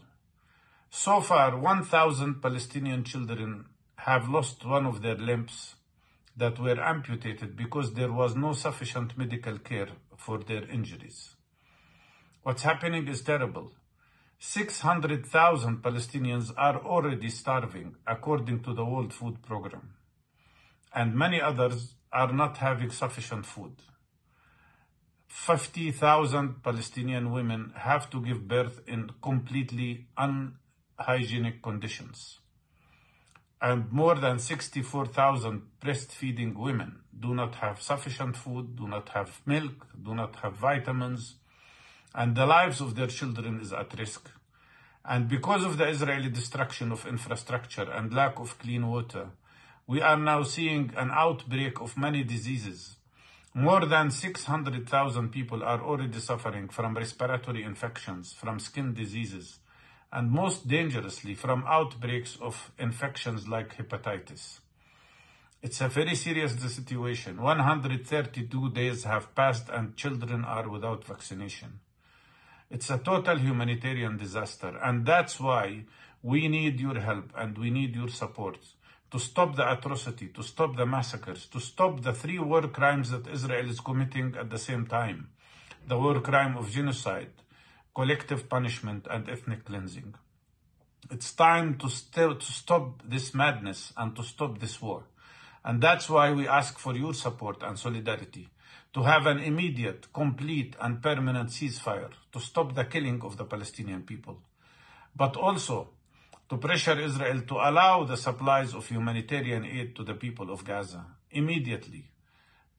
So 0.90 1.22
far, 1.22 1.58
1,000 1.58 2.42
Palestinian 2.42 3.04
children 3.04 3.66
have 3.98 4.30
lost 4.30 4.66
one 4.66 4.86
of 4.86 5.02
their 5.02 5.16
limbs 5.16 5.76
that 6.36 6.60
were 6.60 6.80
amputated 6.80 7.58
because 7.58 7.94
there 7.94 8.12
was 8.12 8.36
no 8.36 8.54
sufficient 8.54 9.18
medical 9.18 9.58
care 9.58 9.90
for 10.16 10.38
their 10.38 10.64
injuries. 10.70 11.36
What's 12.44 12.62
happening 12.62 13.08
is 13.08 13.24
terrible. 13.24 13.74
600,000 14.40 15.82
Palestinians 15.82 16.54
are 16.56 16.78
already 16.78 17.30
starving, 17.30 17.96
according 18.06 18.62
to 18.62 18.74
the 18.74 18.86
World 18.86 19.12
Food 19.12 19.42
Programme, 19.42 19.96
and 20.94 21.16
many 21.16 21.42
others 21.42 21.96
are 22.14 22.32
not 22.32 22.58
having 22.58 22.92
sufficient 22.92 23.48
food. 23.48 23.82
50,000 25.28 26.62
Palestinian 26.64 27.32
women 27.32 27.74
have 27.76 28.10
to 28.12 28.22
give 28.22 28.48
birth 28.48 28.82
in 28.88 29.10
completely 29.24 30.08
unhygienic 30.18 31.64
conditions. 31.64 32.40
And 33.60 33.92
more 33.92 34.16
than 34.16 34.38
64,000 34.38 35.64
breastfeeding 35.82 36.56
women 36.56 37.00
do 37.20 37.34
not 37.34 37.56
have 37.56 37.82
sufficient 37.82 38.38
food, 38.38 38.76
do 38.76 38.88
not 38.88 39.10
have 39.10 39.42
milk, 39.48 39.88
do 40.00 40.14
not 40.14 40.36
have 40.38 40.54
vitamins, 40.54 41.38
and 42.18 42.36
the 42.36 42.48
lives 42.48 42.82
of 42.82 42.96
their 42.96 43.06
children 43.06 43.60
is 43.62 43.72
at 43.72 43.96
risk. 44.00 44.32
And 45.06 45.30
because 45.30 45.64
of 45.64 45.78
the 45.78 45.88
Israeli 45.88 46.30
destruction 46.30 46.92
of 46.92 47.06
infrastructure 47.06 47.90
and 47.92 48.12
lack 48.12 48.40
of 48.40 48.58
clean 48.58 48.88
water, 48.88 49.28
we 49.86 50.02
are 50.02 50.18
now 50.18 50.42
seeing 50.42 50.92
an 50.98 51.12
outbreak 51.12 51.80
of 51.80 51.96
many 51.96 52.24
diseases. 52.24 52.96
More 53.54 53.86
than 53.86 54.10
600,000 54.10 55.30
people 55.30 55.64
are 55.64 55.80
already 55.80 56.20
suffering 56.20 56.70
from 56.70 56.98
respiratory 56.98 57.62
infections, 57.64 58.34
from 58.34 58.60
skin 58.60 58.96
diseases, 58.96 59.60
and 60.12 60.32
most 60.32 60.68
dangerously 60.68 61.36
from 61.36 61.66
outbreaks 61.68 62.36
of 62.42 62.72
infections 62.80 63.48
like 63.48 63.78
hepatitis. 63.78 64.60
It's 65.62 65.82
a 65.82 65.88
very 65.88 66.16
serious 66.16 66.54
situation. 66.54 67.40
132 67.40 68.72
days 68.72 69.04
have 69.04 69.36
passed 69.36 69.70
and 69.70 69.96
children 69.96 70.44
are 70.44 70.68
without 70.68 71.06
vaccination. 71.06 71.80
It's 72.70 72.90
a 72.90 72.98
total 72.98 73.38
humanitarian 73.38 74.18
disaster, 74.18 74.78
and 74.84 75.06
that's 75.06 75.40
why 75.40 75.86
we 76.22 76.48
need 76.48 76.80
your 76.80 77.00
help 77.00 77.32
and 77.36 77.58
we 77.58 77.70
need 77.70 77.96
your 77.96 78.10
support 78.10 78.58
to 79.12 79.20
stop 79.20 79.56
the 79.56 79.72
atrocity, 79.72 80.28
to 80.28 80.44
stop 80.44 80.76
the 80.76 80.86
massacres, 80.86 81.46
to 81.48 81.60
stop 81.62 82.02
the 82.02 82.14
three 82.14 82.40
war 82.40 82.68
crimes 82.68 83.10
that 83.12 83.28
Israel 83.28 83.70
is 83.70 83.80
committing 83.80 84.36
at 84.38 84.50
the 84.50 84.58
same 84.58 84.86
time 84.86 85.30
the 85.88 85.98
war 85.98 86.20
crime 86.20 86.58
of 86.58 86.70
genocide, 86.70 87.32
collective 87.96 88.50
punishment, 88.50 89.08
and 89.10 89.30
ethnic 89.30 89.64
cleansing. 89.64 90.14
It's 91.10 91.32
time 91.34 91.78
to, 91.78 91.90
st- 91.90 92.42
to 92.42 92.52
stop 92.52 93.02
this 93.08 93.34
madness 93.34 93.94
and 93.96 94.14
to 94.18 94.24
stop 94.24 94.60
this 94.60 94.82
war. 94.82 95.04
And 95.64 95.82
that's 95.82 96.10
why 96.10 96.34
we 96.34 96.46
ask 96.46 96.78
for 96.78 96.94
your 96.94 97.14
support 97.14 97.64
and 97.64 97.80
solidarity 97.80 98.50
to 98.98 99.04
have 99.04 99.28
an 99.28 99.38
immediate, 99.38 100.12
complete, 100.12 100.76
and 100.82 101.04
permanent 101.04 101.50
ceasefire 101.50 102.10
to 102.32 102.40
stop 102.40 102.74
the 102.74 102.84
killing 102.84 103.22
of 103.22 103.38
the 103.38 103.46
Palestinian 103.46 104.02
people. 104.02 104.40
But 105.16 105.38
also 105.38 105.90
to 106.50 106.58
pressure 106.58 107.00
Israel 107.00 107.42
to 107.42 107.58
allow 107.58 108.06
the 108.06 108.18
supplies 108.18 108.74
of 108.74 108.88
humanitarian 108.88 109.66
aid 109.66 109.96
to 109.98 110.04
the 110.04 110.16
people 110.16 110.50
of 110.50 110.66
Gaza 110.66 111.06
immediately, 111.30 112.10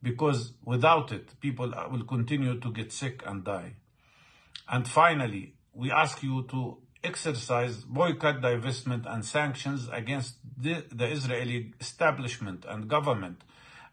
because 0.02 0.54
without 0.64 1.12
it, 1.12 1.38
people 1.38 1.72
will 1.88 2.02
continue 2.02 2.58
to 2.58 2.72
get 2.72 2.90
sick 2.90 3.22
and 3.24 3.44
die. 3.44 3.76
And 4.68 4.88
finally, 4.88 5.54
we 5.72 5.92
ask 5.92 6.20
you 6.24 6.42
to 6.50 6.78
exercise 7.04 7.84
boycott, 7.84 8.40
divestment, 8.40 9.06
and 9.06 9.24
sanctions 9.24 9.88
against 9.92 10.34
the, 10.60 10.84
the 10.90 11.06
Israeli 11.06 11.74
establishment 11.80 12.64
and 12.68 12.88
government 12.88 13.44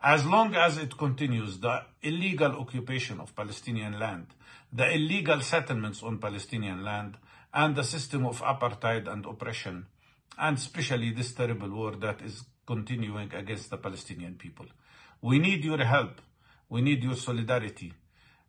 as 0.05 0.23
long 0.23 0.53
as 0.53 0.77
it 0.77 0.95
continues 0.99 1.59
the 1.61 1.81
illegal 2.03 2.51
occupation 2.51 3.19
of 3.19 3.35
Palestinian 3.35 3.99
land, 3.99 4.27
the 4.71 4.93
illegal 4.93 5.41
settlements 5.41 6.03
on 6.03 6.19
Palestinian 6.19 6.83
land, 6.83 7.17
and 7.51 7.75
the 7.75 7.83
system 7.83 8.23
of 8.23 8.39
apartheid 8.41 9.11
and 9.11 9.25
oppression, 9.25 9.87
and 10.37 10.57
especially 10.57 11.09
this 11.09 11.33
terrible 11.33 11.71
war 11.71 11.95
that 11.95 12.21
is 12.21 12.43
continuing 12.67 13.33
against 13.33 13.71
the 13.71 13.77
Palestinian 13.77 14.35
people. 14.35 14.67
We 15.23 15.39
need 15.39 15.65
your 15.65 15.83
help. 15.83 16.21
We 16.69 16.81
need 16.81 17.03
your 17.03 17.15
solidarity. 17.15 17.93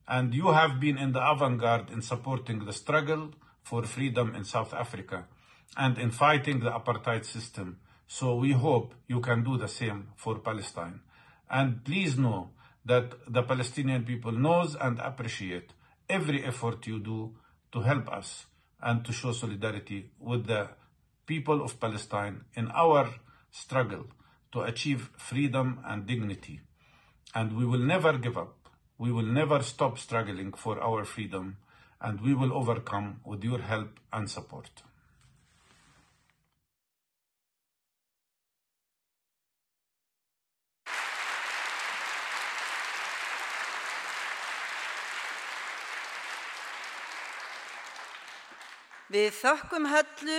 And 0.06 0.34
you 0.34 0.52
have 0.52 0.78
been 0.78 0.98
in 0.98 1.12
the 1.12 1.26
avant-garde 1.26 1.90
in 1.90 2.02
supporting 2.02 2.66
the 2.66 2.72
struggle 2.74 3.30
for 3.62 3.84
freedom 3.84 4.34
in 4.34 4.44
South 4.44 4.74
Africa 4.74 5.24
and 5.74 5.96
in 5.96 6.10
fighting 6.10 6.60
the 6.60 6.70
apartheid 6.70 7.24
system. 7.24 7.78
So 8.06 8.34
we 8.36 8.52
hope 8.52 8.94
you 9.08 9.20
can 9.20 9.42
do 9.42 9.56
the 9.56 9.68
same 9.68 10.08
for 10.16 10.38
Palestine. 10.38 11.00
And 11.50 11.84
please 11.84 12.18
know 12.18 12.50
that 12.84 13.12
the 13.26 13.42
Palestinian 13.42 14.04
people 14.04 14.32
knows 14.32 14.76
and 14.76 14.98
appreciate 15.00 15.72
every 16.08 16.44
effort 16.44 16.86
you 16.86 16.98
do 16.98 17.34
to 17.72 17.80
help 17.80 18.08
us 18.08 18.46
and 18.80 19.04
to 19.04 19.12
show 19.12 19.32
solidarity 19.32 20.10
with 20.20 20.46
the 20.46 20.68
people 21.26 21.64
of 21.64 21.80
Palestine 21.80 22.44
in 22.54 22.70
our 22.70 23.14
struggle 23.50 24.06
to 24.52 24.60
achieve 24.62 25.10
freedom 25.16 25.80
and 25.84 26.06
dignity. 26.06 26.60
And 27.34 27.56
we 27.56 27.66
will 27.66 27.80
never 27.80 28.16
give 28.18 28.38
up. 28.38 28.68
We 28.98 29.12
will 29.12 29.26
never 29.26 29.62
stop 29.62 29.98
struggling 29.98 30.52
for 30.52 30.80
our 30.80 31.04
freedom 31.04 31.58
and 32.00 32.20
we 32.20 32.34
will 32.34 32.52
overcome 32.52 33.20
with 33.24 33.42
your 33.42 33.58
help 33.58 33.98
and 34.12 34.30
support. 34.30 34.82
Við 49.06 49.28
þökkum 49.38 49.84
höllu 49.86 50.38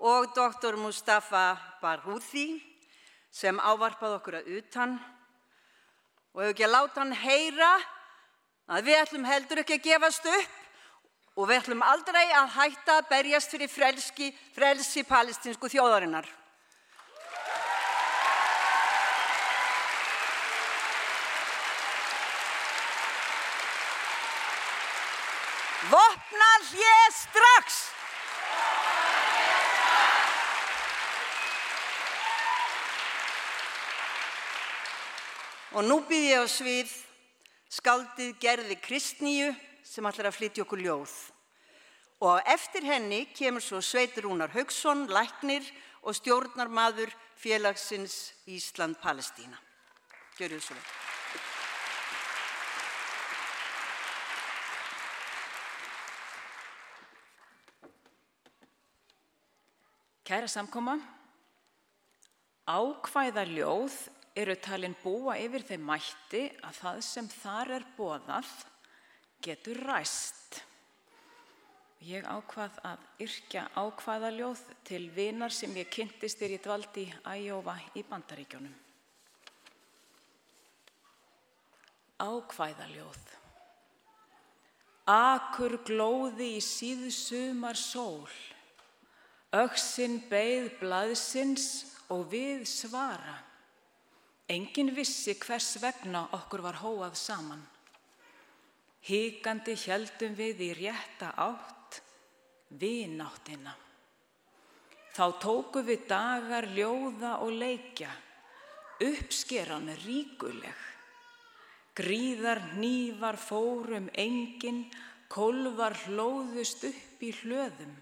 og 0.00 0.30
doktor 0.32 0.78
Mustafa 0.80 1.58
Barhouthi 1.82 2.62
sem 3.28 3.58
ávarpað 3.60 4.14
okkur 4.16 4.38
að 4.38 4.48
utan 4.56 4.94
og 6.32 6.40
hefur 6.40 6.54
ekki 6.54 6.64
að 6.64 6.72
láta 6.72 7.02
hann 7.02 7.12
heyra 7.20 7.68
að 8.72 8.88
við 8.88 9.00
ætlum 9.02 9.28
heldur 9.28 9.60
ekki 9.60 9.76
að 9.76 9.84
gefast 9.90 10.30
upp 10.32 11.36
og 11.36 11.50
við 11.50 11.60
ætlum 11.60 11.84
aldrei 11.84 12.24
að 12.24 12.54
hætta 12.56 12.96
að 13.02 13.10
berjast 13.12 13.52
fyrir 13.52 13.68
frelski, 13.68 14.32
frelsi 14.56 15.04
palestinsku 15.04 15.68
þjóðarinnar. 15.76 16.24
Vopna 25.90 26.50
hlið 26.70 27.14
strax! 27.16 27.78
Og 35.74 35.86
nú 35.86 36.00
býð 36.06 36.26
ég 36.28 36.42
á 36.42 36.46
svið 36.50 36.92
skaldið 37.70 38.32
gerði 38.42 38.78
Kristníu 38.82 39.50
sem 39.86 40.06
ætlar 40.06 40.30
að 40.30 40.38
flytja 40.38 40.64
okkur 40.66 40.82
ljóð. 40.82 41.14
Og 42.26 42.50
eftir 42.52 42.86
henni 42.86 43.24
kemur 43.34 43.64
svo 43.64 43.80
Sveitur 43.82 44.28
Rúnar 44.28 44.52
Haugsson, 44.54 45.06
læknir 45.10 45.66
og 46.02 46.14
stjórnarmadur 46.18 47.10
félagsins 47.40 48.34
Ísland-Palestína. 48.46 49.58
Gjör 50.38 50.54
þið 50.54 50.66
svo 50.68 50.76
vel. 50.76 51.19
Kæra 60.30 60.46
samkoma, 60.46 60.92
ákvæða 62.70 63.42
ljóð 63.50 63.94
eru 64.38 64.54
talin 64.62 64.92
búa 65.02 65.32
yfir 65.42 65.64
þeim 65.66 65.88
mætti 65.88 66.42
að 66.62 66.76
það 66.76 66.98
sem 67.02 67.30
þar 67.32 67.72
er 67.74 67.86
bóðað 67.96 68.52
getur 69.42 69.80
ræst. 69.88 70.60
Ég 72.06 72.28
ákvað 72.30 72.78
að 72.92 73.08
yrkja 73.26 73.64
ákvæða 73.74 74.30
ljóð 74.36 74.62
til 74.86 75.00
vinar 75.16 75.50
sem 75.50 75.74
ég 75.80 75.90
kynntist 75.90 76.38
þér 76.38 76.54
í 76.54 76.60
dvaldi 76.62 77.04
Æjófa 77.32 77.74
í 77.98 78.06
Bandaríkjónum. 78.12 78.78
Ákvæða 82.22 82.86
ljóð. 82.94 83.20
Akur 85.10 85.76
glóði 85.90 86.52
í 86.60 86.62
síðsumar 86.62 87.74
sól, 87.74 88.30
auksinn 89.50 90.20
beigð 90.30 90.76
blaðsins 90.78 91.68
og 92.10 92.28
við 92.30 92.62
svara. 92.70 93.36
Engin 94.50 94.90
vissi 94.94 95.36
hvers 95.38 95.76
vegna 95.82 96.26
okkur 96.34 96.62
var 96.62 96.80
hóað 96.82 97.14
saman. 97.18 97.62
Híkandi 99.06 99.76
heldum 99.86 100.34
við 100.38 100.64
í 100.66 100.70
rétta 100.76 101.30
átt, 101.38 102.00
vináttina. 102.68 103.72
Þá 105.14 105.24
tóku 105.42 105.82
við 105.86 106.04
dagar 106.10 106.68
ljóða 106.70 107.38
og 107.42 107.54
leikja, 107.58 108.10
uppskeran 109.02 109.88
ríkuleg. 110.04 110.86
Gríðar 111.98 112.60
nývar 112.78 113.38
fórum 113.40 114.06
engin, 114.14 114.84
kolvar 115.28 115.96
hlóðust 116.06 116.86
upp 116.86 117.24
í 117.26 117.32
hlöðum. 117.42 117.96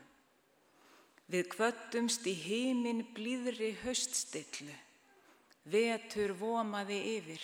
Við 1.28 1.48
kvöttumst 1.52 2.24
í 2.24 2.32
hímin 2.32 3.02
blíðri 3.12 3.74
höststillu, 3.82 4.72
vetur 5.68 6.32
vomaði 6.40 6.96
yfir. 7.18 7.42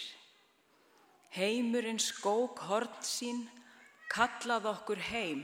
Heimurinn 1.36 2.00
skók 2.00 2.62
hort 2.70 3.04
sín, 3.04 3.42
kallað 4.08 4.70
okkur 4.70 5.02
heim. 5.10 5.42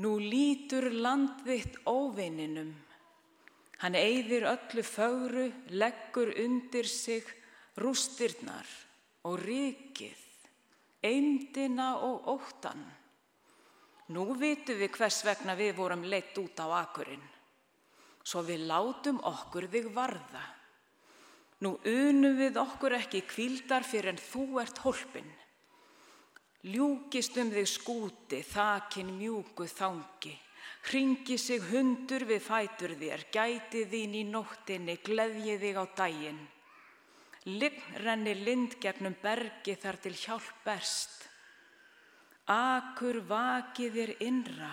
Nú 0.00 0.14
lítur 0.22 0.88
landvitt 0.88 1.76
óvinninum, 1.84 2.72
hann 3.84 3.98
eyðir 3.98 4.48
öllu 4.54 4.86
fögru, 4.88 5.50
leggur 5.68 6.32
undir 6.32 6.88
sig 6.88 7.28
rústirnar 7.76 8.64
og 9.28 9.36
rikið, 9.44 10.16
eindina 11.04 11.92
og 12.08 12.24
óttan. 12.38 12.80
Nú 14.10 14.34
vitum 14.34 14.80
við 14.80 14.90
hvers 14.96 15.22
vegna 15.24 15.54
við 15.54 15.76
vorum 15.78 16.02
leitt 16.02 16.38
út 16.42 16.58
á 16.58 16.66
akurinn, 16.82 17.22
svo 18.24 18.42
við 18.42 18.66
látum 18.66 19.20
okkur 19.22 19.68
þig 19.70 19.86
varða. 19.94 20.42
Nú 21.62 21.76
unum 21.86 22.34
við 22.40 22.58
okkur 22.58 22.96
ekki 22.98 23.22
kvildar 23.30 23.86
fyrir 23.86 24.10
en 24.10 24.18
þú 24.18 24.46
ert 24.58 24.82
holpin. 24.82 25.30
Ljúkist 26.66 27.38
um 27.38 27.50
þig 27.54 27.68
skúti, 27.70 28.42
þakin 28.42 29.14
mjúku 29.18 29.68
þangi. 29.70 30.34
Hringi 30.90 31.38
sig 31.38 31.62
hundur 31.70 32.24
við 32.26 32.42
fætur 32.42 32.96
þér, 32.98 33.26
gæti 33.30 33.84
þín 33.90 34.16
í 34.18 34.22
nóttinni, 34.26 34.98
gleðji 35.02 35.58
þig 35.62 35.78
á 35.78 35.84
daginn. 35.94 36.40
Lign 37.46 37.98
renni 38.02 38.34
lind 38.38 38.76
gegnum 38.82 39.14
bergi 39.22 39.74
þar 39.78 39.98
til 40.02 40.14
hjálp 40.14 40.50
berst. 40.66 41.31
Akur 42.52 43.22
vakið 43.24 43.94
þér 43.96 44.12
innra, 44.26 44.72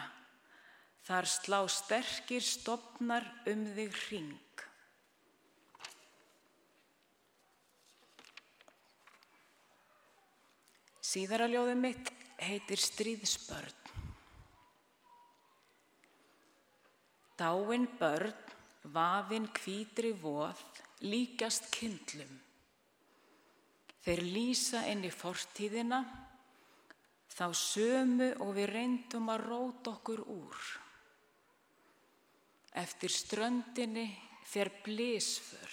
þar 1.07 1.27
slá 1.31 1.59
sterkir 1.71 2.43
stopnar 2.43 3.23
um 3.47 3.65
þig 3.77 3.99
hring. 4.07 4.63
Síðara 11.09 11.47
ljóðum 11.49 11.79
mitt 11.87 12.11
heitir 12.43 12.81
Stríðsbörn. 12.83 13.77
Dáin 17.39 17.87
börn, 17.97 18.35
vafin 18.93 19.47
kvítri 19.55 20.11
voð, 20.11 20.59
líkast 21.07 21.69
kindlum. 21.71 22.33
Þeir 24.03 24.21
lýsa 24.27 24.83
inn 24.91 25.05
í 25.07 25.11
fortíðina, 25.13 26.03
þá 27.39 27.47
sömu 27.55 28.29
og 28.43 28.51
við 28.57 28.67
reyndum 28.73 29.29
að 29.31 29.45
róta 29.47 29.93
okkur 29.95 30.25
úr. 30.27 30.63
Eftir 32.75 33.13
ströndinni 33.13 34.09
fer 34.43 34.71
blísför, 34.83 35.71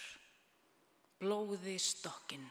blóði 1.19 1.75
stokkinn. 1.83 2.47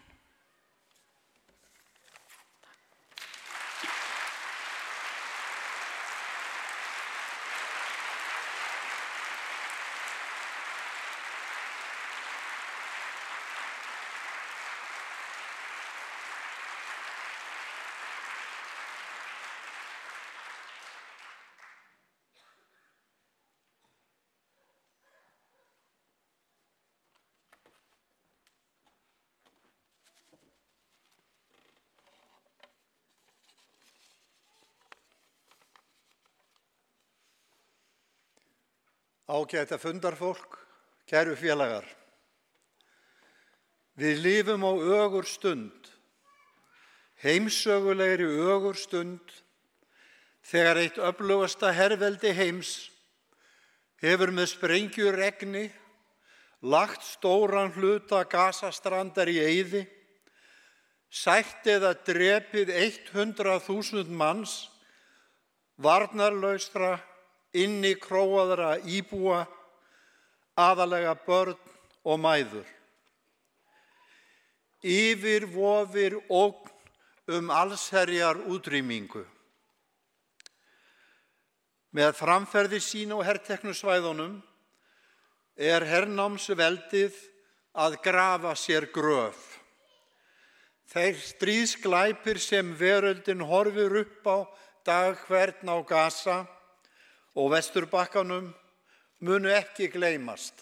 Ágæta 39.36 39.78
fundarfólk, 39.82 40.58
kæru 41.10 41.36
félagar. 41.36 41.86
Við 44.00 44.22
lifum 44.24 44.64
á 44.64 44.72
ögur 44.76 45.28
stund, 45.28 45.90
heimsögulegri 47.24 48.28
ögur 48.28 48.78
stund, 48.80 49.24
þegar 50.46 50.80
eitt 50.84 51.00
öflugasta 51.00 51.72
herrveldi 51.76 52.32
heims 52.38 52.76
hefur 54.04 54.32
með 54.36 54.52
sprengjuregni 54.54 55.66
lagt 56.66 57.04
stóran 57.06 57.74
hluta 57.76 58.24
gasastrandar 58.30 59.30
í 59.32 59.40
eyði, 59.42 59.84
sætt 61.10 61.68
eða 61.70 61.94
drepið 62.08 62.72
100.000 62.76 64.10
manns, 64.12 64.56
varnarlaustra, 65.82 66.98
inni 67.56 67.96
króaðra 68.00 68.76
íbúa, 68.84 69.46
aðalega 70.56 71.16
börn 71.26 71.60
og 72.06 72.20
mæður. 72.22 72.68
Yfir 74.86 75.48
vofir 75.50 76.20
ógn 76.30 76.72
um 77.36 77.50
allsherjar 77.50 78.38
útrýmingu. 78.52 79.24
Með 81.96 82.12
framferði 82.20 82.82
sín 82.84 83.14
og 83.16 83.24
herrteknusvæðunum 83.26 84.36
er 85.56 85.86
herrnámsveldið 85.88 87.16
að 87.76 87.96
grafa 88.04 88.52
sér 88.60 88.90
gröf. 88.94 89.40
Þeir 90.92 91.16
stríðsklæpir 91.24 92.40
sem 92.40 92.76
veröldin 92.78 93.42
horfir 93.48 94.04
upp 94.04 94.28
á 94.28 94.38
dag 94.86 95.18
hvern 95.26 95.72
á 95.72 95.78
gasa 95.88 96.44
og 97.36 97.52
vesturbakkanum 97.52 98.54
munu 99.20 99.52
ekki 99.52 99.90
gleymast. 99.92 100.62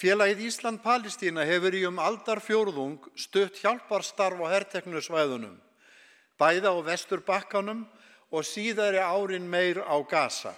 Félagið 0.00 0.46
Ísland-Palestína 0.48 1.44
hefur 1.44 1.74
í 1.76 1.82
um 1.84 1.98
aldarfjórðung 2.00 3.10
stutt 3.20 3.58
hjálparstarf 3.60 4.40
á 4.40 4.46
herrteknusvæðunum, 4.48 5.58
bæða 6.40 6.72
á 6.72 6.78
vesturbakkanum 6.86 7.84
og 8.32 8.46
síðari 8.48 9.02
árin 9.02 9.44
meir 9.50 9.82
á 9.84 9.96
gasa. 10.08 10.54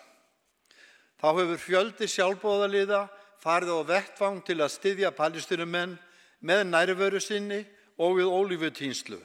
Þá 1.18 1.28
hefur 1.40 1.58
fjöldi 1.58 2.06
sjálfbóðaliða 2.06 3.08
farið 3.42 3.74
á 3.74 3.90
vettvang 3.90 4.40
til 4.46 4.60
að 4.62 4.74
styðja 4.76 5.10
palestinumenn 5.16 5.98
með 6.46 6.62
nærveru 6.70 7.20
sinni 7.22 7.64
og 7.98 8.20
við 8.20 8.30
ólífutýnslu. 8.30 9.18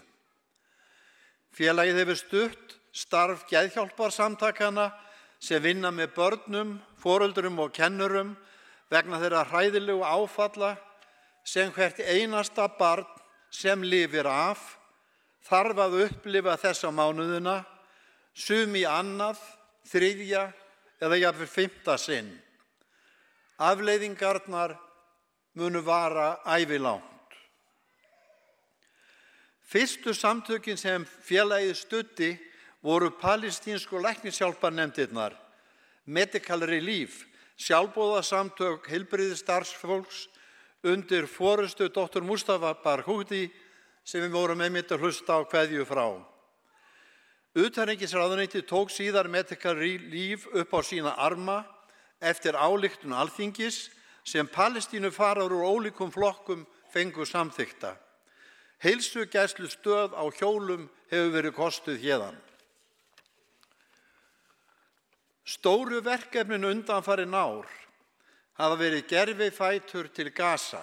Félagið 1.53 2.01
hefur 2.01 2.19
stutt 2.21 2.76
starf 2.97 3.45
geðhjálparsamtakana 3.51 4.89
sem 5.39 5.61
vinna 5.61 5.91
með 5.93 6.15
börnum, 6.15 6.73
foröldurum 6.97 7.59
og 7.61 7.75
kennurum 7.75 8.33
vegna 8.89 9.19
þeirra 9.21 9.45
hræðilegu 9.51 10.01
áfalla 10.01 10.73
sem 11.45 11.69
hvert 11.75 11.99
einasta 12.01 12.65
barn 12.79 13.05
sem 13.53 13.83
lifir 13.85 14.27
af 14.27 14.63
þarf 15.47 15.79
að 15.79 15.99
upplifa 16.07 16.57
þessa 16.59 16.91
mánuðina, 16.91 17.61
sum 18.35 18.75
í 18.75 18.83
annað, 18.87 19.39
þriðja 19.87 20.47
eða 20.99 21.19
jafnveg 21.21 21.51
fymta 21.51 21.95
sinn. 22.01 22.29
Afleiðingarnar 23.57 24.75
munu 25.57 25.81
vara 25.85 26.35
ævilánt. 26.45 27.03
Fyrstu 29.67 30.13
samtökin 30.15 30.77
sem 30.79 31.05
félagið 31.05 31.73
stutti 31.75 32.29
voru 32.87 33.11
palestínsku 33.11 33.99
læknishjálparnemndirnar, 33.99 35.33
Medical 36.05 36.61
Relief, 36.63 37.25
sjálfbóðasamtök 37.59 38.87
heilbriðistarfsfólks 38.87 40.29
undir 40.87 41.27
fórustu 41.27 41.89
dr. 41.91 42.23
Mustafa 42.23 42.71
Barghouti 42.83 43.49
sem 44.07 44.23
við 44.23 44.37
vorum 44.37 44.63
einmitt 44.63 44.93
að 44.95 45.03
hlusta 45.03 45.35
á 45.35 45.43
hverju 45.43 45.83
frá. 45.89 46.05
Utanrengisraðuneyti 47.59 48.63
tók 48.63 48.93
síðar 48.93 49.27
Medical 49.27 49.75
Relief 49.75 50.47
upp 50.53 50.71
á 50.71 50.79
sína 50.79 51.17
arma 51.19 51.65
eftir 52.23 52.55
álíktun 52.55 53.11
alþingis 53.11 53.89
sem 54.23 54.47
Palestínu 54.47 55.11
farar 55.11 55.51
úr 55.51 55.67
ólíkum 55.75 56.13
flokkum 56.13 56.63
fengu 56.93 57.27
samþykta. 57.27 57.97
Heilsu 58.79 59.27
gæslu 59.27 59.67
stöð 59.67 60.15
á 60.15 60.23
hjólum 60.39 60.87
hefur 61.11 61.33
verið 61.35 61.57
kostuð 61.57 61.99
hérðan. 61.99 62.46
Stóru 65.47 66.01
verkefnin 66.03 66.65
undanfarin 66.67 67.31
ár 67.31 67.67
hafa 68.59 68.75
verið 68.75 69.05
gerfi 69.07 69.47
fætur 69.55 70.09
til 70.11 70.27
gasa. 70.35 70.81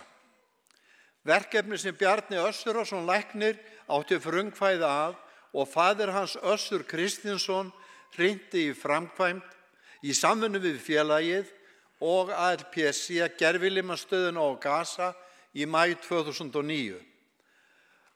Verkefni 1.25 1.77
sem 1.79 1.97
Bjarni 1.97 2.39
Össurásson 2.41 3.05
læknir 3.05 3.59
átti 3.93 4.17
frungfæða 4.17 4.89
að 4.89 5.19
og 5.53 5.69
fadir 5.69 6.13
hans 6.17 6.37
Össur 6.41 6.87
Kristinsson 6.89 7.69
hrindi 8.17 8.71
í 8.71 8.73
framkvæmt 8.73 9.53
í 10.01 10.17
samfunnu 10.17 10.63
við 10.65 10.81
félagið 10.87 11.53
og 12.01 12.33
ALPC 12.33 13.21
gerfilimastöðuna 13.37 14.49
á 14.49 14.51
gasa 14.65 15.13
í 15.53 15.69
mæ 15.69 15.93
2009. 16.09 16.97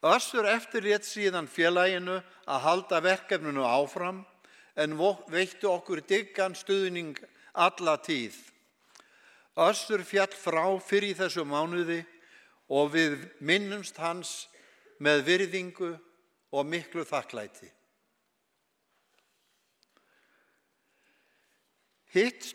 Össur 0.01 0.49
eftirrétt 0.49 1.05
síðan 1.05 1.45
félaginu 1.45 2.17
að 2.49 2.63
halda 2.65 3.05
verkefninu 3.05 3.61
áfram 3.69 4.25
en 4.79 4.95
veittu 5.31 5.67
okkur 5.71 6.01
diggan 6.07 6.55
stuðning 6.55 7.17
alla 7.53 7.97
tíð. 7.99 8.37
Össur 9.59 10.05
fjall 10.07 10.31
frá 10.31 10.63
fyrir 10.79 11.17
þessu 11.19 11.43
mánuði 11.43 11.99
og 12.71 12.93
við 12.93 13.17
minnumst 13.43 13.97
hans 13.99 14.47
með 15.03 15.25
virðingu 15.27 15.91
og 16.55 16.65
miklu 16.69 17.03
þakklæti. 17.07 17.67
Hitt 22.15 22.45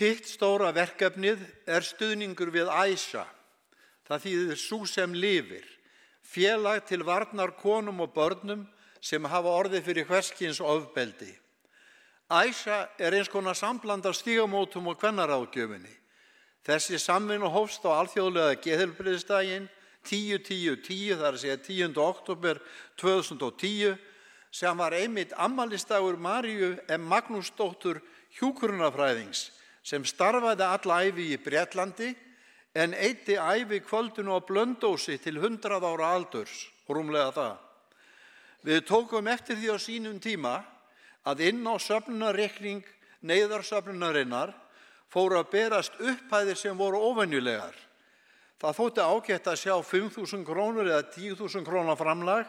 Hitt 0.00 0.24
stóra 0.24 0.70
verkefnið 0.72 1.42
er 1.68 1.84
stuðningur 1.84 2.48
við 2.54 2.70
æsa. 2.72 3.26
Það 4.08 4.22
þýðir 4.24 4.60
svo 4.62 4.78
sem 4.88 5.12
lifir, 5.12 5.66
félag 6.24 6.86
til 6.88 7.02
varnar 7.04 7.52
konum 7.58 8.00
og 8.00 8.14
börnum 8.14 8.62
sem 9.04 9.28
hafa 9.28 9.52
orðið 9.60 9.84
fyrir 9.90 10.08
hverskins 10.08 10.62
ofbeldi. 10.64 11.28
Æsa 12.32 12.86
er 12.96 13.18
eins 13.18 13.28
konar 13.28 13.58
samblandar 13.58 14.16
stígamótum 14.16 14.88
og 14.88 14.96
kvennaráðgjöfinni. 15.02 15.92
Þessi 16.64 16.96
samvinnu 16.96 17.52
hófst 17.52 17.84
á 17.84 18.00
alþjóðlega 18.00 18.56
geðhelbriðstægin 18.64 19.68
10-10-10, 20.08 21.20
þar 21.20 21.34
að 21.34 21.40
segja 21.44 21.60
10. 21.68 21.96
oktober 22.00 22.64
2010, 22.96 24.00
sem 24.48 24.80
var 24.80 24.96
einmitt 24.96 25.36
ammalistagur 25.36 26.16
Maríu 26.16 26.78
M. 26.88 27.08
Magnúsdóttur 27.12 28.00
hjúkurunafræðings 28.38 29.50
sem 29.82 30.04
starfaði 30.04 30.66
allæfi 30.66 31.30
í 31.34 31.38
Breitlandi 31.40 32.10
en 32.74 32.94
eitti 32.94 33.34
æfi 33.34 33.80
kvöldinu 33.82 34.36
á 34.36 34.40
blöndósi 34.46 35.18
til 35.18 35.40
100 35.40 35.80
ára 35.80 36.14
aldurs, 36.14 36.68
rúmlega 36.88 37.32
það. 37.34 37.56
Við 38.62 38.80
tókum 38.86 39.28
eftir 39.32 39.56
því 39.56 39.72
á 39.72 39.78
sínum 39.80 40.18
tíma 40.20 40.60
að 41.24 41.46
inn 41.48 41.64
á 41.64 41.74
söfnunarreikning 41.80 42.84
neyðarsöfnunarinnar 43.24 44.52
fóru 45.10 45.40
að 45.40 45.50
berast 45.52 45.96
upphæðir 45.98 46.58
sem 46.58 46.76
voru 46.76 47.00
ofennjulegar. 47.10 47.74
Það 48.60 48.76
þótti 48.76 49.04
ágætt 49.04 49.48
að 49.48 49.60
sjá 49.62 49.74
5.000 49.80 50.44
krónur 50.44 50.88
eða 50.88 51.08
10.000 51.08 51.64
krónar 51.64 51.98
framlag 51.98 52.48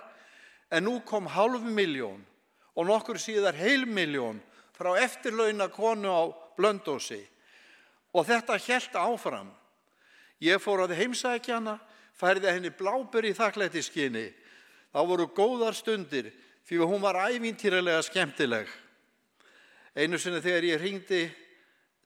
en 0.71 0.85
nú 0.85 0.99
kom 1.07 1.29
halv 1.31 1.63
miljón 1.63 2.19
og 2.75 2.87
nokkur 2.87 3.19
síðar 3.19 3.55
heil 3.55 3.87
miljón 3.87 4.41
frá 4.75 4.93
eftirlauna 4.99 5.69
konu 5.71 6.11
á 6.11 6.23
blöndósi 6.57 7.21
og 8.13 8.27
þetta 8.27 8.59
helt 8.67 8.95
áfram. 8.95 9.49
Ég 10.41 10.61
fór 10.61 10.85
að 10.85 10.95
heimsækja 10.97 11.59
hana, 11.59 11.77
færði 12.17 12.51
henni 12.51 12.71
blábur 12.73 13.25
í 13.25 13.33
þakklættiskyni. 13.37 14.31
Það 14.91 15.11
voru 15.11 15.27
góðar 15.35 15.77
stundir 15.77 16.31
að 16.71 16.87
hún 16.87 17.03
var 17.03 17.19
ævintýralega 17.29 18.01
skemmtileg. 18.05 18.67
Einu 19.95 20.19
sinni 20.19 20.41
þegar 20.41 20.67
ég 20.69 20.81
ringdi 20.81 21.21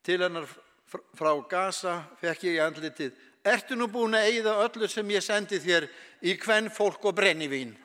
til 0.06 0.22
hennar 0.22 0.48
frá 0.90 1.32
Gaza 1.49 1.99
fekk 2.22 2.48
ég 2.48 2.57
í 2.57 2.64
andlitið 2.64 3.14
Ertu 3.45 3.75
nú 3.77 3.85
búin 3.93 4.17
að 4.17 4.32
eigða 4.32 4.56
öllu 4.64 4.88
sem 4.90 5.09
ég 5.14 5.22
sendi 5.22 5.59
þér 5.61 5.85
í 6.25 6.33
hvenn 6.41 6.72
fólk 6.74 7.03
og 7.06 7.14
brennivín? 7.19 7.75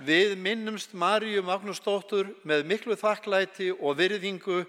Við 0.00 0.38
minnumst 0.40 0.94
Maríu 0.96 1.42
Magnúsdóttur 1.44 2.30
með 2.48 2.64
miklu 2.64 2.96
þakklæti 2.96 3.72
og 3.76 3.98
virðingu 3.98 4.62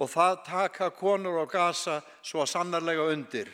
og 0.00 0.08
það 0.08 0.38
taka 0.46 0.88
konur 0.96 1.42
á 1.42 1.46
Gaza 1.46 2.00
svo 2.24 2.46
sannarlega 2.48 3.04
undir. 3.12 3.50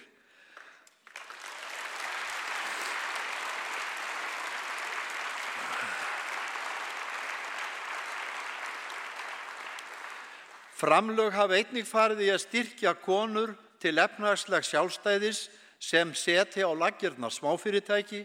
Framlög 10.78 11.34
hafa 11.34 11.56
einnig 11.58 11.88
farið 11.90 12.20
í 12.22 12.30
að 12.30 12.44
styrkja 12.44 12.92
konur 13.02 13.56
til 13.82 13.96
efnagslegs 13.98 14.70
sjálfstæðis 14.70 15.48
sem 15.82 16.12
seti 16.14 16.62
á 16.62 16.70
lagirna 16.70 17.26
smáfyrirtæki. 17.34 18.22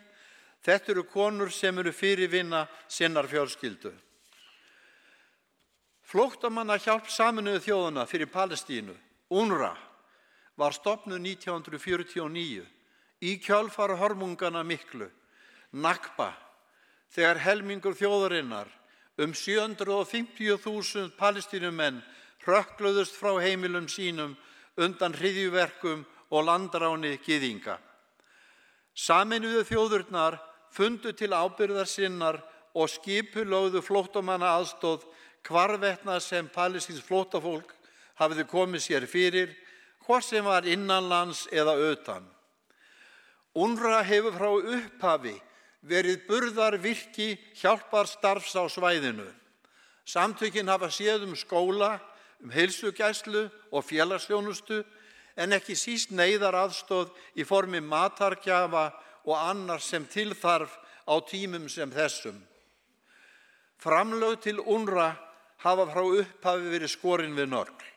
Þetta 0.64 0.94
eru 0.94 1.04
konur 1.04 1.52
sem 1.52 1.78
eru 1.80 1.92
fyrirvinna 1.92 2.66
sinnar 2.88 3.28
fjölskyldu. 3.28 3.92
Flóttamanna 6.08 6.78
hjálp 6.80 7.10
saminuðu 7.10 7.60
þjóðuna 7.66 8.06
fyrir 8.08 8.30
Palestínu, 8.32 8.94
UNRWA, 9.34 9.74
var 10.56 10.76
stopnuð 10.76 11.20
1949 11.26 12.64
í 13.24 13.34
kjálfara 13.42 13.98
hormungana 13.98 14.64
miklu, 14.64 15.10
Nakba, 15.74 16.30
þegar 17.10 17.40
helmingur 17.42 17.96
þjóðarinnar 17.98 18.70
um 19.18 19.34
750.000 19.34 21.16
palestínumenn 21.18 22.02
hrökkluðust 22.46 23.18
frá 23.18 23.40
heimilum 23.42 23.88
sínum 23.90 24.36
undan 24.78 25.16
hriðjuverkum 25.18 26.06
og 26.34 26.46
landráni 26.46 27.18
gyðinga. 27.26 27.80
Saminuðu 28.94 29.64
þjóðurnar 29.66 30.38
fundu 30.74 31.14
til 31.14 31.34
ábyrðar 31.34 31.90
sinnar 31.90 32.40
og 32.74 32.90
skipulóðu 32.90 33.84
flóttamanna 33.86 34.56
aðstóð 34.58 35.06
hvarvetna 35.46 36.20
sem 36.24 36.50
palestins 36.50 37.04
flóttafólk 37.06 37.74
hafiði 38.18 38.46
komið 38.50 38.86
sér 38.86 39.08
fyrir, 39.10 39.52
hvort 40.06 40.26
sem 40.26 40.46
var 40.46 40.66
innanlands 40.68 41.46
eða 41.52 41.76
utan. 41.92 42.26
UNRWA 43.54 44.02
hefur 44.08 44.38
frá 44.38 44.50
upphafi 44.50 45.36
verið 45.86 46.24
burðar 46.28 46.78
virki 46.82 47.36
hjálpar 47.60 48.08
starfs 48.10 48.56
á 48.58 48.64
svæðinu. 48.72 49.28
Samtökinn 50.06 50.72
hafa 50.72 50.90
séð 50.92 51.28
um 51.28 51.36
skóla, 51.36 52.00
um 52.44 52.52
heilsugæslu 52.52 53.50
og 53.72 53.86
félagsjónustu 53.86 54.82
en 55.38 55.54
ekki 55.56 55.76
síst 55.78 56.12
neyðar 56.12 56.58
aðstóð 56.66 57.14
í 57.38 57.46
formi 57.48 57.82
matargjafa 57.82 58.90
og 59.24 59.36
annar 59.38 59.82
sem 59.84 60.06
tilþarf 60.06 60.74
á 61.08 61.16
tímum 61.28 61.70
sem 61.70 61.92
þessum. 61.92 62.38
Framlög 63.80 64.42
til 64.44 64.60
UNRWA 64.60 65.12
hafa 65.64 65.88
frá 65.92 66.04
upphafi 66.04 66.72
verið 66.72 66.92
skorinn 66.92 67.36
við 67.36 67.52
nörgl. 67.52 67.90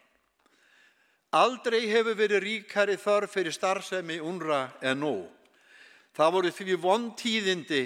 Aldrei 1.36 1.86
hefur 1.90 2.16
verið 2.18 2.44
ríkari 2.44 2.96
þörf 2.98 3.34
fyrir 3.34 3.54
starfsemi 3.54 4.18
UNRWA 4.22 4.68
en 4.82 5.02
nú. 5.02 5.14
Það 6.16 6.32
voru 6.32 6.52
því 6.54 6.76
vontíðindi 6.80 7.82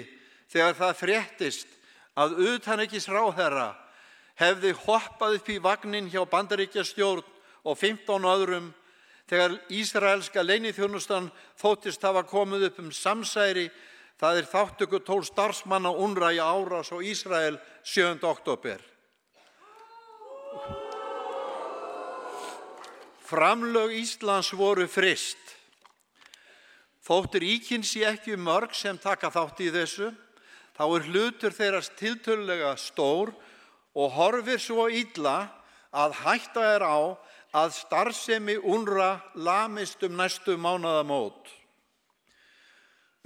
þegar 0.51 0.77
það 0.77 0.99
fréttist 0.99 1.79
að 2.15 2.37
utan 2.53 2.83
ekki 2.85 3.01
sráherra 3.01 3.73
hefði 4.39 4.73
hoppað 4.85 5.37
upp 5.39 5.49
í 5.49 5.59
vagnin 5.61 6.09
hjá 6.11 6.23
bandaríkja 6.29 6.85
stjórn 6.87 7.25
og 7.63 7.77
15 7.77 8.25
öðrum 8.25 8.71
þegar 9.31 9.53
Ísraelska 9.71 10.43
leinithjónustan 10.43 11.29
þóttist 11.59 12.03
hafa 12.03 12.25
komið 12.27 12.67
upp 12.67 12.79
um 12.83 12.89
samsæri 12.91 13.69
það 14.19 14.41
er 14.41 14.47
þáttöku 14.51 14.99
tól 15.07 15.23
starfsmanna 15.23 15.93
unra 15.95 16.33
í 16.35 16.41
árás 16.43 16.91
og 16.91 17.05
Ísrael 17.07 17.55
7. 17.87 18.19
oktober. 18.27 18.83
Framlög 23.23 23.95
Íslands 23.95 24.51
voru 24.51 24.83
frist. 24.91 25.39
Þóttir 27.01 27.47
íkynns 27.55 27.95
ég 27.95 28.11
ekki 28.11 28.35
mörg 28.35 28.75
sem 28.75 28.99
taka 28.99 29.31
þátt 29.31 29.63
í 29.63 29.71
þessu, 29.71 30.11
þá 30.75 30.83
er 30.85 31.07
hlutur 31.07 31.55
þeirrast 31.55 31.95
tiltölulega 31.95 32.75
stór 32.75 33.31
og 33.95 34.11
horfir 34.19 34.59
svo 34.59 34.89
ítla 34.91 35.47
að 35.95 36.19
hætta 36.19 36.67
er 36.75 36.83
á 36.83 36.99
að 37.51 37.73
starfsemi 37.75 38.55
unra 38.57 39.19
lamist 39.35 40.03
um 40.07 40.15
næstu 40.15 40.55
mánadamót. 40.55 41.49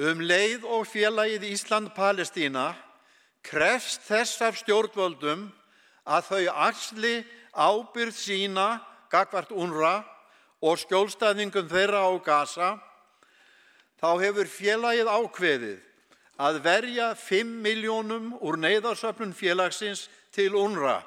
Um 0.02 0.20
leið 0.20 0.66
og 0.68 0.88
félagið 0.90 1.46
Ísland-Palestína 1.54 2.74
krefst 3.46 4.04
þess 4.10 4.42
af 4.44 4.58
stjórnvöldum 4.60 5.48
að 6.06 6.28
þau 6.32 6.44
axli 6.68 7.16
ábyrð 7.54 8.18
sína 8.18 8.68
gagvart 9.14 9.54
unra 9.56 10.02
og 10.66 10.80
skjólstæðingum 10.82 11.70
þeirra 11.70 12.04
á 12.04 12.12
Gaza, 12.26 12.70
þá 14.02 14.10
hefur 14.26 14.50
félagið 14.50 15.12
ákveðið 15.12 15.82
að 16.42 16.62
verja 16.66 17.14
5 17.16 17.52
miljónum 17.64 18.34
úr 18.44 18.58
neyðarsöfnun 18.60 19.36
félagsins 19.38 20.10
til 20.36 20.52
UNRWA. 20.58 21.00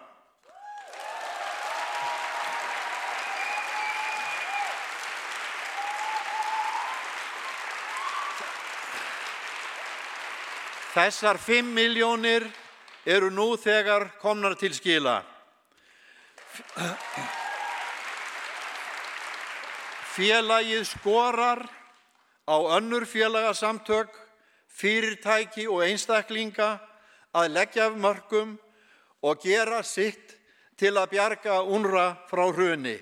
Þessar 10.98 11.36
5 11.38 11.68
miljónir 11.76 12.42
eru 13.06 13.28
nú 13.30 13.52
þegar 13.54 14.08
komnar 14.18 14.56
til 14.58 14.72
skila. 14.74 15.20
Félagið 20.16 20.82
skorar 20.90 21.62
á 22.50 22.56
önnur 22.80 23.06
félagasamtök, 23.06 24.10
fyrirtæki 24.66 25.68
og 25.70 25.84
einstaklinga 25.86 26.80
að 27.30 27.54
leggja 27.54 27.86
af 27.92 27.94
mörgum 27.94 28.56
og 29.22 29.46
gera 29.46 29.84
sitt 29.86 30.34
til 30.74 30.96
að 30.98 31.12
bjarga 31.14 31.60
unra 31.62 32.08
frá 32.26 32.48
hruni. 32.50 32.98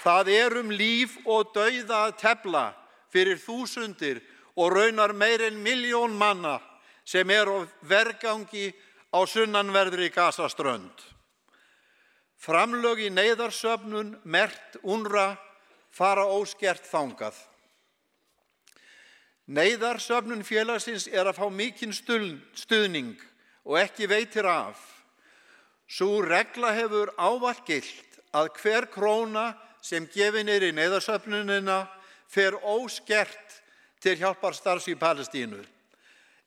Það 0.00 0.30
er 0.32 0.56
um 0.62 0.70
líf 0.72 1.18
og 1.28 1.52
dauða 1.54 2.06
að 2.06 2.16
tefla 2.22 2.64
fyrir 3.12 3.40
þúsundir 3.42 4.22
og 4.56 4.72
raunar 4.72 5.12
meir 5.12 5.44
en 5.48 5.60
miljón 5.60 6.16
manna 6.16 6.58
sem 7.04 7.28
er 7.30 7.48
á 7.50 7.58
vergangi 7.82 8.70
á 9.12 9.20
sunnanverðri 9.26 10.08
gasaströnd. 10.14 10.94
Framlög 12.40 13.02
í 13.04 13.10
neyðarsöfnun 13.12 14.14
mert 14.24 14.78
unra 14.82 15.34
fara 15.92 16.24
óskert 16.24 16.86
þangað. 16.88 17.34
Neyðarsöfnun 19.50 20.46
félagsins 20.46 21.08
er 21.10 21.26
að 21.26 21.40
fá 21.42 21.46
mikinn 21.52 21.92
stuðning 21.92 23.18
og 23.66 23.80
ekki 23.82 24.08
veitir 24.08 24.46
af. 24.48 24.78
Svo 25.90 26.22
regla 26.22 26.70
hefur 26.76 27.10
ávart 27.18 27.66
gilt 27.66 28.20
að 28.32 28.52
hver 28.62 28.86
króna 28.94 29.50
sem 29.82 30.06
gefin 30.12 30.48
er 30.48 30.64
í 30.68 30.72
neyðarsöfnunina 30.76 31.82
fer 32.30 32.56
óskert 32.62 33.60
til 34.00 34.16
hjálpar 34.20 34.56
starfs 34.56 34.88
í 34.88 34.96
Palestínu. 34.98 35.60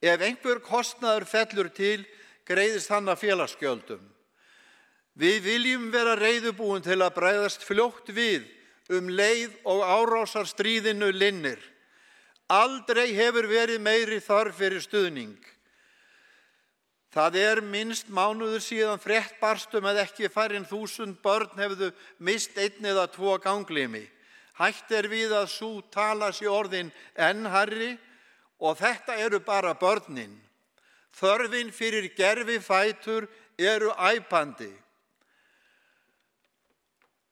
Ef 0.03 0.21
einhver 0.21 0.59
kostnaður 0.63 1.25
fellur 1.29 1.69
til, 1.73 2.01
greiðist 2.47 2.91
hann 2.91 3.07
að 3.07 3.21
félagsgjöldum. 3.23 4.01
Við 5.13 5.37
viljum 5.45 5.91
vera 5.93 6.15
reyðubúin 6.17 6.83
til 6.83 6.97
að 7.01 7.15
bregðast 7.19 7.63
fljótt 7.63 8.09
við 8.11 8.47
um 8.91 9.07
leið 9.13 9.53
og 9.69 9.83
árásar 9.85 10.49
stríðinu 10.49 11.11
linnir. 11.13 11.59
Aldrei 12.51 13.13
hefur 13.15 13.47
verið 13.47 13.79
meiri 13.81 14.19
þarf 14.19 14.57
fyrir 14.59 14.83
stuðning. 14.83 15.37
Það 17.13 17.35
er 17.37 17.59
minnst 17.61 18.07
mánuður 18.09 18.63
síðan 18.63 19.01
frétt 19.01 19.35
barstum 19.37 19.85
að 19.85 19.99
ekki 20.07 20.31
farin 20.33 20.65
þúsund 20.65 21.19
börn 21.21 21.51
hefðu 21.59 21.91
mist 22.17 22.57
einn 22.57 22.87
eða 22.89 23.05
tvo 23.13 23.35
ganglimi. 23.37 24.07
Hætt 24.57 24.89
er 24.97 25.05
við 25.11 25.35
að 25.37 25.51
svo 25.53 25.83
tala 25.93 26.31
sér 26.33 26.49
orðin 26.53 26.89
enn 27.13 27.45
harri 27.53 27.91
og 28.57 28.79
þetta 28.81 29.19
eru 29.21 29.39
bara 29.45 29.75
börnin. 29.77 30.33
Þörfin 31.13 31.69
fyrir 31.69 32.09
gerfi 32.17 32.57
fætur 32.57 33.29
eru 33.61 33.93
æpandi. 33.93 34.71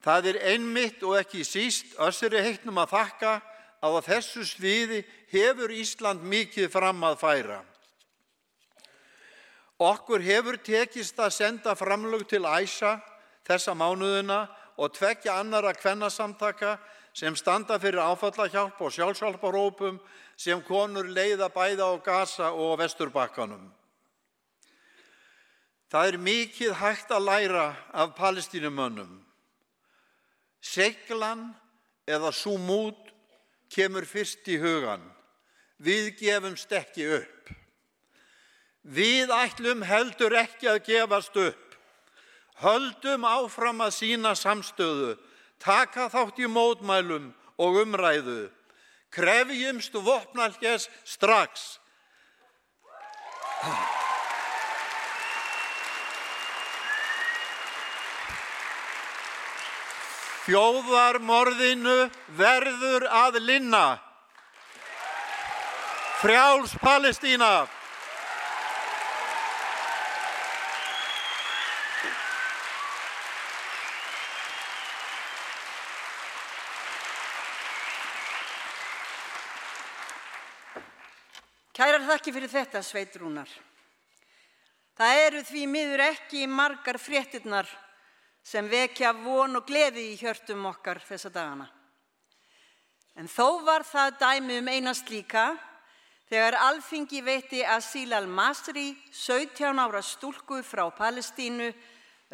Það 0.02 0.30
er 0.34 0.40
einmitt 0.54 1.02
og 1.06 1.18
ekki 1.18 1.42
síst 1.46 1.98
össuri 2.02 2.42
heitnum 2.42 2.78
að 2.82 2.94
þakka 2.94 3.34
að 3.82 3.98
á 3.98 4.02
þessu 4.06 4.46
sviði 4.46 5.02
hefur 5.34 5.74
Ísland 5.74 6.22
mikið 6.22 6.70
fram 6.74 7.02
að 7.06 7.20
færa. 7.22 7.62
Okkur 9.82 10.22
hefur 10.22 10.60
tekist 10.62 11.18
að 11.18 11.34
senda 11.34 11.74
framlög 11.74 12.28
til 12.30 12.44
æsa 12.46 13.00
þessa 13.48 13.74
mánuðuna 13.74 14.44
og 14.78 14.94
tvekja 14.94 15.40
annara 15.42 15.74
kvennasamtaka 15.74 16.76
sem 17.18 17.36
standa 17.36 17.80
fyrir 17.82 18.04
áfallahjálp 18.04 18.80
og 18.82 18.94
sjálfsálparópum 18.94 19.98
sem 20.38 20.62
konur 20.64 21.10
leiða 21.10 21.50
bæða 21.50 21.90
á 21.90 21.94
Gaza 22.04 22.52
og 22.54 22.78
Vesturbakkanum. 22.80 23.72
Það 25.92 26.08
er 26.08 26.18
mikið 26.24 26.78
hægt 26.80 27.10
að 27.12 27.26
læra 27.28 27.66
af 27.92 28.14
palestínumönnum. 28.16 29.18
Seglan 30.62 31.50
eða 32.08 32.32
sumút 32.32 33.10
kemur 33.74 34.06
fyrst 34.06 34.48
í 34.48 34.60
hugan. 34.62 35.04
Við 35.82 36.14
gefumst 36.22 36.72
ekki 36.72 37.10
upp. 37.18 37.61
Við 38.82 39.30
ætlum 39.30 39.84
heldur 39.86 40.34
ekki 40.34 40.70
að 40.72 40.86
gefast 40.88 41.36
upp. 41.38 41.68
Höldum 42.62 43.26
áfram 43.26 43.82
að 43.82 43.94
sína 43.98 44.34
samstöðu, 44.38 45.16
taka 45.62 46.10
þátt 46.10 46.42
í 46.42 46.50
mótmælum 46.50 47.32
og 47.62 47.78
umræðu. 47.84 48.50
Krefjumst 49.12 49.94
vopnalges 49.94 50.88
strax. 51.06 51.78
Þjóðarmorðinu 60.46 62.10
verður 62.38 63.06
að 63.14 63.38
linna. 63.46 64.00
Frjáls 66.22 66.74
Palestína. 66.82 67.70
Þakki 82.12 82.34
fyrir 82.36 82.52
þetta, 82.52 82.82
Sveitrúnar. 82.84 83.52
Það 85.00 85.20
eru 85.26 85.42
því 85.48 85.62
miður 85.72 86.04
ekki 86.10 86.48
margar 86.52 87.00
fréttinnar 87.00 87.70
sem 88.44 88.68
vekja 88.68 89.14
von 89.16 89.56
og 89.60 89.68
gleði 89.70 90.10
í 90.12 90.18
hjörtum 90.20 90.66
okkar 90.68 91.00
þessa 91.06 91.32
dagana. 91.32 91.70
En 93.16 93.30
þó 93.32 93.62
var 93.64 93.86
það 93.88 94.18
dæmi 94.20 94.58
um 94.60 94.72
einast 94.72 95.12
líka 95.12 95.54
þegar 96.32 96.58
alþingi 96.66 97.22
veiti 97.24 97.64
Asil 97.64 98.12
al-Masri, 98.16 98.92
17 99.12 99.80
ára 99.80 100.02
stúlku 100.04 100.62
frá 100.64 100.86
Palestínu, 100.96 101.72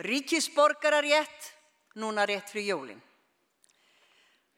ríkisborgararétt, 0.05 1.53
núna 1.97 2.25
rétt 2.29 2.49
fyrir 2.53 2.73
jólinn. 2.73 3.01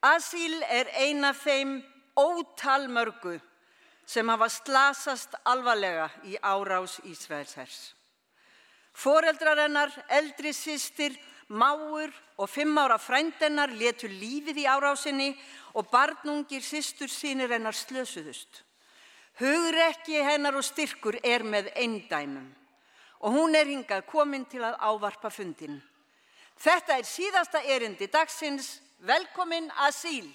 Asil 0.04 0.62
er 0.68 0.92
eina 0.96 1.34
þeim 1.36 1.80
ótalmörgu 2.20 3.40
sem 4.10 4.30
hafa 4.32 4.48
slasast 4.50 5.36
alvarlega 5.46 6.08
í 6.26 6.38
árás 6.42 6.98
Ísraels 7.06 7.54
hers. 7.60 7.80
Foreldrar 8.94 9.62
hennar, 9.62 9.92
eldri 10.10 10.50
sýstir, 10.56 11.14
máur 11.50 12.10
og 12.38 12.50
fimm 12.50 12.78
ára 12.82 12.98
frændennar 12.98 13.70
letu 13.70 14.10
lífið 14.10 14.64
í 14.64 14.66
árásinni 14.66 15.30
og 15.78 15.90
barnungir 15.94 16.66
sýstur 16.66 17.10
sínir 17.10 17.54
hennar 17.54 17.78
slösuðust. 17.78 18.64
Hugrekki 19.40 20.20
hennar 20.26 20.58
og 20.58 20.66
styrkur 20.66 21.20
er 21.24 21.46
með 21.46 21.70
eindæmum 21.78 22.50
og 23.20 23.36
hún 23.36 23.56
er 23.56 23.68
hingað 23.68 24.06
komin 24.08 24.46
til 24.48 24.64
að 24.64 24.80
ávarpa 24.80 25.30
fundin. 25.32 25.80
Þetta 26.60 26.98
er 27.00 27.08
síðasta 27.08 27.62
erindi 27.64 28.08
dagsins. 28.12 28.80
Velkomin 29.00 29.70
að 29.80 29.94
síl. 29.96 30.30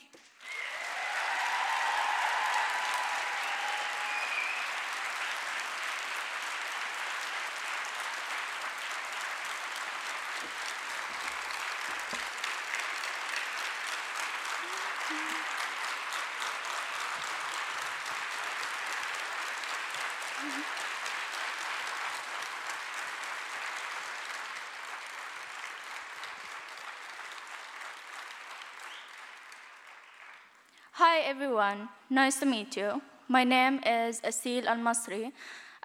Hi 31.14 31.20
everyone, 31.20 31.88
nice 32.10 32.40
to 32.40 32.46
meet 32.46 32.76
you. 32.76 33.00
My 33.28 33.44
name 33.44 33.78
is 33.86 34.20
Asil 34.22 34.66
Al 34.66 34.78
Masri, 34.78 35.30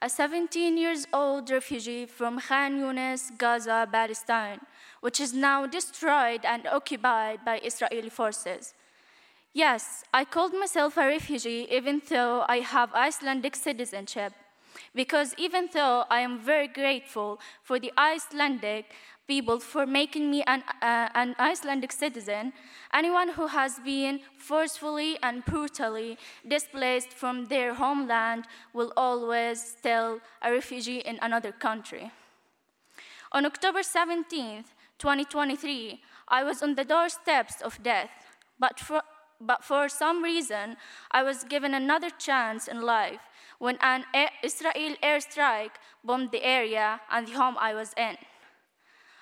a 0.01 0.09
17 0.09 0.75
years 0.75 1.05
old 1.13 1.51
refugee 1.51 2.07
from 2.07 2.39
Khan 2.39 2.79
Yunis, 2.81 3.37
Gaza, 3.37 3.87
Palestine, 3.91 4.59
which 5.01 5.19
is 5.19 5.31
now 5.31 5.67
destroyed 5.67 6.43
and 6.45 6.65
occupied 6.65 7.45
by 7.45 7.59
Israeli 7.59 8.09
forces. 8.09 8.73
Yes, 9.53 10.03
I 10.11 10.25
called 10.25 10.53
myself 10.53 10.97
a 10.97 11.05
refugee 11.05 11.67
even 11.69 12.01
though 12.09 12.43
I 12.49 12.61
have 12.61 12.91
Icelandic 12.95 13.55
citizenship. 13.55 14.33
Because 14.93 15.33
even 15.37 15.69
though 15.73 16.05
I 16.09 16.19
am 16.21 16.39
very 16.39 16.67
grateful 16.67 17.39
for 17.63 17.79
the 17.79 17.91
Icelandic 17.97 18.85
people 19.27 19.59
for 19.59 19.85
making 19.85 20.31
me 20.31 20.43
an, 20.47 20.63
uh, 20.81 21.07
an 21.13 21.35
Icelandic 21.37 21.91
citizen, 21.91 22.51
anyone 22.91 23.29
who 23.29 23.47
has 23.47 23.79
been 23.85 24.19
forcefully 24.37 25.17
and 25.21 25.45
brutally 25.45 26.17
displaced 26.47 27.13
from 27.13 27.45
their 27.45 27.75
homeland 27.75 28.45
will 28.73 28.91
always 28.97 29.61
still 29.61 30.19
a 30.41 30.51
refugee 30.51 30.99
in 30.99 31.19
another 31.21 31.51
country. 31.51 32.11
On 33.31 33.45
October 33.45 33.81
17th, 33.81 34.69
2023, 34.97 36.01
I 36.27 36.43
was 36.43 36.63
on 36.63 36.73
the 36.73 36.83
doorsteps 36.83 37.61
of 37.61 37.81
death, 37.83 38.09
but 38.59 38.79
for, 38.79 39.03
but 39.39 39.63
for 39.63 39.87
some 39.87 40.23
reason, 40.23 40.75
I 41.11 41.21
was 41.21 41.43
given 41.43 41.73
another 41.75 42.09
chance 42.09 42.67
in 42.67 42.81
life 42.81 43.21
when 43.59 43.77
an 43.81 44.05
Israel 44.43 44.95
airstrike 45.03 45.75
bombed 46.03 46.31
the 46.31 46.43
area 46.43 46.99
and 47.11 47.27
the 47.27 47.33
home 47.33 47.55
I 47.59 47.73
was 47.73 47.93
in. 47.97 48.17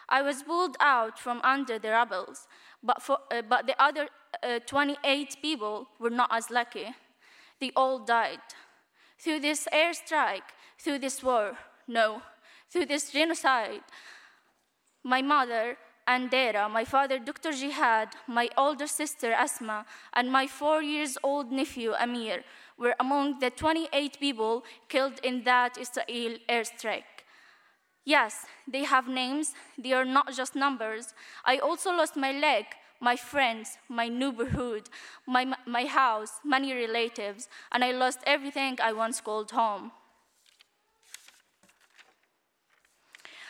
I 0.10 0.22
was 0.22 0.44
pulled 0.44 0.78
out 0.80 1.20
from 1.20 1.42
under 1.44 1.78
the 1.78 1.90
rebels, 1.90 2.48
but, 2.82 3.02
for, 3.02 3.18
uh, 3.32 3.42
but 3.42 3.68
the 3.68 3.82
other 3.82 4.08
uh, 4.42 4.60
28 4.66 5.38
people 5.42 5.88
were 6.00 6.10
not 6.10 6.30
as 6.32 6.50
lucky. 6.50 6.96
They 7.60 7.72
all 7.76 8.00
died. 8.00 8.40
Through 9.20 9.42
this 9.42 9.68
airstrike, 9.74 10.50
through 10.80 11.00
this 11.00 11.24
war, 11.24 11.58
no, 11.88 12.22
through 12.72 12.86
this 12.86 13.12
genocide, 13.12 13.82
my 15.04 15.22
mother, 15.22 15.78
Andera, 16.08 16.72
my 16.72 16.86
father, 16.86 17.20
Dr. 17.20 17.52
Jihad, 17.52 18.10
my 18.28 18.48
older 18.58 18.88
sister, 18.88 19.34
Asma, 19.34 19.86
and 20.14 20.32
my 20.32 20.48
four 20.48 20.82
years 20.82 21.18
old 21.22 21.52
nephew, 21.52 21.94
Amir, 22.00 22.44
were 22.78 22.96
among 23.00 23.40
the 23.40 23.50
28 23.50 24.20
people 24.20 24.64
killed 24.90 25.20
in 25.24 25.44
that 25.44 25.78
Israel 25.78 26.38
airstrike. 26.50 27.26
Yes, 28.06 28.46
they 28.68 28.86
have 28.86 29.08
names, 29.08 29.54
they 29.78 29.92
are 29.94 30.06
not 30.06 30.34
just 30.34 30.56
numbers. 30.56 31.14
I 31.44 31.58
also 31.58 31.92
lost 31.92 32.16
my 32.16 32.32
leg, 32.32 32.66
my 33.02 33.16
friends, 33.16 33.78
my 33.90 34.08
neighborhood, 34.08 34.90
my, 35.26 35.54
my 35.66 35.86
house, 35.86 36.40
many 36.44 36.74
relatives, 36.74 37.50
and 37.72 37.84
I 37.84 37.92
lost 37.92 38.20
everything 38.26 38.78
I 38.82 38.94
once 38.94 39.20
called 39.20 39.52
home. 39.52 39.92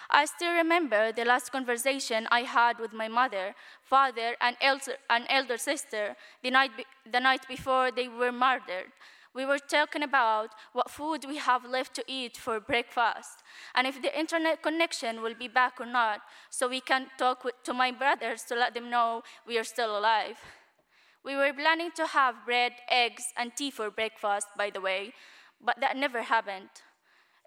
I 0.09 0.25
still 0.25 0.53
remember 0.53 1.11
the 1.11 1.25
last 1.25 1.51
conversation 1.51 2.27
I 2.31 2.41
had 2.41 2.79
with 2.79 2.93
my 2.93 3.09
mother, 3.09 3.53
father, 3.83 4.35
and 4.39 4.55
elder, 4.61 4.93
and 5.09 5.25
elder 5.29 5.57
sister 5.57 6.15
the 6.41 6.51
night, 6.51 6.71
be, 6.77 6.85
the 7.11 7.19
night 7.19 7.45
before 7.47 7.91
they 7.91 8.07
were 8.07 8.31
murdered. 8.31 8.91
We 9.37 9.45
were 9.45 9.59
talking 9.59 10.01
about 10.01 10.49
what 10.73 10.89
food 10.89 11.25
we 11.27 11.37
have 11.37 11.63
left 11.63 11.93
to 11.93 12.03
eat 12.07 12.37
for 12.37 12.59
breakfast 12.59 13.43
and 13.75 13.85
if 13.85 14.01
the 14.01 14.19
internet 14.19 14.63
connection 14.63 15.21
will 15.21 15.35
be 15.35 15.47
back 15.47 15.79
or 15.79 15.85
not, 15.85 16.21
so 16.49 16.67
we 16.67 16.81
can 16.81 17.05
talk 17.19 17.43
with, 17.43 17.53
to 17.65 17.71
my 17.71 17.91
brothers 17.91 18.41
to 18.45 18.55
let 18.55 18.73
them 18.73 18.89
know 18.89 19.21
we 19.47 19.59
are 19.59 19.63
still 19.63 19.95
alive. 19.95 20.39
We 21.23 21.35
were 21.35 21.53
planning 21.53 21.91
to 21.97 22.07
have 22.07 22.45
bread, 22.47 22.71
eggs, 22.89 23.25
and 23.37 23.55
tea 23.55 23.69
for 23.69 23.91
breakfast, 23.91 24.47
by 24.57 24.71
the 24.71 24.81
way, 24.81 25.13
but 25.63 25.79
that 25.81 25.97
never 25.97 26.23
happened. 26.23 26.73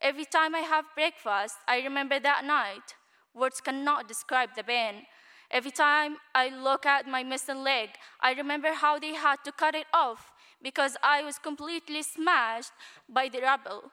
Every 0.01 0.27
time 0.27 0.55
I 0.55 0.61
have 0.61 0.85
breakfast, 0.95 1.57
I 1.67 1.81
remember 1.81 2.21
that 2.21 2.45
night. 2.45 2.95
Words 3.35 3.61
cannot 3.61 4.07
describe 4.07 4.51
the 4.55 4.63
pain. 4.63 5.07
Every 5.51 5.73
time 5.73 6.19
I 6.37 6.51
look 6.51 6.87
at 6.87 7.09
my 7.09 7.25
missing 7.25 7.65
leg, 7.65 7.89
I 8.21 8.35
remember 8.35 8.75
how 8.75 9.01
they 9.01 9.15
had 9.15 9.39
to 9.45 9.51
cut 9.51 9.75
it 9.75 9.87
off 9.93 10.31
because 10.63 10.97
I 11.03 11.23
was 11.23 11.39
completely 11.39 12.03
smashed 12.03 12.73
by 13.09 13.29
the 13.29 13.41
rubble. 13.41 13.91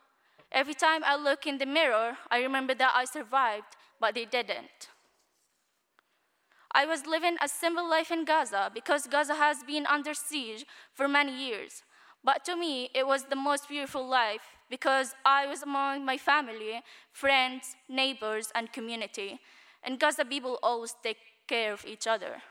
Every 0.52 0.74
time 0.74 1.04
I 1.06 1.16
look 1.16 1.46
in 1.46 1.58
the 1.58 1.66
mirror, 1.66 2.18
I 2.32 2.42
remember 2.42 2.74
that 2.76 2.94
I 2.96 3.06
survived, 3.06 3.76
but 4.00 4.16
they 4.16 4.26
didn't. 4.26 4.90
I 6.72 6.86
was 6.86 7.06
living 7.08 7.38
a 7.42 7.48
simple 7.48 7.90
life 7.90 8.12
in 8.12 8.26
Gaza 8.26 8.72
because 8.74 9.08
Gaza 9.08 9.36
has 9.36 9.64
been 9.64 9.86
under 9.86 10.14
siege 10.14 10.66
for 10.94 11.08
many 11.08 11.34
years. 11.36 11.84
But 12.24 12.44
to 12.46 12.56
me, 12.56 12.90
it 12.94 13.08
was 13.08 13.24
the 13.24 13.36
most 13.36 13.70
beautiful 13.70 14.06
life 14.08 14.42
because 14.70 15.16
I 15.26 15.48
was 15.48 15.64
among 15.64 16.04
my 16.06 16.18
family, 16.18 16.82
friends, 17.12 17.76
neighbors, 17.88 18.52
and 18.54 18.72
community. 18.72 19.40
And 19.84 20.00
Gaza 20.00 20.26
people 20.26 20.60
always 20.62 20.96
take 21.02 21.18
care 21.48 21.74
of 21.74 21.86
each 21.86 22.06
other. 22.06 22.42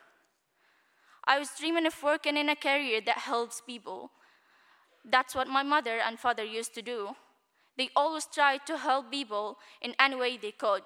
I 1.26 1.38
was 1.38 1.50
dreaming 1.58 1.86
of 1.86 2.02
working 2.02 2.36
in 2.36 2.48
a 2.48 2.56
career 2.56 3.00
that 3.00 3.18
helps 3.18 3.60
people. 3.60 4.10
That's 5.04 5.34
what 5.34 5.48
my 5.48 5.62
mother 5.62 5.98
and 5.98 6.18
father 6.18 6.44
used 6.44 6.74
to 6.74 6.82
do. 6.82 7.10
They 7.76 7.90
always 7.94 8.26
tried 8.26 8.64
to 8.66 8.78
help 8.78 9.10
people 9.10 9.58
in 9.82 9.94
any 9.98 10.16
way 10.16 10.36
they 10.36 10.52
could. 10.52 10.84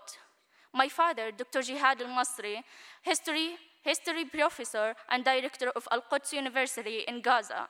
My 0.72 0.88
father, 0.88 1.30
Dr. 1.30 1.62
Jihad 1.62 2.00
al 2.00 2.08
Masri, 2.08 2.62
history, 3.02 3.56
history 3.82 4.24
professor 4.24 4.94
and 5.08 5.24
director 5.24 5.70
of 5.70 5.86
Al 5.90 6.02
Quds 6.02 6.32
University 6.32 7.04
in 7.06 7.20
Gaza, 7.20 7.68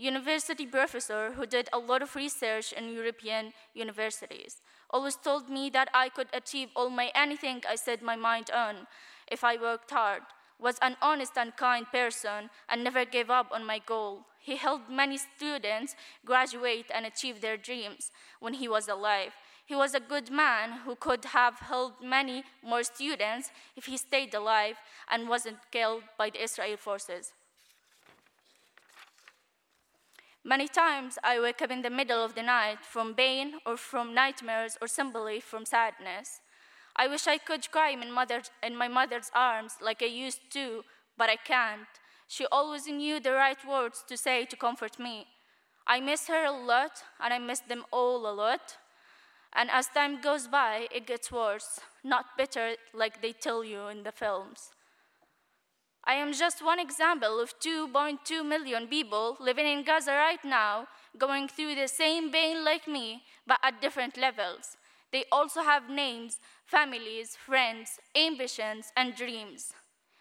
university 0.00 0.64
professor 0.64 1.32
who 1.32 1.44
did 1.46 1.68
a 1.72 1.78
lot 1.78 2.02
of 2.02 2.16
research 2.16 2.72
in 2.72 2.92
European 2.92 3.52
universities, 3.74 4.62
always 4.90 5.16
told 5.16 5.48
me 5.48 5.70
that 5.70 5.88
I 5.94 6.08
could 6.08 6.28
achieve 6.32 6.68
all 6.74 6.90
my 6.90 7.10
anything 7.14 7.62
I 7.68 7.76
set 7.76 8.02
my 8.02 8.16
mind 8.16 8.50
on 8.50 8.86
if 9.30 9.44
I 9.44 9.56
worked 9.56 9.90
hard, 9.90 10.22
was 10.58 10.78
an 10.82 10.96
honest 11.00 11.38
and 11.38 11.56
kind 11.56 11.86
person, 11.90 12.50
and 12.68 12.84
never 12.84 13.04
gave 13.04 13.30
up 13.30 13.48
on 13.52 13.64
my 13.64 13.78
goal. 13.78 14.26
He 14.40 14.56
helped 14.56 14.90
many 14.90 15.18
students 15.18 15.94
graduate 16.24 16.86
and 16.92 17.06
achieve 17.06 17.40
their 17.40 17.56
dreams 17.56 18.10
when 18.40 18.54
he 18.54 18.68
was 18.68 18.88
alive. 18.88 19.32
He 19.66 19.76
was 19.76 19.94
a 19.94 20.00
good 20.00 20.30
man 20.30 20.80
who 20.84 20.96
could 20.96 21.26
have 21.26 21.60
helped 21.60 22.02
many 22.02 22.42
more 22.62 22.82
students 22.82 23.50
if 23.76 23.86
he 23.86 23.96
stayed 23.96 24.34
alive 24.34 24.76
and 25.08 25.28
wasn't 25.28 25.58
killed 25.70 26.02
by 26.18 26.30
the 26.30 26.42
Israel 26.42 26.76
forces. 26.76 27.32
Many 30.44 30.68
times 30.68 31.18
I 31.22 31.38
wake 31.38 31.60
up 31.60 31.70
in 31.70 31.82
the 31.82 31.90
middle 31.90 32.24
of 32.24 32.34
the 32.34 32.42
night 32.42 32.78
from 32.82 33.14
pain 33.14 33.54
or 33.66 33.76
from 33.76 34.14
nightmares 34.14 34.78
or 34.80 34.88
simply 34.88 35.38
from 35.38 35.66
sadness. 35.66 36.40
I 36.96 37.08
wish 37.08 37.26
I 37.26 37.36
could 37.36 37.70
cry 37.70 37.90
in, 37.90 38.10
mother's, 38.10 38.50
in 38.62 38.74
my 38.74 38.88
mother's 38.88 39.30
arms 39.34 39.76
like 39.82 40.02
I 40.02 40.06
used 40.06 40.50
to, 40.52 40.82
but 41.18 41.28
I 41.28 41.36
can't. 41.36 41.86
She 42.26 42.46
always 42.50 42.86
knew 42.86 43.20
the 43.20 43.32
right 43.32 43.58
words 43.68 44.02
to 44.08 44.16
say 44.16 44.46
to 44.46 44.56
comfort 44.56 44.98
me. 44.98 45.26
I 45.86 46.00
miss 46.00 46.26
her 46.28 46.44
a 46.44 46.52
lot, 46.52 47.02
and 47.20 47.34
I 47.34 47.38
miss 47.38 47.60
them 47.60 47.84
all 47.90 48.26
a 48.26 48.32
lot. 48.32 48.78
And 49.52 49.70
as 49.70 49.88
time 49.88 50.20
goes 50.20 50.46
by, 50.46 50.88
it 50.90 51.06
gets 51.06 51.30
worse, 51.30 51.80
not 52.02 52.36
better 52.38 52.76
like 52.94 53.20
they 53.20 53.32
tell 53.32 53.62
you 53.64 53.88
in 53.88 54.04
the 54.04 54.12
films. 54.12 54.70
I 56.04 56.14
am 56.14 56.32
just 56.32 56.64
one 56.64 56.78
example 56.80 57.38
of 57.40 57.58
2.2 57.60 58.44
million 58.44 58.86
people 58.86 59.36
living 59.38 59.66
in 59.66 59.84
Gaza 59.84 60.12
right 60.12 60.42
now, 60.44 60.88
going 61.18 61.48
through 61.48 61.74
the 61.74 61.88
same 61.88 62.30
pain 62.32 62.64
like 62.64 62.88
me, 62.88 63.22
but 63.46 63.58
at 63.62 63.80
different 63.80 64.16
levels. 64.16 64.76
They 65.12 65.24
also 65.30 65.62
have 65.62 65.90
names, 65.90 66.38
families, 66.64 67.36
friends, 67.36 67.98
ambitions, 68.16 68.92
and 68.96 69.14
dreams. 69.14 69.72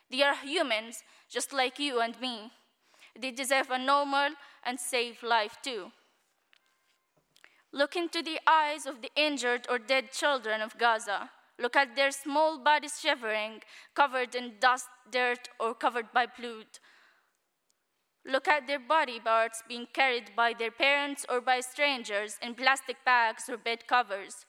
They 0.09 0.24
are 0.24 0.35
humans, 0.35 1.03
just 1.30 1.53
like 1.53 1.80
you 1.80 2.01
and 2.01 2.19
me. 2.19 2.51
They 3.19 3.32
deserve 3.32 3.69
a 3.69 3.77
normal 3.77 4.32
and 4.64 4.80
safe 4.80 5.24
life 5.24 5.58
too. 5.64 5.91
Look 7.72 7.95
into 7.95 8.24
the 8.24 8.40
eyes 8.48 8.85
of 8.88 9.01
the 9.01 9.11
injured 9.16 9.67
or 9.69 9.77
dead 9.77 10.11
children 10.11 10.61
of 10.61 10.77
Gaza. 10.77 11.30
Look 11.59 11.75
at 11.75 11.95
their 11.95 12.11
small 12.11 12.57
bodies 12.57 12.99
shivering, 13.01 13.61
covered 13.93 14.33
in 14.33 14.53
dust, 14.59 14.88
dirt, 15.11 15.49
or 15.59 15.73
covered 15.73 16.13
by 16.13 16.25
blood. 16.25 16.79
Look 18.25 18.47
at 18.47 18.67
their 18.67 18.79
body 18.79 19.19
parts 19.19 19.63
being 19.67 19.88
carried 19.91 20.35
by 20.35 20.53
their 20.53 20.71
parents 20.71 21.25
or 21.27 21.41
by 21.41 21.59
strangers 21.59 22.38
in 22.41 22.55
plastic 22.55 22.97
bags 23.03 23.49
or 23.49 23.57
bed 23.57 23.88
covers. 23.88 24.45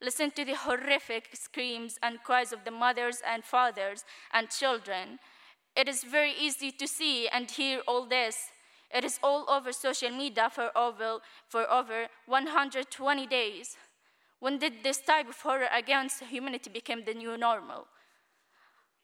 Listen 0.00 0.30
to 0.32 0.44
the 0.44 0.54
horrific 0.54 1.30
screams 1.34 1.98
and 2.02 2.22
cries 2.22 2.52
of 2.52 2.64
the 2.64 2.70
mothers 2.70 3.22
and 3.26 3.44
fathers 3.44 4.04
and 4.32 4.50
children. 4.50 5.18
It 5.76 5.88
is 5.88 6.04
very 6.04 6.32
easy 6.32 6.70
to 6.72 6.86
see 6.86 7.28
and 7.28 7.50
hear 7.50 7.80
all 7.86 8.06
this. 8.06 8.50
It 8.94 9.04
is 9.04 9.18
all 9.22 9.44
over 9.48 9.72
social 9.72 10.10
media 10.10 10.48
for 10.50 10.70
over, 10.76 11.18
for 11.48 11.68
over 11.70 12.06
120 12.26 13.26
days. 13.26 13.76
When 14.44 14.58
did 14.58 14.82
this 14.82 14.98
type 14.98 15.26
of 15.30 15.40
horror 15.40 15.68
against 15.74 16.22
humanity 16.22 16.68
become 16.68 17.04
the 17.06 17.14
new 17.14 17.38
normal? 17.38 17.86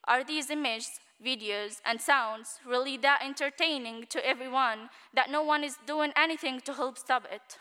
Are 0.06 0.22
these 0.22 0.50
images, 0.50 1.00
videos, 1.24 1.80
and 1.82 1.98
sounds 1.98 2.60
really 2.66 2.98
that 2.98 3.22
entertaining 3.24 4.04
to 4.10 4.18
everyone 4.22 4.90
that 5.14 5.30
no 5.30 5.42
one 5.42 5.64
is 5.64 5.78
doing 5.86 6.12
anything 6.14 6.60
to 6.66 6.74
help 6.74 6.98
stop 6.98 7.24
it? 7.32 7.56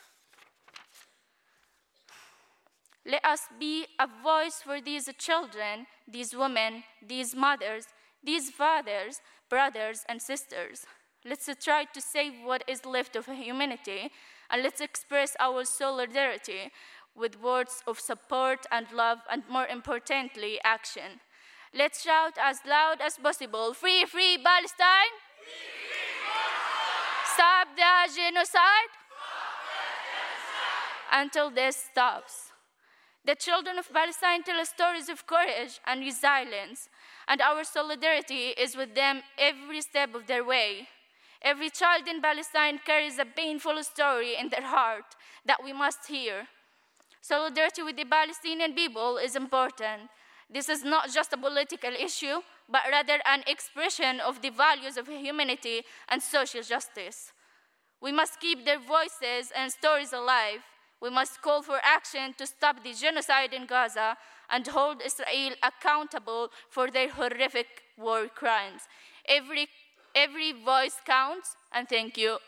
Let 3.06 3.24
us 3.24 3.44
be 3.58 3.86
a 3.98 4.08
voice 4.22 4.62
for 4.62 4.82
these 4.82 5.10
children, 5.18 5.88
these 6.06 6.36
women, 6.36 6.84
these 7.02 7.34
mothers, 7.34 7.86
these 8.22 8.50
fathers, 8.50 9.22
brothers, 9.50 10.04
and 10.10 10.22
sisters. 10.22 10.86
Let's 11.24 11.50
try 11.64 11.86
to 11.86 12.02
save 12.02 12.34
what 12.44 12.66
is 12.68 12.86
left 12.86 13.16
of 13.16 13.28
humanity, 13.28 14.12
and 14.50 14.64
let's 14.64 14.82
express 14.82 15.38
our 15.40 15.64
solidarity 15.64 16.72
with 17.20 17.42
words 17.42 17.84
of 17.86 18.00
support 18.00 18.66
and 18.72 18.88
love, 18.94 19.20
and 19.30 19.44
more 19.50 19.68
importantly, 19.68 20.60
action. 20.64 21.20
Let's 21.74 22.02
shout 22.02 22.34
as 22.42 22.60
loud 22.66 23.02
as 23.02 23.18
possible 23.18 23.74
Free, 23.74 24.06
free 24.06 24.38
Palestine! 24.44 25.14
Free, 25.38 25.70
free 25.86 26.18
Palestine! 26.26 27.34
Stop 27.36 27.68
the 27.76 28.16
genocide! 28.16 28.92
Stop 28.96 29.60
the 29.68 29.90
genocide! 30.10 31.22
Until 31.22 31.52
this 31.52 31.76
stops. 31.92 32.52
The 33.26 33.36
children 33.36 33.78
of 33.78 33.94
Palestine 33.94 34.44
tell 34.44 34.66
stories 34.66 35.10
of 35.10 35.28
courage 35.28 35.80
and 35.86 36.02
resilience, 36.02 36.90
and 37.28 37.42
our 37.42 37.64
solidarity 37.64 38.56
is 38.58 38.76
with 38.76 38.96
them 38.96 39.22
every 39.38 39.82
step 39.82 40.16
of 40.16 40.26
their 40.26 40.44
way. 40.44 40.88
Every 41.42 41.70
child 41.70 42.08
in 42.08 42.22
Palestine 42.22 42.80
carries 42.84 43.20
a 43.20 43.26
painful 43.26 43.84
story 43.84 44.36
in 44.40 44.50
their 44.50 44.66
heart 44.66 45.16
that 45.46 45.64
we 45.64 45.74
must 45.74 46.08
hear. 46.08 46.48
Solidarity 47.22 47.84
with 47.84 47.98
the 47.98 48.06
Palestinian 48.06 48.74
people 48.74 49.18
is 49.18 49.36
important. 49.36 50.10
This 50.50 50.70
is 50.70 50.84
not 50.84 51.12
just 51.12 51.34
a 51.34 51.38
political 51.38 51.92
issue, 51.92 52.42
but 52.68 52.82
rather 52.90 53.20
an 53.26 53.44
expression 53.46 54.20
of 54.20 54.42
the 54.42 54.50
values 54.50 54.98
of 54.98 55.08
humanity 55.08 55.84
and 56.08 56.22
social 56.22 56.64
justice. 56.64 57.32
We 58.02 58.12
must 58.12 58.40
keep 58.40 58.66
their 58.66 58.80
voices 58.80 59.52
and 59.56 59.72
stories 59.72 60.14
alive. 60.14 60.62
We 61.02 61.10
must 61.10 61.42
call 61.42 61.62
for 61.62 61.80
action 61.84 62.34
to 62.38 62.48
stop 62.48 62.84
the 62.84 62.94
genocide 62.94 63.54
in 63.54 63.66
Gaza 63.66 64.18
and 64.50 64.66
hold 64.68 65.02
Israel 65.06 65.54
accountable 65.62 66.50
for 66.70 66.90
their 66.90 67.10
horrific 67.10 67.68
war 67.98 68.28
crimes. 68.28 68.82
Every, 69.28 69.68
every 70.16 70.54
voice 70.54 70.98
counts, 71.06 71.56
and 71.72 71.88
thank 71.88 72.18
you. 72.18 72.40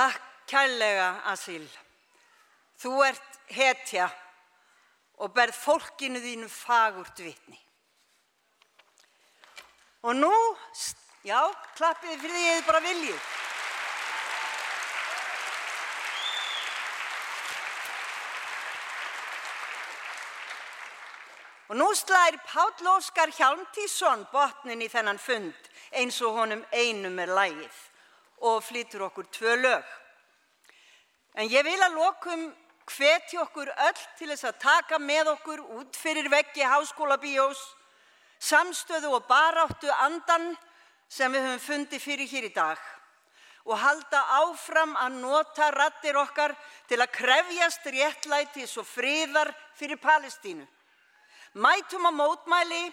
Takk 0.00 0.20
kærlega, 0.48 1.08
Asil. 1.28 1.64
Þú 2.80 2.92
ert 3.04 3.34
hetja 3.52 4.06
og 5.20 5.34
berð 5.36 5.58
fólkinu 5.60 6.22
þínu 6.22 6.48
fagurt 6.48 7.20
vitni. 7.20 7.58
Og 10.08 10.16
nú, 10.16 10.32
já, 11.28 11.42
klappið 11.76 12.16
fyrir 12.22 12.32
því 12.32 12.46
að 12.46 12.56
þið 12.56 12.70
bara 12.70 12.82
viljið. 12.86 13.28
Og 21.68 21.78
nú 21.82 21.90
slær 22.00 22.40
Páll 22.48 22.90
Óskar 22.96 23.36
Hjálmtísson 23.36 24.24
botnin 24.32 24.80
í 24.80 24.88
þennan 24.88 25.20
fund 25.20 25.72
eins 25.92 26.24
og 26.24 26.40
honum 26.40 26.64
einum 26.72 27.20
er 27.20 27.36
lægið 27.36 27.86
og 28.40 28.62
flytur 28.64 29.06
okkur 29.08 29.28
tvö 29.32 29.56
lög. 29.60 29.84
En 31.34 31.48
ég 31.48 31.64
vil 31.64 31.80
að 31.82 31.98
lokum 31.98 32.46
hveti 32.90 33.38
okkur 33.38 33.70
öll 33.70 34.00
til 34.18 34.30
þess 34.32 34.48
að 34.48 34.62
taka 34.62 34.98
með 34.98 35.34
okkur 35.36 35.60
út 35.78 35.96
fyrir 35.96 36.30
veggi 36.32 36.64
háskóla 36.66 37.20
bíós, 37.20 37.60
samstöðu 38.40 39.12
og 39.14 39.28
baráttu 39.28 39.90
andan 40.00 40.56
sem 41.08 41.32
við 41.32 41.46
höfum 41.46 41.66
fundið 41.66 42.02
fyrir 42.02 42.30
hér 42.30 42.48
í 42.48 42.54
dag 42.54 42.80
og 43.68 43.78
halda 43.78 44.20
áfram 44.40 44.94
að 44.96 45.16
nota 45.20 45.68
rattir 45.74 46.16
okkar 46.16 46.54
til 46.88 46.98
að 47.00 47.12
krefjast 47.14 47.86
réttlætis 47.92 48.76
og 48.80 48.86
friðar 48.88 49.52
fyrir 49.78 50.00
Palestínu. 50.00 50.64
Mætum 51.60 52.08
á 52.08 52.12
mótmæli, 52.14 52.88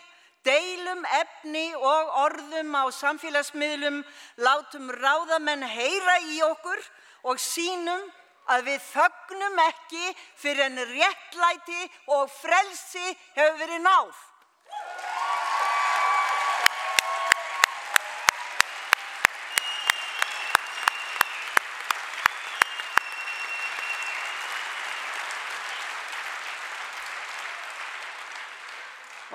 deilum 0.48 1.04
efni 1.20 1.66
og 1.76 2.14
orðum 2.24 2.76
á 2.80 2.84
samfélagsmiðlum, 2.96 4.04
látum 4.40 4.92
ráðamenn 4.96 5.66
heyra 5.68 6.18
í 6.32 6.40
okkur 6.48 6.80
og 7.28 7.42
sínum 7.42 8.06
að 8.48 8.70
við 8.70 8.86
þögnum 8.94 9.60
ekki 9.66 10.14
fyrir 10.40 10.70
en 10.70 10.80
réttlæti 10.94 11.90
og 12.16 12.32
frelsi 12.32 13.06
hefur 13.36 13.60
verið 13.60 13.84
náð. 13.84 14.24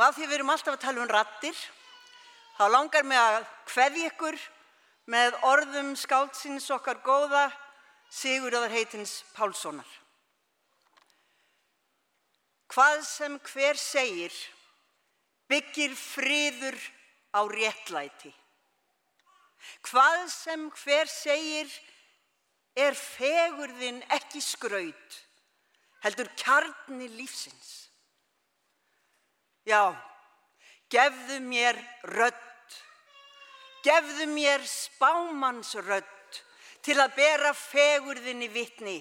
Og 0.03 0.09
af 0.09 0.17
því 0.17 0.25
við 0.27 0.35
erum 0.35 0.49
alltaf 0.51 0.75
að 0.75 0.81
tala 0.83 0.99
um 0.99 1.11
rattir, 1.15 1.59
þá 2.59 2.65
langar 2.75 3.05
mig 3.07 3.21
að 3.23 3.45
hveði 3.71 4.01
ykkur 4.09 4.39
með 5.15 5.37
orðum 5.47 5.93
skáldsins 5.95 6.65
okkar 6.75 6.99
góða 7.07 7.45
Sigurðar 8.11 8.75
heitins 8.75 9.13
Pálssonar. 9.37 9.87
Hvað 12.75 13.05
sem 13.07 13.37
hver 13.47 13.79
segir 13.79 14.35
byggir 15.47 15.95
friður 15.95 16.81
á 17.31 17.47
réttlæti. 17.47 18.35
Hvað 19.87 20.27
sem 20.35 20.67
hver 20.83 21.15
segir 21.15 21.71
er 22.75 22.99
fegurðin 22.99 24.03
ekki 24.19 24.43
skraut, 24.43 25.23
heldur 26.03 26.35
kjarni 26.43 27.07
lífsins. 27.15 27.92
Já, 29.63 29.95
gefðu 30.91 31.39
mér 31.47 31.77
rödd, 32.03 32.75
gefðu 33.87 34.27
mér 34.35 34.65
spámannsrödd 34.67 36.41
til 36.83 36.99
að 36.99 37.15
bera 37.15 37.53
fegurðinni 37.55 38.51
vittni. 38.51 38.99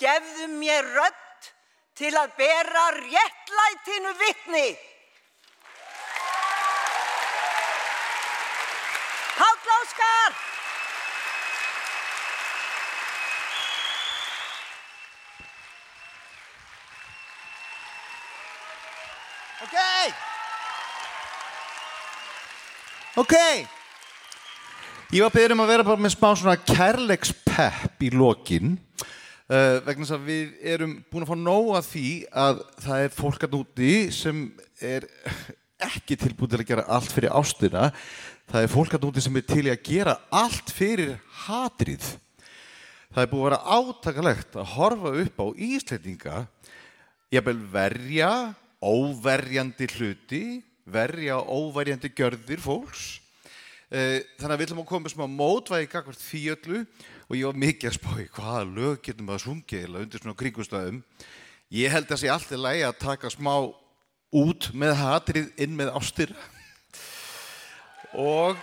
Gefðu 0.00 0.48
mér 0.56 0.88
rödd 0.96 1.50
til 2.00 2.14
að 2.16 2.32
bera 2.40 2.88
réttlætinu 2.96 4.14
vittni. 4.24 4.68
Páll 9.36 9.74
Óskar! 9.82 10.38
Ok. 19.68 20.14
Ok. 23.20 23.34
Ég 25.12 25.24
var 25.24 25.32
beður 25.34 25.54
um 25.56 25.62
að 25.64 25.70
vera 25.74 25.84
bara 25.84 26.00
með 26.00 26.14
smá 26.14 26.28
svona 26.32 26.54
kærleikspepp 26.62 28.04
í 28.04 28.08
lokin 28.14 28.76
uh, 29.50 29.76
vegna 29.84 30.06
þess 30.06 30.14
að 30.16 30.28
við 30.28 30.54
erum 30.72 30.94
búin 31.10 31.26
að 31.26 31.32
fá 31.32 31.36
nóg 31.40 31.68
að 31.76 31.88
því 31.90 32.10
að 32.44 32.62
það 32.84 33.04
er 33.04 33.12
fólk 33.18 33.44
að 33.44 33.56
úti 33.58 33.90
sem 34.14 34.40
er 34.80 35.08
ekki 35.88 36.16
tilbúin 36.22 36.52
til 36.54 36.60
að 36.62 36.70
gera 36.70 36.86
allt 36.96 37.12
fyrir 37.12 37.36
ástina. 37.36 37.90
Það 38.48 38.64
er 38.64 38.72
fólk 38.72 38.96
að 38.96 39.04
úti 39.10 39.24
sem 39.26 39.36
er 39.36 39.46
til 39.52 39.66
að 39.66 39.82
gera 39.90 40.14
allt 40.32 40.72
fyrir 40.72 41.12
hatrið. 41.44 42.06
Það 43.12 43.20
er 43.26 43.32
búin 43.34 43.42
að 43.42 43.50
vera 43.50 43.60
átakalegt 43.76 44.56
að 44.56 44.72
horfa 44.78 45.12
upp 45.24 45.44
á 45.44 45.46
íslendinga, 45.68 46.40
jafnvel 47.36 47.60
verja 47.74 48.32
óverjandi 48.82 49.88
hluti, 49.96 50.42
verja 50.88 51.40
óverjandi 51.42 52.10
gjörðir 52.14 52.62
fólks. 52.62 53.18
Eh, 53.88 54.20
þannig 54.36 54.54
að 54.54 54.60
við 54.60 54.66
ætlum 54.68 54.82
að 54.82 54.90
koma 54.90 55.10
smá 55.12 55.24
mótvægi 55.32 55.88
gagvart 55.88 56.20
því 56.20 56.40
öllu 56.52 56.80
og 57.28 57.36
ég 57.36 57.46
var 57.48 57.60
mikið 57.62 57.88
að 57.88 57.96
spá 57.96 58.10
í 58.20 58.26
hvaða 58.36 58.64
lög 58.68 58.98
getum 59.04 59.30
við 59.30 59.36
að 59.36 59.44
sungja 59.46 59.82
eða 59.86 60.02
undir 60.04 60.22
svona 60.22 60.40
kringustöðum. 60.42 60.98
Ég 61.72 61.92
held 61.92 62.12
að 62.12 62.20
sé 62.20 62.28
alltaf 62.32 62.60
lægi 62.60 62.84
að 62.84 62.98
taka 63.00 63.30
smá 63.32 63.54
út 64.36 64.68
með 64.76 64.92
hatrið 65.00 65.48
inn 65.56 65.76
með 65.76 65.94
ástir 65.96 66.34
og 68.12 68.58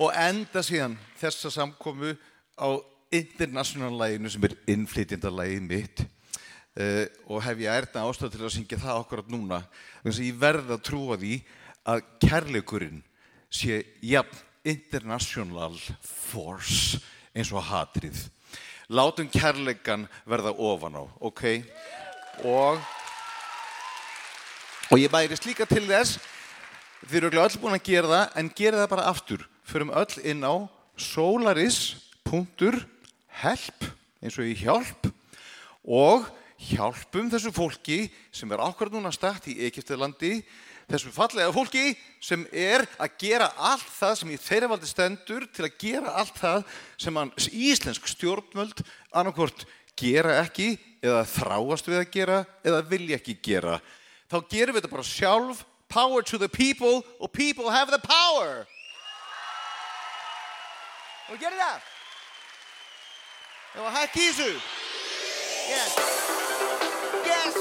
og 0.00 0.14
enda 0.16 0.62
síðan 0.64 0.96
þessa 1.20 1.52
samkomu 1.52 2.14
á 2.56 2.68
internationallæginu 3.12 4.32
sem 4.32 4.48
er 4.48 4.56
innflytjandallægið 4.72 5.68
mitt 5.68 6.04
uh, 6.80 7.04
og 7.28 7.42
hef 7.44 7.58
ég 7.60 7.68
erna 7.72 8.06
ástæð 8.08 8.30
til 8.34 8.44
að 8.46 8.54
syngja 8.56 8.78
það 8.80 9.00
okkur 9.04 9.20
átt 9.22 9.32
núna 9.32 9.58
þannig 10.00 10.16
að 10.16 10.26
ég 10.26 10.40
verða 10.40 10.72
að 10.76 10.86
trúa 10.88 11.14
því 11.20 11.34
að 11.90 11.98
kærleikurinn 12.24 13.00
sé 13.50 13.74
jafn 14.06 14.38
international 14.64 15.76
force 16.04 17.00
eins 17.32 17.52
og 17.54 17.62
hatrið. 17.70 18.18
Látum 18.90 19.28
kærleikan 19.30 20.08
verða 20.28 20.52
ofan 20.52 20.96
á 20.98 21.02
ok? 21.22 21.62
Og 22.44 22.78
og 24.90 24.98
ég 24.98 25.10
bærist 25.12 25.46
líka 25.46 25.66
til 25.70 25.86
þess 25.86 26.18
þið 27.06 27.16
eru 27.20 27.42
öll 27.44 27.60
búin 27.62 27.78
að 27.78 27.86
gera 27.86 28.08
það 28.10 28.26
en 28.40 28.48
gera 28.58 28.80
það 28.82 28.92
bara 28.92 29.10
aftur. 29.12 29.40
Förum 29.64 29.94
öll 29.94 30.14
inn 30.26 30.42
á 30.42 30.68
solaris.help 30.98 33.78
eins 34.20 34.36
og 34.36 34.44
í 34.44 34.54
hjálp 34.58 35.06
og 35.86 36.39
hjálpum 36.60 37.30
þessu 37.32 37.52
fólki 37.54 38.02
sem 38.34 38.50
er 38.52 38.60
ákvæður 38.60 38.98
núna 38.98 39.12
stætt 39.14 39.48
í 39.48 39.56
Egiptilandi 39.64 40.40
þessu 40.90 41.12
fallega 41.14 41.52
fólki 41.54 41.94
sem 42.22 42.42
er 42.52 42.84
að 43.00 43.14
gera 43.22 43.48
allt 43.70 43.86
það 43.94 44.16
sem 44.20 44.32
í 44.34 44.38
þeirra 44.40 44.70
valdi 44.72 44.90
stendur 44.90 45.46
til 45.54 45.66
að 45.66 45.76
gera 45.80 46.14
allt 46.20 46.40
það 46.40 46.64
sem 47.00 47.20
íslensk 47.70 48.10
stjórnmöld 48.10 48.82
annarkvort 49.10 49.64
gera 50.00 50.40
ekki 50.42 50.74
eða 51.00 51.22
þráast 51.28 51.88
við 51.88 52.00
að 52.00 52.12
gera 52.16 52.42
eða 52.66 52.82
vilja 52.90 53.20
ekki 53.20 53.38
gera. 53.44 53.78
Þá 54.30 54.36
gerum 54.50 54.76
við 54.76 54.82
þetta 54.82 54.94
bara 54.96 55.06
sjálf 55.06 55.64
power 55.90 56.22
to 56.22 56.38
the 56.38 56.48
people 56.48 57.00
og 57.18 57.32
people 57.32 57.70
have 57.70 57.90
the 57.90 58.02
power. 58.02 58.66
Og 61.30 61.38
gerir 61.38 61.58
það? 61.58 61.88
Það 63.72 63.82
var 63.86 63.98
hægt 64.00 64.18
í 64.18 64.30
þessu? 64.30 64.52
Yes 65.70 66.49
yes. 67.30 67.58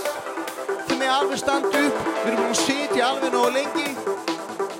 Þið 0.89 0.95
með 0.99 1.15
alveg 1.15 1.41
standu 1.43 1.83
við 1.85 2.27
erum 2.27 2.43
búin 2.43 2.53
að 2.53 2.61
sitja 2.65 3.09
alveg 3.09 3.35
nógu 3.38 3.56
lengi. 3.57 3.89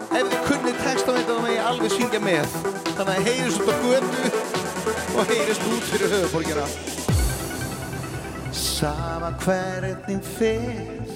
Ef 0.09 0.24
þið 0.24 0.40
kunnið 0.50 0.80
texta 0.85 1.18
þetta 1.18 1.34
þá 1.34 1.43
með 1.48 1.53
ég 1.56 1.68
alveg 1.72 1.98
syngja 1.98 2.24
með. 2.26 2.56
Þannig 2.93 3.14
að 3.16 3.27
heyrist 3.30 3.61
út 3.64 3.69
á 3.69 3.76
götu 3.85 4.24
og 5.19 5.30
heyrist 5.34 5.69
út 5.69 5.92
fyrir 5.92 6.18
höfuborgina 6.18 6.66
sama 8.80 9.34
hvernig 9.43 10.24
fer 10.38 11.08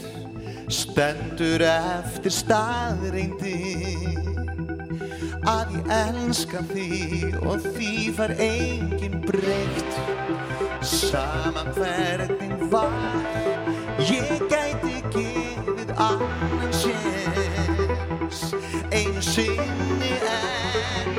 stendur 0.71 1.63
eftir 1.63 2.33
staðreindi 2.33 3.53
að 5.47 5.71
ég 5.77 5.93
elska 5.99 6.63
því 6.73 6.89
og 7.41 7.63
því 7.77 7.93
far 8.17 8.35
engin 8.43 9.19
breytt 9.27 9.97
sama 10.83 11.63
hvernig 11.77 12.67
var 12.73 13.52
ég 14.03 14.27
gæti 14.51 14.95
gefið 15.13 15.91
annan 15.95 16.73
séns 16.75 18.41
einu 18.91 19.21
sinni 19.23 20.11
en 20.27 21.15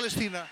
Frjáls 0.00 0.14
Palestína. 0.14 0.49